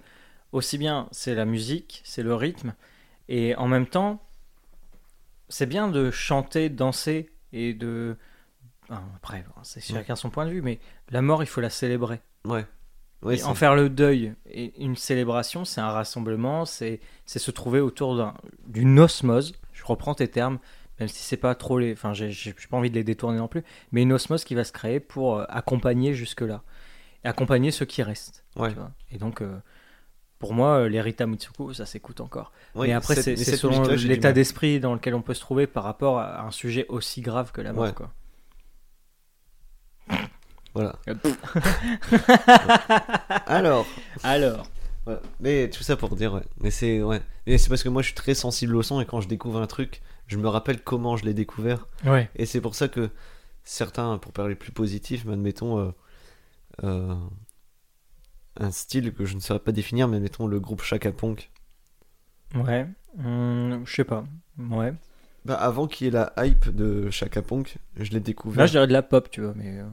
aussi 0.57 0.79
bien 0.79 1.09
c'est 1.13 1.35
la 1.35 1.45
musique, 1.45 2.01
c'est 2.05 2.23
le 2.23 2.35
rythme, 2.35 2.75
et 3.29 3.55
en 3.57 3.69
même 3.69 3.87
temps, 3.87 4.23
c'est 5.49 5.67
bien 5.67 5.89
de 5.89 6.11
chanter, 6.11 6.69
danser, 6.69 7.31
et 7.53 7.75
de... 7.75 8.17
Enfin, 8.89 9.03
après, 9.17 9.45
c'est 9.63 9.81
chacun 9.83 10.17
son 10.17 10.31
point 10.31 10.47
de 10.47 10.51
vue, 10.51 10.63
mais 10.63 10.79
la 11.11 11.23
mort, 11.23 11.43
il 11.43 11.47
faut 11.47 11.61
la 11.61 11.71
célébrer. 11.71 12.21
Ouais. 12.45 12.65
Ouais, 13.23 13.39
Et 13.39 13.45
en 13.45 13.55
faire 13.55 13.75
le 13.75 13.89
deuil, 13.89 14.35
et 14.51 14.79
une 14.83 14.95
célébration, 14.97 15.65
c'est 15.65 15.81
un 15.81 15.91
rassemblement, 15.91 16.65
c'est 16.65 17.01
se 17.25 17.51
trouver 17.51 17.81
autour 17.81 18.17
d'un- 18.17 18.35
d'une 18.67 18.99
osmose, 19.01 19.55
je 19.73 19.85
reprends 19.85 20.15
tes 20.15 20.29
termes, 20.29 20.59
même 21.01 21.09
si 21.09 21.23
c'est 21.23 21.37
pas 21.37 21.55
trop 21.55 21.79
les... 21.79 21.93
Enfin, 21.93 22.13
j'ai 22.13 22.55
pas 22.71 22.77
envie 22.77 22.91
de 22.91 22.95
les 22.95 23.05
détourner 23.05 23.39
non 23.39 23.49
plus, 23.49 23.63
mais 23.93 24.03
une 24.03 24.13
osmose 24.13 24.45
qui 24.45 24.55
va 24.55 24.65
se 24.65 24.73
créer 24.73 25.01
pour 25.01 25.39
euh, 25.39 25.45
accompagner 25.49 26.15
jusque-là, 26.15 26.63
et 27.25 27.29
accompagner 27.29 27.71
ceux 27.71 27.87
qui 27.87 28.03
restent. 28.03 28.45
Ouais. 28.57 28.75
Et 29.11 29.19
donc, 29.19 29.41
euh, 29.43 29.59
pour 30.39 30.53
moi, 30.53 30.81
euh, 30.81 30.89
les 30.89 31.01
Rita 31.01 31.27
Mitsuko, 31.27 31.73
ça 31.73 31.87
s'écoute 31.87 32.21
encore. 32.21 32.53
Ouais, 32.75 32.89
mais 32.89 32.93
après, 32.93 33.17
c'est 33.17 33.37
selon 33.37 33.83
l'état 33.83 34.33
d'esprit 34.33 34.81
dans 34.81 34.95
lequel 34.95 35.15
on 35.15 35.23
peut 35.23 35.35
se 35.35 35.41
trouver 35.41 35.67
par 35.67 35.85
rapport 35.85 36.19
à 36.19 36.43
un 36.43 36.51
sujet 36.51 36.87
aussi 36.89 37.23
grave 37.23 37.53
que 37.53 37.61
la 37.61 37.73
mort. 37.73 37.85
Ouais. 37.85 37.93
Quoi. 37.93 38.11
Voilà. 40.75 40.97
Alors. 43.47 43.87
Alors, 44.23 44.69
Mais 45.41 45.71
tout 45.71 45.83
ça 45.83 45.97
pour 45.97 46.15
dire, 46.17 46.35
ouais. 46.35 46.45
Mais 46.61 46.71
c'est 46.71 47.03
ouais. 47.03 47.23
Mais 47.47 47.57
c'est 47.57 47.71
parce 47.71 47.83
que 47.83 47.89
moi 47.89 48.03
je 48.03 48.09
suis 48.09 48.15
très 48.15 48.35
sensible 48.35 48.77
au 48.77 48.83
son 48.83 49.01
et 49.01 49.07
quand 49.07 49.23
je 49.23 49.29
découvre 49.29 49.61
un 49.61 49.67
truc, 49.67 50.03
je 50.27 50.37
me 50.37 50.49
rappelle 50.49 50.83
comment 50.83 51.17
je 51.17 51.25
l'ai 51.25 51.35
découvert. 51.35 51.87
ouais. 52.05 52.29
Et 52.37 52.45
c'est 52.45 52.61
pour 52.61 52.75
ça 52.75 52.89
que 52.89 53.09
certains, 53.65 54.19
pour 54.19 54.33
parler 54.33 54.55
plus 54.55 54.73
positif, 54.73 55.25
mais 55.25 55.33
admettons 55.33 55.79
euh, 55.79 55.91
euh, 56.85 57.15
un 58.59 58.71
style 58.71 59.13
que 59.13 59.25
je 59.25 59.35
ne 59.35 59.41
saurais 59.41 59.61
pas 59.61 59.73
définir, 59.73 60.09
mais 60.09 60.17
admettons 60.17 60.47
le 60.47 60.61
groupe 60.61 60.83
Chaka 60.83 61.13
Punk. 61.13 61.51
Ouais, 62.55 62.87
Hum, 63.19 63.83
je 63.87 63.95
sais 63.95 64.05
pas. 64.05 64.25
Ouais. 64.59 64.93
Bah, 65.47 65.55
avant 65.55 65.87
qu'il 65.87 66.05
y 66.07 66.09
ait 66.09 66.13
la 66.13 66.33
hype 66.39 66.69
de 66.75 67.09
Chaka 67.11 67.41
Punk, 67.41 67.77
je 67.97 68.11
l'ai 68.11 68.21
découvert. 68.21 68.59
Là, 68.63 68.67
je 68.67 68.73
dirais 68.73 68.87
de 68.87 68.93
la 68.93 69.03
pop, 69.03 69.31
tu 69.31 69.41
vois, 69.41 69.55
mais 69.57 69.79
euh, 69.79 69.87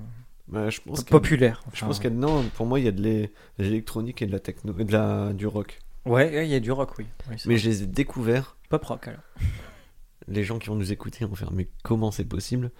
Bah, 0.49 0.69
je 0.69 0.81
pense 0.81 1.03
populaire. 1.03 1.63
Je 1.73 1.85
pense 1.85 1.99
qu'il 1.99 2.09
y 2.09 2.13
a 2.13 2.15
dedans, 2.15 2.43
pour 2.55 2.65
moi, 2.65 2.79
il 2.79 2.85
y 2.85 2.87
a 2.89 2.91
de 2.91 3.01
l'é- 3.01 3.31
de 3.59 3.63
l'électronique 3.63 4.21
et 4.21 4.25
de 4.25 4.31
la 4.31 4.39
techno, 4.39 4.73
et 4.77 4.83
de 4.83 4.91
la, 4.91 5.31
du 5.33 5.47
rock. 5.47 5.79
Ouais, 6.05 6.45
il 6.45 6.51
y 6.51 6.55
a 6.55 6.59
du 6.59 6.71
rock, 6.71 6.97
oui. 6.97 7.05
Mais 7.29 7.37
vrai. 7.37 7.57
je 7.57 7.69
les 7.69 7.83
ai 7.83 7.85
découverts 7.85 8.57
Pop 8.69 8.83
rock, 8.83 9.07
alors. 9.07 9.21
les 10.27 10.43
gens 10.43 10.59
qui 10.59 10.67
vont 10.67 10.75
nous 10.75 10.91
écouter 10.91 11.25
vont 11.25 11.35
faire 11.35 11.51
mais 11.51 11.67
comment 11.83 12.11
c'est 12.11 12.25
possible? 12.25 12.71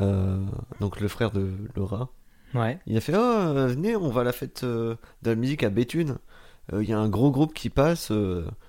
Euh, 0.00 0.44
donc 0.80 1.00
le 1.00 1.08
frère 1.08 1.30
de 1.30 1.50
Laura 1.76 2.10
Ouais. 2.54 2.78
il 2.86 2.96
a 2.96 3.00
fait 3.00 3.14
oh 3.14 3.18
euh, 3.20 3.66
venez 3.68 3.94
on 3.96 4.08
va 4.10 4.22
à 4.22 4.24
la 4.24 4.32
fête 4.32 4.62
euh, 4.64 4.96
de 5.22 5.30
la 5.30 5.36
musique 5.36 5.62
à 5.62 5.70
Béthune 5.70 6.16
Euh, 6.72 6.82
il 6.82 6.88
y 6.88 6.92
a 6.92 6.98
un 6.98 7.08
gros 7.08 7.30
groupe 7.30 7.54
qui 7.54 7.70
passe 7.70 8.12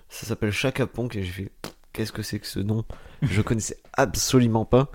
ça 0.10 0.26
s'appelle 0.26 0.52
Chaka 0.52 0.88
Ponk 0.88 1.16
et 1.16 1.24
j'ai 1.24 1.32
fait 1.32 1.52
qu'est-ce 1.94 2.12
que 2.14 2.22
c'est 2.24 2.40
que 2.40 2.48
ce 2.48 2.60
nom? 2.60 2.86
Je 3.22 3.42
connaissais 3.48 3.78
absolument 3.94 4.66
pas 4.66 4.90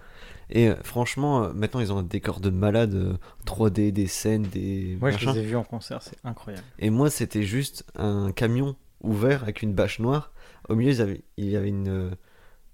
et 0.50 0.70
franchement 0.82 1.52
maintenant 1.54 1.80
ils 1.80 1.92
ont 1.92 1.98
un 1.98 2.02
décor 2.02 2.40
de 2.40 2.50
malade 2.50 2.94
euh, 2.94 3.16
3D 3.46 3.90
des 3.92 4.06
scènes 4.06 4.42
des 4.42 4.96
Moi, 5.00 5.10
je 5.10 5.30
les 5.30 5.38
ai 5.38 5.42
vus 5.42 5.56
en 5.56 5.64
concert, 5.64 6.00
c'est 6.02 6.16
incroyable. 6.24 6.64
Et 6.78 6.90
moi, 6.90 7.10
c'était 7.10 7.42
juste 7.42 7.84
un 7.96 8.32
camion 8.32 8.76
ouvert 9.02 9.42
avec 9.42 9.62
une 9.62 9.72
bâche 9.74 9.98
noire. 10.00 10.32
Au 10.68 10.74
milieu, 10.76 10.92
il 11.36 11.44
y 11.50 11.56
avait 11.56 11.68
une, 11.68 12.16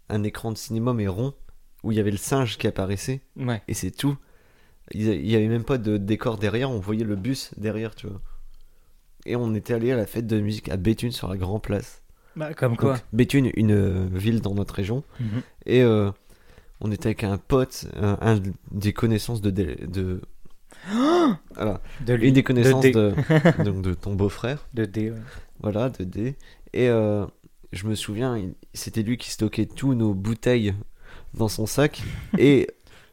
un 0.09 0.23
écran 0.23 0.53
de 0.53 0.59
cinéma, 0.59 0.93
mais 0.93 1.09
rond, 1.09 1.35
où 1.83 1.91
il 1.93 1.97
y 1.97 2.01
avait 2.01 2.11
le 2.13 2.17
singe 2.19 2.57
qui 2.59 2.67
apparaissait, 2.69 3.21
Ouais. 3.37 3.63
et 3.69 3.75
c'est 3.75 3.91
tout. 3.91 4.17
Il 4.93 5.03
y 5.07 5.11
a- 5.11 5.15
il 5.15 5.31
y 5.31 5.37
avait 5.37 5.49
même 5.49 5.65
pas 5.65 5.79
de 5.79 5.97
décor 5.97 6.37
derrière, 6.39 6.71
on 6.71 6.79
voyait 6.81 7.05
le 7.05 7.17
bus 7.17 7.53
derrière, 7.57 7.95
tu 7.95 8.07
vois. 8.09 8.21
Et 9.27 9.37
on 9.37 9.55
était 9.55 9.75
allé 9.75 9.93
à 9.93 9.97
la 9.97 10.07
fête 10.07 10.27
de 10.27 10.41
musique 10.41 10.69
à 10.71 10.77
Béthune 10.77 11.13
sur 11.13 11.29
la 11.29 11.37
Grand 11.37 11.61
Place. 11.61 12.03
Bah, 12.37 12.55
comme 12.55 12.77
quoi. 12.77 12.95
Donc, 12.95 13.03
Béthune, 13.13 13.51
une 13.55 13.73
euh, 13.73 14.07
ville 14.13 14.41
dans 14.41 14.55
notre 14.55 14.75
région. 14.75 15.05
Mhm. 15.21 15.43
Et 15.67 15.83
euh, 15.83 16.11
on 16.81 16.91
était 16.91 17.07
avec 17.09 17.25
un 17.25 17.37
pote, 17.39 17.87
un, 17.97 18.17
un 18.21 18.41
des 18.71 18.93
connaissances 18.93 19.41
de. 19.43 19.51
de, 19.51 19.77
de- 19.87 20.21
voilà, 21.55 21.81
De 22.07 22.15
lui. 22.15 22.29
une 22.29 22.35
des 22.35 22.43
connaissances 22.43 22.83
D. 22.83 22.93
de, 22.93 23.15
donc 23.65 23.83
de 23.83 23.95
ton 23.95 24.15
beau-frère. 24.15 24.67
De 24.75 24.85
D, 24.87 25.11
ouais. 25.11 25.17
Voilà, 25.61 25.91
de 25.91 26.05
D. 26.05 26.37
Et 26.73 26.89
euh, 26.89 27.27
je 27.73 27.87
me 27.87 27.95
souviens, 27.95 28.41
c'était 28.73 29.03
lui 29.03 29.17
qui 29.19 29.31
stockait 29.31 29.67
tous 29.67 29.95
nos 29.95 30.15
bouteilles 30.15 30.75
dans 31.35 31.49
son 31.49 31.67
sac. 31.67 32.03
et 32.39 32.69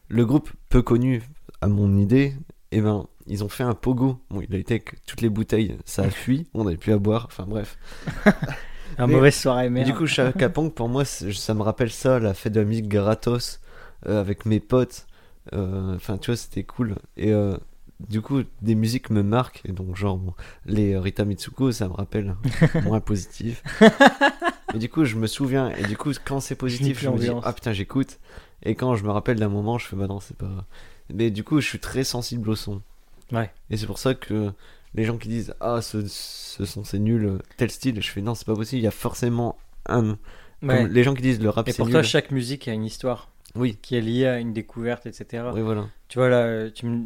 le 0.08 0.26
groupe 0.26 0.49
peu 0.70 0.82
connu, 0.82 1.22
à 1.61 1.67
mon 1.67 1.97
idée, 1.97 2.34
eh 2.71 2.81
ben, 2.81 3.07
ils 3.27 3.43
ont 3.43 3.49
fait 3.49 3.63
un 3.63 3.73
pogo. 3.73 4.19
Bon, 4.29 4.41
il 4.47 4.53
a 4.55 4.57
été 4.57 4.75
avec 4.75 5.03
toutes 5.05 5.21
les 5.21 5.29
bouteilles, 5.29 5.77
ça 5.85 6.03
a 6.03 6.09
fui, 6.09 6.47
on 6.53 6.63
n'avait 6.65 6.77
plus 6.77 6.93
à 6.93 6.97
boire. 6.97 7.25
Enfin 7.29 7.45
bref. 7.47 7.77
Un 8.99 9.05
Mais- 9.07 9.13
mauvaise 9.13 9.35
soirée, 9.35 9.69
Mais 9.69 9.81
merde. 9.81 9.91
du 9.91 9.97
coup, 9.97 10.07
Chaka 10.07 10.49
pour 10.49 10.89
moi, 10.89 11.05
ça 11.05 11.53
me 11.53 11.61
rappelle 11.61 11.91
ça, 11.91 12.19
la 12.19 12.34
fête 12.34 12.53
de 12.53 12.61
la 12.61 12.65
musique 12.65 12.88
gratos, 12.88 13.59
euh, 14.07 14.19
avec 14.19 14.45
mes 14.45 14.59
potes. 14.59 15.05
Euh, 15.53 15.95
Enfin, 15.95 16.17
tu 16.17 16.31
vois, 16.31 16.38
c'était 16.38 16.63
cool. 16.63 16.95
Et 17.15 17.31
euh, 17.31 17.55
du 18.09 18.21
coup, 18.21 18.41
des 18.61 18.75
musiques 18.75 19.09
me 19.09 19.21
marquent. 19.23 19.61
Et 19.65 19.71
donc, 19.71 19.95
genre, 19.95 20.17
bon, 20.17 20.34
les 20.65 20.97
Rita 20.97 21.25
Mitsuko, 21.25 21.71
ça 21.71 21.88
me 21.89 21.93
rappelle 21.93 22.35
moins 22.85 22.99
positif. 23.01 23.61
Mais 24.73 24.79
du 24.79 24.89
coup, 24.89 25.05
je 25.05 25.15
me 25.15 25.27
souviens. 25.27 25.69
Et 25.75 25.84
du 25.84 25.95
coup, 25.97 26.11
quand 26.25 26.39
c'est 26.39 26.55
positif, 26.55 26.99
je 27.01 27.09
me 27.09 27.17
dis, 27.17 27.29
ah 27.43 27.53
putain, 27.53 27.73
j'écoute. 27.73 28.19
Et 28.63 28.73
quand 28.75 28.95
je 28.95 29.03
me 29.03 29.11
rappelle 29.11 29.38
d'un 29.39 29.49
moment, 29.49 29.77
je 29.77 29.85
fais, 29.85 29.95
bah 29.95 30.07
non, 30.07 30.19
c'est 30.19 30.35
pas. 30.38 30.65
Mais 31.13 31.31
du 31.31 31.43
coup, 31.43 31.59
je 31.61 31.67
suis 31.67 31.79
très 31.79 32.03
sensible 32.03 32.49
au 32.49 32.55
son. 32.55 32.81
Ouais. 33.31 33.51
Et 33.69 33.77
c'est 33.77 33.85
pour 33.88 33.97
ça 33.99 34.13
que 34.13 34.51
les 34.93 35.03
gens 35.03 35.17
qui 35.17 35.27
disent, 35.29 35.53
ah, 35.59 35.81
ce, 35.81 36.05
ce 36.07 36.65
son 36.65 36.84
c'est 36.84 36.99
nul, 36.99 37.39
tel 37.57 37.69
style, 37.71 38.01
je 38.01 38.09
fais, 38.09 38.21
non, 38.21 38.35
c'est 38.35 38.45
pas 38.45 38.55
possible, 38.55 38.81
il 38.81 38.85
y 38.85 38.88
a 38.88 38.91
forcément 38.91 39.57
un. 39.88 40.17
Ouais. 40.63 40.84
Comme 40.84 40.88
les 40.88 41.03
gens 41.03 41.13
qui 41.13 41.21
disent 41.21 41.41
le 41.41 41.49
rap 41.49 41.67
Et 41.67 41.71
c'est 41.71 41.77
pour 41.77 41.85
nul. 41.88 41.93
toi, 41.93 42.03
chaque 42.03 42.31
musique 42.31 42.67
a 42.67 42.73
une 42.73 42.84
histoire 42.85 43.29
Oui, 43.55 43.77
qui 43.81 43.95
est 43.95 44.01
liée 44.01 44.25
à 44.25 44.39
une 44.39 44.53
découverte, 44.53 45.05
etc. 45.05 45.43
oui, 45.53 45.61
voilà. 45.61 45.88
Tu 46.07 46.17
vois, 46.19 46.29
là, 46.29 46.69
tu 46.71 46.85
me- 46.88 47.05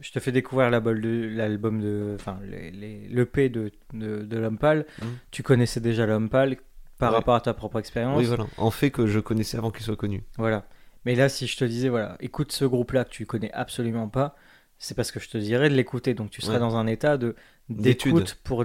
je 0.00 0.10
te 0.12 0.20
fais 0.20 0.32
découvrir 0.32 0.70
la 0.70 0.80
bol 0.80 1.00
de- 1.00 1.28
l'album 1.32 1.80
de. 1.80 2.12
Enfin, 2.14 2.38
l'EP 2.46 3.48
de, 3.48 3.70
de, 3.92 4.22
de 4.22 4.38
L'Homme 4.38 4.58
Pâle. 4.58 4.86
Mhm. 5.02 5.08
Tu 5.30 5.42
connaissais 5.42 5.80
déjà 5.80 6.06
L'Homme 6.06 6.28
Pâle 6.28 6.56
par 6.98 7.10
Ouais. 7.10 7.16
rapport 7.18 7.34
à 7.34 7.40
ta 7.40 7.54
propre 7.54 7.78
expérience. 7.78 8.18
Oui, 8.18 8.24
voilà. 8.24 8.46
En 8.56 8.70
fait 8.70 8.90
que 8.90 9.06
je 9.06 9.20
connaissais 9.20 9.56
avant 9.58 9.70
qu'il 9.70 9.84
soit 9.84 9.96
connu. 9.96 10.22
Voilà. 10.36 10.64
Mais 11.08 11.14
là, 11.14 11.30
si 11.30 11.46
je 11.46 11.56
te 11.56 11.64
disais, 11.64 11.88
voilà, 11.88 12.18
écoute 12.20 12.52
ce 12.52 12.66
groupe-là 12.66 13.06
que 13.06 13.08
tu 13.08 13.24
connais 13.24 13.50
absolument 13.52 14.08
pas, 14.08 14.36
c'est 14.78 14.94
parce 14.94 15.10
que 15.10 15.18
je 15.18 15.30
te 15.30 15.38
dirais 15.38 15.70
de 15.70 15.74
l'écouter. 15.74 16.12
Donc 16.12 16.28
tu 16.28 16.42
seras 16.42 16.56
Ouais. 16.56 16.60
dans 16.60 16.76
un 16.76 16.86
état 16.86 17.16
de 17.16 17.34
d'écoute 17.70 18.38
pour, 18.44 18.62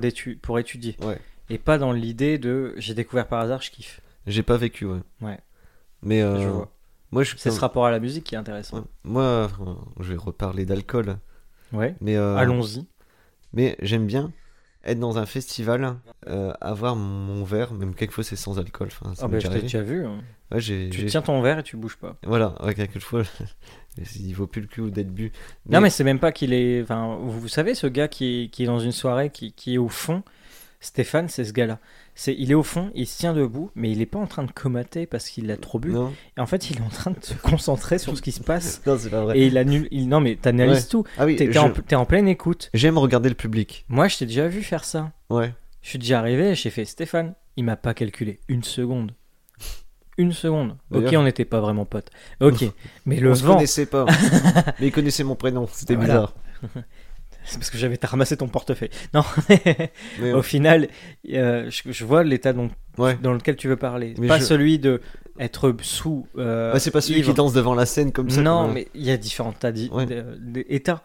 étudier. 0.59 0.97
Ouais. 1.01 1.17
Et 1.49 1.57
pas 1.57 1.77
dans 1.77 1.93
l'idée 1.93 2.37
de 2.39 2.73
j'ai 2.75 2.95
découvert 2.95 3.27
par 3.29 3.39
hasard, 3.39 3.61
je 3.61 3.71
kiffe. 3.71 4.01
J'ai 4.27 4.43
pas 4.43 4.57
vécu, 4.57 4.83
ouais. 4.83 4.99
Ouais. 5.21 5.39
Mais 6.01 6.21
euh, 6.21 6.41
Je 6.41 6.49
vois. 6.49 6.69
moi, 7.11 7.23
je 7.23 7.33
C'est 7.37 7.49
ce 7.49 7.61
rapport 7.61 7.85
à 7.85 7.91
la 7.91 8.01
musique 8.01 8.25
qui 8.25 8.35
est 8.35 8.37
intéressant. 8.37 8.79
Ouais. 8.79 8.83
Moi, 9.05 9.49
je 10.01 10.11
vais 10.11 10.17
reparler 10.19 10.65
d'alcool, 10.65 11.19
Ouais. 11.71 11.95
mais 12.01 12.17
euh, 12.17 12.35
Allons-y. 12.35 12.85
mais 13.53 13.77
j'aime 13.81 14.05
bien 14.05 14.33
être 14.85 14.99
dans 14.99 15.17
un 15.17 15.25
festival, 15.25 15.95
euh, 16.27 16.51
avoir 16.61 16.95
mon 16.95 17.43
verre, 17.43 17.73
même 17.73 17.95
quelquefois 17.95 18.23
c'est 18.23 18.35
sans 18.35 18.59
alcool. 18.59 18.89
Enfin, 18.91 19.15
ça 19.15 19.23
Ah 19.25 19.27
bah, 19.27 19.39
je 19.39 19.47
déjà 19.47 19.55
t'ai 19.57 19.61
déjà 19.63 19.81
vu. 19.81 20.05
hein. 20.05 20.19
Ouais, 20.51 20.59
j'ai, 20.59 20.89
Tu 20.89 20.99
j'ai- 21.01 21.05
tiens 21.07 21.21
ton 21.21 21.41
verre 21.41 21.59
et 21.59 21.63
tu 21.63 21.77
bouges 21.77 21.95
pas. 21.97 22.15
Voilà, 22.23 22.55
ouais, 22.63 22.75
quelquefois, 22.75 23.23
il 24.19 24.33
vaut 24.33 24.47
plus 24.47 24.61
le 24.61 24.67
cul 24.67 24.91
d'être 24.91 25.11
bu. 25.13 25.31
Non, 25.69 25.81
mais 25.81 25.89
c'est 25.89 26.03
même 26.03 26.19
pas 26.19 26.31
qu'il 26.31 26.53
est. 26.53 26.81
Enfin, 26.81 27.17
vous 27.21 27.39
vous 27.39 27.47
savez, 27.47 27.75
ce 27.75 27.87
gars 27.87 28.07
qui 28.07 28.43
est, 28.43 28.47
qui 28.49 28.63
est 28.63 28.67
dans 28.67 28.79
une 28.79 28.91
soirée, 28.91 29.29
qui, 29.29 29.53
qui 29.53 29.75
est 29.75 29.77
au 29.79 29.89
fond, 29.89 30.21
Stéphane, 30.79 31.29
c'est 31.29 31.45
ce 31.45 31.53
gars-là. 31.53 31.79
C'est, 32.15 32.35
il 32.37 32.51
est 32.51 32.55
au 32.55 32.61
fond, 32.63 32.91
il 32.93 33.07
se 33.07 33.17
tient 33.17 33.33
debout, 33.33 33.71
mais 33.75 33.91
il 33.91 33.99
est 34.01 34.05
pas 34.05 34.19
en 34.19 34.27
train 34.27 34.43
de 34.43 34.51
comater 34.51 35.07
parce 35.07 35.29
qu'il 35.29 35.49
a 35.49 35.57
trop 35.57 35.79
bu. 35.79 35.91
Non, 35.93 36.13
Et 36.37 36.41
en 36.41 36.45
fait, 36.45 36.69
il 36.69 36.77
est 36.77 36.81
en 36.81 36.89
train 36.89 37.09
de 37.11 37.17
se 37.23 37.33
concentrer 37.33 37.97
sur 37.97 38.15
ce 38.15 38.21
qui 38.21 38.31
se 38.31 38.41
passe. 38.43 38.81
non 38.87 38.97
c'est 38.99 39.09
pas 39.09 39.21
vrai. 39.23 39.37
Et 39.39 39.47
il 39.47 39.57
annule. 39.57 39.87
Il, 39.89 40.07
non, 40.09 40.19
mais 40.19 40.35
t'analyses 40.35 40.83
Ouais. 40.83 40.89
tout. 40.89 41.03
Ah 41.17 41.25
oui, 41.25 41.35
T'es, 41.35 41.47
t'es 41.47 41.53
je- 41.53 41.59
en, 41.59 41.71
t'es 41.71 41.95
en 41.95 42.05
pleine 42.05 42.27
écoute. 42.27 42.69
j'aime 42.75 42.97
regarder 42.99 43.29
le 43.29 43.35
public. 43.35 43.85
Moi, 43.89 44.07
je 44.07 44.17
t'ai 44.19 44.25
déjà 44.27 44.47
vu 44.47 44.61
faire 44.61 44.83
ça. 44.85 45.11
Ouais. 45.31 45.53
Je 45.81 45.89
suis 45.89 45.99
déjà 45.99 46.19
arrivé 46.19 46.49
et 46.51 46.55
j'ai 46.55 46.69
fait 46.69 46.85
Stéphane, 46.85 47.33
il 47.57 47.63
m'a 47.65 47.75
pas 47.75 47.93
calculé 47.95 48.39
une 48.47 48.63
seconde. 48.63 49.11
Une 50.19 50.31
seconde. 50.31 50.77
Ok, 50.91 51.11
on 51.17 51.23
n'était 51.23 51.45
pas 51.45 51.59
vraiment 51.61 51.85
potes. 51.85 52.11
Ok, 52.39 52.63
mais 53.07 53.19
le 53.19 53.31
On 53.31 53.33
vent. 53.33 53.55
connaissait 53.55 53.87
pas, 53.87 54.05
mais 54.79 54.87
il 54.87 54.91
connaissait 54.91 55.23
mon 55.23 55.35
prénom, 55.35 55.67
c'était 55.71 55.95
Voilà. 55.95 56.13
bizarre. 56.13 56.33
C'est 57.45 57.57
parce 57.57 57.69
que 57.69 57.77
j'avais 57.77 57.99
ramassé 58.01 58.37
ton 58.37 58.47
portefeuille. 58.47 58.89
Non, 59.13 59.23
Mais, 60.21 60.33
au 60.33 60.41
final, 60.41 60.87
euh, 61.31 61.69
je, 61.69 61.91
je 61.91 62.05
vois 62.05 62.23
l'état 62.23 62.53
dont- 62.53 62.69
ouais. 62.97 63.17
dans 63.21 63.33
lequel 63.33 63.55
tu 63.55 63.67
veux 63.67 63.75
parler. 63.75 64.13
Mais 64.17 64.27
pas 64.27 64.39
je- 64.39 64.45
celui 64.45 64.79
de 64.79 65.01
être 65.39 65.75
sous. 65.81 66.27
euh, 66.37 66.73
Ouais, 66.73 66.79
c'est 66.79 66.91
pas 66.91 67.01
celui 67.01 67.19
ivre. 67.19 67.29
qui 67.31 67.35
danse 67.35 67.53
devant 67.53 67.75
la 67.75 67.85
scène 67.85 68.11
comme 68.11 68.29
ça. 68.29 68.41
Non, 68.41 68.65
comme 68.65 68.73
mais 68.75 68.87
il 68.93 69.03
y 69.03 69.11
a 69.11 69.17
différents 69.17 69.53
d'états. 69.61 71.03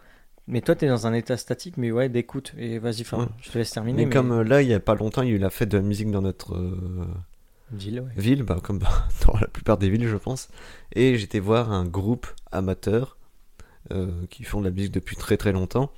Mais 0.50 0.60
toi, 0.62 0.74
tu 0.74 0.86
es 0.86 0.88
dans 0.88 1.06
un 1.06 1.12
état 1.12 1.36
statique, 1.36 1.76
mais 1.76 1.90
ouais, 1.90 2.08
d'écoute. 2.08 2.54
Et 2.56 2.78
vas-y, 2.78 3.04
je 3.42 3.50
te 3.50 3.58
laisse 3.58 3.70
terminer. 3.70 4.06
Mais, 4.06 4.10
comme 4.12 4.32
euh, 4.32 4.44
là, 4.44 4.62
il 4.62 4.68
y 4.68 4.74
a 4.74 4.80
pas 4.80 4.94
longtemps, 4.94 5.22
il 5.22 5.28
y 5.28 5.32
a 5.32 5.34
eu 5.34 5.38
la 5.38 5.50
fête 5.50 5.68
de 5.68 5.76
la 5.76 5.82
musique 5.82 6.10
dans 6.10 6.22
notre 6.22 6.56
ouais. 6.56 8.02
ville, 8.16 8.42
bah, 8.44 8.58
comme 8.62 8.78
dans 9.26 9.36
la 9.40 9.46
plupart 9.48 9.76
des 9.76 9.90
villes, 9.90 10.08
je 10.08 10.16
pense. 10.16 10.48
Et 10.94 11.16
j'étais 11.18 11.38
voir 11.40 11.70
un 11.72 11.84
groupe 11.84 12.26
amateur 12.52 13.16
qui 14.30 14.44
font 14.44 14.60
de 14.60 14.66
la 14.66 14.70
musique 14.70 14.92
depuis 14.92 15.16
très 15.16 15.36
très 15.38 15.52
longtemps. 15.52 15.90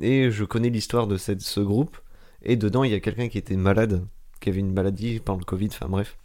Et 0.00 0.30
je 0.30 0.44
connais 0.44 0.70
l'histoire 0.70 1.06
de 1.06 1.16
cette, 1.16 1.40
ce 1.40 1.60
groupe. 1.60 1.98
Et 2.42 2.56
dedans, 2.56 2.84
il 2.84 2.90
y 2.90 2.94
a 2.94 3.00
quelqu'un 3.00 3.28
qui 3.28 3.38
était 3.38 3.56
malade, 3.56 4.06
qui 4.40 4.50
avait 4.50 4.60
une 4.60 4.72
maladie 4.72 5.20
pendant 5.20 5.38
le 5.38 5.44
Covid, 5.44 5.68
enfin 5.68 5.88
bref. 5.88 6.18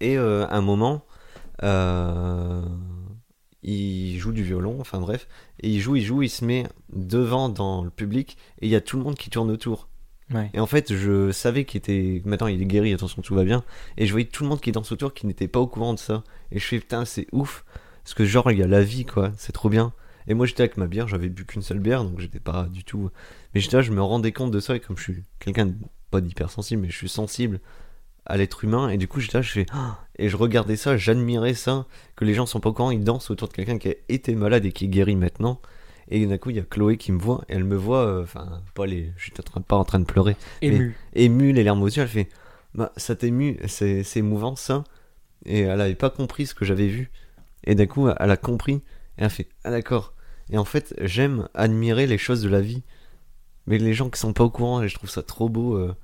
Et 0.00 0.16
euh, 0.18 0.46
à 0.46 0.56
un 0.56 0.60
moment, 0.60 1.04
euh, 1.62 2.64
il 3.62 4.18
joue 4.18 4.32
du 4.32 4.42
violon, 4.42 4.76
enfin 4.80 5.00
bref. 5.00 5.26
Et 5.60 5.70
il 5.70 5.80
joue, 5.80 5.96
il 5.96 6.04
joue, 6.04 6.22
il 6.22 6.28
se 6.28 6.44
met 6.44 6.66
devant 6.92 7.48
dans 7.48 7.82
le 7.82 7.90
public. 7.90 8.36
Et 8.60 8.66
il 8.66 8.70
y 8.70 8.76
a 8.76 8.80
tout 8.80 8.98
le 8.98 9.02
monde 9.02 9.16
qui 9.16 9.30
tourne 9.30 9.50
autour. 9.50 9.88
Ouais. 10.32 10.50
Et 10.54 10.60
en 10.60 10.66
fait, 10.66 10.94
je 10.94 11.32
savais 11.32 11.64
qu'il 11.64 11.78
était. 11.78 12.22
Maintenant, 12.24 12.46
il 12.46 12.60
est 12.60 12.66
guéri, 12.66 12.92
attention, 12.92 13.22
tout 13.22 13.34
va 13.34 13.44
bien. 13.44 13.64
Et 13.96 14.06
je 14.06 14.12
voyais 14.12 14.26
tout 14.26 14.42
le 14.42 14.48
monde 14.48 14.60
qui 14.60 14.72
danse 14.72 14.92
autour 14.92 15.12
qui 15.14 15.26
n'était 15.26 15.48
pas 15.48 15.60
au 15.60 15.66
courant 15.66 15.94
de 15.94 15.98
ça. 15.98 16.22
Et 16.50 16.58
je 16.58 16.64
fais, 16.64 16.78
putain, 16.78 17.04
c'est 17.04 17.26
ouf. 17.32 17.64
Parce 18.02 18.14
que, 18.14 18.24
genre, 18.24 18.50
il 18.50 18.58
y 18.58 18.62
a 18.62 18.66
la 18.66 18.82
vie, 18.82 19.04
quoi. 19.04 19.32
C'est 19.36 19.52
trop 19.52 19.68
bien. 19.68 19.92
Et 20.26 20.34
moi, 20.34 20.46
j'étais 20.46 20.62
avec 20.62 20.76
ma 20.76 20.86
bière, 20.86 21.06
j'avais 21.08 21.28
bu 21.28 21.44
qu'une 21.44 21.62
seule 21.62 21.78
bière, 21.80 22.04
donc 22.04 22.18
j'étais 22.20 22.40
pas 22.40 22.64
du 22.64 22.84
tout. 22.84 23.10
Mais 23.54 23.60
j'étais 23.60 23.76
là, 23.76 23.82
je 23.82 23.92
me 23.92 24.02
rendais 24.02 24.32
compte 24.32 24.50
de 24.50 24.60
ça. 24.60 24.74
Et 24.76 24.80
comme 24.80 24.96
je 24.96 25.02
suis 25.02 25.22
quelqu'un 25.38 25.72
pas 26.10 26.20
d'hypersensible, 26.20 26.82
mais 26.82 26.90
je 26.90 26.96
suis 26.96 27.08
sensible 27.08 27.60
à 28.26 28.36
l'être 28.36 28.64
humain. 28.64 28.88
Et 28.88 28.96
du 28.96 29.06
coup, 29.08 29.20
j'étais 29.20 29.38
là, 29.38 29.42
je 29.42 29.50
fais. 29.52 29.66
Ah 29.72 29.98
Et 30.18 30.28
je 30.28 30.36
regardais 30.36 30.76
ça, 30.76 30.96
j'admirais 30.96 31.54
ça. 31.54 31.86
Que 32.16 32.24
les 32.24 32.32
gens 32.34 32.46
sont 32.46 32.60
pas 32.60 32.70
au 32.70 32.72
courant, 32.72 32.90
ils 32.90 33.04
dansent 33.04 33.30
autour 33.30 33.48
de 33.48 33.52
quelqu'un 33.52 33.78
qui 33.78 33.88
a 33.90 33.94
été 34.08 34.34
malade 34.34 34.64
et 34.64 34.72
qui 34.72 34.86
est 34.86 34.88
guéri 34.88 35.14
maintenant. 35.16 35.60
Et 36.08 36.24
d'un 36.26 36.36
coup, 36.38 36.50
il 36.50 36.56
y 36.56 36.60
a 36.60 36.62
Chloé 36.64 36.96
qui 36.98 37.12
me 37.12 37.18
voit, 37.18 37.44
et 37.48 37.54
elle 37.54 37.64
me 37.64 37.76
voit, 37.76 38.06
euh, 38.06 38.22
enfin, 38.22 38.62
pas 38.74 38.84
les. 38.86 39.12
Je 39.16 39.24
suis 39.24 39.32
en 39.38 39.42
train- 39.42 39.60
pas 39.62 39.76
en 39.76 39.84
train 39.84 39.98
de 40.00 40.04
pleurer 40.04 40.36
Ému. 40.60 40.94
émue, 41.14 41.52
les 41.52 41.64
larmes 41.64 41.82
aux 41.82 41.86
yeux, 41.88 42.02
elle 42.02 42.08
fait 42.08 42.28
bah, 42.74 42.92
Ça 42.98 43.16
t'émue, 43.16 43.56
c'est 43.68 44.02
c'est 44.04 44.18
émouvant 44.20 44.54
ça. 44.56 44.84
Et 45.46 45.60
elle 45.60 45.80
avait 45.80 45.94
pas 45.94 46.10
compris 46.10 46.46
ce 46.46 46.54
que 46.54 46.64
j'avais 46.64 46.88
vu. 46.88 47.10
Et 47.64 47.74
d'un 47.74 47.86
coup, 47.86 48.08
elle 48.08 48.30
a 48.30 48.36
compris. 48.36 48.74
Et 49.18 49.22
elle 49.24 49.30
fait 49.30 49.48
Ah 49.64 49.70
d'accord. 49.70 50.13
Et 50.50 50.58
en 50.58 50.64
fait, 50.64 50.94
j'aime 51.00 51.48
admirer 51.54 52.06
les 52.06 52.18
choses 52.18 52.42
de 52.42 52.48
la 52.48 52.60
vie. 52.60 52.82
Mais 53.66 53.78
les 53.78 53.94
gens 53.94 54.10
qui 54.10 54.20
sont 54.20 54.32
pas 54.34 54.44
au 54.44 54.50
courant, 54.50 54.82
et 54.82 54.88
je 54.88 54.94
trouve 54.94 55.10
ça 55.10 55.22
trop 55.22 55.48
beau. 55.48 55.76
euh, 55.76 55.94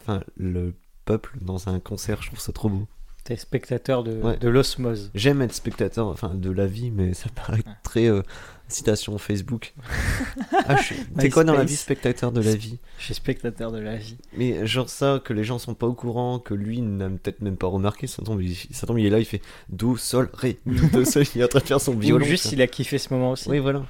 Enfin, 0.00 0.22
le 0.36 0.74
peuple 1.04 1.38
dans 1.42 1.68
un 1.68 1.80
concert, 1.80 2.22
je 2.22 2.28
trouve 2.28 2.40
ça 2.40 2.52
trop 2.52 2.68
beau. 2.70 2.88
T'es 3.28 3.36
spectateur 3.36 4.04
de, 4.04 4.22
Ouais. 4.22 4.38
de 4.38 4.48
l'osmose. 4.48 5.10
J'aime 5.14 5.42
être 5.42 5.52
spectateur 5.52 6.06
enfin, 6.06 6.34
de 6.34 6.50
la 6.50 6.64
vie, 6.66 6.90
mais 6.90 7.12
ça 7.12 7.28
paraît 7.28 7.62
très 7.82 8.06
euh, 8.06 8.22
citation 8.68 9.18
Facebook. 9.18 9.74
ah. 10.66 10.76
T'es 11.18 11.28
quoi 11.28 11.44
dans 11.44 11.52
la 11.52 11.64
vie, 11.64 11.76
spectateur 11.76 12.32
de 12.32 12.40
la 12.40 12.54
vie? 12.54 12.78
Je 12.98 13.04
suis 13.04 13.12
spectateur 13.12 13.70
de 13.70 13.80
la 13.80 13.96
vie. 13.96 14.16
Mais 14.34 14.66
genre 14.66 14.88
ça, 14.88 15.20
que 15.22 15.34
les 15.34 15.44
gens 15.44 15.58
sont 15.58 15.74
pas 15.74 15.86
au 15.86 15.92
courant, 15.92 16.38
que 16.38 16.54
lui 16.54 16.80
n'a 16.80 17.10
peut-être 17.10 17.42
même 17.42 17.58
pas 17.58 17.66
remarqué, 17.66 18.06
ça 18.06 18.22
tombe, 18.22 18.40
il, 18.40 18.56
ça 18.56 18.86
tombe, 18.86 18.98
il 18.98 19.04
est 19.04 19.10
là, 19.10 19.18
il 19.18 19.26
fait 19.26 19.42
Do, 19.68 19.98
Sol, 19.98 20.30
Ré, 20.32 20.58
Do, 20.66 21.04
Sol, 21.04 21.24
il 21.34 21.42
est 21.42 21.44
en 21.44 21.48
train 21.48 21.60
de 21.60 21.66
faire 21.66 21.82
son 21.82 21.94
Ou 21.96 22.00
violon. 22.00 22.24
juste 22.24 22.50
il 22.52 22.62
a 22.62 22.66
kiffé 22.66 22.96
ce 22.96 23.12
moment 23.12 23.32
aussi. 23.32 23.46
Oui, 23.50 23.58
voilà. 23.58 23.84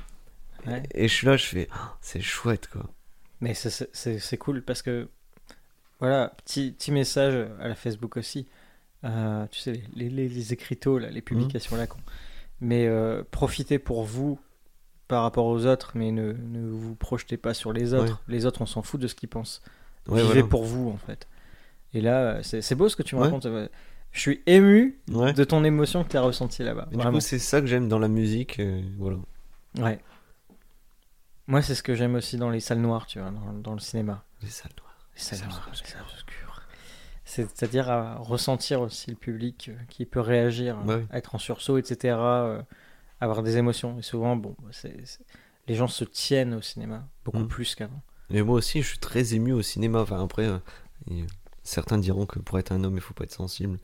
Ouais. 0.67 0.83
Et 0.97 1.07
je 1.07 1.15
suis 1.15 1.29
là, 1.29 1.37
je 1.37 1.47
fais 1.47 1.69
Ah, 1.71 1.97
C'est 2.01 2.21
chouette, 2.21 2.67
quoi. 2.67 2.91
Mais 3.41 3.55
c'est- 3.55 4.37
cool 4.39 4.63
parce 4.63 4.83
que, 4.83 5.07
voilà, 6.01 6.33
petit, 6.45 6.73
petit 6.73 6.91
message 6.91 7.47
à 7.61 7.69
la 7.69 7.77
Facebook 7.77 8.17
aussi. 8.17 8.49
Euh, 9.05 9.47
tu 9.51 9.61
sais, 9.61 9.83
les, 9.95 10.09
les, 10.09 10.29
les 10.29 10.53
écriteaux, 10.53 10.99
là, 10.99 11.11
les 11.11 11.23
publications 11.23 11.77
là. 11.77 11.87
con. 11.87 11.99
Mais 12.61 12.87
euh, 12.87 13.23
profitez 13.31 13.79
pour 13.79 14.03
vous 14.05 14.39
par 15.07 15.23
rapport 15.23 15.47
aux 15.47 15.65
autres, 15.67 15.93
mais 15.95 16.11
ne, 16.11 16.33
ne 16.33 16.69
vous 16.69 16.95
projetez 16.97 17.37
pas 17.37 17.55
sur 17.55 17.73
les 17.73 17.95
autres. 17.95 18.21
Les 18.29 18.45
autres, 18.47 18.61
on 18.63 18.67
s'en 18.67 18.83
fout 18.83 19.01
de 19.01 19.07
ce 19.07 19.15
qu'ils 19.15 19.29
pensent. 19.29 19.63
Ouais, 20.09 20.21
Vivez 20.23 20.27
voilà. 20.35 20.49
pour 20.49 20.65
vous, 20.65 20.89
en 20.91 20.97
fait. 20.97 21.29
Et 21.95 22.01
là, 22.01 22.43
c'est 22.43 22.61
c'est 22.61 22.75
beau 22.75 22.89
ce 22.89 22.97
que 22.97 23.03
tu 23.03 23.15
me 23.15 23.21
Ouais. 23.21 23.27
racontes. 23.29 23.47
Je 24.11 24.21
suis 24.21 24.43
ému 24.47 24.99
de 25.09 25.45
ton 25.45 25.65
émotion 25.65 26.03
que 26.03 26.09
tu 26.09 26.17
as 26.17 26.21
ressentie 26.23 26.63
là-bas. 26.63 26.89
Du 26.91 26.99
coup, 26.99 27.21
c'est 27.21 27.39
ça 27.39 27.61
que 27.61 27.67
j'aime 27.67 27.89
dans 27.89 27.99
la 27.99 28.09
musique, 28.09 28.61
voilà. 28.99 29.19
Ouais. 29.79 30.01
Moi, 31.47 31.63
c'est 31.63 31.75
ce 31.75 31.83
que 31.83 31.95
j'aime 31.95 32.15
aussi 32.17 32.37
dans 32.37 32.51
les 32.51 32.61
salles 32.61 32.81
noires, 32.81 33.07
tu 33.07 33.21
vois, 33.21 33.31
dans, 33.31 33.53
dans 33.55 33.73
le 33.73 33.79
cinéma. 33.81 34.25
Les 34.43 34.49
salles 34.51 34.73
noires. 34.79 34.97
Les 35.15 35.21
salles 35.23 35.39
salles 35.39 35.49
noires, 35.49 35.69
les 35.71 35.89
salles 35.89 36.03
obscures. 36.13 36.48
C'est- 37.29 37.47
C'est-à-dire 37.55 37.91
à 37.91 38.17
ressentir 38.17 38.81
aussi 38.81 39.11
le 39.11 39.17
public 39.17 39.69
euh, 39.69 39.77
qui 39.91 40.07
peut 40.07 40.21
réagir, 40.21 40.77
Bah 40.85 40.97
oui. 40.99 41.05
être 41.13 41.35
en 41.35 41.39
sursaut, 41.39 41.77
etc., 41.77 42.17
euh, 42.19 42.63
avoir 43.21 43.43
des 43.43 43.57
émotions. 43.59 43.99
Et 43.99 44.03
souvent, 44.03 44.35
bon, 44.35 44.57
c'est- 44.71 45.21
les 45.67 45.75
gens 45.75 45.89
se 45.89 46.05
tiennent 46.05 46.55
au 46.55 46.63
cinéma 46.63 47.07
beaucoup 47.25 47.41
Mm. 47.41 47.49
plus 47.49 47.75
qu'avant. 47.75 48.01
Et 48.31 48.43
moi 48.43 48.55
aussi, 48.57 48.81
je 48.83 48.89
suis 48.89 48.99
très 48.99 49.35
ému 49.35 49.53
au 49.53 49.61
cinéma. 49.63 50.01
Enfin, 50.01 50.23
après, 50.25 50.47
euh, 50.47 50.59
euh, 51.11 51.23
certains 51.63 51.99
diront 51.99 52.25
que 52.27 52.39
pour 52.39 52.59
être 52.59 52.73
un 52.73 52.83
homme, 52.85 52.95
il 52.97 53.01
faut 53.03 53.15
pas 53.15 53.25
être 53.25 53.33
sensible. 53.35 53.79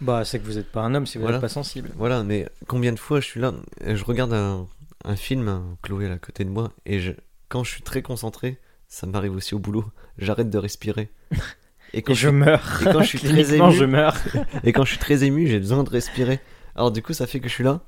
Bah, 0.00 0.24
c'est 0.24 0.40
que 0.40 0.44
vous 0.46 0.54
n'êtes 0.54 0.70
pas 0.72 0.82
un 0.82 0.94
homme 0.94 1.06
si 1.06 1.18
vous 1.18 1.22
n'êtes 1.24 1.28
Voilà. 1.30 1.40
pas 1.40 1.48
sensible. 1.48 1.90
Voilà, 1.96 2.24
mais 2.24 2.48
combien 2.66 2.92
de 2.92 2.98
fois 2.98 3.20
je 3.20 3.26
suis 3.26 3.40
là, 3.40 3.52
je 3.84 4.04
regarde 4.04 4.32
un, 4.32 4.66
un 5.04 5.16
film, 5.16 5.46
hein, 5.48 5.76
Chloé 5.82 6.08
là, 6.08 6.14
à 6.14 6.18
côté 6.18 6.44
de 6.44 6.50
moi, 6.50 6.72
et 6.86 6.98
je, 7.00 7.12
quand 7.48 7.62
je 7.64 7.70
suis 7.70 7.82
très 7.82 8.02
concentré, 8.02 8.58
ça 8.88 9.06
m'arrive 9.06 9.34
aussi 9.34 9.54
au 9.54 9.58
boulot, 9.60 9.84
j'arrête 10.18 10.50
de 10.50 10.58
respirer. 10.58 11.10
Et 11.94 12.02
quand, 12.02 12.12
Et 12.12 12.14
je, 12.16 12.20
je 12.22 12.28
meurs. 12.30 12.80
et 12.82 12.84
quand 12.92 13.00
je 13.02 13.06
suis 13.06 13.18
très 13.28 13.54
ému, 13.54 13.72
je 13.72 13.84
meurs. 13.84 14.16
et 14.64 14.72
quand 14.72 14.84
je 14.84 14.90
suis 14.90 14.98
très 14.98 15.24
ému, 15.24 15.46
j'ai 15.46 15.58
besoin 15.58 15.82
de 15.84 15.90
respirer. 15.90 16.40
Alors 16.74 16.90
du 16.90 17.02
coup, 17.02 17.12
ça 17.12 17.26
fait 17.26 17.40
que 17.40 17.48
je 17.48 17.52
suis 17.54 17.64
là, 17.64 17.80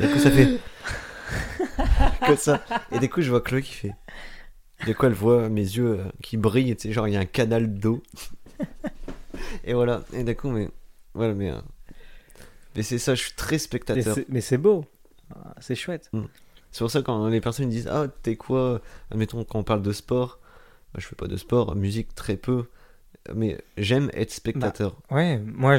et 0.00 0.06
du 0.06 0.12
coup, 0.12 0.18
ça 0.18 0.30
fait 0.30 0.58
comme 2.26 2.36
ça. 2.36 2.64
Et 2.92 2.98
du 2.98 3.08
coup, 3.08 3.20
je 3.22 3.30
vois 3.30 3.40
Chloé 3.40 3.62
qui 3.62 3.72
fait. 3.72 3.94
Du 4.84 4.94
coup, 4.94 5.06
elle 5.06 5.12
voit 5.12 5.48
mes 5.48 5.62
yeux 5.62 6.00
euh, 6.00 6.04
qui 6.22 6.36
brillent, 6.36 6.74
tu 6.76 6.88
sais, 6.88 6.92
genre 6.92 7.06
il 7.08 7.14
y 7.14 7.16
a 7.16 7.20
un 7.20 7.24
canal 7.24 7.72
d'eau. 7.72 8.02
et 9.64 9.72
voilà, 9.74 10.02
et 10.12 10.24
du 10.24 10.34
coup, 10.36 10.50
mais 10.50 10.68
voilà, 11.14 11.34
mais. 11.34 11.50
euh, 11.50 11.56
mais 12.74 12.82
c'est 12.82 12.98
ça, 12.98 13.14
je 13.14 13.22
suis 13.22 13.32
très 13.32 13.58
spectateur. 13.58 14.16
Mais 14.28 14.40
c'est 14.40 14.58
beau. 14.58 14.84
Ah, 15.34 15.54
C'est 15.60 15.76
chouette. 15.76 16.10
C'est 16.72 16.80
pour 16.80 16.90
ça 16.90 17.02
quand 17.02 17.28
les 17.28 17.40
personnes 17.40 17.68
disent 17.68 17.88
Ah, 17.88 18.06
t'es 18.22 18.34
quoi? 18.36 18.80
Admettons, 19.12 19.44
quand 19.44 19.60
on 19.60 19.64
parle 19.64 19.82
de 19.82 19.92
sport, 19.92 20.40
moi, 20.92 20.98
je 21.00 21.06
fais 21.06 21.14
pas 21.14 21.28
de 21.28 21.36
sport, 21.36 21.76
musique 21.76 22.14
très 22.16 22.36
peu, 22.36 22.64
mais 23.34 23.58
j'aime 23.76 24.10
être 24.12 24.32
spectateur. 24.32 24.96
Ouais, 25.10 25.38
moi, 25.38 25.78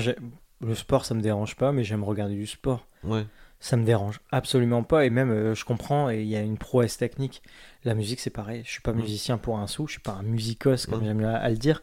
le 0.62 0.76
sport, 0.76 1.06
ça 1.06 1.14
me 1.14 1.22
dérange 1.22 1.56
pas, 1.56 1.72
mais 1.72 1.84
j'aime 1.84 2.04
regarder 2.04 2.36
du 2.36 2.48
sport. 2.48 2.88
Ouais, 3.04 3.26
Ça 3.60 3.78
me 3.78 3.84
dérange 3.86 4.20
absolument 4.32 4.84
pas, 4.84 5.06
et 5.06 5.10
même 5.10 5.32
euh, 5.32 5.56
je 5.56 5.66
comprends, 5.66 6.10
et 6.10 6.22
il 6.22 6.28
y 6.28 6.36
a 6.36 6.42
une 6.42 6.58
prouesse 6.58 6.98
technique. 6.98 7.42
La 7.84 7.94
musique, 7.96 8.20
c'est 8.20 8.30
pareil. 8.30 8.62
Je 8.66 8.72
suis 8.72 8.82
pas 8.82 8.94
Mm. 8.94 8.98
musicien 9.02 9.38
pour 9.38 9.58
un 9.60 9.68
sou, 9.68 9.88
je 9.88 9.94
suis 9.94 10.02
pas 10.02 10.12
un 10.14 10.24
musicos, 10.24 10.86
comme 10.88 11.02
Mm. 11.02 11.06
j'aime 11.06 11.24
à, 11.24 11.36
à 11.38 11.50
le 11.50 11.56
dire. 11.58 11.82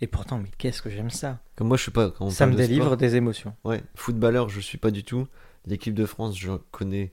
Et 0.00 0.06
pourtant, 0.06 0.38
mais 0.38 0.48
qu'est-ce 0.58 0.80
que 0.80 0.88
j'aime 0.90 1.10
ça? 1.10 1.38
Comme 1.56 1.68
moi, 1.68 1.76
je 1.76 1.82
suis 1.82 1.92
pas. 1.92 2.10
Quand 2.10 2.26
on 2.26 2.30
Ça 2.30 2.46
me 2.46 2.52
de 2.52 2.56
délivre 2.56 2.86
sport, 2.86 2.96
des 2.96 3.16
émotions. 3.16 3.54
Ouais, 3.64 3.82
footballeur, 3.94 4.48
je 4.48 4.60
suis 4.60 4.78
pas 4.78 4.90
du 4.90 5.04
tout. 5.04 5.26
L'équipe 5.66 5.94
de 5.94 6.06
France, 6.06 6.38
je 6.38 6.52
connais. 6.70 7.12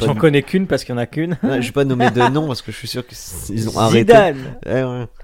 J'en 0.00 0.14
connais 0.14 0.42
qu'une 0.42 0.66
parce 0.66 0.84
qu'il 0.84 0.94
y 0.94 0.98
en 0.98 1.00
a 1.00 1.06
qu'une. 1.06 1.38
Je 1.42 1.48
vais 1.66 1.72
pas 1.72 1.84
nommer 1.84 2.10
de 2.10 2.20
nom 2.30 2.46
parce 2.46 2.62
que 2.62 2.70
je 2.72 2.76
suis 2.76 2.88
sûr 2.88 3.04
qu'ils 3.06 3.68
ont 3.70 3.78
arrêté. 3.78 4.00
Zidane, 4.12 4.56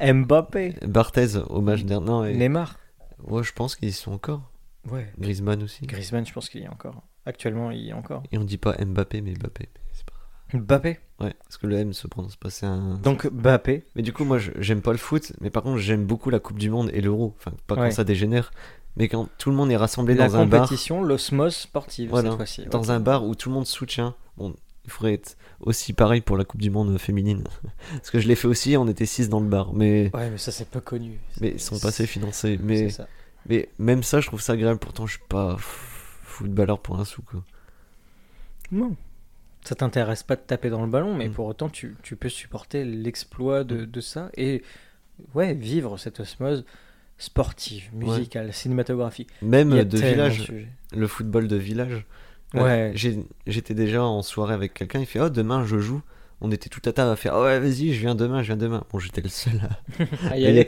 ouais. 0.00 0.12
Mbappé, 0.12 0.74
Barthez, 0.86 1.36
hommage 1.50 1.84
dernier. 1.84 2.32
Et- 2.32 2.36
Neymar. 2.36 2.78
ouais, 3.26 3.42
je 3.42 3.52
pense 3.52 3.76
qu'ils 3.76 3.88
y 3.88 3.92
sont 3.92 4.12
encore. 4.12 4.50
Ouais. 4.90 5.06
Griezmann 5.18 5.62
aussi. 5.62 5.86
Griezmann, 5.86 6.24
je 6.26 6.32
pense 6.32 6.48
qu'il 6.48 6.62
y 6.62 6.64
est 6.64 6.68
encore. 6.68 7.02
Actuellement, 7.26 7.70
il 7.70 7.80
y 7.80 7.90
est 7.90 7.92
encore. 7.92 8.22
Et 8.32 8.38
on 8.38 8.44
dit 8.44 8.56
pas 8.58 8.74
Mbappé, 8.82 9.20
mais 9.20 9.34
Mbappé. 9.34 9.68
pas 10.50 10.58
Mbappé. 10.58 10.98
Ouais, 11.20 11.34
parce 11.42 11.58
que 11.58 11.66
le 11.66 11.76
M 11.76 11.92
se 11.92 12.06
prononce 12.06 12.36
pas, 12.36 12.48
c'est 12.48 12.64
un. 12.64 12.94
Donc 13.02 13.26
Mbappé. 13.30 13.84
Mais 13.96 14.02
du 14.02 14.12
coup, 14.14 14.24
moi, 14.24 14.38
je- 14.38 14.52
j'aime 14.58 14.80
pas 14.80 14.92
le 14.92 14.98
foot, 14.98 15.32
mais 15.42 15.50
par 15.50 15.62
contre, 15.62 15.78
j'aime 15.78 16.06
beaucoup 16.06 16.30
la 16.30 16.38
Coupe 16.40 16.58
du 16.58 16.70
Monde 16.70 16.90
et 16.94 17.02
l'Euro. 17.02 17.34
Enfin, 17.38 17.52
pas 17.66 17.74
quand 17.74 17.90
ça 17.90 18.04
dégénère, 18.04 18.50
mais 18.98 19.08
quand 19.08 19.28
tout 19.38 19.50
le 19.50 19.56
monde 19.56 19.70
est 19.70 19.76
rassemblé 19.76 20.14
La 20.14 20.28
dans 20.28 20.36
un 20.36 20.46
bar, 20.46 20.62
compétition, 20.62 21.02
l'osmose 21.02 21.56
sportive 21.56 22.10
Voilà. 22.10 22.30
cette 22.30 22.36
fois-ci. 22.36 22.64
dans 22.66 22.90
un 22.92 23.00
bar 23.00 23.24
où 23.24 23.34
tout 23.34 23.48
le 23.48 23.54
monde 23.54 23.66
soutient. 23.66 24.14
Bon, 24.36 24.54
il 24.84 24.90
faudrait 24.90 25.14
être 25.14 25.36
aussi 25.60 25.92
pareil 25.92 26.20
pour 26.20 26.36
la 26.36 26.44
Coupe 26.44 26.60
du 26.60 26.70
Monde 26.70 26.96
féminine, 26.98 27.44
parce 27.92 28.10
que 28.10 28.18
je 28.20 28.28
l'ai 28.28 28.34
fait 28.36 28.48
aussi. 28.48 28.76
On 28.76 28.86
était 28.88 29.06
6 29.06 29.28
dans 29.28 29.40
le 29.40 29.48
bar, 29.48 29.72
mais 29.74 30.10
Ouais, 30.14 30.30
mais 30.30 30.38
ça 30.38 30.50
c'est 30.52 30.68
peu 30.68 30.80
connu. 30.80 31.18
mais 31.40 31.50
ils 31.52 31.60
sont 31.60 31.78
pas 31.78 31.88
assez 31.88 32.06
financés. 32.06 32.58
Mais 32.62 32.90
ça. 32.90 33.06
mais 33.48 33.68
même 33.78 34.02
ça, 34.02 34.20
je 34.20 34.26
trouve 34.28 34.40
ça 34.40 34.52
agréable. 34.54 34.78
Pourtant, 34.78 35.06
je 35.06 35.12
suis 35.16 35.26
pas 35.28 35.56
footballeur 35.58 36.78
pour 36.80 36.98
un 37.00 37.04
sou 37.04 37.22
quoi. 37.22 37.42
Non. 38.72 38.96
Ça 39.64 39.74
t'intéresse 39.74 40.22
pas 40.22 40.36
de 40.36 40.40
taper 40.40 40.70
dans 40.70 40.82
le 40.84 40.90
ballon, 40.90 41.14
mais 41.14 41.28
Mm. 41.28 41.32
pour 41.32 41.46
autant, 41.46 41.68
tu, 41.68 41.96
tu 42.02 42.16
peux 42.16 42.28
supporter 42.28 42.84
l'exploit 42.84 43.64
de, 43.64 43.84
de 43.84 44.00
ça 44.00 44.30
et 44.36 44.62
ouais, 45.34 45.52
vivre 45.54 45.98
cette 45.98 46.20
osmose 46.20 46.64
sportive, 47.18 47.90
musicale, 47.92 48.52
cinématographique. 48.52 49.28
Même 49.42 49.84
de 49.84 49.98
village, 49.98 50.52
le 50.92 51.06
football 51.06 51.48
de 51.48 51.56
village. 51.56 52.06
Euh, 52.54 52.62
Ouais. 52.62 52.94
J'étais 53.46 53.74
déjà 53.74 54.02
en 54.02 54.22
soirée 54.22 54.54
avec 54.54 54.72
quelqu'un, 54.72 55.00
il 55.00 55.06
fait 55.06 55.20
Oh, 55.20 55.28
demain 55.28 55.66
je 55.66 55.78
joue. 55.78 56.00
On 56.40 56.50
était 56.52 56.70
tout 56.70 56.80
à 56.88 56.92
table 56.92 57.10
à 57.10 57.16
faire 57.16 57.34
Oh, 57.36 57.42
ouais, 57.42 57.58
vas-y, 57.60 57.92
je 57.92 58.00
viens 58.00 58.14
demain, 58.14 58.42
je 58.42 58.46
viens 58.46 58.56
demain. 58.56 58.84
Bon, 58.90 58.98
j'étais 59.00 59.20
le 59.20 59.28
seul 59.28 59.60
à 60.00 60.04
Ah, 60.30 60.38
y 60.38 60.46
aller. 60.46 60.64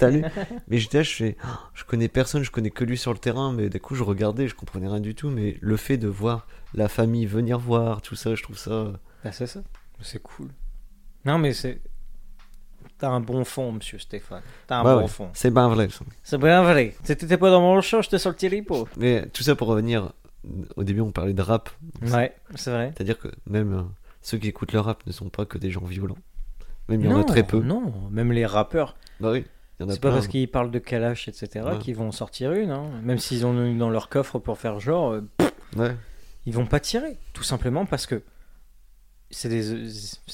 Mais 0.69 0.77
j'étais 0.79 0.99
là, 0.99 1.03
je 1.05 1.15
fais 1.15 1.37
Oh, 1.45 1.49
Je 1.75 1.85
connais 1.85 2.09
personne, 2.09 2.43
je 2.43 2.51
connais 2.51 2.71
que 2.71 2.85
lui 2.85 2.99
sur 2.99 3.13
le 3.13 3.19
terrain. 3.19 3.53
Mais 3.53 3.69
du 3.71 3.81
coup, 3.81 3.95
je 3.95 4.03
regardais, 4.03 4.47
je 4.49 4.55
comprenais 4.57 4.89
rien 4.89 5.01
du 5.01 5.15
tout. 5.15 5.31
Mais 5.31 5.57
le 5.61 5.77
fait 5.79 5.97
de 5.97 6.09
voir 6.09 6.47
la 6.75 6.89
famille 6.89 7.25
venir 7.25 7.59
voir, 7.59 8.03
tout 8.03 8.17
ça, 8.17 8.35
je 8.35 8.43
trouve 8.43 8.59
ça. 8.59 8.93
Bah, 9.25 9.31
c'est 9.33 9.47
ça. 9.47 9.63
C'est 10.03 10.21
cool. 10.21 10.49
Non, 11.25 11.39
mais 11.39 11.53
c'est. 11.55 11.81
T'as 13.01 13.09
un 13.09 13.21
bon 13.21 13.45
fond, 13.45 13.73
monsieur 13.73 13.99
Stéphane. 13.99 14.43
T'as 14.67 14.81
un 14.81 14.85
Ouais, 14.85 14.95
bon 14.95 15.01
ouais, 15.03 15.09
fond. 15.09 15.31
C'est 15.33 15.51
pas 15.51 15.67
vrai. 15.69 15.89
ça. 15.89 16.05
C'est 16.23 16.39
bien 16.39 16.63
vrai. 16.63 16.95
Si 17.03 17.17
t'étais 17.17 17.39
pas 17.39 17.51
dans 17.51 17.61
mon 17.63 17.81
champ, 17.81 18.03
j'étais 18.03 18.19
sur 18.19 18.31
le 18.31 18.37
tiripo. 18.37 18.87
Mais 18.99 19.27
tout 19.33 19.43
ça 19.43 19.55
pour 19.57 19.69
revenir. 19.69 20.13
Au 20.77 20.85
début, 20.85 21.01
on 21.01 21.11
parlait 21.13 21.33
de 21.35 21.43
rap. 21.43 21.71
Ouais, 22.03 22.35
c'est 22.55 22.71
vrai. 22.71 22.93
C'est-à-dire 22.95 23.19
que 23.19 23.29
même 23.47 23.73
euh, 23.75 23.83
ceux 24.23 24.39
qui 24.39 24.49
écoutent 24.49 24.73
le 24.73 24.81
rap 24.81 25.05
ne 25.07 25.13
sont 25.13 25.29
pas 25.29 25.45
que 25.45 25.59
des 25.59 25.71
gens 25.71 25.85
violents. 25.85 26.17
Même 26.89 27.01
il 27.03 27.11
y 27.11 27.13
en 27.13 27.21
a 27.21 27.25
très 27.25 27.43
peu. 27.43 27.61
Non, 27.61 27.93
même 28.11 28.33
les 28.33 28.47
rappeurs. 28.47 28.97
Bah 29.21 29.33
oui, 29.33 29.45
en 29.83 29.89
C'est 29.91 30.01
pas 30.01 30.11
parce 30.11 30.29
qu'ils 30.29 30.51
parlent 30.51 30.71
de 30.71 30.79
Kalash, 30.79 31.29
etc., 31.29 31.65
Ouais. 31.67 31.79
qu'ils 31.79 31.95
vont 31.95 32.09
en 32.09 32.13
sortir 32.13 32.53
une. 32.53 32.71
hein. 32.71 32.85
Même 33.03 33.19
s'ils 33.19 33.45
ont 33.47 33.53
une 33.65 33.79
dans 33.79 33.91
leur 33.91 34.09
coffre 34.09 34.39
pour 34.39 34.59
faire 34.59 34.81
genre, 34.81 35.13
euh, 35.13 35.23
Ouais. 35.77 35.95
ils 36.47 36.53
vont 36.55 36.67
pas 36.67 36.81
tirer. 36.81 37.19
Tout 37.33 37.45
simplement 37.45 37.85
parce 37.87 38.07
que 38.07 38.23
c'est 39.31 39.49
des, 39.49 39.63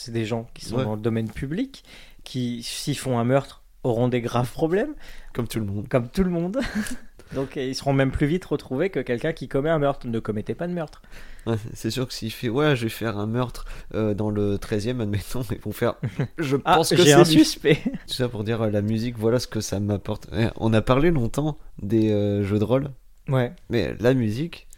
des 0.09 0.25
gens 0.25 0.49
qui 0.55 0.65
sont 0.65 0.77
Ouais. 0.77 0.85
dans 0.85 0.95
le 0.95 1.01
domaine 1.01 1.31
public, 1.31 1.85
qui, 2.27 2.63
s'ils 2.63 2.99
font 2.99 3.19
un 3.19 3.25
meurtre, 3.25 3.63
auront 3.85 4.09
des 4.09 4.21
graves 4.21 4.51
problèmes, 4.51 4.95
Comme 5.33 5.47
tout 5.47 5.61
le 5.61 5.65
monde. 5.65 5.89
comme 5.89 6.09
tout 6.09 6.25
le 6.25 6.31
monde. 6.31 6.59
Donc 7.35 7.57
ils 7.57 7.75
seront 7.75 7.93
même 7.93 8.11
plus 8.13 8.27
vite 8.27 8.45
retrouvés 8.45 8.89
que 8.91 9.01
quelqu'un 9.01 9.33
qui 9.33 9.49
commet 9.49 9.71
un 9.71 9.79
meurtre. 9.79 10.07
Ne 10.07 10.21
commettez 10.21 10.55
pas 10.55 10.69
de 10.69 10.73
meurtre. 10.73 11.03
Ouais, 11.47 11.57
c'est 11.75 11.91
sûr 11.91 12.07
que 12.07 12.15
s'il 12.15 12.31
fait 12.33 12.49
ouais, 12.49 12.77
je 12.77 12.85
vais 12.85 12.89
faire 12.89 13.19
un 13.19 13.27
meurtre 13.27 13.65
euh, 13.95 14.15
dans 14.15 14.31
le 14.31 14.57
13e, 14.57 15.01
admettons, 15.01 15.43
ils 15.51 15.59
vont 15.61 15.73
faire 15.73 15.95
je 16.39 16.57
Ah, 16.65 16.77
pense 16.77 16.91
que 16.91 16.97
j'ai 16.97 17.05
c'est 17.05 17.13
un 17.13 17.25
suspect. 17.25 17.79
Tout 18.07 18.15
ça 18.15 18.29
pour 18.29 18.45
dire 18.45 18.63
euh, 18.63 18.71
la 18.71 18.83
musique, 18.83 19.17
voilà 19.19 19.39
ce 19.39 19.47
que 19.47 19.61
ça 19.61 19.79
m'apporte. 19.81 20.29
On 20.57 20.73
a 20.73 20.83
parlé 20.83 21.11
longtemps 21.11 21.59
des 21.83 22.11
euh, 22.13 22.43
jeux 22.45 22.59
de 22.59 22.65
rôle, 22.65 22.91
ouais. 23.29 23.53
mais 23.71 23.95
la 24.01 24.15
musique 24.15 24.69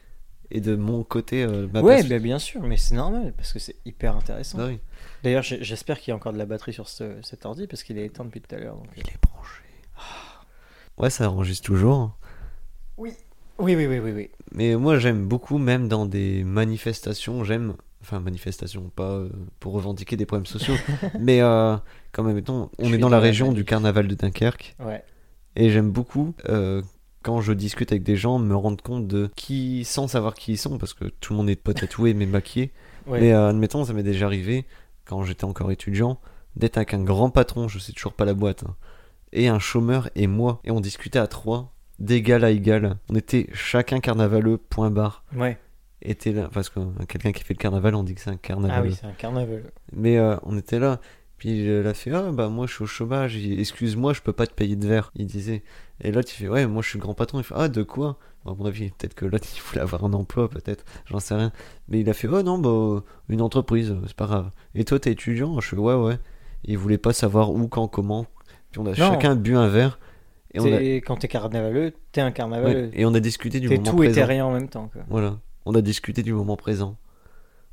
est 0.50 0.60
de 0.60 0.74
mon 0.76 1.04
côté 1.04 1.46
ma 1.74 1.82
Ouais, 1.82 2.02
bah, 2.02 2.18
bien 2.18 2.38
sûr, 2.38 2.62
mais 2.62 2.78
c'est 2.78 2.94
normal 2.94 3.34
parce 3.36 3.52
que 3.52 3.58
c'est 3.58 3.76
hyper 3.84 4.16
intéressant. 4.16 4.56
Bah 4.58 4.64
oui. 4.68 4.78
D'ailleurs, 5.24 5.42
j'espère 5.42 5.98
qu'il 6.00 6.10
y 6.10 6.12
a 6.12 6.16
encore 6.16 6.32
de 6.32 6.38
la 6.38 6.46
batterie 6.46 6.72
sur 6.72 6.88
ce- 6.88 7.20
cet 7.22 7.44
ordi 7.46 7.66
parce 7.66 7.82
qu'il 7.82 7.98
est 7.98 8.06
éteint 8.06 8.24
depuis 8.24 8.40
tout 8.40 8.54
à 8.54 8.58
l'heure. 8.58 8.76
donc. 8.76 8.86
Il 8.96 9.02
est 9.02 9.20
branché. 9.22 9.62
Ouais, 10.98 11.10
ça 11.10 11.30
enregistre 11.30 11.66
toujours. 11.66 12.16
Oui, 12.96 13.12
oui, 13.58 13.74
oui, 13.76 13.86
oui, 13.86 13.98
oui. 14.12 14.30
Mais 14.52 14.74
moi 14.76 14.98
j'aime 14.98 15.26
beaucoup, 15.26 15.58
même 15.58 15.88
dans 15.88 16.06
des 16.06 16.44
manifestations, 16.44 17.44
j'aime. 17.44 17.74
Enfin, 18.00 18.20
manifestations, 18.20 18.90
pas 18.94 19.10
euh, 19.10 19.28
pour 19.58 19.72
revendiquer 19.72 20.16
des 20.16 20.24
problèmes 20.24 20.46
sociaux, 20.46 20.76
mais 21.18 21.40
euh, 21.42 21.76
quand 22.12 22.22
même, 22.22 22.36
mettons, 22.36 22.70
Je 22.78 22.84
on 22.86 22.92
est 22.92 22.98
dans 22.98 23.08
la 23.08 23.18
région 23.18 23.52
du 23.52 23.64
carnaval 23.64 24.06
de 24.06 24.14
Dunkerque. 24.14 24.76
Ouais. 24.78 25.02
Et 25.56 25.70
j'aime 25.70 25.90
beaucoup 25.90 26.32
euh, 26.48 26.80
quand 27.22 27.40
je 27.40 27.52
discute 27.52 27.90
avec 27.90 28.04
des 28.04 28.14
gens 28.14 28.38
me 28.38 28.54
rendre 28.54 28.82
compte 28.84 29.08
de 29.08 29.28
qui, 29.34 29.84
sans 29.84 30.06
savoir 30.06 30.34
qui 30.34 30.52
ils 30.52 30.56
sont, 30.58 30.78
parce 30.78 30.94
que 30.94 31.06
tout 31.06 31.32
le 31.32 31.38
monde 31.38 31.46
n'est 31.46 31.56
pas 31.56 31.74
tatoué 31.74 32.14
mais 32.14 32.26
maquillé. 32.26 32.70
ouais. 33.08 33.20
Mais 33.20 33.32
euh, 33.32 33.48
admettons, 33.48 33.84
ça 33.84 33.92
m'est 33.92 34.04
déjà 34.04 34.26
arrivé, 34.26 34.64
quand 35.08 35.24
j'étais 35.24 35.44
encore 35.44 35.70
étudiant, 35.72 36.20
d'être 36.56 36.76
avec 36.76 36.94
un 36.94 37.02
grand 37.02 37.30
patron, 37.30 37.66
je 37.68 37.78
sais 37.78 37.92
toujours 37.92 38.12
pas 38.14 38.24
la 38.24 38.34
boîte, 38.34 38.64
hein, 38.64 38.74
et 39.32 39.48
un 39.48 39.58
chômeur 39.58 40.08
et 40.14 40.26
moi. 40.26 40.60
Et 40.64 40.70
on 40.70 40.80
discutait 40.80 41.18
à 41.18 41.26
trois, 41.26 41.74
d'égal 41.98 42.44
à 42.44 42.50
égal. 42.50 42.96
On 43.10 43.14
était 43.14 43.48
chacun 43.52 44.00
carnavaleux, 44.00 44.58
point 44.58 44.90
barre. 44.90 45.24
ouais. 45.36 45.58
Était 46.00 46.30
là, 46.30 46.48
parce 46.52 46.68
que 46.68 46.78
euh, 46.78 46.84
quelqu'un 47.08 47.32
qui 47.32 47.42
fait 47.42 47.54
le 47.54 47.58
carnaval, 47.58 47.96
on 47.96 48.04
dit 48.04 48.14
que 48.14 48.20
c'est 48.20 48.30
un 48.30 48.34
Ah 48.34 48.38
carnavaleux. 48.40 48.90
oui, 48.90 48.96
c'est 49.00 49.06
un 49.08 49.12
carnaval. 49.12 49.64
Mais 49.92 50.16
euh, 50.16 50.36
on 50.44 50.56
était 50.56 50.78
là. 50.78 51.00
Puis 51.38 51.64
il 51.64 51.86
a 51.88 51.92
fait 51.92 52.12
Ah, 52.12 52.30
bah 52.30 52.48
moi 52.48 52.68
je 52.68 52.74
suis 52.74 52.84
au 52.84 52.86
chômage, 52.86 53.36
excuse-moi, 53.36 54.12
je 54.12 54.20
peux 54.20 54.32
pas 54.32 54.46
te 54.46 54.54
payer 54.54 54.76
de 54.76 54.86
verre. 54.86 55.10
Il 55.16 55.26
disait. 55.26 55.64
Et 56.00 56.12
l'autre 56.12 56.28
il 56.32 56.34
fait 56.36 56.48
Ouais, 56.48 56.66
moi 56.66 56.82
je 56.82 56.88
suis 56.90 56.98
le 56.98 57.02
grand 57.02 57.14
patron. 57.14 57.38
Il 57.40 57.44
fait 57.44 57.54
Ah, 57.56 57.68
de 57.68 57.82
quoi? 57.82 58.18
À 58.46 58.54
mon 58.54 58.64
avis, 58.66 58.90
peut-être 58.90 59.14
que 59.14 59.26
l'autre 59.26 59.46
il 59.56 59.60
voulait 59.60 59.80
avoir 59.82 60.04
un 60.04 60.12
emploi, 60.12 60.48
peut-être, 60.48 60.84
j'en 61.06 61.18
sais 61.20 61.34
rien. 61.34 61.52
Mais 61.88 62.00
il 62.00 62.08
a 62.08 62.14
fait 62.14 62.28
Oh 62.28 62.42
non, 62.42 62.58
bah 62.58 63.02
une 63.28 63.42
entreprise, 63.42 63.94
c'est 64.06 64.16
pas 64.16 64.26
grave. 64.26 64.50
Et 64.74 64.84
toi 64.84 64.98
t'es 64.98 65.12
étudiant? 65.12 65.58
Je 65.60 65.68
fais 65.68 65.76
Ouais, 65.76 65.94
ouais. 65.94 66.14
Et 66.64 66.72
il 66.72 66.78
voulait 66.78 66.98
pas 66.98 67.12
savoir 67.12 67.50
où, 67.50 67.68
quand, 67.68 67.88
comment. 67.88 68.26
Puis 68.70 68.80
on 68.80 68.86
a 68.86 68.94
chacun 68.94 69.36
bu 69.36 69.56
un 69.56 69.68
verre. 69.68 69.98
Et 70.54 70.60
on, 70.60 70.64
a, 70.64 70.78
T'es- 70.78 70.96
Quand 70.96 71.16
t'es 71.16 71.28
carnavaleux, 71.28 71.92
t'es 72.12 72.20
un 72.22 72.30
carnavaleux. 72.30 72.84
ouais, 72.86 72.90
et 72.94 73.04
on 73.04 73.12
a 73.14 73.20
discuté 73.20 73.60
du 73.60 73.68
T'es 73.68 73.76
moment 73.76 73.90
tout 73.90 74.02
et 74.02 74.06
présent. 74.06 74.20
t'es 74.20 74.24
rien 74.24 74.46
en 74.46 74.52
même 74.52 74.68
temps. 74.68 74.88
Quoi. 74.92 75.02
Voilà. 75.08 75.36
On 75.66 75.74
a 75.74 75.82
discuté 75.82 76.22
du 76.22 76.32
moment 76.32 76.56
présent. 76.56 76.96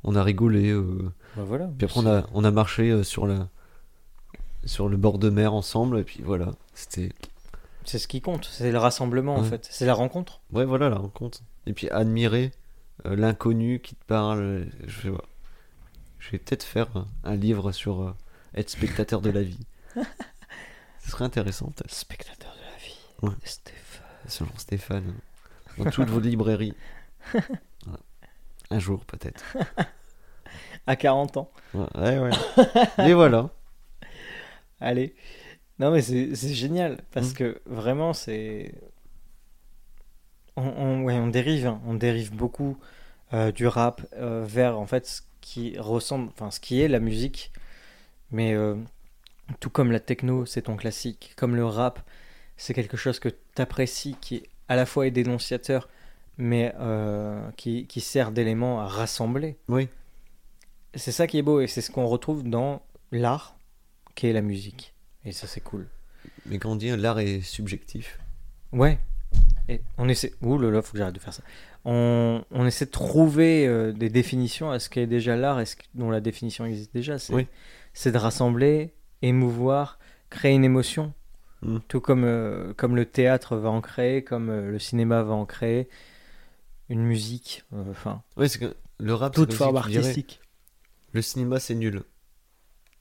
On 0.04 0.14
a 0.14 0.22
rigolé. 0.22 0.70
euh, 0.70 1.10
Bah 1.36 1.42
voilà. 1.46 1.70
Puis 1.78 1.86
après, 1.86 2.00
on 2.00 2.06
a, 2.06 2.26
on 2.34 2.44
a 2.44 2.50
marché 2.50 2.90
euh, 2.90 3.02
sur, 3.02 3.26
la, 3.26 3.48
sur 4.66 4.88
le 4.88 4.96
bord 4.96 5.18
de 5.18 5.30
mer 5.30 5.54
ensemble, 5.54 5.98
et 5.98 6.04
puis 6.04 6.20
voilà. 6.24 6.50
C'était. 6.74 7.10
C'est 7.86 7.98
ce 7.98 8.08
qui 8.08 8.20
compte, 8.20 8.44
c'est 8.50 8.70
le 8.72 8.78
rassemblement 8.78 9.36
en 9.36 9.44
fait, 9.44 9.66
c'est 9.70 9.86
la 9.86 9.94
rencontre. 9.94 10.40
Ouais, 10.52 10.64
voilà 10.64 10.88
la 10.88 10.96
rencontre. 10.96 11.40
Et 11.66 11.72
puis 11.72 11.88
admirer 11.90 12.50
euh, 13.06 13.14
l'inconnu 13.16 13.80
qui 13.80 13.94
te 13.94 14.04
parle. 14.04 14.40
euh, 14.40 14.64
Je 14.86 15.02
vais, 15.02 15.10
voir. 15.10 15.22
je 16.18 16.30
vais 16.32 16.38
peut-être 16.38 16.64
faire 16.64 16.88
un 17.24 17.36
livre 17.36 17.70
sur 17.72 18.02
euh, 18.02 18.14
être 18.54 18.70
spectateur 18.70 19.20
de 19.20 19.30
la 19.30 19.42
vie. 19.42 19.60
Ce 21.00 21.10
serait 21.12 21.24
intéressant, 21.24 21.66
peut-être. 21.76 21.92
Spectateur 21.94 22.52
de 22.52 22.60
la 22.72 22.76
vie, 22.84 22.98
Ouais. 23.22 23.38
Stéphane. 23.44 24.04
Selon 24.26 24.50
Stéphane. 24.56 25.14
Dans 25.78 25.90
toutes 25.90 26.08
vos 26.10 26.20
librairies. 26.20 26.74
Voilà. 27.84 28.00
Un 28.70 28.78
jour, 28.80 29.04
peut-être. 29.04 29.44
À 30.88 30.96
40 30.96 31.36
ans. 31.36 31.50
Ouais, 31.74 31.86
ouais. 31.94 32.18
ouais. 32.18 33.08
Et 33.08 33.14
voilà. 33.14 33.50
Allez. 34.80 35.14
Non 35.78 35.90
mais 35.90 36.00
c'est 36.02 36.34
génial 36.54 36.98
parce 37.12 37.30
Mm. 37.30 37.34
que 37.34 37.60
vraiment 37.66 38.12
c'est 38.14 38.74
on, 40.56 40.62
on- 40.64 41.02
ouais, 41.04 41.14
on 41.14 41.26
dérive 41.28 41.66
hein. 41.66 41.80
on 41.86 41.94
dérive 41.94 42.34
beaucoup 42.34 42.78
euh, 43.34 43.52
du 43.52 43.66
rap 43.66 44.00
euh, 44.14 44.44
vers 44.46 44.78
en 44.78 44.86
fait 44.86 45.06
ce 45.06 45.22
qui 45.40 45.78
ressemble 45.78 46.30
enfin 46.32 46.50
ce 46.50 46.60
qui 46.60 46.80
est 46.80 46.88
la 46.88 46.98
musique 47.00 47.52
mais 48.30 48.54
euh, 48.54 48.74
tout 49.60 49.70
comme 49.70 49.92
la 49.92 50.00
techno 50.00 50.46
c'est 50.46 50.62
ton 50.62 50.76
classique 50.76 51.34
comme 51.36 51.56
le 51.56 51.66
rap 51.66 52.00
c'est 52.56 52.72
quelque 52.74 52.96
chose 52.96 53.18
que 53.18 53.28
t'apprécies 53.28 54.16
qui 54.20 54.44
à 54.68 54.76
la 54.76 54.86
fois 54.86 55.06
est 55.06 55.10
dénonciateur 55.10 55.88
mais 56.38 56.74
qui, 57.56 57.86
qui 57.86 58.00
sert 58.02 58.30
d'élément 58.30 58.80
à 58.80 58.86
rassembler 58.86 59.56
Oui. 59.68 59.88
c'est 60.94 61.12
ça 61.12 61.26
qui 61.26 61.38
est 61.38 61.42
beau 61.42 61.60
et 61.60 61.66
c'est 61.66 61.80
ce 61.80 61.90
qu'on 61.90 62.06
retrouve 62.06 62.42
dans 62.48 62.82
l'art 63.12 63.56
qui 64.14 64.26
est 64.26 64.32
la 64.32 64.42
musique 64.42 64.94
et 65.26 65.32
ça 65.32 65.46
c'est 65.46 65.60
cool 65.60 65.86
Mais 66.46 66.58
quand 66.58 66.70
on 66.72 66.76
dit 66.76 66.94
l'art 66.96 67.18
est 67.18 67.40
subjectif. 67.42 68.18
Ouais. 68.72 68.98
Et 69.68 69.80
on 69.98 70.08
essaie. 70.08 70.32
Ouh 70.42 70.58
là 70.58 70.70
là, 70.70 70.80
faut 70.82 70.92
que 70.92 70.98
j'arrête 70.98 71.14
de 71.14 71.20
faire 71.20 71.34
ça. 71.34 71.42
On, 71.84 72.44
on 72.50 72.66
essaie 72.66 72.86
de 72.86 72.90
trouver 72.90 73.66
euh, 73.66 73.92
des 73.92 74.08
définitions 74.08 74.70
à 74.70 74.78
ce 74.78 74.88
qu'est 74.88 75.06
déjà 75.06 75.36
l'art 75.36 75.60
et 75.60 75.66
ce 75.66 75.76
dont 75.94 76.10
la 76.10 76.20
définition 76.20 76.64
existe 76.64 76.92
déjà. 76.94 77.18
C'est 77.18 77.32
Oui. 77.34 77.46
de 78.04 78.18
rassembler, 78.18 78.94
émouvoir, 79.22 79.98
créer 80.30 80.54
une 80.54 80.64
émotion. 80.64 81.12
Mm. 81.62 81.78
Tout 81.88 82.00
comme, 82.00 82.24
euh, 82.24 82.72
comme 82.74 82.96
le 82.96 83.06
théâtre 83.06 83.56
va 83.56 83.70
en 83.70 83.80
créer, 83.80 84.22
comme 84.22 84.50
euh, 84.50 84.70
le 84.70 84.78
cinéma 84.78 85.22
va 85.22 85.34
en 85.34 85.46
créer, 85.46 85.88
une 86.88 87.02
musique, 87.02 87.64
enfin, 87.90 88.22
Ouais, 88.36 88.48
c'est 88.48 88.58
que 88.60 88.76
le 88.98 89.14
rap, 89.14 89.34
c'est 89.34 89.40
toute 89.42 89.52
forme 89.54 89.80
dirais, 89.88 89.98
artistique. 89.98 90.40
le 91.12 91.22
cinéma, 91.22 91.58
c'est 91.58 91.74
nul. 91.74 92.02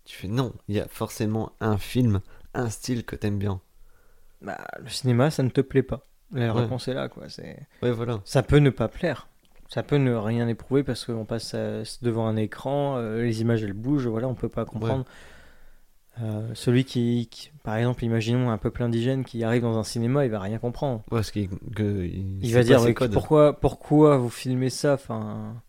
Tu 0.05 0.15
fais 0.15 0.27
non, 0.27 0.53
il 0.67 0.75
y 0.75 0.79
a 0.79 0.87
forcément 0.87 1.53
un 1.59 1.77
film, 1.77 2.21
un 2.53 2.69
style 2.69 3.03
que 3.05 3.15
t'aimes 3.15 3.39
bien. 3.39 3.59
Bah, 4.41 4.57
le 4.79 4.89
cinéma, 4.89 5.31
ça 5.31 5.43
ne 5.43 5.49
te 5.49 5.61
plaît 5.61 5.83
pas. 5.83 6.05
La 6.31 6.53
Ouais. 6.53 6.61
réponse 6.61 6.87
est 6.87 6.93
là, 6.93 7.09
quoi. 7.09 7.27
C'est... 7.29 7.57
Ouais, 7.81 7.91
voilà. 7.91 8.21
Ça 8.25 8.43
peut 8.43 8.57
ne 8.57 8.69
pas 8.69 8.87
plaire. 8.87 9.27
Ça 9.67 9.81
peut 9.81 9.97
ne 9.97 10.13
rien 10.13 10.47
éprouver 10.47 10.83
parce 10.83 11.05
qu'on 11.05 11.25
passe 11.25 11.53
euh, 11.55 11.83
devant 12.03 12.27
un 12.27 12.35
écran, 12.35 12.97
euh, 12.97 13.23
les 13.23 13.41
images 13.41 13.63
elles 13.63 13.73
bougent, 13.73 14.07
voilà, 14.07 14.27
on 14.27 14.35
peut 14.35 14.49
pas 14.49 14.63
comprendre. 14.65 15.05
Euh, 16.21 16.49
celui 16.53 16.85
qui, 16.85 17.27
qui- 17.29 17.51
par 17.63 17.75
exemple, 17.75 18.03
imaginons 18.05 18.49
un 18.49 18.57
peuple 18.57 18.83
indigène 18.83 19.25
qui 19.25 19.43
arrive 19.43 19.63
dans 19.63 19.77
un 19.77 19.83
cinéma, 19.83 20.23
il 20.23 20.31
va 20.31 20.39
rien 20.39 20.59
comprendre. 20.59 20.99
Ouais, 21.11 21.17
parce 21.17 21.31
qu'il 21.31 21.49
que, 21.49 22.05
il, 22.05 22.53
va 22.53 22.63
dire 22.63 22.79
pourquoi, 23.11 23.59
pourquoi 23.59 24.17
vous 24.17 24.29
filmez 24.29 24.69
ça? 24.69 24.93
Enfin, 24.93 25.61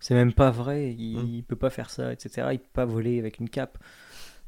c'est 0.00 0.14
même 0.14 0.32
pas 0.32 0.50
vrai. 0.50 0.94
Il, 0.98 1.18
Mm. 1.18 1.26
il 1.26 1.44
peut 1.44 1.56
pas 1.56 1.70
faire 1.70 1.90
ça, 1.90 2.12
etc. 2.12 2.48
Il 2.52 2.58
peut 2.60 2.68
pas 2.72 2.84
voler 2.84 3.18
avec 3.18 3.38
une 3.38 3.48
cape, 3.48 3.78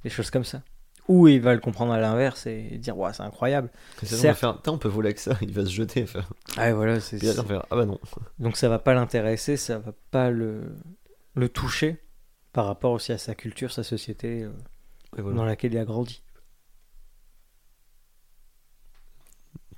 des 0.05 0.11
choses 0.11 0.31
comme 0.31 0.45
ça. 0.45 0.63
Ou 1.09 1.27
il 1.27 1.41
va 1.41 1.55
le 1.55 1.61
comprendre 1.61 1.93
à 1.93 1.99
l'inverse 1.99 2.47
et 2.47 2.79
dire 2.79 2.97
ouais 2.97 3.13
c'est 3.13 3.23
incroyable. 3.25 3.71
Certes. 4.03 4.39
faire, 4.39 4.61
on 4.69 4.79
peut 4.79 4.89
voler 4.89 5.09
avec 5.09 5.19
ça, 5.19 5.37
il 5.43 5.53
va 5.53 5.65
se 5.65 5.71
jeter. 5.71 6.07
Faire... 6.07 6.31
Ah 6.57 6.73
voilà, 6.73 7.01
c'est 7.01 7.19
faire, 7.19 7.67
ah 7.71 7.77
bah 7.77 7.85
non. 7.85 7.99
donc 8.39 8.57
ça 8.57 8.69
va 8.69 8.79
pas 8.79 8.95
l'intéresser, 8.95 9.57
ça 9.57 9.79
va 9.79 9.93
pas 10.13 10.31
le 10.31 10.73
le 11.35 11.49
toucher 11.49 11.99
par 12.53 12.67
rapport 12.67 12.93
aussi 12.93 13.13
à 13.13 13.19
sa 13.19 13.35
culture, 13.35 13.73
sa 13.73 13.83
société 13.83 14.43
euh, 14.45 14.51
voilà. 15.19 15.37
dans 15.37 15.45
laquelle 15.45 15.73
il 15.73 15.79
a 15.79 15.85
grandi. 15.85 16.23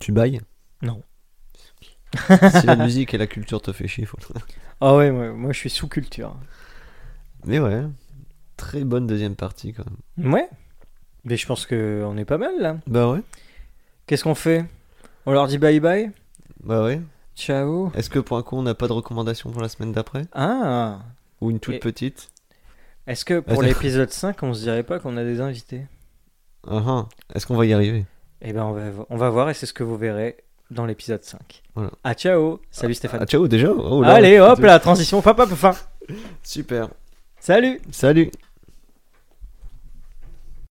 Tu 0.01 0.13
bailles? 0.13 0.41
Non. 0.83 1.03
Si 2.61 2.67
la 2.67 2.77
musique 2.77 3.15
et 3.15 3.19
la 3.19 3.27
culture 3.27 3.61
te 3.63 3.73
fait 3.73 3.89
chier, 3.89 4.05
faut... 4.05 4.19
Ah 4.81 4.97
ouais, 4.97 5.11
moi, 5.11 5.33
moi 5.33 5.53
je 5.53 5.59
suis 5.59 5.71
sous 5.71 5.89
culture. 5.89 6.35
Mais 7.45 7.59
ouais, 7.59 7.83
très 8.57 8.85
bonne 8.85 9.07
deuxième 9.07 9.35
partie 9.37 9.73
quand 9.73 9.85
même. 10.17 10.33
Ouais. 10.33 10.49
Mais 11.25 11.37
je 11.37 11.47
pense 11.47 11.67
que 11.67 12.03
on 12.05 12.17
est 12.17 12.25
pas 12.25 12.39
mal 12.39 12.55
là. 12.61 12.77
Bah 12.87 13.11
ouais, 13.11 13.21
Qu'est-ce 14.07 14.25
qu'on 14.25 14.35
fait? 14.35 14.65
On 15.27 15.33
leur 15.33 15.47
dit 15.47 15.59
bye 15.59 15.79
bye? 15.81 16.11
Bah 16.63 16.83
ouais. 16.85 17.01
Ciao. 17.37 17.91
Est-ce 17.95 18.11
que 18.11 18.19
pour 18.19 18.37
un 18.37 18.43
coup, 18.43 18.57
on 18.57 18.63
n'a 18.63 18.75
pas 18.75 18.89
de 18.89 18.93
recommandation 18.93 19.51
pour 19.51 19.63
la 19.63 19.69
semaine 19.69 19.93
d'après? 19.93 20.23
Ah 20.33 20.99
Ou 21.41 21.51
une 21.51 21.61
toute 21.61 21.77
Et- 21.77 21.79
petite? 21.79 22.31
Est-ce 23.07 23.25
que 23.25 23.41
pour 23.41 23.63
l'épisode 23.63 24.11
5, 24.11 24.43
on 24.43 24.55
se 24.55 24.61
dirait 24.61 24.83
pas 24.85 24.99
qu'on 25.01 25.17
a 25.17 25.25
des 25.25 25.41
invités? 25.41 25.87
Ah 26.69 26.83
ah. 26.87 27.09
Est-ce 27.35 27.47
qu'on 27.47 27.57
va 27.57 27.67
y 27.67 27.73
arriver? 27.73 28.05
Eh 28.43 28.53
ben 28.53 28.65
on 28.65 28.73
va, 28.73 28.83
on 29.09 29.17
va 29.17 29.31
voir 29.31 29.51
et 29.51 29.55
c'est 29.55 29.67
ce 29.67 29.73
que 29.73 29.83
vous 29.85 29.97
verrez 29.97 30.37
dans 30.73 30.87
l'épisode 30.87 31.23
5. 31.23 31.63
Voilà. 31.75 31.91
Ah 32.03 32.15
ciao 32.15 32.61
Salut 32.71 32.95
Stéphane. 32.95 33.21
Ah 33.23 33.27
ciao 33.27 33.47
déjà 33.49 33.71
Oh 33.71 34.03
là. 34.03 34.15
Allez 34.15 34.39
hop 34.41 34.59
la 34.61 34.79
transition, 34.79 35.21
papa, 35.23 35.47
fin. 35.47 35.75
Super. 36.43 36.89
Salut 37.39 37.81
Salut 37.91 38.31